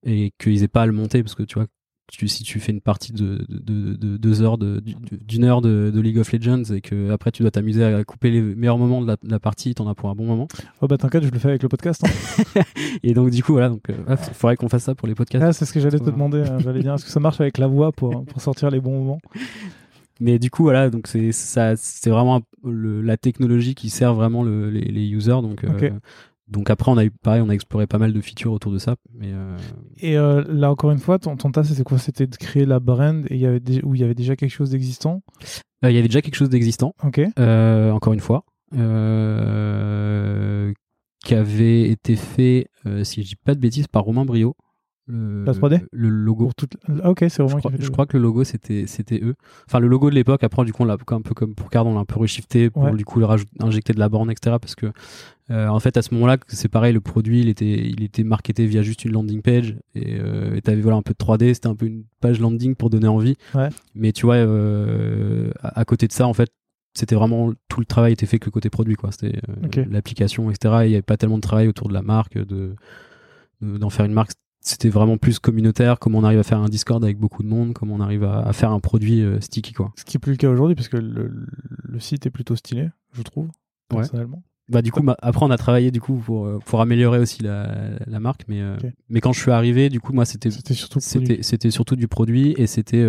et 0.05 0.33
qu'ils 0.39 0.63
aient 0.63 0.69
pas 0.69 0.83
à 0.83 0.87
le 0.87 0.93
monter 0.93 1.23
parce 1.23 1.35
que 1.35 1.43
tu 1.43 1.55
vois 1.55 1.67
tu, 2.13 2.29
si 2.29 2.45
tu 2.45 2.61
fais 2.61 2.71
une 2.71 2.83
partie 2.83 3.15
de, 3.15 3.47
de, 3.49 3.95
de, 3.95 4.19
deux 4.19 4.43
heures 4.43 4.59
d'une 4.59 5.45
heure 5.45 5.63
de, 5.63 5.91
League 5.99 6.19
of 6.19 6.31
Legends 6.33 6.65
et 6.75 6.83
que 6.83 7.11
après 7.11 7.33
tu 7.33 7.43
dois 7.43 7.51
t'amuser 7.51 7.83
à 7.83 8.05
couper 8.05 8.31
les 8.31 8.43
meilleurs 8.43 8.77
moments 8.77 9.01
de 9.01 9.17
la, 9.23 9.41
partie, 9.41 9.75
t'en 9.75 9.89
as 9.89 9.95
pour 9.95 10.11
un 10.11 10.15
bon 10.15 10.27
moment. 10.27 10.47
Oh 10.83 10.87
bah 10.87 10.99
t'inquiète, 10.99 11.25
je 11.25 11.31
le 11.31 11.39
fais 11.39 11.49
avec 11.49 11.63
le 11.63 11.71
podcast. 11.71 12.05
Hein. 12.05 12.61
et 13.03 13.15
donc 13.15 13.31
du 13.31 13.43
coup 13.43 13.53
voilà, 13.53 13.71
donc 13.71 13.85
il 13.89 14.17
faudrait 14.35 14.57
qu'on 14.57 14.69
fasse 14.69 14.85
ça 14.85 14.95
pour 14.95 15.09
les 15.09 15.15
podcasts. 15.15 15.43
Ah, 15.43 15.53
c'est 15.55 15.65
ce 15.65 15.73
que 15.73 15.81
j'allais 15.81 15.99
te 15.99 16.11
demander. 16.11 16.43
Hein. 16.43 16.59
J'allais 16.59 16.83
dire, 16.83 16.93
est-ce 16.93 17.07
que 17.07 17.11
ça 17.11 17.21
marche 17.21 17.41
avec 17.41 17.57
la 17.57 17.69
voix 17.69 17.91
pour, 17.91 18.27
pour 18.27 18.43
sortir 18.43 18.71
les 18.71 18.81
bons 18.81 18.99
moments? 18.99 19.21
mais 20.21 20.39
du 20.39 20.51
coup 20.51 20.63
voilà 20.63 20.91
donc 20.91 21.07
c'est 21.07 21.33
ça 21.33 21.75
c'est 21.77 22.11
vraiment 22.11 22.43
la 22.65 23.17
technologie 23.17 23.75
qui 23.75 23.91
sert 23.91 24.15
vraiment 24.15 24.43
le, 24.43 24.71
les, 24.71 24.81
les, 24.81 25.09
users. 25.09 25.43
Donc 25.43 25.65
euh, 25.65 25.91
donc 26.49 26.71
après 26.71 26.91
on 26.91 26.97
a 26.97 27.05
eu 27.05 27.11
pareil 27.11 27.43
on 27.43 27.49
a 27.49 27.53
exploré 27.53 27.87
pas 27.87 27.99
mal 27.99 28.13
de 28.13 28.21
features 28.21 28.53
autour 28.53 28.71
de 28.73 28.79
ça 28.79 28.97
mais 29.15 29.31
euh... 29.33 29.57
et 29.99 30.17
euh, 30.17 30.45
là 30.49 30.71
encore 30.71 30.91
une 30.91 30.99
fois 30.99 31.19
ton, 31.19 31.37
ton 31.37 31.51
tas 31.51 31.65
c'était 31.65 31.83
quoi? 31.83 31.99
C'était 31.99 32.27
de 32.27 32.37
créer 32.37 32.67
la 32.67 32.81
brand 32.81 33.27
et 33.31 33.35
il 33.35 33.41
y 33.41 33.47
avait 33.47 33.61
où 33.85 33.95
il 33.95 34.01
y 34.01 34.05
avait 34.05 34.15
déjà 34.15 34.37
quelque 34.37 34.53
chose 34.53 34.71
d'existant? 34.71 35.23
Il 35.83 35.91
y 35.91 35.99
avait 35.99 36.09
déjà 36.09 36.23
quelque 36.23 36.37
chose 36.37 36.49
d'existant. 36.49 36.95
Ok. 37.03 37.21
Encore 37.37 38.15
une 38.15 38.21
fois. 38.21 38.45
Qui 41.25 41.35
avait 41.35 41.91
été 41.91 42.17
fait 42.17 42.69
si 43.03 43.23
je 43.23 43.29
dis 43.29 43.37
pas 43.37 43.55
de 43.55 43.61
bêtises 43.61 43.87
par 43.87 44.05
Romain 44.05 44.25
Brio 44.25 44.57
le, 45.07 45.45
3D 45.45 45.83
le 45.93 46.09
logo. 46.09 46.51
Ah, 47.03 47.11
ok 47.11 47.25
c'est 47.29 47.47
je, 47.47 47.57
crois, 47.57 47.73
je 47.79 47.91
crois 47.91 48.07
que 48.07 48.17
le 48.17 48.23
logo 48.23 48.43
c'était 48.45 48.87
c'était 48.87 49.21
eux. 49.23 49.35
Enfin 49.69 49.79
le 49.79 49.87
logo 49.87 50.09
de 50.09 50.15
l'époque 50.15 50.43
après 50.43 50.65
du 50.65 50.73
coup 50.73 50.83
on 50.83 50.87
l'a 50.87 50.95
un 50.95 51.21
peu 51.21 51.35
comme 51.35 51.55
pour 51.55 51.69
Card 51.69 51.87
on 51.87 51.95
l'a 51.95 52.01
un 52.01 52.05
peu 52.05 52.19
reshifté 52.19 52.71
pour 52.71 52.91
du 52.91 53.05
coup 53.05 53.21
le 53.21 53.27
injecter 53.61 53.93
de 53.93 53.99
la 53.99 54.09
borne 54.09 54.31
etc 54.31 54.57
parce 54.61 54.75
que 54.75 54.87
euh, 55.51 55.69
en 55.69 55.79
fait 55.79 55.99
à 55.99 56.03
ce 56.03 56.15
moment 56.15 56.27
là 56.27 56.39
c'est 56.49 56.69
pareil 56.69 56.95
le 56.95 57.03
produit 57.03 57.43
il 57.43 57.49
était 57.49 57.87
il 57.87 58.03
était 58.03 58.25
marketé 58.25 58.67
via 58.67 58.81
juste 58.81 59.05
une 59.05 59.13
landing 59.13 59.43
page 59.43 59.77
et 59.95 60.19
euh, 60.19 60.59
t'avais 60.61 60.81
voilà 60.81 60.97
un 60.97 61.03
peu 61.03 61.13
de 61.13 61.23
3D 61.23 61.53
c'était 61.53 61.69
un 61.69 61.77
peu 61.77 61.87
une 61.87 62.05
page 62.21 62.41
landing 62.41 62.75
pour 62.75 62.89
donner 62.89 63.09
envie. 63.09 63.37
Ouais. 63.55 63.69
mais 63.95 64.13
tu 64.13 64.25
vois 64.25 64.37
euh, 64.37 65.51
à, 65.63 65.85
côté 65.85 66.07
de 66.07 66.13
ça 66.13 66.27
en 66.27 66.33
fait 66.33 66.51
c'était 66.95 67.15
vraiment 67.15 67.53
tout 67.69 67.81
le 67.81 67.87
travail 67.87 68.15
était 68.15 68.27
fait 68.27 68.39
que 68.39 68.49
côté 68.49 68.71
produit 68.71 68.95
quoi. 68.95 69.11
C'était 69.13 69.39
euh, 69.51 69.85
l'application 69.91 70.51
etc 70.51 70.77
il 70.85 70.93
y 70.93 70.95
avait 70.95 71.03
pas 71.03 71.19
tellement 71.19 71.37
de 71.37 71.43
travail 71.43 71.69
autour 71.69 71.89
de 71.89 71.95
la 71.95 72.03
marque 72.03 72.39
de 72.39 72.75
d'en 73.61 73.89
faire 73.89 74.05
une 74.05 74.13
marque 74.13 74.33
c'était 74.65 74.89
vraiment 74.89 75.19
plus 75.19 75.39
communautaire, 75.39 75.99
comment 75.99 76.19
on 76.19 76.25
arrive 76.25 76.39
à 76.39 76.43
faire 76.43 76.59
un 76.59 76.71
Discord 76.71 77.05
avec 77.05 77.19
beaucoup 77.19 77.43
de 77.43 77.49
monde, 77.49 77.75
comment 77.75 77.95
on 77.95 78.01
arrive 78.01 78.25
à, 78.25 78.51
faire 78.55 78.73
un 78.73 78.81
produit 78.81 79.21
euh, 79.21 79.39
sticky 79.41 79.75
quoi. 79.75 79.93
Ce 79.97 80.05
qui 80.05 80.17
est 80.17 80.21
plus 80.21 80.33
le 80.33 80.39
cas 80.39 80.49
aujourd'hui 80.49 80.75
parce 80.75 80.89
que 80.89 80.97
le, 80.97 81.47
site 82.01 82.27
est 82.27 82.31
plutôt 82.31 82.57
stylé, 82.57 82.89
je 83.13 83.23
trouve, 83.23 83.49
personnellement. 83.89 84.43
Bah 84.71 84.81
du 84.81 84.91
coup, 84.91 85.03
bah, 85.03 85.17
après 85.21 85.45
on 85.45 85.51
a 85.51 85.59
travaillé 85.59 85.91
du 85.91 86.01
coup 86.01 86.17
pour 86.17 86.47
euh, 86.47 86.59
pour 86.65 86.81
améliorer 86.81 87.19
aussi 87.19 87.43
la, 87.43 87.91
la 88.07 88.21
marque, 88.21 88.47
mais 88.49 88.63
euh, 88.63 88.77
mais 89.11 89.21
quand 89.21 89.35
je 89.35 89.41
suis 89.41 89.51
arrivé, 89.51 89.91
du 89.91 90.01
coup 90.01 90.15
moi 90.15 90.25
c'était 90.25 90.51
c'était 90.51 90.73
surtout 90.73 90.99
c'était 91.01 91.43
c'était 91.43 91.71
surtout 91.71 91.95
du 91.95 92.09
produit 92.09 92.55
et 92.57 92.67
c'était 92.67 93.07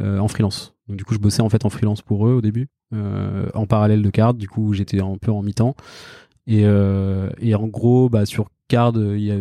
en 0.00 0.28
freelance. 0.28 0.74
Donc 0.86 0.98
du 0.98 1.04
coup 1.04 1.14
je 1.14 1.18
bossais 1.18 1.40
en 1.40 1.48
fait 1.48 1.64
en 1.64 1.70
freelance 1.70 2.02
pour 2.02 2.28
eux 2.28 2.34
au 2.34 2.42
début, 2.42 2.68
en 2.92 3.66
parallèle 3.66 4.02
de 4.02 4.10
Card. 4.10 4.34
Du 4.34 4.48
coup 4.48 4.74
j'étais 4.74 5.00
un 5.00 5.16
peu 5.16 5.32
en 5.32 5.42
mi-temps 5.42 5.74
et 6.46 6.64
et 7.40 7.54
en 7.54 7.66
gros 7.66 8.10
bah 8.10 8.26
sur 8.26 8.50
Card 8.68 8.92
il 8.96 9.24
y 9.24 9.32
a 9.32 9.38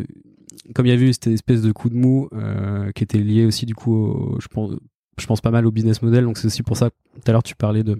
comme 0.74 0.86
il 0.86 0.90
y 0.90 0.92
a 0.92 0.96
eu 0.96 1.14
cette 1.14 1.28
espèce 1.28 1.62
de 1.62 1.72
coup 1.72 1.90
de 1.90 1.96
mou 1.96 2.30
euh, 2.34 2.92
qui 2.92 3.04
était 3.04 3.20
lié 3.20 3.46
aussi 3.46 3.66
du 3.66 3.76
coup, 3.76 4.38
je 4.40 4.48
pense, 4.48 4.72
je 5.18 5.26
pense 5.26 5.42
pas 5.42 5.52
mal 5.52 5.66
au 5.66 5.72
business 5.72 6.02
model. 6.02 6.26
Donc 6.26 6.38
c'est 6.38 6.48
aussi 6.48 6.64
pour 6.64 6.78
ça. 6.78 6.90
Tout 6.90 7.22
à 7.28 7.32
l'heure 7.32 7.44
tu 7.44 7.56
parlais 7.56 7.84
de 7.84 8.00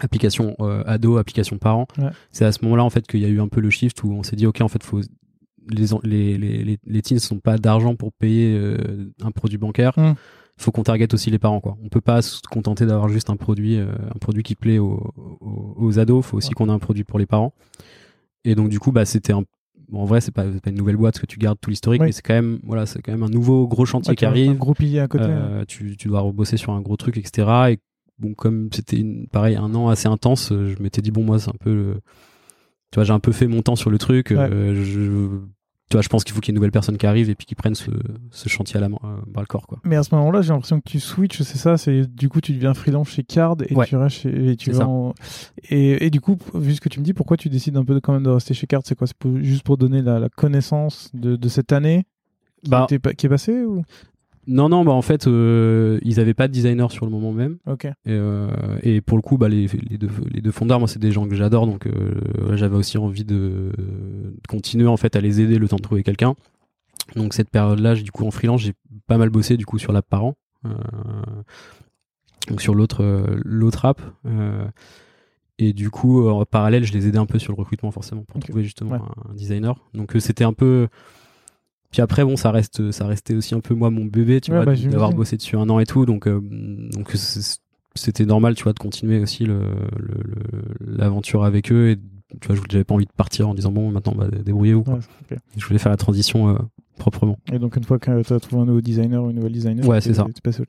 application 0.00 0.54
euh, 0.60 0.82
ado, 0.86 1.16
application 1.16 1.58
parent. 1.58 1.86
C'est 2.30 2.44
à 2.44 2.52
ce 2.52 2.64
moment-là 2.64 2.84
en 2.84 2.90
fait 2.90 3.06
qu'il 3.06 3.20
y 3.20 3.24
a 3.24 3.28
eu 3.28 3.40
un 3.40 3.48
peu 3.48 3.60
le 3.60 3.70
shift 3.70 4.02
où 4.04 4.12
on 4.12 4.22
s'est 4.22 4.36
dit 4.36 4.46
ok 4.46 4.60
en 4.60 4.68
fait 4.68 4.82
faut 4.82 5.00
les 5.70 5.86
les 6.02 6.38
les 6.38 6.78
les, 6.82 7.02
teens 7.02 7.18
sont 7.18 7.40
pas 7.40 7.58
d'argent 7.58 7.94
pour 7.94 8.12
payer 8.12 8.56
euh, 8.56 9.12
un 9.22 9.30
produit 9.30 9.58
bancaire. 9.58 9.92
il 9.96 10.02
mm. 10.02 10.14
faut 10.56 10.70
qu'on 10.70 10.82
target 10.82 11.12
aussi 11.12 11.30
les 11.30 11.38
parents 11.38 11.60
quoi. 11.60 11.76
On 11.82 11.88
peut 11.88 12.00
pas 12.00 12.22
se 12.22 12.40
contenter 12.50 12.86
d'avoir 12.86 13.08
juste 13.08 13.30
un 13.30 13.36
produit 13.36 13.78
un 13.78 14.18
produit 14.20 14.42
qui 14.42 14.54
plaît 14.54 14.78
aux, 14.78 15.12
aux, 15.16 15.74
aux 15.76 15.98
ados, 15.98 16.24
faut 16.24 16.36
aussi 16.36 16.50
qu'on 16.50 16.68
ait 16.68 16.72
un 16.72 16.78
produit 16.78 17.04
pour 17.04 17.18
les 17.18 17.26
parents. 17.26 17.52
Et 18.44 18.54
donc 18.54 18.68
du 18.68 18.78
coup 18.78 18.92
bah 18.92 19.04
c'était 19.04 19.32
un 19.32 19.44
bon, 19.88 20.00
en 20.00 20.04
vrai, 20.04 20.20
c'est 20.20 20.32
pas, 20.32 20.44
pas 20.44 20.70
une 20.70 20.76
nouvelle 20.76 20.96
boîte 20.96 21.14
parce 21.14 21.22
que 21.22 21.26
tu 21.26 21.38
gardes 21.38 21.58
tout 21.60 21.70
l'historique, 21.70 22.02
mais 22.02 22.12
c'est 22.12 22.22
quand 22.22 22.34
même, 22.34 22.58
voilà, 22.62 22.86
c'est 22.86 23.02
quand 23.02 23.12
même 23.12 23.22
un 23.22 23.28
nouveau 23.28 23.66
gros 23.66 23.84
chantier 23.84 24.14
qui 24.14 24.24
arrive. 24.24 24.50
Un 24.50 24.54
gros 24.54 24.74
pilier 24.74 25.00
à 25.00 25.08
côté. 25.08 25.24
Euh, 25.26 25.64
tu, 25.66 25.96
tu 25.96 26.08
dois 26.08 26.20
rebosser 26.20 26.56
sur 26.56 26.72
un 26.72 26.80
gros 26.80 26.96
truc, 26.96 27.16
etc. 27.16 27.48
Et 27.70 27.78
bon, 28.18 28.34
comme 28.34 28.68
c'était 28.72 29.04
pareil 29.32 29.56
un 29.56 29.74
an 29.74 29.88
assez 29.88 30.08
intense, 30.08 30.52
euh, 30.52 30.74
je 30.76 30.82
m'étais 30.82 31.02
dit 31.02 31.10
bon, 31.10 31.24
moi, 31.24 31.38
c'est 31.38 31.50
un 31.50 31.58
peu, 31.58 31.94
tu 32.90 32.96
vois, 32.96 33.04
j'ai 33.04 33.12
un 33.12 33.20
peu 33.20 33.32
fait 33.32 33.46
mon 33.46 33.62
temps 33.62 33.76
sur 33.76 33.90
le 33.90 33.98
truc. 33.98 34.32
Euh, 34.32 34.82
je, 34.84 35.28
tu 35.88 35.96
vois, 35.96 36.02
je 36.02 36.08
pense 36.08 36.22
qu'il 36.22 36.34
faut 36.34 36.40
qu'il 36.40 36.48
y 36.48 36.50
ait 36.50 36.54
une 36.54 36.56
nouvelle 36.56 36.70
personne 36.70 36.98
qui 36.98 37.06
arrive 37.06 37.30
et 37.30 37.34
puis 37.34 37.46
qui 37.46 37.54
prenne 37.54 37.74
ce, 37.74 37.90
ce 38.30 38.48
chantier 38.48 38.76
à 38.76 38.80
la 38.80 38.90
main, 38.90 38.98
euh, 39.04 39.40
le 39.40 39.46
corps, 39.46 39.66
quoi. 39.66 39.78
Mais 39.84 39.96
à 39.96 40.02
ce 40.02 40.14
moment-là, 40.14 40.42
j'ai 40.42 40.52
l'impression 40.52 40.80
que 40.80 40.88
tu 40.88 41.00
switches, 41.00 41.42
c'est 41.42 41.56
ça, 41.56 41.78
c'est 41.78 42.02
du 42.14 42.28
coup 42.28 42.42
tu 42.42 42.52
deviens 42.52 42.74
freelance 42.74 43.08
chez 43.08 43.22
Card 43.22 43.56
et 43.66 43.74
tu 43.86 43.96
restes 43.96 44.18
chez, 44.18 44.50
et 44.50 44.56
tu 44.56 44.70
vas 44.70 44.86
et, 45.70 46.06
et, 46.06 46.10
du 46.10 46.20
coup, 46.20 46.36
vu 46.54 46.74
ce 46.74 46.80
que 46.80 46.88
tu 46.88 47.00
me 47.00 47.04
dis, 47.04 47.14
pourquoi 47.14 47.36
tu 47.36 47.48
décides 47.48 47.76
un 47.76 47.84
peu 47.84 47.94
de, 47.94 48.00
quand 48.00 48.12
même 48.12 48.22
de 48.22 48.30
rester 48.30 48.52
chez 48.52 48.66
Card? 48.66 48.82
C'est 48.84 48.96
quoi? 48.96 49.06
C'est 49.06 49.42
juste 49.42 49.62
pour 49.62 49.78
donner 49.78 50.02
la, 50.02 50.18
la 50.18 50.28
connaissance 50.28 51.10
de, 51.14 51.36
de, 51.36 51.48
cette 51.48 51.72
année 51.72 52.04
qui, 52.62 52.70
bah, 52.70 52.86
qui 52.88 53.26
est 53.26 53.28
passée 53.28 53.62
ou? 53.62 53.82
Non, 54.48 54.70
non, 54.70 54.82
bah 54.82 54.92
en 54.92 55.02
fait, 55.02 55.26
euh, 55.26 55.98
ils 56.02 56.20
avaient 56.20 56.32
pas 56.32 56.48
de 56.48 56.52
designer 56.52 56.90
sur 56.90 57.04
le 57.04 57.12
moment 57.12 57.32
même. 57.32 57.58
Ok. 57.66 57.84
Et, 57.84 57.92
euh, 58.08 58.48
et 58.82 59.02
pour 59.02 59.18
le 59.18 59.22
coup, 59.22 59.36
bah, 59.36 59.48
les, 59.48 59.66
les, 59.66 59.98
deux, 59.98 60.08
les 60.30 60.40
deux 60.40 60.50
fondeurs, 60.50 60.78
moi, 60.78 60.88
c'est 60.88 60.98
des 60.98 61.12
gens 61.12 61.28
que 61.28 61.34
j'adore, 61.34 61.66
donc 61.66 61.86
euh, 61.86 62.56
j'avais 62.56 62.76
aussi 62.76 62.96
envie 62.96 63.24
de, 63.24 63.70
continuer 64.48 64.88
en 64.88 64.96
fait 64.96 65.16
à 65.16 65.20
les 65.20 65.42
aider 65.42 65.58
le 65.58 65.68
temps 65.68 65.76
de 65.76 65.82
trouver 65.82 66.02
quelqu'un. 66.02 66.34
Donc 67.14 67.34
cette 67.34 67.50
période-là, 67.50 67.94
du 67.94 68.10
coup, 68.10 68.26
en 68.26 68.30
freelance, 68.30 68.62
j'ai 68.62 68.72
pas 69.06 69.18
mal 69.18 69.28
bossé 69.28 69.58
du 69.58 69.66
coup 69.66 69.78
sur 69.78 69.92
l'app 69.92 70.06
parent, 70.08 70.34
donc 72.48 72.60
sur 72.60 72.74
l'autre 72.74 73.24
l'autre 73.44 73.84
app. 73.84 74.00
et 75.58 75.72
du 75.72 75.90
coup, 75.90 76.28
en 76.28 76.44
parallèle, 76.44 76.84
je 76.84 76.92
les 76.92 77.06
aidais 77.06 77.18
un 77.18 77.26
peu 77.26 77.38
sur 77.38 77.52
le 77.52 77.58
recrutement 77.58 77.90
forcément 77.90 78.24
pour 78.24 78.40
trouver 78.40 78.62
justement 78.62 78.94
un, 78.94 79.34
designer. 79.34 79.76
Donc 79.94 80.16
c'était 80.18 80.44
un 80.44 80.52
peu 80.52 80.88
puis 81.90 82.02
après, 82.02 82.24
bon, 82.24 82.36
ça 82.36 82.50
reste, 82.50 82.90
ça 82.90 83.06
restait 83.06 83.34
aussi 83.34 83.54
un 83.54 83.60
peu 83.60 83.74
moi 83.74 83.90
mon 83.90 84.04
bébé, 84.04 84.40
tu 84.40 84.50
vois, 84.50 84.64
bah, 84.64 84.74
d'avoir 84.74 85.12
bossé 85.12 85.36
dessus 85.36 85.56
un 85.56 85.68
an 85.70 85.80
et 85.80 85.86
tout, 85.86 86.04
donc 86.04 86.26
euh, 86.26 86.40
donc 86.92 87.12
c'était 87.94 88.26
normal, 88.26 88.54
tu 88.54 88.64
vois, 88.64 88.72
de 88.72 88.78
continuer 88.78 89.20
aussi 89.20 89.46
l'aventure 90.80 91.40
le, 91.40 91.46
avec 91.46 91.72
eux 91.72 91.90
et 91.90 91.98
tu 92.40 92.48
vois, 92.48 92.56
j'avais 92.70 92.84
pas 92.84 92.94
envie 92.94 93.06
de 93.06 93.12
partir 93.12 93.48
en 93.48 93.54
disant 93.54 93.72
bon, 93.72 93.90
maintenant, 93.90 94.14
bah, 94.14 94.28
débrouillez-vous. 94.28 94.84
Je 95.56 95.66
voulais 95.66 95.78
faire 95.78 95.90
la 95.90 95.96
transition 95.96 96.50
euh, 96.50 96.58
proprement. 96.98 97.38
Et 97.50 97.58
donc 97.58 97.76
une 97.76 97.84
fois 97.84 97.98
que 97.98 98.22
tu 98.22 98.32
as 98.32 98.40
trouvé 98.40 98.62
un 98.62 98.66
nouveau 98.66 98.82
designer 98.82 99.24
ou 99.24 99.30
une 99.30 99.36
nouvelle 99.36 99.52
designer, 99.52 99.86
ouais, 99.86 100.00
c'est 100.00 100.14
ça. 100.14 100.26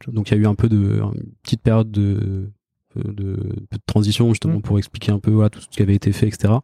Donc 0.07 0.32
il 0.32 0.36
y 0.36 0.38
a 0.38 0.41
eu 0.41 0.47
un 0.47 0.55
peu 0.55 0.70
de 0.70 1.01
une 1.01 1.32
petite 1.43 1.61
période 1.61 1.91
de 1.91 2.49
de, 2.95 3.11
de, 3.11 3.37
transition 3.85 4.29
justement 4.29 4.57
mm. 4.57 4.61
pour 4.61 4.77
expliquer 4.77 5.11
un 5.11 5.19
peu 5.19 5.31
voilà, 5.31 5.49
tout 5.49 5.61
ce 5.61 5.67
qui 5.67 5.81
avait 5.81 5.95
été 5.95 6.11
fait 6.11 6.27
etc 6.27 6.55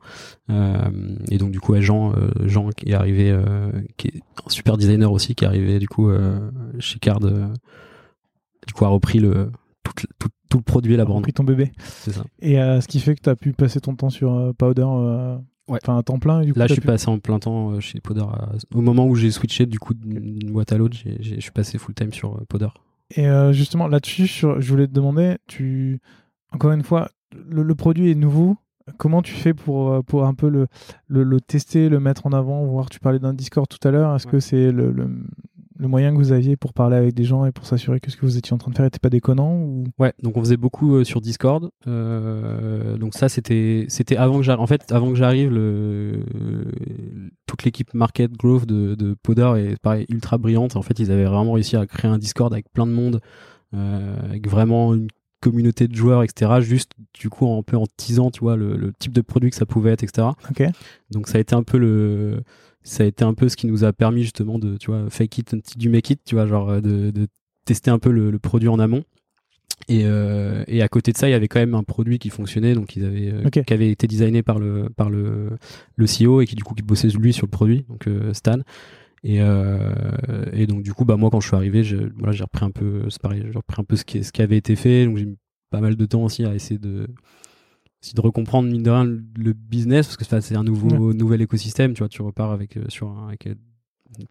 euh, 0.49 0.89
et 1.29 1.37
donc 1.37 1.51
du 1.51 1.59
coup 1.59 1.79
Jean 1.79 2.13
euh, 2.13 2.29
Jean 2.45 2.69
qui 2.69 2.89
est 2.89 2.93
arrivé 2.93 3.29
euh, 3.31 3.71
qui 3.97 4.07
est 4.07 4.21
un 4.45 4.49
super 4.49 4.77
designer 4.77 5.11
aussi 5.11 5.35
qui 5.35 5.43
est 5.43 5.47
arrivé 5.47 5.79
du 5.79 5.87
coup 5.87 6.11
chez 6.79 6.99
Card 6.99 7.19
du 7.19 8.73
coup 8.73 8.85
a 8.85 8.87
repris 8.87 9.19
le 9.19 9.51
tout, 9.83 9.93
tout, 10.19 10.29
tout 10.49 10.57
le 10.57 10.63
produit 10.63 10.95
la 10.97 11.05
bande 11.05 11.17
repris 11.17 11.33
ton 11.33 11.43
bébé 11.43 11.71
c'est 11.79 12.11
ça 12.11 12.23
et 12.39 12.55
ce 12.55 12.87
qui 12.87 12.99
fait 12.99 13.15
que 13.15 13.21
tu 13.21 13.29
as 13.29 13.35
pu 13.35 13.53
passer 13.53 13.79
ton 13.79 13.95
temps 13.95 14.09
sur 14.09 14.53
Powder 14.57 14.87
Ouais. 15.67 15.79
Enfin, 15.81 15.97
un 15.97 16.03
temps 16.03 16.19
plein. 16.19 16.41
du 16.41 16.53
coup, 16.53 16.59
Là, 16.59 16.67
je 16.67 16.73
suis 16.73 16.81
passé 16.83 17.09
en 17.09 17.17
plein 17.17 17.39
temps 17.39 17.79
chez 17.79 17.99
Powder. 17.99 18.25
Au 18.75 18.81
moment 18.81 19.07
où 19.07 19.15
j'ai 19.15 19.31
switché 19.31 19.65
du 19.65 19.79
coup 19.79 19.95
d'une 19.95 20.51
boîte 20.51 20.71
à 20.71 20.77
l'autre, 20.77 20.95
je 21.19 21.39
suis 21.39 21.51
passé 21.51 21.79
full 21.79 21.95
time 21.95 22.13
sur 22.13 22.39
Powder. 22.45 22.67
Et 23.11 23.27
justement, 23.51 23.87
là-dessus, 23.87 24.25
je 24.25 24.67
voulais 24.67 24.87
te 24.87 24.93
demander, 24.93 25.37
tu, 25.47 26.01
encore 26.51 26.71
une 26.71 26.83
fois, 26.83 27.09
le, 27.49 27.75
produit 27.75 28.11
est 28.11 28.15
nouveau. 28.15 28.57
Comment 28.97 29.21
tu 29.21 29.33
fais 29.33 29.53
pour, 29.53 29.91
euh, 29.91 30.01
pour 30.01 30.25
un 30.25 30.33
peu 30.33 30.47
le, 30.47 30.67
le, 31.07 31.41
tester, 31.41 31.89
le 31.89 31.99
mettre 31.99 32.27
en 32.27 32.33
avant, 32.33 32.65
voir 32.65 32.89
Tu 32.89 32.99
parlais 32.99 33.19
d'un 33.19 33.33
Discord 33.33 33.67
tout 33.67 33.85
à 33.87 33.91
l'heure. 33.91 34.15
Est-ce 34.15 34.27
que 34.27 34.39
c'est 34.39 34.71
le, 34.71 34.93
le 35.77 35.87
moyen 35.87 36.11
que 36.11 36.17
vous 36.17 36.31
aviez 36.31 36.55
pour 36.55 36.73
parler 36.73 36.95
avec 36.95 37.13
des 37.13 37.23
gens 37.23 37.45
et 37.45 37.51
pour 37.51 37.65
s'assurer 37.65 37.99
que 37.99 38.09
ce 38.11 38.17
que 38.17 38.25
vous 38.25 38.37
étiez 38.37 38.53
en 38.53 38.57
train 38.57 38.71
de 38.71 38.75
faire 38.75 38.85
n'était 38.85 38.99
pas 38.99 39.09
déconnant 39.09 39.53
ou... 39.55 39.85
Ouais, 39.99 40.13
donc 40.21 40.37
on 40.37 40.39
faisait 40.39 40.57
beaucoup 40.57 41.03
sur 41.03 41.21
Discord. 41.21 41.69
donc 41.85 43.13
ça, 43.13 43.29
c'était 43.29 43.85
c'était 43.89 44.17
avant 44.17 44.37
que 44.37 44.43
j'arrive. 44.43 44.61
En 44.61 44.67
fait, 44.67 44.91
avant 44.91 45.09
que 45.09 45.15
j'arrive, 45.15 45.51
le, 45.51 46.23
toute 47.45 47.63
l'équipe 47.63 47.93
market 47.93 48.31
growth 48.33 48.65
de, 48.65 48.95
de 48.95 49.15
Poder 49.21 49.53
est 49.57 49.81
pareil 49.81 50.05
ultra 50.09 50.37
brillante. 50.37 50.75
En 50.75 50.81
fait, 50.81 50.99
ils 50.99 51.11
avaient 51.11 51.25
vraiment 51.25 51.53
réussi 51.53 51.75
à 51.75 51.85
créer 51.85 52.09
un 52.09 52.17
Discord 52.17 52.53
avec 52.53 52.71
plein 52.71 52.87
de 52.87 52.91
monde, 52.91 53.19
avec 53.73 54.47
vraiment 54.49 54.93
une 54.93 55.07
communauté 55.45 55.87
de 55.87 55.95
joueurs, 55.95 56.23
etc. 56.23 56.59
Juste 56.59 56.91
du 57.13 57.29
coup 57.29 57.47
un 57.51 57.61
peu 57.61 57.77
en 57.77 57.85
teasant, 57.97 58.31
tu 58.31 58.39
vois, 58.39 58.55
le, 58.55 58.91
type 58.97 59.13
de 59.13 59.21
produit 59.21 59.51
que 59.51 59.55
ça 59.55 59.67
pouvait 59.67 59.91
être, 59.91 60.03
etc. 60.03 60.29
Donc 61.11 61.27
ça 61.27 61.37
a 61.37 61.41
été 61.41 61.53
un 61.53 61.63
peu 61.63 61.77
le, 61.77 62.41
ça 62.85 63.03
a 63.03 63.07
été 63.07 63.25
un 63.25 63.33
peu 63.33 63.49
ce 63.49 63.57
qui 63.57 63.67
nous 63.67 63.83
a 63.83 63.91
permis 63.91 64.21
justement 64.21 64.59
de, 64.59 64.77
tu 64.77 64.91
vois, 64.91 65.09
fake 65.09 65.39
it 65.39 65.77
du 65.77 65.89
make 65.89 66.09
it, 66.11 66.21
tu 66.23 66.35
vois, 66.35 66.45
genre 66.45 66.69
euh, 66.69 66.81
de, 66.81 67.11
de 67.11 67.27
tester 67.65 67.91
un 67.91 67.99
peu 67.99 68.11
le, 68.11 68.37
produit 68.39 68.69
en 68.69 68.79
amont. 68.79 69.03
Et, 69.89 70.03
euh, 70.05 70.63
et, 70.67 70.81
à 70.81 70.87
côté 70.87 71.11
de 71.11 71.17
ça, 71.17 71.27
il 71.27 71.31
y 71.31 71.33
avait 71.33 71.47
quand 71.49 71.59
même 71.59 71.75
un 71.75 71.83
produit 71.83 72.19
qui 72.19 72.29
fonctionnait, 72.29 72.75
donc 72.75 72.95
ils 72.95 73.03
avaient, 73.03 73.33
euh, 73.33 73.49
qui 73.49 73.73
avait 73.73 73.89
été 73.89 74.07
designé 74.07 74.41
par 74.41 74.57
le 74.57 74.89
par 74.95 75.09
le 75.09 75.49
le 75.95 76.05
CEO 76.05 76.41
et 76.41 76.45
qui 76.47 76.55
du 76.55 76.63
coup 76.63 76.75
qui 76.75 76.81
bossait 76.81 77.09
lui 77.09 77.33
sur 77.33 77.45
le 77.45 77.51
produit, 77.51 77.85
donc 77.89 78.07
Stan. 78.33 78.59
Et, 79.23 79.41
euh, 79.41 79.91
et 80.53 80.67
donc 80.67 80.83
du 80.83 80.93
coup, 80.93 81.03
bah 81.03 81.17
moi 81.17 81.31
quand 81.31 81.39
je 81.39 81.47
suis 81.47 81.55
arrivé, 81.55 81.83
j'ai 81.83 81.97
voilà, 82.17 82.31
j'ai 82.31 82.43
repris 82.43 82.63
un 82.63 82.69
peu, 82.69 83.09
c'est 83.09 83.21
pareil, 83.21 83.43
j'ai 83.43 83.57
repris 83.57 83.81
un 83.81 83.83
peu 83.83 83.95
ce 83.95 84.05
qui, 84.05 84.23
ce 84.23 84.31
qui 84.31 84.43
avait 84.43 84.57
été 84.57 84.75
fait. 84.75 85.05
Donc 85.05 85.17
j'ai 85.17 85.25
mis 85.25 85.37
pas 85.71 85.81
mal 85.81 85.95
de 85.95 86.05
temps 86.05 86.23
aussi 86.23 86.45
à 86.45 86.53
essayer 86.53 86.77
de 86.77 87.07
de 88.13 88.21
recomprendre 88.21 88.69
mine 88.69 88.83
de 88.83 88.89
rien 88.89 89.05
le 89.05 89.53
business 89.53 90.07
parce 90.07 90.17
que 90.17 90.41
c'est 90.41 90.55
un 90.55 90.63
nouveau 90.63 91.13
nouvel 91.13 91.41
écosystème. 91.41 91.93
Tu 91.93 91.99
vois, 91.99 92.09
tu 92.09 92.21
repars 92.21 92.51
avec 92.51 92.77
euh, 92.77 92.83
sur 92.89 93.09
un, 93.09 93.27
avec 93.27 93.47
euh, 93.47 93.55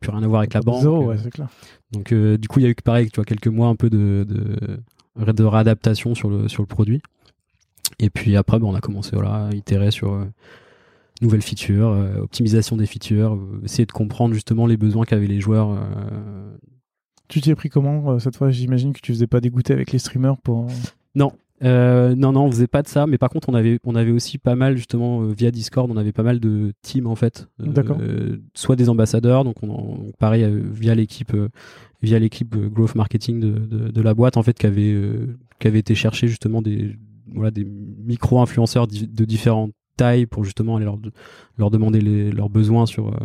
plus 0.01 0.11
rien 0.11 0.23
à 0.23 0.29
voir 0.29 0.41
avec 0.41 0.55
la 0.55 0.61
banque. 0.61 1.07
ouais, 1.07 1.17
clair. 1.31 1.49
Donc 1.93 2.13
du 2.13 2.49
coup, 2.49 2.61
il 2.61 2.63
y 2.63 2.67
a 2.67 2.71
eu 2.71 2.75
pareil, 2.75 3.11
tu 3.11 3.17
vois, 3.17 3.25
quelques 3.25 3.49
mois 3.49 3.69
un 3.69 3.77
peu 3.77 3.91
de, 3.91 4.27
de, 4.29 5.33
de 5.33 5.45
réadaptation 5.45 6.15
sur 6.15 6.31
le 6.31 6.49
sur 6.49 6.63
le 6.63 6.67
produit. 6.67 7.01
Et 7.99 8.11
puis 8.11 8.37
après, 8.37 8.59
bah, 8.59 8.67
on 8.67 8.75
a 8.75 8.81
commencé 8.81 9.11
voilà, 9.15 9.47
à 9.47 9.55
itérer 9.55 9.91
sur 9.91 10.27
nouvelles 11.23 11.43
features, 11.43 11.89
euh, 11.89 12.19
optimisation 12.19 12.77
des 12.77 12.87
features, 12.87 13.35
euh, 13.35 13.61
essayer 13.65 13.87
de 13.87 13.93
comprendre 13.93 14.35
justement 14.35 14.67
les 14.67 14.77
besoins 14.77 15.05
qu'avaient 15.05 15.27
les 15.27 15.41
joueurs. 15.41 15.71
Euh. 15.71 16.57
Tu 17.29 17.41
t'y 17.41 17.51
es 17.51 17.55
pris 17.55 17.71
comment 17.71 18.19
cette 18.19 18.37
fois? 18.37 18.51
J'imagine 18.51 18.93
que 18.93 19.01
tu 19.01 19.13
faisais 19.13 19.27
pas 19.27 19.41
dégoûter 19.41 19.73
avec 19.73 19.93
les 19.93 19.99
streamers 19.99 20.37
pour. 20.39 20.67
Non, 21.15 21.33
non, 21.65 22.33
non, 22.33 22.45
on 22.45 22.51
faisait 22.51 22.67
pas 22.67 22.83
de 22.83 22.89
ça, 22.89 23.07
mais 23.07 23.19
par 23.19 23.31
contre, 23.31 23.49
on 23.49 23.55
avait, 23.55 23.79
on 23.85 23.95
avait 23.95 24.11
aussi 24.11 24.39
pas 24.39 24.55
mal, 24.55 24.77
justement, 24.77 25.23
via 25.23 25.51
Discord, 25.51 25.91
on 25.91 25.97
avait 25.97 26.13
pas 26.13 26.23
mal 26.23 26.41
de 26.41 26.73
teams, 26.83 27.07
en 27.07 27.17
fait. 27.17 27.49
D'accord. 27.59 27.99
soit 28.55 28.77
des 28.77 28.89
ambassadeurs, 28.89 29.45
donc 29.45 29.57
on, 29.63 30.13
pareil, 30.19 30.47
via 30.73 30.95
l'équipe, 30.95 31.37
via 32.03 32.19
l'équipe 32.19 32.57
Growth 32.57 32.95
Marketing 32.95 33.41
de, 33.41 33.91
de, 33.91 34.03
la 34.03 34.15
boîte, 34.15 34.37
en 34.37 34.43
fait, 34.43 34.59
qui 34.59 34.67
avait, 34.67 34.97
qui 35.59 35.69
avait 35.69 35.79
été 35.79 35.95
chercher, 35.95 36.29
justement, 36.29 36.63
des, 36.63 36.97
voilà, 37.33 37.51
des 37.51 37.65
micro-influenceurs 37.65 38.87
de 38.87 39.25
différentes 39.25 39.73
taille 39.97 40.27
pour 40.27 40.45
justement 40.45 40.77
aller 40.77 40.85
leur, 40.85 40.99
leur 41.59 41.71
demander 41.71 42.01
les, 42.01 42.31
leurs 42.31 42.51
besoins 42.51 42.87
sur 42.87 43.09
euh, 43.09 43.17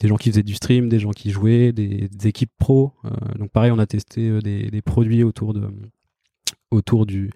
des 0.00 0.08
gens 0.08 0.16
qui 0.16 0.30
faisaient 0.30 0.42
du 0.42 0.54
stream, 0.54 0.88
des 0.88 0.98
gens 0.98 1.10
qui 1.10 1.30
jouaient, 1.30 1.72
des, 1.72 2.08
équipes 2.24 2.52
pro. 2.58 2.92
Euh, 3.04 3.10
donc 3.38 3.50
pareil, 3.50 3.70
on 3.70 3.78
a 3.78 3.86
testé 3.86 4.28
euh, 4.28 4.40
des, 4.40 4.70
des, 4.70 4.82
produits 4.82 5.24
autour 5.24 5.54
de 5.54 5.68
autour 6.70 7.06
du 7.06 7.30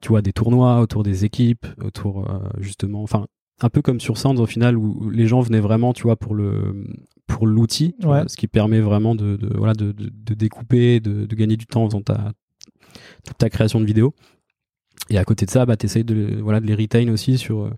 tu 0.00 0.08
vois 0.08 0.22
des 0.22 0.32
tournois, 0.32 0.80
autour 0.80 1.02
des 1.04 1.24
équipes, 1.24 1.66
autour 1.80 2.28
justement, 2.58 3.02
enfin 3.02 3.26
un 3.60 3.70
peu 3.70 3.82
comme 3.82 4.00
sur 4.00 4.18
Sands 4.18 4.36
au 4.36 4.46
final 4.46 4.76
où 4.76 5.10
les 5.10 5.26
gens 5.26 5.40
venaient 5.40 5.60
vraiment, 5.60 5.92
tu 5.92 6.02
vois, 6.02 6.16
pour 6.16 6.34
le 6.34 6.86
pour 7.26 7.46
l'outil, 7.46 7.94
ce 8.02 8.36
qui 8.36 8.48
permet 8.48 8.80
vraiment 8.80 9.14
de, 9.14 9.36
de 9.36 9.56
voilà 9.56 9.72
de, 9.72 9.92
de, 9.92 10.34
découper, 10.34 11.00
de, 11.00 11.24
gagner 11.34 11.56
du 11.56 11.66
temps 11.66 11.88
dans 11.88 12.02
ta 12.02 12.32
toute 13.24 13.38
ta 13.38 13.48
création 13.48 13.80
de 13.80 13.86
vidéo. 13.86 14.14
Et 15.08 15.18
à 15.18 15.24
côté 15.24 15.46
de 15.46 15.50
ça, 15.50 15.64
bah, 15.64 15.76
tu 15.76 15.86
essayes 15.86 16.04
de, 16.04 16.40
voilà, 16.42 16.60
de 16.60 16.66
les 16.66 16.74
retain 16.74 17.08
aussi 17.10 17.38
sur. 17.38 17.70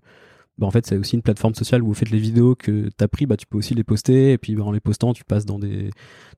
Bah, 0.57 0.67
en 0.67 0.71
fait, 0.71 0.85
c'est 0.85 0.97
aussi 0.97 1.15
une 1.15 1.21
plateforme 1.21 1.55
sociale 1.55 1.83
où 1.83 1.87
vous 1.87 1.93
faites 1.93 2.11
les 2.11 2.19
vidéos 2.19 2.55
que 2.55 2.89
tu 2.89 3.03
as 3.03 3.07
pris, 3.07 3.25
bah, 3.25 3.37
tu 3.37 3.45
peux 3.45 3.57
aussi 3.57 3.73
les 3.73 3.83
poster. 3.83 4.33
Et 4.33 4.37
puis, 4.37 4.55
bah, 4.55 4.63
en 4.63 4.71
les 4.71 4.79
postant, 4.79 5.13
tu 5.13 5.23
passes 5.23 5.45
dans 5.45 5.59
des. 5.59 5.89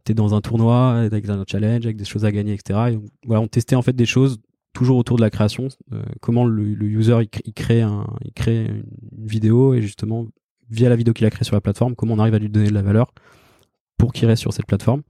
Tu 0.05 0.11
es 0.11 0.15
dans 0.15 0.33
un 0.33 0.41
tournoi, 0.41 0.93
avec 0.99 1.27
un 1.29 1.43
challenge, 1.47 1.85
avec 1.85 1.97
des 1.97 2.05
choses 2.05 2.25
à 2.25 2.31
gagner, 2.31 2.53
etc. 2.53 2.93
Et 2.93 2.99
voilà, 3.25 3.41
on 3.41 3.47
testait 3.47 3.75
en 3.75 3.81
fait 3.81 3.95
des 3.95 4.05
choses 4.05 4.39
toujours 4.73 4.97
autour 4.97 5.17
de 5.17 5.21
la 5.21 5.29
création. 5.29 5.67
Euh, 5.93 6.03
comment 6.21 6.45
le, 6.45 6.63
user 6.63 7.17
il, 7.45 7.53
crée 7.53 7.81
un, 7.81 8.05
il 8.23 8.33
crée 8.33 8.65
une 8.65 9.27
vidéo 9.27 9.73
et 9.73 9.81
justement, 9.81 10.27
via 10.69 10.89
la 10.89 10.95
vidéo 10.95 11.13
qu'il 11.13 11.25
a 11.25 11.29
créée 11.29 11.45
sur 11.45 11.55
la 11.55 11.61
plateforme, 11.61 11.95
comment 11.95 12.13
on 12.13 12.19
arrive 12.19 12.35
à 12.35 12.39
lui 12.39 12.49
donner 12.49 12.69
de 12.69 12.73
la 12.73 12.81
valeur 12.81 13.11
pour 13.97 14.13
qu'il 14.13 14.27
reste 14.27 14.41
sur 14.41 14.53
cette 14.53 14.65
plateforme. 14.65 15.01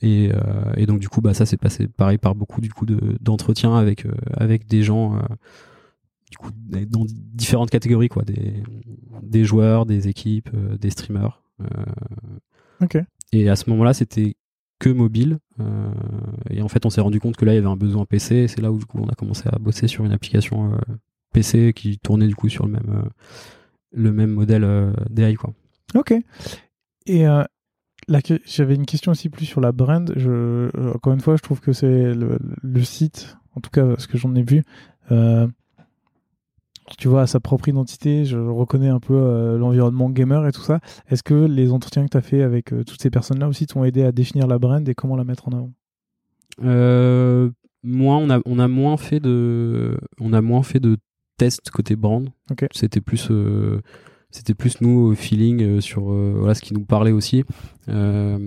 Et, 0.00 0.30
euh, 0.32 0.72
et, 0.76 0.86
donc 0.86 1.00
du 1.00 1.08
coup, 1.08 1.20
bah 1.20 1.34
ça 1.34 1.44
c'est 1.44 1.56
passé 1.56 1.88
pareil 1.88 2.18
par 2.18 2.34
beaucoup 2.34 2.60
du 2.60 2.70
coup 2.70 2.86
d'entretiens 2.86 3.76
avec 3.76 4.06
euh, 4.06 4.12
avec 4.36 4.66
des 4.66 4.82
gens 4.82 5.16
euh, 5.16 5.20
du 6.30 6.36
coup 6.36 6.50
dans 6.52 7.04
différentes 7.08 7.70
catégories 7.70 8.08
quoi, 8.08 8.22
des 8.22 8.62
des 9.22 9.44
joueurs, 9.44 9.86
des 9.86 10.08
équipes, 10.08 10.50
des 10.78 10.90
streamers. 10.90 11.42
ok. 12.80 12.98
Et 13.32 13.48
à 13.50 13.56
ce 13.56 13.68
moment-là, 13.70 13.92
c'était 13.92 14.36
que 14.78 14.88
mobile. 14.88 15.38
et 16.48 16.62
en 16.62 16.68
fait, 16.68 16.86
on 16.86 16.90
s'est 16.90 17.00
rendu 17.00 17.20
compte 17.20 17.36
que 17.36 17.44
là, 17.44 17.52
il 17.52 17.56
y 17.56 17.58
avait 17.58 17.66
un 17.66 17.76
besoin 17.76 18.06
PC. 18.06 18.48
C'est 18.48 18.62
là 18.62 18.72
où 18.72 18.78
du 18.78 18.86
coup, 18.86 18.98
on 19.00 19.08
a 19.08 19.14
commencé 19.14 19.42
à 19.52 19.58
bosser 19.58 19.86
sur 19.88 20.04
une 20.04 20.12
application 20.12 20.78
PC 21.32 21.72
qui 21.74 21.98
tournait 21.98 22.28
du 22.28 22.36
coup 22.36 22.48
sur 22.48 22.64
le 22.66 22.72
même 22.72 23.10
le 23.92 24.12
même 24.12 24.30
modèle 24.30 24.94
d'AI 25.10 25.34
quoi. 25.34 25.52
Ok. 25.94 26.14
Et 27.06 27.26
j'avais 28.44 28.74
une 28.74 28.86
question 28.86 29.12
aussi 29.12 29.28
plus 29.28 29.46
sur 29.46 29.60
la 29.60 29.72
brand. 29.72 30.12
Je, 30.16 30.30
euh, 30.30 30.92
encore 30.94 31.12
une 31.12 31.20
fois, 31.20 31.36
je 31.36 31.42
trouve 31.42 31.60
que 31.60 31.72
c'est 31.72 32.14
le, 32.14 32.82
site, 32.82 33.36
en 33.54 33.60
tout 33.60 33.70
cas 33.70 33.94
ce 33.98 34.06
que 34.06 34.18
j'en 34.18 34.34
ai 34.34 34.42
vu, 34.42 34.64
euh, 35.10 35.46
tu 36.96 37.08
vois, 37.08 37.22
à 37.22 37.26
sa 37.26 37.40
propre 37.40 37.68
identité. 37.68 38.24
Je 38.24 38.38
reconnais 38.38 38.88
un 38.88 39.00
peu 39.00 39.14
euh, 39.14 39.58
l'environnement 39.58 40.10
gamer 40.10 40.46
et 40.46 40.52
tout 40.52 40.62
ça. 40.62 40.80
Est-ce 41.08 41.22
que 41.22 41.34
les 41.34 41.72
entretiens 41.72 42.04
que 42.04 42.10
tu 42.10 42.16
as 42.16 42.22
fait 42.22 42.42
avec 42.42 42.66
toutes 42.86 43.00
ces 43.02 43.10
personnes-là 43.10 43.48
aussi 43.48 43.66
t'ont 43.66 43.84
aidé 43.84 44.02
à 44.04 44.12
définir 44.12 44.46
la 44.46 44.58
brand 44.58 44.88
et 44.88 44.94
comment 44.94 45.16
la 45.16 45.24
mettre 45.24 45.48
en 45.48 45.52
avant? 45.52 45.72
Moi, 47.84 48.16
on 48.16 48.30
a, 48.30 48.40
on 48.44 48.58
a 48.58 48.68
moins 48.68 48.96
fait 48.96 49.20
de, 49.20 49.96
on 50.20 50.32
a 50.32 50.40
moins 50.40 50.62
fait 50.62 50.80
de 50.80 50.96
tests 51.36 51.70
côté 51.70 51.96
brand. 51.96 52.28
C'était 52.72 53.00
plus 53.00 53.30
c'était 54.30 54.54
plus 54.54 54.80
nous 54.80 54.90
au 54.90 55.14
feeling 55.14 55.62
euh, 55.62 55.80
sur 55.80 56.12
euh, 56.12 56.34
voilà 56.36 56.54
ce 56.54 56.60
qui 56.60 56.74
nous 56.74 56.84
parlait 56.84 57.12
aussi. 57.12 57.44
Euh, 57.88 58.38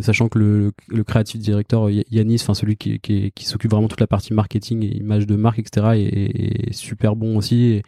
sachant 0.00 0.28
que 0.28 0.38
le, 0.38 0.72
le, 0.88 1.04
creative 1.04 1.40
director 1.40 1.90
Yanis 1.90 2.38
enfin 2.40 2.54
celui 2.54 2.76
qui, 2.76 2.98
qui, 2.98 3.30
qui 3.32 3.44
s'occupe 3.44 3.70
vraiment 3.70 3.88
toute 3.88 4.00
la 4.00 4.06
partie 4.06 4.32
marketing 4.32 4.82
et 4.82 4.96
image 4.96 5.26
de 5.26 5.36
marque 5.36 5.58
etc 5.58 5.86
est, 5.96 6.72
super 6.72 7.14
bon 7.14 7.36
aussi. 7.36 7.64
Et, 7.64 7.82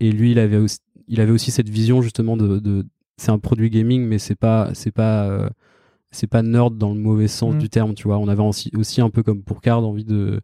et, 0.00 0.12
lui 0.12 0.32
il 0.32 0.38
avait 0.38 0.56
aussi, 0.56 0.78
il 1.08 1.20
avait 1.20 1.32
aussi 1.32 1.50
cette 1.50 1.68
vision 1.68 2.00
justement 2.00 2.38
de, 2.38 2.58
de 2.58 2.86
c'est 3.18 3.30
un 3.30 3.38
produit 3.38 3.68
gaming 3.68 4.06
mais 4.06 4.18
c'est 4.18 4.34
pas 4.34 4.70
c'est 4.72 4.92
pas 4.92 5.50
c'est 6.10 6.26
pas 6.26 6.42
nerd 6.42 6.78
dans 6.78 6.94
le 6.94 7.00
mauvais 7.00 7.28
sens 7.28 7.54
mm. 7.54 7.58
du 7.58 7.68
terme 7.68 7.94
tu 7.94 8.04
vois. 8.08 8.18
On 8.18 8.28
avait 8.28 8.42
aussi, 8.42 8.70
aussi 8.76 9.02
un 9.02 9.10
peu 9.10 9.22
comme 9.22 9.42
pour 9.42 9.60
Card 9.60 9.84
envie 9.84 10.04
de 10.04 10.40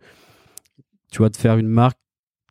tu 1.10 1.18
vois 1.18 1.30
de 1.30 1.36
faire 1.36 1.56
une 1.56 1.68
marque 1.68 1.98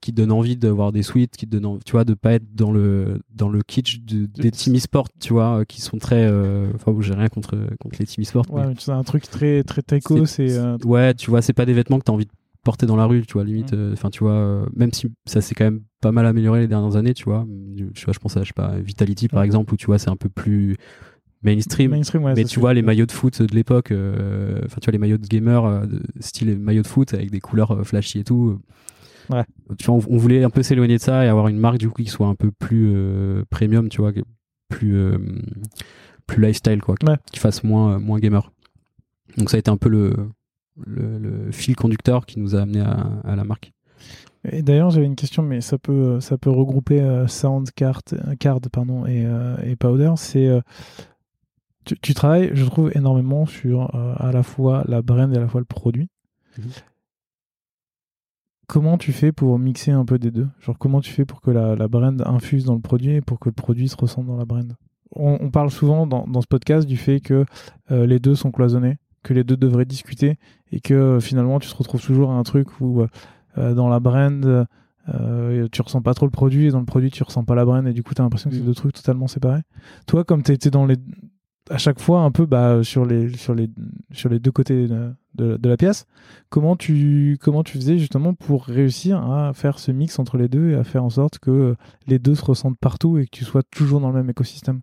qui 0.01 0.11
donne 0.11 0.31
envie 0.31 0.57
d'avoir 0.57 0.91
des 0.91 1.03
suites, 1.03 1.37
qui 1.37 1.47
te 1.47 1.55
donne, 1.55 1.79
tu 1.85 1.91
vois, 1.91 2.03
de 2.03 2.15
pas 2.15 2.33
être 2.33 2.55
dans 2.55 2.71
le 2.71 3.21
dans 3.33 3.49
le 3.49 3.61
kitsch 3.61 3.99
des 4.01 4.51
team 4.51 4.75
e-sport, 4.75 5.07
tu 5.19 5.33
vois, 5.33 5.59
euh, 5.59 5.63
qui 5.63 5.79
sont 5.79 5.99
très, 5.99 6.25
euh, 6.25 6.71
enfin, 6.73 6.93
j'ai 6.99 7.13
rien 7.13 7.27
contre 7.27 7.55
contre 7.79 7.97
les 7.99 8.05
team 8.07 8.23
e-sport. 8.23 8.45
Ouais, 8.51 8.63
c'est 8.79 8.91
un 8.91 9.03
truc 9.03 9.29
très 9.29 9.63
très 9.63 9.83
taiko, 9.83 10.25
c'est. 10.25 10.57
Euh, 10.57 10.77
ouais, 10.83 11.13
tu 11.13 11.29
vois, 11.29 11.43
c'est 11.43 11.53
pas 11.53 11.65
des 11.65 11.73
vêtements 11.73 11.99
que 11.99 12.03
t'as 12.03 12.13
envie 12.13 12.25
de 12.25 12.31
porter 12.63 12.87
dans 12.87 12.95
la 12.95 13.05
rue, 13.05 13.21
tu 13.27 13.33
vois, 13.33 13.43
limite. 13.43 13.73
Mm. 13.73 13.93
Enfin, 13.93 14.09
tu 14.09 14.23
vois, 14.23 14.65
même 14.75 14.91
si 14.91 15.07
ça 15.25 15.39
s'est 15.39 15.53
quand 15.53 15.65
même 15.65 15.81
pas 16.01 16.11
mal 16.11 16.25
amélioré 16.25 16.61
les 16.61 16.67
dernières 16.67 16.95
années, 16.95 17.13
tu 17.13 17.25
vois. 17.25 17.45
Je, 17.93 18.03
vois, 18.03 18.13
je 18.13 18.19
pense 18.19 18.35
à, 18.37 18.41
je 18.41 18.47
sais 18.47 18.53
pas, 18.53 18.79
Vitality 18.79 19.27
par 19.27 19.43
exemple, 19.43 19.71
où 19.75 19.77
tu 19.77 19.85
vois, 19.85 19.99
c'est 19.99 20.09
un 20.09 20.15
peu 20.15 20.29
plus 20.29 20.77
mainstream, 21.43 21.95
mais 22.35 22.43
tu 22.43 22.59
vois 22.59 22.73
les 22.73 22.83
maillots 22.83 23.07
de 23.07 23.11
foot 23.11 23.41
de 23.41 23.55
l'époque 23.55 23.91
enfin 23.91 24.77
tu 24.79 24.85
vois 24.85 24.91
les 24.91 24.99
maillots 24.99 25.17
de 25.17 25.25
gamer 25.25 25.87
style 26.19 26.55
maillot 26.59 26.83
de 26.83 26.87
foot 26.87 27.15
avec 27.15 27.31
des 27.31 27.39
couleurs 27.39 27.81
flashy 27.83 28.19
et 28.19 28.23
tout 28.23 28.59
tu 29.77 29.85
vois, 29.85 29.95
on, 29.95 30.17
voulait 30.17 30.43
un 30.43 30.49
peu 30.49 30.63
s'éloigner 30.63 30.97
de 30.97 31.01
ça 31.01 31.25
et 31.25 31.27
avoir 31.27 31.47
une 31.47 31.57
marque 31.57 31.77
du 31.77 31.89
coup 31.89 32.03
qui 32.03 32.09
soit 32.09 32.27
un 32.27 32.35
peu 32.35 32.51
plus 32.51 32.91
euh, 32.93 33.43
premium, 33.49 33.89
tu 33.89 34.01
vois, 34.01 34.11
plus 34.69 34.95
euh, 34.95 35.17
plus 36.27 36.41
lifestyle 36.41 36.81
quoi, 36.81 36.95
qui 37.31 37.39
fasse 37.39 37.63
moins 37.63 37.99
moins 37.99 38.19
gamer. 38.19 38.51
Donc 39.37 39.49
ça 39.49 39.57
a 39.57 39.59
été 39.59 39.71
un 39.71 39.77
peu 39.77 39.89
le, 39.89 40.13
le, 40.85 41.51
fil 41.51 41.75
conducteur 41.75 42.25
qui 42.25 42.39
nous 42.39 42.55
a 42.55 42.61
amené 42.61 42.81
à, 42.81 43.35
la 43.35 43.43
marque. 43.43 43.71
Et 44.43 44.61
d'ailleurs, 44.61 44.89
j'avais 44.89 45.05
une 45.05 45.15
question, 45.15 45.43
mais 45.43 45.61
ça 45.61 45.77
peut, 45.77 46.19
ça 46.19 46.37
peut 46.37 46.49
regrouper 46.49 46.99
euh, 47.01 47.27
Sound, 47.27 47.71
Card, 47.71 48.01
Card 48.39 48.59
pardon, 48.71 49.05
et, 49.05 49.25
et 49.63 49.75
Powder. 49.75 50.11
C'est, 50.17 50.49
tu, 51.85 52.13
travailles, 52.13 52.51
je 52.53 52.65
trouve, 52.65 52.91
énormément 52.95 53.45
sur 53.45 53.95
à 53.95 54.31
la 54.33 54.43
fois 54.43 54.83
la 54.87 55.01
brand 55.01 55.33
et 55.33 55.37
à 55.37 55.41
la 55.41 55.47
fois 55.47 55.61
le 55.61 55.65
produit. 55.65 56.09
Mhm 56.57 56.65
comment 58.71 58.97
tu 58.97 59.11
fais 59.11 59.33
pour 59.33 59.59
mixer 59.59 59.91
un 59.91 60.05
peu 60.05 60.17
des 60.17 60.31
deux? 60.31 60.47
Genre 60.61 60.77
comment 60.77 61.01
tu 61.01 61.11
fais 61.11 61.25
pour 61.25 61.41
que 61.41 61.51
la, 61.51 61.75
la 61.75 61.89
brand 61.89 62.23
infuse 62.25 62.63
dans 62.63 62.73
le 62.75 62.79
produit 62.79 63.15
et 63.15 63.21
pour 63.21 63.37
que 63.37 63.49
le 63.49 63.53
produit 63.53 63.89
se 63.89 63.97
ressente 63.97 64.25
dans 64.25 64.37
la 64.37 64.45
brand? 64.45 64.77
On, 65.13 65.49
parle 65.49 65.69
souvent 65.69 66.07
dans, 66.07 66.25
dans, 66.25 66.39
ce 66.39 66.47
podcast 66.47 66.87
du 66.87 66.95
fait 66.95 67.19
que 67.19 67.43
les 67.89 68.19
deux 68.19 68.33
sont 68.33 68.49
cloisonnés, 68.49 68.95
que 69.23 69.33
les 69.33 69.43
deux 69.43 69.57
devraient 69.57 69.83
discuter 69.83 70.37
et 70.71 70.79
que 70.79 71.19
finalement 71.19 71.59
tu 71.59 71.69
te 71.69 71.75
retrouves 71.75 72.01
toujours 72.01 72.31
à 72.31 72.35
un 72.35 72.43
truc 72.43 72.79
où 72.79 73.05
dans 73.57 73.89
la 73.89 73.99
brand 73.99 74.65
euh, 75.09 75.67
tu 75.71 75.81
ressens 75.81 76.01
pas 76.01 76.13
trop 76.13 76.25
le 76.25 76.31
produit 76.31 76.67
et 76.67 76.71
dans 76.71 76.79
le 76.79 76.85
produit 76.85 77.09
tu 77.09 77.23
ressens 77.23 77.43
pas 77.43 77.55
la 77.55 77.65
brand 77.65 77.85
et 77.87 77.93
du 77.93 78.03
coup 78.03 78.13
tu 78.13 78.21
as 78.21 78.23
l'impression 78.23 78.49
que 78.49 78.55
c'est 78.55 78.61
mm. 78.61 78.65
deux 78.65 78.75
trucs 78.75 78.93
totalement 78.93 79.27
séparés. 79.27 79.61
Toi 80.05 80.23
comme 80.23 80.43
tu 80.43 80.51
étais 80.51 80.69
dans 80.69 80.85
les 80.85 80.95
à 81.71 81.77
chaque 81.77 81.99
fois 81.99 82.21
un 82.21 82.31
peu 82.31 82.45
bah, 82.45 82.83
sur 82.83 83.05
les 83.05 83.35
sur 83.37 83.55
les 83.55 83.69
sur 84.11 84.29
les 84.29 84.39
deux 84.39 84.51
côtés 84.51 84.87
de, 84.87 85.57
de, 85.57 85.69
la 85.69 85.77
pièce, 85.77 86.05
comment 86.49 86.75
tu 86.75 87.37
comment 87.41 87.63
tu 87.63 87.77
faisais 87.77 87.97
justement 87.97 88.33
pour 88.33 88.65
réussir 88.65 89.23
à 89.31 89.53
faire 89.53 89.79
ce 89.79 89.91
mix 89.91 90.19
entre 90.19 90.37
les 90.37 90.49
deux 90.49 90.71
et 90.71 90.75
à 90.75 90.83
faire 90.83 91.03
en 91.03 91.09
sorte 91.09 91.39
que 91.39 91.75
les 92.07 92.19
deux 92.19 92.35
se 92.35 92.43
ressentent 92.43 92.77
partout 92.77 93.17
et 93.17 93.25
que 93.25 93.31
tu 93.31 93.45
sois 93.45 93.63
toujours 93.63 94.01
dans 94.01 94.09
le 94.09 94.15
même 94.15 94.29
écosystème? 94.29 94.81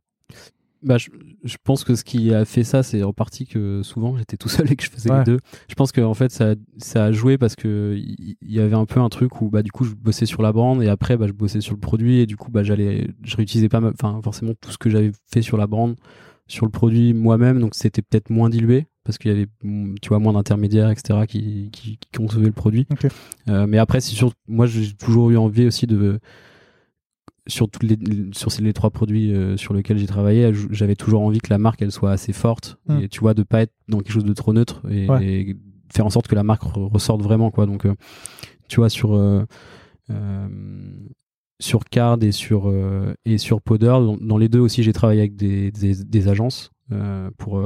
Bah, 0.80 0.96
je, 0.96 1.56
pense 1.64 1.82
que 1.82 1.96
ce 1.96 2.04
qui 2.04 2.32
a 2.32 2.44
fait 2.44 2.62
ça, 2.62 2.84
c'est 2.84 3.02
reparti 3.02 3.46
que 3.46 3.82
souvent 3.82 4.16
j'étais 4.16 4.36
tout 4.36 4.48
seul 4.48 4.70
et 4.70 4.76
que 4.76 4.84
je 4.84 4.90
faisais 4.90 5.10
les 5.16 5.24
deux. 5.24 5.38
Je 5.68 5.74
pense 5.74 5.90
que 5.90 6.00
en 6.00 6.14
fait 6.14 6.30
ça, 6.30 6.54
ça 6.76 7.06
a 7.06 7.12
joué 7.12 7.36
parce 7.36 7.56
que 7.56 7.96
il 7.98 8.36
y, 8.42 8.60
avait 8.60 8.76
un 8.76 8.84
peu 8.84 9.00
un 9.00 9.08
truc 9.08 9.40
où 9.42 9.50
bah 9.50 9.64
du 9.64 9.72
coup 9.72 9.82
je 9.82 9.94
bossais 9.94 10.24
sur 10.24 10.40
la 10.40 10.52
brand 10.52 10.80
et 10.80 10.88
après 10.88 11.16
bah 11.16 11.26
je 11.26 11.32
bossais 11.32 11.60
sur 11.60 11.74
le 11.74 11.80
produit 11.80 12.20
et 12.20 12.26
du 12.26 12.36
coup 12.36 12.52
bah 12.52 12.62
j'allais 12.62 13.08
je 13.24 13.36
réutilisais 13.36 13.68
pas 13.68 13.80
enfin 13.82 14.20
forcément 14.22 14.52
tout 14.60 14.70
ce 14.70 14.78
que 14.78 14.88
j'avais 14.88 15.10
fait 15.26 15.42
sur 15.42 15.56
la 15.56 15.66
brand 15.66 15.96
sur 16.48 16.64
le 16.66 16.72
produit 16.72 17.14
moi-même 17.14 17.60
donc 17.60 17.74
c'était 17.74 18.02
peut-être 18.02 18.30
moins 18.30 18.50
dilué 18.50 18.86
parce 19.04 19.18
qu'il 19.18 19.30
y 19.30 19.34
avait 19.34 19.48
tu 20.02 20.08
vois 20.08 20.18
moins 20.18 20.32
d'intermédiaires 20.32 20.90
etc 20.90 21.20
qui, 21.28 21.70
qui, 21.70 21.98
qui 21.98 22.08
concevaient 22.16 22.46
le 22.46 22.52
produit. 22.52 22.86
Euh, 23.48 23.66
mais 23.66 23.78
après 23.78 24.00
c'est 24.00 24.14
sûr 24.14 24.32
moi 24.48 24.66
j'ai 24.66 24.92
toujours 24.94 25.30
eu 25.30 25.36
envie 25.36 25.66
aussi 25.66 25.86
de 25.86 26.18
sur 27.46 27.70
toutes 27.70 27.84
les 27.84 27.96
sur 28.32 28.50
les 28.60 28.72
trois 28.72 28.90
produits 28.90 29.32
euh, 29.32 29.56
sur 29.56 29.72
lesquels 29.72 29.98
j'ai 29.98 30.06
travaillé, 30.06 30.52
j'avais 30.70 30.96
toujours 30.96 31.22
envie 31.22 31.38
que 31.38 31.50
la 31.50 31.58
marque 31.58 31.80
elle 31.80 31.92
soit 31.92 32.10
assez 32.10 32.32
forte 32.32 32.78
hmm. 32.86 33.00
et 33.00 33.08
tu 33.08 33.20
vois 33.20 33.34
de 33.34 33.42
pas 33.42 33.62
être 33.62 33.72
dans 33.88 33.98
quelque 33.98 34.12
chose 34.12 34.24
de 34.24 34.34
trop 34.34 34.52
neutre 34.52 34.82
et, 34.90 35.56
faire 35.90 36.04
en 36.04 36.10
sorte 36.10 36.28
que 36.28 36.34
la 36.34 36.42
marque 36.42 36.64
ressorte 36.64 37.22
vraiment 37.22 37.50
quoi. 37.50 37.64
Donc 37.64 37.86
euh, 37.86 37.94
tu 38.68 38.80
vois 38.80 38.90
sur 38.90 39.18
sur 41.60 41.84
Card 41.84 42.18
et 42.22 42.32
sur 42.32 42.72
et 43.24 43.38
sur 43.38 43.60
Powder, 43.60 43.98
dans, 44.20 44.38
les 44.38 44.48
deux 44.48 44.60
aussi 44.60 44.82
j'ai 44.82 44.92
travaillé 44.92 45.20
avec 45.20 45.36
des, 45.36 45.70
des, 45.70 46.28
agences 46.28 46.70
pour 47.36 47.62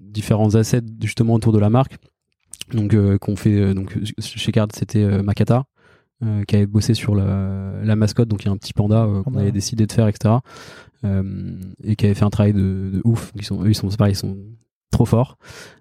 différents 0.00 0.54
assets 0.54 0.82
justement 1.00 1.34
autour 1.34 1.52
de 1.52 1.58
la 1.58 1.70
marque. 1.70 1.96
Donc 2.72 2.96
qu'on 3.18 3.36
fait 3.36 3.74
donc 3.74 3.96
chez 4.18 4.52
Card 4.52 4.68
c'était 4.74 5.22
Makata 5.22 5.64
euh, 6.22 6.44
qui 6.44 6.54
avait 6.54 6.66
bossé 6.66 6.92
sur 6.92 7.14
la, 7.14 7.72
la, 7.82 7.96
mascotte, 7.96 8.28
donc 8.28 8.42
il 8.42 8.46
y 8.46 8.48
a 8.50 8.52
un 8.52 8.58
petit 8.58 8.74
panda 8.74 9.04
euh, 9.04 9.22
qu'on 9.22 9.36
avait 9.36 9.52
décidé 9.52 9.86
de 9.86 9.92
faire, 9.92 10.06
etc. 10.06 10.34
Euh, 11.02 11.54
et 11.82 11.96
qui 11.96 12.04
avait 12.04 12.14
fait 12.14 12.26
un 12.26 12.30
travail 12.30 12.52
de, 12.52 12.90
de 12.92 13.00
ouf. 13.04 13.32
Ils 13.36 13.44
sont, 13.44 13.64
eux, 13.64 13.70
ils 13.70 13.74
sont, 13.74 13.88
pareil, 13.88 14.12
ils 14.12 14.16
sont 14.16 14.36
trop 14.90 15.06
forts. 15.06 15.38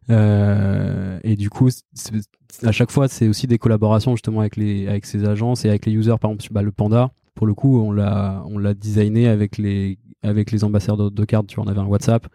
et 0.08 1.36
du 1.36 1.50
coup, 1.50 1.68
à 2.64 2.72
chaque 2.72 2.89
fois, 2.89 3.10
c'est 3.10 3.28
aussi 3.28 3.47
des 3.47 3.58
collaborations 3.58 4.16
justement 4.16 4.39
avec 4.39 4.56
les, 4.56 4.88
avec 4.88 5.06
ces 5.06 5.26
agences 5.26 5.66
et 5.66 5.70
avec 5.70 5.86
les 5.86 5.91
users. 5.91 6.16
Par 6.22 6.32
exemple, 6.32 6.54
bah, 6.54 6.62
le 6.62 6.72
panda, 6.72 7.12
pour 7.40 7.48
le 7.48 7.54
coup, 7.54 7.80
on 7.80 7.94
l'a, 7.94 8.44
on 8.48 8.58
l'a 8.58 8.74
designé 8.74 9.30
avec 9.30 9.58
les, 9.58 9.98
avec 10.24 10.52
les 10.52 10.66
ambassadeurs 10.66 11.10
de 11.10 11.24
cartes. 11.24 11.48
Tu 11.48 11.56
vois, 11.56 11.64
on 11.64 11.70
avait 11.70 11.80
un 11.80 11.86
WhatsApp. 11.86 12.28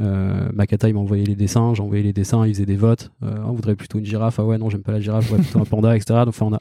Euh, 0.00 0.48
Makata 0.54 0.88
il 0.88 0.94
m'a 0.94 1.00
envoyé 1.00 1.26
les 1.26 1.36
dessins, 1.36 1.74
j'ai 1.74 1.82
envoyé 1.82 2.02
les 2.02 2.14
dessins, 2.14 2.46
il 2.46 2.54
faisait 2.54 2.64
des 2.64 2.76
votes. 2.76 3.10
Euh, 3.22 3.36
on 3.44 3.52
voudrait 3.52 3.76
plutôt 3.76 3.98
une 3.98 4.06
girafe, 4.06 4.38
ah 4.38 4.46
ouais 4.46 4.56
non 4.56 4.70
j'aime 4.70 4.82
pas 4.82 4.92
la 4.92 5.00
girafe, 5.00 5.24
je 5.24 5.28
voudrais 5.28 5.42
plutôt 5.42 5.60
un 5.60 5.66
panda, 5.66 5.94
etc. 5.94 6.20
Donc 6.20 6.28
enfin 6.28 6.46
on 6.46 6.54
a 6.54 6.60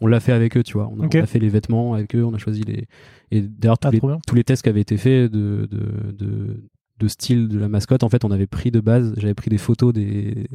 on 0.00 0.08
l'a 0.08 0.18
fait 0.18 0.32
avec 0.32 0.56
eux, 0.56 0.64
tu 0.64 0.72
vois. 0.72 0.90
On 0.90 0.98
a, 1.00 1.26
fait 1.26 1.38
les 1.38 1.48
vêtements 1.48 1.94
avec 1.94 2.16
eux, 2.16 2.24
on 2.24 2.34
a 2.34 2.38
choisi 2.38 2.62
les. 2.62 2.86
Et 3.30 3.40
d'ailleurs, 3.40 3.78
tous, 3.78 3.88
ah, 3.88 4.18
tous, 4.26 4.34
les 4.34 4.42
tests 4.42 4.62
qui 4.62 4.68
avaient 4.68 4.80
été 4.80 4.96
faits 4.96 5.30
de, 5.30 5.68
de, 5.70 6.12
de, 6.12 6.64
de, 6.98 7.08
style 7.08 7.46
de 7.46 7.58
la 7.58 7.68
mascotte, 7.68 8.02
en 8.02 8.08
fait, 8.08 8.24
on 8.24 8.32
avait 8.32 8.46
pris 8.48 8.72
de 8.72 8.80
base, 8.80 9.14
j'avais 9.16 9.34
pris 9.34 9.50
des 9.50 9.58
photos 9.58 9.92
des, 9.92 10.48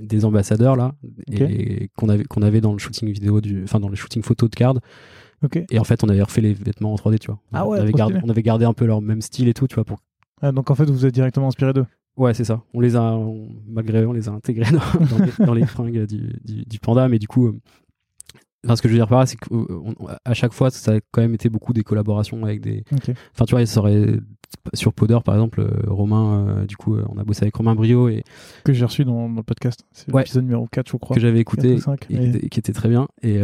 des 0.00 0.24
ambassadeurs, 0.24 0.76
là, 0.76 0.94
et 1.32 1.88
qu'on 1.96 2.08
avait, 2.08 2.24
qu'on 2.24 2.42
avait 2.42 2.60
dans 2.60 2.72
le 2.72 2.78
shooting 2.78 3.10
vidéo, 3.10 3.40
du, 3.40 3.64
enfin, 3.64 3.80
dans 3.80 3.88
le 3.88 3.96
shooting 3.96 4.22
photo 4.22 4.46
de 4.48 4.54
card. 4.54 4.74
Et 5.70 5.78
en 5.78 5.84
fait, 5.84 6.02
on 6.04 6.08
avait 6.08 6.22
refait 6.22 6.40
les 6.40 6.54
vêtements 6.54 6.92
en 6.92 6.96
3D, 6.96 7.18
tu 7.18 7.26
vois. 7.26 7.38
Ah 7.52 7.66
ouais, 7.66 7.78
on, 7.78 7.82
avait 7.82 7.92
gardé, 7.92 8.18
on 8.22 8.28
avait 8.28 8.42
gardé 8.42 8.64
un 8.64 8.72
peu 8.72 8.84
leur 8.84 9.00
même 9.00 9.20
style 9.20 9.48
et 9.48 9.54
tout, 9.54 9.66
tu 9.66 9.74
vois. 9.74 9.84
Pour... 9.84 9.98
Ah, 10.42 10.52
donc 10.52 10.70
en 10.70 10.74
fait, 10.74 10.90
vous 10.90 11.06
êtes 11.06 11.14
directement 11.14 11.48
inspiré 11.48 11.72
d'eux 11.72 11.86
Ouais, 12.16 12.32
c'est 12.32 12.44
ça. 12.44 12.62
On 12.72 12.80
les 12.80 12.94
a, 12.94 13.18
malgré 13.66 14.02
eux, 14.02 14.08
on 14.08 14.12
les 14.12 14.28
a 14.28 14.32
intégrés 14.32 14.70
dans, 15.10 15.24
les, 15.24 15.46
dans 15.46 15.54
les, 15.54 15.66
fringues 15.66 16.06
du, 16.06 16.32
du, 16.44 16.64
du, 16.64 16.78
panda, 16.78 17.08
mais 17.08 17.18
du 17.18 17.26
coup, 17.26 17.52
Enfin, 18.64 18.76
ce 18.76 18.82
que 18.82 18.88
je 18.88 18.94
veux 18.94 18.98
dire 18.98 19.08
par 19.08 19.20
là, 19.20 19.26
c'est 19.26 19.36
qu'à 19.36 20.34
chaque 20.34 20.52
fois, 20.52 20.70
ça 20.70 20.92
a 20.92 21.00
quand 21.10 21.20
même 21.20 21.34
été 21.34 21.48
beaucoup 21.48 21.72
des 21.72 21.82
collaborations 21.82 22.44
avec 22.44 22.60
des. 22.60 22.84
Enfin, 22.92 23.44
tu 23.46 23.54
vois, 23.54 23.66
ça 23.66 23.80
aurait 23.80 24.18
sur 24.72 24.92
Poder 24.92 25.18
par 25.24 25.34
exemple 25.34 25.60
euh, 25.60 25.68
Romain 25.88 26.46
euh, 26.48 26.64
du 26.64 26.76
coup 26.76 26.94
euh, 26.94 27.04
on 27.08 27.18
a 27.18 27.24
bossé 27.24 27.42
avec 27.42 27.56
Romain 27.56 27.74
Brio 27.74 28.08
et 28.08 28.22
que 28.62 28.72
j'ai 28.72 28.84
reçu 28.84 29.04
dans, 29.04 29.28
le 29.28 29.42
podcast 29.42 29.84
c'est 29.90 30.14
l'épisode 30.14 30.44
numéro 30.44 30.68
4 30.70 30.88
je 30.88 30.96
crois 30.96 31.16
que 31.16 31.20
j'avais 31.20 31.40
écouté 31.40 31.76
et, 32.08 32.48
qui 32.48 32.60
était 32.60 32.72
très 32.72 32.88
bien 32.88 33.08
et, 33.22 33.40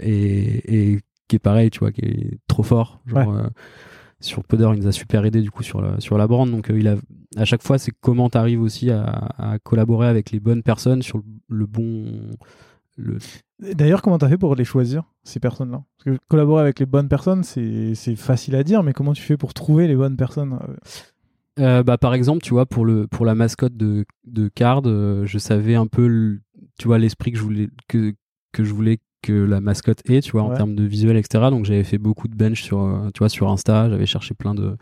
et, 0.00 0.92
et 0.92 1.00
qui 1.30 1.36
est 1.36 1.40
pareil 1.40 1.70
tu 1.70 1.78
vois 1.78 1.92
qui 1.92 2.02
est 2.02 2.38
trop 2.46 2.62
fort 2.62 3.00
genre 3.06 3.34
sur 4.20 4.44
Poder 4.44 4.68
il 4.74 4.80
nous 4.80 4.86
a 4.86 4.92
super 4.92 5.24
aidé 5.24 5.40
du 5.40 5.50
coup 5.50 5.62
sur 5.62 5.80
la, 5.80 5.98
sur 5.98 6.18
la 6.18 6.26
brand. 6.26 6.50
Donc 6.50 6.70
il 6.74 6.86
a 6.88 6.96
à 7.36 7.46
chaque 7.46 7.62
fois 7.62 7.78
c'est 7.78 7.92
comment 8.02 8.28
tu 8.28 8.36
arrives 8.36 8.60
aussi 8.60 8.90
à, 8.90 9.04
à, 9.38 9.58
collaborer 9.58 10.08
avec 10.08 10.30
les 10.30 10.40
bonnes 10.40 10.62
personnes 10.62 11.00
sur 11.00 11.22
le 11.48 11.64
bon 11.64 12.04
D'ailleurs, 13.58 14.02
comment 14.02 14.18
tu 14.18 14.24
as 14.24 14.28
fait 14.28 14.38
pour 14.38 14.54
les 14.54 14.64
choisir, 14.64 15.04
ces 15.22 15.40
personnes-là? 15.40 15.82
Parce 15.96 16.16
que 16.16 16.22
collaborer 16.28 16.62
avec 16.62 16.80
les 16.80 16.86
bonnes 16.86 17.08
personnes, 17.08 17.42
c'est 17.44 18.16
facile 18.16 18.54
à 18.56 18.62
dire, 18.62 18.82
mais 18.82 18.92
comment 18.92 19.12
tu 19.12 19.22
fais 19.22 19.36
pour 19.36 19.54
trouver 19.54 19.86
les 19.86 19.96
bonnes 19.96 20.16
personnes? 20.16 20.58
Euh 21.58 21.62
euh, 21.62 21.82
bah, 21.82 21.98
Par 21.98 22.14
exemple, 22.14 22.42
tu 22.42 22.54
vois, 22.54 22.66
pour, 22.66 22.84
le, 22.84 23.06
pour 23.06 23.26
la 23.26 23.34
mascotte 23.34 23.76
de, 23.76 24.06
de 24.24 24.48
Card, 24.48 24.82
euh, 24.86 25.26
je 25.26 25.38
savais 25.38 25.74
un 25.74 25.86
peu, 25.86 26.38
tu 26.78 26.88
vois, 26.88 26.98
l'esprit 26.98 27.32
que 27.32 27.38
je 27.38 27.42
voulais 27.42 27.68
que, 27.88 28.14
que 28.52 28.64
je 28.64 28.72
voulais 28.72 28.98
que 29.22 29.32
la 29.32 29.60
mascotte 29.60 30.08
ait, 30.08 30.20
tu 30.20 30.32
vois, 30.32 30.42
en 30.42 30.54
termes 30.54 30.74
de 30.74 30.84
visuel, 30.84 31.16
etc. 31.16 31.50
Donc 31.50 31.64
j'avais 31.64 31.84
fait 31.84 31.98
beaucoup 31.98 32.28
de 32.28 32.34
bench 32.34 32.62
sur, 32.62 33.10
tu 33.14 33.18
vois, 33.18 33.28
sur 33.28 33.50
Insta, 33.50 33.90
j'avais 33.90 34.06
cherché 34.06 34.34
plein 34.34 34.54
de, 34.54 34.76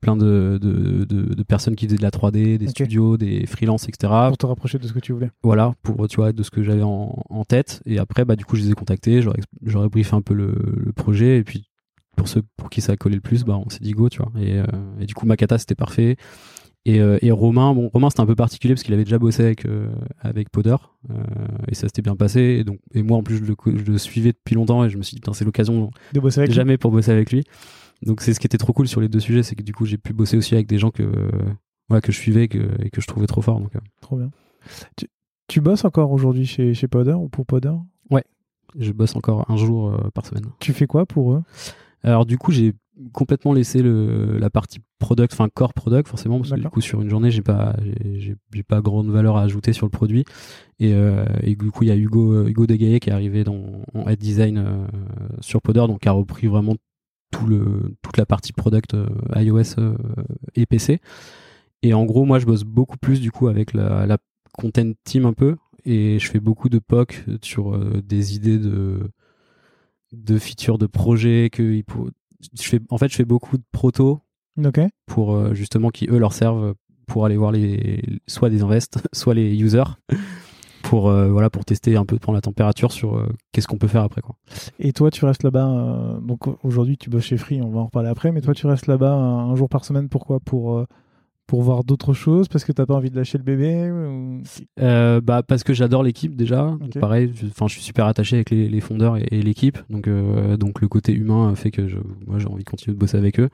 plein 0.00 0.16
de, 0.16 0.58
de, 0.60 1.04
de, 1.04 1.42
personnes 1.42 1.74
qui 1.74 1.86
faisaient 1.86 1.96
de 1.96 2.02
la 2.02 2.10
3D, 2.10 2.58
des 2.58 2.68
studios, 2.68 3.16
des 3.16 3.46
freelances, 3.46 3.88
etc. 3.88 4.12
Pour 4.28 4.38
te 4.38 4.46
rapprocher 4.46 4.78
de 4.78 4.86
ce 4.86 4.92
que 4.92 4.98
tu 4.98 5.12
voulais. 5.12 5.30
Voilà, 5.42 5.74
pour 5.82 6.06
tu 6.08 6.16
vois, 6.16 6.32
de 6.32 6.42
ce 6.42 6.50
que 6.50 6.62
j'avais 6.62 6.82
en, 6.82 7.22
en, 7.28 7.44
tête. 7.44 7.82
Et 7.86 7.98
après, 7.98 8.24
bah, 8.24 8.36
du 8.36 8.44
coup, 8.44 8.56
je 8.56 8.62
les 8.62 8.70
ai 8.70 8.74
contactés, 8.74 9.20
j'aurais 9.62 9.88
briefé 9.88 10.14
un 10.14 10.22
peu 10.22 10.34
le, 10.34 10.54
le, 10.76 10.92
projet. 10.92 11.38
Et 11.38 11.44
puis, 11.44 11.70
pour 12.16 12.28
ceux 12.28 12.42
pour 12.56 12.70
qui 12.70 12.80
ça 12.80 12.92
a 12.92 12.96
collé 12.96 13.16
le 13.16 13.20
plus, 13.20 13.44
bah, 13.44 13.58
on 13.64 13.68
s'est 13.68 13.80
dit 13.80 13.92
go, 13.92 14.08
tu 14.08 14.22
vois. 14.22 14.32
Et, 14.40 14.58
euh, 14.58 14.64
et 15.00 15.06
du 15.06 15.14
coup, 15.14 15.26
Makata, 15.26 15.58
c'était 15.58 15.74
parfait. 15.74 16.16
Et, 16.88 17.00
euh, 17.00 17.18
et, 17.20 17.32
Romain, 17.32 17.74
bon, 17.74 17.90
Romain 17.92 18.10
c'était 18.10 18.20
un 18.20 18.26
peu 18.26 18.36
particulier 18.36 18.74
parce 18.74 18.84
qu'il 18.84 18.94
avait 18.94 19.04
déjà 19.04 19.18
bossé 19.18 19.42
avec 19.42 19.66
euh, 19.66 19.88
avec 20.20 20.50
Poder 20.50 20.76
et 21.68 21.74
ça 21.74 21.88
s'était 21.88 22.02
bien 22.02 22.16
passé. 22.16 22.40
Et 22.40 22.64
donc 22.64 22.78
et 22.94 23.02
moi 23.02 23.18
en 23.18 23.22
plus 23.22 23.38
je 23.38 23.44
le, 23.44 23.56
je 23.76 23.90
le 23.90 23.98
suivais 23.98 24.32
depuis 24.32 24.54
longtemps 24.54 24.84
et 24.84 24.90
je 24.90 24.96
me 24.96 25.02
suis 25.02 25.16
dit 25.16 25.22
c'est 25.32 25.44
l'occasion 25.44 25.90
de 26.12 26.20
bosser 26.20 26.40
avec 26.40 26.52
jamais 26.52 26.78
pour 26.78 26.92
bosser 26.92 27.10
avec 27.10 27.32
lui. 27.32 27.44
Donc 28.02 28.22
c'est 28.22 28.34
ce 28.34 28.40
qui 28.40 28.46
était 28.46 28.58
trop 28.58 28.72
cool 28.72 28.86
sur 28.86 29.00
les 29.00 29.08
deux 29.08 29.20
sujets, 29.20 29.42
c'est 29.42 29.56
que 29.56 29.62
du 29.62 29.72
coup 29.72 29.84
j'ai 29.84 29.98
pu 29.98 30.12
bosser 30.12 30.36
aussi 30.36 30.54
avec 30.54 30.68
des 30.68 30.78
gens 30.78 30.90
que 30.90 31.02
voilà, 31.88 32.00
que 32.00 32.12
je 32.12 32.18
suivais 32.18 32.44
et 32.44 32.48
que, 32.48 33.00
je 33.00 33.06
trouvais 33.06 33.26
trop 33.26 33.42
fort. 33.42 33.60
Donc, 33.60 33.74
euh. 33.76 33.80
Trop 34.00 34.16
bien. 34.16 34.30
Tu, 35.48 35.60
bosses 35.60 35.84
encore 35.84 36.10
aujourd'hui 36.10 36.46
chez, 36.46 36.74
chez 36.74 36.88
Powder 36.88 37.12
ou 37.12 37.28
pour 37.28 37.46
Powder 37.46 37.74
Ouais, 38.10 38.24
je 38.78 38.92
bosse 38.92 39.14
encore 39.16 39.48
un 39.50 39.56
jour 39.56 39.88
euh, 39.88 40.10
par 40.12 40.26
semaine. 40.26 40.46
Tu 40.58 40.72
fais 40.72 40.86
quoi 40.86 41.06
pour 41.06 41.32
eux? 41.34 41.42
Alors 42.02 42.26
du 42.26 42.38
coup 42.38 42.52
j'ai 42.52 42.72
complètement 43.12 43.52
laissé 43.52 43.82
le, 43.82 44.38
la 44.38 44.50
partie 44.50 44.80
product, 44.98 45.32
enfin 45.34 45.48
core 45.52 45.74
product 45.74 46.08
forcément 46.08 46.38
parce 46.38 46.50
que 46.50 46.56
du 46.56 46.68
coup 46.68 46.80
sur 46.80 47.02
une 47.02 47.10
journée 47.10 47.30
j'ai 47.30 47.42
pas 47.42 47.76
j'ai 48.14 48.62
pas 48.62 48.80
grande 48.80 49.10
valeur 49.10 49.36
à 49.36 49.42
ajouter 49.42 49.72
sur 49.72 49.86
le 49.86 49.90
produit. 49.90 50.24
Et, 50.78 50.94
euh, 50.94 51.24
et 51.42 51.56
du 51.56 51.70
coup 51.70 51.84
il 51.84 51.88
y 51.88 51.90
a 51.90 51.96
Hugo 51.96 52.46
Hugo 52.46 52.66
Degaye 52.66 53.00
qui 53.00 53.10
est 53.10 53.12
arrivé 53.12 53.44
dans 53.44 53.82
en 53.94 54.08
head 54.08 54.18
design 54.18 54.86
sur 55.40 55.60
Powder 55.62 55.84
donc 55.88 56.00
qui 56.00 56.08
a 56.08 56.12
repris 56.12 56.46
vraiment 56.46 56.76
tout 57.30 57.46
le, 57.46 57.94
toute 58.02 58.16
la 58.16 58.26
partie 58.26 58.52
product 58.52 58.94
euh, 58.94 59.08
iOS 59.34 59.78
euh, 59.78 59.96
et 60.54 60.66
PC. 60.66 61.00
Et 61.82 61.94
en 61.94 62.04
gros, 62.04 62.24
moi, 62.24 62.38
je 62.38 62.46
bosse 62.46 62.64
beaucoup 62.64 62.96
plus 62.98 63.20
du 63.20 63.30
coup 63.30 63.48
avec 63.48 63.72
la, 63.72 64.06
la 64.06 64.18
content 64.52 64.92
team 65.04 65.26
un 65.26 65.32
peu, 65.32 65.56
et 65.84 66.18
je 66.18 66.30
fais 66.30 66.40
beaucoup 66.40 66.68
de 66.68 66.78
POC 66.78 67.24
sur 67.42 67.74
euh, 67.74 68.02
des 68.02 68.34
idées 68.34 68.58
de 68.58 69.10
de 70.12 70.38
features 70.38 70.78
de 70.78 70.86
projets 70.86 71.50
que 71.50 71.62
je 72.58 72.68
fais 72.68 72.80
en 72.90 72.98
fait 72.98 73.08
je 73.08 73.16
fais 73.16 73.24
beaucoup 73.24 73.56
de 73.56 73.64
proto 73.72 74.20
pour 75.06 75.54
justement 75.54 75.90
qui 75.90 76.06
eux 76.08 76.18
leur 76.18 76.32
servent 76.32 76.74
pour 77.06 77.24
aller 77.24 77.36
voir 77.36 77.52
les 77.52 78.20
soit 78.26 78.50
des 78.50 78.62
invests 78.62 78.98
soit 79.12 79.34
les 79.34 79.54
users 79.54 79.84
pour 80.86 81.08
euh, 81.08 81.28
voilà 81.28 81.50
pour 81.50 81.64
tester 81.64 81.96
un 81.96 82.04
peu 82.04 82.18
prendre 82.18 82.36
la 82.36 82.40
température 82.40 82.92
sur 82.92 83.16
euh, 83.16 83.28
qu'est-ce 83.52 83.66
qu'on 83.66 83.78
peut 83.78 83.88
faire 83.88 84.02
après 84.02 84.20
quoi. 84.20 84.36
Et 84.78 84.92
toi 84.92 85.10
tu 85.10 85.24
restes 85.24 85.42
là-bas 85.42 85.68
euh, 85.68 86.20
donc 86.20 86.46
aujourd'hui 86.64 86.96
tu 86.96 87.10
bosses 87.10 87.24
chez 87.24 87.36
Free, 87.36 87.60
on 87.60 87.70
va 87.70 87.80
en 87.80 87.86
reparler 87.86 88.08
après 88.08 88.32
mais 88.32 88.40
toi 88.40 88.54
tu 88.54 88.66
restes 88.66 88.86
là-bas 88.86 89.12
un, 89.12 89.54
jour 89.56 89.68
par 89.68 89.84
semaine 89.84 90.08
pourquoi? 90.08 90.40
Pour 90.40 90.64
pour 90.64 90.86
voir 91.54 91.84
d'autres 91.84 92.12
choses 92.12 92.48
parce 92.48 92.64
que 92.64 92.72
t'as 92.72 92.86
pas 92.86 92.94
envie 92.94 93.10
de 93.10 93.16
lâcher 93.16 93.38
le 93.38 93.44
bébé 93.44 93.90
euh, 94.80 95.20
bah 95.20 95.42
parce 95.42 95.62
que 95.62 95.72
j'adore 95.72 96.02
l'équipe 96.02 96.34
déjà. 96.34 96.76
Pareil 97.00 97.32
enfin 97.50 97.66
je, 97.68 97.74
suis 97.74 97.82
super 97.82 98.06
attaché 98.06 98.36
avec 98.36 98.50
les, 98.50 98.80
fondeurs 98.80 99.16
et, 99.16 99.42
l'équipe. 99.42 99.78
Donc 99.88 100.08
euh, 100.08 100.56
donc 100.56 100.80
le 100.80 100.88
côté 100.88 101.12
humain 101.12 101.54
fait 101.54 101.70
que 101.70 101.86
je, 101.88 101.98
moi 102.26 102.38
j'ai 102.38 102.46
envie 102.46 102.64
de 102.64 102.68
continuer 102.68 102.94
de 102.94 102.98
bosser 102.98 103.16
avec 103.16 103.40
eux. 103.40 103.48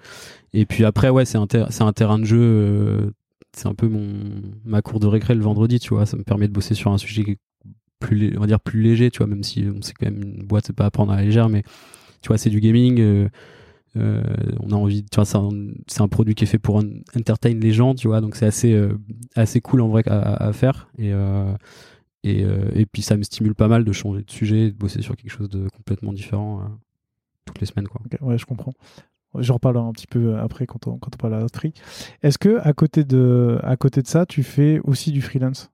Et 0.54 0.66
puis 0.66 0.84
après 0.84 1.10
ouais 1.10 1.24
c'est 1.24 1.38
un 1.38 1.46
c'est 1.70 1.82
un 1.82 1.92
terrain 1.92 2.18
de 2.18 2.24
jeu 2.24 2.40
euh, 2.40 3.10
c'est 3.52 3.68
un 3.68 3.74
peu 3.74 3.88
mon 3.88 4.08
ma 4.64 4.80
cour 4.80 4.98
de 4.98 5.06
récré 5.06 5.34
le 5.34 5.42
vendredi 5.42 5.78
tu 5.78 5.94
vois. 5.94 6.06
Ça 6.06 6.16
me 6.16 6.24
permet 6.24 6.48
de 6.48 6.52
bosser 6.52 6.74
sur 6.74 6.92
un 6.92 6.98
sujet 6.98 7.36
plus 8.00 8.34
on 8.36 8.40
va 8.40 8.46
dire 8.46 8.60
plus 8.60 8.82
léger 8.82 9.10
tu 9.10 9.18
vois 9.18 9.26
même 9.26 9.44
si 9.44 9.66
on 9.76 9.82
sait 9.82 9.92
quand 9.98 10.06
même 10.06 10.22
une 10.22 10.44
boîte 10.44 10.66
c'est 10.66 10.76
pas 10.76 10.86
à 10.86 10.90
prendre 10.90 11.12
à 11.12 11.16
la 11.16 11.22
légère 11.22 11.48
mais 11.48 11.62
tu 12.20 12.28
vois 12.28 12.38
c'est 12.38 12.50
du 12.50 12.60
gaming 12.60 13.28
euh, 13.96 14.22
on 14.60 14.70
a 14.70 14.74
envie, 14.74 15.04
tu 15.04 15.16
vois, 15.16 15.24
c'est 15.24 16.00
un, 16.00 16.08
produit 16.08 16.34
qui 16.34 16.44
est 16.44 16.46
fait 16.46 16.58
pour 16.58 16.82
entertain 17.16 17.52
les 17.52 17.72
gens, 17.72 17.94
tu 17.94 18.08
vois, 18.08 18.20
donc 18.20 18.36
c'est 18.36 18.46
assez, 18.46 18.72
euh, 18.72 18.98
assez 19.34 19.60
cool 19.60 19.82
en 19.82 19.88
vrai 19.88 20.02
à, 20.06 20.52
faire. 20.52 20.88
Et, 20.98 21.12
euh, 21.12 21.52
et, 22.22 22.44
et, 22.74 22.86
puis 22.86 23.02
ça 23.02 23.16
me 23.16 23.22
stimule 23.22 23.54
pas 23.54 23.68
mal 23.68 23.84
de 23.84 23.92
changer 23.92 24.22
de 24.22 24.30
sujet, 24.30 24.70
de 24.70 24.76
bosser 24.76 25.02
sur 25.02 25.16
quelque 25.16 25.30
chose 25.30 25.48
de 25.48 25.68
complètement 25.68 26.12
différent 26.12 26.62
toutes 27.44 27.60
les 27.60 27.66
semaines, 27.66 27.88
quoi. 27.88 28.00
ouais, 28.20 28.38
je 28.38 28.46
comprends. 28.46 28.72
J'en 29.38 29.54
reparlerai 29.54 29.84
un 29.84 29.92
petit 29.92 30.06
peu 30.06 30.38
après 30.38 30.66
quand 30.66 30.86
on, 30.86 30.98
quand 30.98 31.10
on 31.14 31.16
parle 31.16 31.34
à 31.34 31.46
Free. 31.52 31.72
Est-ce 32.22 32.38
que 32.38 32.60
à 32.60 32.72
côté, 32.74 33.02
de, 33.02 33.58
à 33.62 33.76
côté 33.76 34.02
de 34.02 34.06
ça, 34.06 34.26
tu 34.26 34.42
fais 34.42 34.78
aussi 34.84 35.10
du 35.10 35.22
freelance? 35.22 35.70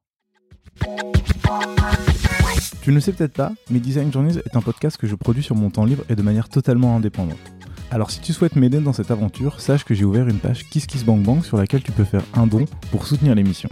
Tu 2.82 2.90
ne 2.90 2.94
le 2.94 3.00
sais 3.00 3.12
peut-être 3.12 3.34
pas, 3.34 3.52
mais 3.70 3.80
Design 3.80 4.12
Journeys 4.12 4.38
est 4.38 4.56
un 4.56 4.62
podcast 4.62 4.96
que 4.96 5.06
je 5.06 5.14
produis 5.14 5.42
sur 5.42 5.56
mon 5.56 5.70
temps 5.70 5.84
libre 5.84 6.04
et 6.08 6.14
de 6.14 6.22
manière 6.22 6.48
totalement 6.48 6.96
indépendante. 6.96 7.57
Alors 7.90 8.10
si 8.10 8.20
tu 8.20 8.34
souhaites 8.34 8.54
m'aider 8.54 8.80
dans 8.80 8.92
cette 8.92 9.10
aventure, 9.10 9.60
sache 9.60 9.82
que 9.84 9.94
j'ai 9.94 10.04
ouvert 10.04 10.28
une 10.28 10.38
page 10.38 10.68
KissKissBankBank 10.68 11.42
sur 11.42 11.56
laquelle 11.56 11.82
tu 11.82 11.90
peux 11.90 12.04
faire 12.04 12.22
un 12.34 12.46
don 12.46 12.66
pour 12.90 13.06
soutenir 13.06 13.34
l'émission. 13.34 13.70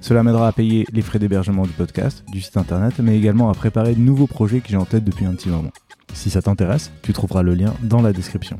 Cela 0.00 0.24
m'aidera 0.24 0.48
à 0.48 0.52
payer 0.52 0.86
les 0.92 1.02
frais 1.02 1.20
d'hébergement 1.20 1.62
du 1.62 1.72
podcast, 1.72 2.24
du 2.32 2.40
site 2.40 2.56
internet, 2.56 2.94
mais 2.98 3.16
également 3.16 3.50
à 3.50 3.54
préparer 3.54 3.94
de 3.94 4.00
nouveaux 4.00 4.26
projets 4.26 4.60
que 4.60 4.68
j'ai 4.68 4.76
en 4.76 4.84
tête 4.84 5.04
depuis 5.04 5.24
un 5.24 5.34
petit 5.34 5.48
moment. 5.48 5.70
Si 6.14 6.30
ça 6.30 6.42
t'intéresse, 6.42 6.90
tu 7.02 7.12
trouveras 7.12 7.42
le 7.42 7.54
lien 7.54 7.72
dans 7.82 8.02
la 8.02 8.12
description. 8.12 8.58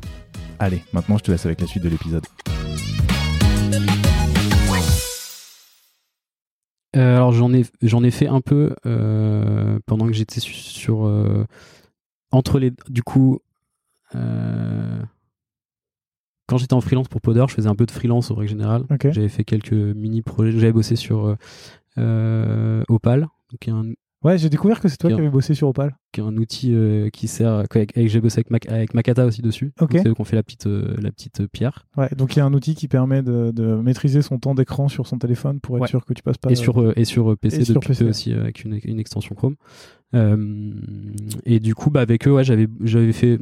Allez, 0.59 0.81
maintenant 0.93 1.17
je 1.17 1.23
te 1.23 1.31
laisse 1.31 1.45
avec 1.45 1.59
la 1.59 1.67
suite 1.67 1.83
de 1.83 1.89
l'épisode. 1.89 2.25
Euh, 6.95 7.17
alors 7.17 7.33
j'en 7.33 7.53
ai 7.53 7.65
ai 7.81 8.11
fait 8.11 8.27
un 8.27 8.39
peu 8.39 8.73
euh, 8.85 9.77
pendant 9.85 10.07
que 10.07 10.13
j'étais 10.13 10.39
sur 10.39 11.05
euh, 11.05 11.45
entre 12.31 12.57
les 12.59 12.71
du 12.87 13.03
coup 13.03 13.39
quand 16.47 16.57
j'étais 16.57 16.73
en 16.73 16.81
freelance 16.81 17.07
pour 17.07 17.21
Poder, 17.21 17.45
je 17.49 17.53
faisais 17.53 17.69
un 17.69 17.75
peu 17.75 17.85
de 17.85 17.91
freelance 17.91 18.31
au 18.31 18.35
règle 18.35 18.49
générale. 18.49 18.83
J'avais 19.03 19.29
fait 19.29 19.43
quelques 19.43 19.73
mini 19.73 20.21
projets. 20.21 20.51
J'avais 20.51 20.73
bossé 20.73 20.95
sur 20.95 21.25
euh, 21.25 21.35
euh, 21.97 22.83
Opal, 22.87 23.27
qui 23.59 23.71
un 23.71 23.83
Ouais, 24.23 24.39
j'ai 24.39 24.49
découvert 24.49 24.79
que 24.79 24.87
c'est 24.87 24.97
toi 24.97 25.11
qui, 25.11 25.19
avais 25.19 25.29
bossé 25.29 25.53
sur 25.53 25.67
Opal. 25.67 25.95
Qui 26.11 26.19
est 26.19 26.23
un 26.23 26.35
outil 26.37 26.75
qui 27.13 27.27
sert. 27.27 27.63
Avec, 27.69 27.93
j'ai 27.95 28.21
bossé 28.21 28.43
avec, 28.49 28.67
avec, 28.67 28.95
Makata 28.95 29.23
aussi 29.23 29.43
dessus. 29.43 29.71
C'est 29.77 30.07
eux 30.07 30.15
qui 30.15 30.21
ont 30.21 30.23
fait 30.23 30.35
la 30.35 30.41
petite, 30.41 30.65
la 30.65 31.11
petite 31.11 31.45
pierre. 31.45 31.85
Ouais, 31.95 32.09
donc 32.17 32.35
il 32.35 32.39
y 32.39 32.41
a 32.41 32.45
un 32.45 32.53
outil 32.53 32.73
qui 32.73 32.87
permet 32.87 33.21
de, 33.21 33.51
de 33.51 33.75
maîtriser 33.75 34.23
son 34.23 34.39
temps 34.39 34.55
d'écran 34.55 34.87
sur 34.87 35.05
son 35.05 35.19
téléphone 35.19 35.59
pour 35.59 35.77
être 35.77 35.87
sûr 35.87 36.05
que 36.05 36.13
tu 36.13 36.23
passes 36.23 36.39
pas. 36.39 36.49
Et 36.49 36.55
sur, 36.55 36.97
et 36.97 37.05
sur 37.05 37.37
PC 37.37 37.69
et 37.69 37.73
depuis 37.73 37.89
PC. 37.89 38.05
aussi 38.05 38.33
avec 38.33 38.63
une, 38.63 38.79
une, 38.83 38.99
extension 38.99 39.35
Chrome. 39.35 39.57
et 41.45 41.59
du 41.59 41.75
coup, 41.75 41.91
bah, 41.91 42.01
avec 42.01 42.27
eux, 42.27 42.33
ouais, 42.33 42.43
j'avais, 42.43 42.67
j'avais 42.81 43.13
fait 43.13 43.37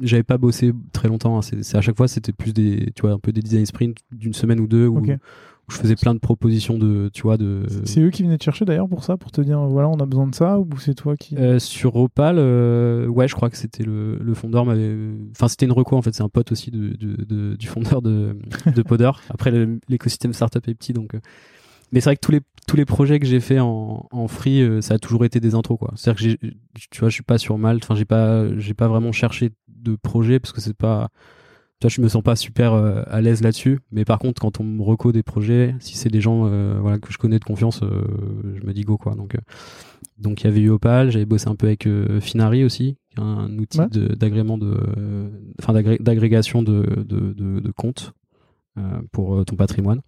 j'avais 0.00 0.22
pas 0.22 0.38
bossé 0.38 0.72
très 0.92 1.08
longtemps. 1.08 1.38
Hein. 1.38 1.42
C'est 1.42 1.76
à 1.76 1.80
chaque 1.80 1.96
fois, 1.96 2.08
c'était 2.08 2.32
plus 2.32 2.52
des, 2.52 2.92
tu 2.94 3.02
vois, 3.02 3.12
un 3.12 3.18
peu 3.18 3.32
des 3.32 3.42
design 3.42 3.66
sprints 3.66 3.98
d'une 4.12 4.34
semaine 4.34 4.60
ou 4.60 4.66
deux 4.66 4.86
où, 4.86 5.02
je 5.68 5.76
faisais 5.78 5.96
plein 5.96 6.14
de 6.14 6.20
propositions 6.20 6.78
de, 6.78 7.10
tu 7.12 7.22
vois, 7.22 7.36
de. 7.36 7.64
C'est 7.84 8.00
eux 8.00 8.10
qui 8.10 8.22
venaient 8.22 8.38
te 8.38 8.44
chercher 8.44 8.64
d'ailleurs 8.64 8.88
pour 8.88 9.02
ça, 9.02 9.16
pour 9.16 9.32
te 9.32 9.40
dire 9.40 9.58
voilà, 9.58 9.88
on 9.88 9.98
a 9.98 10.06
besoin 10.06 10.28
de 10.28 10.34
ça, 10.34 10.60
ou 10.60 10.68
c'est 10.78 10.94
toi 10.94 11.16
qui. 11.16 11.36
Euh, 11.36 11.58
sur 11.58 11.96
Opal, 11.96 12.36
euh, 12.38 13.08
ouais, 13.08 13.26
je 13.26 13.34
crois 13.34 13.50
que 13.50 13.56
c'était 13.56 13.82
le, 13.82 14.16
le 14.16 14.34
fondeur 14.34 14.64
m'avait, 14.64 14.96
enfin 15.32 15.48
c'était 15.48 15.66
une 15.66 15.72
reco 15.72 15.96
en 15.96 16.02
fait, 16.02 16.14
c'est 16.14 16.22
un 16.22 16.28
pote 16.28 16.52
aussi 16.52 16.70
de, 16.70 16.94
de, 16.96 17.56
du 17.56 17.66
fondeur 17.66 18.00
de, 18.00 18.38
de 18.74 18.82
Podder. 18.86 19.10
Après 19.28 19.50
l'écosystème 19.88 20.32
startup 20.32 20.68
est 20.68 20.74
petit 20.74 20.92
donc. 20.92 21.14
Euh, 21.14 21.20
mais 21.92 22.00
c'est 22.00 22.10
vrai 22.10 22.16
que 22.16 22.20
tous 22.20 22.32
les 22.32 22.40
tous 22.66 22.76
les 22.76 22.84
projets 22.84 23.20
que 23.20 23.26
j'ai 23.26 23.40
fait 23.40 23.60
en, 23.60 24.08
en 24.10 24.28
free, 24.28 24.60
euh, 24.60 24.80
ça 24.80 24.94
a 24.94 24.98
toujours 24.98 25.24
été 25.24 25.38
des 25.38 25.54
intros 25.54 25.78
quoi. 25.78 25.92
C'est-à-dire 25.94 26.38
que 26.40 26.46
tu 26.90 27.00
vois, 27.00 27.08
je 27.08 27.14
suis 27.14 27.22
pas 27.22 27.38
sur 27.38 27.58
Malte. 27.58 27.84
Enfin, 27.84 27.94
j'ai 27.94 28.04
pas 28.04 28.56
j'ai 28.58 28.74
pas 28.74 28.88
vraiment 28.88 29.12
cherché 29.12 29.50
de 29.90 29.96
projet 29.96 30.40
parce 30.40 30.52
que 30.52 30.60
c'est 30.60 30.76
pas. 30.76 31.08
Tu 31.80 31.86
vois, 31.86 31.90
je 31.90 32.00
me 32.00 32.08
sens 32.08 32.22
pas 32.22 32.36
super 32.36 32.72
euh, 32.72 33.02
à 33.06 33.20
l'aise 33.20 33.42
là-dessus. 33.42 33.80
Mais 33.90 34.04
par 34.04 34.18
contre, 34.18 34.40
quand 34.40 34.60
on 34.60 34.64
me 34.64 34.82
reco 34.82 35.12
des 35.12 35.22
projets, 35.22 35.74
si 35.78 35.96
c'est 35.96 36.08
des 36.08 36.20
gens 36.20 36.46
euh, 36.46 36.78
voilà 36.80 36.98
que 36.98 37.12
je 37.12 37.18
connais 37.18 37.38
de 37.38 37.44
confiance, 37.44 37.80
je 37.82 38.66
me 38.66 38.72
dis 38.72 38.82
go 38.82 38.96
quoi. 38.96 39.14
Donc 39.14 39.36
donc 40.18 40.42
il 40.42 40.44
y 40.44 40.48
avait 40.48 40.60
eu 40.60 40.70
Opal, 40.70 41.10
j'avais 41.10 41.26
bossé 41.26 41.48
un 41.48 41.56
peu 41.56 41.66
avec 41.66 41.86
Finari 42.20 42.64
aussi, 42.64 42.96
un 43.18 43.56
outil 43.58 43.80
d'agrément 43.90 44.56
de, 44.56 45.30
enfin 45.60 45.74
d'agrégation 45.74 46.62
de, 46.62 47.04
de, 47.04 47.34
de, 47.34 47.60
de 47.60 47.70
comptes 47.72 48.14
pour 49.12 49.44
ton 49.44 49.56
patrimoine. 49.56 50.00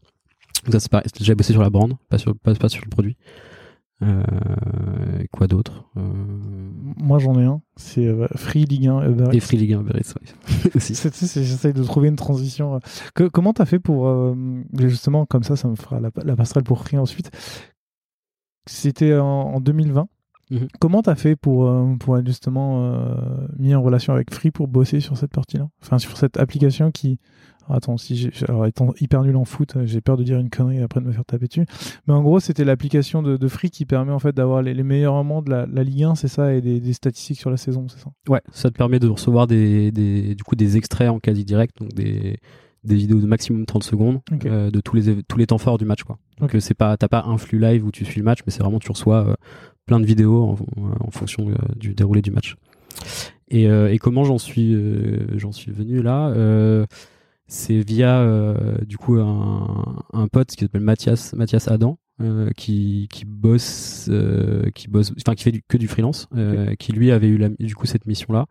Ça, 0.70 0.80
c'est 0.80 0.90
J'ai 1.20 1.34
bossé 1.34 1.52
sur 1.52 1.62
la 1.62 1.70
brand, 1.70 1.94
pas 2.08 2.18
sur, 2.18 2.36
pas, 2.36 2.54
pas 2.54 2.68
sur 2.68 2.82
le 2.84 2.90
produit. 2.90 3.16
Euh, 4.00 4.22
quoi 5.32 5.48
d'autre 5.48 5.88
euh... 5.96 6.02
Moi 6.96 7.18
j'en 7.18 7.38
ai 7.38 7.44
un, 7.44 7.60
c'est 7.76 8.06
euh, 8.06 8.28
Free 8.36 8.64
Ligue 8.64 8.86
1 8.86 9.10
Uber 9.10 9.28
Et 9.32 9.40
Free 9.40 9.56
Ligue 9.56 9.74
1 9.74 9.80
Uber 9.80 9.92
aussi. 10.74 10.94
J'essaie 10.94 11.72
de 11.72 11.82
trouver 11.82 12.08
une 12.08 12.16
transition. 12.16 12.80
Que, 13.14 13.24
comment 13.24 13.52
t'as 13.52 13.64
fait 13.64 13.80
pour 13.80 14.06
euh, 14.06 14.34
justement 14.78 15.26
comme 15.26 15.42
ça, 15.42 15.56
ça 15.56 15.68
me 15.68 15.74
fera 15.74 16.00
la, 16.00 16.10
la 16.24 16.36
passerelle 16.36 16.64
pour 16.64 16.80
Free 16.80 16.98
ensuite. 16.98 17.30
C'était 18.66 19.16
en, 19.16 19.26
en, 19.26 19.60
2020. 19.60 20.08
Mhm. 20.50 20.68
Comment 20.80 21.02
t'as 21.02 21.14
fait 21.14 21.34
pour, 21.34 21.66
euh, 21.66 21.94
pour 21.98 22.18
être 22.18 22.26
justement 22.26 22.96
mis 23.58 23.74
en 23.74 23.82
relation 23.82 24.12
avec 24.12 24.32
Free 24.32 24.50
pour 24.50 24.68
bosser 24.68 25.00
sur 25.00 25.16
cette 25.16 25.32
partie-là? 25.32 25.68
Enfin, 25.82 25.98
sur 25.98 26.16
cette 26.16 26.36
application 26.36 26.90
qui, 26.92 27.18
attends, 27.70 27.96
si 27.96 28.30
alors 28.48 28.66
étant 28.66 28.92
hyper 29.00 29.22
nul 29.22 29.36
en 29.36 29.44
foot, 29.44 29.76
euh, 29.76 29.86
j'ai 29.86 30.00
peur 30.00 30.16
de 30.16 30.22
dire 30.22 30.38
une 30.38 30.50
connerie 30.50 30.80
après 30.80 31.00
de 31.00 31.06
me 31.06 31.12
faire 31.12 31.24
taper 31.24 31.46
dessus. 31.46 31.66
Mais 32.06 32.14
en 32.14 32.22
gros, 32.22 32.40
c'était 32.40 32.64
l'application 32.64 33.22
de, 33.22 33.48
Free 33.48 33.70
qui 33.70 33.86
permet 33.86 34.12
en 34.12 34.18
fait 34.18 34.34
d'avoir 34.34 34.62
les, 34.62 34.82
meilleurs 34.82 35.14
moments 35.14 35.42
de 35.42 35.50
la, 35.50 35.82
Ligue 35.82 36.04
1, 36.04 36.14
c'est 36.14 36.28
ça, 36.28 36.54
et 36.54 36.60
des, 36.60 36.92
statistiques 36.92 37.38
sur 37.38 37.50
la 37.50 37.56
saison, 37.56 37.86
c'est 37.88 37.98
ça? 37.98 38.10
Ouais, 38.28 38.42
ça 38.52 38.70
te 38.70 38.76
permet 38.76 38.98
de 38.98 39.08
recevoir 39.08 39.46
des, 39.46 39.90
du 39.90 40.44
coup 40.44 40.56
des 40.56 40.76
extraits 40.76 41.08
en 41.08 41.18
quasi 41.18 41.44
direct, 41.44 41.78
donc 41.80 41.92
des, 41.94 42.38
des 42.84 42.94
vidéos 42.94 43.20
de 43.20 43.26
maximum 43.26 43.66
30 43.66 43.82
secondes 43.82 44.20
euh, 44.44 44.70
de 44.70 44.80
tous 44.80 44.96
les 44.96 45.22
tous 45.22 45.38
les 45.38 45.46
temps 45.46 45.58
forts 45.58 45.78
du 45.78 45.84
match 45.84 46.02
quoi. 46.04 46.18
Donc 46.40 46.54
euh, 46.54 46.60
c'est 46.60 46.74
pas 46.74 46.96
t'as 46.96 47.08
pas 47.08 47.24
un 47.26 47.38
flux 47.38 47.58
live 47.58 47.84
où 47.84 47.90
tu 47.90 48.04
suis 48.04 48.20
le 48.20 48.24
match, 48.24 48.40
mais 48.46 48.52
c'est 48.52 48.62
vraiment 48.62 48.78
tu 48.78 48.90
reçois 48.90 49.36
plein 49.86 50.00
de 50.00 50.06
vidéos 50.06 50.42
en, 50.42 50.56
en 51.00 51.10
fonction 51.10 51.50
du 51.76 51.94
déroulé 51.94 52.22
du 52.22 52.30
match. 52.30 52.56
Et, 53.48 53.64
et 53.64 53.98
comment 53.98 54.24
j'en 54.24 54.38
suis 54.38 54.76
j'en 55.36 55.52
suis 55.52 55.72
venu 55.72 56.02
là? 56.02 56.32
C'est 57.48 57.80
via 57.80 58.20
euh, 58.20 58.76
du 58.84 58.98
coup 58.98 59.14
un, 59.16 59.96
un 60.12 60.28
pote 60.28 60.48
qui 60.48 60.64
s'appelle 60.64 60.82
Mathias 60.82 61.32
Mathias 61.32 61.68
Adam 61.68 61.98
euh, 62.20 62.50
qui 62.56 63.08
qui 63.10 63.24
bosse 63.24 64.06
euh, 64.10 64.70
qui 64.74 64.88
bosse 64.88 65.12
enfin 65.18 65.34
qui 65.34 65.44
fait 65.44 65.52
du, 65.52 65.62
que 65.66 65.78
du 65.78 65.88
freelance 65.88 66.28
qui 66.78 66.92
lui 66.92 67.10
avait 67.10 67.28
eu 67.28 67.38
la, 67.38 67.48
du 67.48 67.74
coup 67.74 67.86
cette 67.86 68.06
mission 68.06 68.32
là 68.34 68.46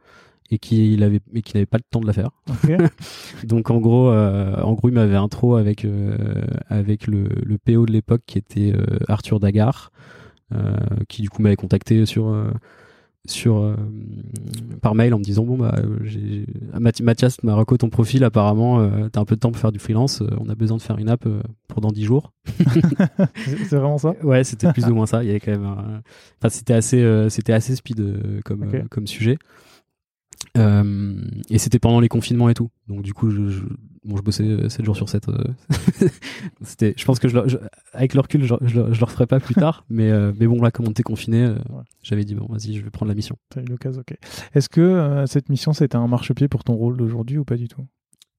et 0.50 0.58
qui 0.58 0.94
il 0.94 1.04
avait 1.04 1.20
mais 1.32 1.44
qui 1.44 1.54
n'avait 1.56 1.68
pas 1.68 1.78
le 1.78 1.84
temps 1.90 2.00
de 2.00 2.08
la 2.08 2.14
faire. 2.14 2.32
Donc 3.44 3.70
en 3.70 3.78
gros 3.78 4.10
en 4.10 4.74
gros 4.74 4.90
il 4.90 4.96
m'avait 4.96 5.16
intro 5.16 5.56
avec 5.58 5.86
avec 6.70 7.06
le, 7.06 7.28
le 7.46 7.58
PO 7.60 7.86
de 7.86 7.92
l'époque 7.92 8.22
qui 8.26 8.40
était 8.40 8.74
Arthur 9.08 9.40
Dagar 9.40 9.92
qui 11.08 11.22
du 11.22 11.30
coup 11.30 11.42
m'avait 11.44 11.58
contacté 11.58 12.06
sur 12.06 12.34
sur 13.26 13.58
euh, 13.58 13.76
par 14.82 14.96
mail 14.96 15.14
en 15.14 15.20
me 15.20 15.24
disant 15.24 15.44
bon 15.44 15.58
bah 15.58 15.76
j'ai 16.04 16.46
Mathias 17.02 17.44
m'a 17.44 17.56
reco 17.56 17.78
ton 17.78 17.90
profil 17.90 18.24
apparemment 18.24 18.80
euh, 18.80 19.10
t'as 19.12 19.20
un 19.20 19.26
peu 19.26 19.36
de 19.36 19.40
temps 19.40 19.52
pour 19.52 19.60
faire 19.60 19.72
du 19.72 19.80
freelance 19.80 20.22
euh, 20.22 20.30
on 20.40 20.50
a 20.50 20.56
besoin 20.56 20.78
de 20.78 20.82
faire 20.82 20.98
une 20.98 21.10
app 21.10 21.28
pour 21.68 21.82
dans 21.82 21.92
10 21.92 22.06
jours. 22.06 22.32
C'est 23.36 23.76
vraiment 23.76 23.98
ça? 23.98 24.14
Ouais 24.24 24.44
c'était 24.44 24.72
plus 24.72 24.86
ou 24.86 24.96
moins 24.96 25.06
ça. 25.06 25.24
Il 25.24 25.28
y 25.28 25.30
avait 25.32 25.40
quand 25.40 25.52
même 25.52 26.02
enfin 26.40 26.50
c'était 26.50 26.74
assez 26.74 27.28
c'était 27.30 27.54
assez 27.54 27.76
speed 27.76 28.42
comme 28.46 28.88
comme 28.90 29.08
sujet 29.08 29.38
et 30.58 31.58
c'était 31.58 31.80
pendant 31.80 32.00
les 32.00 32.10
confinements 32.10 32.50
et 32.50 32.54
tout 32.54 32.70
donc 32.88 33.02
du 33.02 33.14
coup 33.14 33.30
je, 33.30 33.62
bon, 34.08 34.18
je 34.18 34.22
bossais 34.22 34.70
7 34.70 34.86
jours 34.86 34.96
sur 34.96 35.10
7. 35.10 35.30
Euh, 35.30 35.44
c'était, 36.62 36.94
je 36.98 37.06
pense 37.06 37.20
que 37.20 37.28
je, 37.28 37.38
avec 37.94 38.14
le 38.14 38.22
recul, 38.22 38.44
je, 38.44 38.56
je, 38.62 38.80
le 38.80 39.06
referai 39.06 39.28
pas 39.28 39.40
plus 39.40 39.56
tard. 39.56 39.86
mais, 39.90 40.10
euh, 40.10 40.32
mais 40.40 40.48
bon, 40.48 40.62
là, 40.62 40.72
comme 40.72 40.88
on 40.88 40.92
était 40.92 41.04
confiné, 41.04 41.44
euh, 41.44 41.56
j'avais 42.02 42.24
dit, 42.24 42.36
bon, 42.36 42.48
vas-y, 42.50 42.76
je 42.76 42.84
vais 42.84 42.90
prendre 42.90 43.10
la 43.10 43.16
mission. 43.16 43.38
T'as 43.50 43.62
eu 43.62 43.66
l'occasion, 43.66 44.02
ok. 44.02 44.18
Est-ce 44.54 44.70
que 44.70 45.26
cette 45.28 45.50
mission, 45.50 45.74
c'était 45.74 45.98
un 45.98 46.08
marchepied 46.08 46.48
pour 46.48 46.64
ton 46.64 46.74
rôle 46.74 46.98
d'aujourd'hui 46.98 47.38
ou 47.38 47.46
pas 47.46 47.58
du 47.58 47.68
tout? 47.68 47.86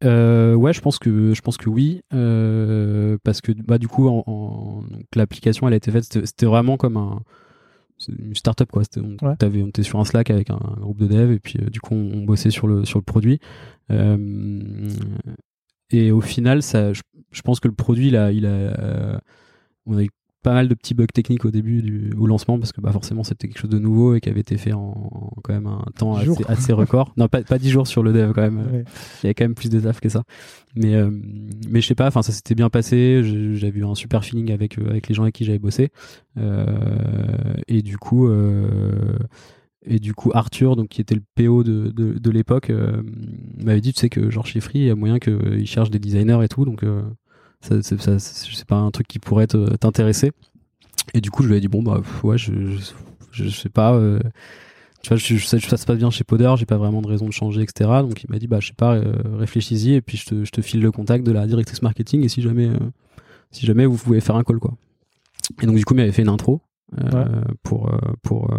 Ouais, 0.02 0.72
je 0.72 0.80
pense 0.80 0.98
que 0.98 1.34
je 1.34 1.40
pense 1.40 1.56
que 1.56 1.68
oui, 1.68 2.02
parce 2.10 3.40
que 3.40 3.52
bah 3.52 3.78
du 3.78 3.88
coup, 3.88 4.08
en, 4.08 4.84
l'application, 5.14 5.66
elle 5.66 5.74
a 5.74 5.76
été 5.76 5.90
faite, 5.90 6.04
c'était 6.04 6.46
vraiment 6.46 6.76
comme 6.76 6.96
un 6.96 7.22
une 8.08 8.34
startup 8.34 8.70
quoi. 8.70 8.82
on, 8.96 9.16
on 9.22 9.66
était 9.68 9.82
sur 9.82 9.98
un 9.98 10.04
Slack 10.04 10.30
avec 10.30 10.50
un, 10.50 10.60
groupe 10.80 10.98
de 10.98 11.06
dev 11.06 11.32
et 11.32 11.40
puis 11.40 11.58
du 11.70 11.80
coup 11.80 11.94
on, 11.94 12.22
bossait 12.24 12.50
sur 12.50 12.66
le 12.66 12.84
sur 12.84 12.98
le 12.98 13.04
produit. 13.04 13.40
Euh, 13.90 14.88
et 15.90 16.10
au 16.12 16.20
final, 16.20 16.62
ça, 16.62 16.92
je, 16.92 17.00
je 17.30 17.42
pense 17.42 17.60
que 17.60 17.68
le 17.68 17.74
produit, 17.74 18.08
il 18.08 18.16
a, 18.16 18.30
il 18.30 18.44
a, 18.46 19.20
on 19.86 19.96
a 19.96 20.02
eu 20.02 20.10
pas 20.42 20.52
mal 20.52 20.68
de 20.68 20.74
petits 20.74 20.94
bugs 20.94 21.06
techniques 21.06 21.44
au 21.44 21.50
début 21.50 21.82
du 21.82 22.12
au 22.16 22.26
lancement 22.26 22.58
parce 22.58 22.72
que 22.72 22.80
bah 22.80 22.92
forcément 22.92 23.24
c'était 23.24 23.48
quelque 23.48 23.58
chose 23.58 23.70
de 23.70 23.78
nouveau 23.78 24.14
et 24.14 24.20
qui 24.20 24.28
avait 24.28 24.40
été 24.40 24.56
fait 24.56 24.72
en, 24.72 25.32
quand 25.42 25.52
même 25.52 25.66
un 25.66 25.84
temps 25.96 26.14
assez, 26.14 26.44
assez, 26.46 26.72
record. 26.72 27.12
Non 27.16 27.28
pas 27.28 27.42
pas 27.42 27.58
10 27.58 27.70
jours 27.70 27.86
sur 27.86 28.02
le 28.02 28.12
dev 28.12 28.32
quand 28.32 28.42
même. 28.42 28.84
Il 29.22 29.24
y 29.24 29.26
avait 29.26 29.34
quand 29.34 29.44
même 29.44 29.54
plus 29.54 29.68
de 29.68 29.80
taf 29.80 30.00
que 30.00 30.08
ça. 30.08 30.22
Mais 30.76 30.94
euh, 30.94 31.10
mais 31.68 31.80
je 31.80 31.86
sais 31.86 31.94
pas 31.96 32.06
enfin 32.06 32.22
ça 32.22 32.32
s'était 32.32 32.54
bien 32.54 32.70
passé. 32.70 33.22
J'avais 33.54 33.80
eu 33.80 33.84
un 33.84 33.94
super 33.94 34.24
feeling 34.24 34.52
avec 34.52 34.78
euh, 34.78 34.88
avec 34.88 35.08
les 35.08 35.14
gens 35.14 35.22
avec 35.22 35.34
qui 35.34 35.44
j'avais 35.44 35.58
bossé. 35.58 35.90
Euh, 36.36 36.66
et 37.66 37.82
du 37.82 37.98
coup 37.98 38.28
euh, 38.28 39.18
et 39.84 39.98
du 39.98 40.14
coup 40.14 40.30
Arthur 40.34 40.76
donc 40.76 40.88
qui 40.88 41.00
était 41.00 41.16
le 41.16 41.22
PO 41.34 41.64
de 41.64 41.88
de, 41.88 42.18
de 42.18 42.30
l'époque 42.30 42.70
m'avait 43.56 43.80
dit 43.80 43.92
tu 43.92 44.00
sais 44.00 44.08
que 44.08 44.30
genre 44.30 44.46
chez 44.46 44.60
Free 44.60 44.80
il 44.80 44.86
y 44.86 44.90
a 44.90 44.94
moyen 44.94 45.18
qu'ils 45.18 45.66
cherchent 45.66 45.90
des 45.90 45.98
designers 45.98 46.44
et 46.44 46.48
tout. 46.48 46.64
Donc 46.64 46.84
ça, 46.84 46.92
c'est 47.60 48.64
pas 48.66 48.76
un 48.76 48.90
truc 48.90 49.08
qui 49.08 49.18
pourrait 49.18 49.46
t'intéresser. 49.46 50.32
Et 51.14 51.20
du 51.20 51.30
coup, 51.30 51.42
je 51.42 51.48
lui 51.48 51.56
ai 51.56 51.60
dit 51.60 51.68
bon 51.68 51.82
bah 51.82 52.00
ouais, 52.22 52.38
je, 52.38 52.52
je, 53.32 53.48
sais 53.48 53.68
pas. 53.68 53.94
Euh, 53.94 54.18
tu 55.02 55.08
vois, 55.08 55.16
je, 55.16 55.36
je, 55.36 55.46
ça 55.46 55.58
se 55.58 55.86
passe 55.86 55.96
bien 55.96 56.10
chez 56.10 56.24
Poder, 56.24 56.52
j'ai 56.56 56.66
pas 56.66 56.76
vraiment 56.76 57.02
de 57.02 57.08
raison 57.08 57.26
de 57.26 57.32
changer, 57.32 57.62
etc. 57.62 57.90
Donc 58.02 58.22
il 58.22 58.30
m'a 58.30 58.38
dit 58.38 58.46
bah 58.46 58.60
je 58.60 58.68
sais 58.68 58.74
pas, 58.74 58.94
euh, 58.94 59.14
réfléchis-y 59.36 59.94
et 59.94 60.00
puis 60.00 60.16
je 60.16 60.26
te, 60.26 60.44
je 60.44 60.50
te, 60.50 60.60
file 60.60 60.82
le 60.82 60.92
contact 60.92 61.24
de 61.24 61.32
la 61.32 61.46
directrice 61.46 61.82
marketing 61.82 62.24
et 62.24 62.28
si 62.28 62.42
jamais, 62.42 62.68
euh, 62.68 62.78
si 63.50 63.66
jamais 63.66 63.86
vous 63.86 63.96
pouvez 63.96 64.20
faire 64.20 64.36
un 64.36 64.44
call 64.44 64.58
quoi. 64.58 64.74
Et 65.62 65.66
donc 65.66 65.76
du 65.76 65.84
coup, 65.84 65.94
il 65.94 65.98
m'avait 65.98 66.12
fait 66.12 66.22
une 66.22 66.28
intro 66.28 66.60
pour 67.62 67.90
pour 68.22 68.50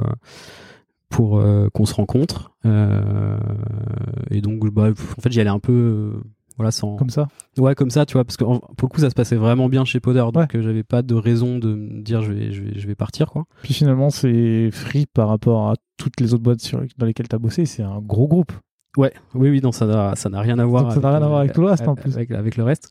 pour 1.10 1.44
qu'on 1.74 1.86
se 1.86 1.94
rencontre. 1.94 2.52
et 2.66 4.42
donc 4.42 4.68
bah, 4.72 4.90
en 4.90 5.22
fait, 5.22 5.32
j'y 5.32 5.42
allais 5.42 5.50
un 5.50 5.60
peu 5.60 6.14
voilà, 6.60 6.72
sans... 6.72 6.98
Comme 6.98 7.10
ça 7.10 7.30
Ouais, 7.58 7.74
comme 7.74 7.90
ça, 7.90 8.06
tu 8.06 8.14
vois, 8.14 8.26
parce 8.26 8.36
que 8.36 8.44
pour 8.44 8.60
le 8.82 8.88
coup, 8.88 9.00
ça 9.00 9.10
se 9.10 9.16
passait 9.16 9.38
vraiment 9.38 9.70
bien 9.70 9.86
chez 9.86 10.02
Poder, 10.02 10.26
donc 10.34 10.54
euh, 10.56 10.62
j'avais 10.62 10.84
pas 10.84 11.02
de 11.02 11.16
raison 11.16 11.58
de 11.58 11.74
me 11.74 12.02
dire 12.02 12.22
je 12.22 12.34
vais, 12.34 12.52
je 12.52 12.62
vais, 12.62 12.78
je 12.78 12.86
vais 12.86 12.96
partir, 12.96 13.32
quoi. 13.32 13.46
Puis 13.64 13.74
finalement, 13.74 14.10
c'est 14.10 14.70
free 14.72 15.06
par 15.06 15.30
rapport 15.30 15.70
à 15.70 15.76
toutes 15.96 16.20
les 16.20 16.34
autres 16.34 16.44
boîtes 16.44 16.60
sur, 16.60 16.84
dans 16.98 17.06
lesquelles 17.06 17.30
tu 17.30 17.36
as 17.36 17.40
bossé, 17.40 17.66
c'est 17.66 17.82
un 17.82 18.00
gros 18.02 18.28
groupe. 18.28 18.52
Ouais, 18.98 19.14
oui, 19.36 19.50
oui, 19.50 19.62
non, 19.62 19.72
ça 19.72 19.86
n'a 19.86 20.18
ça 20.18 20.30
n'a 20.30 20.42
rien 20.42 20.60
à 20.60 20.66
voir. 20.66 20.92
ça 20.92 21.00
n'a 21.00 21.12
rien 21.12 21.24
à 21.24 21.28
voir 21.28 21.40
avec 21.40 21.54
tout 21.54 21.62
le 21.62 21.68
reste, 21.68 21.88
en 21.88 21.96
plus. 21.96 22.18
Avec, 22.18 22.58
le 22.58 22.64
reste. 22.64 22.90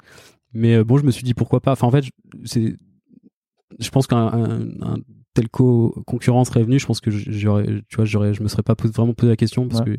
Mais 0.55 0.77
euh, 0.77 0.85
bon, 0.85 0.97
je 0.97 1.05
me 1.05 1.11
suis 1.11 1.25
dit 1.25 1.35
pourquoi 1.35 1.61
pas. 1.61 1.73
Enfin, 1.73 1.89
en 1.89 1.91
fait, 1.91 2.07
c'est, 2.45 2.75
je 3.79 3.91
pense 3.91 4.07
qu'un 4.07 4.29
un, 4.81 4.97
telco 5.35 6.03
concurrent 6.07 6.45
serait 6.45 6.63
venu, 6.63 6.79
je 6.79 6.87
pense 6.87 7.01
que 7.01 7.11
j'aurais, 7.11 7.67
tu 7.89 7.97
vois, 7.97 8.07
j'aurais, 8.07 8.33
je 8.33 8.43
me 8.43 8.49
serais 8.49 8.63
pas 8.63 8.75
vraiment 8.79 9.13
posé 9.13 9.29
la 9.29 9.37
question 9.37 9.69
parce 9.69 9.83
que 9.83 9.99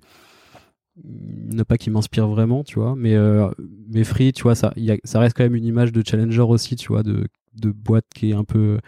ne 1.03 1.63
pas 1.63 1.77
qu'il 1.77 1.93
m'inspire 1.93 2.27
vraiment, 2.27 2.63
tu 2.63 2.79
vois. 2.79 2.95
Mais, 2.95 3.15
euh, 3.15 3.49
mais 3.89 4.03
Free, 4.03 4.33
tu 4.33 4.43
vois, 4.43 4.55
ça, 4.55 4.73
y 4.75 4.91
a, 4.91 4.97
ça 5.03 5.19
reste 5.19 5.35
quand 5.35 5.43
même 5.43 5.55
une 5.55 5.65
image 5.65 5.91
de 5.91 6.03
challenger 6.05 6.41
aussi, 6.41 6.75
tu 6.75 6.89
vois, 6.89 7.03
de, 7.03 7.27
boîte 7.63 8.05
qui 8.13 8.31
est 8.31 8.33
un 8.33 8.43
peu 8.43 8.79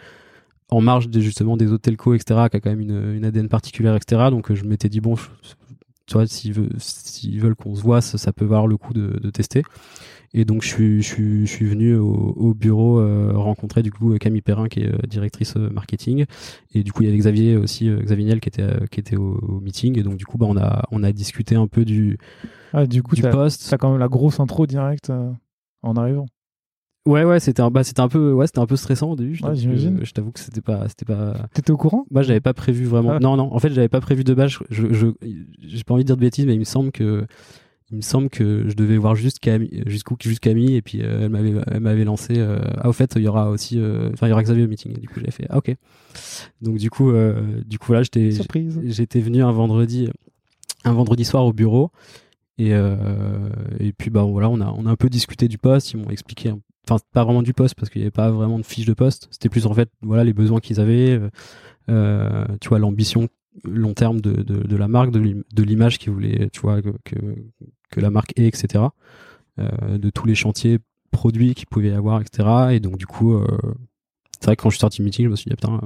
en 0.70 0.80
marge 0.80 1.08
de, 1.08 1.20
justement 1.20 1.56
des 1.56 1.70
autres 1.72 1.82
telcos, 1.82 2.14
etc., 2.14 2.48
qui 2.50 2.56
a 2.56 2.60
quand 2.60 2.70
même 2.70 2.80
une, 2.80 3.24
ADN 3.24 3.48
particulière, 3.48 3.94
etc. 3.96 4.30
Donc 4.30 4.52
je 4.52 4.64
m'étais 4.64 4.88
dit, 4.88 5.00
bon, 5.00 5.16
tu 6.06 6.14
vois, 6.14 6.26
s'ils 6.26 6.52
veulent, 7.40 7.54
qu'on 7.54 7.74
se 7.74 7.82
voit, 7.82 8.00
ça, 8.00 8.32
peut 8.32 8.44
valoir 8.44 8.66
le 8.66 8.76
coup 8.76 8.92
de 8.94 9.30
tester. 9.30 9.62
Et 10.34 10.44
donc 10.46 10.62
je 10.62 10.68
suis, 10.68 11.02
je 11.02 11.06
suis, 11.06 11.46
je 11.46 11.52
suis 11.52 11.66
venu 11.66 11.94
au, 11.94 12.34
au 12.36 12.54
bureau 12.54 13.00
euh, 13.00 13.32
rencontrer 13.34 13.82
du 13.82 13.92
coup 13.92 14.16
Camille 14.18 14.40
Perrin 14.40 14.68
qui 14.68 14.80
est 14.80 14.88
euh, 14.88 15.06
directrice 15.06 15.56
euh, 15.56 15.68
marketing 15.68 16.24
et 16.74 16.82
du 16.82 16.90
coup 16.90 17.02
il 17.02 17.06
y 17.06 17.08
avait 17.08 17.18
Xavier 17.18 17.56
aussi 17.56 17.90
Xavier 17.90 18.24
Niel 18.24 18.40
qui 18.40 18.48
était 18.48 18.66
qui 18.90 18.98
était 18.98 19.16
au, 19.16 19.60
meeting 19.60 19.98
et 19.98 20.02
donc 20.02 20.16
du 20.16 20.24
coup 20.24 20.38
bah 20.38 20.46
on 20.48 20.56
a 20.56 20.84
on 20.90 21.02
a 21.02 21.12
discuté 21.12 21.54
un 21.54 21.66
peu 21.66 21.84
du 21.84 22.18
ah, 22.72 22.86
du 22.86 23.02
coup 23.02 23.14
du 23.14 23.22
poste. 23.22 23.68
T'as 23.68 23.76
quand 23.76 23.90
même 23.90 24.00
la 24.00 24.08
grosse 24.08 24.40
intro 24.40 24.66
directe 24.66 25.12
en 25.82 25.96
arrivant. 25.96 26.26
Ouais 27.04 27.24
ouais 27.24 27.40
c'était 27.40 27.60
un 27.60 27.70
bah 27.70 27.84
c'était 27.84 28.00
un 28.00 28.08
peu 28.08 28.32
ouais 28.32 28.46
c'était 28.46 28.60
un 28.60 28.66
peu 28.66 28.76
stressant 28.76 29.10
au 29.10 29.16
début. 29.16 29.38
Ouais, 29.42 29.54
j'imagine. 29.54 30.00
Je 30.02 30.12
t'avoue 30.12 30.30
que 30.30 30.40
c'était 30.40 30.62
pas 30.62 30.88
c'était 30.88 31.04
pas. 31.04 31.34
T'étais 31.52 31.72
au 31.72 31.76
courant? 31.76 32.06
Moi 32.10 32.22
j'avais 32.22 32.40
pas 32.40 32.54
prévu 32.54 32.84
vraiment. 32.84 33.10
Ah. 33.10 33.18
Non 33.18 33.36
non 33.36 33.52
en 33.52 33.58
fait 33.58 33.70
j'avais 33.70 33.88
pas 33.88 34.00
prévu 34.00 34.24
de 34.24 34.32
base. 34.32 34.52
Je 34.70 34.86
je 34.92 35.08
j'ai 35.58 35.84
pas 35.84 35.92
envie 35.92 36.04
de 36.04 36.06
dire 36.06 36.16
de 36.16 36.22
bêtises 36.22 36.46
mais 36.46 36.54
il 36.54 36.60
me 36.60 36.64
semble 36.64 36.90
que 36.90 37.26
il 37.92 37.96
me 37.96 38.02
semble 38.02 38.30
que 38.30 38.68
je 38.68 38.74
devais 38.74 38.96
voir 38.96 39.14
juste 39.14 39.38
Camille, 39.38 39.82
jusqu'où 39.86 40.16
juste 40.20 40.40
Camille 40.40 40.76
et 40.76 40.82
puis 40.82 41.02
euh, 41.02 41.20
elle 41.22 41.28
m'avait 41.28 41.52
elle 41.70 41.80
m'avait 41.80 42.04
lancé 42.04 42.34
euh, 42.38 42.58
ah 42.78 42.88
au 42.88 42.92
fait 42.92 43.12
il 43.16 43.22
y 43.22 43.28
aura 43.28 43.50
aussi 43.50 43.78
euh, 43.78 44.10
enfin 44.14 44.26
il 44.26 44.30
y 44.30 44.32
aura 44.32 44.42
Xavier 44.42 44.64
au 44.64 44.68
meeting 44.68 44.96
et 44.96 45.00
du 45.00 45.08
coup 45.08 45.20
j'ai 45.22 45.30
fait 45.30 45.46
ah 45.50 45.58
ok. 45.58 45.74
Donc 46.62 46.78
du 46.78 46.88
coup 46.88 47.12
du 47.66 47.78
coup 47.78 47.86
voilà 47.88 48.02
j'étais 48.02 48.30
j'étais 48.84 49.20
venu 49.20 49.42
un 49.42 49.52
vendredi 49.52 50.08
un 50.84 50.92
vendredi 50.92 51.24
soir 51.24 51.44
au 51.44 51.52
bureau 51.52 51.90
et 52.58 52.70
et 52.70 53.92
puis 53.92 54.10
bah 54.10 54.22
voilà 54.22 54.48
on 54.48 54.60
a 54.60 54.74
on 54.76 54.86
a 54.86 54.90
un 54.90 54.96
peu 54.96 55.10
discuté 55.10 55.48
du 55.48 55.58
poste 55.58 55.92
ils 55.92 55.98
m'ont 55.98 56.10
expliqué 56.10 56.52
enfin 56.88 57.02
pas 57.12 57.24
vraiment 57.24 57.42
du 57.42 57.52
poste 57.52 57.74
parce 57.74 57.90
qu'il 57.90 58.00
n'y 58.00 58.04
avait 58.04 58.10
pas 58.10 58.30
vraiment 58.30 58.58
de 58.58 58.64
fiche 58.64 58.86
de 58.86 58.94
poste. 58.94 59.28
C'était 59.30 59.50
plus 59.50 59.66
en 59.66 59.74
fait 59.74 59.90
voilà 60.00 60.24
les 60.24 60.32
besoins 60.32 60.60
qu'ils 60.60 60.80
avaient 60.80 61.20
tu 61.88 62.68
vois 62.68 62.78
l'ambition 62.78 63.28
long 63.64 63.94
terme 63.94 64.20
de, 64.20 64.32
de, 64.42 64.62
de 64.62 64.76
la 64.76 64.88
marque, 64.88 65.10
de 65.10 65.62
l'image 65.62 65.98
qu'ils 65.98 66.12
voulaient, 66.12 66.48
tu 66.52 66.60
vois, 66.60 66.80
que, 66.80 66.90
que 67.04 67.16
la 68.00 68.10
marque 68.10 68.32
est, 68.38 68.46
etc. 68.46 68.84
Euh, 69.58 69.98
de 69.98 70.10
tous 70.10 70.26
les 70.26 70.34
chantiers 70.34 70.78
produits 71.10 71.54
qu'il 71.54 71.66
pouvait 71.66 71.90
y 71.90 71.92
avoir, 71.92 72.20
etc. 72.20 72.48
Et 72.72 72.80
donc 72.80 72.96
du 72.96 73.06
coup, 73.06 73.34
euh, 73.34 73.46
c'est 74.40 74.46
vrai 74.46 74.56
que 74.56 74.62
quand 74.62 74.70
je 74.70 74.76
suis 74.76 74.80
sorti 74.80 75.02
meeting, 75.02 75.26
je 75.26 75.30
me 75.30 75.36
suis 75.36 75.50
dit, 75.50 75.56
putain, 75.56 75.78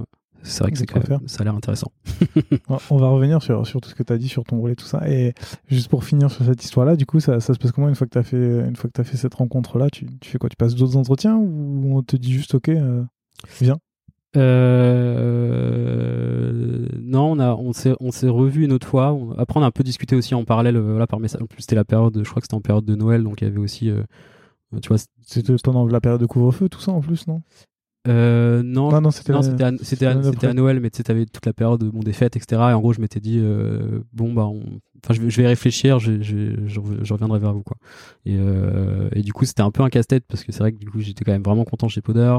c'est 0.42 0.62
vrai 0.62 0.70
que 0.70 0.78
ça 1.26 1.40
a 1.40 1.44
l'air 1.44 1.54
intéressant. 1.54 1.90
On 2.90 2.96
va 2.96 3.08
revenir 3.08 3.42
sur, 3.42 3.66
sur 3.66 3.80
tout 3.80 3.88
ce 3.88 3.94
que 3.94 4.04
tu 4.04 4.12
as 4.12 4.18
dit 4.18 4.28
sur 4.28 4.44
ton 4.44 4.58
rôle 4.58 4.70
et 4.70 4.76
tout 4.76 4.84
ça. 4.84 5.08
Et 5.08 5.34
juste 5.68 5.88
pour 5.88 6.04
finir 6.04 6.30
sur 6.30 6.44
cette 6.44 6.62
histoire-là, 6.62 6.94
du 6.94 7.06
coup, 7.06 7.18
ça, 7.18 7.40
ça, 7.40 7.54
se 7.54 7.58
passe 7.58 7.72
comment 7.72 7.88
une 7.88 7.96
fois 7.96 8.06
que 8.06 8.12
tu 8.12 8.18
as 8.18 8.22
fait 8.22 8.36
une 8.36 8.76
fois 8.76 8.88
que 8.88 9.00
as 9.00 9.04
fait 9.04 9.16
cette 9.16 9.34
rencontre-là? 9.34 9.90
Tu, 9.90 10.06
tu, 10.20 10.30
fais 10.30 10.38
quoi? 10.38 10.48
Tu 10.48 10.56
passes 10.56 10.74
d'autres 10.74 10.96
entretiens 10.96 11.36
ou 11.36 11.96
on 11.98 12.02
te 12.02 12.16
dit 12.16 12.32
juste 12.32 12.54
OK, 12.54 12.68
euh, 12.68 13.02
viens? 13.60 13.78
Euh, 14.36 15.96
non, 17.00 17.32
on 17.32 17.38
a, 17.38 17.54
on 17.54 17.72
s'est, 17.72 17.94
on 18.00 18.10
s'est 18.10 18.28
revu 18.28 18.64
une 18.64 18.72
autre 18.72 18.86
fois. 18.86 19.16
après, 19.38 19.58
on 19.60 19.62
a 19.62 19.66
un 19.66 19.70
peu 19.70 19.82
discuté 19.84 20.16
aussi 20.16 20.34
en 20.34 20.44
parallèle, 20.44 20.76
euh, 20.76 20.90
voilà, 20.90 21.06
par 21.06 21.20
message. 21.20 21.42
En 21.42 21.46
plus, 21.46 21.62
c'était 21.62 21.76
la 21.76 21.84
période, 21.84 22.20
je 22.22 22.28
crois 22.28 22.40
que 22.40 22.46
c'était 22.46 22.54
en 22.54 22.60
période 22.60 22.84
de 22.84 22.94
Noël, 22.94 23.22
donc 23.22 23.40
il 23.40 23.44
y 23.44 23.46
avait 23.48 23.58
aussi, 23.58 23.90
euh, 23.90 24.02
tu 24.82 24.88
vois. 24.88 24.98
C'était 25.22 25.54
pendant 25.62 25.86
la 25.86 26.00
période 26.00 26.20
de 26.20 26.26
couvre-feu, 26.26 26.68
tout 26.68 26.80
ça 26.80 26.92
en 26.92 27.00
plus, 27.00 27.26
non? 27.26 27.42
Euh, 28.06 28.62
non, 28.62 28.90
non, 28.90 29.00
non 29.00 29.10
c'était 29.10 29.32
à, 29.32 29.72
c'était 29.82 30.06
à, 30.06 30.54
Noël, 30.54 30.80
mais 30.80 30.90
tu 30.90 30.98
sais, 30.98 31.10
avais 31.10 31.26
toute 31.26 31.44
la 31.44 31.52
période 31.52 31.82
bon, 31.82 32.00
des 32.00 32.12
fêtes, 32.12 32.36
etc. 32.36 32.60
Et 32.70 32.72
en 32.72 32.80
gros, 32.80 32.92
je 32.92 33.00
m'étais 33.00 33.20
dit, 33.20 33.38
euh, 33.40 34.00
bon, 34.12 34.32
bah, 34.32 34.44
enfin, 34.44 35.14
je, 35.14 35.28
je, 35.28 35.42
vais 35.42 35.48
réfléchir, 35.48 35.98
je, 35.98 36.22
je, 36.22 36.66
je, 36.66 37.12
reviendrai 37.12 37.38
vers 37.40 37.52
vous, 37.52 37.62
quoi. 37.62 37.76
Et, 38.24 38.36
euh, 38.38 39.08
et 39.12 39.22
du 39.22 39.32
coup, 39.32 39.44
c'était 39.44 39.62
un 39.62 39.70
peu 39.70 39.82
un 39.82 39.88
casse-tête 39.88 40.24
parce 40.28 40.44
que 40.44 40.52
c'est 40.52 40.60
vrai 40.60 40.72
que 40.72 40.78
du 40.78 40.88
coup, 40.88 41.00
j'étais 41.00 41.24
quand 41.24 41.32
même 41.32 41.42
vraiment 41.42 41.64
content 41.64 41.88
chez 41.88 42.00
Poder. 42.00 42.36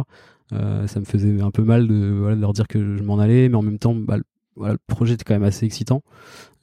Euh, 0.54 0.88
ça 0.88 1.00
me 1.00 1.06
faisait 1.06 1.42
un 1.42 1.52
peu 1.52 1.64
mal 1.64 1.88
de, 1.88 2.16
voilà, 2.20 2.36
de 2.36 2.42
leur 2.42 2.54
dire 2.54 2.68
que 2.68 2.96
je 2.96 3.04
m'en 3.04 3.20
allais, 3.20 3.50
mais 3.50 3.56
en 3.56 3.62
même 3.62 3.80
temps, 3.80 3.96
bah, 3.96 4.18
voilà, 4.56 4.74
le 4.74 4.80
projet 4.88 5.14
était 5.14 5.24
quand 5.24 5.34
même 5.34 5.44
assez 5.44 5.66
excitant. 5.66 6.04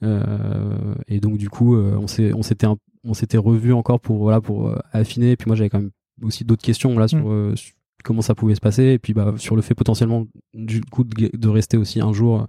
Euh, 0.03 0.95
et 1.07 1.19
donc, 1.19 1.37
du 1.37 1.49
coup, 1.49 1.75
euh, 1.75 1.95
on 1.95 2.07
s'est, 2.07 2.33
on 2.33 2.41
s'était, 2.41 2.67
on 3.03 3.13
s'était 3.13 3.37
revu 3.37 3.73
encore 3.73 3.99
pour, 3.99 4.17
voilà, 4.17 4.41
pour 4.41 4.73
affiner. 4.91 5.31
Et 5.31 5.37
puis 5.37 5.47
moi, 5.47 5.55
j'avais 5.55 5.69
quand 5.69 5.79
même 5.79 5.91
aussi 6.21 6.45
d'autres 6.45 6.63
questions 6.63 6.97
là 6.97 7.07
sur, 7.07 7.27
mm. 7.27 7.55
sur 7.55 7.75
comment 8.03 8.21
ça 8.21 8.35
pouvait 8.35 8.55
se 8.55 8.61
passer 8.61 8.83
et 8.83 8.99
puis 8.99 9.13
bah 9.13 9.33
sur 9.37 9.55
le 9.55 9.63
fait 9.63 9.73
potentiellement 9.73 10.27
du 10.53 10.81
coup 10.81 11.03
de, 11.03 11.49
rester 11.49 11.75
aussi 11.75 11.99
un 11.99 12.13
jour 12.13 12.45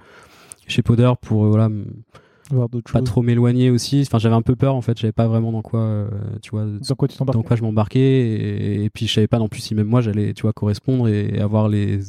chez 0.68 0.82
Poder 0.82 1.10
pour 1.20 1.46
voilà 1.46 1.70
pas 2.92 3.02
trop 3.02 3.22
m'éloigner 3.22 3.70
aussi. 3.70 4.02
Enfin 4.06 4.18
j'avais 4.18 4.34
un 4.34 4.42
peu 4.42 4.56
peur 4.56 4.74
en 4.74 4.82
fait. 4.82 4.98
J'avais 4.98 5.12
pas 5.12 5.26
vraiment 5.26 5.52
dans 5.52 5.62
quoi 5.62 6.08
tu 6.42 6.50
vois 6.50 6.64
dans 6.64 6.94
quoi, 6.94 7.08
tu 7.08 7.16
dans 7.18 7.42
quoi 7.42 7.56
je 7.56 7.62
m'embarquais. 7.62 8.84
Et, 8.84 8.90
puis 8.90 9.06
je 9.06 9.12
savais 9.12 9.28
pas 9.28 9.38
non 9.38 9.48
plus 9.48 9.60
si 9.60 9.74
même 9.74 9.86
moi 9.86 10.00
j'allais 10.00 10.34
tu 10.34 10.42
vois 10.42 10.52
correspondre 10.52 11.08
et, 11.08 11.40
avoir 11.40 11.68
les 11.68 12.00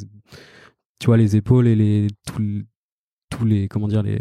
tu 1.00 1.06
vois 1.08 1.18
les 1.18 1.36
épaules 1.36 1.68
et 1.68 1.76
les 1.76 2.08
tous 2.26 3.46
les 3.46 3.68
comment 3.68 3.88
dire 3.88 4.04
les 4.04 4.20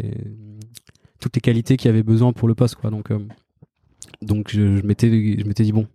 toutes 1.19 1.35
les 1.35 1.41
qualités 1.41 1.77
qu'il 1.77 1.89
y 1.89 1.93
avait 1.93 2.03
besoin 2.03 2.33
pour 2.33 2.47
le 2.47 2.55
poste 2.55 2.75
quoi. 2.75 2.89
Donc 2.89 3.11
donc 4.21 4.51
je, 4.51 4.77
je 4.77 4.83
m'étais 4.83 5.09
je 5.09 5.45
m'étais 5.45 5.63
dit 5.63 5.71
bon 5.71 5.87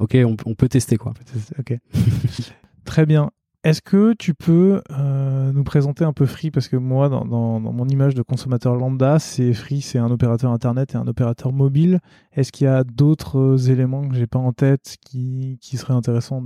ok 0.00 0.16
on, 0.24 0.36
on, 0.46 0.54
peut 0.54 0.68
tester 0.68 0.96
quoi. 0.96 1.14
Ok. 1.58 1.76
Très 2.84 3.06
bien. 3.06 3.30
Est-ce 3.66 3.82
que 3.82 4.14
tu 4.16 4.32
peux 4.32 4.80
euh, 4.92 5.52
nous 5.52 5.64
présenter 5.64 6.04
un 6.04 6.12
peu 6.12 6.24
Free? 6.24 6.52
Parce 6.52 6.68
que 6.68 6.76
moi, 6.76 7.08
dans, 7.08 7.58
mon 7.58 7.88
image 7.88 8.14
de 8.14 8.22
consommateur 8.22 8.76
lambda, 8.76 9.18
c'est 9.18 9.52
Free, 9.54 9.80
c'est 9.80 9.98
un 9.98 10.08
opérateur 10.12 10.52
Internet 10.52 10.94
et 10.94 10.96
un 10.96 11.08
opérateur 11.08 11.52
mobile. 11.52 11.98
Est-ce 12.32 12.52
qu'il 12.52 12.66
y 12.66 12.70
a 12.70 12.84
d'autres 12.84 13.68
éléments 13.68 14.06
que 14.08 14.14
j'ai 14.14 14.28
pas 14.28 14.38
en 14.38 14.52
tête 14.52 14.94
qui, 15.04 15.58
qui 15.60 15.78
seraient 15.78 15.94
intéressants 15.94 16.44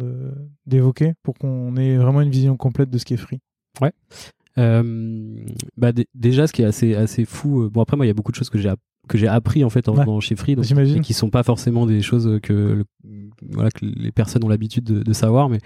d'évoquer 0.65 1.13
pour 1.23 1.35
qu'on 1.35 1.77
ait 1.77 1.99
vraiment 1.99 2.23
une 2.23 2.31
vision 2.31 2.57
complète 2.57 2.89
de 2.89 2.97
ce 2.97 3.05
qu'est 3.05 3.19
Free? 3.19 3.41
Ouais. 3.83 3.93
Euh, 4.57 5.45
bah 5.77 5.93
déjà, 6.15 6.47
ce 6.47 6.55
qui 6.55 6.63
est 6.63 6.67
assez, 6.67 6.95
assez 6.95 7.27
fou, 7.27 7.65
euh, 7.65 7.69
bon 7.69 7.83
après 7.83 7.99
moi 7.99 8.07
il 8.07 8.09
y 8.09 8.13
a 8.13 8.15
beaucoup 8.15 8.33
de 8.33 8.37
choses 8.37 8.49
que 8.51 8.59
j'ai 8.59 8.73
que 9.09 9.19
j'ai 9.19 9.29
appris 9.29 9.65
en 9.65 9.71
fait 9.71 9.89
en 9.89 10.21
chez 10.21 10.37
Free, 10.37 10.55
donc, 10.55 10.65
et 10.71 11.01
qui 11.01 11.15
sont 11.15 11.31
pas 11.31 11.43
forcément 11.43 11.85
des 11.85 12.01
choses 12.01 12.39
que, 12.43 12.85
voilà, 13.49 13.71
que 13.71 13.85
les 13.85 14.12
personnes 14.12 14.45
ont 14.45 14.49
l'habitude 14.49 14.85
de, 14.85 15.03
de, 15.03 15.12
savoir, 15.12 15.49
mais 15.49 15.59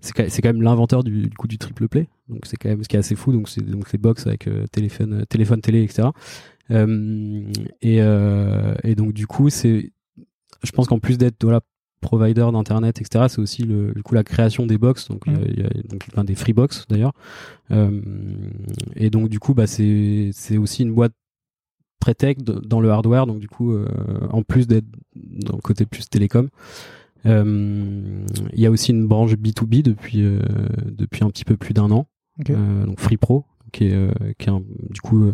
c'est 0.00 0.12
quand 0.14 0.48
même 0.48 0.62
l'inventeur 0.62 1.04
du, 1.04 1.22
du, 1.22 1.36
coup 1.36 1.48
du 1.48 1.58
triple 1.58 1.88
play, 1.88 2.08
donc 2.28 2.40
c'est 2.44 2.56
quand 2.56 2.68
même 2.68 2.82
ce 2.82 2.88
qui 2.88 2.96
est 2.96 2.98
assez 2.98 3.14
fou, 3.14 3.32
donc 3.32 3.48
c'est 3.48 3.62
donc 3.62 3.92
les 3.92 3.98
box 3.98 4.26
avec 4.26 4.46
euh, 4.46 4.66
téléphone, 4.66 5.20
euh, 5.20 5.24
téléphone, 5.24 5.60
télé, 5.60 5.82
etc. 5.82 6.08
Et, 6.70 8.02
euh, 8.02 8.74
et 8.84 8.94
donc 8.94 9.12
du 9.12 9.26
coup 9.26 9.48
c'est, 9.48 9.90
je 10.62 10.70
pense 10.72 10.86
qu'en 10.86 10.98
plus 10.98 11.16
d'être 11.16 11.42
voilà 11.42 11.60
providers 12.00 12.52
d'internet, 12.52 13.00
etc. 13.00 13.24
C'est 13.28 13.40
aussi 13.40 13.62
le, 13.64 13.92
coup 14.04 14.14
la 14.14 14.22
création 14.22 14.66
des 14.66 14.78
box, 14.78 15.08
donc, 15.08 15.22
il 15.26 15.58
y 15.58 15.64
a, 15.64 15.68
donc 15.88 16.06
enfin, 16.12 16.24
des 16.24 16.36
free 16.36 16.52
box 16.52 16.86
d'ailleurs. 16.88 17.12
Et 18.94 19.10
donc 19.10 19.28
du 19.28 19.40
coup, 19.40 19.54
bah 19.54 19.66
c'est 19.66 20.30
c'est 20.32 20.58
aussi 20.58 20.82
une 20.82 20.92
boîte 20.92 21.12
très 22.00 22.14
tech 22.14 22.36
dans 22.38 22.80
le 22.80 22.90
hardware, 22.90 23.26
donc 23.26 23.38
du 23.38 23.48
coup, 23.48 23.72
euh, 23.72 23.86
en 24.30 24.42
plus 24.42 24.66
d'être 24.66 24.86
dans 25.14 25.56
le 25.56 25.62
côté 25.62 25.86
plus 25.86 26.08
télécom. 26.08 26.48
Euh, 27.26 28.24
il 28.52 28.60
y 28.60 28.66
a 28.66 28.70
aussi 28.70 28.92
une 28.92 29.06
branche 29.06 29.32
B2B 29.32 29.82
depuis 29.82 30.22
depuis 30.84 31.24
un 31.24 31.30
petit 31.30 31.44
peu 31.44 31.56
plus 31.56 31.74
d'un 31.74 31.90
an, 31.90 32.06
donc 32.46 33.00
Free 33.00 33.16
Pro, 33.16 33.44
qui 33.72 33.86
est 33.86 34.36
qui 34.38 34.48
est 34.48 34.52
du 34.90 35.00
coup 35.00 35.32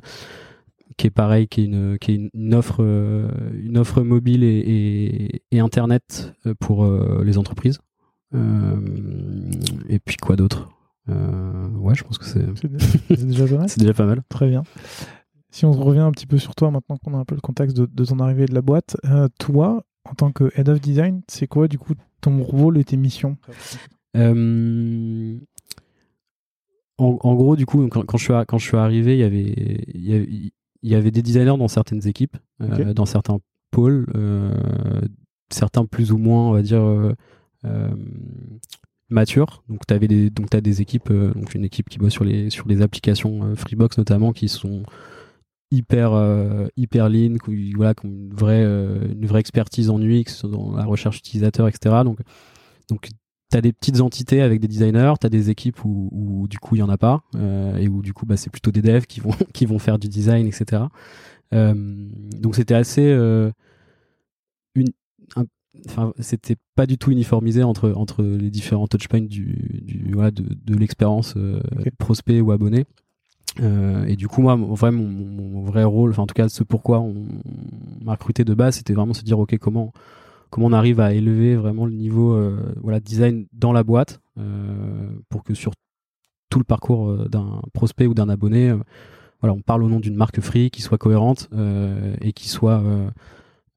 qui 0.96 1.06
est 1.06 1.10
pareil, 1.10 1.48
qui 1.48 1.62
est 1.62 1.64
une, 1.64 1.98
qui 1.98 2.12
est 2.12 2.30
une 2.32 2.54
offre, 2.54 2.76
euh, 2.80 3.28
une 3.54 3.78
offre 3.78 4.02
mobile 4.02 4.44
et, 4.44 5.42
et, 5.50 5.60
internet 5.60 6.34
euh, 6.46 6.54
pour 6.58 6.84
euh, 6.84 7.22
les 7.24 7.38
entreprises. 7.38 7.78
et 8.32 9.98
puis 9.98 10.16
quoi 10.16 10.36
d'autre? 10.36 10.70
Ouais, 11.06 11.94
je 11.94 12.02
pense 12.02 12.18
que 12.18 12.24
c'est. 12.24 12.44
C'est 13.08 13.26
déjà 13.26 13.46
pas 13.46 13.56
mal. 13.58 13.68
c'est 13.68 13.80
déjà 13.80 13.92
pas 13.92 14.06
mal. 14.06 14.22
Très 14.28 14.48
bien. 14.48 14.62
Si 15.50 15.64
on 15.66 15.72
revient 15.72 16.00
un 16.00 16.10
petit 16.10 16.26
peu 16.26 16.38
sur 16.38 16.54
toi 16.54 16.70
maintenant 16.70 16.96
qu'on 16.96 17.14
a 17.14 17.18
un 17.18 17.24
peu 17.24 17.34
le 17.34 17.40
contexte 17.40 17.76
de, 17.76 18.04
ton 18.04 18.18
arrivée 18.18 18.46
de 18.46 18.54
la 18.54 18.62
boîte, 18.62 18.96
toi, 19.38 19.84
en 20.04 20.14
tant 20.14 20.32
que 20.32 20.50
head 20.56 20.68
of 20.68 20.80
design, 20.80 21.22
c'est 21.28 21.46
quoi 21.46 21.68
du 21.68 21.78
coup 21.78 21.94
ton 22.20 22.42
rôle 22.42 22.78
et 22.78 22.84
tes 22.84 22.96
missions 22.96 23.36
en, 26.98 27.34
gros, 27.34 27.56
du 27.56 27.66
coup, 27.66 27.86
quand, 27.88 28.16
je, 28.16 28.24
suis, 28.24 28.32
quand 28.46 28.58
je 28.58 28.66
suis 28.66 28.76
arrivé, 28.76 29.14
il 29.14 29.18
y 29.18 29.24
avait, 29.24 29.84
il 29.94 30.08
y 30.08 30.14
avait, 30.14 30.28
il 30.84 30.90
y 30.90 30.94
avait 30.94 31.10
des 31.10 31.22
designers 31.22 31.56
dans 31.58 31.68
certaines 31.68 32.06
équipes, 32.06 32.36
euh, 32.60 32.92
dans 32.92 33.06
certains 33.06 33.38
pôles, 33.70 34.06
euh, 34.14 34.54
certains 35.50 35.86
plus 35.86 36.12
ou 36.12 36.18
moins, 36.18 36.48
on 36.48 36.52
va 36.52 36.62
dire, 36.62 36.82
euh, 36.82 37.90
matures. 39.08 39.64
Donc, 39.68 39.86
tu 39.86 39.98
des, 40.06 40.30
donc 40.30 40.54
as 40.54 40.60
des 40.60 40.82
équipes, 40.82 41.10
donc 41.10 41.54
une 41.54 41.64
équipe 41.64 41.88
qui 41.88 41.98
bosse 41.98 42.12
sur 42.12 42.24
les, 42.24 42.50
sur 42.50 42.68
les 42.68 42.82
applications 42.82 43.56
Freebox 43.56 43.98
notamment, 43.98 44.32
qui 44.32 44.48
sont 44.48 44.84
hyper 45.74 46.68
hyper 46.76 47.08
lean 47.08 47.36
qui, 47.44 47.72
voilà 47.72 47.94
qui 47.94 48.06
ont 48.06 48.10
une 48.10 48.34
vraie 48.34 48.62
une 48.62 49.26
vraie 49.26 49.40
expertise 49.40 49.90
en 49.90 50.00
UX 50.00 50.44
dans 50.44 50.76
la 50.76 50.84
recherche 50.84 51.18
utilisateur 51.18 51.68
etc 51.68 51.96
donc 52.04 52.18
donc 52.88 53.08
t'as 53.54 53.60
des 53.60 53.72
petites 53.72 54.00
entités 54.00 54.42
avec 54.42 54.58
des 54.58 54.66
designers, 54.66 55.12
t'as 55.20 55.28
des 55.28 55.48
équipes 55.48 55.84
où, 55.84 56.46
du 56.50 56.58
coup 56.58 56.74
il 56.74 56.80
y 56.80 56.82
en 56.82 56.88
a 56.88 56.98
pas 56.98 57.22
euh, 57.36 57.76
et 57.76 57.86
où 57.86 58.02
du 58.02 58.12
coup 58.12 58.26
bah, 58.26 58.36
c'est 58.36 58.50
plutôt 58.50 58.72
des 58.72 58.82
devs 58.82 59.06
qui 59.06 59.20
vont 59.20 59.30
qui 59.54 59.64
vont 59.64 59.78
faire 59.78 60.00
du 60.00 60.08
design, 60.08 60.44
etc. 60.48 60.82
Euh, 61.52 61.72
donc 62.40 62.56
c'était 62.56 62.74
assez 62.74 63.06
euh, 63.06 63.52
une, 64.74 64.88
enfin 65.86 66.12
c'était 66.18 66.56
pas 66.74 66.86
du 66.86 66.98
tout 66.98 67.12
uniformisé 67.12 67.62
entre 67.62 67.92
entre 67.92 68.24
les 68.24 68.50
différents 68.50 68.88
touchpoints 68.88 69.20
du, 69.20 69.82
du 69.82 70.10
voilà, 70.12 70.32
de, 70.32 70.42
de 70.42 70.74
l'expérience 70.76 71.36
prospect 71.98 72.40
ou 72.40 72.50
abonné. 72.50 72.86
Et 73.58 74.16
du 74.16 74.28
coup, 74.28 74.42
moi, 74.42 74.56
mon, 74.56 75.62
vrai 75.62 75.84
rôle, 75.84 76.10
enfin 76.10 76.22
en 76.22 76.26
tout 76.26 76.34
cas, 76.34 76.48
ce 76.48 76.64
pourquoi 76.64 77.00
on 77.00 77.14
m'a 78.02 78.12
recruté 78.12 78.44
de 78.44 78.54
base, 78.54 78.76
c'était 78.76 78.94
vraiment 78.94 79.14
se 79.14 79.22
dire, 79.22 79.38
ok, 79.38 79.56
comment 79.58 79.92
comment 80.54 80.68
on 80.68 80.72
arrive 80.72 81.00
à 81.00 81.12
élever 81.12 81.56
vraiment 81.56 81.84
le 81.84 81.90
niveau 81.90 82.32
euh, 82.32 82.72
voilà 82.80 83.00
design 83.00 83.46
dans 83.52 83.72
la 83.72 83.82
boîte 83.82 84.20
euh, 84.38 85.08
pour 85.28 85.42
que 85.42 85.52
sur 85.52 85.72
tout 86.48 86.60
le 86.60 86.64
parcours 86.64 87.10
euh, 87.10 87.28
d'un 87.28 87.60
prospect 87.72 88.06
ou 88.06 88.14
d'un 88.14 88.28
abonné 88.28 88.72
voilà 89.40 89.52
on 89.52 89.62
parle 89.62 89.82
au 89.82 89.88
nom 89.88 89.98
d'une 89.98 90.14
marque 90.14 90.40
free 90.40 90.70
qui 90.70 90.80
soit 90.80 90.96
cohérente 90.96 91.50
et 92.20 92.32
qui 92.32 92.48
soit 92.48 92.82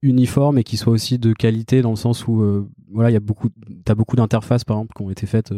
uniforme 0.03 0.59
et 0.59 0.63
qui 0.63 0.77
soit 0.77 0.93
aussi 0.93 1.17
de 1.17 1.33
qualité 1.33 1.81
dans 1.81 1.89
le 1.89 1.95
sens 1.95 2.27
où 2.27 2.67
voilà 2.91 3.09
il 3.09 3.13
y 3.13 3.17
a 3.17 3.21
beaucoup 3.21 3.49
t'as 3.83 3.95
beaucoup 3.95 4.15
d'interfaces 4.15 4.63
par 4.63 4.77
exemple 4.77 4.93
qui 4.95 5.01
ont 5.01 5.09
été 5.09 5.25
faites 5.25 5.51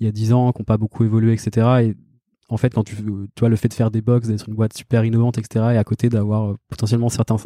il 0.00 0.06
y 0.06 0.08
a 0.08 0.12
10 0.12 0.32
ans 0.32 0.52
qui 0.52 0.62
n'ont 0.62 0.64
pas 0.64 0.78
beaucoup 0.78 1.04
évolué 1.04 1.34
etc 1.34 1.66
et 1.82 1.94
en 2.48 2.56
fait, 2.56 2.74
quand 2.74 2.84
tu, 2.84 2.96
tu 2.96 3.40
vois 3.40 3.48
le 3.48 3.56
fait 3.56 3.68
de 3.68 3.74
faire 3.74 3.90
des 3.90 4.00
box, 4.00 4.28
d'être 4.28 4.48
une 4.48 4.54
boîte 4.54 4.76
super 4.76 5.04
innovante, 5.04 5.38
etc., 5.38 5.66
et 5.74 5.76
à 5.76 5.84
côté 5.84 6.08
d'avoir 6.08 6.50
euh, 6.50 6.54
potentiellement 6.68 7.08
certains, 7.08 7.36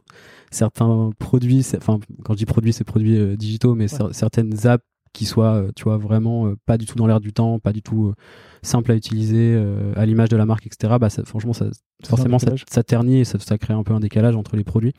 certains 0.50 1.10
produits, 1.18 1.66
enfin, 1.76 1.98
quand 2.24 2.34
je 2.34 2.38
dis 2.38 2.46
produits, 2.46 2.72
c'est 2.72 2.84
produits 2.84 3.18
euh, 3.18 3.36
digitaux, 3.36 3.74
mais 3.74 3.88
certaines 3.88 4.66
apps 4.66 4.84
qui 5.12 5.26
soient, 5.26 5.55
euh, 5.55 5.70
tu 5.76 5.84
vois, 5.84 5.97
vraiment 5.97 6.52
pas 6.66 6.78
du 6.78 6.86
tout 6.86 6.97
dans 6.97 7.06
l'air 7.06 7.20
du 7.20 7.32
temps, 7.32 7.59
pas 7.59 7.72
du 7.72 7.82
tout 7.82 8.14
simple 8.62 8.93
à 8.93 8.94
utiliser, 8.94 9.60
à 9.97 10.06
l'image 10.06 10.28
de 10.28 10.36
la 10.36 10.47
marque, 10.47 10.66
etc., 10.66 10.94
bah, 11.01 11.09
franchement, 11.24 11.52
ça, 11.52 11.66
forcément, 12.05 12.39
ça, 12.39 12.52
ça, 12.70 12.82
ternit 12.82 13.20
et 13.20 13.24
ça, 13.24 13.39
ça, 13.39 13.59
crée 13.59 13.74
un 13.74 13.82
peu 13.82 13.93
un 13.93 14.01
décalage 14.01 14.36
entre 14.36 14.56
les 14.56 14.64
produits. 14.64 14.93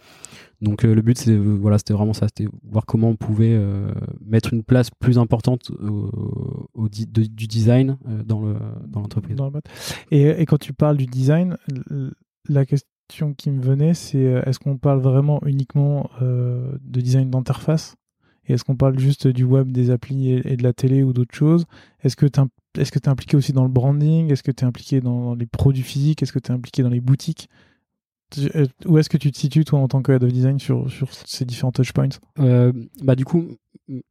Donc 0.64 0.86
euh, 0.86 0.96
le 0.96 1.02
but, 1.02 1.18
c'est 1.18 1.36
voilà, 1.36 1.78
c'était 1.78 1.94
vraiment 1.94 2.14
ça, 2.14 2.28
c'était 2.28 2.50
voir 2.64 2.86
comment 2.86 3.10
on 3.10 3.16
pouvait 3.18 3.54
euh, 3.54 3.92
mettre 4.26 4.54
une 4.54 4.64
place 4.64 4.90
plus 4.90 5.20
importante 5.20 5.72
au, 5.72 6.90
du 6.90 7.48
design 7.48 7.98
euh, 8.08 8.24
dans 8.24 8.42
le 8.42 8.56
dans 8.88 9.02
l'entreprise. 9.02 9.38
Et, 10.10 10.30
et, 10.30 10.46
quand 10.46 10.58
tu 10.58 10.74
parles 10.74 10.96
du 10.96 11.06
design, 11.06 11.58
la 12.48 12.66
question 12.66 13.34
qui 13.34 13.52
me 13.52 13.62
venait, 13.62 13.94
c'est 13.94 14.24
est-ce 14.46 14.58
qu'on 14.58 14.78
parle 14.78 15.00
vraiment 15.00 15.42
uniquement 15.46 16.10
de 16.22 17.02
design 17.02 17.30
d'interface? 17.30 17.96
Et 18.48 18.54
est-ce 18.54 18.64
qu'on 18.64 18.76
parle 18.76 19.00
juste 19.00 19.28
du 19.28 19.44
web, 19.44 19.72
des 19.72 19.90
applis 19.90 20.32
et, 20.32 20.58
de 20.58 20.64
la 20.64 20.74
télé 20.74 21.04
ou 21.04 21.14
d'autres 21.14 21.36
choses? 21.36 21.66
Est-ce 22.04 22.16
que 22.16 22.26
tu 22.26 22.42
tu 22.74 22.82
es 22.82 23.08
impliqué 23.08 23.38
aussi 23.38 23.54
dans 23.54 23.64
le 23.64 23.70
branding? 23.70 24.32
Est-ce 24.32 24.44
que 24.44 24.52
tu 24.52 24.64
es 24.64 24.68
impliqué 24.68 25.00
dans 25.00 25.36
les 25.36 25.46
produits 25.46 25.84
physiques? 25.84 26.24
Est-ce 26.24 26.34
que 26.34 26.40
tu 26.40 26.52
es 26.52 26.56
impliqué 26.56 26.84
dans 26.84 26.90
les 26.90 27.02
boutiques? 27.02 27.50
Euh, 28.56 28.66
où 28.86 28.98
est-ce 28.98 29.10
que 29.10 29.18
tu 29.18 29.32
te 29.32 29.38
situes, 29.38 29.64
toi, 29.64 29.80
en 29.80 29.88
tant 29.88 30.02
que 30.02 30.12
head 30.12 30.24
of 30.24 30.32
design 30.32 30.60
sur, 30.60 30.90
sur 30.92 31.14
ces 31.14 31.46
différents 31.46 31.72
touchpoints? 31.72 32.10
Euh, 32.40 32.74
bah, 33.04 33.16
Du 33.16 33.26
coup, 33.26 33.58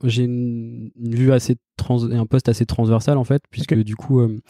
j'ai 0.04 0.24
une, 0.24 0.90
vue 0.96 1.32
assez 1.32 1.56
trans 1.76 2.08
et 2.10 2.16
un 2.16 2.26
poste 2.26 2.48
assez 2.48 2.66
transversal, 2.66 3.18
en 3.18 3.24
fait, 3.24 3.42
puisque 3.50 3.74
du 3.74 3.96
coup, 3.96 4.20
euh, 4.20 4.40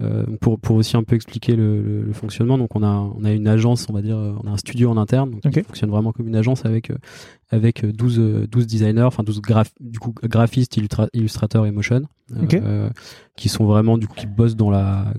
euh, 0.00 0.24
pour, 0.40 0.58
pour 0.58 0.76
aussi 0.76 0.96
un 0.96 1.04
peu 1.04 1.14
expliquer 1.14 1.54
le, 1.54 2.02
le, 2.02 2.12
fonctionnement, 2.12 2.58
donc 2.58 2.74
on 2.74 2.82
a, 2.82 2.90
on 2.90 3.24
a 3.24 3.32
une 3.32 3.46
agence, 3.46 3.86
on 3.88 3.92
va 3.92 4.02
dire, 4.02 4.16
on 4.16 4.46
a 4.46 4.50
un 4.50 4.56
studio 4.56 4.90
en 4.90 4.96
interne, 4.96 5.30
donc 5.30 5.52
qui 5.52 5.62
fonctionne 5.62 5.90
vraiment 5.90 6.12
comme 6.12 6.26
une 6.26 6.36
agence 6.36 6.64
avec, 6.64 6.92
avec 7.50 7.86
12, 7.86 8.48
12 8.50 8.66
designers, 8.66 9.02
enfin 9.02 9.22
12 9.22 9.40
graph, 9.40 9.72
du 9.80 9.98
coup, 9.98 10.12
graphistes, 10.22 10.76
illustrateurs 11.12 11.66
et 11.66 11.70
motion, 11.70 12.02
qui 13.36 13.48
sont 13.48 13.66
vraiment, 13.66 13.98
du 13.98 14.08
coup, 14.08 14.14
qui 14.14 14.26
bossent 14.26 14.56
dans 14.56 14.70
la 14.70 15.12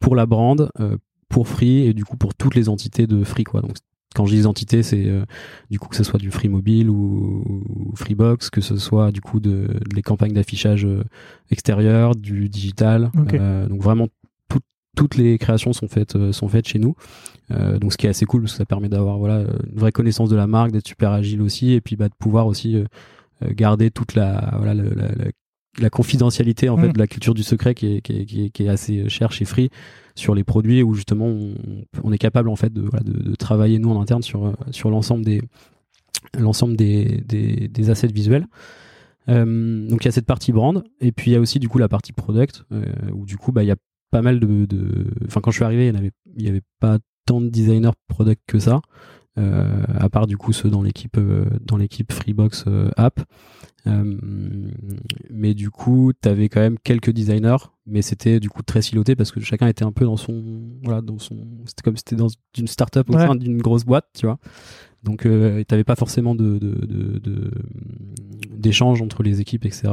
pour 0.00 0.16
la 0.16 0.24
brand, 0.24 0.70
pour 1.28 1.48
Free 1.48 1.86
et 1.86 1.92
du 1.92 2.04
coup 2.04 2.16
pour 2.16 2.34
toutes 2.34 2.54
les 2.54 2.68
entités 2.68 3.06
de 3.06 3.22
Free 3.24 3.44
quoi. 3.44 3.60
Donc 3.60 3.76
quand 4.18 4.26
je 4.26 4.34
dis 4.34 4.46
entités, 4.46 4.82
c'est 4.82 5.06
euh, 5.06 5.24
du 5.70 5.78
coup 5.78 5.88
que 5.88 5.94
ce 5.94 6.02
soit 6.02 6.18
du 6.18 6.32
Free 6.32 6.48
Mobile 6.48 6.90
ou, 6.90 7.62
Freebox, 7.94 8.50
que 8.50 8.60
ce 8.60 8.76
soit 8.76 9.12
du 9.12 9.20
coup 9.20 9.38
de, 9.38 9.68
les 9.94 10.02
campagnes 10.02 10.32
d'affichage 10.32 10.84
euh, 10.84 11.04
extérieur, 11.52 12.16
du 12.16 12.48
digital. 12.48 13.12
Euh, 13.34 13.68
donc 13.68 13.80
vraiment 13.80 14.08
toutes 14.96 15.16
les 15.16 15.38
créations 15.38 15.72
sont 15.72 15.86
faites 15.86 16.32
sont 16.32 16.48
faites 16.48 16.66
chez 16.66 16.80
nous. 16.80 16.96
donc 17.50 17.92
ce 17.92 17.96
qui 17.96 18.06
est 18.06 18.10
assez 18.10 18.26
cool 18.26 18.40
parce 18.42 18.54
que 18.54 18.58
ça 18.58 18.64
permet 18.64 18.88
d'avoir 18.88 19.18
voilà 19.18 19.42
une 19.72 19.78
vraie 19.78 19.92
connaissance 19.92 20.28
de 20.28 20.34
la 20.34 20.48
marque, 20.48 20.72
d'être 20.72 20.88
super 20.88 21.12
agile 21.12 21.40
aussi 21.40 21.72
et 21.74 21.80
puis 21.80 21.94
bah, 21.94 22.08
de 22.08 22.14
pouvoir 22.18 22.48
aussi 22.48 22.82
garder 23.50 23.92
toute 23.92 24.16
la 24.16 24.54
voilà 24.56 24.74
la, 24.74 24.82
la 24.82 25.30
confidentialité 25.90 26.68
en 26.68 26.76
fait 26.76 26.88
mm. 26.88 26.92
de 26.92 26.98
la 26.98 27.06
culture 27.06 27.34
du 27.34 27.42
secret 27.42 27.74
qui 27.74 27.96
est, 27.96 28.00
qui 28.00 28.20
est, 28.20 28.50
qui 28.50 28.64
est, 28.64 28.68
assez 28.68 29.08
chère 29.08 29.32
chez 29.32 29.44
Free 29.44 29.70
sur 30.14 30.34
les 30.34 30.44
produits 30.44 30.82
où 30.82 30.94
justement 30.94 31.26
on, 31.26 31.54
on 32.02 32.12
est 32.12 32.18
capable 32.18 32.48
en 32.48 32.56
fait 32.56 32.72
de, 32.72 32.82
voilà, 32.82 33.04
de, 33.04 33.12
de, 33.12 33.34
travailler 33.34 33.78
nous 33.78 33.90
en 33.90 34.00
interne 34.00 34.22
sur 34.22 34.56
sur 34.70 34.90
l'ensemble 34.90 35.24
des 35.24 35.40
l'ensemble 36.38 36.76
des, 36.76 37.22
des, 37.26 37.68
des, 37.68 37.90
assets 37.90 38.08
visuels. 38.08 38.46
Euh, 39.28 39.86
donc 39.88 40.04
il 40.04 40.06
y 40.06 40.08
a 40.08 40.12
cette 40.12 40.26
partie 40.26 40.52
brand 40.52 40.82
et 41.00 41.12
puis 41.12 41.30
il 41.30 41.34
y 41.34 41.36
a 41.36 41.40
aussi 41.40 41.58
du 41.58 41.68
coup 41.68 41.78
la 41.78 41.88
partie 41.88 42.12
product 42.12 42.64
euh, 42.72 42.84
où 43.12 43.26
du 43.26 43.36
coup 43.36 43.52
bah 43.52 43.62
il 43.62 43.66
y 43.66 43.70
a 43.70 43.76
pas 44.10 44.22
mal 44.22 44.40
de 44.40 44.66
enfin 45.26 45.42
quand 45.42 45.50
je 45.50 45.56
suis 45.56 45.64
arrivé 45.64 45.88
il 45.88 45.94
y 45.94 45.98
avait 45.98 46.12
il 46.36 46.46
y 46.46 46.48
avait 46.48 46.62
pas 46.80 46.98
tant 47.26 47.42
de 47.42 47.48
designers 47.48 47.90
product 48.08 48.40
que 48.46 48.58
ça 48.58 48.76
euh, 48.76 48.80
à 49.38 50.08
part 50.08 50.26
du 50.26 50.36
coup 50.36 50.52
ceux 50.52 50.70
dans 50.70 50.82
l'équipe 50.82 51.16
euh, 51.18 51.44
dans 51.60 51.76
l'équipe 51.76 52.12
Freebox 52.12 52.64
euh, 52.66 52.90
app 52.96 53.20
euh, 53.86 54.16
mais 55.30 55.54
du 55.54 55.70
coup, 55.70 56.12
tu 56.20 56.28
avais 56.28 56.48
quand 56.48 56.60
même 56.60 56.78
quelques 56.82 57.10
designers, 57.10 57.56
mais 57.86 58.02
c'était 58.02 58.40
du 58.40 58.50
coup 58.50 58.62
très 58.62 58.82
siloté 58.82 59.16
parce 59.16 59.30
que 59.30 59.40
chacun 59.40 59.66
était 59.68 59.84
un 59.84 59.92
peu 59.92 60.04
dans 60.04 60.16
son, 60.16 60.62
voilà, 60.82 61.00
dans 61.00 61.18
son, 61.18 61.36
c'était 61.64 61.82
comme 61.82 61.96
c'était 61.96 62.16
dans 62.16 62.28
une 62.56 62.66
startup 62.66 63.08
au 63.08 63.14
sein 63.14 63.34
d'une 63.34 63.62
grosse 63.62 63.84
boîte, 63.84 64.06
tu 64.14 64.26
vois. 64.26 64.38
Donc, 65.04 65.26
euh, 65.26 65.62
t'avais 65.62 65.84
pas 65.84 65.94
forcément 65.94 66.34
de, 66.34 66.58
d'échange 68.50 69.00
entre 69.00 69.22
les 69.22 69.40
équipes, 69.40 69.64
etc. 69.64 69.88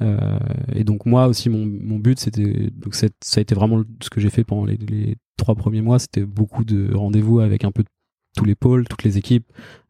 Euh, 0.00 0.38
et 0.74 0.82
donc 0.82 1.06
moi 1.06 1.28
aussi, 1.28 1.48
mon, 1.48 1.64
mon 1.64 1.98
but, 1.98 2.18
c'était, 2.18 2.70
donc 2.72 2.94
ça 2.94 3.06
a 3.36 3.40
été 3.40 3.54
vraiment 3.54 3.82
ce 4.02 4.10
que 4.10 4.20
j'ai 4.20 4.30
fait 4.30 4.42
pendant 4.42 4.64
les, 4.64 4.76
les 4.76 5.16
trois 5.36 5.54
premiers 5.54 5.80
mois, 5.80 6.00
c'était 6.00 6.24
beaucoup 6.24 6.64
de 6.64 6.92
rendez-vous 6.92 7.38
avec 7.38 7.64
un 7.64 7.70
peu 7.70 7.84
tous 8.36 8.44
les 8.44 8.54
pôles, 8.54 8.86
toutes 8.88 9.04
les 9.04 9.18
équipes, 9.18 9.46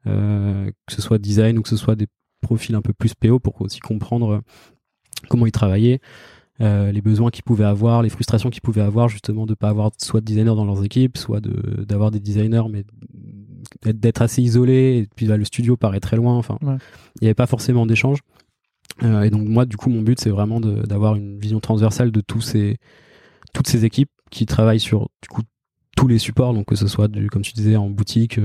euh, 0.06 0.70
que 0.86 0.92
ce 0.92 1.02
soit 1.02 1.18
design 1.18 1.58
ou 1.58 1.62
que 1.62 1.68
ce 1.68 1.76
soit 1.76 1.96
des 1.96 2.06
profil 2.40 2.74
un 2.74 2.82
peu 2.82 2.92
plus 2.92 3.14
PO 3.14 3.38
pour 3.38 3.60
aussi 3.62 3.78
comprendre 3.78 4.32
euh, 4.32 4.40
comment 5.28 5.46
ils 5.46 5.52
travaillaient, 5.52 6.00
euh, 6.60 6.90
les 6.90 7.00
besoins 7.00 7.30
qu'ils 7.30 7.44
pouvaient 7.44 7.64
avoir, 7.64 8.02
les 8.02 8.08
frustrations 8.08 8.50
qu'ils 8.50 8.62
pouvaient 8.62 8.82
avoir 8.82 9.08
justement 9.08 9.46
de 9.46 9.54
pas 9.54 9.68
avoir 9.68 9.92
soit 9.98 10.20
de 10.20 10.26
designers 10.26 10.56
dans 10.56 10.64
leurs 10.64 10.84
équipes, 10.84 11.16
soit 11.16 11.40
de 11.40 11.84
d'avoir 11.84 12.10
des 12.10 12.18
designers 12.18 12.64
mais 12.68 12.84
d'être 13.84 14.22
assez 14.22 14.42
isolé 14.42 14.98
et 14.98 15.08
puis 15.14 15.26
bah, 15.26 15.36
le 15.36 15.44
studio 15.44 15.76
paraît 15.76 16.00
très 16.00 16.16
loin. 16.16 16.36
Enfin, 16.36 16.58
il 16.62 17.22
n'y 17.22 17.28
avait 17.28 17.34
pas 17.34 17.46
forcément 17.46 17.86
d'échange. 17.86 18.18
et 19.02 19.30
donc 19.30 19.46
moi, 19.48 19.64
du 19.66 19.76
coup, 19.76 19.88
mon 19.88 20.02
but, 20.02 20.20
c'est 20.20 20.30
vraiment 20.30 20.60
d'avoir 20.60 21.14
une 21.14 21.38
vision 21.38 21.60
transversale 21.60 22.10
de 22.10 22.20
tous 22.20 22.40
ces, 22.40 22.78
toutes 23.54 23.68
ces 23.68 23.84
équipes 23.84 24.10
qui 24.30 24.46
travaillent 24.46 24.80
sur 24.80 25.08
du 25.22 25.28
coup 25.28 25.42
tous 26.02 26.08
les 26.08 26.18
supports, 26.18 26.52
donc 26.52 26.66
que 26.66 26.74
ce 26.74 26.88
soit 26.88 27.06
du, 27.06 27.30
comme 27.30 27.42
tu 27.42 27.52
disais, 27.52 27.76
en 27.76 27.88
boutique, 27.88 28.40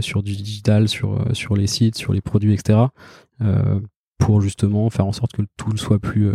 sur 0.00 0.22
du 0.22 0.34
digital, 0.34 0.88
sur 0.88 1.22
sur 1.34 1.56
les 1.56 1.66
sites, 1.66 1.96
sur 1.96 2.14
les 2.14 2.22
produits, 2.22 2.54
etc. 2.54 2.78
pour 4.18 4.40
justement 4.40 4.88
faire 4.88 5.06
en 5.06 5.12
sorte 5.12 5.32
que 5.32 5.42
tout 5.58 5.76
soit 5.76 5.98
plus 5.98 6.30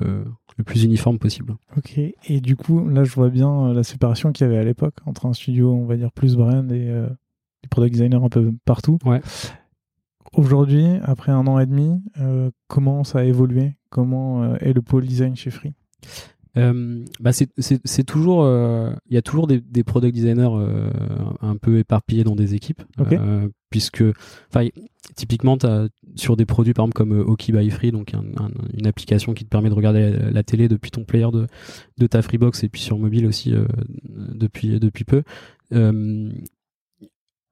le 0.57 0.63
plus 0.63 0.83
uniforme 0.83 1.17
possible. 1.17 1.55
Ok, 1.77 1.97
et 1.97 2.41
du 2.41 2.55
coup, 2.55 2.87
là, 2.87 3.03
je 3.03 3.13
vois 3.15 3.29
bien 3.29 3.73
la 3.73 3.81
séparation 3.81 4.31
qu'il 4.31 4.45
y 4.45 4.49
avait 4.49 4.59
à 4.59 4.63
l'époque 4.63 4.95
entre 5.07 5.25
un 5.25 5.33
studio, 5.33 5.73
on 5.73 5.85
va 5.85 5.97
dire, 5.97 6.11
plus 6.11 6.35
brand 6.35 6.71
et 6.71 6.85
des 7.63 7.69
product 7.71 7.93
designers 7.93 8.23
un 8.23 8.29
peu 8.29 8.53
partout. 8.65 8.99
Ouais. 9.03 9.21
Aujourd'hui, 10.33 10.85
après 11.03 11.31
un 11.31 11.47
an 11.47 11.57
et 11.57 11.65
demi, 11.65 11.99
euh, 12.19 12.51
comment 12.67 13.03
ça 13.03 13.19
a 13.19 13.23
évolué? 13.23 13.73
Comment 13.89 14.43
euh, 14.43 14.57
est 14.59 14.73
le 14.73 14.81
pôle 14.81 15.05
design 15.05 15.35
chez 15.35 15.49
Free? 15.49 15.73
Euh, 16.57 17.03
bah 17.19 17.31
c'est 17.33 18.03
toujours 18.03 18.45
il 19.09 19.13
y 19.13 19.17
a 19.17 19.21
toujours 19.21 19.47
des, 19.47 19.61
des 19.61 19.83
product 19.83 20.13
designers 20.13 20.49
un 21.41 21.55
peu 21.57 21.79
éparpillés 21.79 22.23
dans 22.23 22.35
des 22.35 22.55
équipes 22.55 22.83
puisque 23.69 24.03
enfin 24.49 24.67
typiquement 25.15 25.57
as, 25.63 25.87
sur 26.15 26.35
des 26.35 26.45
produits 26.45 26.73
par 26.73 26.85
exemple 26.85 26.97
comme 26.97 27.19
Hockey 27.19 27.53
by 27.53 27.69
Free 27.69 27.91
donc 27.91 28.13
une 28.73 28.87
application 28.87 29.33
qui 29.33 29.43
te 29.43 29.49
permet 29.49 29.69
de 29.69 29.75
regarder 29.75 30.15
la, 30.31 30.43
télé 30.43 30.67
depuis 30.67 30.91
ton 30.91 31.03
player 31.03 31.27
de, 31.31 31.47
de 31.97 32.07
ta 32.07 32.21
Freebox 32.21 32.63
et 32.63 32.69
puis 32.69 32.81
sur 32.81 32.97
mobile 32.97 33.25
aussi 33.25 33.53
depuis 34.09 34.79
depuis 34.79 35.05
peu 35.05 35.23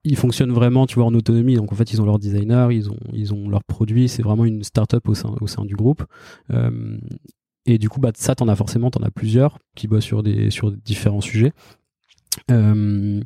ils 0.06 0.16
fonctionnent 0.16 0.52
vraiment, 0.52 0.86
tu 0.86 0.94
vois, 0.94 1.04
en 1.04 1.14
autonomie. 1.14 1.56
Donc 1.56 1.72
en 1.72 1.74
fait, 1.74 1.92
ils 1.92 2.00
ont 2.00 2.06
leur 2.06 2.18
designer, 2.18 2.70
ils 2.70 2.88
ont, 2.88 2.98
ils 3.12 3.34
ont 3.34 3.48
leurs 3.48 3.64
produits. 3.64 4.08
C'est 4.08 4.22
vraiment 4.22 4.44
une 4.44 4.62
startup 4.62 5.06
au 5.08 5.14
sein, 5.14 5.34
au 5.40 5.46
sein 5.46 5.64
du 5.64 5.74
groupe. 5.74 6.04
Euh, 6.52 6.98
et 7.66 7.78
du 7.78 7.88
coup, 7.88 8.00
bah, 8.00 8.12
ça, 8.14 8.34
t'en 8.34 8.48
as 8.48 8.56
forcément, 8.56 8.90
t'en 8.90 9.02
as 9.02 9.10
plusieurs 9.10 9.58
qui 9.74 9.88
bossent 9.88 10.04
sur 10.04 10.22
des, 10.22 10.50
sur 10.50 10.70
différents 10.72 11.20
sujets. 11.20 11.52
Euh, 12.50 13.20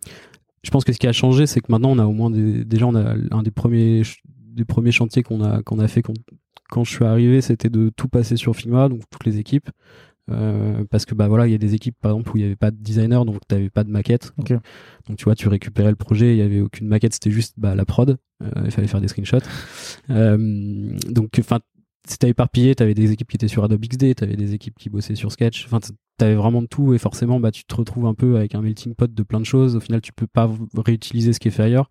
je 0.62 0.70
pense 0.70 0.84
que 0.84 0.92
ce 0.92 0.98
qui 0.98 1.06
a 1.06 1.12
changé, 1.12 1.46
c'est 1.46 1.60
que 1.60 1.70
maintenant, 1.70 1.90
on 1.90 1.98
a 1.98 2.06
au 2.06 2.12
moins 2.12 2.30
des, 2.30 2.64
déjà, 2.64 2.86
on 2.86 2.94
a 2.94 3.14
un 3.30 3.42
des 3.42 3.50
premiers, 3.50 4.02
des 4.26 4.64
premiers 4.64 4.92
chantiers 4.92 5.22
qu'on 5.22 5.42
a, 5.42 5.62
qu'on 5.62 5.78
a 5.78 5.88
fait 5.88 6.02
quand, 6.02 6.14
quand 6.70 6.84
je 6.84 6.90
suis 6.90 7.04
arrivé, 7.04 7.40
c'était 7.40 7.70
de 7.70 7.90
tout 7.94 8.08
passer 8.08 8.36
sur 8.36 8.56
Figma, 8.56 8.88
donc 8.88 9.02
toutes 9.10 9.24
les 9.24 9.38
équipes. 9.38 9.70
Euh, 10.30 10.84
parce 10.90 11.06
que 11.06 11.14
bah 11.14 11.26
voilà 11.26 11.48
il 11.48 11.50
y 11.50 11.54
a 11.56 11.58
des 11.58 11.74
équipes 11.74 11.96
par 12.00 12.12
exemple 12.12 12.30
où 12.30 12.36
il 12.36 12.40
n'y 12.40 12.46
avait 12.46 12.54
pas 12.54 12.70
de 12.70 12.76
designer 12.76 13.24
donc 13.24 13.40
tu 13.48 13.54
n'avais 13.54 13.70
pas 13.70 13.82
de 13.82 13.90
maquette 13.90 14.32
donc, 14.38 14.46
tu 15.16 15.24
vois 15.24 15.34
tu 15.34 15.48
récupérais 15.48 15.90
le 15.90 15.96
projet 15.96 16.34
il 16.34 16.36
n'y 16.36 16.42
avait 16.42 16.60
aucune 16.60 16.86
maquette 16.86 17.14
c'était 17.14 17.32
juste 17.32 17.54
bah, 17.56 17.74
la 17.74 17.84
prod 17.84 18.16
euh, 18.42 18.48
il 18.64 18.70
fallait 18.70 18.86
faire 18.86 19.00
des 19.00 19.08
screenshots 19.08 19.38
euh, 20.10 20.96
donc 21.08 21.30
enfin 21.40 21.58
c'était 22.06 22.28
éparpillé 22.30 22.74
tu 22.74 22.82
avais 22.82 22.94
des 22.94 23.12
équipes 23.12 23.28
qui 23.28 23.36
étaient 23.36 23.48
sur 23.48 23.64
Adobe 23.64 23.84
XD 23.84 24.14
tu 24.16 24.24
avais 24.24 24.36
des 24.36 24.54
équipes 24.54 24.76
qui 24.78 24.90
bossaient 24.90 25.14
sur 25.14 25.32
Sketch. 25.32 25.66
Enfin 25.66 25.80
tu 25.80 26.24
avais 26.24 26.34
vraiment 26.34 26.62
de 26.62 26.66
tout 26.66 26.94
et 26.94 26.98
forcément 26.98 27.40
bah 27.40 27.50
tu 27.50 27.64
te 27.64 27.74
retrouves 27.74 28.06
un 28.06 28.14
peu 28.14 28.36
avec 28.36 28.54
un 28.54 28.62
melting 28.62 28.94
pot 28.94 29.12
de 29.12 29.22
plein 29.22 29.40
de 29.40 29.46
choses. 29.46 29.76
Au 29.76 29.80
final 29.80 30.00
tu 30.00 30.12
peux 30.12 30.26
pas 30.26 30.50
réutiliser 30.76 31.32
ce 31.32 31.40
qui 31.40 31.48
est 31.48 31.52
fait 31.52 31.64
ailleurs. 31.64 31.90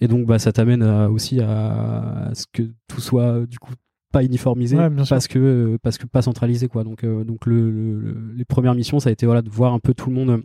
Et 0.00 0.08
donc 0.08 0.26
bah 0.26 0.38
ça 0.38 0.52
t'amène 0.52 0.82
aussi 0.82 1.40
à, 1.40 2.28
à, 2.28 2.34
ce 2.34 2.44
que 2.52 2.62
tout 2.86 3.00
soit 3.00 3.46
du 3.46 3.58
coup 3.58 3.72
pas 4.12 4.24
uniformisé 4.24 4.76
parce 5.08 5.28
que 5.28 5.38
euh, 5.38 5.78
parce 5.82 5.98
que 5.98 6.06
pas 6.06 6.22
centralisé 6.22 6.68
quoi. 6.68 6.84
Donc 6.84 7.04
euh, 7.04 7.24
donc 7.24 7.46
le, 7.46 8.32
les 8.34 8.44
premières 8.44 8.74
missions 8.74 9.00
ça 9.00 9.10
a 9.10 9.12
été 9.12 9.26
voilà 9.26 9.42
de 9.42 9.50
voir 9.50 9.72
un 9.74 9.78
peu 9.78 9.94
tout 9.94 10.08
le 10.10 10.16
monde 10.16 10.42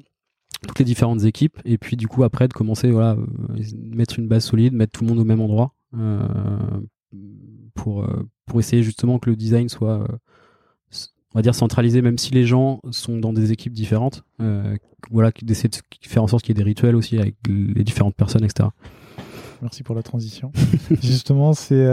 toutes 0.67 0.79
les 0.79 0.85
différentes 0.85 1.23
équipes 1.23 1.59
et 1.65 1.77
puis 1.77 1.97
du 1.97 2.07
coup 2.07 2.23
après 2.23 2.47
de 2.47 2.53
commencer 2.53 2.89
voilà 2.91 3.13
euh, 3.13 3.63
mettre 3.93 4.19
une 4.19 4.27
base 4.27 4.45
solide 4.45 4.73
mettre 4.73 4.93
tout 4.93 5.03
le 5.03 5.09
monde 5.09 5.19
au 5.19 5.25
même 5.25 5.41
endroit 5.41 5.73
pour 7.73 8.07
pour 8.45 8.59
essayer 8.59 8.83
justement 8.83 9.19
que 9.19 9.29
le 9.29 9.35
design 9.35 9.69
soit 9.69 10.07
on 11.33 11.39
va 11.39 11.41
dire 11.41 11.55
centralisé 11.55 12.01
même 12.01 12.17
si 12.17 12.31
les 12.31 12.45
gens 12.45 12.81
sont 12.91 13.17
dans 13.17 13.33
des 13.33 13.51
équipes 13.51 13.73
différentes 13.73 14.23
voilà 15.11 15.31
d'essayer 15.41 15.69
de 15.69 15.77
faire 16.07 16.23
en 16.23 16.27
sorte 16.27 16.43
qu'il 16.43 16.55
y 16.55 16.59
ait 16.59 16.63
des 16.63 16.67
rituels 16.67 16.95
aussi 16.95 17.17
avec 17.17 17.35
les 17.47 17.83
différentes 17.83 18.15
personnes 18.15 18.43
etc 18.43 18.69
merci 19.61 19.83
pour 19.83 19.95
la 19.95 20.03
transition 20.03 20.51
justement 21.01 21.53
c'est 21.53 21.85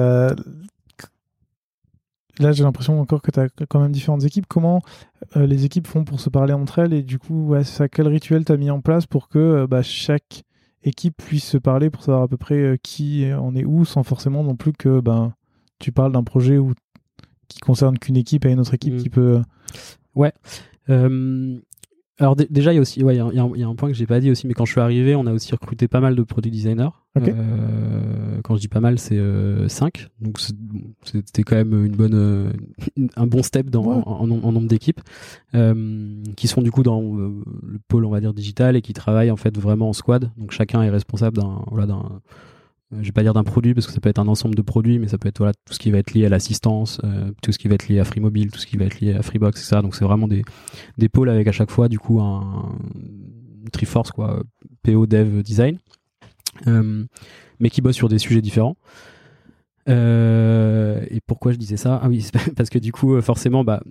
là, 2.41 2.53
j'ai 2.53 2.63
l'impression 2.65 3.01
encore 3.01 3.23
que 3.23 3.31
tu 3.31 3.41
as 3.41 3.49
quand 3.69 3.81
même 3.81 3.93
différentes 3.93 4.25
équipes. 4.25 4.47
Comment 4.49 4.83
euh, 5.37 5.47
les 5.47 5.65
équipes 5.65 5.87
font 5.87 6.05
pour 6.05 6.21
se 6.21 6.31
parler 6.31 6.53
entre 6.53 6.81
elles 6.81 6.93
Et 6.93 7.03
du 7.03 7.19
coup, 7.19 7.49
ouais, 7.49 7.63
quel 7.93 8.09
rituel 8.09 8.45
tu 8.45 8.53
as 8.53 8.57
mis 8.57 8.71
en 8.71 8.81
place 8.81 9.07
pour 9.07 9.29
que 9.29 9.39
euh, 9.39 9.67
bah, 9.67 9.83
chaque 9.83 10.43
équipe 10.83 11.17
puisse 11.17 11.45
se 11.45 11.59
parler 11.59 11.91
pour 11.91 12.03
savoir 12.03 12.23
à 12.23 12.29
peu 12.29 12.37
près 12.37 12.57
euh, 12.57 12.77
qui 12.83 13.31
en 13.33 13.55
est 13.55 13.65
où, 13.65 13.85
sans 13.85 14.03
forcément 14.03 14.43
non 14.43 14.57
plus 14.57 14.73
que 14.73 15.01
ben, 15.01 15.35
tu 15.79 15.93
parles 15.93 16.13
d'un 16.13 16.25
projet 16.25 16.59
où, 16.59 16.73
qui 17.49 17.61
concerne 17.61 17.99
qu'une 17.99 18.17
équipe 18.17 18.45
et 18.45 18.51
une 18.51 18.61
autre 18.61 18.75
équipe 18.75 18.95
mmh. 18.95 19.03
qui 19.03 19.11
peut. 19.11 19.43
Ouais. 20.15 20.33
Alors 22.21 22.37
déjà, 22.37 22.73
il 22.73 22.77
y 22.77 22.79
a 22.79 22.83
aussi, 22.83 23.03
ouais, 23.03 23.17
il 23.17 23.35
y, 23.35 23.63
a 23.63 23.69
un 23.69 23.75
point 23.75 23.89
que 23.89 23.95
j'ai 23.95 24.07
pas 24.07 24.21
dit 24.21 24.31
aussi, 24.31 24.47
mais 24.47 24.53
quand 24.53 24.67
je 24.67 24.73
suis 24.73 24.81
arrivé, 24.81 25.15
on 25.15 25.25
a 25.25 25.33
aussi 25.33 25.53
recruté 25.53 25.89
pas 25.89 26.01
mal 26.01 26.15
de 26.15 26.23
product 26.23 26.55
designers. 26.55 26.91
Euh, 27.17 28.41
quand 28.45 28.57
je 28.57 28.61
dis 28.61 28.69
pas 28.69 28.81
mal, 28.81 28.99
c'est 28.99 29.19
5 29.69 29.99
euh, 29.99 30.07
donc 30.21 30.39
c'était 31.03 31.43
quand 31.43 31.57
même 31.57 31.87
une 31.87 31.97
bonne, 31.97 32.15
euh, 32.15 32.53
un 33.17 33.27
bon 33.27 33.43
step 33.43 33.71
dans, 33.71 33.85
en, 33.85 34.27
nombre 34.27 34.69
d'équipes 34.69 35.01
qui 36.37 36.47
sont 36.47 36.61
du 36.61 36.71
coup 36.71 36.83
dans 36.83 37.01
le 37.01 37.79
pôle, 37.89 38.05
on 38.05 38.11
va 38.11 38.21
dire 38.21 38.35
digital 38.35 38.77
et 38.77 38.83
qui 38.83 38.93
travaillent 38.93 39.31
en 39.31 39.37
fait 39.37 39.57
vraiment 39.59 39.89
en 39.89 39.95
squad. 39.95 40.31
Donc 40.37 40.51
chacun 40.51 40.83
est 40.83 40.91
responsable 40.91 41.39
d'un, 41.39 41.65
voilà, 41.71 41.87
d'un 41.87 42.21
je 42.93 43.07
vais 43.07 43.13
pas 43.13 43.23
dire 43.23 43.35
d'un 43.35 43.45
produit 43.45 43.73
parce 43.73 43.87
que 43.87 43.93
ça 43.93 44.01
peut 44.01 44.09
être 44.09 44.19
un 44.19 44.29
ensemble 44.29 44.55
de 44.55 44.63
produits, 44.63 44.99
mais 44.99 45.09
ça 45.09 45.17
peut 45.19 45.29
être 45.29 45.39
voilà 45.39 45.53
tout 45.65 45.73
ce 45.73 45.79
qui 45.79 45.91
va 45.91 45.99
être 45.99 46.13
lié 46.13 46.27
à 46.27 46.29
l'assistance, 46.29 47.01
euh, 47.05 47.31
tout 47.43 47.53
ce 47.53 47.59
qui 47.59 47.69
va 47.69 47.75
être 47.75 47.89
lié 47.89 48.01
à 48.01 48.05
Free 48.05 48.21
Mobile, 48.21 48.51
tout 48.51 48.59
ce 48.59 48.67
qui 48.67 48.77
va 48.77 48.85
être 48.85 49.01
lié 49.01 49.15
à 49.15 49.23
Freebox, 49.23 49.61
etc. 49.61 49.83
Donc 49.83 49.95
c'est 49.95 50.05
vraiment 50.05 50.27
des, 50.27 50.43
des 50.99 51.09
pôles 51.09 51.31
avec 51.31 51.47
à 51.47 51.53
chaque 51.53 51.71
fois 51.71 51.89
du 51.89 51.99
coup 51.99 52.21
un, 52.21 52.77
Triforce 53.73 54.11
quoi, 54.11 54.43
PO 54.83 55.07
Dev 55.07 55.43
Design, 55.43 55.79
euh, 56.67 57.05
mais 57.61 57.71
qui 57.71 57.81
bosse 57.81 57.97
sur 57.97 58.09
des 58.09 58.19
sujets 58.19 58.43
différents. 58.43 58.77
Euh, 59.89 61.05
et 61.11 61.21
pourquoi 61.21 61.53
je 61.53 61.59
disais 61.59 61.77
ça? 61.77 62.01
Ah 62.03 62.09
oui, 62.09 62.27
parce 62.57 62.71
que 62.71 62.79
du 62.79 62.93
coup 62.93 63.21
forcément 63.21 63.65
bah 63.65 63.83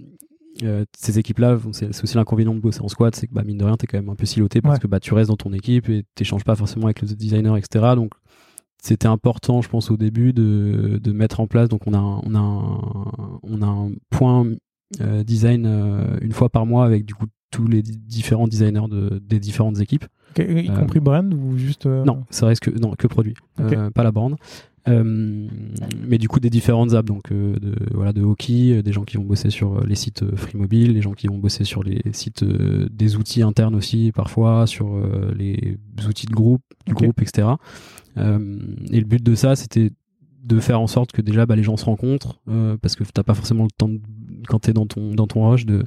euh, 0.63 0.83
ces 0.97 1.19
équipes-là, 1.19 1.57
c'est 1.71 2.03
aussi 2.03 2.15
l'inconvénient 2.17 2.53
de 2.53 2.59
bosser 2.59 2.81
en 2.81 2.87
squad, 2.87 3.15
c'est 3.15 3.27
que 3.27 3.33
bah, 3.33 3.43
mine 3.43 3.57
de 3.57 3.63
rien, 3.63 3.77
t'es 3.77 3.87
quand 3.87 3.97
même 3.97 4.09
un 4.09 4.15
peu 4.15 4.25
siloté 4.25 4.61
parce 4.61 4.79
que 4.79 4.87
bah, 4.87 4.99
tu 4.99 5.13
restes 5.13 5.29
dans 5.29 5.37
ton 5.37 5.53
équipe 5.53 5.89
et 5.89 6.03
t'échanges 6.15 6.43
pas 6.43 6.55
forcément 6.55 6.85
avec 6.85 7.01
le 7.01 7.07
designer, 7.07 7.55
etc. 7.55 7.93
Donc 7.95 8.11
c'était 8.81 9.07
important, 9.07 9.61
je 9.61 9.69
pense, 9.69 9.91
au 9.91 9.97
début 9.97 10.33
de, 10.33 10.99
de, 11.01 11.11
mettre 11.11 11.39
en 11.39 11.47
place. 11.47 11.69
Donc, 11.69 11.85
on 11.85 11.93
a 11.93 11.97
un, 11.97 12.21
on 12.23 12.35
a 12.35 12.39
un, 12.39 13.39
on 13.43 13.61
a 13.61 13.65
un 13.65 13.91
point 14.09 14.45
euh, 15.01 15.23
design 15.23 15.65
euh, 15.67 16.17
une 16.21 16.31
fois 16.31 16.49
par 16.49 16.65
mois 16.65 16.85
avec 16.85 17.05
du 17.05 17.13
coup 17.13 17.25
tous 17.51 17.67
les 17.67 17.81
différents 17.81 18.47
designers 18.47 18.87
de, 18.89 19.21
des 19.23 19.39
différentes 19.39 19.79
équipes. 19.79 20.05
y 20.37 20.67
compris 20.67 20.99
brand 20.99 21.33
ou 21.33 21.57
juste 21.57 21.85
Non, 21.85 22.25
ça 22.29 22.47
reste 22.47 22.63
que 22.63 22.71
non 22.71 22.93
que 22.95 23.07
produit, 23.07 23.33
pas 23.57 24.03
la 24.03 24.11
brand. 24.11 24.35
mais 24.87 26.17
du 26.17 26.27
coup 26.27 26.39
des 26.39 26.49
différentes 26.49 26.93
apps 26.93 27.07
donc 27.07 27.31
de 27.31 27.75
voilà 27.93 28.13
de 28.13 28.21
hockey 28.21 28.81
des 28.81 28.91
gens 28.91 29.03
qui 29.03 29.17
vont 29.17 29.23
bosser 29.23 29.49
sur 29.49 29.83
les 29.85 29.95
sites 29.95 30.23
free 30.35 30.57
mobile 30.57 30.93
les 30.93 31.01
gens 31.01 31.13
qui 31.13 31.27
vont 31.27 31.37
bosser 31.37 31.63
sur 31.63 31.83
les 31.83 32.01
sites 32.11 32.43
des 32.43 33.15
outils 33.15 33.41
internes 33.43 33.75
aussi 33.75 34.11
parfois 34.11 34.65
sur 34.65 34.99
les 35.35 35.77
outils 36.07 36.27
de 36.27 36.33
groupe 36.33 36.61
du 36.87 36.93
groupe 36.93 37.21
etc 37.21 37.47
euh, 37.47 37.55
et 38.17 38.99
le 38.99 39.05
but 39.05 39.23
de 39.23 39.35
ça, 39.35 39.55
c'était 39.55 39.91
de 40.43 40.59
faire 40.59 40.79
en 40.79 40.87
sorte 40.87 41.11
que 41.11 41.21
déjà 41.21 41.45
bah, 41.45 41.55
les 41.55 41.63
gens 41.63 41.77
se 41.77 41.85
rencontrent, 41.85 42.39
euh, 42.49 42.77
parce 42.77 42.95
que 42.95 43.03
t'as 43.03 43.23
pas 43.23 43.33
forcément 43.33 43.63
le 43.63 43.71
temps, 43.77 43.89
quand 44.47 44.59
tu 44.59 44.69
es 44.69 44.73
dans 44.73 44.85
ton, 44.85 45.13
dans 45.13 45.27
ton 45.27 45.49
rush, 45.49 45.65
de, 45.65 45.83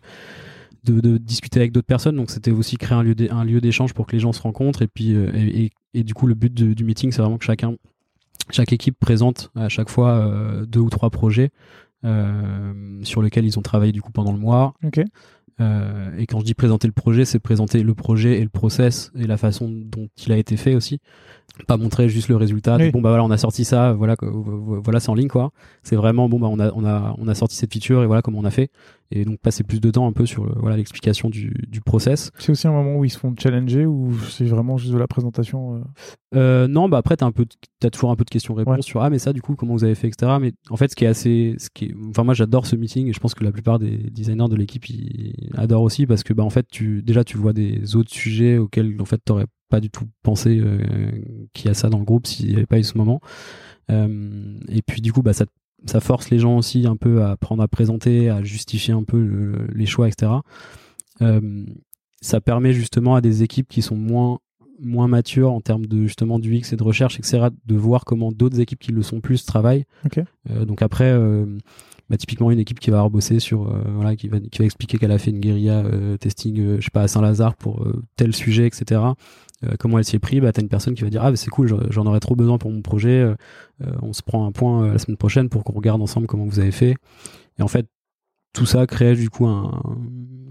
de, 0.85 1.19
discuter 1.19 1.61
avec 1.61 1.73
d'autres 1.73 1.86
personnes. 1.86 2.16
Donc 2.16 2.31
c'était 2.31 2.51
aussi 2.51 2.77
créer 2.77 2.97
un 2.97 3.03
lieu, 3.03 3.15
un 3.31 3.44
lieu 3.44 3.61
d'échange 3.61 3.94
pour 3.94 4.07
que 4.07 4.12
les 4.12 4.20
gens 4.20 4.32
se 4.32 4.43
rencontrent. 4.43 4.82
Et 4.82 4.89
puis 4.89 5.15
euh, 5.15 5.69
et, 5.94 6.05
du 6.05 6.15
coup 6.15 6.27
le 6.27 6.35
but 6.35 6.53
du 6.55 6.85
meeting, 6.85 7.12
c'est 7.12 7.20
vraiment 7.20 7.39
que 7.39 7.44
chacun, 7.44 7.74
chaque 8.51 8.73
équipe 8.73 8.99
présente 8.99 9.51
à 9.55 9.69
chaque 9.69 9.90
fois 9.90 10.31
deux 10.66 10.81
ou 10.81 10.89
trois 10.89 11.11
projets 11.11 11.51
sur 13.03 13.23
lesquels 13.23 13.44
ils 13.44 13.59
ont 13.59 13.62
travaillé 13.62 13.93
du 13.93 14.01
coup 14.01 14.11
pendant 14.11 14.32
le 14.32 14.39
mois. 14.39 14.74
et 14.81 16.27
quand 16.27 16.40
je 16.40 16.44
dis 16.44 16.55
présenter 16.55 16.89
le 16.89 16.94
projet, 16.94 17.27
c'est 17.27 17.39
présenter 17.39 17.82
le 17.82 17.94
projet 17.94 18.39
et 18.39 18.43
le 18.43 18.49
process 18.49 19.12
et 19.19 19.27
la 19.27 19.36
façon 19.36 19.69
dont 19.70 20.09
il 20.24 20.32
a 20.32 20.39
été 20.39 20.57
fait 20.57 20.74
aussi 20.74 20.99
pas 21.66 21.76
montrer 21.76 22.09
juste 22.09 22.28
le 22.28 22.36
résultat 22.36 22.78
bon 22.90 23.01
bah 23.01 23.10
voilà 23.10 23.24
on 23.24 23.30
a 23.30 23.39
sorti 23.39 23.64
ça 23.64 23.93
voilà 23.93 24.16
voilà 24.20 25.01
c'est 25.01 25.10
en 25.10 25.14
ligne 25.14 25.28
quoi. 25.28 25.51
C'est 25.82 25.97
vraiment 25.97 26.28
bon 26.28 26.39
bah 26.39 26.48
on 26.51 26.59
a 26.59 26.72
on 26.74 26.84
a 26.84 27.14
on 27.18 27.28
a 27.28 27.34
sorti 27.34 27.56
cette 27.56 27.72
feature 27.72 28.02
et 28.02 28.06
voilà 28.06 28.22
comment 28.22 28.39
on 28.39 28.44
a 28.44 28.51
fait. 28.51 28.70
Et 29.10 29.24
donc 29.24 29.40
passer 29.40 29.62
plus 29.62 29.80
de 29.80 29.90
temps 29.90 30.06
un 30.06 30.12
peu 30.12 30.24
sur 30.24 30.47
voilà 30.59 30.76
l'explication 30.76 31.28
du, 31.28 31.52
du 31.68 31.80
process. 31.80 32.30
C'est 32.39 32.51
aussi 32.51 32.66
un 32.66 32.72
moment 32.72 32.97
où 32.97 33.05
ils 33.05 33.10
se 33.10 33.18
font 33.18 33.34
challenger 33.39 33.84
ou 33.84 34.14
c'est 34.30 34.44
vraiment 34.44 34.78
juste 34.78 34.93
de 34.93 34.98
la 34.98 35.06
présentation 35.06 35.76
euh? 35.76 35.80
Euh, 36.34 36.66
non 36.66 36.89
bah 36.89 36.97
après 36.97 37.16
t'as 37.16 37.26
un 37.26 37.32
peu 37.32 37.44
t'as 37.78 37.90
toujours 37.90 38.10
un 38.10 38.16
peu 38.16 38.24
de 38.24 38.30
questions-réponses 38.30 38.86
sur 38.86 39.02
ah 39.02 39.10
mais 39.10 39.18
ça 39.18 39.34
du 39.34 39.43
coup 39.43 39.55
comment 39.55 39.74
vous 39.74 39.84
avez 39.84 39.94
fait 39.94 40.09
etc 40.09 40.32
mais 40.40 40.52
en 40.70 40.76
fait 40.76 40.90
ce 40.90 40.97
qui 40.97 41.05
est 41.05 41.09
assez 41.09 41.55
ce 41.59 41.68
qui 41.68 41.86
est, 41.86 41.94
enfin 42.09 42.24
moi 42.24 42.32
j'adore 42.32 42.64
ce 42.64 42.74
meeting 42.74 43.06
et 43.09 43.12
je 43.12 43.20
pense 43.20 43.34
que 43.34 43.44
la 43.44 43.52
plupart 43.52 43.78
des 43.78 43.98
designers 43.98 44.48
de 44.48 44.56
l'équipe 44.56 44.89
ils 44.89 45.51
adorent 45.56 45.82
aussi 45.82 46.06
parce 46.06 46.22
que 46.22 46.32
bah 46.32 46.43
en 46.43 46.48
fait 46.48 46.66
tu 46.70 47.02
déjà 47.02 47.22
tu 47.22 47.36
vois 47.36 47.52
des 47.52 47.97
autres 47.97 48.10
sujets 48.10 48.56
auxquels 48.56 48.97
en 48.98 49.05
fait 49.05 49.20
t'aurais 49.22 49.44
pas 49.73 49.81
du 49.81 49.89
tout 49.89 50.07
pensé 50.23 50.61
euh, 50.61 51.11
qu'il 51.55 51.66
y 51.66 51.70
a 51.70 51.74
ça 51.74 51.89
dans 51.89 51.99
le 51.99 52.05
groupe 52.05 52.27
s'il 52.27 52.49
n'y 52.49 52.57
avait 52.57 52.66
pas 52.66 52.78
eu 52.78 52.85
ce 52.85 52.99
moment. 52.99 53.23
Euh, 53.90 54.59
et 54.69 54.82
puis 54.82 55.01
du 55.01 55.15
coup, 55.15 55.23
bah, 55.23 55.32
ça, 55.32 55.47
ça 55.86 56.01
force 56.01 56.28
les 56.28 56.39
gens 56.39 56.59
aussi 56.59 56.86
un 56.86 56.97
peu 56.97 57.23
à 57.23 57.31
apprendre 57.31 57.62
à 57.62 57.69
présenter, 57.69 58.28
à 58.28 58.43
justifier 58.43 58.93
un 58.93 59.03
peu 59.03 59.55
les 59.74 59.86
choix, 59.86 60.09
etc. 60.09 60.31
Euh, 61.23 61.65
ça 62.20 62.43
permet 62.43 62.74
justement 62.74 63.15
à 63.15 63.23
des 63.23 63.43
équipes 63.43 63.69
qui 63.69 63.81
sont 63.81 63.97
moins 63.97 64.40
moins 64.82 65.09
matures 65.09 65.53
en 65.53 65.61
termes 65.61 65.86
de 65.86 66.03
justement 66.03 66.39
du 66.39 66.55
X 66.57 66.73
et 66.73 66.77
de 66.77 66.82
recherche, 66.82 67.19
etc., 67.19 67.49
de 67.65 67.77
voir 67.77 68.05
comment 68.05 68.32
d'autres 68.32 68.61
équipes 68.61 68.81
qui 68.81 68.93
le 68.93 69.03
sont 69.03 69.20
plus 69.20 69.44
travaillent. 69.44 69.85
Euh, 70.51 70.65
donc 70.65 70.82
après, 70.82 71.11
euh, 71.11 71.47
bah, 72.11 72.16
typiquement 72.16 72.51
une 72.51 72.59
équipe 72.59 72.81
qui 72.81 72.90
va 72.90 73.09
bossé 73.09 73.40
sur, 73.40 73.69
euh, 73.69 73.82
voilà, 73.94 74.16
qui 74.16 74.28
va, 74.28 74.40
qui 74.40 74.59
va 74.59 74.65
expliquer 74.65 74.99
qu'elle 74.99 75.12
a 75.12 75.19
fait 75.19 75.31
une 75.31 75.40
guérilla 75.40 75.85
testing, 76.20 76.77
je 76.78 76.85
sais 76.85 76.90
pas, 76.90 77.03
à 77.03 77.09
Saint-Lazare 77.09 77.57
pour 77.57 77.86
tel 78.16 78.35
sujet, 78.35 78.66
etc. 78.66 79.01
comment 79.78 79.98
elle 79.98 80.05
s'y 80.05 80.16
est 80.16 80.18
pris, 80.18 80.40
bah, 80.40 80.52
t'as 80.52 80.62
une 80.62 80.68
personne 80.68 80.94
qui 80.94 81.02
va 81.02 81.10
dire 81.10 81.22
ah 81.24 81.30
bah, 81.30 81.36
c'est 81.36 81.51
cool, 81.51 81.68
j'en 81.90 82.06
aurais 82.06 82.20
trop 82.20 82.36
besoin 82.36 82.59
pour 82.59 82.70
mon 82.70 82.82
projet. 82.82 83.34
on 84.02 84.12
se 84.12 84.22
prend 84.22 84.47
un 84.47 84.52
point 84.52 84.93
la 84.93 84.98
semaine 84.98 85.16
prochaine 85.16 85.48
pour 85.48 85.64
qu'on 85.64 85.74
regarde 85.74 86.02
ensemble 86.02 86.26
comment 86.26 86.47
vous 86.47 86.60
avez 86.60 86.72
fait. 86.72 86.97
Et 87.59 87.62
en 87.62 87.68
fait, 87.68 87.86
tout 88.52 88.66
ça 88.66 88.86
crée 88.86 89.14
du 89.14 89.30
coup 89.30 89.47
un, 89.47 89.82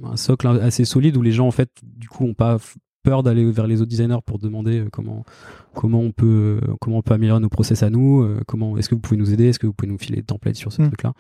un 0.04 0.18
socle 0.18 0.48
assez 0.48 0.86
solide 0.86 1.18
où 1.18 1.22
les 1.22 1.32
gens 1.32 1.48
en 1.48 1.52
fait 1.52 1.70
du 1.84 2.10
coup 2.10 2.26
ont 2.26 2.34
pas 2.34 2.58
peur 3.04 3.24
d'aller 3.24 3.50
vers 3.52 3.68
les 3.68 3.82
autres 3.82 3.90
designers 3.90 4.20
pour 4.26 4.38
demander 4.38 4.80
euh, 4.80 4.90
comment 4.92 5.26
comment 5.74 6.00
on 6.00 6.12
peut 6.12 6.60
euh, 6.64 6.76
comment 6.80 6.98
on 6.98 7.02
peut 7.02 7.14
améliorer 7.14 7.40
nos 7.40 7.50
process 7.50 7.84
à 7.84 7.90
nous 7.90 8.22
euh, 8.22 8.42
comment 8.48 8.78
est-ce 8.78 8.90
que 8.90 8.96
vous 8.96 9.02
pouvez 9.02 9.18
nous 9.18 9.34
aider 9.34 9.48
est-ce 9.48 9.60
que 9.60 9.68
vous 9.68 9.74
pouvez 9.74 9.92
nous 9.92 9.98
filer 9.98 10.18
des 10.18 10.24
templates 10.24 10.56
sur 10.56 10.72
ce 10.72 10.82
mm. 10.82 10.88
truc 10.88 11.04
là 11.04 11.14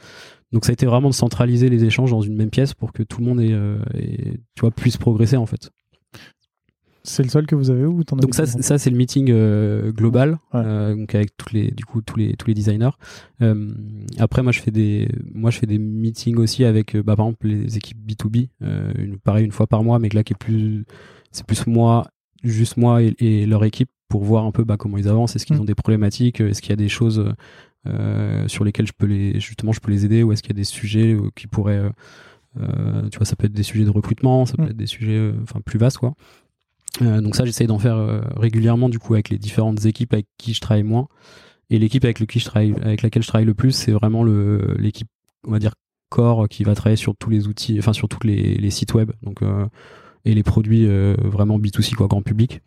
donc 0.51 0.65
ça 0.65 0.72
a 0.72 0.73
été 0.73 0.85
vraiment 0.85 1.09
de 1.09 1.13
centraliser 1.13 1.69
les 1.69 1.84
échanges 1.84 2.11
dans 2.11 2.22
une 2.22 2.35
même 2.35 2.49
pièce 2.49 2.73
pour 2.73 2.93
que 2.93 3.03
tout 3.03 3.19
le 3.22 3.26
monde 3.26 3.41
ait, 3.41 3.55
tu 4.55 4.61
vois 4.61 4.72
puisse 4.72 4.97
progresser 4.97 5.38
en 5.38 5.45
fait 5.45 5.72
c'est 7.03 7.23
le 7.23 7.30
seul 7.30 7.48
que 7.48 7.56
vous 7.56 7.69
avez 7.69 7.86
ou 7.86 8.03
Donc 8.03 8.36
ça, 8.36 8.45
ça 8.45 8.78
c'est 8.78 8.90
le 8.90 8.98
meeting 8.98 9.26
global, 9.91 10.38
donc 10.53 11.15
avec 11.15 11.36
tous 11.38 11.53
les, 11.53 11.72
du 11.72 11.86
coup 11.86 12.02
tous 12.02 12.18
les 12.18 12.34
tous 12.36 12.48
les 12.48 12.53
designers. 12.53 12.91
après, 14.18 14.44
moi 14.44 14.52
je 14.52 14.60
fais 14.61 14.72
des, 14.72 15.07
moi 15.34 15.52
je 15.52 15.60
fais 15.60 15.68
des 15.68 15.80
meetings 15.80 16.38
aussi 16.38 16.64
avec, 16.64 16.95
bah, 16.98 17.15
par 17.15 17.28
exemple 17.28 17.48
les 17.48 17.78
équipes 17.78 17.98
B2B, 18.06 18.49
une, 18.61 19.18
pareil 19.18 19.45
une 19.45 19.52
fois 19.52 19.68
par 19.68 19.84
mois, 19.84 19.99
mais 19.99 20.10
là 20.10 20.23
qui 20.23 20.34
est 20.34 20.40
plus 20.40 20.86
c'est 21.32 21.45
plus 21.45 21.65
moi, 21.68 22.07
juste 22.44 22.78
moi 22.78 23.02
et, 23.02 23.45
leur 23.45 23.64
équipe 23.64 23.90
pour 24.07 24.23
voir 24.23 24.45
un 24.45 24.52
peu 24.52 24.64
bah, 24.64 24.78
comment 24.78 24.98
ils 24.98 25.07
avancent, 25.07 25.36
est-ce 25.36 25.45
qu'ils 25.45 25.57
mm. 25.57 25.61
ont 25.61 25.65
des 25.65 25.76
problématiques, 25.76 26.41
est-ce 26.41 26.61
qu'il 26.61 26.72
y 26.72 26.73
a 26.73 26.78
des 26.78 26.90
choses 26.90 27.34
euh, 27.88 28.48
sur 28.48 28.64
lesquelles 28.64 28.88
je 28.88 28.94
peux 28.95 29.07
les 29.07 29.40
justement 29.40 29.72
je 29.72 29.80
peux 29.80 29.91
les 29.91 30.06
aider? 30.06 30.23
Ou 30.23 30.34
est-ce 30.34 30.44
qu'il 30.44 30.52
y 30.52 30.57
a 30.57 30.60
des 30.60 30.65
sujets 30.65 31.14
euh, 31.14 31.30
qui 31.36 31.48
pourraient 31.48 31.82
euh, 32.60 33.10
tu 33.10 33.18
vois 33.18 33.26
ça 33.26 33.38
peut 33.38 33.45
être 33.45 33.53
des 33.53 33.64
sujets 33.64 33.86
de 33.86 33.90
recrutement, 33.90 34.45
ça 34.45 34.57
peut 34.57 34.64
mm. 34.64 34.72
être 34.72 34.78
des 34.78 34.88
sujets 34.88 35.32
enfin 35.41 35.61
plus 35.61 35.80
vastes 35.80 35.98
quoi. 35.98 36.14
Donc 36.99 37.35
ça 37.35 37.45
j'essaye 37.45 37.68
d'en 37.68 37.80
faire 37.80 38.22
régulièrement 38.35 38.89
du 38.89 38.99
coup 38.99 39.13
avec 39.13 39.30
les 39.30 39.38
différentes 39.38 39.85
équipes 39.85 40.13
avec 40.13 40.27
qui 40.38 40.53
je 40.53 40.59
travaille 40.59 40.84
moins 40.84 41.07
et 41.69 41.80
l'équipe 41.80 42.03
avec, 42.03 42.19
je 42.19 42.45
travaille, 42.45 42.76
avec 42.81 43.01
laquelle 43.01 43.23
je 43.23 43.30
travaille 43.30 43.45
le 43.45 43.53
plus 43.53 43.72
c'est 43.72 43.93
vraiment 43.93 44.26
l'équipe 44.26 45.07
on 45.47 45.51
va 45.51 45.59
dire 45.59 45.73
core 46.09 46.49
qui 46.49 46.65
va 46.65 46.76
travailler 46.76 46.97
sur 46.97 47.15
tous 47.15 47.30
les 47.30 47.47
outils 47.47 47.80
enfin 47.80 47.93
sur 47.93 48.09
tous 48.09 48.27
les, 48.27 48.55
les 48.55 48.69
sites 48.72 48.93
web 48.93 49.11
donc 49.23 49.41
et 50.26 50.34
les 50.34 50.43
produits 50.43 50.85
euh, 50.88 51.15
vraiment 51.23 51.59
B2C 51.59 51.95
quoi, 51.95 52.07
grand 52.07 52.22
public. 52.22 52.61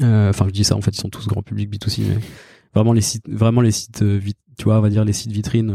Euh, 0.00 0.30
enfin, 0.30 0.46
je 0.48 0.52
dis 0.52 0.64
ça 0.64 0.76
en 0.76 0.80
fait, 0.80 0.90
ils 0.90 1.00
sont 1.00 1.08
tous 1.08 1.26
grand 1.26 1.42
public 1.42 1.70
B2C, 1.72 2.02
mais 2.08 2.18
vraiment 2.74 2.92
les 2.92 3.00
sites, 3.00 3.28
vraiment 3.28 3.60
les 3.60 3.70
sites, 3.70 4.02
euh, 4.02 4.20
tu 4.56 4.64
vois, 4.64 4.78
on 4.78 4.80
va 4.80 4.88
dire 4.90 5.04
les 5.04 5.12
sites 5.12 5.32
vitrines 5.32 5.74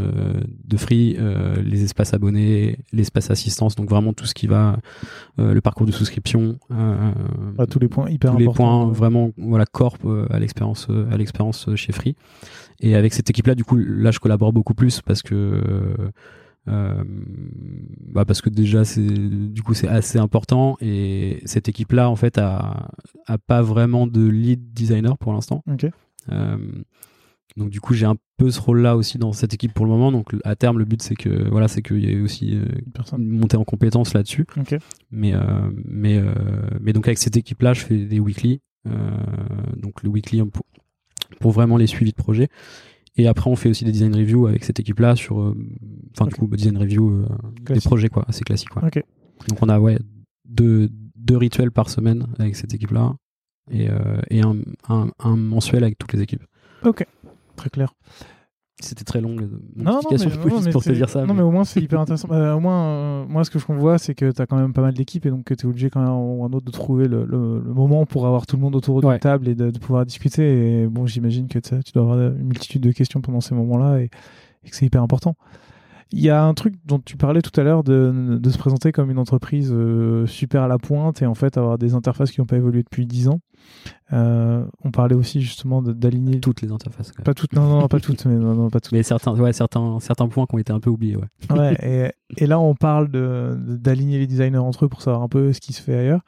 de 0.63 0.77
Free, 0.77 1.17
les 1.63 1.83
espaces 1.83 2.13
abonnés, 2.13 2.79
l'espace 2.91 3.31
assistance, 3.31 3.75
donc 3.75 3.89
vraiment 3.89 4.13
tout 4.13 4.25
ce 4.25 4.33
qui 4.33 4.47
va, 4.47 4.79
le 5.37 5.59
parcours 5.61 5.85
de 5.85 5.91
souscription, 5.91 6.59
à 6.69 7.65
tous 7.67 7.79
les 7.79 7.87
points 7.87 8.09
hyper 8.09 8.31
tous 8.31 8.37
les 8.37 8.49
points 8.49 8.87
vraiment 8.87 9.31
voilà 9.37 9.65
corp 9.65 10.05
à 10.29 10.39
l'expérience 10.39 10.87
à 11.11 11.17
l'expérience 11.17 11.69
chez 11.75 11.91
Free. 11.91 12.15
Et 12.79 12.95
avec 12.95 13.13
cette 13.13 13.29
équipe 13.29 13.47
là, 13.47 13.55
du 13.55 13.63
coup, 13.63 13.77
là 13.77 14.11
je 14.11 14.19
collabore 14.19 14.53
beaucoup 14.53 14.73
plus 14.73 15.01
parce 15.01 15.21
que 15.21 15.61
euh, 16.67 17.03
bah 18.13 18.23
parce 18.23 18.39
que 18.39 18.49
déjà 18.49 18.85
c'est 18.85 19.01
du 19.01 19.63
coup 19.63 19.73
c'est 19.73 19.87
assez 19.87 20.19
important. 20.19 20.77
Et 20.81 21.41
cette 21.45 21.69
équipe 21.69 21.91
là 21.91 22.09
en 22.09 22.15
fait 22.15 22.37
a, 22.37 22.89
a 23.25 23.37
pas 23.37 23.61
vraiment 23.61 24.07
de 24.07 24.25
lead 24.27 24.73
designer 24.73 25.17
pour 25.17 25.33
l'instant. 25.33 25.63
Euh, 26.31 26.57
donc 27.57 27.69
du 27.69 27.81
coup 27.81 27.93
j'ai 27.93 28.05
un 28.05 28.15
peu 28.37 28.49
ce 28.49 28.59
rôle 28.59 28.81
là 28.81 28.95
aussi 28.95 29.17
dans 29.17 29.33
cette 29.33 29.53
équipe 29.53 29.73
pour 29.73 29.85
le 29.85 29.91
moment. 29.91 30.11
Donc 30.11 30.35
à 30.43 30.55
terme 30.55 30.79
le 30.79 30.85
but 30.85 31.01
c'est 31.01 31.15
que 31.15 31.49
voilà 31.49 31.67
c'est 31.67 31.81
qu'il 31.81 32.03
y 32.03 32.11
ait 32.11 32.19
aussi 32.19 32.55
euh, 32.55 32.65
une 33.17 33.29
montée 33.29 33.57
en 33.57 33.63
compétences 33.63 34.13
là-dessus. 34.13 34.45
Mais 35.11 35.33
mais 35.85 36.21
mais 36.79 36.93
donc 36.93 37.07
avec 37.07 37.17
cette 37.17 37.37
équipe 37.37 37.61
là 37.61 37.73
je 37.73 37.81
fais 37.81 38.05
des 38.05 38.19
weekly. 38.19 38.61
Donc 39.77 40.03
le 40.03 40.09
weekly 40.09 40.43
pour, 40.45 40.65
pour 41.39 41.51
vraiment 41.51 41.77
les 41.77 41.87
suivis 41.87 42.11
de 42.11 42.17
projet. 42.17 42.49
Et 43.17 43.27
après, 43.27 43.49
on 43.49 43.55
fait 43.55 43.69
aussi 43.69 43.83
des 43.83 43.91
design 43.91 44.15
reviews 44.15 44.47
avec 44.47 44.63
cette 44.63 44.79
équipe-là 44.79 45.15
sur, 45.15 45.41
euh, 45.41 45.55
enfin, 46.15 46.27
du 46.27 46.35
coup, 46.35 46.47
design 46.47 46.77
review 46.77 47.09
euh, 47.09 47.27
des 47.73 47.81
projets, 47.81 48.09
quoi, 48.09 48.23
assez 48.27 48.43
classique, 48.43 48.69
quoi. 48.69 48.83
Donc, 49.49 49.61
on 49.61 49.69
a, 49.69 49.79
ouais, 49.79 49.97
deux, 50.45 50.89
deux 51.15 51.37
rituels 51.37 51.71
par 51.71 51.89
semaine 51.89 52.27
avec 52.39 52.55
cette 52.55 52.73
équipe-là 52.73 53.15
et, 53.69 53.89
euh, 53.89 54.21
et 54.29 54.41
un, 54.41 54.57
un, 54.87 55.09
un, 55.19 55.35
mensuel 55.35 55.83
avec 55.83 55.97
toutes 55.97 56.13
les 56.13 56.21
équipes. 56.21 56.43
Ok, 56.83 57.05
très 57.61 57.69
clair. 57.69 57.93
C'était 58.79 59.03
très 59.03 59.21
long, 59.21 59.35
non, 59.35 59.47
non, 59.75 60.01
mais, 60.09 60.17
pour 60.71 60.83
te 60.83 60.91
dire 60.91 61.07
ça. 61.07 61.23
Non, 61.23 61.35
mais, 61.35 61.43
au 61.43 61.51
moins, 61.51 61.65
c'est 61.65 61.79
hyper 61.79 61.99
intéressant. 61.99 62.27
Bah, 62.27 62.55
au 62.55 62.59
moins, 62.59 62.85
euh, 62.85 63.25
moi, 63.27 63.43
ce 63.43 63.51
que 63.51 63.59
je 63.59 63.65
vois, 63.67 63.99
c'est 63.99 64.15
que 64.15 64.31
tu 64.31 64.41
as 64.41 64.47
quand 64.47 64.57
même 64.57 64.73
pas 64.73 64.81
mal 64.81 64.95
d'équipes 64.95 65.27
et 65.27 65.29
donc 65.29 65.45
tu 65.45 65.53
es 65.53 65.65
obligé 65.65 65.91
quand 65.91 65.99
même 65.99 66.09
un 66.09 66.51
autre 66.51 66.65
de 66.65 66.71
trouver 66.71 67.07
le, 67.07 67.25
le, 67.25 67.37
moment 67.37 68.07
pour 68.07 68.25
avoir 68.25 68.47
tout 68.47 68.55
le 68.55 68.61
monde 68.63 68.75
autour 68.75 69.01
d'une 69.01 69.19
table 69.19 69.47
et 69.47 69.53
de, 69.53 69.69
pouvoir 69.77 70.03
discuter. 70.03 70.81
Et 70.81 70.87
bon, 70.87 71.05
j'imagine 71.05 71.47
que 71.47 71.59
tu 71.59 71.91
dois 71.93 72.03
avoir 72.03 72.19
une 72.19 72.47
multitude 72.47 72.81
de 72.81 72.91
questions 72.91 73.21
pendant 73.21 73.41
ces 73.41 73.53
moments-là 73.53 73.99
et, 73.99 74.09
et 74.63 74.69
que 74.69 74.75
c'est 74.75 74.87
hyper 74.87 75.03
important. 75.03 75.35
Il 76.13 76.19
y 76.19 76.29
a 76.29 76.43
un 76.43 76.53
truc 76.53 76.75
dont 76.85 76.99
tu 76.99 77.15
parlais 77.15 77.41
tout 77.41 77.57
à 77.59 77.63
l'heure 77.63 77.83
de, 77.83 78.37
de, 78.37 78.49
se 78.49 78.57
présenter 78.57 78.91
comme 78.91 79.09
une 79.11 79.17
entreprise 79.17 79.71
euh, 79.73 80.25
super 80.27 80.63
à 80.63 80.67
la 80.67 80.77
pointe 80.77 81.21
et 81.21 81.25
en 81.25 81.35
fait 81.35 81.57
avoir 81.57 81.77
des 81.77 81.93
interfaces 81.93 82.31
qui 82.31 82.41
n'ont 82.41 82.45
pas 82.45 82.57
évolué 82.57 82.83
depuis 82.83 83.05
10 83.05 83.29
ans. 83.29 83.39
Euh, 84.11 84.65
on 84.83 84.91
parlait 84.91 85.15
aussi 85.15 85.41
justement 85.41 85.81
d'aligner 85.81 86.41
toutes 86.41 86.61
les 86.61 86.71
interfaces. 86.71 87.13
Pas 87.23 87.33
toutes, 87.33 87.53
non, 87.53 87.65
non, 87.65 87.87
pas 87.87 87.99
toutes, 88.01 88.25
mais 88.25 88.35
non, 88.35 88.55
non, 88.55 88.69
pas 88.69 88.81
toutes. 88.81 88.91
Mais 88.91 89.03
certains, 89.03 89.33
ouais, 89.39 89.53
certains, 89.53 89.99
certains 90.01 90.27
points 90.27 90.45
qui 90.47 90.55
ont 90.55 90.59
été 90.59 90.73
un 90.73 90.81
peu 90.81 90.89
oubliés, 90.89 91.15
ouais. 91.15 91.55
ouais 91.55 91.77
et, 92.37 92.43
et, 92.43 92.45
là, 92.45 92.59
on 92.59 92.75
parle 92.75 93.09
d'aligner 93.09 94.19
les 94.19 94.27
designers 94.27 94.57
entre 94.57 94.85
eux 94.85 94.89
pour 94.89 95.01
savoir 95.01 95.23
un 95.23 95.29
peu 95.29 95.53
ce 95.53 95.61
qui 95.61 95.71
se 95.71 95.81
fait 95.81 95.95
ailleurs. 95.95 96.21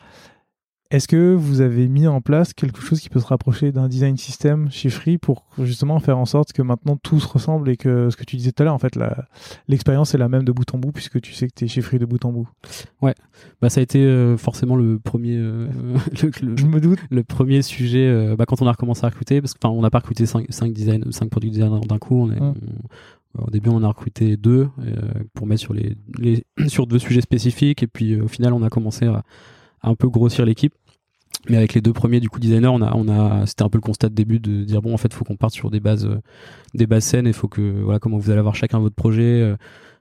Est-ce 0.93 1.07
que 1.07 1.33
vous 1.33 1.61
avez 1.61 1.87
mis 1.87 2.05
en 2.05 2.21
place 2.21 2.53
quelque 2.53 2.79
chose 2.79 3.01
qui 3.01 3.09
peut 3.09 3.19
se 3.19 3.25
rapprocher 3.25 3.71
d'un 3.71 3.87
design 3.87 4.15
system 4.15 4.69
chez 4.69 4.91
Free 4.91 5.17
pour 5.17 5.47
justement 5.57 5.99
faire 5.99 6.19
en 6.19 6.25
sorte 6.25 6.53
que 6.53 6.61
maintenant 6.61 6.97
tout 6.97 7.19
se 7.19 7.27
ressemble 7.27 7.71
et 7.71 7.77
que 7.77 8.11
ce 8.11 8.15
que 8.15 8.23
tu 8.23 8.35
disais 8.35 8.51
tout 8.51 8.61
à 8.61 8.65
l'heure, 8.65 8.75
en 8.75 8.77
fait, 8.77 8.95
l'expérience 9.67 10.13
est 10.13 10.19
la 10.19 10.29
même 10.29 10.43
de 10.43 10.51
bout 10.51 10.71
en 10.71 10.77
bout 10.77 10.91
puisque 10.91 11.19
tu 11.19 11.33
sais 11.33 11.47
que 11.47 11.53
tu 11.55 11.65
es 11.65 11.67
chez 11.67 11.81
Free 11.81 11.97
de 11.97 12.05
bout 12.05 12.23
en 12.25 12.31
bout? 12.31 12.47
Ouais, 13.01 13.15
bah, 13.59 13.69
ça 13.71 13.79
a 13.79 13.81
été 13.81 14.03
euh, 14.03 14.37
forcément 14.37 14.75
le 14.75 14.99
premier, 14.99 15.35
euh, 15.35 15.67
le, 16.43 16.57
Je 16.57 16.65
me 16.67 16.79
doute. 16.79 16.99
le 17.09 17.23
premier 17.23 17.63
sujet 17.63 18.07
euh, 18.07 18.35
bah, 18.35 18.45
quand 18.45 18.61
on 18.61 18.67
a 18.67 18.71
recommencé 18.71 19.03
à 19.03 19.09
recruter, 19.09 19.41
parce 19.41 19.55
qu'on 19.55 19.81
n'a 19.81 19.89
pas 19.89 19.97
recruté 19.97 20.27
5, 20.27 20.45
5, 20.47 20.73
design, 20.73 21.11
5 21.11 21.27
produits 21.27 21.49
designers 21.49 21.87
d'un 21.87 21.97
coup, 21.97 22.21
on 22.21 22.31
est, 22.31 22.39
hum. 22.39 22.53
au 23.39 23.49
début, 23.49 23.69
on 23.69 23.81
a 23.81 23.87
recruté 23.87 24.37
deux 24.37 24.69
pour 25.33 25.47
mettre 25.47 25.61
sur 25.61 25.73
les, 25.73 25.95
les, 26.19 26.45
sur 26.67 26.85
deux 26.85 26.99
sujets 26.99 27.21
spécifiques, 27.21 27.81
et 27.81 27.87
puis 27.87 28.21
au 28.21 28.27
final, 28.27 28.53
on 28.53 28.61
a 28.61 28.69
commencé 28.69 29.07
à, 29.07 29.23
à 29.81 29.89
un 29.89 29.95
peu 29.95 30.07
grossir 30.07 30.45
l'équipe. 30.45 30.73
Mais 31.49 31.57
avec 31.57 31.73
les 31.73 31.81
deux 31.81 31.93
premiers 31.93 32.19
du 32.19 32.29
coup 32.29 32.39
designers, 32.39 32.67
on 32.67 32.81
a, 32.81 32.93
on 32.95 33.07
a, 33.09 33.45
c'était 33.45 33.63
un 33.63 33.69
peu 33.69 33.77
le 33.77 33.81
constat 33.81 34.09
de 34.09 34.15
début 34.15 34.39
de 34.39 34.63
dire 34.63 34.81
bon 34.81 34.93
en 34.93 34.97
fait 34.97 35.13
faut 35.13 35.25
qu'on 35.25 35.35
parte 35.35 35.53
sur 35.53 35.69
des 35.69 35.81
bases, 35.81 36.05
euh, 36.05 36.21
des 36.73 36.87
bases 36.87 37.03
saines 37.03 37.27
et 37.27 37.33
faut 37.33 37.49
que 37.49 37.81
voilà 37.83 37.99
comment 37.99 38.17
vous 38.17 38.29
allez 38.29 38.39
avoir 38.39 38.55
chacun 38.55 38.79
votre 38.79 38.95
projet. 38.95 39.41
Euh, 39.41 39.55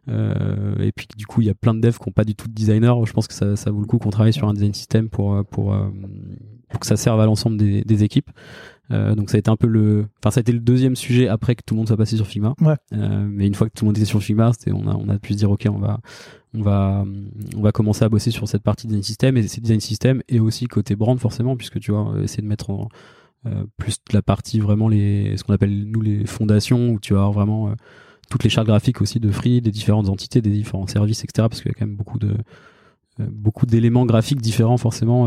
euh, 0.08 0.74
et 0.80 0.90
puis 0.92 1.06
du 1.16 1.26
coup 1.26 1.40
il 1.42 1.46
y 1.46 1.50
a 1.50 1.54
plein 1.54 1.74
de 1.74 1.80
devs 1.80 1.98
qui 1.98 2.08
n'ont 2.08 2.12
pas 2.12 2.24
du 2.24 2.34
tout 2.34 2.48
de 2.48 2.52
designer. 2.52 3.04
Je 3.06 3.12
pense 3.12 3.26
que 3.26 3.34
ça, 3.34 3.56
ça 3.56 3.70
vaut 3.70 3.80
le 3.80 3.86
coup 3.86 3.98
qu'on 3.98 4.10
travaille 4.10 4.32
sur 4.32 4.48
un 4.48 4.54
design 4.54 4.74
system 4.74 5.08
pour 5.08 5.44
pour, 5.46 5.76
pour 6.68 6.80
que 6.80 6.86
ça 6.86 6.96
serve 6.96 7.20
à 7.20 7.26
l'ensemble 7.26 7.56
des 7.56 8.04
équipes. 8.04 8.30
Donc 8.92 9.30
ça 9.30 9.36
a 9.36 9.38
été 9.38 9.50
un 9.50 9.56
peu 9.56 9.66
le, 9.66 10.06
enfin 10.18 10.30
ça 10.30 10.40
a 10.40 10.42
été 10.42 10.52
le 10.52 10.60
deuxième 10.60 10.96
sujet 10.96 11.28
après 11.28 11.54
que 11.54 11.62
tout 11.64 11.74
le 11.74 11.78
monde 11.78 11.86
soit 11.88 11.96
passé 11.96 12.16
sur 12.16 12.26
Figma. 12.26 12.54
Ouais. 12.60 12.76
mais 12.90 13.46
une 13.46 13.54
fois 13.54 13.68
que 13.68 13.74
tout 13.74 13.84
le 13.84 13.88
monde 13.88 13.96
était 13.96 14.06
sur 14.06 14.22
Figma, 14.22 14.52
c'était 14.52 14.72
on 14.72 14.86
a 14.88 14.94
on 14.94 15.08
a 15.08 15.18
pu 15.18 15.32
se 15.32 15.38
dire 15.38 15.50
ok 15.50 15.66
on 15.70 15.78
va 15.78 16.00
on 16.54 16.62
va 16.62 17.04
on 17.56 17.62
va 17.62 17.72
commencer 17.72 18.04
à 18.04 18.08
bosser 18.08 18.30
sur 18.30 18.48
cette 18.48 18.62
partie 18.62 18.86
design 18.86 19.02
system 19.02 19.36
et 19.36 19.48
c'est 19.48 19.60
design 19.60 19.80
system 19.80 20.22
et 20.28 20.40
aussi 20.40 20.66
côté 20.66 20.96
brand 20.96 21.18
forcément 21.18 21.56
puisque 21.56 21.80
tu 21.80 21.92
vois 21.92 22.14
essayer 22.22 22.42
de 22.42 22.48
mettre 22.48 22.70
en 22.70 22.88
euh, 23.46 23.64
plus 23.76 23.96
la 24.12 24.22
partie 24.22 24.60
vraiment 24.60 24.88
les 24.88 25.36
ce 25.36 25.44
qu'on 25.44 25.54
appelle 25.54 25.84
nous 25.90 26.00
les 26.00 26.26
fondations 26.26 26.90
où 26.90 27.00
tu 27.00 27.14
vas 27.14 27.20
avoir 27.20 27.32
vraiment 27.32 27.68
euh, 27.68 27.74
toutes 28.30 28.44
les 28.44 28.50
chartes 28.50 28.66
graphiques 28.66 29.00
aussi 29.00 29.18
de 29.18 29.30
Free 29.30 29.60
des 29.60 29.70
différentes 29.70 30.08
entités 30.08 30.40
des 30.40 30.50
différents 30.50 30.86
services 30.86 31.24
etc 31.24 31.48
parce 31.48 31.60
qu'il 31.60 31.70
y 31.70 31.74
a 31.74 31.78
quand 31.78 31.86
même 31.86 31.96
beaucoup 31.96 32.18
de 32.18 32.36
euh, 33.20 33.26
beaucoup 33.30 33.66
d'éléments 33.66 34.06
graphiques 34.06 34.40
différents 34.40 34.76
forcément 34.76 35.26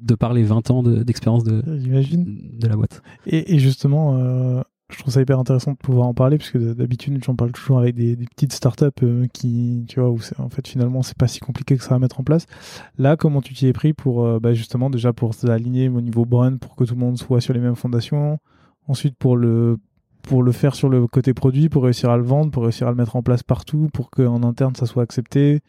de 0.00 0.14
par 0.14 0.32
les 0.32 0.42
20 0.42 0.70
ans 0.70 0.82
d'expérience 0.82 1.44
de, 1.44 1.62
de, 1.62 2.68
la 2.68 2.76
boîte 2.76 3.02
et, 3.26 3.54
et 3.54 3.58
justement 3.58 4.64
je 4.92 4.98
trouve 4.98 5.12
ça 5.12 5.20
hyper 5.20 5.38
intéressant 5.38 5.72
de 5.72 5.76
pouvoir 5.76 6.06
en 6.06 6.14
parler 6.14 6.38
parce 6.38 6.50
que 6.50 6.72
d'habitude 6.72 7.22
j'en 7.24 7.34
parle 7.34 7.52
toujours 7.52 7.78
avec 7.78 7.94
des, 7.94 8.16
petites 8.16 8.52
startups 8.52 8.86
euh, 9.02 9.26
qui 9.32 9.84
tu 9.88 10.00
vois 10.00 10.10
où 10.10 10.18
en 10.38 10.48
fait 10.48 10.66
finalement 10.66 11.02
c'est 11.02 11.16
pas 11.16 11.28
si 11.28 11.40
compliqué 11.40 11.76
que 11.76 11.84
ça 11.84 11.94
à 11.94 11.98
mettre 11.98 12.20
en 12.20 12.24
place 12.24 12.46
là 12.98 13.16
comment 13.16 13.40
tu 13.40 13.54
t'y 13.54 13.66
es 13.66 13.72
pris 13.72 13.92
pour 13.92 14.24
euh, 14.24 14.38
bah, 14.40 14.52
justement 14.52 14.90
déjà 14.90 15.12
pour 15.12 15.34
s'aligner 15.34 15.88
au 15.88 16.00
niveau 16.00 16.24
brand 16.24 16.58
pour 16.58 16.76
que 16.76 16.84
tout 16.84 16.94
le 16.94 17.00
monde 17.00 17.18
soit 17.18 17.40
sur 17.40 17.54
les 17.54 17.60
mêmes 17.60 17.76
fondations 17.76 18.38
ensuite 18.88 19.16
pour 19.16 19.36
le 19.36 19.78
pour 20.22 20.42
le 20.42 20.52
faire 20.52 20.74
sur 20.74 20.90
le 20.90 21.06
côté 21.06 21.32
produit, 21.32 21.70
pour 21.70 21.84
réussir 21.84 22.10
à 22.10 22.18
le 22.18 22.22
vendre, 22.22 22.50
pour 22.50 22.64
réussir 22.64 22.86
à 22.86 22.90
le 22.90 22.96
mettre 22.96 23.16
en 23.16 23.22
place 23.22 23.42
partout, 23.42 23.88
pour 23.94 24.10
qu'en 24.10 24.42
interne 24.42 24.74
ça 24.74 24.84
soit 24.84 25.02
accepté 25.02 25.60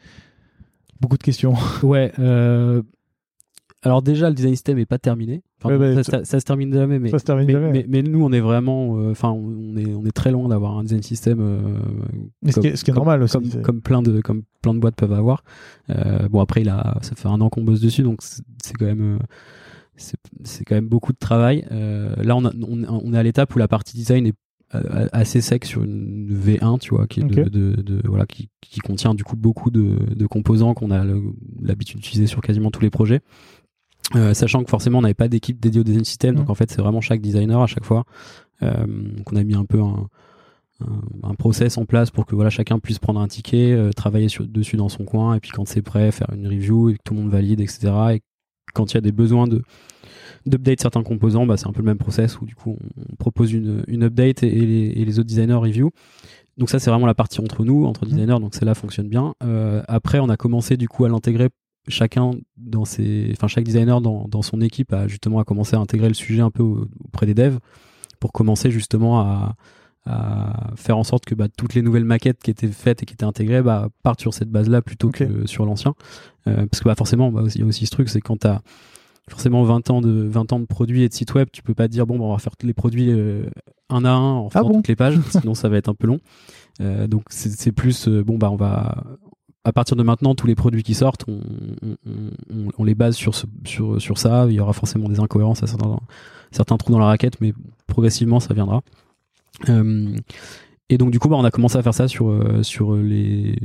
Beaucoup 1.00 1.18
de 1.18 1.24
questions. 1.24 1.54
Ouais. 1.84 2.12
Alors 3.84 4.02
déjà, 4.04 4.30
le 4.30 4.36
design 4.36 4.54
system 4.54 4.78
est 4.78 4.86
pas 4.86 5.00
terminé. 5.00 5.42
Enfin, 5.64 5.70
Ouais, 5.78 5.96
bah, 5.96 6.04
ça, 6.04 6.12
ça- 6.20 6.26
ça 6.26 6.40
se 6.40 6.46
termine 6.46 6.72
jamais, 6.74 7.00
mais, 7.00 7.10
ça 7.10 7.18
se 7.20 7.24
termine 7.24 7.48
mais, 7.48 7.54
jamais. 7.54 7.72
mais- 7.72 7.86
mais 7.88 8.02
nous, 8.04 8.24
on 8.24 8.32
est 8.32 8.40
vraiment, 8.40 8.98
euh, 9.00 9.12
enfin, 9.12 9.32
on 9.32 9.76
est, 9.76 9.94
on 9.96 10.06
est 10.06 10.12
très 10.12 10.32
loin 10.32 10.50
d'avoir 10.50 10.78
un 10.78 10.84
design 10.84 11.02
system 11.02 11.40
euh, 11.42 11.60
Mais 12.44 12.52
ce 12.52 12.60
qui 12.60 12.68
est, 12.68 12.76
ce 12.76 12.84
qui 12.84 12.92
est 12.92 12.94
normal 12.94 13.24
aussi. 13.24 13.34
comme, 13.38 13.62
comme 13.64 13.82
plein 13.82 14.02
de 14.04 14.22
comme 14.22 14.44
plein 14.62 14.74
de 14.76 14.80
boîtes 14.80 14.96
peuvent 14.96 15.14
avoir. 15.14 15.44
Euh, 15.90 16.28
bon 16.30 16.40
après, 16.42 16.62
il 16.62 16.70
a, 16.70 16.98
ça 17.02 17.16
fait 17.16 17.28
un 17.28 17.42
an 17.42 17.50
qu'on 17.50 17.64
bosse 17.64 17.82
dessus, 17.82 18.04
donc 18.04 18.20
c'est 18.22 18.74
quand 18.78 18.86
même 18.86 19.18
euh, 19.18 19.20
c'est 20.44 20.64
quand 20.66 20.76
même 20.76 20.88
beaucoup 20.88 21.12
de 21.14 21.18
travail. 21.20 21.66
Là, 21.72 22.36
on, 22.36 22.46
a- 22.46 22.54
on, 22.68 22.84
on 22.88 23.14
est 23.14 23.18
à 23.18 23.24
l'étape 23.24 23.56
où 23.56 23.60
la 23.60 23.68
partie 23.68 23.96
design 23.98 24.28
est 24.28 24.36
assez 25.12 25.42
sec 25.42 25.66
sur 25.66 25.84
une 25.84 26.30
V1, 26.34 26.80
tu 26.80 26.96
vois, 26.96 27.06
qui 27.06 27.20
est 27.20 27.24
de, 27.24 27.42
Ok. 27.42 27.50
de- 27.50 27.82
de- 27.82 28.02
voilà, 28.08 28.26
qui, 28.26 28.50
qui 28.62 28.80
contient 28.80 29.14
du 29.14 29.24
coup 29.26 29.36
beaucoup 29.36 29.70
de, 29.70 29.98
de 30.16 30.28
composants 30.28 30.74
qu'on 30.74 30.92
a 30.92 31.04
l'habitude 31.62 31.98
d'utiliser 31.98 32.26
sur 32.28 32.42
quasiment 32.42 32.72
tous 32.72 32.82
les 32.82 32.90
projets. 32.90 33.20
Euh, 34.16 34.34
sachant 34.34 34.64
que 34.64 34.70
forcément 34.70 35.00
on 35.00 35.02
n'avait 35.02 35.14
pas 35.14 35.28
d'équipe 35.28 35.60
dédiée 35.60 35.82
au 35.82 35.84
design 35.84 36.04
system, 36.04 36.36
donc 36.36 36.46
Mhm. 36.46 36.52
en 36.52 36.56
fait 36.56 36.70
c'est 36.72 36.82
vraiment 36.82 37.02
chaque 37.02 37.22
designer 37.22 37.62
à 37.62 37.68
chaque 37.68 37.86
fois. 37.86 38.04
Euh, 38.64 38.86
donc 38.86 39.32
on 39.32 39.36
a 39.36 39.44
mis 39.44 39.56
un 39.56 39.66
peu 39.66 39.80
un, 39.82 40.08
un, 40.82 41.30
un 41.30 41.36
process 41.36 41.78
en 41.78 41.86
place 41.86 42.12
pour 42.12 42.26
que 42.26 42.36
voilà 42.36 42.50
chacun 42.50 42.80
puisse 42.80 43.00
prendre 43.00 43.20
un 43.20 43.28
ticket, 43.28 43.72
euh, 43.72 43.92
travailler 43.92 44.28
sur, 44.30 44.46
dessus 44.48 44.76
dans 44.78 44.90
son 44.90 45.06
coin, 45.06 45.36
et 45.36 45.40
puis 45.40 45.52
quand 45.52 45.66
c'est 45.68 45.82
prêt, 45.82 46.12
faire 46.12 46.30
une 46.36 46.48
review 46.48 46.90
et 46.90 46.94
que 46.94 47.00
tout 47.04 47.14
le 47.14 47.22
monde 47.22 47.32
valide, 47.32 47.62
etc. 47.62 47.92
Et 48.16 48.22
quand 48.74 48.92
il 48.92 48.96
y 48.96 48.98
a 48.98 49.02
des 49.02 49.12
besoins 49.12 49.48
de 49.48 49.62
d'update 50.48 50.82
certains 50.82 51.04
composants, 51.04 51.46
bah, 51.46 51.56
c'est 51.56 51.68
un 51.68 51.72
peu 51.72 51.82
le 51.82 51.86
même 51.86 52.00
process 52.00 52.40
où 52.42 52.46
du 52.46 52.56
coup 52.56 52.78
on, 53.12 53.16
propose 53.18 53.54
une, 53.54 53.84
une 53.88 54.04
update 54.04 54.42
et, 54.44 54.48
et 54.48 54.66
les, 54.66 54.88
et 55.02 55.06
les 55.06 55.20
autres 55.20 55.28
designers 55.28 55.54
review. 55.54 55.92
Donc 56.58 56.70
ça 56.70 56.80
c'est 56.80 56.90
vraiment 56.90 57.06
la 57.06 57.14
partie 57.14 57.40
entre 57.42 57.64
nous, 57.64 57.86
entre 57.86 58.06
designers, 58.06 58.40
donc 58.40 58.56
celle-là 58.56 58.74
fonctionne 58.76 59.08
bien. 59.08 59.36
Euh, 59.44 59.84
après 59.88 60.20
on 60.20 60.30
a 60.30 60.38
commencé 60.38 60.78
du 60.78 60.88
coup 60.88 61.06
à 61.06 61.10
l'intégrer 61.10 61.50
chacun 61.88 62.32
dans 62.58 62.86
ses, 62.86 63.30
enfin 63.34 63.48
chaque 63.48 63.64
designer 63.64 64.02
dans, 64.02 64.28
dans 64.28 64.42
son 64.42 64.62
équipe 64.62 64.94
a 64.94 65.08
justement 65.08 65.40
à 65.40 65.44
commencer 65.44 65.76
à 65.76 65.80
intégrer 65.80 66.08
le 66.08 66.14
sujet 66.14 66.42
un 66.42 66.52
peu 66.52 66.64
au- 66.64 66.88
auprès 67.06 67.26
des 67.26 67.34
devs 67.34 67.58
pour 68.20 68.32
commencer 68.32 68.70
justement 68.72 69.20
à, 69.22 69.56
à 70.06 70.72
faire 70.76 70.98
en 70.98 71.04
sorte 71.04 71.26
que 71.26 71.36
bah, 71.36 71.48
toutes 71.56 71.74
les 71.74 71.82
nouvelles 71.82 72.06
maquettes 72.06 72.42
qui 72.44 72.52
étaient 72.52 72.68
faites 72.68 73.02
et 73.04 73.06
qui 73.06 73.14
étaient 73.14 73.26
intégrées 73.26 73.62
bah, 73.62 73.90
partent 74.04 74.22
sur 74.22 74.34
cette 74.34 74.50
base-là 74.50 74.82
plutôt 74.82 75.10
que 75.10 75.46
sur 75.48 75.66
l'ancien. 75.66 75.94
Euh, 76.48 76.66
parce 76.68 76.82
que 76.82 76.86
bah, 76.90 76.96
forcément, 76.96 77.32
bah, 77.32 77.44
il 77.54 77.62
y 77.62 77.64
a 77.64 77.68
aussi 77.68 77.86
ce 77.86 77.92
truc, 77.92 78.10
c'est 78.10 78.22
quand 78.22 78.38
tu 78.42 78.48
as 78.48 78.62
forcément 79.30 79.64
20 79.64 79.90
ans, 79.92 80.02
de, 80.02 80.28
20 80.28 80.54
ans 80.54 80.60
de 80.60 80.66
produits 80.66 81.04
et 81.04 81.10
de 81.10 81.14
sites 81.14 81.34
web, 81.34 81.48
tu 81.52 81.62
peux 81.64 81.74
pas 81.76 81.88
te 81.88 81.94
dire, 81.94 82.06
bon, 82.08 82.18
bah, 82.18 82.26
on 82.26 82.32
va 82.32 82.38
faire 82.40 82.58
tous 82.58 82.68
les 82.68 82.74
produits 82.74 83.10
euh, 83.12 83.44
un 83.90 84.06
à 84.06 84.10
un 84.12 84.34
en 84.34 84.50
faisant 84.50 84.68
bon 84.70 84.76
toutes 84.78 84.88
les 84.88 84.96
pages, 84.96 85.20
sinon 85.30 85.54
ça 85.54 85.70
va 85.70 85.78
être 85.78 85.90
un 85.90 85.94
peu 85.96 86.08
long. 86.08 86.20
Euh, 86.80 87.08
donc 87.08 87.24
c'est 87.30 87.72
plus, 87.72 88.08
bon, 88.08 88.38
bah, 88.38 88.50
on 88.52 88.56
va 88.56 89.04
à 89.64 89.72
partir 89.72 89.96
de 89.96 90.04
maintenant, 90.04 90.34
tous 90.34 90.48
les 90.48 90.56
produits 90.56 90.84
qui 90.84 90.94
sortent, 90.94 91.26
on, 91.28 92.84
les 92.84 92.96
base 92.96 93.16
sur, 93.16 93.34
sur, 93.66 94.02
sur 94.02 94.18
ça. 94.18 94.48
Il 94.50 94.54
y 94.54 94.60
aura 94.60 94.74
forcément 94.74 95.08
des 95.08 95.20
incohérences 95.20 95.62
à 95.62 95.68
certains, 96.52 96.78
trous 96.78 96.92
dans 96.92 97.00
la 97.00 97.06
raquette, 97.06 97.40
mais 97.42 97.54
progressivement, 97.86 98.40
ça 98.40 98.54
viendra. 98.54 98.82
Euh, 99.70 100.16
et 100.90 100.98
donc, 100.98 101.12
du 101.12 101.20
coup, 101.20 101.30
bah, 101.30 101.36
on 101.38 101.44
a 101.44 101.52
commencé 101.52 101.78
à 101.78 101.84
faire 101.84 101.94
ça 101.94 102.08
sur, 102.08 102.30
euh, 102.30 102.64
sur 102.64 102.96
les, 102.96 103.56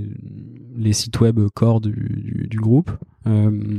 les 0.77 0.93
sites 0.93 1.19
web 1.21 1.41
core 1.55 1.81
du, 1.81 2.47
du, 2.49 2.59
groupe. 2.59 2.91
Euh, 3.27 3.79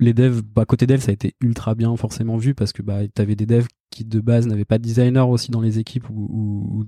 les 0.00 0.14
devs, 0.14 0.42
bah, 0.42 0.64
côté 0.64 0.86
dev, 0.86 0.98
ça 0.98 1.10
a 1.10 1.14
été 1.14 1.36
ultra 1.40 1.76
bien 1.76 1.96
forcément 1.96 2.36
vu 2.36 2.54
parce 2.54 2.72
que 2.72 2.82
bah, 2.82 3.06
tu 3.06 3.22
avais 3.22 3.36
des 3.36 3.46
devs 3.46 3.68
qui 3.90 4.04
de 4.04 4.20
base 4.20 4.48
n'avaient 4.48 4.64
pas 4.64 4.78
de 4.78 4.82
designer 4.82 5.28
aussi 5.28 5.52
dans 5.52 5.60
les 5.60 5.78
équipes 5.78 6.10
ou, 6.10 6.84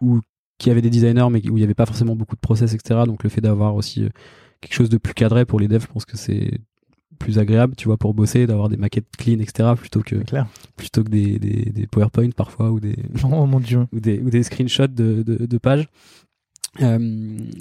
ou 0.00 0.20
qui 0.60 0.70
avaient 0.70 0.82
des 0.82 0.90
designers 0.90 1.26
mais 1.30 1.40
où 1.48 1.56
il 1.56 1.60
n'y 1.60 1.64
avait 1.64 1.74
pas 1.74 1.86
forcément 1.86 2.14
beaucoup 2.14 2.36
de 2.36 2.40
process, 2.40 2.74
etc. 2.74 3.00
Donc 3.06 3.24
le 3.24 3.30
fait 3.30 3.40
d'avoir 3.40 3.74
aussi 3.74 4.04
euh, 4.04 4.08
quelque 4.60 4.74
chose 4.74 4.90
de 4.90 4.98
plus 4.98 5.14
cadré 5.14 5.44
pour 5.44 5.58
les 5.58 5.66
devs, 5.68 5.82
je 5.82 5.86
pense 5.88 6.04
que 6.04 6.16
c'est 6.16 6.60
plus 7.18 7.38
agréable, 7.38 7.74
tu 7.76 7.86
vois, 7.86 7.96
pour 7.98 8.14
bosser, 8.14 8.46
d'avoir 8.46 8.68
des 8.68 8.76
maquettes 8.76 9.06
clean, 9.18 9.40
etc. 9.40 9.70
plutôt 9.76 10.00
que, 10.02 10.16
plutôt 10.76 11.02
que 11.04 11.10
des, 11.10 11.38
des, 11.38 11.70
des 11.70 11.86
PowerPoint 11.86 12.30
parfois 12.30 12.70
ou 12.70 12.78
des, 12.80 12.96
Oh 13.24 13.46
mon 13.46 13.60
dieu. 13.60 13.86
ou 13.92 14.00
des, 14.00 14.20
ou 14.20 14.30
des 14.30 14.42
screenshots 14.42 14.86
de, 14.86 15.22
de, 15.22 15.44
de 15.46 15.58
pages. 15.58 15.88
Euh, 16.80 16.98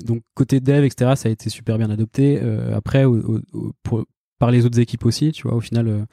donc 0.05 0.21
côté 0.35 0.59
dev, 0.59 0.83
etc., 0.85 1.13
ça 1.15 1.29
a 1.29 1.31
été 1.31 1.49
super 1.49 1.77
bien 1.77 1.89
adopté. 1.89 2.39
Euh, 2.41 2.75
après, 2.77 3.05
au- 3.05 3.17
au- 3.37 3.41
au- 3.53 3.71
pour, 3.83 4.05
par 4.39 4.51
les 4.51 4.65
autres 4.65 4.79
équipes 4.79 5.05
aussi, 5.05 5.31
tu 5.31 5.43
vois, 5.47 5.55
au 5.55 5.59
final, 5.59 5.87
euh, 5.87 6.05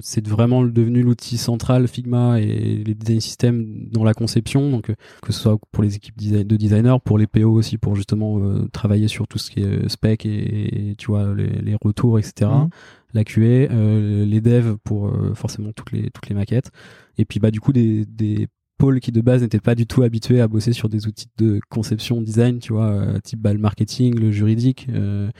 c'est 0.00 0.26
vraiment 0.26 0.64
devenu 0.64 1.02
l'outil 1.02 1.36
central 1.36 1.86
Figma 1.86 2.40
et 2.40 2.82
les 2.84 2.94
design 2.94 3.20
systems 3.20 3.88
dans 3.90 4.04
la 4.04 4.14
conception. 4.14 4.70
Donc 4.70 4.88
euh, 4.88 4.94
que 5.20 5.32
ce 5.32 5.40
soit 5.40 5.58
pour 5.72 5.82
les 5.82 5.96
équipes 5.96 6.16
de 6.16 6.56
designers, 6.56 6.96
pour 7.04 7.18
les 7.18 7.26
PO 7.26 7.52
aussi, 7.52 7.76
pour 7.76 7.94
justement 7.96 8.38
euh, 8.38 8.66
travailler 8.72 9.08
sur 9.08 9.28
tout 9.28 9.38
ce 9.38 9.50
qui 9.50 9.60
est 9.60 9.88
spec 9.88 10.24
et, 10.24 10.90
et, 10.90 10.94
tu 10.96 11.08
vois 11.08 11.34
les, 11.34 11.48
les 11.60 11.76
retours, 11.82 12.18
etc 12.18 12.50
Mhm. 12.50 12.68
la 13.14 13.24
QA, 13.24 13.40
euh, 13.42 14.24
les 14.24 14.40
devs 14.40 14.76
pour 14.84 15.08
euh, 15.08 15.34
forcément 15.34 15.72
toutes 15.72 15.92
les 15.92 16.10
toutes 16.10 16.28
les 16.28 16.34
maquettes, 16.34 16.70
et 17.18 17.24
puis 17.24 17.40
bah 17.40 17.50
du 17.50 17.60
coup 17.60 17.72
des, 17.72 18.06
des 18.06 18.48
pôles 18.78 19.00
qui 19.00 19.12
de 19.12 19.20
base 19.20 19.42
n'étaient 19.42 19.60
pas 19.60 19.74
du 19.74 19.86
tout 19.86 20.02
habitués 20.02 20.40
à 20.40 20.48
bosser 20.48 20.72
sur 20.72 20.88
des 20.88 21.06
outils 21.06 21.28
de 21.38 21.60
conception 21.68 22.20
design, 22.22 22.58
tu 22.58 22.72
vois, 22.72 22.90
euh, 22.90 23.18
type 23.20 23.40
bah, 23.40 23.52
le 23.52 23.58
marketing, 23.60 24.18
le 24.18 24.32
juridique, 24.32 24.88
euh, 24.90 25.30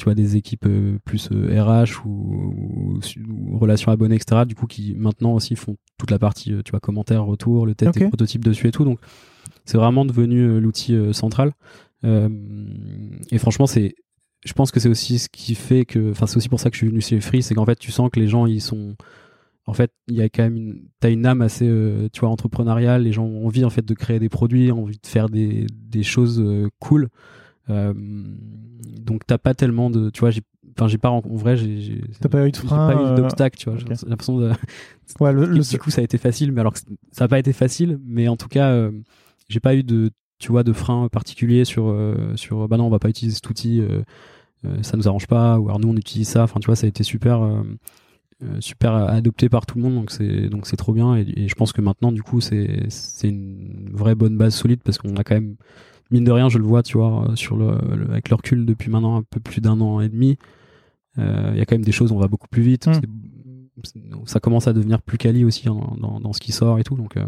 tu 0.00 0.04
vois 0.04 0.14
des 0.14 0.36
équipes 0.36 0.64
euh, 0.66 0.98
plus 1.04 1.28
euh, 1.30 1.62
RH 1.62 2.06
ou, 2.06 2.08
ou, 2.08 3.00
ou 3.28 3.58
relations 3.58 3.92
abonnés, 3.92 4.14
etc. 4.14 4.46
Du 4.46 4.54
coup 4.54 4.66
qui 4.66 4.94
maintenant 4.96 5.34
aussi 5.34 5.56
font 5.56 5.76
toute 5.98 6.10
la 6.10 6.18
partie, 6.18 6.54
euh, 6.54 6.62
tu 6.64 6.70
vois, 6.70 6.80
commentaires, 6.80 7.22
retours, 7.26 7.66
le 7.66 7.74
test 7.74 7.90
Ok. 7.94 8.00
et 8.00 8.08
prototype 8.08 8.42
dessus 8.42 8.66
et 8.66 8.70
tout, 8.70 8.84
donc 8.84 8.98
c'est 9.66 9.76
vraiment 9.76 10.06
devenu 10.06 10.40
euh, 10.40 10.58
l'outil 10.58 10.94
euh, 10.94 11.12
central. 11.12 11.52
Euh, 12.04 12.30
et 13.30 13.36
franchement, 13.36 13.66
c'est 13.66 13.94
je 14.42 14.54
pense 14.54 14.70
que 14.70 14.80
c'est 14.80 14.88
aussi 14.88 15.18
ce 15.18 15.28
qui 15.28 15.54
fait 15.54 15.84
que 15.84 16.12
enfin 16.12 16.26
c'est 16.26 16.38
aussi 16.38 16.48
pour 16.48 16.60
ça 16.60 16.70
que 16.70 16.76
je 16.76 16.78
suis 16.78 16.88
venu 16.88 17.02
chez 17.02 17.20
Free 17.20 17.42
c'est 17.42 17.54
qu'en 17.54 17.66
fait 17.66 17.78
tu 17.78 17.92
sens 17.92 18.08
que 18.10 18.18
les 18.18 18.26
gens 18.26 18.46
ils 18.46 18.62
sont 18.62 18.96
en 19.66 19.74
fait 19.74 19.92
il 20.08 20.14
y 20.14 20.22
a 20.22 20.30
quand 20.30 20.44
même 20.44 20.56
une 20.56 20.82
t'as 20.98 21.10
une 21.10 21.26
âme 21.26 21.42
assez 21.42 21.68
euh, 21.68 22.08
tu 22.10 22.20
vois 22.20 22.30
entrepreneuriale 22.30 23.02
les 23.02 23.12
gens 23.12 23.26
ont 23.26 23.44
envie 23.44 23.66
en 23.66 23.70
fait 23.70 23.84
de 23.84 23.92
créer 23.92 24.18
des 24.18 24.30
produits 24.30 24.72
ont 24.72 24.84
envie 24.84 24.96
de 24.96 25.06
faire 25.06 25.28
des, 25.28 25.66
des 25.74 26.02
choses 26.02 26.40
euh, 26.40 26.70
cool 26.78 27.10
Euh, 27.70 27.94
donc 29.04 29.26
t'as 29.26 29.38
pas 29.38 29.54
tellement 29.54 29.90
de 29.90 30.10
tu 30.10 30.20
vois 30.20 30.30
j'ai 30.30 30.42
enfin 30.76 30.88
j'ai 30.88 30.98
pas 30.98 31.10
en 31.10 31.20
vrai 31.20 31.56
j'ai 31.56 32.00
T'as 32.20 32.28
pas 32.28 32.46
eu 32.46 32.50
de 32.52 32.56
frein, 32.56 32.86
pas 32.86 32.94
eu 32.94 32.98
euh, 33.04 33.16
d'obstacle 33.16 33.58
tu 33.58 33.70
vois 33.70 33.78
ok. 33.78 33.84
j'ai 33.88 34.06
l'impression 34.08 34.38
de 34.38 34.50
Ouais, 35.20 35.32
le, 35.32 35.44
le- 35.46 35.60
du 35.68 35.78
coup, 35.78 35.90
ça 35.90 36.00
a 36.00 36.04
été 36.04 36.18
facile, 36.18 36.52
mais 36.52 36.60
alors 36.60 36.72
que 36.72 36.78
ça 37.10 37.24
n'a 37.24 37.28
pas 37.28 37.38
été 37.40 37.52
facile. 37.52 37.98
Mais 38.06 38.28
en 38.28 38.36
tout 38.36 38.46
cas, 38.48 38.70
euh, 38.70 38.92
j'ai 39.48 39.58
pas 39.58 39.74
eu 39.74 39.82
de, 39.82 40.10
tu 40.38 40.52
vois, 40.52 40.62
de 40.62 40.72
frein 40.72 41.08
particulier 41.08 41.64
sur, 41.64 41.88
euh, 41.88 42.36
sur, 42.36 42.68
bah 42.68 42.76
non, 42.76 42.86
on 42.86 42.90
va 42.90 43.00
pas 43.00 43.08
utiliser 43.08 43.34
cet 43.34 43.50
outil, 43.50 43.80
euh, 43.80 44.02
euh, 44.64 44.82
ça 44.82 44.96
nous 44.96 45.08
arrange 45.08 45.26
pas, 45.26 45.58
ou 45.58 45.66
alors 45.66 45.80
nous 45.80 45.88
on 45.88 45.96
utilise 45.96 46.28
ça. 46.28 46.44
Enfin, 46.44 46.60
tu 46.60 46.66
vois, 46.66 46.76
ça 46.76 46.86
a 46.86 46.88
été 46.88 47.02
super, 47.02 47.42
euh, 47.42 47.62
euh, 48.44 48.60
super 48.60 48.94
adopté 48.94 49.48
par 49.48 49.66
tout 49.66 49.78
le 49.78 49.84
monde, 49.84 49.94
donc 49.96 50.12
c'est, 50.12 50.48
donc 50.48 50.66
c'est 50.68 50.76
trop 50.76 50.92
bien. 50.92 51.16
Et, 51.16 51.26
et 51.36 51.48
je 51.48 51.54
pense 51.56 51.72
que 51.72 51.80
maintenant, 51.80 52.12
du 52.12 52.22
coup, 52.22 52.40
c'est, 52.40 52.86
c'est 52.88 53.28
une 53.28 53.90
vraie 53.92 54.14
bonne 54.14 54.36
base 54.38 54.54
solide 54.54 54.80
parce 54.84 54.98
qu'on 54.98 55.16
a 55.16 55.24
quand 55.24 55.34
même, 55.34 55.56
mine 56.10 56.24
de 56.24 56.30
rien, 56.32 56.48
je 56.48 56.58
le 56.58 56.64
vois, 56.64 56.82
tu 56.82 56.98
vois, 56.98 57.30
sur 57.34 57.56
le, 57.56 57.78
le- 57.96 58.10
avec 58.10 58.28
le 58.30 58.36
recul 58.36 58.66
depuis 58.66 58.90
maintenant 58.90 59.16
un 59.16 59.22
peu 59.22 59.40
plus 59.40 59.60
d'un 59.60 59.80
an 59.80 60.00
et 60.00 60.08
demi. 60.08 60.36
euh, 61.18 61.50
Il 61.52 61.58
y 61.58 61.60
a 61.60 61.66
quand 61.66 61.74
même 61.74 61.84
des 61.84 61.92
choses, 61.92 62.12
on 62.12 62.18
va 62.18 62.28
beaucoup 62.28 62.48
plus 62.48 62.62
vite. 62.62 62.86
Mm. 62.88 62.92
C'est- 63.82 63.98
ça 64.26 64.40
commence 64.40 64.68
à 64.68 64.72
devenir 64.72 65.00
plus 65.00 65.16
quali 65.18 65.44
aussi 65.44 65.68
hein, 65.68 65.80
dans, 66.00 66.20
dans 66.20 66.32
ce 66.32 66.40
qui 66.40 66.52
sort 66.52 66.78
et 66.78 66.84
tout. 66.84 66.96
Donc, 66.96 67.16
euh, 67.16 67.24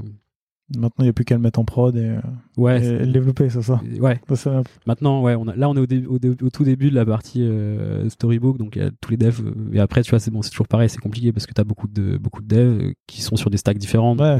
Maintenant, 0.74 1.00
il 1.00 1.04
n'y 1.04 1.08
a 1.10 1.12
plus 1.12 1.24
qu'à 1.26 1.34
le 1.34 1.40
mettre 1.42 1.58
en 1.58 1.64
prod 1.66 1.94
et, 1.96 2.00
euh, 2.00 2.20
ouais, 2.56 2.78
et 2.78 2.82
c'est- 2.82 2.98
le 3.00 3.12
développer, 3.12 3.50
c'est 3.50 3.60
ça? 3.60 3.82
ouais. 4.00 4.20
Ça, 4.34 4.62
Maintenant, 4.86 5.20
ouais, 5.22 5.34
on 5.34 5.46
a, 5.48 5.54
là, 5.54 5.68
on 5.68 5.76
est 5.76 5.80
au, 5.80 5.86
dé- 5.86 6.06
au, 6.06 6.18
dé- 6.18 6.30
au 6.30 6.48
tout 6.50 6.64
début 6.64 6.88
de 6.88 6.94
la 6.94 7.04
partie 7.04 7.42
euh, 7.42 8.08
storybook, 8.08 8.56
donc 8.56 8.76
il 8.76 8.82
y 8.82 8.84
a 8.84 8.90
tous 9.02 9.10
les 9.10 9.18
devs. 9.18 9.40
euh, 9.44 9.54
et 9.74 9.80
après, 9.80 10.02
tu 10.02 10.10
vois, 10.10 10.18
c'est 10.18 10.30
bon, 10.30 10.40
toujours 10.40 10.68
pareil, 10.68 10.88
c'est 10.88 11.00
compliqué 11.00 11.30
parce 11.30 11.44
que 11.46 11.52
tu 11.52 11.60
as 11.60 11.64
beaucoup 11.64 11.88
de 11.88 12.16
beaucoup 12.16 12.40
de 12.40 12.46
devs 12.46 12.80
euh, 12.84 12.92
qui 13.06 13.20
sont 13.20 13.36
sur 13.36 13.50
des 13.50 13.58
stacks 13.58 13.76
différents. 13.76 14.16
Ouais, 14.16 14.38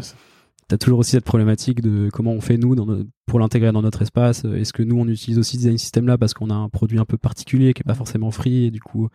Tu 0.73 0.75
as 0.75 0.79
toujours 0.79 1.01
aussi 1.01 1.11
cette 1.11 1.27
problématique 1.27 1.83
de 1.83 2.09
comment 2.11 2.33
on 2.33 2.41
fait 2.41 2.57
nous 2.57 2.75
dans 2.75 2.87
notre- 2.87 3.05
pour 3.27 3.39
l'intégrer 3.39 3.73
dans 3.73 3.83
notre 3.83 4.01
espace. 4.01 4.47
Euh, 4.47 4.55
Est-ce 4.57 4.73
que 4.73 4.83
nous 4.83 4.99
on 4.99 5.07
utilise 5.07 5.39
aussi 5.39 5.59
design 5.59 5.77
system 5.77 6.07
là 6.07 6.17
parce 6.17 6.33
qu'on 6.33 6.49
a 6.49 6.55
un 6.55 6.71
produit 6.71 6.99
un 6.99 7.05
peu 7.05 7.19
particulier 7.19 7.75
qui 7.75 7.83
est 7.83 7.85
pas 7.85 7.95
forcément 7.95 8.31
free 8.31 8.65
et 8.65 8.71
du 8.71 8.81
coup, 8.81 9.11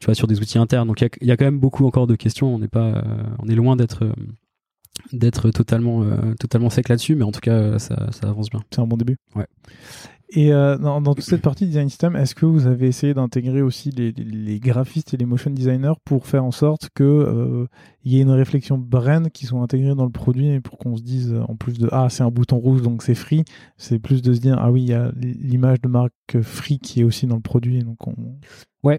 tu 0.00 0.06
vois, 0.06 0.14
sur 0.16 0.26
des 0.26 0.40
outils 0.40 0.58
internes. 0.58 0.88
Donc 0.88 1.02
il 1.02 1.04
y 1.04 1.06
a, 1.06 1.10
il 1.20 1.28
y 1.28 1.30
a 1.30 1.36
quand 1.36 1.44
même 1.44 1.60
beaucoup 1.60 1.86
encore 1.86 2.08
de 2.08 2.16
questions. 2.16 2.52
On 2.52 2.58
n'est 2.58 2.66
pas, 2.66 2.96
euh, 2.96 3.22
on 3.38 3.46
est 3.48 3.54
loin 3.54 3.76
d'être 3.76 4.04
euh, 4.06 4.12
d'être 5.12 5.50
totalement 5.52 6.02
euh, 6.02 6.34
totalement 6.40 6.68
sec 6.68 6.88
là-dessus, 6.88 7.14
mais 7.14 7.22
en 7.24 7.30
tout 7.30 7.38
cas 7.38 7.78
ça, 7.78 8.08
ça 8.10 8.28
avance 8.28 8.50
bien. 8.50 8.60
c'est 8.72 8.80
un 8.80 8.88
bon 8.88 8.96
début. 8.96 9.18
Ouais. 9.36 9.46
Et 10.32 10.52
euh, 10.52 10.78
dans, 10.78 11.00
dans 11.00 11.14
toute 11.14 11.24
cette 11.24 11.42
partie 11.42 11.66
design 11.66 11.88
system, 11.88 12.14
est-ce 12.14 12.36
que 12.36 12.46
vous 12.46 12.66
avez 12.68 12.86
essayé 12.86 13.14
d'intégrer 13.14 13.62
aussi 13.62 13.90
les, 13.90 14.12
les- 14.12 14.24
les 14.24 14.60
graphistes 14.60 15.12
et 15.12 15.16
les 15.16 15.24
motion 15.24 15.50
designers 15.50 15.94
pour 16.04 16.24
faire 16.26 16.44
en 16.44 16.52
sorte 16.52 16.88
que 16.94 17.02
euh, 17.02 17.66
y 18.04 18.18
ait 18.18 18.22
une 18.22 18.30
réflexion 18.30 18.78
brand 18.78 19.28
qui 19.30 19.46
soit 19.46 19.60
intégrée 19.60 19.96
dans 19.96 20.04
le 20.04 20.10
produit 20.12 20.46
et 20.48 20.60
pour 20.60 20.78
qu'on 20.78 20.96
se 20.96 21.02
dise 21.02 21.34
en 21.48 21.56
plus 21.56 21.78
de 21.78 21.88
ah 21.90 22.08
c'est 22.10 22.22
un 22.22 22.30
bouton 22.30 22.58
rouge 22.58 22.80
donc 22.82 23.02
c'est 23.02 23.16
free, 23.16 23.44
c'est 23.76 23.98
plus 23.98 24.22
de 24.22 24.32
se 24.32 24.40
dire 24.40 24.56
ah 24.60 24.70
oui 24.70 24.82
il 24.82 24.88
y 24.90 24.94
a 24.94 25.10
l'image 25.16 25.80
de 25.80 25.88
marque 25.88 26.40
free 26.42 26.78
qui 26.78 27.00
est 27.00 27.04
aussi 27.04 27.26
dans 27.26 27.34
le 27.36 27.42
produit 27.42 27.80
donc 27.80 28.06
on 28.06 28.14
Ouais, 28.82 28.98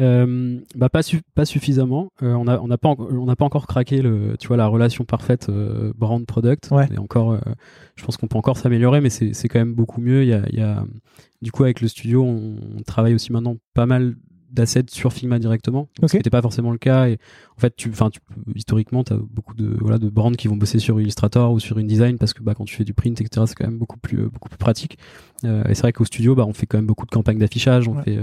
euh, 0.00 0.58
bah 0.74 0.88
pas, 0.88 1.00
pas 1.34 1.44
suffisamment. 1.44 2.08
Euh, 2.22 2.32
on 2.34 2.44
n'a 2.44 2.60
on 2.62 2.70
a 2.70 2.78
pas, 2.78 2.94
on 2.98 3.34
pas 3.34 3.44
encore 3.44 3.66
craqué 3.66 4.02
le, 4.02 4.36
tu 4.38 4.48
vois, 4.48 4.56
la 4.56 4.66
relation 4.66 5.04
parfaite 5.04 5.48
euh, 5.48 5.92
brand 5.96 6.24
product. 6.26 6.68
Ouais. 6.70 6.88
Et 6.92 6.98
encore, 6.98 7.38
je 7.96 8.04
pense 8.04 8.16
qu'on 8.16 8.26
peut 8.26 8.38
encore 8.38 8.56
s'améliorer, 8.56 9.00
mais 9.00 9.10
c'est, 9.10 9.48
quand 9.48 9.58
même 9.58 9.74
beaucoup 9.74 10.00
mieux. 10.00 10.22
Il 10.22 10.28
y 10.28 10.32
a, 10.32 10.42
il 10.50 10.58
y 10.58 10.62
a, 10.62 10.84
du 11.42 11.52
coup, 11.52 11.64
avec 11.64 11.80
le 11.80 11.88
studio, 11.88 12.22
on, 12.24 12.56
travaille 12.86 13.14
aussi 13.14 13.32
maintenant 13.32 13.56
pas 13.74 13.86
mal 13.86 14.16
d'assets 14.50 14.84
sur 14.90 15.14
Figma 15.14 15.38
directement, 15.38 15.88
ce 16.02 16.08
qui 16.08 16.16
n'était 16.16 16.28
pas 16.28 16.42
forcément 16.42 16.72
le 16.72 16.78
cas. 16.78 17.08
Et 17.08 17.18
en 17.56 17.60
fait, 17.60 17.74
tu, 17.74 17.90
tu, 17.90 18.20
historiquement, 18.54 19.02
tu 19.02 19.14
as 19.14 19.16
beaucoup 19.16 19.54
de 19.54 19.76
voilà 19.80 19.98
de 19.98 20.10
brands 20.10 20.32
qui 20.32 20.48
vont 20.48 20.56
bosser 20.56 20.78
sur 20.78 21.00
Illustrator 21.00 21.52
ou 21.52 21.60
sur 21.60 21.78
InDesign 21.78 22.18
parce 22.18 22.34
que 22.34 22.42
bah 22.42 22.54
quand 22.54 22.66
tu 22.66 22.76
fais 22.76 22.84
du 22.84 22.92
print, 22.92 23.18
etc., 23.18 23.46
c'est 23.46 23.54
quand 23.54 23.66
même 23.66 23.78
beaucoup 23.78 23.98
plus 23.98 24.28
beaucoup 24.28 24.50
plus 24.50 24.58
pratique. 24.58 24.98
et 25.44 25.74
c'est 25.74 25.80
vrai 25.80 25.92
qu'au 25.94 26.04
studio, 26.04 26.34
bah 26.34 26.44
on 26.46 26.52
fait 26.52 26.66
quand 26.66 26.76
même 26.76 26.86
beaucoup 26.86 27.06
de 27.06 27.10
campagnes 27.10 27.38
d'affichage, 27.38 27.88
on 27.88 27.94
fait 28.02 28.18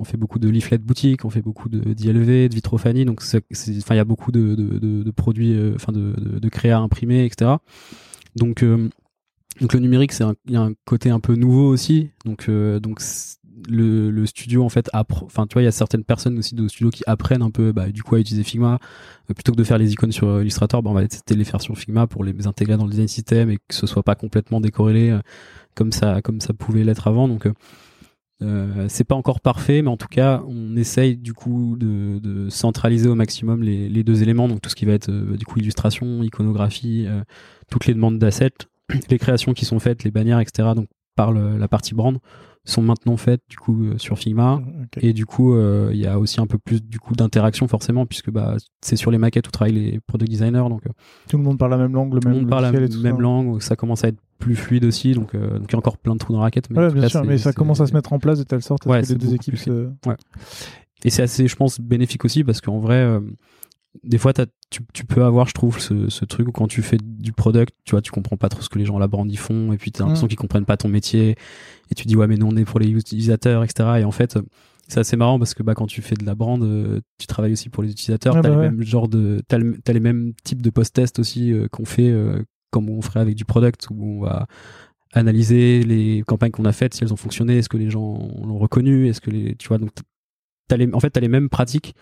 on 0.00 0.04
fait 0.04 0.16
beaucoup 0.16 0.38
de 0.38 0.48
leaflets 0.48 0.78
boutique, 0.78 1.24
on 1.26 1.30
fait 1.30 1.42
beaucoup 1.42 1.68
de 1.68 1.92
d'ILV, 1.92 2.48
de 2.48 2.54
vitrophanie, 2.54 3.04
donc 3.04 3.22
enfin 3.22 3.94
il 3.94 3.96
y 3.96 4.00
a 4.00 4.04
beaucoup 4.04 4.32
de, 4.32 4.54
de, 4.54 5.10
produits, 5.10 5.52
euh, 5.52 5.74
enfin 5.74 5.92
de, 5.92 6.48
créa 6.48 6.78
imprimés, 6.78 7.26
etc. 7.26 7.52
Donc 8.34 8.62
euh, 8.62 8.88
donc 9.60 9.74
le 9.74 9.80
numérique, 9.80 10.12
c'est 10.12 10.24
il 10.46 10.54
y 10.54 10.56
a 10.56 10.62
un 10.62 10.72
côté 10.86 11.10
un 11.10 11.20
peu 11.20 11.34
nouveau 11.34 11.68
aussi, 11.68 12.10
donc 12.24 12.48
euh, 12.48 12.80
donc 12.80 13.02
le, 13.68 14.10
le, 14.10 14.24
studio 14.24 14.64
en 14.64 14.70
fait 14.70 14.88
enfin 14.94 15.46
tu 15.46 15.52
vois 15.52 15.60
il 15.60 15.66
y 15.66 15.68
a 15.68 15.72
certaines 15.72 16.04
personnes 16.04 16.38
aussi 16.38 16.54
de 16.54 16.66
studio 16.66 16.88
qui 16.88 17.02
apprennent 17.06 17.42
un 17.42 17.50
peu 17.50 17.72
bah, 17.72 17.90
du 17.90 18.02
coup 18.02 18.14
à 18.14 18.20
utiliser 18.20 18.42
Figma. 18.42 18.78
Plutôt 19.26 19.52
que 19.52 19.58
de 19.58 19.64
faire 19.64 19.76
les 19.76 19.92
icônes 19.92 20.12
sur 20.12 20.40
Illustrator 20.40 20.82
bah, 20.82 20.90
on 20.90 20.94
va 20.94 21.06
tester 21.06 21.36
les 21.36 21.44
faire 21.44 21.60
sur 21.60 21.76
Figma 21.76 22.06
pour 22.06 22.24
les 22.24 22.46
intégrer 22.46 22.78
dans 22.78 22.84
le 22.84 22.90
design 22.90 23.08
system 23.08 23.50
et 23.50 23.58
que 23.58 23.74
ce 23.74 23.86
soit 23.86 24.02
pas 24.02 24.14
complètement 24.14 24.62
décorrélé 24.62 25.18
comme 25.74 25.92
ça 25.92 26.22
comme 26.22 26.40
ça 26.40 26.54
pouvait 26.54 26.84
l'être 26.84 27.06
avant. 27.06 27.28
Donc 27.28 27.46
euh, 28.42 28.86
c'est 28.88 29.04
pas 29.04 29.14
encore 29.14 29.40
parfait, 29.40 29.82
mais 29.82 29.90
en 29.90 29.96
tout 29.96 30.08
cas, 30.08 30.42
on 30.46 30.76
essaye 30.76 31.16
du 31.16 31.34
coup 31.34 31.76
de, 31.78 32.48
centraliser 32.48 33.08
au 33.08 33.14
maximum 33.14 33.62
les, 33.62 33.88
les, 33.88 34.02
deux 34.02 34.22
éléments, 34.22 34.48
donc 34.48 34.60
tout 34.60 34.70
ce 34.70 34.76
qui 34.76 34.86
va 34.86 34.92
être 34.92 35.10
euh, 35.10 35.36
du 35.36 35.44
coup 35.44 35.58
illustration, 35.58 36.22
iconographie, 36.22 37.04
euh, 37.06 37.22
toutes 37.70 37.86
les 37.86 37.94
demandes 37.94 38.18
d'assets, 38.18 38.50
les 39.10 39.18
créations 39.18 39.52
qui 39.52 39.64
sont 39.64 39.78
faites, 39.78 40.04
les 40.04 40.10
bannières, 40.10 40.40
etc. 40.40 40.70
Donc 40.74 40.86
par 41.16 41.32
la 41.32 41.68
partie 41.68 41.94
brand 41.94 42.18
sont 42.70 42.82
maintenant 42.82 43.16
faites 43.16 43.42
du 43.48 43.56
coup 43.56 43.84
euh, 43.84 43.98
sur 43.98 44.18
Figma 44.18 44.56
mmh, 44.56 44.86
et 45.02 45.12
du 45.12 45.26
coup 45.26 45.56
il 45.56 45.96
y 45.98 46.06
a 46.06 46.18
aussi 46.18 46.40
un 46.40 46.46
peu 46.46 46.58
plus 46.58 46.82
du 46.82 46.98
coup 46.98 47.14
d'interaction 47.14 47.68
forcément 47.68 48.06
puisque 48.06 48.30
bah 48.30 48.56
c'est 48.80 48.96
sur 48.96 49.10
les 49.10 49.18
maquettes 49.18 49.48
où 49.48 49.50
travaillent 49.50 49.74
les 49.74 50.00
product 50.00 50.30
designers 50.30 50.68
donc 50.68 50.82
tout 51.28 51.36
le 51.36 51.42
monde 51.42 51.58
parle 51.58 51.72
la 51.72 51.78
même 51.78 51.92
langue 51.92 52.14
le 52.14 52.20
tout 52.20 52.28
même 52.28 52.38
monde 52.38 52.48
parle 52.48 52.64
la 52.64 52.72
même 52.72 53.20
langue 53.20 53.60
ça 53.60 53.76
commence 53.76 54.04
à 54.04 54.08
être 54.08 54.18
plus 54.40 54.56
fluide 54.56 54.84
aussi, 54.84 55.12
donc, 55.12 55.34
euh, 55.34 55.58
donc 55.58 55.70
il 55.70 55.72
y 55.72 55.76
a 55.76 55.78
encore 55.78 55.98
plein 55.98 56.14
de 56.14 56.18
trous 56.18 56.32
dans 56.32 56.40
la 56.40 56.46
raquette. 56.46 56.68
Mais 56.70 56.90
bien 56.90 57.08
sûr, 57.08 57.24
mais 57.24 57.38
ça 57.38 57.52
commence 57.52 57.80
à 57.80 57.86
se 57.86 57.92
mettre 57.92 58.12
en 58.12 58.18
place 58.18 58.38
de 58.40 58.44
telle 58.44 58.62
sorte 58.62 58.86
ouais, 58.86 59.02
que 59.02 59.08
les 59.08 59.14
deux 59.14 59.34
équipes 59.34 59.56
se... 59.56 59.88
ouais. 60.06 60.16
Et 61.04 61.10
c'est 61.10 61.22
assez, 61.22 61.46
je 61.46 61.56
pense, 61.56 61.80
bénéfique 61.80 62.24
aussi 62.24 62.42
parce 62.42 62.60
qu'en 62.60 62.78
vrai, 62.78 62.96
euh, 62.96 63.20
des 64.04 64.18
fois, 64.18 64.32
tu, 64.70 64.82
tu, 64.92 65.04
peux 65.04 65.24
avoir, 65.24 65.48
je 65.48 65.54
trouve, 65.54 65.80
ce, 65.80 66.08
ce, 66.08 66.24
truc 66.24 66.48
où 66.48 66.52
quand 66.52 66.68
tu 66.68 66.82
fais 66.82 66.98
du 67.02 67.32
product, 67.32 67.74
tu 67.84 67.92
vois, 67.92 68.02
tu 68.02 68.12
comprends 68.12 68.36
pas 68.36 68.48
trop 68.48 68.62
ce 68.62 68.68
que 68.68 68.78
les 68.78 68.84
gens 68.84 68.96
à 68.96 69.00
la 69.00 69.08
brand 69.08 69.30
y 69.30 69.36
font, 69.36 69.72
et 69.72 69.78
puis 69.78 69.90
tu 69.90 70.00
as 70.00 70.04
l'impression 70.04 70.26
mm. 70.26 70.28
qu'ils 70.28 70.38
comprennent 70.38 70.64
pas 70.64 70.76
ton 70.76 70.88
métier, 70.88 71.36
et 71.90 71.94
tu 71.94 72.06
dis, 72.06 72.16
ouais, 72.16 72.26
mais 72.26 72.36
nous, 72.36 72.46
on 72.46 72.56
est 72.56 72.64
pour 72.64 72.78
les 72.78 72.88
utilisateurs, 72.88 73.64
etc. 73.64 73.88
Et 74.00 74.04
en 74.04 74.12
fait, 74.12 74.38
c'est 74.86 75.00
assez 75.00 75.16
marrant 75.16 75.38
parce 75.38 75.54
que 75.54 75.62
bah, 75.62 75.74
quand 75.74 75.86
tu 75.86 76.02
fais 76.02 76.14
de 76.14 76.24
la 76.24 76.34
brand, 76.34 76.62
euh, 76.62 77.00
tu 77.18 77.26
travailles 77.26 77.52
aussi 77.52 77.68
pour 77.68 77.82
les 77.82 77.90
utilisateurs, 77.90 78.34
tu 78.34 78.38
as, 78.38 78.42
bah 78.42 78.50
les 78.50 78.56
mêmes 78.56 78.78
de, 78.78 79.42
t'as, 79.46 79.92
les 79.92 80.00
mêmes 80.00 80.32
types 80.44 80.62
de 80.62 80.70
post-test 80.70 81.18
aussi 81.18 81.52
qu'on 81.70 81.84
fait 81.84 82.12
comme 82.70 82.88
on 82.88 83.02
ferait 83.02 83.20
avec 83.20 83.34
du 83.34 83.44
product 83.44 83.88
où 83.90 83.96
on 84.02 84.20
va 84.20 84.46
analyser 85.12 85.82
les 85.82 86.22
campagnes 86.26 86.52
qu'on 86.52 86.64
a 86.64 86.72
faites 86.72 86.94
si 86.94 87.02
elles 87.02 87.12
ont 87.12 87.16
fonctionné 87.16 87.58
est-ce 87.58 87.68
que 87.68 87.76
les 87.76 87.90
gens 87.90 88.30
l'ont 88.44 88.58
reconnu 88.58 89.08
est-ce 89.08 89.20
que 89.20 89.30
les 89.30 89.56
tu 89.56 89.68
vois 89.68 89.78
donc 89.78 89.90
les, 90.70 90.92
en 90.92 91.00
fait 91.00 91.10
tu 91.10 91.18
as 91.18 91.20
les 91.20 91.28
mêmes 91.28 91.48
pratiques 91.48 91.96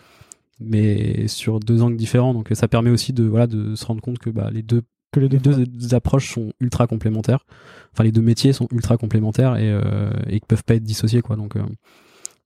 mais 0.59 1.27
sur 1.27 1.59
deux 1.59 1.81
angles 1.81 1.97
différents 1.97 2.33
donc 2.33 2.49
ça 2.53 2.67
permet 2.67 2.89
aussi 2.89 3.13
de 3.13 3.23
voilà 3.23 3.47
de 3.47 3.75
se 3.75 3.85
rendre 3.85 4.01
compte 4.01 4.19
que 4.19 4.29
bah, 4.29 4.49
les 4.51 4.63
deux 4.63 4.83
que 5.11 5.19
les 5.19 5.29
deux, 5.29 5.65
approches 5.93 6.33
sont 6.33 6.53
ultra 6.59 6.85
complémentaires 6.85 7.45
enfin 7.93 8.03
les 8.03 8.11
deux 8.11 8.21
métiers 8.21 8.53
sont 8.53 8.67
ultra 8.71 8.97
complémentaires 8.97 9.57
et 9.57 9.71
euh, 9.71 10.11
et 10.27 10.39
peuvent 10.39 10.63
pas 10.63 10.75
être 10.75 10.83
dissociés 10.83 11.21
quoi 11.21 11.35
donc 11.35 11.55
euh, 11.55 11.63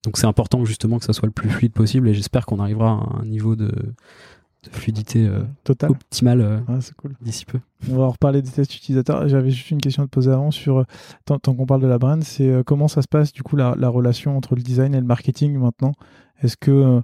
donc 0.06 0.18
c'est 0.18 0.27
important 0.27 0.64
justement 0.65 0.99
que 0.99 1.06
ça 1.06 1.14
soit 1.14 1.27
le 1.27 1.34
plus 1.34 1.49
fluide 1.49 1.73
possible 1.73 2.07
et 2.07 2.14
j'espère 2.14 2.45
qu'on 2.45 2.60
arrivera 2.60 2.91
à 2.91 3.22
un 3.22 3.26
niveau 3.26 3.56
de 3.56 3.72
de 4.64 4.69
fluidité 4.76 5.27
euh, 5.27 5.44
Total. 5.64 5.91
optimale 5.91 6.41
euh, 6.41 6.60
ah, 6.68 6.80
cool. 6.98 7.15
d'ici 7.22 7.45
peu. 7.45 7.60
On 7.90 7.98
va 7.98 8.03
en 8.06 8.11
reparler 8.11 8.41
des 8.41 8.49
tests 8.49 8.76
utilisateurs. 8.76 9.27
J'avais 9.27 9.52
juste 9.52 9.72
une 9.72 9.81
question 9.81 10.03
à 10.03 10.06
te 10.06 10.11
poser 10.11 10.31
avant 10.31 10.52
sur, 10.52 10.80
euh, 10.80 10.84
tant, 11.26 11.40
qu'on 11.40 11.65
parle 11.65 11.81
de 11.81 11.88
la 11.88 11.98
brand, 11.98 12.23
c'est 12.23 12.64
comment 12.65 12.88
ça 12.88 13.02
se 13.02 13.07
passe 13.07 13.34
du 13.34 13.44
coup 13.44 13.56
la, 13.56 13.73
relation 13.90 14.38
entre 14.38 14.56
le 14.56 14.61
design 14.61 14.95
et 14.95 14.99
le 14.99 15.06
marketing 15.06 15.57
maintenant? 15.57 15.94
Est-ce 16.41 16.57
que, 16.57 17.02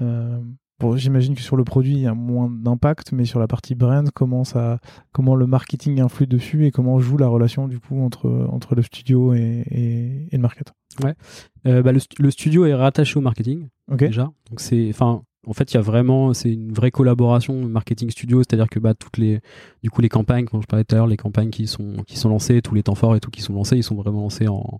bon, 0.00 0.96
j'imagine 0.96 1.34
que 1.34 1.40
sur 1.40 1.56
le 1.56 1.64
produit 1.64 1.94
il 1.94 2.00
y 2.00 2.06
a 2.06 2.14
moins 2.14 2.50
d'impact, 2.50 3.12
mais 3.12 3.24
sur 3.24 3.40
la 3.40 3.46
partie 3.46 3.74
brand, 3.74 4.10
comment, 4.12 4.44
ça, 4.44 4.78
comment 5.12 5.34
le 5.34 5.46
marketing 5.46 6.00
influe 6.00 6.26
dessus 6.26 6.66
et 6.66 6.70
comment 6.70 6.98
joue 7.00 7.16
la 7.16 7.28
relation 7.28 7.68
du 7.68 7.78
coup 7.80 8.00
entre, 8.00 8.28
entre 8.50 8.74
le 8.74 8.82
studio 8.82 9.34
et, 9.34 9.64
et, 10.30 10.36
le 10.36 10.42
market 10.42 10.72
Ouais. 11.02 11.14
Bah, 11.64 11.92
le, 11.92 12.00
le, 12.18 12.30
studio 12.30 12.64
est 12.64 12.74
rattaché 12.74 13.18
au 13.18 13.22
marketing 13.22 13.68
déjà. 13.88 14.30
Donc 14.48 14.60
c'est, 14.60 14.88
enfin, 14.90 15.22
en 15.48 15.52
fait, 15.54 15.72
il 15.72 15.76
y 15.76 15.78
a 15.78 15.82
vraiment, 15.82 16.34
c'est 16.34 16.52
une 16.52 16.72
vraie 16.72 16.90
collaboration 16.90 17.54
marketing 17.68 18.10
studio, 18.10 18.40
c'est-à-dire 18.40 18.68
que 18.68 18.78
bah 18.78 18.94
toutes 18.94 19.16
les, 19.16 19.40
du 19.82 19.90
coup 19.90 20.02
les 20.02 20.08
campagnes, 20.08 20.44
quand 20.44 20.60
je 20.60 20.66
parlais 20.66 20.84
tout 20.84 20.94
à 20.94 20.98
l'heure, 20.98 21.06
les 21.06 21.16
campagnes 21.16 21.50
qui 21.50 21.66
sont 21.66 22.02
qui 22.06 22.18
sont 22.18 22.28
lancées, 22.28 22.60
tous 22.60 22.74
les 22.74 22.82
temps 22.82 22.94
forts 22.94 23.16
et 23.16 23.20
tout 23.20 23.30
qui 23.30 23.40
sont 23.40 23.54
lancés, 23.54 23.76
ils 23.76 23.82
sont 23.82 23.94
vraiment 23.94 24.22
lancés 24.22 24.48
en, 24.48 24.78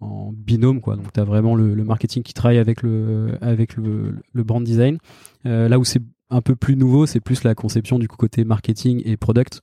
en 0.00 0.32
binôme 0.32 0.80
quoi. 0.80 0.96
Donc 0.96 1.12
tu 1.12 1.20
as 1.20 1.24
vraiment 1.24 1.54
le, 1.54 1.74
marketing 1.84 2.22
qui 2.22 2.34
travaille 2.34 2.58
avec 2.58 2.82
le 2.82 3.38
avec 3.40 3.76
le, 3.76 4.16
le 4.32 4.44
brand 4.44 4.62
design. 4.62 4.98
Euh, 5.46 5.68
là 5.68 5.78
où 5.78 5.84
c'est 5.84 6.02
un 6.30 6.40
peu 6.40 6.56
plus 6.56 6.76
nouveau, 6.76 7.06
c'est 7.06 7.20
plus 7.20 7.44
la 7.44 7.54
conception 7.54 7.98
du 7.98 8.08
coup 8.08 8.16
côté 8.16 8.44
marketing 8.44 9.02
et 9.04 9.16
product 9.16 9.62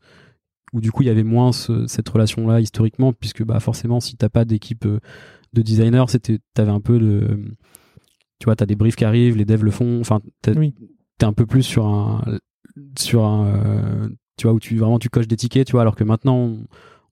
où 0.72 0.82
du 0.82 0.92
coup 0.92 1.04
il 1.04 1.06
y 1.06 1.12
avait 1.12 1.24
moins 1.24 1.52
cette 1.52 2.10
relation 2.10 2.48
là 2.48 2.60
historiquement 2.60 3.14
puisque 3.14 3.44
bah 3.44 3.60
forcément 3.60 4.00
si 4.00 4.16
t'as 4.16 4.30
pas 4.30 4.46
d'équipe 4.46 4.86
euh, 4.86 5.00
de 5.54 5.62
designers, 5.62 6.06
c'était 6.08 6.40
t'avais 6.56 6.72
un 6.72 6.82
peu 6.82 6.98
de 6.98 7.56
tu 8.44 8.46
vois, 8.46 8.58
tu 8.58 8.64
as 8.64 8.66
des 8.66 8.76
briefs 8.76 8.98
qui 8.98 9.06
arrivent, 9.06 9.38
les 9.38 9.46
devs 9.46 9.64
le 9.64 9.72
font. 9.72 10.02
Enfin, 10.02 10.20
tu 10.44 10.52
es, 10.52 11.24
un 11.24 11.32
peu 11.32 11.46
plus 11.46 11.64
sur 11.64 11.86
un. 11.86 12.22
Sur 13.00 13.24
un 13.24 13.48
euh, 13.48 14.10
tu 14.36 14.48
vois, 14.48 14.54
où 14.54 14.60
tu 14.60 14.78
vraiment 14.78 15.00
tu 15.00 15.08
coches 15.08 15.30
des 15.30 15.38
tickets, 15.38 15.66
tu 15.66 15.72
vois, 15.72 15.82
alors 15.82 15.96
que 15.96 16.04
maintenant, 16.04 16.36
on, 16.36 16.68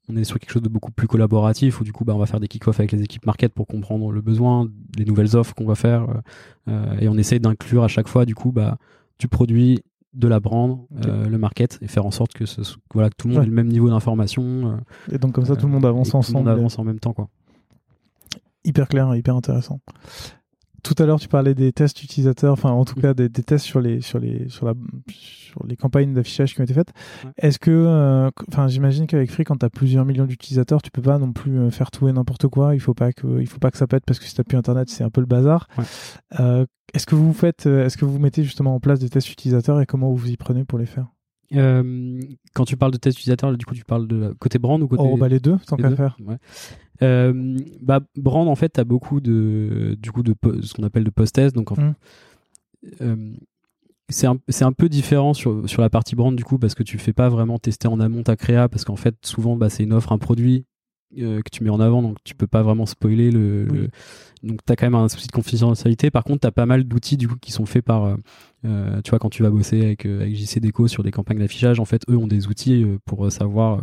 est 0.09 0.23
sur 0.23 0.39
quelque 0.39 0.51
chose 0.51 0.61
de 0.61 0.69
beaucoup 0.69 0.91
plus 0.91 1.07
collaboratif, 1.07 1.79
où 1.79 1.83
du 1.83 1.93
coup, 1.93 2.05
bah, 2.05 2.13
on 2.15 2.19
va 2.19 2.25
faire 2.25 2.39
des 2.39 2.47
kick-off 2.47 2.79
avec 2.79 2.91
les 2.91 3.01
équipes 3.03 3.25
market 3.25 3.53
pour 3.53 3.67
comprendre 3.67 4.11
le 4.11 4.21
besoin, 4.21 4.67
les 4.97 5.05
nouvelles 5.05 5.35
offres 5.35 5.53
qu'on 5.53 5.65
va 5.65 5.75
faire. 5.75 6.09
Euh, 6.09 6.13
euh, 6.69 6.99
et 6.99 7.07
on 7.07 7.17
essaye 7.17 7.39
d'inclure 7.39 7.83
à 7.83 7.87
chaque 7.87 8.07
fois, 8.07 8.25
du 8.25 8.35
coup, 8.35 8.51
bah, 8.51 8.77
du 9.19 9.27
produit 9.27 9.81
de 10.13 10.27
la 10.27 10.41
brand, 10.41 10.85
le 10.91 11.37
market, 11.37 11.79
et 11.81 11.87
faire 11.87 12.05
en 12.05 12.11
sorte 12.11 12.33
que, 12.33 12.45
ce, 12.45 12.61
voilà, 12.93 13.09
que 13.09 13.15
tout 13.15 13.29
le 13.29 13.35
monde 13.35 13.43
ait 13.43 13.47
le 13.47 13.53
même 13.53 13.69
niveau 13.69 13.89
d'information. 13.89 14.81
et 15.09 15.17
donc 15.17 15.31
comme 15.31 15.45
ça, 15.45 15.55
tout 15.55 15.67
le 15.67 15.71
monde 15.71 15.85
avance 15.85 16.13
ensemble. 16.13 16.25
Tout 16.25 16.33
le 16.33 16.39
monde 16.39 16.59
avance 16.59 16.79
en 16.79 16.83
même 16.83 16.99
temps, 16.99 17.13
quoi. 17.13 17.29
Hyper 18.65 18.89
clair, 18.89 19.15
hyper 19.15 19.35
intéressant 19.35 19.79
tout 20.83 20.95
à 20.97 21.05
l'heure, 21.05 21.19
tu 21.19 21.27
parlais 21.27 21.53
des 21.53 21.71
tests 21.71 22.03
utilisateurs, 22.03 22.53
enfin 22.53 22.71
en 22.71 22.85
tout 22.85 22.99
cas 22.99 23.13
des, 23.13 23.29
tests 23.29 23.65
sur 23.65 23.81
les 23.81 24.01
sur 24.01 24.19
les 24.19 24.49
sur 24.49 24.65
la 24.65 24.73
sur 25.07 25.65
les 25.65 25.75
campagnes 25.75 26.13
d'affichage 26.13 26.53
qui 26.53 26.61
ont 26.61 26.63
été 26.63 26.73
faites. 26.73 26.91
Est-ce 27.37 27.59
que, 27.59 27.71
euh, 27.71 28.29
enfin, 28.47 28.67
j'imagine 28.67 29.05
qu'avec 29.05 29.29
Free, 29.31 29.43
quand 29.43 29.57
tu 29.57 29.65
as 29.65 29.69
plusieurs 29.69 30.05
millions 30.05 30.25
d'utilisateurs, 30.25 30.81
tu 30.81 30.91
peux 30.91 31.01
pas 31.01 31.17
non 31.17 31.33
plus 31.33 31.59
euh, 31.59 31.71
faire 31.71 31.91
tout 31.91 32.07
et 32.07 32.13
n'importe 32.13 32.47
quoi. 32.47 32.73
Il 32.73 32.79
faut 32.79 32.93
pas 32.93 33.11
que 33.11 33.39
il 33.39 33.47
faut 33.47 33.59
pas 33.59 33.71
que 33.71 33.77
ça 33.77 33.87
pète 33.87 34.03
parce 34.05 34.19
que 34.19 34.25
si 34.25 34.33
t'as 34.33 34.43
plus 34.43 34.57
internet, 34.57 34.89
c'est 34.89 35.03
un 35.03 35.09
peu 35.09 35.21
le 35.21 35.27
bazar. 35.27 35.67
Euh, 36.39 36.65
est-ce 36.93 37.05
que 37.05 37.15
vous 37.15 37.33
faites, 37.33 37.65
est-ce 37.65 37.97
que 37.97 38.05
vous 38.05 38.19
mettez 38.19 38.43
justement 38.43 38.75
en 38.75 38.79
place 38.79 38.99
des 38.99 39.09
tests 39.09 39.31
utilisateurs 39.31 39.79
et 39.81 39.85
comment 39.85 40.09
vous 40.09 40.17
vous 40.17 40.31
y 40.31 40.37
prenez 40.37 40.65
pour 40.65 40.79
les 40.79 40.85
faire? 40.85 41.07
Quand 41.51 42.65
tu 42.65 42.77
parles 42.77 42.91
de 42.91 42.97
tests 42.97 43.17
utilisateurs, 43.17 43.55
du 43.57 43.65
coup, 43.65 43.75
tu 43.75 43.85
parles 43.85 44.07
de 44.07 44.33
côté 44.39 44.59
brand 44.59 44.81
ou 44.81 44.87
côté. 44.87 45.03
Oh, 45.05 45.17
bah 45.17 45.27
les 45.27 45.39
deux, 45.39 45.57
tant 45.67 45.77
qu'à 45.77 45.95
faire. 45.95 46.17
Ouais. 46.25 46.37
Euh, 47.03 47.57
bah, 47.81 48.01
Brand, 48.15 48.47
en 48.47 48.55
fait, 48.55 48.77
as 48.77 48.83
beaucoup 48.83 49.21
de, 49.21 49.97
du 49.99 50.11
coup, 50.11 50.23
de 50.23 50.35
ce 50.61 50.73
qu'on 50.73 50.83
appelle 50.83 51.03
de 51.03 51.09
post-test. 51.09 51.55
Donc, 51.55 51.71
mmh. 51.71 51.93
euh, 53.01 53.33
c'est 54.09 54.27
un, 54.27 54.37
un, 54.61 54.71
peu 54.71 54.89
différent 54.89 55.33
sur, 55.33 55.67
sur 55.69 55.81
la 55.81 55.89
partie 55.89 56.15
brand 56.15 56.35
du 56.35 56.43
coup 56.43 56.59
parce 56.59 56.75
que 56.75 56.83
tu 56.83 56.97
fais 56.97 57.13
pas 57.13 57.29
vraiment 57.29 57.59
tester 57.59 57.87
en 57.87 57.99
amont 58.01 58.23
ta 58.23 58.35
créa 58.35 58.67
parce 58.67 58.83
qu'en 58.83 58.97
fait 58.97 59.15
souvent 59.25 59.55
bah, 59.55 59.69
c'est 59.69 59.83
une 59.83 59.93
offre 59.93 60.11
un 60.11 60.17
produit 60.17 60.65
euh, 60.65 60.70
que 61.15 61.49
tu 61.51 61.63
mets 61.63 61.69
en 61.69 61.79
avant 61.79 62.01
donc 62.01 62.17
tu 62.23 62.35
peux 62.35 62.47
pas 62.47 62.61
vraiment 62.61 62.85
spoiler 62.85 63.31
le, 63.31 63.89
donc 64.43 64.59
tu 64.65 64.73
as 64.73 64.75
quand 64.75 64.85
même 64.85 64.95
un 64.95 65.09
souci 65.09 65.27
de 65.27 65.31
confidentialité. 65.31 66.11
Par 66.11 66.23
contre 66.23 66.41
tu 66.41 66.47
as 66.47 66.51
pas 66.51 66.65
mal 66.65 66.83
d'outils 66.83 67.17
du 67.17 67.27
coup 67.27 67.35
qui 67.39 67.51
sont 67.51 67.65
faits 67.65 67.85
par 67.85 68.15
tu 68.63 69.09
vois 69.09 69.19
quand 69.19 69.29
tu 69.29 69.43
vas 69.43 69.49
bosser 69.49 69.81
avec, 69.81 70.05
avec 70.05 70.35
JC 70.35 70.59
Deco 70.59 70.87
sur 70.87 71.03
des 71.03 71.11
campagnes 71.11 71.39
d'affichage 71.39 71.79
en 71.79 71.85
fait 71.85 72.03
eux 72.09 72.17
ont 72.17 72.27
des 72.27 72.47
outils 72.47 72.85
pour 73.05 73.31
savoir 73.31 73.81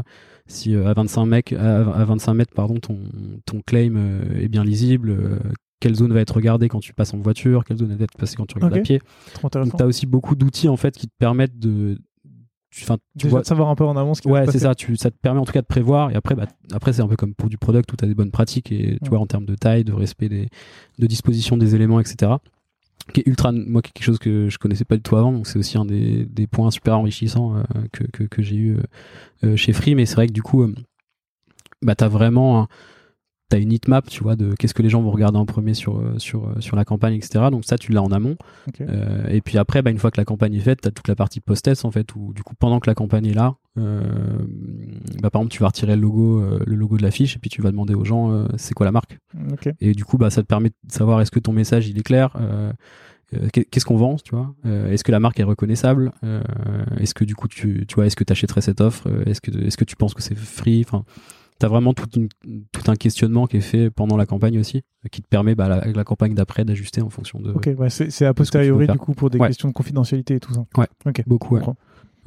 si 0.49 0.75
euh, 0.75 0.89
à 0.89 0.95
25 0.95 1.27
mecs, 1.27 1.53
à, 1.53 2.05
25 2.05 2.35
mètres, 2.35 2.55
pardon, 2.55 2.81
ton, 2.81 2.99
ton 3.45 3.61
claim 3.61 3.95
euh, 3.97 4.41
est 4.41 4.49
bien 4.49 4.65
lisible, 4.65 5.11
euh, 5.11 5.39
quelle 5.81 5.95
zone 5.95 6.13
va 6.13 6.21
être 6.21 6.35
regardée 6.35 6.69
quand 6.69 6.81
tu 6.81 6.93
passes 6.93 7.15
en 7.15 7.19
voiture, 7.19 7.65
quelle 7.65 7.77
zone 7.77 7.95
va 7.95 8.05
être 8.05 8.17
passée 8.17 8.37
quand 8.37 8.47
tu 8.47 8.57
regardes 8.57 8.77
à 8.77 8.81
pied. 8.81 9.01
Donc 9.43 9.77
tu 9.77 9.83
as 9.83 9.87
aussi 9.87 10.07
beaucoup 10.07 10.35
d'outils 10.35 10.69
en 10.69 10.77
fait 10.77 10.97
qui 10.97 11.07
te 11.07 11.15
permettent 11.19 11.59
de 11.59 11.99
tu, 12.71 12.85
enfin, 12.85 12.97
tu 12.97 13.03
Déjà 13.27 13.31
vois, 13.31 13.41
de 13.41 13.47
savoir 13.47 13.69
un 13.69 13.75
peu 13.75 13.85
en 13.85 13.97
amont 13.97 14.15
ce 14.15 14.21
qui 14.23 14.29
Ouais, 14.29 14.47
c'est 14.47 14.59
ça. 14.59 14.75
Tu, 14.75 14.97
ça 14.97 15.11
te 15.11 15.17
permet 15.17 15.41
en 15.41 15.45
tout 15.45 15.53
cas 15.53 15.63
de 15.63 15.67
prévoir. 15.67 16.11
Et 16.11 16.15
après, 16.17 16.35
bah, 16.35 16.47
après 16.73 16.93
c'est 16.93 17.03
un 17.03 17.09
peu 17.09 17.17
comme 17.17 17.35
pour 17.35 17.49
du 17.49 17.57
product 17.59 17.93
où 17.93 17.97
tu 17.97 18.05
as 18.05 18.09
des 18.09 18.15
bonnes 18.15 18.31
pratiques 18.31 18.71
et 18.73 18.99
tu 18.99 19.05
Ouais. 19.05 19.09
vois 19.11 19.19
en 19.21 19.27
termes 19.27 19.47
de 19.47 19.55
taille, 19.55 19.85
de 19.85 19.93
respect 19.93 20.29
des, 20.29 20.49
de 20.99 21.07
disposition 21.07 21.57
des 21.57 21.75
éléments, 21.75 21.99
etc. 22.01 22.33
Qui 23.15 23.21
est 23.21 23.27
ultra, 23.27 23.53
moi, 23.53 23.81
quelque 23.81 24.03
chose 24.03 24.19
que 24.19 24.49
je 24.51 24.59
connaissais 24.59 24.85
pas 24.85 24.97
du 24.97 25.03
tout 25.03 25.17
avant. 25.17 25.33
Donc 25.33 25.47
c'est 25.47 25.59
aussi 25.59 25.79
un 25.79 25.87
des, 25.87 26.27
des 26.27 26.47
points 26.47 26.71
super 26.71 26.99
enrichissants 26.99 27.57
euh, 27.57 27.63
que, 27.93 28.05
que, 28.05 28.25
que 28.25 28.43
j'ai 28.43 28.57
eu 28.57 28.77
euh, 28.77 28.83
euh, 29.45 29.57
chez 29.57 29.73
Free. 29.73 29.95
Mais 29.95 30.05
c'est 30.05 30.17
vrai 30.17 30.27
que 30.27 30.33
du 30.33 30.43
coup, 30.43 30.63
euh, 30.63 30.75
bah, 31.81 31.95
t'as 31.95 32.09
vraiment, 32.09 32.63
un- 32.63 32.69
t'as 33.49 33.59
une 33.59 33.73
heatmap, 33.73 34.07
tu 34.09 34.23
vois, 34.23 34.37
de 34.37 34.55
qu'est-ce 34.55 34.75
que 34.75 34.83
les 34.83 34.91
gens 34.91 35.01
vont 35.03 35.11
regarder 35.11 35.39
en 35.39 35.47
premier 35.47 35.73
sur, 35.75 35.99
euh, 35.99 36.19
sur, 36.19 36.45
euh, 36.49 36.61
sur 36.61 36.77
la 36.77 36.85
campagne, 36.85 37.15
etc. 37.15 37.47
Donc 37.51 37.65
ça, 37.65 37.79
tu 37.79 37.93
l'as 37.93 38.03
en 38.03 38.13
amont. 38.13 38.37
Euh, 38.89 39.27
et 39.29 39.41
puis 39.41 39.57
après, 39.59 39.81
bah, 39.83 39.91
une 39.91 39.99
fois 39.99 40.11
que 40.11 40.21
la 40.21 40.25
campagne 40.27 40.55
est 40.55 40.61
faite, 40.61 40.81
tu 40.83 40.89
as 40.89 40.91
toute 40.91 41.09
la 41.09 41.17
partie 41.17 41.41
post-test 41.41 41.85
en 41.85 41.91
fait, 41.91 42.15
où 42.15 42.33
du 42.35 42.43
coup, 42.43 42.55
pendant 42.59 42.79
que 42.81 42.89
la 42.91 42.95
campagne 42.95 43.27
est 43.27 43.33
là, 43.35 43.55
euh, 43.79 44.03
bah, 45.23 45.31
par 45.31 45.41
exemple, 45.41 45.53
tu 45.55 45.61
vas 45.61 45.69
retirer 45.69 45.97
le 45.97 46.03
logo, 46.03 46.41
euh, 46.41 46.61
le 46.67 46.75
logo 46.77 46.97
de 46.99 47.03
l'affiche 47.03 47.37
et 47.37 47.39
puis 47.39 47.49
tu 47.51 47.63
vas 47.63 47.71
demander 47.71 47.95
aux 47.95 48.05
gens 48.05 48.47
c'est 48.57 48.75
quoi 48.75 48.85
la 48.87 48.93
marque. 48.93 49.19
Et 49.81 49.93
du 49.93 50.05
coup, 50.05 50.19
bah, 50.19 50.31
ça 50.31 50.43
te 50.43 50.47
permet 50.47 50.69
de 50.69 50.75
savoir 50.93 51.21
est-ce 51.21 51.31
que 51.31 51.41
ton 51.41 51.53
message 51.53 51.89
il 51.89 51.99
est 51.99 52.03
clair, 52.03 52.37
qu'est- 53.53 53.65
qu'est-ce 53.65 53.85
qu'on 53.85 53.97
vend, 53.97 54.17
tu 54.17 54.35
vois, 54.35 54.55
est-ce 54.91 55.05
que 55.05 55.13
la 55.13 55.21
marque 55.21 55.41
est 55.41 55.45
reconnaissable, 55.45 56.13
est-ce 57.01 57.15
que 57.15 57.25
du 57.25 57.35
coup 57.35 57.49
tu, 57.49 57.85
tu 57.87 57.95
vois, 57.95 58.07
est-ce 58.07 58.17
que 58.17 58.25
tu 58.25 58.33
achèterais 58.33 58.61
cette 58.61 58.81
offre, 58.81 59.07
est-ce 59.27 59.41
que 59.41 59.51
est-ce 59.59 59.77
que 59.77 59.85
tu 59.85 59.97
penses 59.97 60.15
que 60.15 60.23
c'est 60.23 60.37
free, 60.37 60.85
enfin. 60.87 61.05
T'as 61.59 61.67
vraiment 61.69 61.93
toute 61.93 62.15
une- 62.17 62.29
tout 62.73 62.89
un 62.91 62.95
questionnement 62.95 63.47
qui 63.47 63.57
est 63.57 63.61
fait 63.61 63.91
pendant 63.91 64.17
la 64.17 64.27
campagne 64.27 64.59
aussi, 64.61 64.83
qui 65.11 65.23
te 65.23 65.27
permet 65.29 65.55
bah, 65.57 65.69
la, 65.69 65.77
avec 65.79 65.97
la 65.97 66.05
campagne 66.05 66.35
d'après 66.35 66.65
d'ajuster 66.65 67.03
en 67.03 67.11
fonction 67.11 67.41
de, 67.41 67.51
Ok, 67.53 67.69
ouais, 67.77 67.91
c'est 67.91 68.07
a 68.25 68.29
tu 68.31 68.35
posteriori 68.35 68.87
du 68.87 68.99
coup 68.99 69.13
pour 69.15 69.29
des 69.31 69.39
Ouais. 69.39 69.49
questions 69.49 69.69
de 69.69 69.75
confidentialité 69.75 70.35
et 70.37 70.41
tout 70.41 70.55
ça. 70.55 70.65
Ouais. 70.77 70.87
Beaucoup, 71.27 71.57
ouais. 71.57 71.63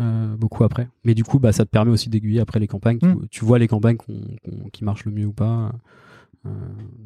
Euh, 0.02 0.36
beaucoup 0.36 0.64
après. 0.64 0.88
Mais 1.06 1.14
du 1.14 1.24
coup, 1.24 1.40
bah, 1.40 1.52
ça 1.52 1.64
te 1.64 1.70
permet 1.70 1.92
aussi 1.92 2.10
d'aiguiller 2.10 2.40
après 2.42 2.60
les 2.60 2.68
campagnes. 2.68 2.98
Tu- 3.00 3.06
Mm. 3.08 3.28
Tu, 3.30 3.46
vois 3.46 3.60
les 3.60 3.68
campagnes 3.68 3.98
qui 4.74 4.84
marchent 4.84 5.06
le 5.06 5.12
mieux 5.12 5.28
ou 5.28 5.34
pas. 5.34 5.72
Euh, 6.46 6.50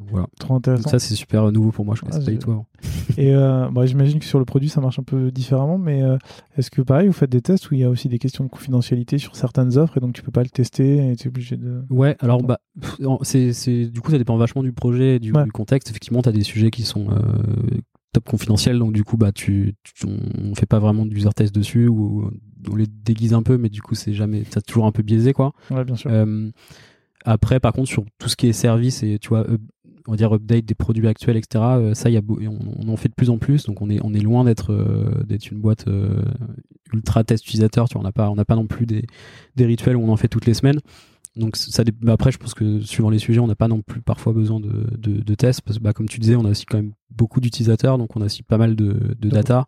voilà. 0.08 0.26
Trop 0.38 0.60
Donc 0.60 0.80
ça, 0.82 0.98
c'est 0.98 1.14
super 1.14 1.50
nouveau 1.52 1.70
pour 1.72 1.84
moi. 1.84 1.94
Je 1.94 2.00
Ah, 2.04 2.10
connaissais 2.10 2.24
pas 2.24 2.30
j'ai- 2.30 2.38
du 2.38 2.44
tout 2.44 2.52
avant. 2.52 2.66
Et 3.18 3.34
euh, 3.34 3.68
bon, 3.70 3.84
j'imagine 3.86 4.18
que 4.18 4.24
sur 4.24 4.38
le 4.38 4.44
produit, 4.44 4.68
ça 4.68 4.80
marche 4.80 4.98
un 4.98 5.02
peu 5.02 5.30
différemment, 5.30 5.78
mais 5.78 6.02
euh, 6.02 6.16
est-ce 6.56 6.70
que 6.70 6.80
pareil, 6.82 7.06
vous 7.08 7.12
faites 7.12 7.30
des 7.30 7.42
tests 7.42 7.70
où 7.70 7.74
il 7.74 7.80
y 7.80 7.84
a 7.84 7.90
aussi 7.90 8.08
des 8.08 8.18
questions 8.18 8.44
de 8.44 8.48
confidentialité 8.48 9.18
sur 9.18 9.36
certaines 9.36 9.76
offres 9.78 9.96
et 9.98 10.00
donc 10.00 10.14
tu 10.14 10.22
peux 10.22 10.30
pas 10.30 10.42
le 10.42 10.48
tester 10.48 11.10
et 11.10 11.16
tu 11.16 11.24
es 11.24 11.28
obligé 11.28 11.56
de. 11.56 11.82
Ouais, 11.90 12.16
alors 12.20 12.42
bah, 12.42 12.60
c'est, 13.22 13.52
c'est, 13.52 13.86
du 13.86 14.00
coup, 14.00 14.10
ça 14.10 14.18
dépend 14.18 14.36
vachement 14.36 14.62
du 14.62 14.72
projet, 14.72 15.16
et 15.16 15.18
du, 15.18 15.32
Ouais. 15.32 15.44
du 15.44 15.52
contexte. 15.52 15.90
Effectivement, 15.90 16.22
tu 16.22 16.28
as 16.28 16.32
des 16.32 16.44
sujets 16.44 16.70
qui 16.70 16.82
sont 16.82 17.10
euh, 17.10 17.78
top 18.12 18.24
confidentiels, 18.28 18.78
donc 18.78 18.92
du 18.94 19.04
coup, 19.04 19.16
bah, 19.18 19.32
tu, 19.32 19.74
tu- 19.82 20.06
on 20.06 20.54
fait 20.54 20.66
pas 20.66 20.78
vraiment 20.78 21.04
d'user 21.04 21.28
test 21.34 21.54
dessus 21.54 21.88
ou 21.88 22.30
on 22.70 22.74
les 22.74 22.86
déguise 22.86 23.34
un 23.34 23.42
peu, 23.42 23.58
mais 23.58 23.68
du 23.68 23.82
coup, 23.82 23.94
c'est 23.94 24.14
jamais, 24.14 24.44
c'est 24.50 24.64
toujours 24.64 24.86
un 24.86 24.92
peu 24.92 25.02
biaisé, 25.02 25.32
quoi. 25.34 25.52
Ouais, 25.70 25.84
bien 25.84 25.96
sûr. 25.96 26.10
Après, 27.26 27.60
par 27.60 27.72
contre, 27.72 27.88
sur 27.88 28.04
tout 28.18 28.28
ce 28.28 28.36
qui 28.36 28.46
est 28.46 28.52
service 28.52 29.02
et 29.02 29.18
tu 29.18 29.28
vois, 29.28 29.44
on 30.06 30.12
va 30.12 30.16
dire 30.16 30.32
update 30.32 30.64
des 30.64 30.76
produits 30.76 31.08
actuels, 31.08 31.36
etc. 31.36 31.64
euh, 31.64 31.94
ça, 31.94 32.08
y 32.08 32.16
a, 32.16 32.20
on, 32.28 32.58
on 32.78 32.88
en 32.88 32.96
fait 32.96 33.08
de 33.08 33.14
plus 33.14 33.30
en 33.30 33.38
plus. 33.38 33.66
Donc, 33.66 33.82
on 33.82 33.90
est, 33.90 33.98
on 34.04 34.14
est 34.14 34.20
loin 34.20 34.44
d'être, 34.44 34.72
euh, 34.72 35.24
d'être 35.24 35.50
une 35.50 35.58
boîte 35.58 35.88
euh, 35.88 36.22
ultra 36.92 37.24
test 37.24 37.44
utilisateur. 37.44 37.88
Tu 37.88 37.94
vois, 37.94 38.02
on 38.02 38.04
n'a 38.04 38.12
pas, 38.12 38.30
on 38.30 38.36
n'a 38.36 38.44
pas 38.44 38.54
non 38.54 38.68
plus 38.68 38.86
des, 38.86 39.04
des 39.56 39.66
rituels 39.66 39.96
où 39.96 40.02
on 40.02 40.08
en 40.08 40.16
fait 40.16 40.28
toutes 40.28 40.46
les 40.46 40.54
semaines. 40.54 40.78
Donc, 41.34 41.56
ça, 41.56 41.82
après, 42.06 42.30
je 42.30 42.38
pense 42.38 42.54
que 42.54 42.80
suivant 42.80 43.10
les 43.10 43.18
sujets, 43.18 43.40
on 43.40 43.48
n'a 43.48 43.56
pas 43.56 43.68
non 43.68 43.82
plus 43.82 44.00
parfois 44.00 44.32
besoin 44.32 44.60
de, 44.60 44.86
de, 44.96 45.20
de 45.20 45.34
tests 45.34 45.62
parce 45.62 45.78
que, 45.78 45.82
bah, 45.82 45.92
comme 45.92 46.08
tu 46.08 46.20
disais, 46.20 46.36
on 46.36 46.44
a 46.44 46.50
aussi 46.50 46.64
quand 46.64 46.78
même 46.78 46.92
beaucoup 47.10 47.40
d'utilisateurs, 47.40 47.98
donc 47.98 48.16
on 48.16 48.22
a 48.22 48.26
aussi 48.26 48.44
pas 48.44 48.56
mal 48.56 48.76
de, 48.76 49.16
de 49.18 49.28
data. 49.28 49.66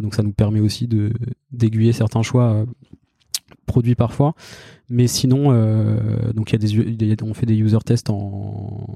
Donc, 0.00 0.14
ça 0.14 0.24
nous 0.24 0.32
permet 0.32 0.58
aussi 0.58 0.88
de 0.88 1.12
d'aiguiller 1.52 1.92
certains 1.92 2.22
choix. 2.22 2.66
Produits 3.66 3.94
parfois 3.94 4.34
mais 4.88 5.06
sinon 5.06 5.52
euh, 5.52 6.32
donc 6.32 6.52
il 6.52 6.62
y 6.62 7.12
a 7.12 7.14
des 7.14 7.22
on 7.22 7.34
fait 7.34 7.46
des 7.46 7.56
user 7.56 7.78
tests 7.84 8.10
en 8.10 8.86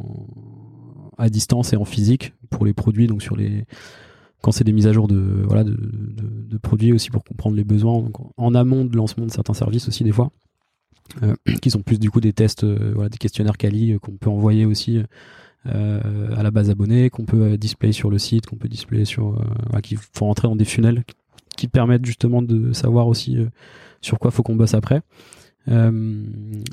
à 1.19 1.29
distance 1.29 1.73
et 1.73 1.77
en 1.77 1.85
physique 1.85 2.33
pour 2.49 2.65
les 2.65 2.73
produits 2.73 3.07
donc 3.07 3.23
sur 3.23 3.37
les 3.37 3.65
quand 4.41 4.53
c'est 4.53 4.65
des 4.65 4.73
mises 4.73 4.87
à 4.87 4.93
jour 4.93 5.09
de 5.09 5.43
voilà 5.47 5.65
de, 5.65 6.59
produits 6.63 6.93
aussi 6.93 7.11
pour 7.11 7.25
comprendre 7.25 7.57
les 7.57 7.65
besoins. 7.65 8.05
En 8.37 8.55
amont 8.55 8.85
de 8.85 8.97
lancement 8.97 9.27
de 9.27 9.31
certains 9.31 9.55
services 9.55 9.89
aussi 9.89 10.05
des 10.05 10.13
fois 10.13 10.31
euh, 11.23 11.35
qui 11.61 11.71
sont 11.71 11.83
plus 11.83 11.99
du 11.99 12.11
coup 12.11 12.21
des 12.21 12.33
tests 12.33 12.65
euh, 12.65 12.93
voilà 12.95 13.09
des 13.09 13.19
questionnaires 13.19 13.57
quali 13.57 13.99
qu'on 14.01 14.13
peut 14.13 14.31
envoyer 14.31 14.65
aussi 14.65 15.03
à 15.67 16.43
la 16.43 16.51
base 16.51 16.71
abonnée 16.71 17.11
qu'on 17.11 17.27
peut 17.27 17.59
display 17.59 17.93
sur 17.93 18.11
le 18.11 18.19
site 18.19 18.47
qu'on 18.47 18.57
peut 18.57 18.69
display 18.69 19.05
sur 19.05 19.45
qui 19.83 19.97
font 19.97 20.27
rentrer 20.27 20.49
dans 20.49 20.57
des 20.57 20.65
funnels 20.65 21.05
qui 21.55 21.69
permettent 21.69 22.07
justement 22.07 22.41
de 22.41 22.73
savoir 22.73 23.09
aussi 23.09 23.37
sur 24.01 24.19
quoi 24.19 24.31
faut 24.31 24.43
qu'on 24.43 24.57
bosse 24.57 24.75
après 24.75 25.03
euh, 25.69 26.23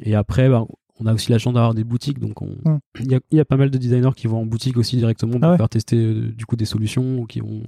et 0.04 0.16
après, 0.16 0.50
bah, 0.50 0.66
on 1.00 1.06
a 1.06 1.14
aussi 1.14 1.30
la 1.32 1.38
chance 1.38 1.54
d'avoir 1.54 1.74
des 1.76 1.84
boutiques, 1.84 2.20
donc 2.20 2.42
on- 2.42 2.56
Mm. 2.66 2.80
il 3.02 3.12
y, 3.12 3.16
a, 3.16 3.20
il 3.32 3.38
y 3.38 3.40
a 3.40 3.46
pas 3.46 3.58
mal 3.58 3.70
de 3.70 3.78
designers 3.78 4.14
qui 4.16 4.26
vont 4.28 4.40
en 4.42 4.46
boutique 4.46 4.78
aussi 4.78 4.96
directement 4.98 5.34
pour 5.34 5.44
Ah 5.44 5.52
ouais. 5.52 5.58
faire 5.58 5.70
tester 5.70 5.98
euh, 5.98 6.32
du 6.32 6.46
coup 6.46 6.56
des 6.56 6.66
solutions, 6.66 7.20
ou 7.20 7.26
qui 7.26 7.40
vont, 7.42 7.64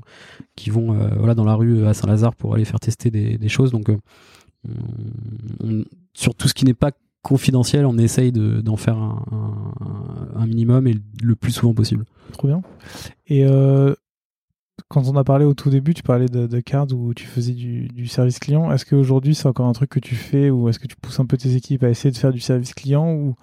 qui 0.56 0.70
vont 0.72 0.94
euh, 0.94 1.10
voilà 1.18 1.36
dans 1.36 1.44
la 1.46 1.54
rue 1.56 1.86
à 1.86 1.94
Saint-Lazare 1.94 2.36
pour 2.36 2.56
aller 2.56 2.66
faire 2.66 2.80
tester 2.80 3.12
des, 3.12 3.38
des 3.38 3.50
choses. 3.50 3.72
Donc, 3.72 3.90
on- 3.90 4.00
on- 5.64 5.84
sur 6.14 6.34
tout 6.36 6.48
ce 6.48 6.54
qui 6.54 6.66
n'est 6.66 6.74
pas 6.74 6.92
confidentiel, 7.22 7.86
on 7.86 7.98
essaye 7.98 8.32
de- 8.32 8.62
d'en 8.62 8.78
faire 8.78 8.98
un, 8.98 9.24
un- 9.32 10.40
un 10.42 10.46
minimum 10.48 10.88
et 10.88 10.96
le 11.22 11.36
plus 11.36 11.52
souvent 11.52 11.74
possible. 11.74 12.06
Trop 12.32 12.48
bien. 12.48 12.62
Et 13.28 13.46
euh, 13.46 13.94
quand 14.88 15.08
on 15.08 15.16
a 15.18 15.24
parlé 15.24 15.46
au 15.46 15.54
tout 15.54 15.70
début, 15.70 15.94
tu 15.94 16.04
parlais 16.04 16.28
de, 16.28 16.48
de 16.48 16.60
Cards 16.60 16.92
où 16.94 17.14
tu 17.14 17.26
faisais 17.26 17.54
du, 17.54 17.88
du 17.90 18.08
service 18.08 18.40
client. 18.40 18.72
Est-ce 18.72 18.86
qu'aujourd'hui, 18.86 19.36
c'est 19.36 19.48
encore 19.48 19.68
un 19.68 19.74
truc 19.74 19.90
que 19.90 20.00
tu 20.00 20.16
fais 20.16 20.50
ou 20.50 20.70
est-ce 20.70 20.80
que 20.80 20.88
tu 20.88 20.96
pousses 20.96 21.20
un 21.20 21.26
peu 21.26 21.38
tes 21.38 21.56
équipes 21.56 21.84
à 21.84 21.90
essayer 21.90 22.12
de 22.12 22.18
faire 22.18 22.32
du 22.32 22.40
service 22.40 22.74
client 22.74 23.12
ou, 23.14 23.36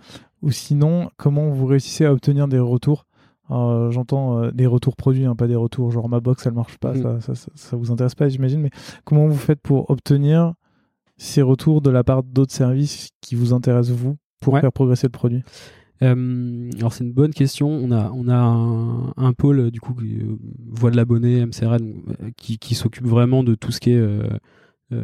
ou 0.42 0.50
sinon, 0.50 1.10
comment 1.16 1.48
vous 1.50 1.66
réussissez 1.66 2.04
à 2.04 2.12
obtenir 2.12 2.48
des 2.48 2.58
retours? 2.58 3.06
Euh, 3.50 3.90
J'entends 3.92 4.38
euh, 4.42 4.50
des 4.50 4.66
retours 4.66 4.96
produits, 4.96 5.24
hein, 5.24 5.36
pas 5.36 5.46
des 5.46 5.54
retours 5.54 5.90
genre 5.92 6.08
ma 6.08 6.18
box, 6.20 6.46
elle 6.46 6.54
marche 6.54 6.78
pas, 6.78 6.94
Mm. 6.94 7.02
ça, 7.02 7.20
ça, 7.20 7.34
ça, 7.36 7.48
ça 7.54 7.76
vous 7.76 7.92
intéresse 7.92 8.14
pas, 8.16 8.28
j'imagine, 8.28 8.60
mais 8.60 8.70
comment 9.04 9.28
vous 9.28 9.36
faites 9.36 9.60
pour 9.60 9.88
obtenir 9.90 10.54
ces 11.16 11.42
retours 11.42 11.80
de 11.80 11.90
la 11.90 12.02
part 12.04 12.22
d'autres 12.24 12.52
services 12.52 13.10
qui 13.20 13.34
vous 13.36 13.52
intéressent 13.52 13.94
vous 13.96 14.16
pour 14.40 14.54
Ouais. 14.54 14.60
faire 14.60 14.72
progresser 14.72 15.06
le 15.06 15.12
produit? 15.12 15.42
Euh, 16.02 16.70
alors 16.78 16.92
c'est 16.92 17.04
une 17.04 17.12
bonne 17.12 17.32
question. 17.32 17.68
On 17.68 17.90
a 17.90 18.10
on 18.12 18.28
a 18.28 18.36
un, 18.36 19.12
un 19.16 19.32
pôle 19.32 19.70
du 19.70 19.80
coup 19.80 19.94
qui, 19.94 20.16
euh, 20.20 20.36
voix 20.68 20.90
de 20.90 20.96
l'abonné 20.96 21.44
MCRA 21.46 21.78
donc, 21.78 21.94
euh, 22.22 22.30
qui, 22.36 22.58
qui 22.58 22.74
s'occupe 22.74 23.06
vraiment 23.06 23.42
de 23.42 23.54
tout 23.54 23.72
ce 23.72 23.80
qui 23.80 23.90
est 23.92 23.96
euh, 24.92 25.02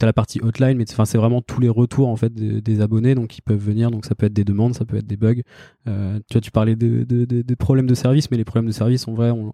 t'as 0.00 0.06
la 0.06 0.12
partie 0.12 0.40
hotline 0.42 0.76
mais 0.78 0.84
enfin 0.90 1.04
c'est 1.04 1.16
vraiment 1.18 1.40
tous 1.40 1.60
les 1.60 1.68
retours 1.68 2.08
en 2.08 2.16
fait 2.16 2.32
des, 2.34 2.60
des 2.60 2.80
abonnés. 2.80 3.14
Donc 3.14 3.36
ils 3.38 3.42
peuvent 3.42 3.58
venir. 3.62 3.90
Donc 3.90 4.04
ça 4.06 4.14
peut 4.14 4.26
être 4.26 4.32
des 4.32 4.44
demandes 4.44 4.74
ça 4.74 4.84
peut 4.84 4.96
être 4.96 5.06
des 5.06 5.16
bugs. 5.16 5.42
Euh, 5.86 6.18
tu 6.28 6.34
vois 6.34 6.40
tu 6.40 6.50
parlais 6.50 6.76
de, 6.76 7.04
de- 7.04 7.54
problèmes 7.54 7.86
de 7.86 7.94
service 7.94 8.30
mais 8.30 8.36
les 8.36 8.44
problèmes 8.44 8.66
de 8.68 8.72
service 8.74 9.06
en 9.08 9.14
vrai 9.14 9.30
on, 9.30 9.52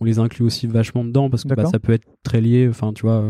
on 0.00 0.04
les 0.04 0.18
inclut 0.18 0.44
aussi 0.44 0.66
vachement 0.66 1.04
dedans 1.04 1.30
parce 1.30 1.44
que 1.44 1.48
bah, 1.56 1.62
ça 1.72 1.78
peut 1.78 1.92
être 1.92 2.06
très 2.22 2.40
lié. 2.40 2.66
Enfin 2.68 2.92
tu 2.92 3.02
vois 3.02 3.24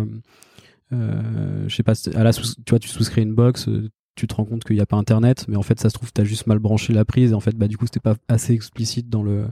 euh, 0.93 1.65
je 1.69 1.75
sais 1.77 1.83
pas 1.85 1.93
à 2.15 2.25
la 2.25 2.33
sous- 2.33 2.55
tu 2.65 2.71
vois 2.71 2.79
tu 2.81 2.89
souscris 2.89 3.23
une 3.23 3.35
box 3.35 3.69
tu 4.17 4.27
te 4.27 4.35
rends 4.35 4.45
compte 4.45 4.65
qu'il 4.65 4.77
n'y 4.77 4.83
a 4.83 4.87
pas 4.87 4.97
internet 4.97 5.47
mais 5.49 5.57
en 5.57 5.63
fait 5.63 5.79
ça 5.81 5.89
se 5.89 5.95
trouve 5.95 6.13
tu 6.13 6.21
as 6.21 6.25
juste 6.25 6.47
mal 6.47 6.59
branché 6.59 6.93
la 6.93 7.05
prise 7.05 7.31
et 7.33 7.35
en 7.35 7.41
fait 7.41 7.57
bah 7.57 7.69
du 7.69 7.77
coup 7.79 7.87
c'était 7.87 8.01
pas 8.01 8.17
assez 8.29 8.53
explicite 8.53 9.09
dans 9.09 9.23
le 9.23 9.45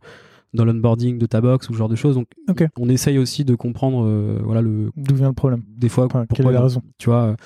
dans 0.54 0.64
l'onboarding 0.64 1.18
de 1.18 1.26
ta 1.26 1.40
box 1.42 1.68
ou 1.68 1.74
ce 1.74 1.78
genre 1.78 1.90
de 1.90 1.94
choses. 1.96 2.14
Donc 2.14 2.26
on 2.78 2.88
essaye 2.88 3.18
aussi 3.18 3.44
de 3.44 3.54
comprendre 3.54 4.04
euh, 4.06 4.40
voilà 4.42 4.62
le 4.62 4.90
D'où 4.96 5.14
vient 5.14 5.28
le 5.28 5.34
problème. 5.34 5.62
des 5.68 5.88
fois 5.90 6.06
Enfin, 6.06 6.20
Quelle 6.20 6.28
pourquoi 6.28 6.50
est 6.52 6.54
la 6.54 6.62
raison. 6.62 6.82
tu 6.98 7.10
vois 7.10 7.36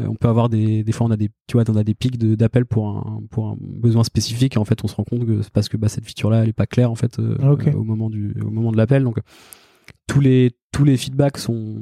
euh, 0.00 0.06
on 0.08 0.14
peut 0.16 0.28
avoir 0.28 0.48
des 0.48 0.82
des 0.84 0.92
fois 0.92 1.06
on 1.06 1.10
a 1.10 1.16
des 1.16 1.30
tu 1.46 1.56
vois 1.56 1.64
on 1.68 1.76
a 1.76 1.84
des 1.84 1.94
pics 1.94 2.16
de- 2.18 2.34
d'appel 2.36 2.64
pour 2.66 2.88
un 2.88 3.22
pour 3.30 3.48
un 3.48 3.56
besoin 3.60 4.02
spécifique 4.04 4.56
et 4.56 4.58
en 4.58 4.64
fait 4.64 4.82
on 4.84 4.88
se 4.88 4.94
rend 4.96 5.04
compte 5.04 5.24
que 5.26 5.42
c'est 5.42 5.52
parce 5.52 5.68
que 5.68 5.76
bah, 5.76 5.88
cette 5.88 6.04
feature 6.04 6.30
là 6.30 6.42
elle 6.42 6.48
est 6.48 6.52
pas 6.52 6.66
claire 6.66 6.90
en 6.90 6.96
fait 6.96 7.18
euh, 7.18 7.36
Ah, 7.42 7.52
au 7.76 7.84
moment 7.84 8.08
du 8.10 8.34
au 8.44 8.50
moment 8.50 8.70
de 8.72 8.76
l'appel. 8.76 9.02
Donc 9.04 9.18
tous 10.06 10.20
les 10.20 10.52
tous 10.72 10.84
les 10.84 10.96
feedbacks 10.96 11.38
sont 11.38 11.76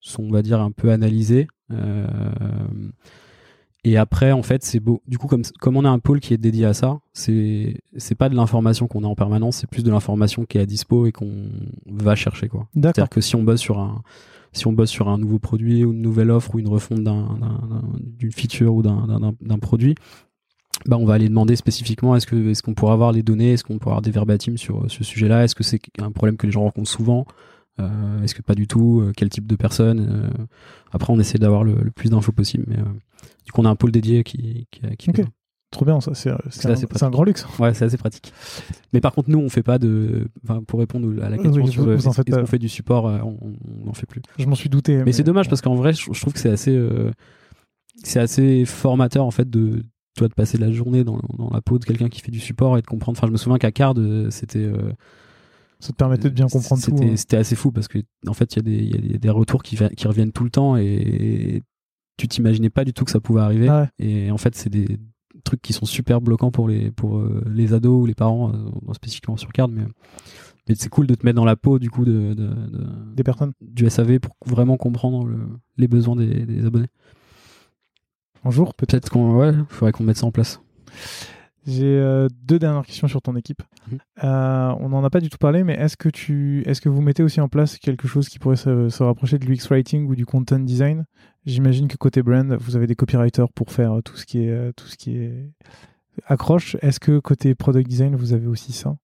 sont 0.00 0.22
on 0.24 0.30
va 0.30 0.42
dire 0.42 0.60
un 0.60 0.70
peu 0.70 0.90
analysés 0.92 1.46
et 3.88 3.96
après 3.96 4.32
en 4.32 4.42
fait 4.42 4.62
c'est 4.64 4.80
beau. 4.80 5.00
Du 5.06 5.16
coup 5.18 5.26
comme 5.28 5.42
comme 5.60 5.76
on 5.76 5.84
a 5.84 5.88
un 5.90 5.98
pôle 5.98 6.20
qui 6.20 6.34
est 6.34 6.38
dédié 6.38 6.64
à 6.66 6.74
ça 6.74 6.98
c'est 7.12 7.76
c'est 7.96 8.14
pas 8.16 8.28
de 8.28 8.34
l'information 8.34 8.86
qu'on 8.88 9.04
a 9.04 9.06
en 9.06 9.14
permanence 9.14 9.58
c'est 9.58 9.70
plus 9.70 9.84
de 9.84 9.90
l'information 9.90 10.44
qui 10.44 10.58
est 10.58 10.60
à 10.62 10.66
dispo 10.66 11.06
et 11.06 11.12
qu'on 11.12 11.32
va 11.90 12.14
chercher 12.16 12.48
quoi. 12.48 12.66
C'est-à-dire 12.74 13.08
que 13.08 13.20
si 13.20 13.36
on 13.36 13.42
bosse 13.42 13.60
sur 13.60 13.78
un 13.78 14.02
si 14.52 14.66
on 14.66 14.72
bosse 14.72 14.90
sur 14.90 15.08
un 15.08 15.18
nouveau 15.18 15.38
produit 15.38 15.84
ou 15.84 15.92
une 15.92 16.00
nouvelle 16.02 16.30
offre 16.30 16.54
ou 16.54 16.58
une 16.58 16.68
refonte 16.68 17.04
d'un- 17.04 17.36
d'un- 17.40 17.60
d'un- 17.70 17.82
d'une 18.18 18.32
feature 18.32 18.74
ou 18.74 18.82
d'un- 18.82 19.58
produit, 19.60 19.94
bah 20.86 20.96
on 20.98 21.04
va 21.04 21.14
aller 21.14 21.28
demander 21.28 21.56
spécifiquement 21.56 22.16
est-ce 22.16 22.26
que 22.26 22.36
est-ce 22.50 22.62
qu'on 22.62 22.74
pourra 22.74 22.92
avoir 22.94 23.12
les 23.12 23.22
données, 23.22 23.52
est-ce 23.52 23.64
qu'on 23.64 23.78
pourra 23.78 23.92
avoir 23.96 24.02
des 24.02 24.10
verbatims 24.10 24.56
sur 24.56 24.90
ce 24.90 25.04
sujet-là, 25.04 25.44
est-ce 25.44 25.54
que 25.54 25.62
c'est 25.64 25.80
un 26.00 26.10
problème 26.10 26.36
que 26.36 26.46
les 26.46 26.52
gens 26.52 26.62
rencontrent 26.62 26.90
souvent, 26.90 27.26
Euh, 27.78 28.22
est-ce 28.22 28.34
que 28.34 28.40
pas 28.40 28.54
du 28.54 28.66
tout, 28.66 29.00
euh, 29.02 29.12
quel 29.14 29.28
type 29.28 29.46
de 29.46 29.54
personne. 29.56 30.00
euh, 30.00 30.44
après 30.92 31.12
on 31.12 31.18
essaie 31.20 31.36
d'avoir 31.38 31.62
le, 31.62 31.74
le 31.74 31.90
plus 31.90 32.08
d'infos 32.08 32.32
possible, 32.32 32.64
mais 32.68 32.78
euh, 32.78 32.84
du 33.44 33.52
coup 33.52 33.60
on 33.60 33.64
a 33.64 33.70
un 33.70 33.76
pôle 33.76 33.92
dédié 33.92 34.24
qui 34.24 34.66
qui, 34.70 34.80
qui 34.96 35.12
fait 35.12 35.26
trop 35.72 35.84
bien 35.84 36.00
ça. 36.00 36.14
C'est 36.14 36.30
un, 36.30 36.36
un 37.06 37.10
grand 37.10 37.24
luxe. 37.24 37.44
Ouais, 37.58 37.74
c'est 37.74 37.84
assez 37.84 37.96
pratique. 37.98 38.32
Mais 38.92 39.00
par 39.00 39.12
contre, 39.12 39.28
nous, 39.30 39.38
on 39.40 39.48
fait 39.50 39.64
pas 39.64 39.78
de. 39.78 40.28
Enfin, 40.44 40.62
pour 40.62 40.78
répondre 40.78 41.22
à 41.22 41.28
la 41.28 41.36
question 41.36 41.62
Oui, 41.62 41.70
sur 41.70 41.84
le- 41.84 41.96
vous 41.96 42.06
en 42.08 42.12
pas. 42.12 42.22
qu'on 42.24 42.46
fait 42.46 42.58
du 42.60 42.68
support, 42.68 43.08
euh, 43.08 43.18
on 43.22 43.36
on 43.82 43.86
n'en 43.86 43.92
fait 43.92 44.06
plus. 44.06 44.22
Je 44.38 44.46
m'en 44.46 44.54
suis 44.54 44.68
douté. 44.70 45.02
Mais, 45.04 45.12
c'est 45.12 45.24
dommage 45.24 45.48
parce 45.50 45.60
qu'en 45.60 45.74
vrai, 45.74 45.92
je, 45.92 46.10
je 46.12 46.20
trouve 46.20 46.32
que 46.32 46.38
c'est 46.38 46.48
assez, 46.50 46.70
euh, 46.74 47.10
c'est 48.02 48.20
assez 48.20 48.64
formateur 48.64 49.24
en 49.26 49.30
fait 49.30 49.50
de, 49.50 49.82
tu 50.14 50.20
vois, 50.20 50.28
de 50.28 50.34
passer 50.34 50.56
la 50.56 50.70
journée 50.70 51.04
dans, 51.04 51.18
dans 51.36 51.50
la 51.52 51.60
peau 51.60 51.78
de 51.78 51.84
quelqu'un 51.84 52.08
qui 52.08 52.20
fait 52.20 52.32
du 52.32 52.40
support 52.40 52.78
et 52.78 52.80
de 52.80 52.86
comprendre. 52.86 53.18
Enfin, 53.18 53.26
je 53.26 53.32
me 53.32 53.36
souviens 53.36 53.58
qu'à 53.58 53.72
Card, 53.72 53.94
euh, 53.98 54.30
c'était, 54.30 54.60
euh, 54.60 54.92
ça 55.80 55.88
te 55.90 55.96
permettait 55.96 56.30
de 56.30 56.34
bien 56.34 56.46
comprendre 56.46 56.82
tout. 56.82 56.90
c'était, 56.96 57.10
hein. 57.10 57.16
c'était 57.16 57.36
assez 57.36 57.56
fou 57.56 57.70
parce 57.72 57.88
que 57.88 57.98
en 58.26 58.32
fait, 58.34 58.54
il 58.54 58.56
y, 58.56 58.60
a 58.60 58.62
des- 58.62 58.84
il 58.84 59.12
y 59.12 59.14
a 59.16 59.18
des- 59.18 59.30
retours 59.30 59.62
qui, 59.62 59.76
qui 59.96 60.06
reviennent 60.08 60.32
tout 60.32 60.44
le 60.44 60.50
temps 60.50 60.76
et 60.76 61.62
tu 62.16 62.28
t'imaginais 62.28 62.70
pas 62.70 62.84
du 62.84 62.92
tout 62.92 63.04
que 63.04 63.10
ça 63.10 63.20
pouvait 63.20 63.40
arriver. 63.40 63.68
Ah 63.68 63.82
ouais. 63.82 63.88
Et 64.06 64.30
en 64.30 64.38
fait, 64.38 64.54
c'est 64.54 64.70
des 64.70 64.98
trucs 65.44 65.62
qui 65.62 65.72
sont 65.72 65.86
super 65.86 66.20
bloquants 66.20 66.50
pour 66.50 66.68
les, 66.68 66.90
pour 66.90 67.18
euh, 67.18 67.42
les 67.46 67.72
ados 67.72 68.02
ou 68.02 68.06
les 68.06 68.14
parents, 68.14 68.52
euh, 68.52 68.92
spécifiquement 68.94 69.36
sur 69.36 69.52
Card, 69.52 69.68
mais. 69.68 69.82
Mais 70.68 70.74
c'est 70.74 70.88
cool 70.88 71.06
de 71.06 71.14
te 71.14 71.24
mettre 71.24 71.36
dans 71.36 71.44
la 71.44 71.54
peau 71.54 71.78
du 71.78 71.90
coup 71.90 72.04
de, 72.04 72.34
de- 72.34 72.34
de- 72.34 73.14
Des 73.14 73.22
personnes. 73.22 73.52
du 73.60 73.88
SAV 73.88 74.18
pour 74.18 74.34
vraiment 74.46 74.76
comprendre 74.76 75.24
le- 75.24 75.38
les 75.76 75.86
besoins 75.86 76.16
des, 76.16 76.44
des 76.44 76.66
abonnés. 76.66 76.88
Un 78.44 78.50
jour, 78.50 78.74
peut-être. 78.74 78.90
Peut-être 78.90 79.10
qu'on 79.10 79.36
ouais, 79.36 79.52
faudrait 79.68 79.92
qu'on 79.92 80.02
mette 80.04 80.16
ça 80.16 80.26
en 80.26 80.32
place. 80.32 80.60
J'ai 81.66 81.84
euh, 81.98 82.28
deux 82.44 82.58
dernières 82.60 82.84
questions 82.86 83.08
sur 83.08 83.20
ton 83.22 83.34
équipe. 83.36 83.62
Mhm. 83.90 83.98
Euh, 84.24 84.74
on 84.80 84.88
n'en 84.88 85.04
a 85.04 85.10
pas 85.10 85.20
du 85.20 85.28
tout 85.28 85.38
parlé, 85.38 85.64
mais 85.64 85.74
est-ce 85.74 85.96
que 85.96 86.08
tu, 86.08 86.62
est-ce 86.66 86.80
que 86.80 86.88
vous 86.88 87.00
mettez 87.02 87.22
aussi 87.24 87.40
en 87.40 87.48
place 87.48 87.76
quelque 87.78 88.06
chose 88.06 88.28
qui 88.28 88.38
pourrait 88.38 88.56
se, 88.56 88.88
se 88.88 89.02
rapprocher 89.02 89.38
de 89.38 89.46
l'UX 89.46 89.68
writing 89.70 90.06
ou 90.08 90.14
du 90.16 90.26
content 90.26 90.58
design? 90.60 91.04
J'imagine 91.46 91.86
que 91.88 91.96
côté 91.96 92.22
brand, 92.22 92.56
vous 92.60 92.76
avez 92.76 92.86
des 92.86 92.94
copywriters 92.96 93.48
pour 93.52 93.70
faire 93.72 93.92
euh, 93.92 94.00
tout 94.02 94.16
ce 94.16 94.26
qui 94.26 94.44
est, 94.44 94.50
euh, 94.50 94.72
tout 94.74 94.86
ce 94.86 94.96
qui 94.96 95.16
est 95.16 95.50
accroche. 96.26 96.76
Est-ce 96.82 96.98
que 97.00 97.18
côté 97.20 97.54
product 97.54 97.88
design, 97.88 98.16
vous 98.16 98.32
avez 98.32 98.46
aussi 98.46 98.72
ça? 98.72 98.96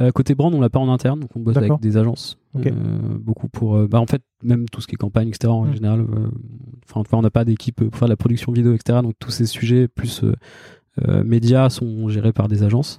Euh, 0.00 0.10
côté 0.10 0.34
brand, 0.34 0.54
on 0.54 0.60
l'a 0.60 0.70
pas 0.70 0.78
en 0.78 0.88
interne, 0.90 1.20
donc 1.20 1.30
on 1.36 1.40
bosse 1.40 1.54
avec 1.56 1.80
des 1.80 1.96
agences. 1.96 2.38
Euh, 2.72 3.18
beaucoup 3.18 3.48
pour. 3.48 3.76
euh, 3.76 3.86
bah, 3.86 4.00
en 4.00 4.06
fait, 4.06 4.22
même 4.42 4.66
tout 4.68 4.80
ce 4.80 4.86
qui 4.86 4.94
est 4.94 4.98
campagne, 4.98 5.28
etc. 5.28 5.48
En 5.52 5.64
Mhm. 5.66 5.74
général, 5.74 6.06
enfin, 6.90 7.02
on 7.18 7.22
n'a 7.22 7.30
pas 7.30 7.44
d'équipe 7.44 7.76
pour 7.84 7.96
faire 7.96 8.08
de 8.08 8.12
la 8.12 8.16
production 8.16 8.52
vidéo, 8.52 8.74
etc. 8.74 9.00
Donc 9.02 9.14
tous 9.18 9.30
ces 9.30 9.46
sujets 9.46 9.86
plus 9.88 10.22
médias 11.24 11.70
sont 11.70 12.08
gérés 12.08 12.32
par 12.32 12.48
des 12.48 12.62
agences. 12.62 12.98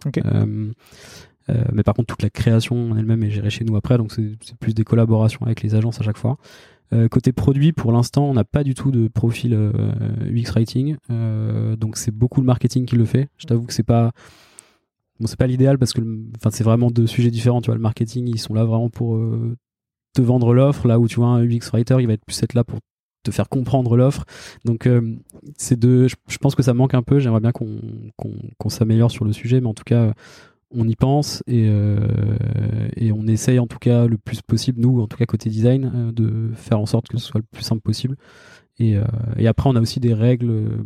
Mais 1.73 1.83
par 1.83 1.93
contre, 1.95 2.07
toute 2.07 2.21
la 2.23 2.29
création 2.29 2.91
en 2.91 2.97
elle-même 2.97 3.23
est 3.23 3.29
gérée 3.31 3.49
chez 3.49 3.65
nous 3.65 3.75
après, 3.75 3.97
donc 3.97 4.11
c'est 4.11 4.55
plus 4.59 4.73
des 4.73 4.83
collaborations 4.83 5.41
avec 5.45 5.61
les 5.61 5.75
agences 5.75 5.99
à 5.99 6.03
chaque 6.03 6.17
fois. 6.17 6.37
Euh, 6.93 7.07
côté 7.07 7.31
produit, 7.31 7.71
pour 7.71 7.91
l'instant, 7.91 8.25
on 8.25 8.33
n'a 8.33 8.43
pas 8.43 8.63
du 8.63 8.73
tout 8.73 8.91
de 8.91 9.07
profil 9.07 9.53
euh, 9.53 9.71
UX 10.25 10.51
writing, 10.51 10.97
euh, 11.09 11.75
donc 11.77 11.95
c'est 11.95 12.11
beaucoup 12.11 12.41
le 12.41 12.45
marketing 12.45 12.85
qui 12.85 12.95
le 12.95 13.05
fait. 13.05 13.29
Je 13.37 13.45
t'avoue 13.45 13.65
que 13.65 13.73
c'est 13.73 13.83
pas 13.83 14.11
c'est 15.23 15.37
pas 15.37 15.47
l'idéal 15.47 15.77
parce 15.77 15.93
que 15.93 16.01
c'est 16.49 16.63
vraiment 16.63 16.89
deux 16.89 17.05
sujets 17.05 17.29
différents. 17.29 17.61
Le 17.67 17.77
marketing, 17.77 18.27
ils 18.27 18.39
sont 18.39 18.55
là 18.55 18.65
vraiment 18.65 18.89
pour 18.89 19.19
te 20.15 20.21
vendre 20.21 20.51
l'offre, 20.51 20.87
là 20.87 20.99
où 20.99 21.07
tu 21.07 21.17
vois 21.17 21.27
un 21.27 21.45
UX 21.45 21.69
writer, 21.71 21.97
il 21.99 22.07
va 22.07 22.13
être 22.13 22.25
plus 22.25 22.41
être 22.41 22.55
là 22.55 22.63
pour 22.63 22.79
te 23.23 23.29
faire 23.29 23.47
comprendre 23.47 23.95
l'offre. 23.95 24.25
Donc 24.65 24.89
c'est 25.57 25.77
deux. 25.77 26.07
Je, 26.07 26.37
pense 26.39 26.55
que 26.55 26.63
ça 26.63 26.73
manque 26.73 26.95
un 26.95 27.03
peu. 27.03 27.19
J'aimerais 27.19 27.39
bien 27.39 27.51
qu'on 27.51 28.69
s'améliore 28.69 29.11
sur 29.11 29.23
le 29.23 29.31
sujet, 29.31 29.61
mais 29.61 29.67
en 29.67 29.75
tout 29.75 29.83
cas 29.83 30.11
on 30.73 30.87
y 30.87 30.95
pense 30.95 31.43
et, 31.47 31.67
euh, 31.67 31.97
et 32.95 33.11
on 33.11 33.27
essaye 33.27 33.59
en 33.59 33.67
tout 33.67 33.79
cas 33.79 34.05
le 34.07 34.17
plus 34.17 34.41
possible, 34.41 34.79
nous 34.81 35.01
en 35.01 35.07
tout 35.07 35.17
cas 35.17 35.25
côté 35.25 35.49
design, 35.49 35.91
euh, 35.93 36.11
de 36.11 36.51
faire 36.55 36.79
en 36.79 36.85
sorte 36.85 37.07
que 37.07 37.17
ce 37.17 37.25
soit 37.25 37.39
le 37.39 37.47
plus 37.51 37.63
simple 37.63 37.81
possible. 37.81 38.15
Et, 38.79 38.97
euh, 38.97 39.03
et 39.37 39.47
après 39.47 39.69
on 39.69 39.75
a 39.75 39.81
aussi 39.81 39.99
des 39.99 40.13
règles 40.13 40.83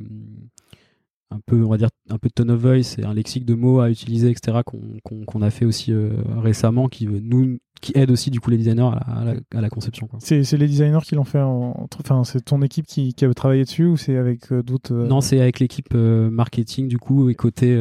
un 1.35 1.39
peu, 1.45 1.63
on 1.63 1.69
va 1.69 1.77
dire, 1.77 1.89
un 2.09 2.17
peu 2.17 2.29
de 2.29 2.33
tone 2.33 2.51
of 2.51 2.59
voice 2.61 2.95
et 2.97 3.03
un 3.03 3.13
lexique 3.13 3.45
de 3.45 3.53
mots 3.53 3.79
à 3.79 3.89
utiliser, 3.89 4.29
etc. 4.29 4.59
qu'on 4.65 5.23
qu'on 5.25 5.41
a 5.41 5.49
fait 5.49 5.65
aussi 5.65 5.91
euh, 5.91 6.11
récemment, 6.37 6.87
qui 6.87 7.07
nous, 7.07 7.57
qui 7.81 7.91
aide 7.95 8.09
aussi 8.11 8.31
du 8.31 8.39
coup 8.39 8.49
les 8.49 8.57
designers 8.57 8.81
à 8.91 8.95
la, 8.95 9.13
à 9.21 9.25
la, 9.25 9.33
à 9.57 9.61
la 9.61 9.69
conception. 9.69 10.07
C'est 10.19 10.41
les 10.57 10.67
designers 10.67 10.99
qui 11.03 11.15
l'ont 11.15 11.23
fait 11.25 11.41
enfin 11.41 12.23
c'est 12.23 12.43
ton 12.43 12.61
équipe 12.61 12.85
qui, 12.87 13.13
qui 13.13 13.25
a 13.25 13.33
travaillé 13.33 13.63
dessus 13.63 13.85
ou 13.85 13.97
c'est 13.97 14.17
avec 14.17 14.51
euh, 14.51 14.63
d'autres 14.63 14.93
euh, 14.93 15.07
Non, 15.07 15.21
c'est 15.21 15.39
avec 15.41 15.59
l'équipe 15.59 15.93
marketing 15.93 16.87
du 16.87 16.97
coup 16.97 17.29
et 17.29 17.35
côté 17.35 17.75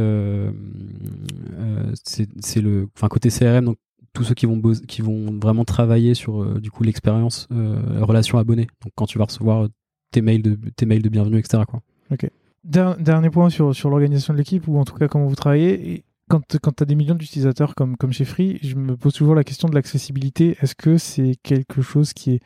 c'est 2.05 2.61
le 2.61 2.89
enfin 2.97 3.09
côté 3.09 3.29
CRM 3.31 3.65
donc 3.65 3.77
tous 4.13 4.25
ceux 4.25 4.35
qui 4.35 4.47
vont 4.47 4.61
qui 4.87 5.03
vont 5.03 5.39
vraiment 5.41 5.65
travailler 5.65 6.15
sur 6.15 6.61
du 6.61 6.71
coup 6.71 6.85
l'expérience 6.85 7.49
relation 7.51 8.39
abonné. 8.39 8.67
Donc 8.83 8.93
quand 8.95 9.07
tu 9.07 9.19
vas 9.19 9.25
recevoir 9.25 9.69
tes 10.13 10.23
mails 10.23 10.43
de 10.43 10.59
tes 10.77 10.87
mails 10.87 11.03
de 11.03 11.09
bienvenue 11.09 11.39
etc 11.39 11.63
quoi. 11.69 11.81
Der- 12.11 12.31
Dernier 12.65 13.31
point 13.31 13.51
sur, 13.51 13.73
l'organisation 13.91 14.32
de 14.32 14.39
l'équipe 14.39 14.66
ou 14.69 14.78
en 14.78 14.85
tout 14.85 14.95
cas 14.95 15.07
comment 15.07 15.27
vous 15.27 15.35
travaillez. 15.35 15.93
Et 15.93 16.05
quand 16.28 16.41
quand 16.62 16.73
tu 16.77 16.82
as 16.82 16.86
des 16.86 16.95
millions 16.95 17.15
d'utilisateurs 17.15 17.74
comme, 17.74 17.97
comme 17.97 18.12
chez 18.12 18.24
Free, 18.24 18.59
je 18.62 18.74
me 18.74 18.97
pose 18.97 19.12
toujours 19.12 19.35
la 19.35 19.45
question 19.45 19.69
de 19.69 19.74
l'accessibilité. 19.74 20.57
Est-ce 20.62 20.74
que 20.74 20.97
c'est 20.97 21.36
quelque 21.43 21.82
chose 21.82 22.15
qui 22.15 22.32
est 22.32 22.41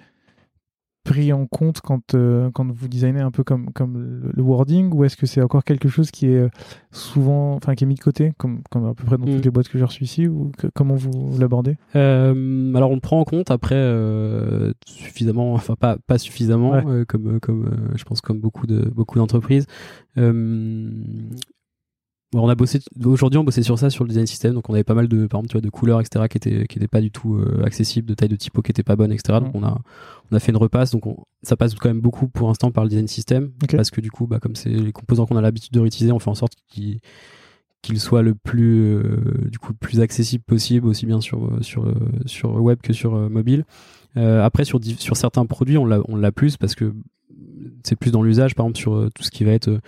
pris 1.08 1.32
en 1.32 1.46
compte 1.46 1.80
quand, 1.80 2.14
euh, 2.14 2.50
quand 2.52 2.70
vous 2.70 2.88
designez 2.88 3.20
un 3.20 3.30
peu 3.30 3.42
comme, 3.44 3.72
comme 3.72 3.98
le, 3.98 4.30
le 4.34 4.42
wording 4.42 4.92
ou 4.94 5.04
est-ce 5.04 5.16
que 5.16 5.26
c'est 5.26 5.42
encore 5.42 5.64
quelque 5.64 5.88
chose 5.88 6.10
qui 6.10 6.26
est 6.26 6.36
euh, 6.36 6.48
souvent, 6.92 7.54
enfin 7.54 7.74
qui 7.74 7.84
est 7.84 7.86
mis 7.86 7.94
de 7.94 8.00
côté 8.00 8.32
comme, 8.38 8.60
comme 8.70 8.84
à 8.86 8.94
peu 8.94 9.04
près 9.04 9.16
dans 9.18 9.24
Mm. 9.26 9.34
toutes 9.36 9.44
les 9.44 9.50
boîtes 9.50 9.68
que 9.68 9.78
j'ai 9.78 9.84
reçues 9.84 10.04
ici 10.04 10.26
ou 10.28 10.52
que- 10.58 10.68
comment 10.74 10.94
vous 10.94 11.36
l'abordez? 11.38 11.76
Euh, 11.96 12.74
alors 12.74 12.90
on 12.90 12.94
le 12.94 13.00
prend 13.00 13.20
en 13.20 13.24
compte 13.24 13.50
après 13.50 13.74
euh, 13.76 14.72
suffisamment, 14.86 15.54
enfin 15.54 15.74
pas 15.76 15.96
pas 16.06 16.18
suffisamment 16.18 16.70
Ouais. 16.84 17.04
comme 17.06 17.40
comme 17.40 17.70
je 17.96 18.04
pense 18.04 18.20
comme 18.20 18.38
beaucoup 18.40 18.66
de 18.66 18.88
beaucoup 18.94 19.18
d'entreprises. 19.18 19.66
On 22.34 22.48
a 22.50 22.54
bossé 22.54 22.78
aujourd'hui 23.04 23.38
on 23.38 23.44
bossait 23.44 23.62
sur 23.62 23.78
ça 23.78 23.88
sur 23.88 24.04
le 24.04 24.08
design 24.08 24.26
system 24.26 24.52
donc 24.52 24.68
on 24.68 24.74
avait 24.74 24.84
pas 24.84 24.92
mal 24.92 25.08
de 25.08 25.26
par 25.26 25.38
exemple 25.40 25.48
tu 25.48 25.52
vois 25.54 25.60
de 25.62 25.70
couleurs 25.70 25.98
etc 26.00 26.26
qui 26.28 26.36
étaient 26.36 26.66
qui 26.66 26.76
étaient 26.78 26.86
pas 26.86 27.00
du 27.00 27.10
tout 27.10 27.36
euh, 27.36 27.62
accessibles 27.64 28.06
de 28.06 28.12
taille 28.12 28.28
de 28.28 28.36
typo 28.36 28.60
qui 28.60 28.70
était 28.70 28.82
pas 28.82 28.96
bonne 28.96 29.12
etc 29.12 29.38
donc 29.40 29.54
Mhm. 29.54 29.62
on 29.62 29.66
a 29.66 29.78
on 30.30 30.36
a 30.36 30.38
fait 30.38 30.52
une 30.52 30.58
repasse. 30.58 30.90
Donc 30.90 31.06
on- 31.06 31.24
ça 31.42 31.56
passe 31.56 31.74
quand 31.74 31.88
même 31.88 32.00
beaucoup 32.02 32.28
pour 32.28 32.48
l'instant 32.48 32.70
par 32.70 32.84
le 32.84 32.90
design 32.90 33.08
system 33.08 33.50
parce 33.70 33.90
que 33.90 34.02
du 34.02 34.10
coup 34.10 34.26
bah 34.26 34.40
comme 34.40 34.56
c'est 34.56 34.68
les 34.68 34.92
composants 34.92 35.24
qu'on 35.24 35.36
a 35.36 35.40
l'habitude 35.40 35.72
de 35.72 35.80
réutiliser 35.80 36.12
on 36.12 36.18
fait 36.18 36.28
en 36.30 36.34
sorte 36.34 36.52
qu'ils 36.68 36.98
qu'il 37.80 37.98
soit 37.98 38.20
le 38.22 38.34
plus 38.34 38.82
euh, 38.96 39.48
du 39.50 39.58
coup 39.58 39.72
le 39.72 39.78
plus 39.78 40.00
accessible 40.00 40.44
possible 40.44 40.86
aussi 40.86 41.06
bien 41.06 41.22
sur 41.22 41.46
euh, 41.46 41.62
sur 41.62 41.86
euh, 41.86 41.94
sur 42.26 42.52
web 42.60 42.78
que 42.82 42.92
sur 42.92 43.12
mobile. 43.30 43.64
Euh, 44.18 44.44
après 44.44 44.64
sur 44.66 44.80
sur 44.98 45.16
certains 45.16 45.46
produits 45.46 45.78
on 45.78 45.86
l'a 45.86 46.00
on 46.08 46.16
l'a 46.16 46.32
plus 46.32 46.58
parce 46.58 46.74
que 46.74 46.92
c'est 47.84 47.96
plus 47.96 48.10
dans 48.10 48.22
l'usage. 48.22 48.54
Par 48.54 48.66
exemple 48.66 48.78
sur 48.78 49.08
tout 49.14 49.22
ce 49.22 49.30
qui 49.30 49.44
va 49.44 49.52
être 49.52 49.80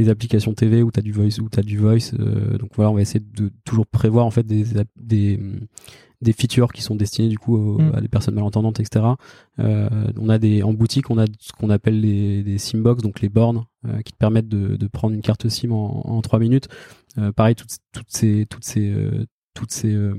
les 0.00 0.08
applications 0.08 0.52
TV 0.54 0.82
où 0.82 0.90
tu 0.90 0.98
as 0.98 1.02
du 1.02 1.12
voice 1.12 1.38
où 1.40 1.48
tu 1.48 1.60
du 1.62 1.78
voice 1.78 2.12
euh, 2.18 2.58
donc 2.58 2.70
voilà 2.74 2.90
on 2.90 2.94
va 2.94 3.02
essayer 3.02 3.20
de 3.20 3.50
toujours 3.64 3.86
prévoir 3.86 4.26
en 4.26 4.30
fait 4.30 4.44
des 4.46 4.64
des 4.96 5.36
hum, 5.40 5.60
des 6.22 6.32
features 6.34 6.70
qui 6.72 6.82
sont 6.82 6.96
destinées 6.96 7.28
du 7.28 7.38
coup 7.38 7.56
aux- 7.56 7.78
Mm. 7.80 7.92
à 7.94 8.00
des 8.00 8.08
personnes 8.08 8.34
malentendantes 8.34 8.78
etc 8.80 9.04
euh, 9.58 9.88
on 10.18 10.28
a 10.28 10.38
des 10.38 10.62
en 10.62 10.72
boutique 10.74 11.10
on 11.10 11.18
a 11.18 11.24
ce 11.38 11.52
qu'on 11.52 11.70
appelle 11.70 12.00
les, 12.00 12.42
des 12.42 12.58
simbox 12.58 13.02
donc 13.02 13.20
les 13.20 13.28
bornes 13.28 13.64
euh, 13.86 14.02
qui 14.02 14.12
te 14.12 14.18
permettent 14.18 14.48
de, 14.48 14.76
de 14.76 14.86
prendre 14.86 15.14
une 15.14 15.22
carte 15.22 15.48
SIM 15.48 15.72
en, 15.72 16.02
en 16.06 16.20
3 16.22 16.38
minutes 16.38 16.68
euh, 17.18 17.32
pareil 17.32 17.54
toutes, 17.54 17.76
toutes 17.92 18.10
ces 18.10 18.46
toutes 18.50 18.64
ces 18.64 18.88
euh, 18.90 19.24
toutes 19.60 19.72
ces 19.72 19.92
euh, 19.92 20.14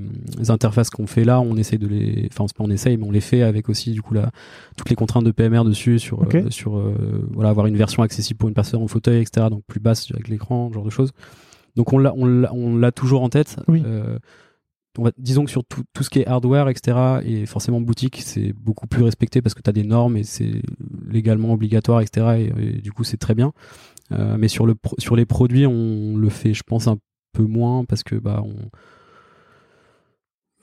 interfaces 0.48 0.88
qu'on 0.88 1.08
fait 1.08 1.24
là 1.24 1.40
on 1.40 1.56
essaye 1.56 1.78
de 1.78 1.88
les 1.88 2.28
enfin 2.30 2.44
c'est 2.46 2.56
pas 2.56 2.62
on 2.62 2.70
essaye 2.70 2.96
mais 2.96 3.06
on 3.06 3.10
les 3.10 3.20
fait 3.20 3.42
avec 3.42 3.68
aussi 3.68 3.90
du 3.90 4.00
coup 4.00 4.14
la 4.14 4.30
toutes 4.76 4.88
les 4.88 4.94
contraintes 4.94 5.24
de 5.24 5.32
PMR 5.32 5.64
dessus 5.64 5.98
sur 5.98 6.22
euh, 6.22 6.50
sur 6.50 6.78
euh, 6.78 7.26
voilà 7.32 7.50
avoir 7.50 7.66
une 7.66 7.76
version 7.76 8.02
accessible 8.02 8.38
pour 8.38 8.48
une 8.48 8.54
personne 8.54 8.80
en 8.80 8.86
fauteuil 8.86 9.20
etc 9.20 9.48
donc 9.50 9.64
plus 9.66 9.80
basse 9.80 10.10
avec 10.12 10.28
l'écran 10.28 10.68
ce 10.70 10.74
genre 10.74 10.84
de 10.84 10.90
choses 10.90 11.10
donc 11.76 11.92
on 11.92 11.98
l'a 11.98 12.14
on 12.14 12.76
l'a 12.76 12.92
toujours 12.92 13.22
en 13.22 13.28
tête 13.28 13.56
Oui. 13.68 13.82
On 14.98 15.04
va, 15.04 15.10
disons 15.16 15.46
que 15.46 15.50
sur 15.50 15.64
tout, 15.64 15.84
tout 15.94 16.02
ce 16.02 16.10
qui 16.10 16.18
est 16.18 16.26
hardware, 16.26 16.68
etc., 16.68 17.22
et 17.24 17.46
forcément 17.46 17.80
boutique, 17.80 18.20
c'est 18.22 18.52
beaucoup 18.52 18.86
plus 18.86 19.02
respecté 19.02 19.40
parce 19.40 19.54
que 19.54 19.62
tu 19.62 19.70
as 19.70 19.72
des 19.72 19.84
normes 19.84 20.18
et 20.18 20.22
c'est 20.22 20.60
légalement 21.08 21.54
obligatoire, 21.54 22.02
etc., 22.02 22.50
et, 22.58 22.62
et 22.62 22.72
du 22.82 22.92
coup, 22.92 23.02
c'est 23.02 23.16
très 23.16 23.34
bien. 23.34 23.54
Euh, 24.12 24.36
mais 24.38 24.48
sur, 24.48 24.66
le, 24.66 24.74
sur 24.98 25.16
les 25.16 25.24
produits, 25.24 25.66
on 25.66 26.16
le 26.16 26.28
fait, 26.28 26.52
je 26.52 26.62
pense, 26.62 26.88
un 26.88 26.98
peu 27.32 27.44
moins 27.44 27.84
parce 27.84 28.02
que, 28.02 28.16
bah, 28.16 28.42
on. 28.44 28.54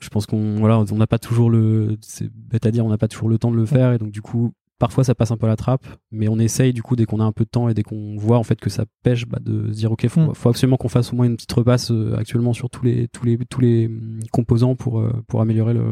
Je 0.00 0.08
pense 0.08 0.26
qu'on 0.26 0.56
voilà, 0.56 0.78
on 0.90 0.96
n'a 0.96 1.06
pas 1.06 1.18
toujours 1.18 1.50
le. 1.50 1.96
C'est 2.00 2.30
bête 2.32 2.66
à 2.66 2.70
dire, 2.70 2.84
on 2.86 2.88
n'a 2.88 2.98
pas 2.98 3.08
toujours 3.08 3.28
le 3.28 3.38
temps 3.38 3.50
de 3.50 3.56
le 3.56 3.66
faire, 3.66 3.92
et 3.92 3.98
donc, 3.98 4.10
du 4.10 4.22
coup, 4.22 4.50
parfois 4.78 5.04
ça 5.04 5.14
passe 5.14 5.30
un 5.30 5.36
peu 5.36 5.44
à 5.44 5.50
la 5.50 5.56
trappe, 5.56 5.84
mais 6.10 6.26
on 6.28 6.38
essaye 6.38 6.72
du 6.72 6.82
coup 6.82 6.96
dès 6.96 7.04
qu'on 7.04 7.20
a 7.20 7.24
un 7.24 7.32
peu 7.32 7.44
de 7.44 7.50
temps 7.50 7.68
et 7.68 7.74
dès 7.74 7.82
qu'on 7.82 8.16
voit 8.16 8.38
en 8.38 8.42
fait 8.42 8.58
que 8.58 8.70
ça 8.70 8.84
pêche, 9.02 9.26
bah, 9.26 9.38
de 9.42 9.66
se 9.72 9.76
dire 9.76 9.92
ok, 9.92 10.08
faut, 10.08 10.20
Mm. 10.30 10.34
faut 10.34 10.48
absolument 10.48 10.78
qu'on 10.78 10.88
fasse 10.88 11.12
au 11.12 11.16
moins 11.16 11.26
une 11.26 11.36
petite 11.36 11.52
repasse 11.52 11.90
euh, 11.90 12.16
actuellement 12.16 12.54
sur 12.54 12.70
tous 12.70 12.84
les 12.86 13.06
tous 13.08 13.26
les 13.26 13.36
tous 13.44 13.60
les 13.60 13.86
hum, 13.88 14.20
composants 14.32 14.74
pour 14.76 15.00
euh, 15.00 15.12
pour 15.28 15.42
améliorer 15.42 15.74
le, 15.74 15.84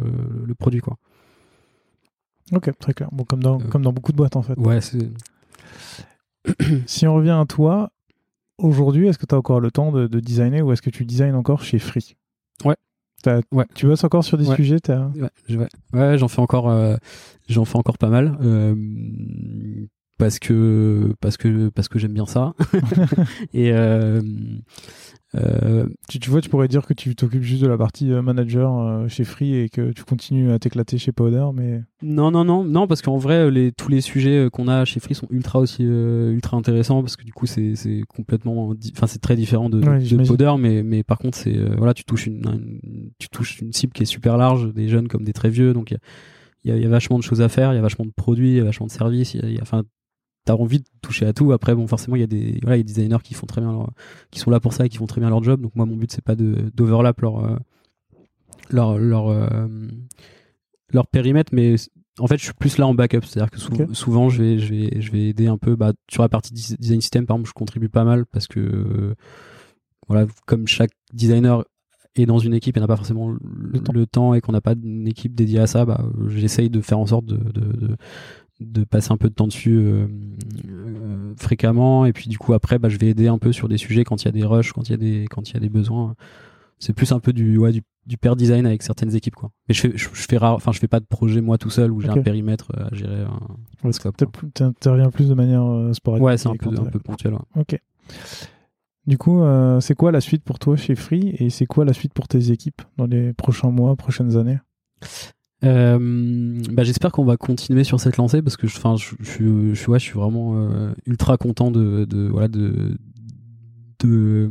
le 0.46 0.54
produit 0.54 0.80
quoi. 0.80 0.96
Ok, 2.52 2.70
très 2.78 2.94
clair. 2.94 3.10
Bon, 3.12 3.24
comme 3.24 3.42
dans, 3.42 3.60
Euh. 3.60 3.64
comme 3.64 3.82
dans 3.82 3.92
beaucoup 3.92 4.12
de 4.12 4.16
boîtes 4.16 4.36
en 4.36 4.42
fait. 4.42 4.58
Ouais, 4.58 4.80
c'est 4.80 5.10
Si 6.86 7.06
on 7.06 7.14
revient 7.14 7.36
à 7.38 7.44
toi, 7.46 7.90
aujourd'hui, 8.56 9.06
est-ce 9.08 9.18
que 9.18 9.26
tu 9.26 9.34
as 9.34 9.38
encore 9.38 9.60
le 9.60 9.70
temps 9.70 9.92
de, 9.92 10.06
de 10.06 10.20
designer 10.20 10.62
ou 10.66 10.72
est-ce 10.72 10.80
que 10.82 10.88
tu 10.90 11.04
designes 11.04 11.34
encore 11.34 11.62
chez 11.62 11.78
Free? 11.78 12.16
Ouais. 12.64 12.76
Ouais. 13.52 13.66
Tu 13.74 13.86
bosses 13.86 14.04
encore 14.04 14.24
sur 14.24 14.38
des 14.38 14.48
Ouais. 14.48 14.56
sujets 14.56 14.78
t'as- 14.80 15.08
ouais, 15.08 15.28
je- 15.48 15.58
ouais, 15.58 15.68
ouais, 15.92 16.18
j'en 16.18 16.28
fais 16.28 16.40
encore 16.40 16.68
euh, 16.70 16.96
j'en 17.48 17.64
fais 17.64 17.76
encore 17.76 17.98
pas 17.98 18.08
mal. 18.08 18.38
Euh, 18.42 18.74
parce 20.18 20.38
que 20.38 21.12
parce 21.20 21.36
que 21.36 21.68
parce 21.68 21.88
que 21.88 21.98
j'aime 21.98 22.12
bien 22.12 22.26
ça 22.26 22.54
et 23.54 23.72
euh, 23.72 24.20
euh, 25.34 25.86
tu, 26.08 26.18
tu, 26.18 26.30
vois, 26.30 26.40
tu 26.40 26.48
pourrais 26.48 26.68
dire 26.68 26.86
que 26.86 26.94
tu 26.94 27.14
t'occupes 27.14 27.42
juste 27.42 27.62
de 27.62 27.68
la 27.68 27.76
partie 27.76 28.10
euh, 28.12 28.22
manager 28.22 28.78
euh, 28.78 29.08
chez 29.08 29.24
Free 29.24 29.54
et 29.56 29.68
que 29.68 29.92
tu 29.92 30.02
continues 30.04 30.52
à 30.52 30.58
t'éclater 30.58 30.96
chez 30.96 31.12
Powder, 31.12 31.44
mais 31.52 31.82
non, 32.00 32.30
non, 32.30 32.44
non, 32.44 32.64
non, 32.64 32.86
parce 32.86 33.02
qu'en 33.02 33.18
vrai, 33.18 33.50
les, 33.50 33.70
tous 33.72 33.90
les 33.90 34.00
sujets 34.00 34.48
qu'on 34.50 34.68
a 34.68 34.86
chez 34.86 35.00
Free 35.00 35.14
sont 35.14 35.26
ultra 35.30 35.58
aussi 35.58 35.82
ultra 35.82 36.56
intéressants 36.56 37.02
parce 37.02 37.16
que 37.16 37.24
du 37.24 37.32
coup, 37.32 37.46
c'est 37.46 37.74
complètement, 38.08 38.72
enfin, 38.96 39.06
c'est 39.06 39.20
très 39.20 39.36
différent 39.36 39.68
de, 39.68 39.80
de 39.80 40.26
Powder, 40.26 40.54
mais 40.58 40.82
mais 40.82 41.02
par 41.02 41.18
contre, 41.18 41.36
c'est 41.36 41.58
voilà, 41.76 41.92
tu 41.92 42.04
touches 42.04 42.26
une, 42.26 42.80
tu 43.18 43.28
touches 43.28 43.60
une 43.60 43.72
cible 43.72 43.92
qui 43.92 44.04
est 44.04 44.06
super 44.06 44.38
large, 44.38 44.72
des 44.72 44.88
jeunes 44.88 45.08
comme 45.08 45.24
des 45.24 45.34
très 45.34 45.50
vieux, 45.50 45.74
donc 45.74 45.90
il 46.64 46.70
y 46.70 46.72
a, 46.72 46.76
y 46.78 46.86
a, 46.86 46.88
vachement 46.88 47.18
de 47.18 47.22
choses 47.22 47.42
à 47.42 47.50
faire, 47.50 47.72
il 47.72 47.76
y 47.76 47.78
a 47.78 47.82
vachement 47.82 48.06
de 48.06 48.12
produits, 48.12 48.52
il 48.52 48.56
y 48.56 48.60
a 48.60 48.64
vachement 48.64 48.86
de 48.86 48.92
services, 48.92 49.34
il 49.34 49.52
y 49.52 49.58
a, 49.58 49.62
enfin 49.62 49.84
t'as 50.48 50.54
envie 50.54 50.78
de 50.78 50.84
toucher 51.02 51.26
à 51.26 51.34
tout. 51.34 51.52
Après, 51.52 51.74
bon, 51.74 51.86
forcément, 51.86 52.16
il 52.16 52.20
y 52.20 52.24
a 52.24 52.26
des, 52.26 52.58
voilà, 52.62 52.78
y 52.78 52.80
a 52.80 52.82
des 52.82 52.94
designers 52.94 53.18
qui 53.22 53.34
font 53.34 53.44
très 53.44 53.60
bien 53.60 53.86
qui 54.30 54.38
sont 54.38 54.50
là 54.50 54.60
pour 54.60 54.72
ça 54.72 54.86
et 54.86 54.88
qui 54.88 54.96
font 54.96 55.06
très 55.06 55.20
bien 55.20 55.28
leur 55.28 55.42
job. 55.42 55.60
Donc 55.60 55.76
moi, 55.76 55.84
mon 55.84 55.96
but 55.96 56.10
c'est 56.10 56.24
pas 56.24 56.36
de 56.36 56.70
d'overlap 56.74 57.20
leur 57.20 57.44
euh, 57.44 57.56
leur 58.70 58.96
leur 58.96 59.28
euh, 59.28 59.68
leur 60.90 61.06
périmètre, 61.06 61.52
mais 61.54 61.74
en 62.18 62.26
fait, 62.26 62.38
je 62.38 62.44
suis 62.44 62.54
plus 62.54 62.78
là 62.78 62.86
en 62.86 62.94
backup. 62.94 63.20
C'est-à-dire 63.24 63.50
que 63.50 63.58
souvent, 63.92 64.30
je 64.30 64.42
vais 64.42 64.58
je 64.58 64.72
vais 64.72 65.00
je 65.02 65.12
vais 65.12 65.28
aider 65.28 65.48
un 65.48 65.58
peu 65.58 65.76
bah, 65.76 65.92
sur 66.10 66.22
la 66.22 66.30
partie 66.30 66.54
design 66.54 67.02
system. 67.02 67.26
Par 67.26 67.36
exemple, 67.36 67.50
je 67.50 67.54
contribue 67.54 67.90
pas 67.90 68.04
mal 68.04 68.24
parce 68.24 68.46
que 68.46 69.14
voilà, 70.08 70.26
comme 70.46 70.66
chaque 70.66 70.92
designer 71.12 71.62
est 72.16 72.24
dans 72.24 72.38
une 72.38 72.54
équipe 72.54 72.78
et 72.78 72.80
n'a 72.80 72.86
pas 72.86 72.96
forcément 72.96 73.28
le, 73.28 74.06
temps. 74.06 74.32
et 74.32 74.40
qu'on 74.40 74.52
n'a 74.52 74.62
pas 74.62 74.72
une 74.72 75.06
équipe 75.06 75.34
dédiée 75.34 75.60
à 75.60 75.66
ça, 75.66 75.84
bah, 75.84 76.02
j'essaye 76.28 76.70
de 76.70 76.80
faire 76.80 76.98
en 76.98 77.06
sorte 77.06 77.26
de, 77.26 77.36
de, 77.36 77.76
de 77.76 77.96
passer 78.84 79.12
un 79.12 79.16
peu 79.16 79.28
de 79.28 79.34
temps 79.34 79.46
dessus 79.46 79.76
euh, 79.76 80.06
euh, 80.68 81.34
fréquemment. 81.36 82.06
Et 82.06 82.12
puis 82.12 82.28
du 82.28 82.38
coup 82.38 82.54
après 82.54 82.78
bah, 82.78 82.88
je 82.88 82.98
vais 82.98 83.08
aider 83.08 83.28
un 83.28 83.38
peu 83.38 83.52
sur 83.52 83.68
des 83.68 83.78
sujets 83.78 84.04
quand 84.04 84.22
il 84.22 84.24
y 84.26 84.28
a 84.28 84.32
des 84.32 84.44
rushs 84.44 84.72
quand 84.72 84.88
il 84.88 84.90
y 84.92 84.94
a 84.94 84.98
des 84.98 85.26
quand 85.30 85.48
il 85.48 85.54
y 85.54 85.56
a 85.56 85.60
des 85.60 85.68
besoins. 85.68 86.14
C'est 86.80 86.92
plus 86.92 87.10
un 87.10 87.18
peu 87.18 87.32
du 87.32 87.58
ouais, 87.58 87.72
du, 87.72 87.82
du 88.06 88.16
pair 88.16 88.36
design 88.36 88.64
avec 88.64 88.82
certaines 88.82 89.14
équipes 89.14 89.34
quoi. 89.34 89.50
Mais 89.68 89.74
je 89.74 89.80
fais 89.80 89.92
je, 89.96 90.08
fais 90.08 90.36
rare 90.36 90.54
enfin 90.54 90.72
je 90.72 90.78
fais 90.78 90.88
pas 90.88 91.00
de 91.00 91.06
projet 91.06 91.40
moi 91.40 91.58
tout 91.58 91.70
seul 91.70 91.90
où 91.90 92.00
j'ai 92.00 92.08
un 92.08 92.22
périmètre 92.22 92.72
à 92.76 92.94
gérer 92.94 93.22
un, 93.22 93.90
tu 94.54 94.62
interviens 94.62 95.10
plus 95.10 95.28
de 95.28 95.34
manière 95.34 95.64
euh, 95.64 95.92
sporadique 95.92 96.24
ouais 96.24 96.36
c'est 96.36 96.48
un 96.48 96.54
peu 96.54 96.70
un 96.70 96.84
peu 96.84 96.98
ponctuel 96.98 97.34
ok. 97.56 97.80
Du 99.06 99.16
coup, 99.16 99.42
c'est 99.80 99.94
quoi 99.94 100.12
la 100.12 100.20
suite 100.20 100.44
pour 100.44 100.58
toi 100.58 100.76
chez 100.76 100.94
Free 100.94 101.34
et 101.38 101.48
c'est 101.48 101.64
quoi 101.64 101.86
la 101.86 101.94
suite 101.94 102.12
pour 102.12 102.28
tes 102.28 102.50
équipes 102.50 102.82
dans 102.98 103.06
les 103.06 103.32
prochains 103.32 103.70
mois, 103.70 103.96
prochaines 103.96 104.36
années? 104.36 104.58
Euh, 105.64 106.62
bah, 106.70 106.84
j'espère 106.84 107.10
qu'on 107.10 107.24
va 107.24 107.36
continuer 107.36 107.82
sur 107.82 107.98
cette 107.98 108.16
lancée 108.16 108.42
parce 108.42 108.56
que 108.56 108.66
enfin 108.66 108.96
je, 108.96 109.14
je, 109.20 109.74
je, 109.74 109.90
ouais, 109.90 109.98
je 109.98 110.04
suis 110.04 110.14
vraiment 110.14 110.56
euh, 110.56 110.92
ultra 111.04 111.36
content 111.36 111.72
de, 111.72 112.04
de 112.04 112.28
voilà 112.28 112.46
de, 112.46 112.96
de 113.98 114.50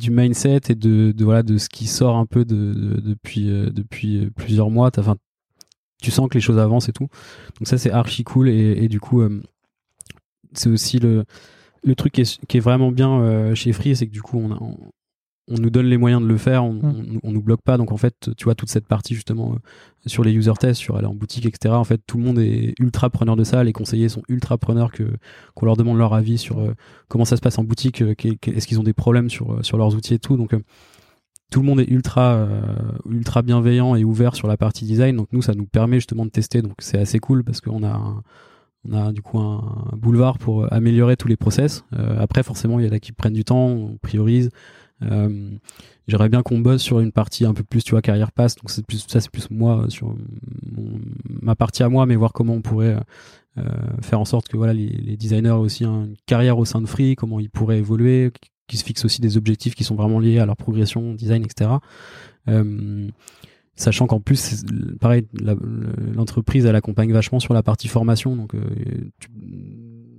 du 0.00 0.10
mindset 0.10 0.60
et 0.70 0.74
de, 0.74 1.12
de, 1.12 1.24
voilà 1.24 1.44
de 1.44 1.56
ce 1.56 1.68
qui 1.68 1.86
sort 1.86 2.16
un 2.16 2.26
peu 2.26 2.44
de, 2.44 3.00
depuis 3.00 3.48
euh, 3.48 3.70
depuis 3.70 4.28
plusieurs 4.34 4.70
mois. 4.70 4.90
Enfin 4.98 5.16
tu 6.02 6.10
sens 6.10 6.28
que 6.28 6.34
les 6.34 6.40
choses 6.40 6.58
avancent 6.58 6.88
et 6.88 6.92
tout. 6.92 7.08
Donc 7.58 7.68
ça 7.68 7.78
c'est 7.78 7.92
archi 7.92 8.24
cool 8.24 8.48
et, 8.48 8.88
du 8.88 8.98
coup 8.98 9.22
c'est 10.52 10.68
aussi 10.68 10.98
le 10.98 11.24
le 11.84 11.94
truc 11.94 12.12
qui 12.12 12.22
est, 12.22 12.44
qui 12.46 12.56
est 12.56 12.60
vraiment 12.60 12.90
bien 12.90 13.54
chez 13.54 13.72
Free 13.72 13.94
c'est 13.94 14.06
que 14.06 14.12
du 14.12 14.20
coup 14.22 14.38
on 14.38 14.52
a 14.52 14.58
nous 15.48 15.70
donne 15.70 15.86
les 15.86 15.98
moyens 15.98 16.22
de 16.22 16.26
le 16.26 16.38
faire, 16.38 16.64
on, 16.64 16.72
mm. 16.72 17.20
on, 17.22 17.32
nous 17.32 17.42
bloque 17.42 17.62
pas. 17.62 17.76
Donc 17.76 17.92
en 17.92 17.96
fait, 17.96 18.30
tu 18.36 18.44
vois 18.44 18.54
toute 18.54 18.70
cette 18.70 18.86
partie 18.86 19.14
justement 19.14 19.52
euh, 19.52 19.58
sur 20.06 20.24
les 20.24 20.32
user 20.32 20.52
tests, 20.58 20.80
sur 20.80 20.96
aller 20.96 21.06
en 21.06 21.14
boutique, 21.14 21.46
etc. 21.46 21.74
En 21.74 21.84
fait, 21.84 22.00
tout 22.06 22.18
le 22.18 22.24
monde 22.24 22.38
est 22.38 22.74
ultra 22.78 23.10
preneur 23.10 23.36
de 23.36 23.44
ça. 23.44 23.62
Les 23.64 23.72
conseillers 23.72 24.08
sont 24.08 24.22
ultra 24.28 24.58
preneurs 24.58 24.90
que 24.90 25.04
qu'on 25.54 25.66
leur 25.66 25.76
demande 25.76 25.98
leur 25.98 26.14
avis 26.14 26.38
sur 26.38 26.60
euh, 26.60 26.74
comment 27.08 27.24
ça 27.24 27.36
se 27.36 27.42
passe 27.42 27.58
en 27.58 27.64
boutique, 27.64 28.02
euh, 28.02 28.14
est-ce 28.46 28.66
qu'ils 28.66 28.80
ont 28.80 28.84
des 28.84 28.94
problèmes 28.94 29.28
sur 29.28 29.64
sur 29.64 29.76
leurs 29.76 29.94
outils 29.94 30.14
et 30.14 30.18
tout. 30.18 30.36
Donc 30.36 30.54
tout 31.50 31.60
le 31.60 31.66
monde 31.66 31.80
est 31.80 31.88
ultra 31.88 32.48
ultra 33.08 33.42
bienveillant 33.42 33.94
et 33.94 34.04
ouvert 34.04 34.34
sur 34.34 34.48
la 34.48 34.56
partie 34.56 34.84
design. 34.86 35.16
Donc 35.16 35.28
nous, 35.32 35.42
ça 35.42 35.54
nous 35.54 35.66
permet 35.66 35.96
justement 35.96 36.24
de 36.24 36.30
tester. 36.30 36.62
Donc 36.62 36.74
c'est 36.78 36.98
assez 36.98 37.18
cool 37.18 37.44
parce 37.44 37.60
qu'on 37.60 37.84
a 37.84 38.22
on 38.86 38.92
a 38.92 39.12
du 39.12 39.22
coup 39.22 39.38
un, 39.38 39.88
boulevard 39.96 40.38
pour 40.38 40.70
améliorer 40.72 41.16
tous 41.16 41.28
les 41.28 41.36
process. 41.36 41.84
après, 42.18 42.42
forcément, 42.42 42.80
il 42.80 42.86
y 42.86 42.88
en 42.88 42.92
a 42.92 42.98
qui 42.98 43.12
prennent 43.12 43.34
du 43.34 43.44
temps, 43.44 43.66
on 43.66 43.98
priorise. 43.98 44.50
Euh, 45.02 45.50
j'aimerais 46.06 46.28
bien 46.28 46.42
qu'on 46.42 46.58
bosse 46.58 46.82
sur 46.82 47.00
une 47.00 47.12
partie 47.12 47.44
un 47.44 47.54
peu 47.54 47.62
plus, 47.62 47.82
tu 47.82 47.92
vois, 47.92 48.02
carrière 48.02 48.32
passe. 48.32 48.56
Donc 48.56 48.70
c'est 48.70 48.86
plus 48.86 49.04
ça, 49.08 49.20
c'est 49.20 49.30
plus 49.30 49.50
moi 49.50 49.86
sur 49.88 50.14
ma 51.28 51.54
partie 51.54 51.82
à 51.82 51.88
moi, 51.88 52.06
mais 52.06 52.16
voir 52.16 52.32
comment 52.32 52.54
on 52.54 52.62
pourrait 52.62 52.96
euh, 53.58 53.62
faire 54.02 54.20
en 54.20 54.24
sorte 54.24 54.48
que 54.48 54.56
voilà 54.56 54.72
les, 54.72 55.16
designers 55.16 55.48
aient 55.48 55.52
aussi 55.52 55.84
une 55.84 56.14
carrière 56.26 56.58
au 56.58 56.64
sein 56.64 56.80
de 56.80 56.86
Free, 56.86 57.16
comment 57.16 57.40
ils 57.40 57.50
pourraient 57.50 57.78
évoluer, 57.78 58.32
qu'ils 58.66 58.78
se 58.78 58.84
fixent 58.84 59.04
aussi 59.04 59.20
des 59.20 59.36
objectifs 59.36 59.74
qui 59.74 59.84
sont 59.84 59.94
vraiment 59.94 60.20
liés 60.20 60.38
à 60.38 60.46
leur 60.46 60.56
progression, 60.56 61.14
design, 61.14 61.44
etc. 61.44 61.70
Euh, 62.48 63.08
sachant 63.76 64.06
qu'en 64.06 64.20
plus, 64.20 64.64
pareil, 65.00 65.26
l'entreprise 66.14 66.64
elle 66.66 66.76
accompagne 66.76 67.12
vachement 67.12 67.40
sur 67.40 67.54
la 67.54 67.62
partie 67.62 67.88
formation, 67.88 68.36
donc 68.36 68.54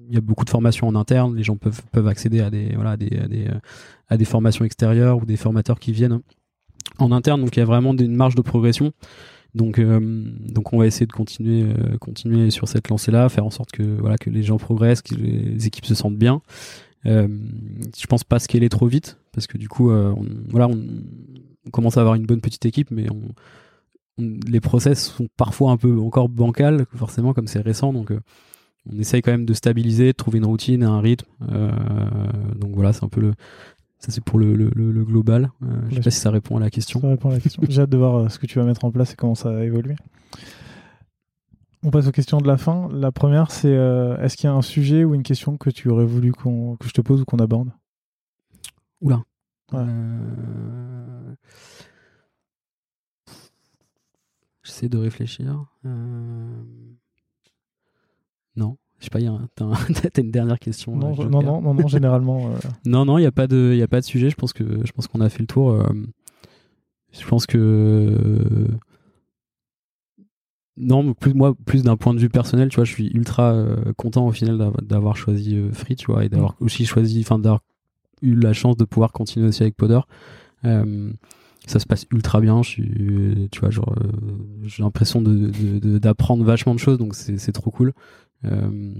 il 0.07 0.14
y 0.14 0.18
a 0.18 0.22
beaucoup 0.22 0.45
de 0.45 0.49
formations 0.49 0.88
en 0.88 0.95
interne, 0.95 1.36
les 1.36 1.44
gens 1.44 1.57
peuvent 1.57 1.82
peuvent 1.91 2.07
accéder 2.07 2.41
à 2.41 2.49
des 2.49 2.73
voilà 2.76 2.91
à 2.91 2.98
des, 2.98 3.18
à 3.18 3.27
des 3.27 3.48
à 4.07 4.18
des 4.18 4.26
formations 4.26 4.65
extérieures 4.65 5.18
ou 5.18 5.26
des 5.26 5.38
formateurs 5.38 5.80
qui 5.80 5.91
viennent 5.91 6.22
en 6.99 7.11
interne. 7.11 7.41
Donc 7.41 7.56
il 7.56 7.60
y 7.60 7.64
a 7.64 7.65
vraiment 7.65 7.94
une 7.94 8.15
marge 8.15 8.36
de 8.36 8.41
progression. 8.41 8.94
Donc, 9.53 9.80
euh, 9.80 9.99
donc 10.02 10.73
on 10.73 10.77
va 10.77 10.86
essayer 10.86 11.06
de 11.06 11.14
continuer, 11.14 11.64
euh, 11.64 11.98
continuer 11.98 12.52
sur 12.52 12.68
cette 12.68 12.90
lancée-là, 12.90 13.30
faire 13.30 13.45
en 13.45 13.49
sorte 13.49 13.72
que 13.72 13.84
voilà 13.84 14.18
que 14.18 14.30
les 14.30 14.44
gens 14.44 14.57
progressent, 14.57 15.02
que 15.02 15.15
les 15.15 15.65
équipes 15.65 15.86
se 15.86 15.95
sentent 15.95 16.18
bien. 16.18 16.41
Euh, 17.06 17.27
je 17.98 18.06
pense 18.07 18.23
pas 18.23 18.40
scaler 18.40 18.68
trop 18.68 18.88
vite 18.88 19.18
parce 19.32 19.48
que 19.48 19.57
du 19.57 19.69
coup, 19.69 19.91
euh, 19.91 20.14
on, 20.15 20.26
voilà, 20.49 20.68
on, 20.68 21.72
commence 21.72 21.98
à 21.98 22.02
avoir 22.02 22.15
une 22.15 22.26
bonne 22.26 22.41
petite 22.41 22.65
équipe, 22.65 22.91
mais 22.91 23.07
on, 23.10 23.22
les 24.18 24.60
process 24.60 25.11
sont 25.11 25.27
parfois 25.38 25.72
un 25.72 25.77
peu 25.77 25.99
encore 25.99 26.30
bancals, 26.30 26.86
forcément 26.95 27.34
comme 27.34 27.48
c'est 27.48 27.61
récent. 27.61 27.94
Donc 27.94 28.11
on 28.91 28.99
essaye 28.99 29.21
quand 29.21 29.31
même 29.31 29.45
de 29.45 29.53
stabiliser, 29.53 30.07
de 30.07 30.11
trouver 30.11 30.37
une 30.39 30.45
routine, 30.45 30.83
un 30.83 30.99
rythme. 30.99 31.27
donc 32.55 32.75
voilà, 32.75 32.93
c'est 32.93 33.03
un 33.03 33.09
peu 33.09 33.21
le, 33.21 33.33
ça, 34.05 34.11
c'est 34.11 34.23
pour 34.23 34.37
le, 34.37 34.53
le, 34.53 34.69
le 34.69 35.03
global. 35.03 35.51
Euh, 35.63 35.81
je 35.89 35.95
sais 35.95 36.01
pas 36.01 36.11
si 36.11 36.19
ça 36.19 36.29
répond 36.29 36.57
à 36.57 36.59
la 36.59 36.69
question. 36.69 37.01
Ça 37.01 37.07
répond 37.07 37.29
à 37.29 37.33
la 37.33 37.39
question. 37.39 37.63
J'ai 37.69 37.81
hâte 37.81 37.89
de 37.89 37.97
voir 37.97 38.15
euh, 38.15 38.29
ce 38.29 38.37
que 38.37 38.45
tu 38.45 38.59
vas 38.59 38.65
mettre 38.65 38.85
en 38.85 38.91
place 38.91 39.13
et 39.13 39.15
comment 39.15 39.33
ça 39.33 39.51
va 39.51 39.63
évoluer. 39.63 39.95
On 41.81 41.89
passe 41.89 42.05
aux 42.05 42.11
questions 42.11 42.39
de 42.39 42.45
la 42.45 42.57
fin. 42.57 42.87
La 42.91 43.11
première, 43.11 43.49
c'est 43.49 43.73
euh, 43.73 44.15
est-ce 44.17 44.37
qu'il 44.37 44.47
y 44.47 44.53
a 44.53 44.53
un 44.53 44.61
sujet 44.61 45.03
ou 45.03 45.15
une 45.15 45.23
question 45.23 45.57
que 45.57 45.71
tu 45.71 45.89
aurais 45.89 46.05
voulu 46.05 46.33
que 46.33 46.87
je 46.87 46.91
te 46.91 47.01
pose 47.01 47.21
ou 47.21 47.25
qu'on 47.25 47.39
aborde? 47.39 47.71
Oula. 49.01 49.23
Ouais. 49.71 49.85
J'essaie 54.63 54.89
de 54.89 54.97
réfléchir. 54.99 55.65
Non. 58.56 58.77
Je 58.99 59.06
sais 59.06 59.10
pas, 59.10 59.19
t'as 60.14 60.22
une 60.22 60.32
dernière 60.32 60.60
question. 60.60 60.95
Non, 60.95 61.15
non, 61.15 61.41
non, 61.41 61.61
non, 61.61 61.73
non, 61.73 61.88
généralement. 61.88 62.48
Euh. 62.48 62.57
non, 62.86 63.06
non, 63.06 63.18
il 63.18 63.22
n'y 63.22 63.27
a, 63.27 63.32
pas 63.32 63.48
de, 63.48 63.73
y 63.76 63.82
a 63.82 63.88
pas 63.88 63.99
de 63.99 64.06
sujet. 64.06 64.30
Je 64.30 64.36
pense 64.36 64.53
qu'on 64.53 65.22
a 65.22 65.30
fait 65.30 65.41
le 65.41 65.48
tour. 65.48 65.72
Euh. 65.72 65.84
Je 67.11 67.26
pense 67.27 67.45
que. 67.45 68.68
Non, 70.77 71.14
plus, 71.14 71.34
moi, 71.34 71.56
plus 71.65 71.84
d'un 71.84 71.95
point 71.95 72.14
de 72.14 72.19
vue 72.19 72.30
personnel, 72.30 72.68
tu 72.69 72.76
vois, 72.76 72.84
je 72.84 72.91
suis 72.91 73.07
ultra 73.07 73.53
euh, 73.53 73.94
content 73.95 74.27
au 74.27 74.32
final 74.32 74.57
d'avoir 74.82 75.15
choisi 75.15 75.57
Free, 75.72 75.95
tu 75.95 76.11
vois, 76.11 76.26
et 76.26 76.30
d'avoir 76.30 76.56
mm. 76.60 76.65
aussi 76.65 76.86
choisi, 76.86 77.22
enfin, 77.22 77.40
d'avoir 77.40 77.61
eu 78.22 78.36
la 78.36 78.52
chance 78.52 78.76
de 78.76 78.84
pouvoir 78.84 79.14
continuer 79.14 79.48
aussi 79.48 79.64
avec 79.64 79.76
Podder. 79.77 80.02
ça 80.64 81.80
se 81.80 81.86
passe 81.86 82.06
ultra 82.11 82.41
bien. 82.41 82.61
Je 82.61 82.69
suis, 82.69 83.49
tu 83.52 83.61
vois, 83.61 83.69
genre, 83.69 83.95
j'ai 84.64 84.84
l'impression 84.84 85.22
d'apprendre 85.22 86.44
de, 86.44 86.48
vachement 86.48 86.73
de 86.73 86.80
choses, 86.80 86.98
donc 86.98 87.14
c'est 87.15 87.52
trop 87.53 87.72
cool. 87.72 87.94
Euh, 88.43 88.93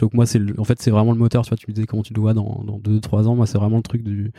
donc 0.00 0.14
moi, 0.14 0.26
c'est 0.26 0.40
en 0.58 0.64
fait, 0.64 0.80
c'est 0.80 0.90
vraiment 0.90 1.12
le 1.12 1.18
moteur. 1.18 1.42
Tu 1.44 1.50
vois, 1.50 1.56
tu 1.56 1.66
me 1.68 1.74
disais 1.74 1.86
comment 1.86 2.02
tu 2.02 2.14
le 2.14 2.20
vois 2.20 2.34
dans, 2.34 2.62
dans 2.66 2.78
2-3 2.78 3.26
ans. 3.26 3.36
Moi, 3.36 3.46
c'est 3.46 3.58
vraiment 3.58 3.76
le 3.76 3.82
truc 3.82 4.02
du, 4.02 4.32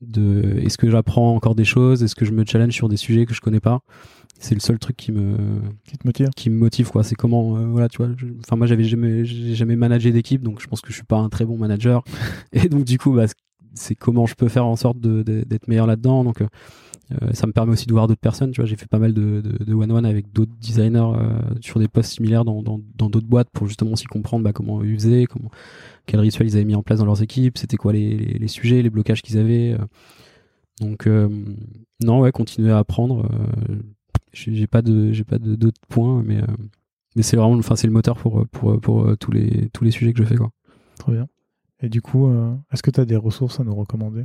de 0.00 0.58
est-ce 0.62 0.78
que 0.78 0.90
j'apprends 0.90 1.34
encore 1.34 1.54
des 1.54 1.64
choses? 1.64 2.02
Est-ce 2.02 2.14
que 2.14 2.24
je 2.24 2.32
me 2.32 2.44
challenge 2.44 2.72
sur 2.72 2.88
des 2.88 2.96
sujets 2.96 3.26
que 3.26 3.34
je 3.34 3.40
connais 3.40 3.60
pas? 3.60 3.80
C'est 4.38 4.54
le 4.54 4.60
seul 4.60 4.78
truc 4.78 4.96
qui 4.96 5.12
me, 5.12 5.36
qui 5.86 5.96
te 5.96 6.06
motive? 6.06 6.28
Qui 6.36 6.50
me 6.50 6.58
motive, 6.58 6.90
quoi. 6.90 7.04
C'est 7.04 7.14
comment, 7.14 7.56
euh, 7.56 7.66
voilà, 7.66 7.88
tu 7.88 7.98
vois. 7.98 8.08
Enfin, 8.40 8.56
moi, 8.56 8.66
j'avais 8.66 8.84
jamais, 8.84 9.24
jamais 9.24 9.76
managé 9.76 10.12
d'équipe, 10.12 10.42
donc 10.42 10.60
je 10.60 10.66
pense 10.66 10.80
que 10.80 10.90
je 10.90 10.94
suis 10.94 11.04
pas 11.04 11.18
un 11.18 11.28
très 11.28 11.44
bon 11.44 11.56
manager. 11.56 12.02
Et 12.52 12.68
donc, 12.68 12.84
du 12.84 12.98
coup, 12.98 13.12
bah, 13.12 13.26
c'est 13.74 13.94
comment 13.94 14.26
je 14.26 14.34
peux 14.34 14.48
faire 14.48 14.66
en 14.66 14.76
sorte 14.76 14.98
d'être 15.00 15.68
meilleur 15.68 15.86
là-dedans. 15.86 16.24
Donc, 16.24 16.40
euh, 16.42 16.48
ça 17.32 17.46
me 17.46 17.52
permet 17.52 17.72
aussi 17.72 17.86
de 17.86 17.92
voir 17.92 18.06
d'autres 18.06 18.20
personnes. 18.20 18.50
Tu 18.50 18.60
vois, 18.60 18.66
j'ai 18.66 18.76
fait 18.76 18.88
pas 18.88 18.98
mal 18.98 19.12
de, 19.12 19.40
de, 19.40 19.74
one-one 19.74 20.04
avec 20.04 20.32
d'autres 20.32 20.52
designers 20.60 21.12
euh, 21.16 21.38
sur 21.60 21.80
des 21.80 21.88
postes 21.88 22.12
similaires 22.12 22.44
dans 22.44 22.62
d'autres 22.62 23.26
boîtes 23.26 23.48
pour 23.50 23.66
justement 23.66 23.92
aussi 23.92 24.06
comprendre 24.06 24.44
bah, 24.44 24.52
comment 24.52 24.82
ils 24.82 24.94
faisaient, 24.94 25.26
comment, 25.26 25.50
quels 26.06 26.20
rituels 26.20 26.48
ils 26.48 26.56
avaient 26.56 26.64
mis 26.64 26.74
en 26.74 26.82
place 26.82 26.98
dans 26.98 27.04
leurs 27.04 27.22
équipes, 27.22 27.58
c'était 27.58 27.76
quoi 27.76 27.92
les, 27.92 28.48
sujets, 28.48 28.82
les 28.82 28.90
blocages 28.90 29.22
qu'ils 29.22 29.38
avaient. 29.38 29.72
Euh. 29.72 29.84
Donc, 30.80 31.08
non, 32.02 32.20
ouais, 32.20 32.32
continuer 32.32 32.72
à 32.72 32.78
apprendre. 32.78 33.28
j'ai 34.32 34.66
pas 34.66 34.82
de, 34.82 35.12
j'ai 35.12 35.22
pas 35.22 35.38
d'autres 35.38 35.80
points, 35.88 36.22
mais 36.24 36.40
mais 37.14 37.22
c'est 37.22 37.36
vraiment, 37.36 37.56
enfin, 37.56 37.76
c'est 37.76 37.86
le 37.86 37.92
moteur 37.92 38.16
pour, 38.16 38.44
pour, 38.48 38.80
pour, 38.80 39.16
tous, 39.18 39.30
les, 39.30 39.68
tous 39.72 39.84
les 39.84 39.92
sujets 39.92 40.12
que 40.12 40.18
je 40.18 40.26
fais. 40.26 40.34
Trop 40.98 41.12
bien. 41.12 41.28
Et 41.80 41.88
du 41.88 42.02
coup, 42.02 42.28
est-ce 42.72 42.82
que 42.82 42.90
tu 42.90 43.00
as 43.00 43.04
des 43.04 43.14
ressources 43.14 43.60
à 43.60 43.64
nous 43.64 43.74
recommander? 43.76 44.24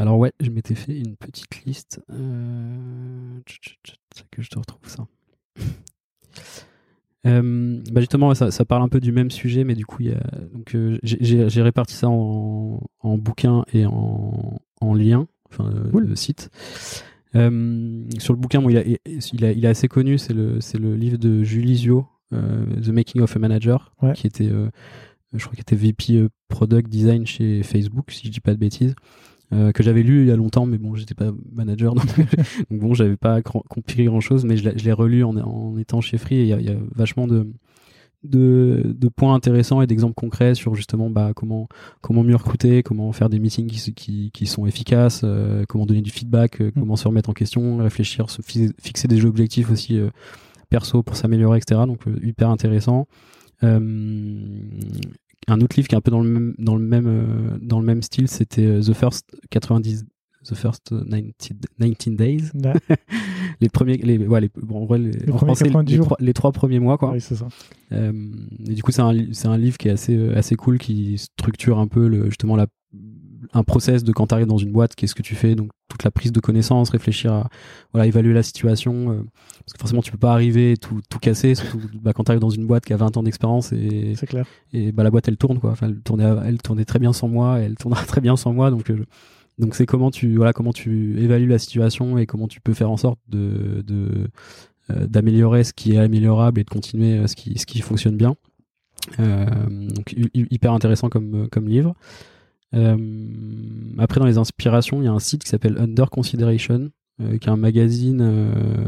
Alors, 0.00 0.16
ouais, 0.16 0.32
je 0.40 0.48
m'étais 0.48 0.74
fait 0.74 0.98
une 0.98 1.14
petite 1.14 1.62
liste. 1.66 2.00
que 2.08 2.14
je 4.40 4.48
te 4.48 4.58
retrouve 4.58 4.88
ça. 4.88 5.06
Euh, 7.26 7.82
bah 7.92 8.00
justement, 8.00 8.34
ça, 8.34 8.50
ça, 8.50 8.64
parle 8.64 8.82
un 8.82 8.88
peu 8.88 8.98
du 8.98 9.12
même 9.12 9.30
sujet, 9.30 9.62
mais 9.62 9.74
du 9.74 9.84
coup, 9.84 10.02
y 10.02 10.10
a, 10.10 10.22
donc 10.54 10.74
euh, 10.74 10.98
j'ai 11.02 11.60
réparti 11.60 11.92
ça 11.92 12.08
en, 12.08 12.80
en 13.00 13.18
bouquin 13.18 13.62
et 13.74 13.84
en, 13.84 14.58
en 14.80 14.94
lien, 14.94 15.28
enfin, 15.50 15.70
euh, 15.70 16.00
le 16.00 16.16
site. 16.16 16.48
Euh, 17.34 18.04
sur 18.18 18.32
le 18.32 18.38
bouquin, 18.38 18.62
bon, 18.62 18.70
il, 18.70 18.78
a, 18.78 18.84
il, 18.86 19.44
a, 19.44 19.52
il, 19.52 19.66
est 19.66 19.68
assez 19.68 19.86
connu, 19.86 20.16
c'est 20.16 20.32
le, 20.32 20.60
le 20.78 20.96
livre 20.96 21.18
de 21.18 21.42
Julie 21.42 21.76
Zio, 21.76 22.06
The 22.32 22.88
Making 22.88 23.20
of 23.20 23.36
a 23.36 23.38
Manager, 23.38 23.92
qui 24.14 24.26
était, 24.26 24.48
je 24.48 25.44
crois 25.44 25.52
qu'il 25.52 25.60
était 25.60 25.76
VP 25.76 26.26
Product 26.48 26.88
Design 26.88 27.26
chez 27.26 27.62
Facebook, 27.62 28.12
si 28.12 28.28
je 28.28 28.32
dis 28.32 28.40
pas 28.40 28.54
de 28.54 28.58
bêtises. 28.58 28.94
Euh, 29.52 29.72
que 29.72 29.82
j'avais 29.82 30.04
lu 30.04 30.22
il 30.22 30.28
y 30.28 30.30
a 30.30 30.36
longtemps, 30.36 30.64
mais 30.64 30.78
bon, 30.78 30.94
j'étais 30.94 31.14
pas 31.14 31.32
manager, 31.52 31.94
donc, 31.96 32.06
donc 32.16 32.80
bon, 32.80 32.94
j'avais 32.94 33.16
pas 33.16 33.42
compris 33.42 34.04
grand 34.04 34.20
chose, 34.20 34.44
mais 34.44 34.56
je 34.56 34.68
l'ai 34.68 34.92
relu 34.92 35.24
en, 35.24 35.76
étant 35.76 36.00
chez 36.00 36.18
Free 36.18 36.36
et 36.36 36.42
il 36.42 36.66
y, 36.66 36.70
a 36.70 36.76
vachement 36.94 37.26
de, 37.26 37.48
de, 38.22 38.94
de 38.96 39.08
points 39.08 39.34
intéressants 39.34 39.82
et 39.82 39.88
d'exemples 39.88 40.14
concrets 40.14 40.54
sur 40.54 40.76
justement 40.76 41.10
bah, 41.10 41.32
comment, 41.34 41.68
comment 42.00 42.22
mieux 42.22 42.36
recruter, 42.36 42.84
comment 42.84 43.10
faire 43.10 43.28
des 43.28 43.40
meetings 43.40 43.66
qui, 43.66 43.92
qui, 43.92 44.30
qui 44.30 44.46
sont 44.46 44.66
efficaces, 44.66 45.22
euh, 45.24 45.64
comment 45.68 45.84
donner 45.84 46.02
du 46.02 46.10
feedback, 46.10 46.60
euh, 46.60 46.68
mm. 46.68 46.78
comment 46.78 46.94
se 46.94 47.08
remettre 47.08 47.30
en 47.30 47.34
question, 47.34 47.78
réfléchir, 47.78 48.30
se 48.30 48.42
fixer 48.42 49.08
des 49.08 49.24
objectifs 49.24 49.70
aussi 49.72 50.00
perso 50.68 51.02
pour 51.02 51.16
s'améliorer, 51.16 51.58
etc. 51.58 51.80
Donc 51.86 52.02
hyper 52.22 52.50
intéressant. 52.50 53.08
Euh, 53.62 53.80
un 55.48 55.60
autre 55.60 55.76
livre 55.76 55.88
qui 55.88 55.94
est 55.94 55.98
un 55.98 56.02
peu 56.02 56.10
dans 56.10 56.20
le 56.20 56.28
même 56.28 56.54
dans 56.58 56.76
le 56.76 56.84
même 56.84 57.06
euh, 57.06 57.58
dans 57.60 57.80
le 57.80 57.86
même 57.86 58.02
style, 58.02 58.28
c'était 58.28 58.66
euh, 58.66 58.82
The 58.82 58.92
First 58.92 59.36
90 59.50 60.04
The 60.44 60.54
First 60.54 60.94
19 60.94 62.16
Days. 62.16 62.50
les 63.60 63.68
premiers, 63.68 63.98
les, 63.98 64.18
ouais, 64.26 64.40
les, 64.40 64.50
bon, 64.56 64.82
en 64.82 64.86
vrai, 64.86 64.98
les, 64.98 65.10
les, 65.10 65.32
français, 65.32 65.66
les, 65.66 65.98
trois, 65.98 66.16
les, 66.18 66.32
trois, 66.32 66.52
premiers 66.52 66.78
mois, 66.78 66.96
quoi. 66.96 67.12
Oui, 67.12 67.20
c'est 67.20 67.34
ça. 67.34 67.48
Euh, 67.92 68.12
et 68.66 68.72
du 68.72 68.82
coup, 68.82 68.90
c'est 68.90 69.02
un, 69.02 69.14
c'est 69.32 69.48
un 69.48 69.58
livre 69.58 69.76
qui 69.76 69.88
est 69.88 69.92
assez, 69.92 70.16
euh, 70.16 70.36
assez 70.36 70.56
cool, 70.56 70.78
qui 70.78 71.18
structure 71.18 71.78
un 71.78 71.86
peu 71.86 72.08
le, 72.08 72.26
justement 72.26 72.56
la, 72.56 72.68
un 73.52 73.64
process 73.64 74.04
de 74.04 74.12
quand 74.12 74.28
tu 74.28 74.34
arrives 74.34 74.46
dans 74.46 74.58
une 74.58 74.72
boîte, 74.72 74.94
qu'est-ce 74.94 75.14
que 75.14 75.22
tu 75.22 75.34
fais, 75.34 75.54
donc 75.54 75.70
toute 75.88 76.04
la 76.04 76.10
prise 76.10 76.32
de 76.32 76.40
connaissance, 76.40 76.90
réfléchir 76.90 77.32
à, 77.32 77.48
voilà, 77.92 78.06
évaluer 78.06 78.32
la 78.32 78.42
situation, 78.42 79.10
euh, 79.10 79.24
parce 79.60 79.72
que 79.72 79.78
forcément, 79.78 80.02
tu 80.02 80.12
peux 80.12 80.18
pas 80.18 80.32
arriver 80.32 80.76
tout, 80.76 81.00
tout 81.08 81.18
casser, 81.18 81.54
surtout 81.54 81.80
bah, 81.94 82.12
quand 82.12 82.24
tu 82.24 82.30
arrives 82.30 82.40
dans 82.40 82.50
une 82.50 82.66
boîte 82.66 82.84
qui 82.84 82.92
a 82.92 82.96
20 82.96 83.16
ans 83.16 83.22
d'expérience 83.22 83.72
et, 83.72 84.14
c'est 84.16 84.26
clair. 84.26 84.46
Et 84.72 84.92
bah, 84.92 85.02
la 85.02 85.10
boîte, 85.10 85.28
elle 85.28 85.36
tourne, 85.36 85.58
quoi. 85.58 85.70
Enfin, 85.70 85.88
elle 85.88 86.00
tournait, 86.00 86.32
elle 86.44 86.58
tournait 86.58 86.84
très 86.84 86.98
bien 86.98 87.12
sans 87.12 87.28
moi, 87.28 87.58
elle 87.58 87.76
tournera 87.76 88.04
très 88.06 88.20
bien 88.20 88.36
sans 88.36 88.52
moi, 88.52 88.70
donc, 88.70 88.90
euh, 88.90 89.04
donc 89.58 89.74
c'est 89.74 89.84
comment 89.84 90.10
tu 90.10 90.36
voilà 90.36 90.54
comment 90.54 90.72
tu 90.72 91.20
évalues 91.20 91.46
la 91.46 91.58
situation 91.58 92.16
et 92.16 92.24
comment 92.24 92.48
tu 92.48 92.62
peux 92.62 92.72
faire 92.72 92.90
en 92.90 92.96
sorte 92.96 93.18
de, 93.28 93.84
de 93.86 94.28
euh, 94.90 95.06
d'améliorer 95.06 95.64
ce 95.64 95.72
qui 95.72 95.92
est 95.92 95.98
améliorable 95.98 96.60
et 96.60 96.64
de 96.64 96.70
continuer 96.70 97.18
euh, 97.18 97.26
ce 97.26 97.36
qui 97.36 97.58
ce 97.58 97.66
qui 97.66 97.80
fonctionne 97.80 98.16
bien. 98.16 98.36
Euh, 99.18 99.46
donc 99.46 100.14
hyper 100.34 100.72
intéressant 100.72 101.08
comme 101.08 101.48
comme 101.50 101.68
livre. 101.68 101.94
Euh, 102.74 102.96
après 103.98 104.20
dans 104.20 104.26
les 104.26 104.38
inspirations, 104.38 105.02
il 105.02 105.04
y 105.04 105.08
a 105.08 105.12
un 105.12 105.18
site 105.18 105.44
qui 105.44 105.50
s'appelle 105.50 105.76
Under 105.78 106.10
Consideration, 106.10 106.90
qui 107.18 107.48
est 107.48 107.50
un 107.50 107.56
magazine 107.56 108.22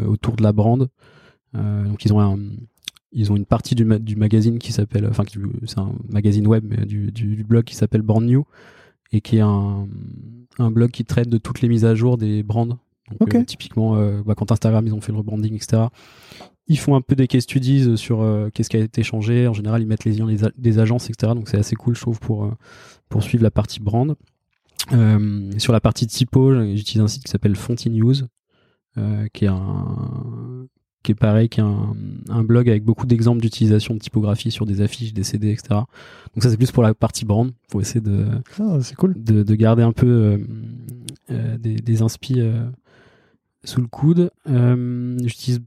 autour 0.07 0.37
de 0.37 0.43
la 0.43 0.53
brand. 0.53 0.89
donc 1.55 2.05
ils 2.05 2.15
ont 2.15 2.21
un 2.21 2.39
ils 3.13 3.31
ont 3.31 3.37
une 3.37 3.45
partie 3.45 3.75
du, 3.75 3.85
du 4.01 4.17
magazine 4.17 4.59
qui 4.59 4.73
s'appelle, 4.73 5.07
enfin, 5.07 5.25
c'est 5.67 5.79
un 5.79 5.93
magazine 6.09 6.47
web, 6.47 6.65
mais 6.67 6.87
du, 6.87 7.13
du, 7.13 7.37
du 7.37 7.45
blog 7.45 7.65
qui 7.65 7.77
s'appelle 7.77 8.03
Brand 8.03 8.25
New, 8.25 8.45
et 9.13 9.21
qui 9.21 9.37
est 9.37 9.43
un, 9.43 9.87
un 10.59 10.71
blog 10.71 10.91
qui 10.91 11.05
traite 11.05 11.29
de 11.29 11.39
toutes 11.39 11.61
les 11.61 11.69
mises 11.69 11.85
à 11.85 11.95
jour 11.95 12.17
des 12.17 12.43
brands. 12.43 12.79
Donc, 13.21 13.35
euh, 13.35 13.45
typiquement, 13.45 13.97
euh, 13.97 14.23
bah, 14.25 14.35
quand 14.35 14.51
Instagram, 14.51 14.87
ils 14.87 14.95
ont 14.95 15.01
fait 15.03 15.13
le 15.13 15.19
rebranding, 15.19 15.55
etc. 15.55 15.85
Ils 16.69 16.79
font 16.79 16.95
un 16.95 17.01
peu 17.01 17.17
des 17.17 17.27
case 17.27 17.43
studies 17.43 17.97
sur 17.99 18.23
euh, 18.23 18.49
qu'est-ce 18.53 18.71
qui 18.71 18.77
a 18.77 18.81
été 18.81 19.03
changé. 19.03 19.47
En 19.47 19.53
général, 19.53 19.83
ils 19.83 19.87
mettent 19.87 20.05
les 20.05 20.13
liens 20.13 20.29
des, 20.57 20.79
agences, 20.79 21.11
etc. 21.11 21.33
Donc 21.35 21.49
c'est 21.49 21.59
assez 21.59 21.77
cool, 21.77 21.95
je 21.97 22.01
trouve, 22.01 22.21
pour, 22.21 22.51
pour 23.09 23.23
suivre 23.23 23.43
la 23.43 23.51
partie 23.51 23.81
brand. 23.81 24.15
sur 25.59 25.73
la 25.73 25.81
partie 25.81 26.07
typo, 26.07 26.55
j'utilise 26.75 27.03
un 27.03 27.09
site 27.09 27.25
qui 27.25 27.31
s'appelle 27.31 27.57
Fontinews, 27.57 28.15
qui 29.33 29.45
est 29.45 29.49
un 29.49 30.67
qui 31.03 31.13
est 31.13 31.17
pareil, 31.17 31.49
qui 31.49 31.61
est 31.61 31.65
un, 31.65 31.95
un 32.29 32.45
blog 32.45 32.69
avec 32.69 32.85
beaucoup 32.85 33.07
d'exemples 33.07 33.41
d'utilisation 33.41 33.95
de 33.95 33.99
typographie 33.99 34.51
sur 34.51 34.67
des 34.67 34.81
affiches, 34.81 35.13
des 35.13 35.25
CD, 35.25 35.51
etc. 35.51 35.81
Donc 36.35 36.43
ça 36.43 36.51
c'est 36.51 36.57
plus 36.57 36.71
pour 36.71 36.83
la 36.83 36.95
partie 36.95 37.25
brand, 37.25 37.51
pour 37.69 37.81
essayer 37.81 38.01
de, 38.01 38.27
ah, 38.61 38.79
cool. 38.97 39.15
de, 39.17 39.43
de, 39.43 39.55
garder 39.55 39.83
un 39.83 39.93
peu 39.93 40.07
euh, 40.07 40.39
euh, 41.31 41.59
des, 41.59 41.75
des 41.75 42.03
inspi 42.03 42.41
euh, 42.41 42.65
sous 43.65 43.81
le 43.81 43.89
coude. 43.89 44.31
Euh, 44.49 45.19
j'utilise 45.25 45.61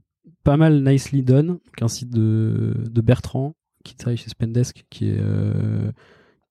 pas 0.46 0.56
mal 0.56 0.82
Nicely 0.82 1.22
Done, 1.22 1.58
qui 1.76 1.82
est 1.82 1.84
un 1.84 1.88
site 1.88 2.10
de, 2.10 2.74
de 2.88 3.00
Bertrand, 3.02 3.54
qui 3.84 3.94
travaille 3.94 4.16
chez 4.16 4.30
Spendesk, 4.30 4.84
qui 4.88 5.10
est 5.10 5.18
euh, 5.20 5.90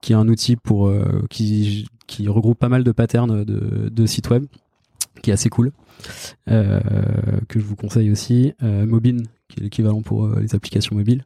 qui 0.02 0.12
est 0.12 0.16
un 0.16 0.28
outil 0.28 0.56
pour 0.56 0.92
qui, 1.30 1.88
qui 2.06 2.28
regroupe 2.28 2.60
pas 2.60 2.70
mal 2.70 2.84
de 2.84 2.92
patterns 2.92 3.44
de, 3.44 3.90
de 3.90 4.06
sites 4.06 4.30
web, 4.30 4.46
qui 5.22 5.32
est 5.32 5.34
assez 5.34 5.50
cool. 5.50 5.72
Euh, 6.50 6.80
que 7.48 7.60
je 7.60 7.66
vous 7.66 7.76
conseille 7.76 8.12
aussi. 8.12 8.54
Euh, 8.64 8.86
Mobin, 8.86 9.18
qui 9.48 9.60
est 9.60 9.64
l'équivalent 9.64 10.02
pour 10.02 10.26
euh, 10.26 10.40
les 10.40 10.56
applications 10.56 10.96
mobiles. 10.96 11.26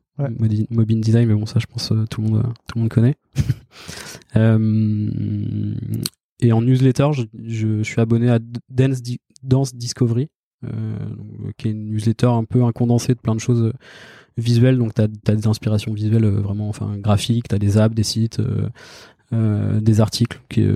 Mobin 0.69 0.97
Design, 0.97 1.27
mais 1.27 1.33
bon, 1.33 1.45
ça, 1.45 1.59
je 1.59 1.65
pense 1.65 1.93
tout 2.09 2.21
le 2.21 2.29
monde, 2.29 2.43
tout 2.67 2.75
le 2.75 2.81
monde 2.81 2.89
connaît. 2.89 3.15
et 6.41 6.51
en 6.51 6.61
newsletter, 6.61 7.09
je, 7.13 7.23
je, 7.41 7.83
suis 7.83 8.01
abonné 8.01 8.29
à 8.29 8.39
Dance, 8.69 8.99
Dance 9.43 9.75
Discovery, 9.75 10.29
qui 11.57 11.67
est 11.67 11.71
une 11.71 11.89
newsletter 11.89 12.27
un 12.27 12.43
peu 12.43 12.63
un 12.63 12.71
condensé 12.71 13.13
de 13.13 13.19
plein 13.19 13.35
de 13.35 13.39
choses 13.39 13.73
visuelles. 14.37 14.77
Donc, 14.77 14.93
tu 14.93 15.01
as, 15.01 15.35
des 15.35 15.47
inspirations 15.47 15.93
visuelles 15.93 16.25
vraiment 16.25 16.69
enfin 16.69 16.97
graphiques, 16.97 17.47
tu 17.47 17.55
as 17.55 17.59
des 17.59 17.77
apps, 17.77 17.95
des 17.95 18.03
sites, 18.03 18.41
euh, 19.31 19.79
des 19.79 20.01
articles 20.01 20.41
qui 20.49 20.61
est, 20.61 20.71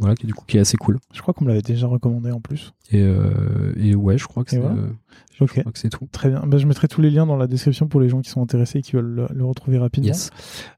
voilà 0.00 0.16
qui 0.16 0.26
du 0.26 0.34
coup 0.34 0.44
qui 0.44 0.56
est 0.56 0.60
assez 0.60 0.76
cool. 0.76 0.98
Je 1.12 1.22
crois 1.22 1.32
qu'on 1.34 1.44
me 1.44 1.50
l'avait 1.50 1.62
déjà 1.62 1.86
recommandé 1.86 2.32
en 2.32 2.40
plus. 2.40 2.72
Et, 2.90 3.00
euh, 3.00 3.72
et 3.76 3.94
ouais, 3.94 4.18
je 4.18 4.26
crois 4.26 4.42
que 4.42 4.50
c'est 4.50 4.60
euh, 4.60 5.46
c'est 5.74 5.88
tout. 5.88 6.08
Très 6.10 6.28
bien. 6.28 6.42
Ben, 6.44 6.58
je 6.58 6.66
mettrai 6.66 6.88
tous 6.88 7.00
les 7.00 7.10
liens 7.10 7.26
dans 7.26 7.36
la 7.36 7.46
description 7.46 7.86
pour 7.86 8.00
les 8.00 8.08
gens 8.08 8.20
qui 8.20 8.28
sont 8.28 8.42
intéressés 8.42 8.80
et 8.80 8.82
qui 8.82 8.92
veulent 8.92 9.28
le, 9.32 9.44
retrouver 9.44 9.78
rapidement. 9.78 10.08
Yes. 10.08 10.30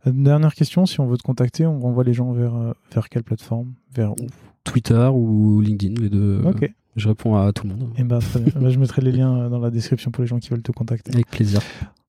dernière 0.04 0.54
question, 0.54 0.84
si 0.84 1.00
on 1.00 1.06
veut 1.06 1.16
te 1.16 1.22
contacter, 1.22 1.64
on 1.64 1.80
renvoie 1.80 2.04
les 2.04 2.12
gens 2.12 2.32
vers 2.32 2.74
vers 2.92 3.08
quelle 3.08 3.24
plateforme? 3.24 3.72
Vers 3.94 4.12
où? 4.12 4.26
Twitter 4.64 5.08
ou 5.10 5.62
LinkedIn, 5.62 6.00
les 6.02 6.10
deux. 6.10 6.42
Ok. 6.44 6.70
Je 6.96 7.08
réponds 7.08 7.36
à 7.36 7.52
tout 7.52 7.66
le 7.66 7.74
monde. 7.74 7.90
Et 7.96 8.00
eh 8.00 8.04
ben, 8.04 8.18
très 8.18 8.40
bien. 8.40 8.52
ben, 8.60 8.70
je 8.70 8.78
mettrai 8.78 9.02
les 9.02 9.12
liens 9.12 9.48
dans 9.48 9.58
la 9.58 9.70
description 9.70 10.10
pour 10.10 10.22
les 10.22 10.28
gens 10.28 10.38
qui 10.38 10.50
veulent 10.50 10.62
te 10.62 10.72
contacter. 10.72 11.12
Avec 11.12 11.28
plaisir. 11.28 11.60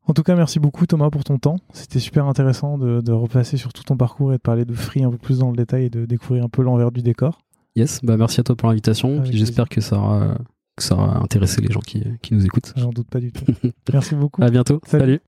En 0.08 0.14
tout 0.14 0.22
cas, 0.22 0.36
merci 0.36 0.60
beaucoup 0.60 0.86
Thomas 0.86 1.10
pour 1.10 1.24
ton 1.24 1.40
temps. 1.40 1.58
C'était 1.74 2.00
super 2.00 2.28
intéressant 2.28 2.78
de, 2.78 3.02
de, 3.02 3.12
repasser 3.12 3.58
sur 3.58 3.74
tout 3.74 3.84
ton 3.84 3.98
parcours 3.98 4.34
et 4.34 4.38
de 4.38 4.42
parler 4.42 4.64
de 4.64 4.74
Free 4.74 5.04
un 5.04 5.10
peu 5.10 5.18
plus 5.18 5.40
dans 5.40 5.50
le 5.50 5.58
détail 5.58 5.86
et 5.86 5.90
de 5.90 6.06
découvrir 6.06 6.44
un 6.44 6.50
peu 6.50 6.62
l'envers 6.62 6.92
du 6.92 7.02
décor. 7.02 7.40
Yes, 7.76 8.02
bah 8.04 8.16
merci 8.16 8.40
à 8.40 8.44
toi 8.44 8.56
pour 8.56 8.70
l'invitation. 8.70 9.24
J'espère 9.26 9.68
que 9.68 9.82
ça 9.82 9.98
aura, 9.98 10.38
que 10.78 10.84
ça 10.84 10.96
aura 10.96 11.18
intéressé 11.18 11.62
les 11.62 11.74
gens 11.74 11.82
qui, 11.82 12.04
qui 12.22 12.34
nous 12.34 12.46
écoutent. 12.46 12.72
J'en 12.76 12.92
doute 12.92 13.08
pas 13.10 13.20
du 13.20 13.32
tout. 13.32 13.46
merci 13.92 14.16
beaucoup. 14.16 14.44
À 14.44 14.50
bientôt. 14.50 14.80
Salut. 14.86 15.20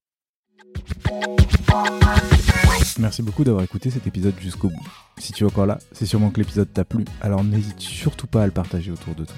Merci 2.99 3.22
beaucoup 3.22 3.43
d'avoir 3.43 3.64
écouté 3.64 3.89
cet 3.89 4.07
épisode 4.07 4.34
jusqu'au 4.39 4.69
bout. 4.69 4.88
Si 5.18 5.34
tu 5.34 5.43
es 5.43 5.47
encore 5.47 5.65
là, 5.65 5.80
c'est 5.91 6.05
sûrement 6.05 6.30
que 6.30 6.39
l'épisode 6.39 6.72
t'a 6.72 6.85
plu, 6.85 7.05
alors 7.22 7.43
n'hésite 7.43 7.80
surtout 7.80 8.27
pas 8.27 8.43
à 8.43 8.45
le 8.45 8.51
partager 8.51 8.91
autour 8.91 9.15
de 9.15 9.26
toi. 9.26 9.35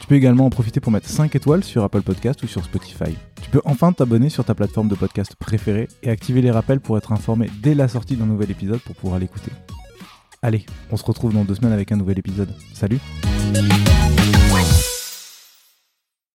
Tu 0.00 0.06
peux 0.06 0.14
également 0.14 0.46
en 0.46 0.50
profiter 0.50 0.78
pour 0.80 0.92
mettre 0.92 1.08
5 1.08 1.34
étoiles 1.34 1.64
sur 1.64 1.82
Apple 1.82 2.02
Podcast 2.02 2.42
ou 2.42 2.46
sur 2.46 2.64
Spotify. 2.64 3.16
Tu 3.42 3.50
peux 3.50 3.60
enfin 3.64 3.92
t'abonner 3.92 4.28
sur 4.28 4.44
ta 4.44 4.54
plateforme 4.54 4.88
de 4.88 4.94
podcast 4.94 5.34
préférée 5.36 5.88
et 6.02 6.10
activer 6.10 6.42
les 6.42 6.50
rappels 6.50 6.80
pour 6.80 6.96
être 6.96 7.12
informé 7.12 7.50
dès 7.60 7.74
la 7.74 7.88
sortie 7.88 8.16
d'un 8.16 8.26
nouvel 8.26 8.50
épisode 8.50 8.80
pour 8.80 8.94
pouvoir 8.94 9.18
l'écouter. 9.18 9.50
Allez, 10.42 10.64
on 10.92 10.96
se 10.96 11.04
retrouve 11.04 11.32
dans 11.32 11.44
deux 11.44 11.56
semaines 11.56 11.72
avec 11.72 11.90
un 11.92 11.96
nouvel 11.96 12.18
épisode. 12.18 12.54
Salut 12.72 13.00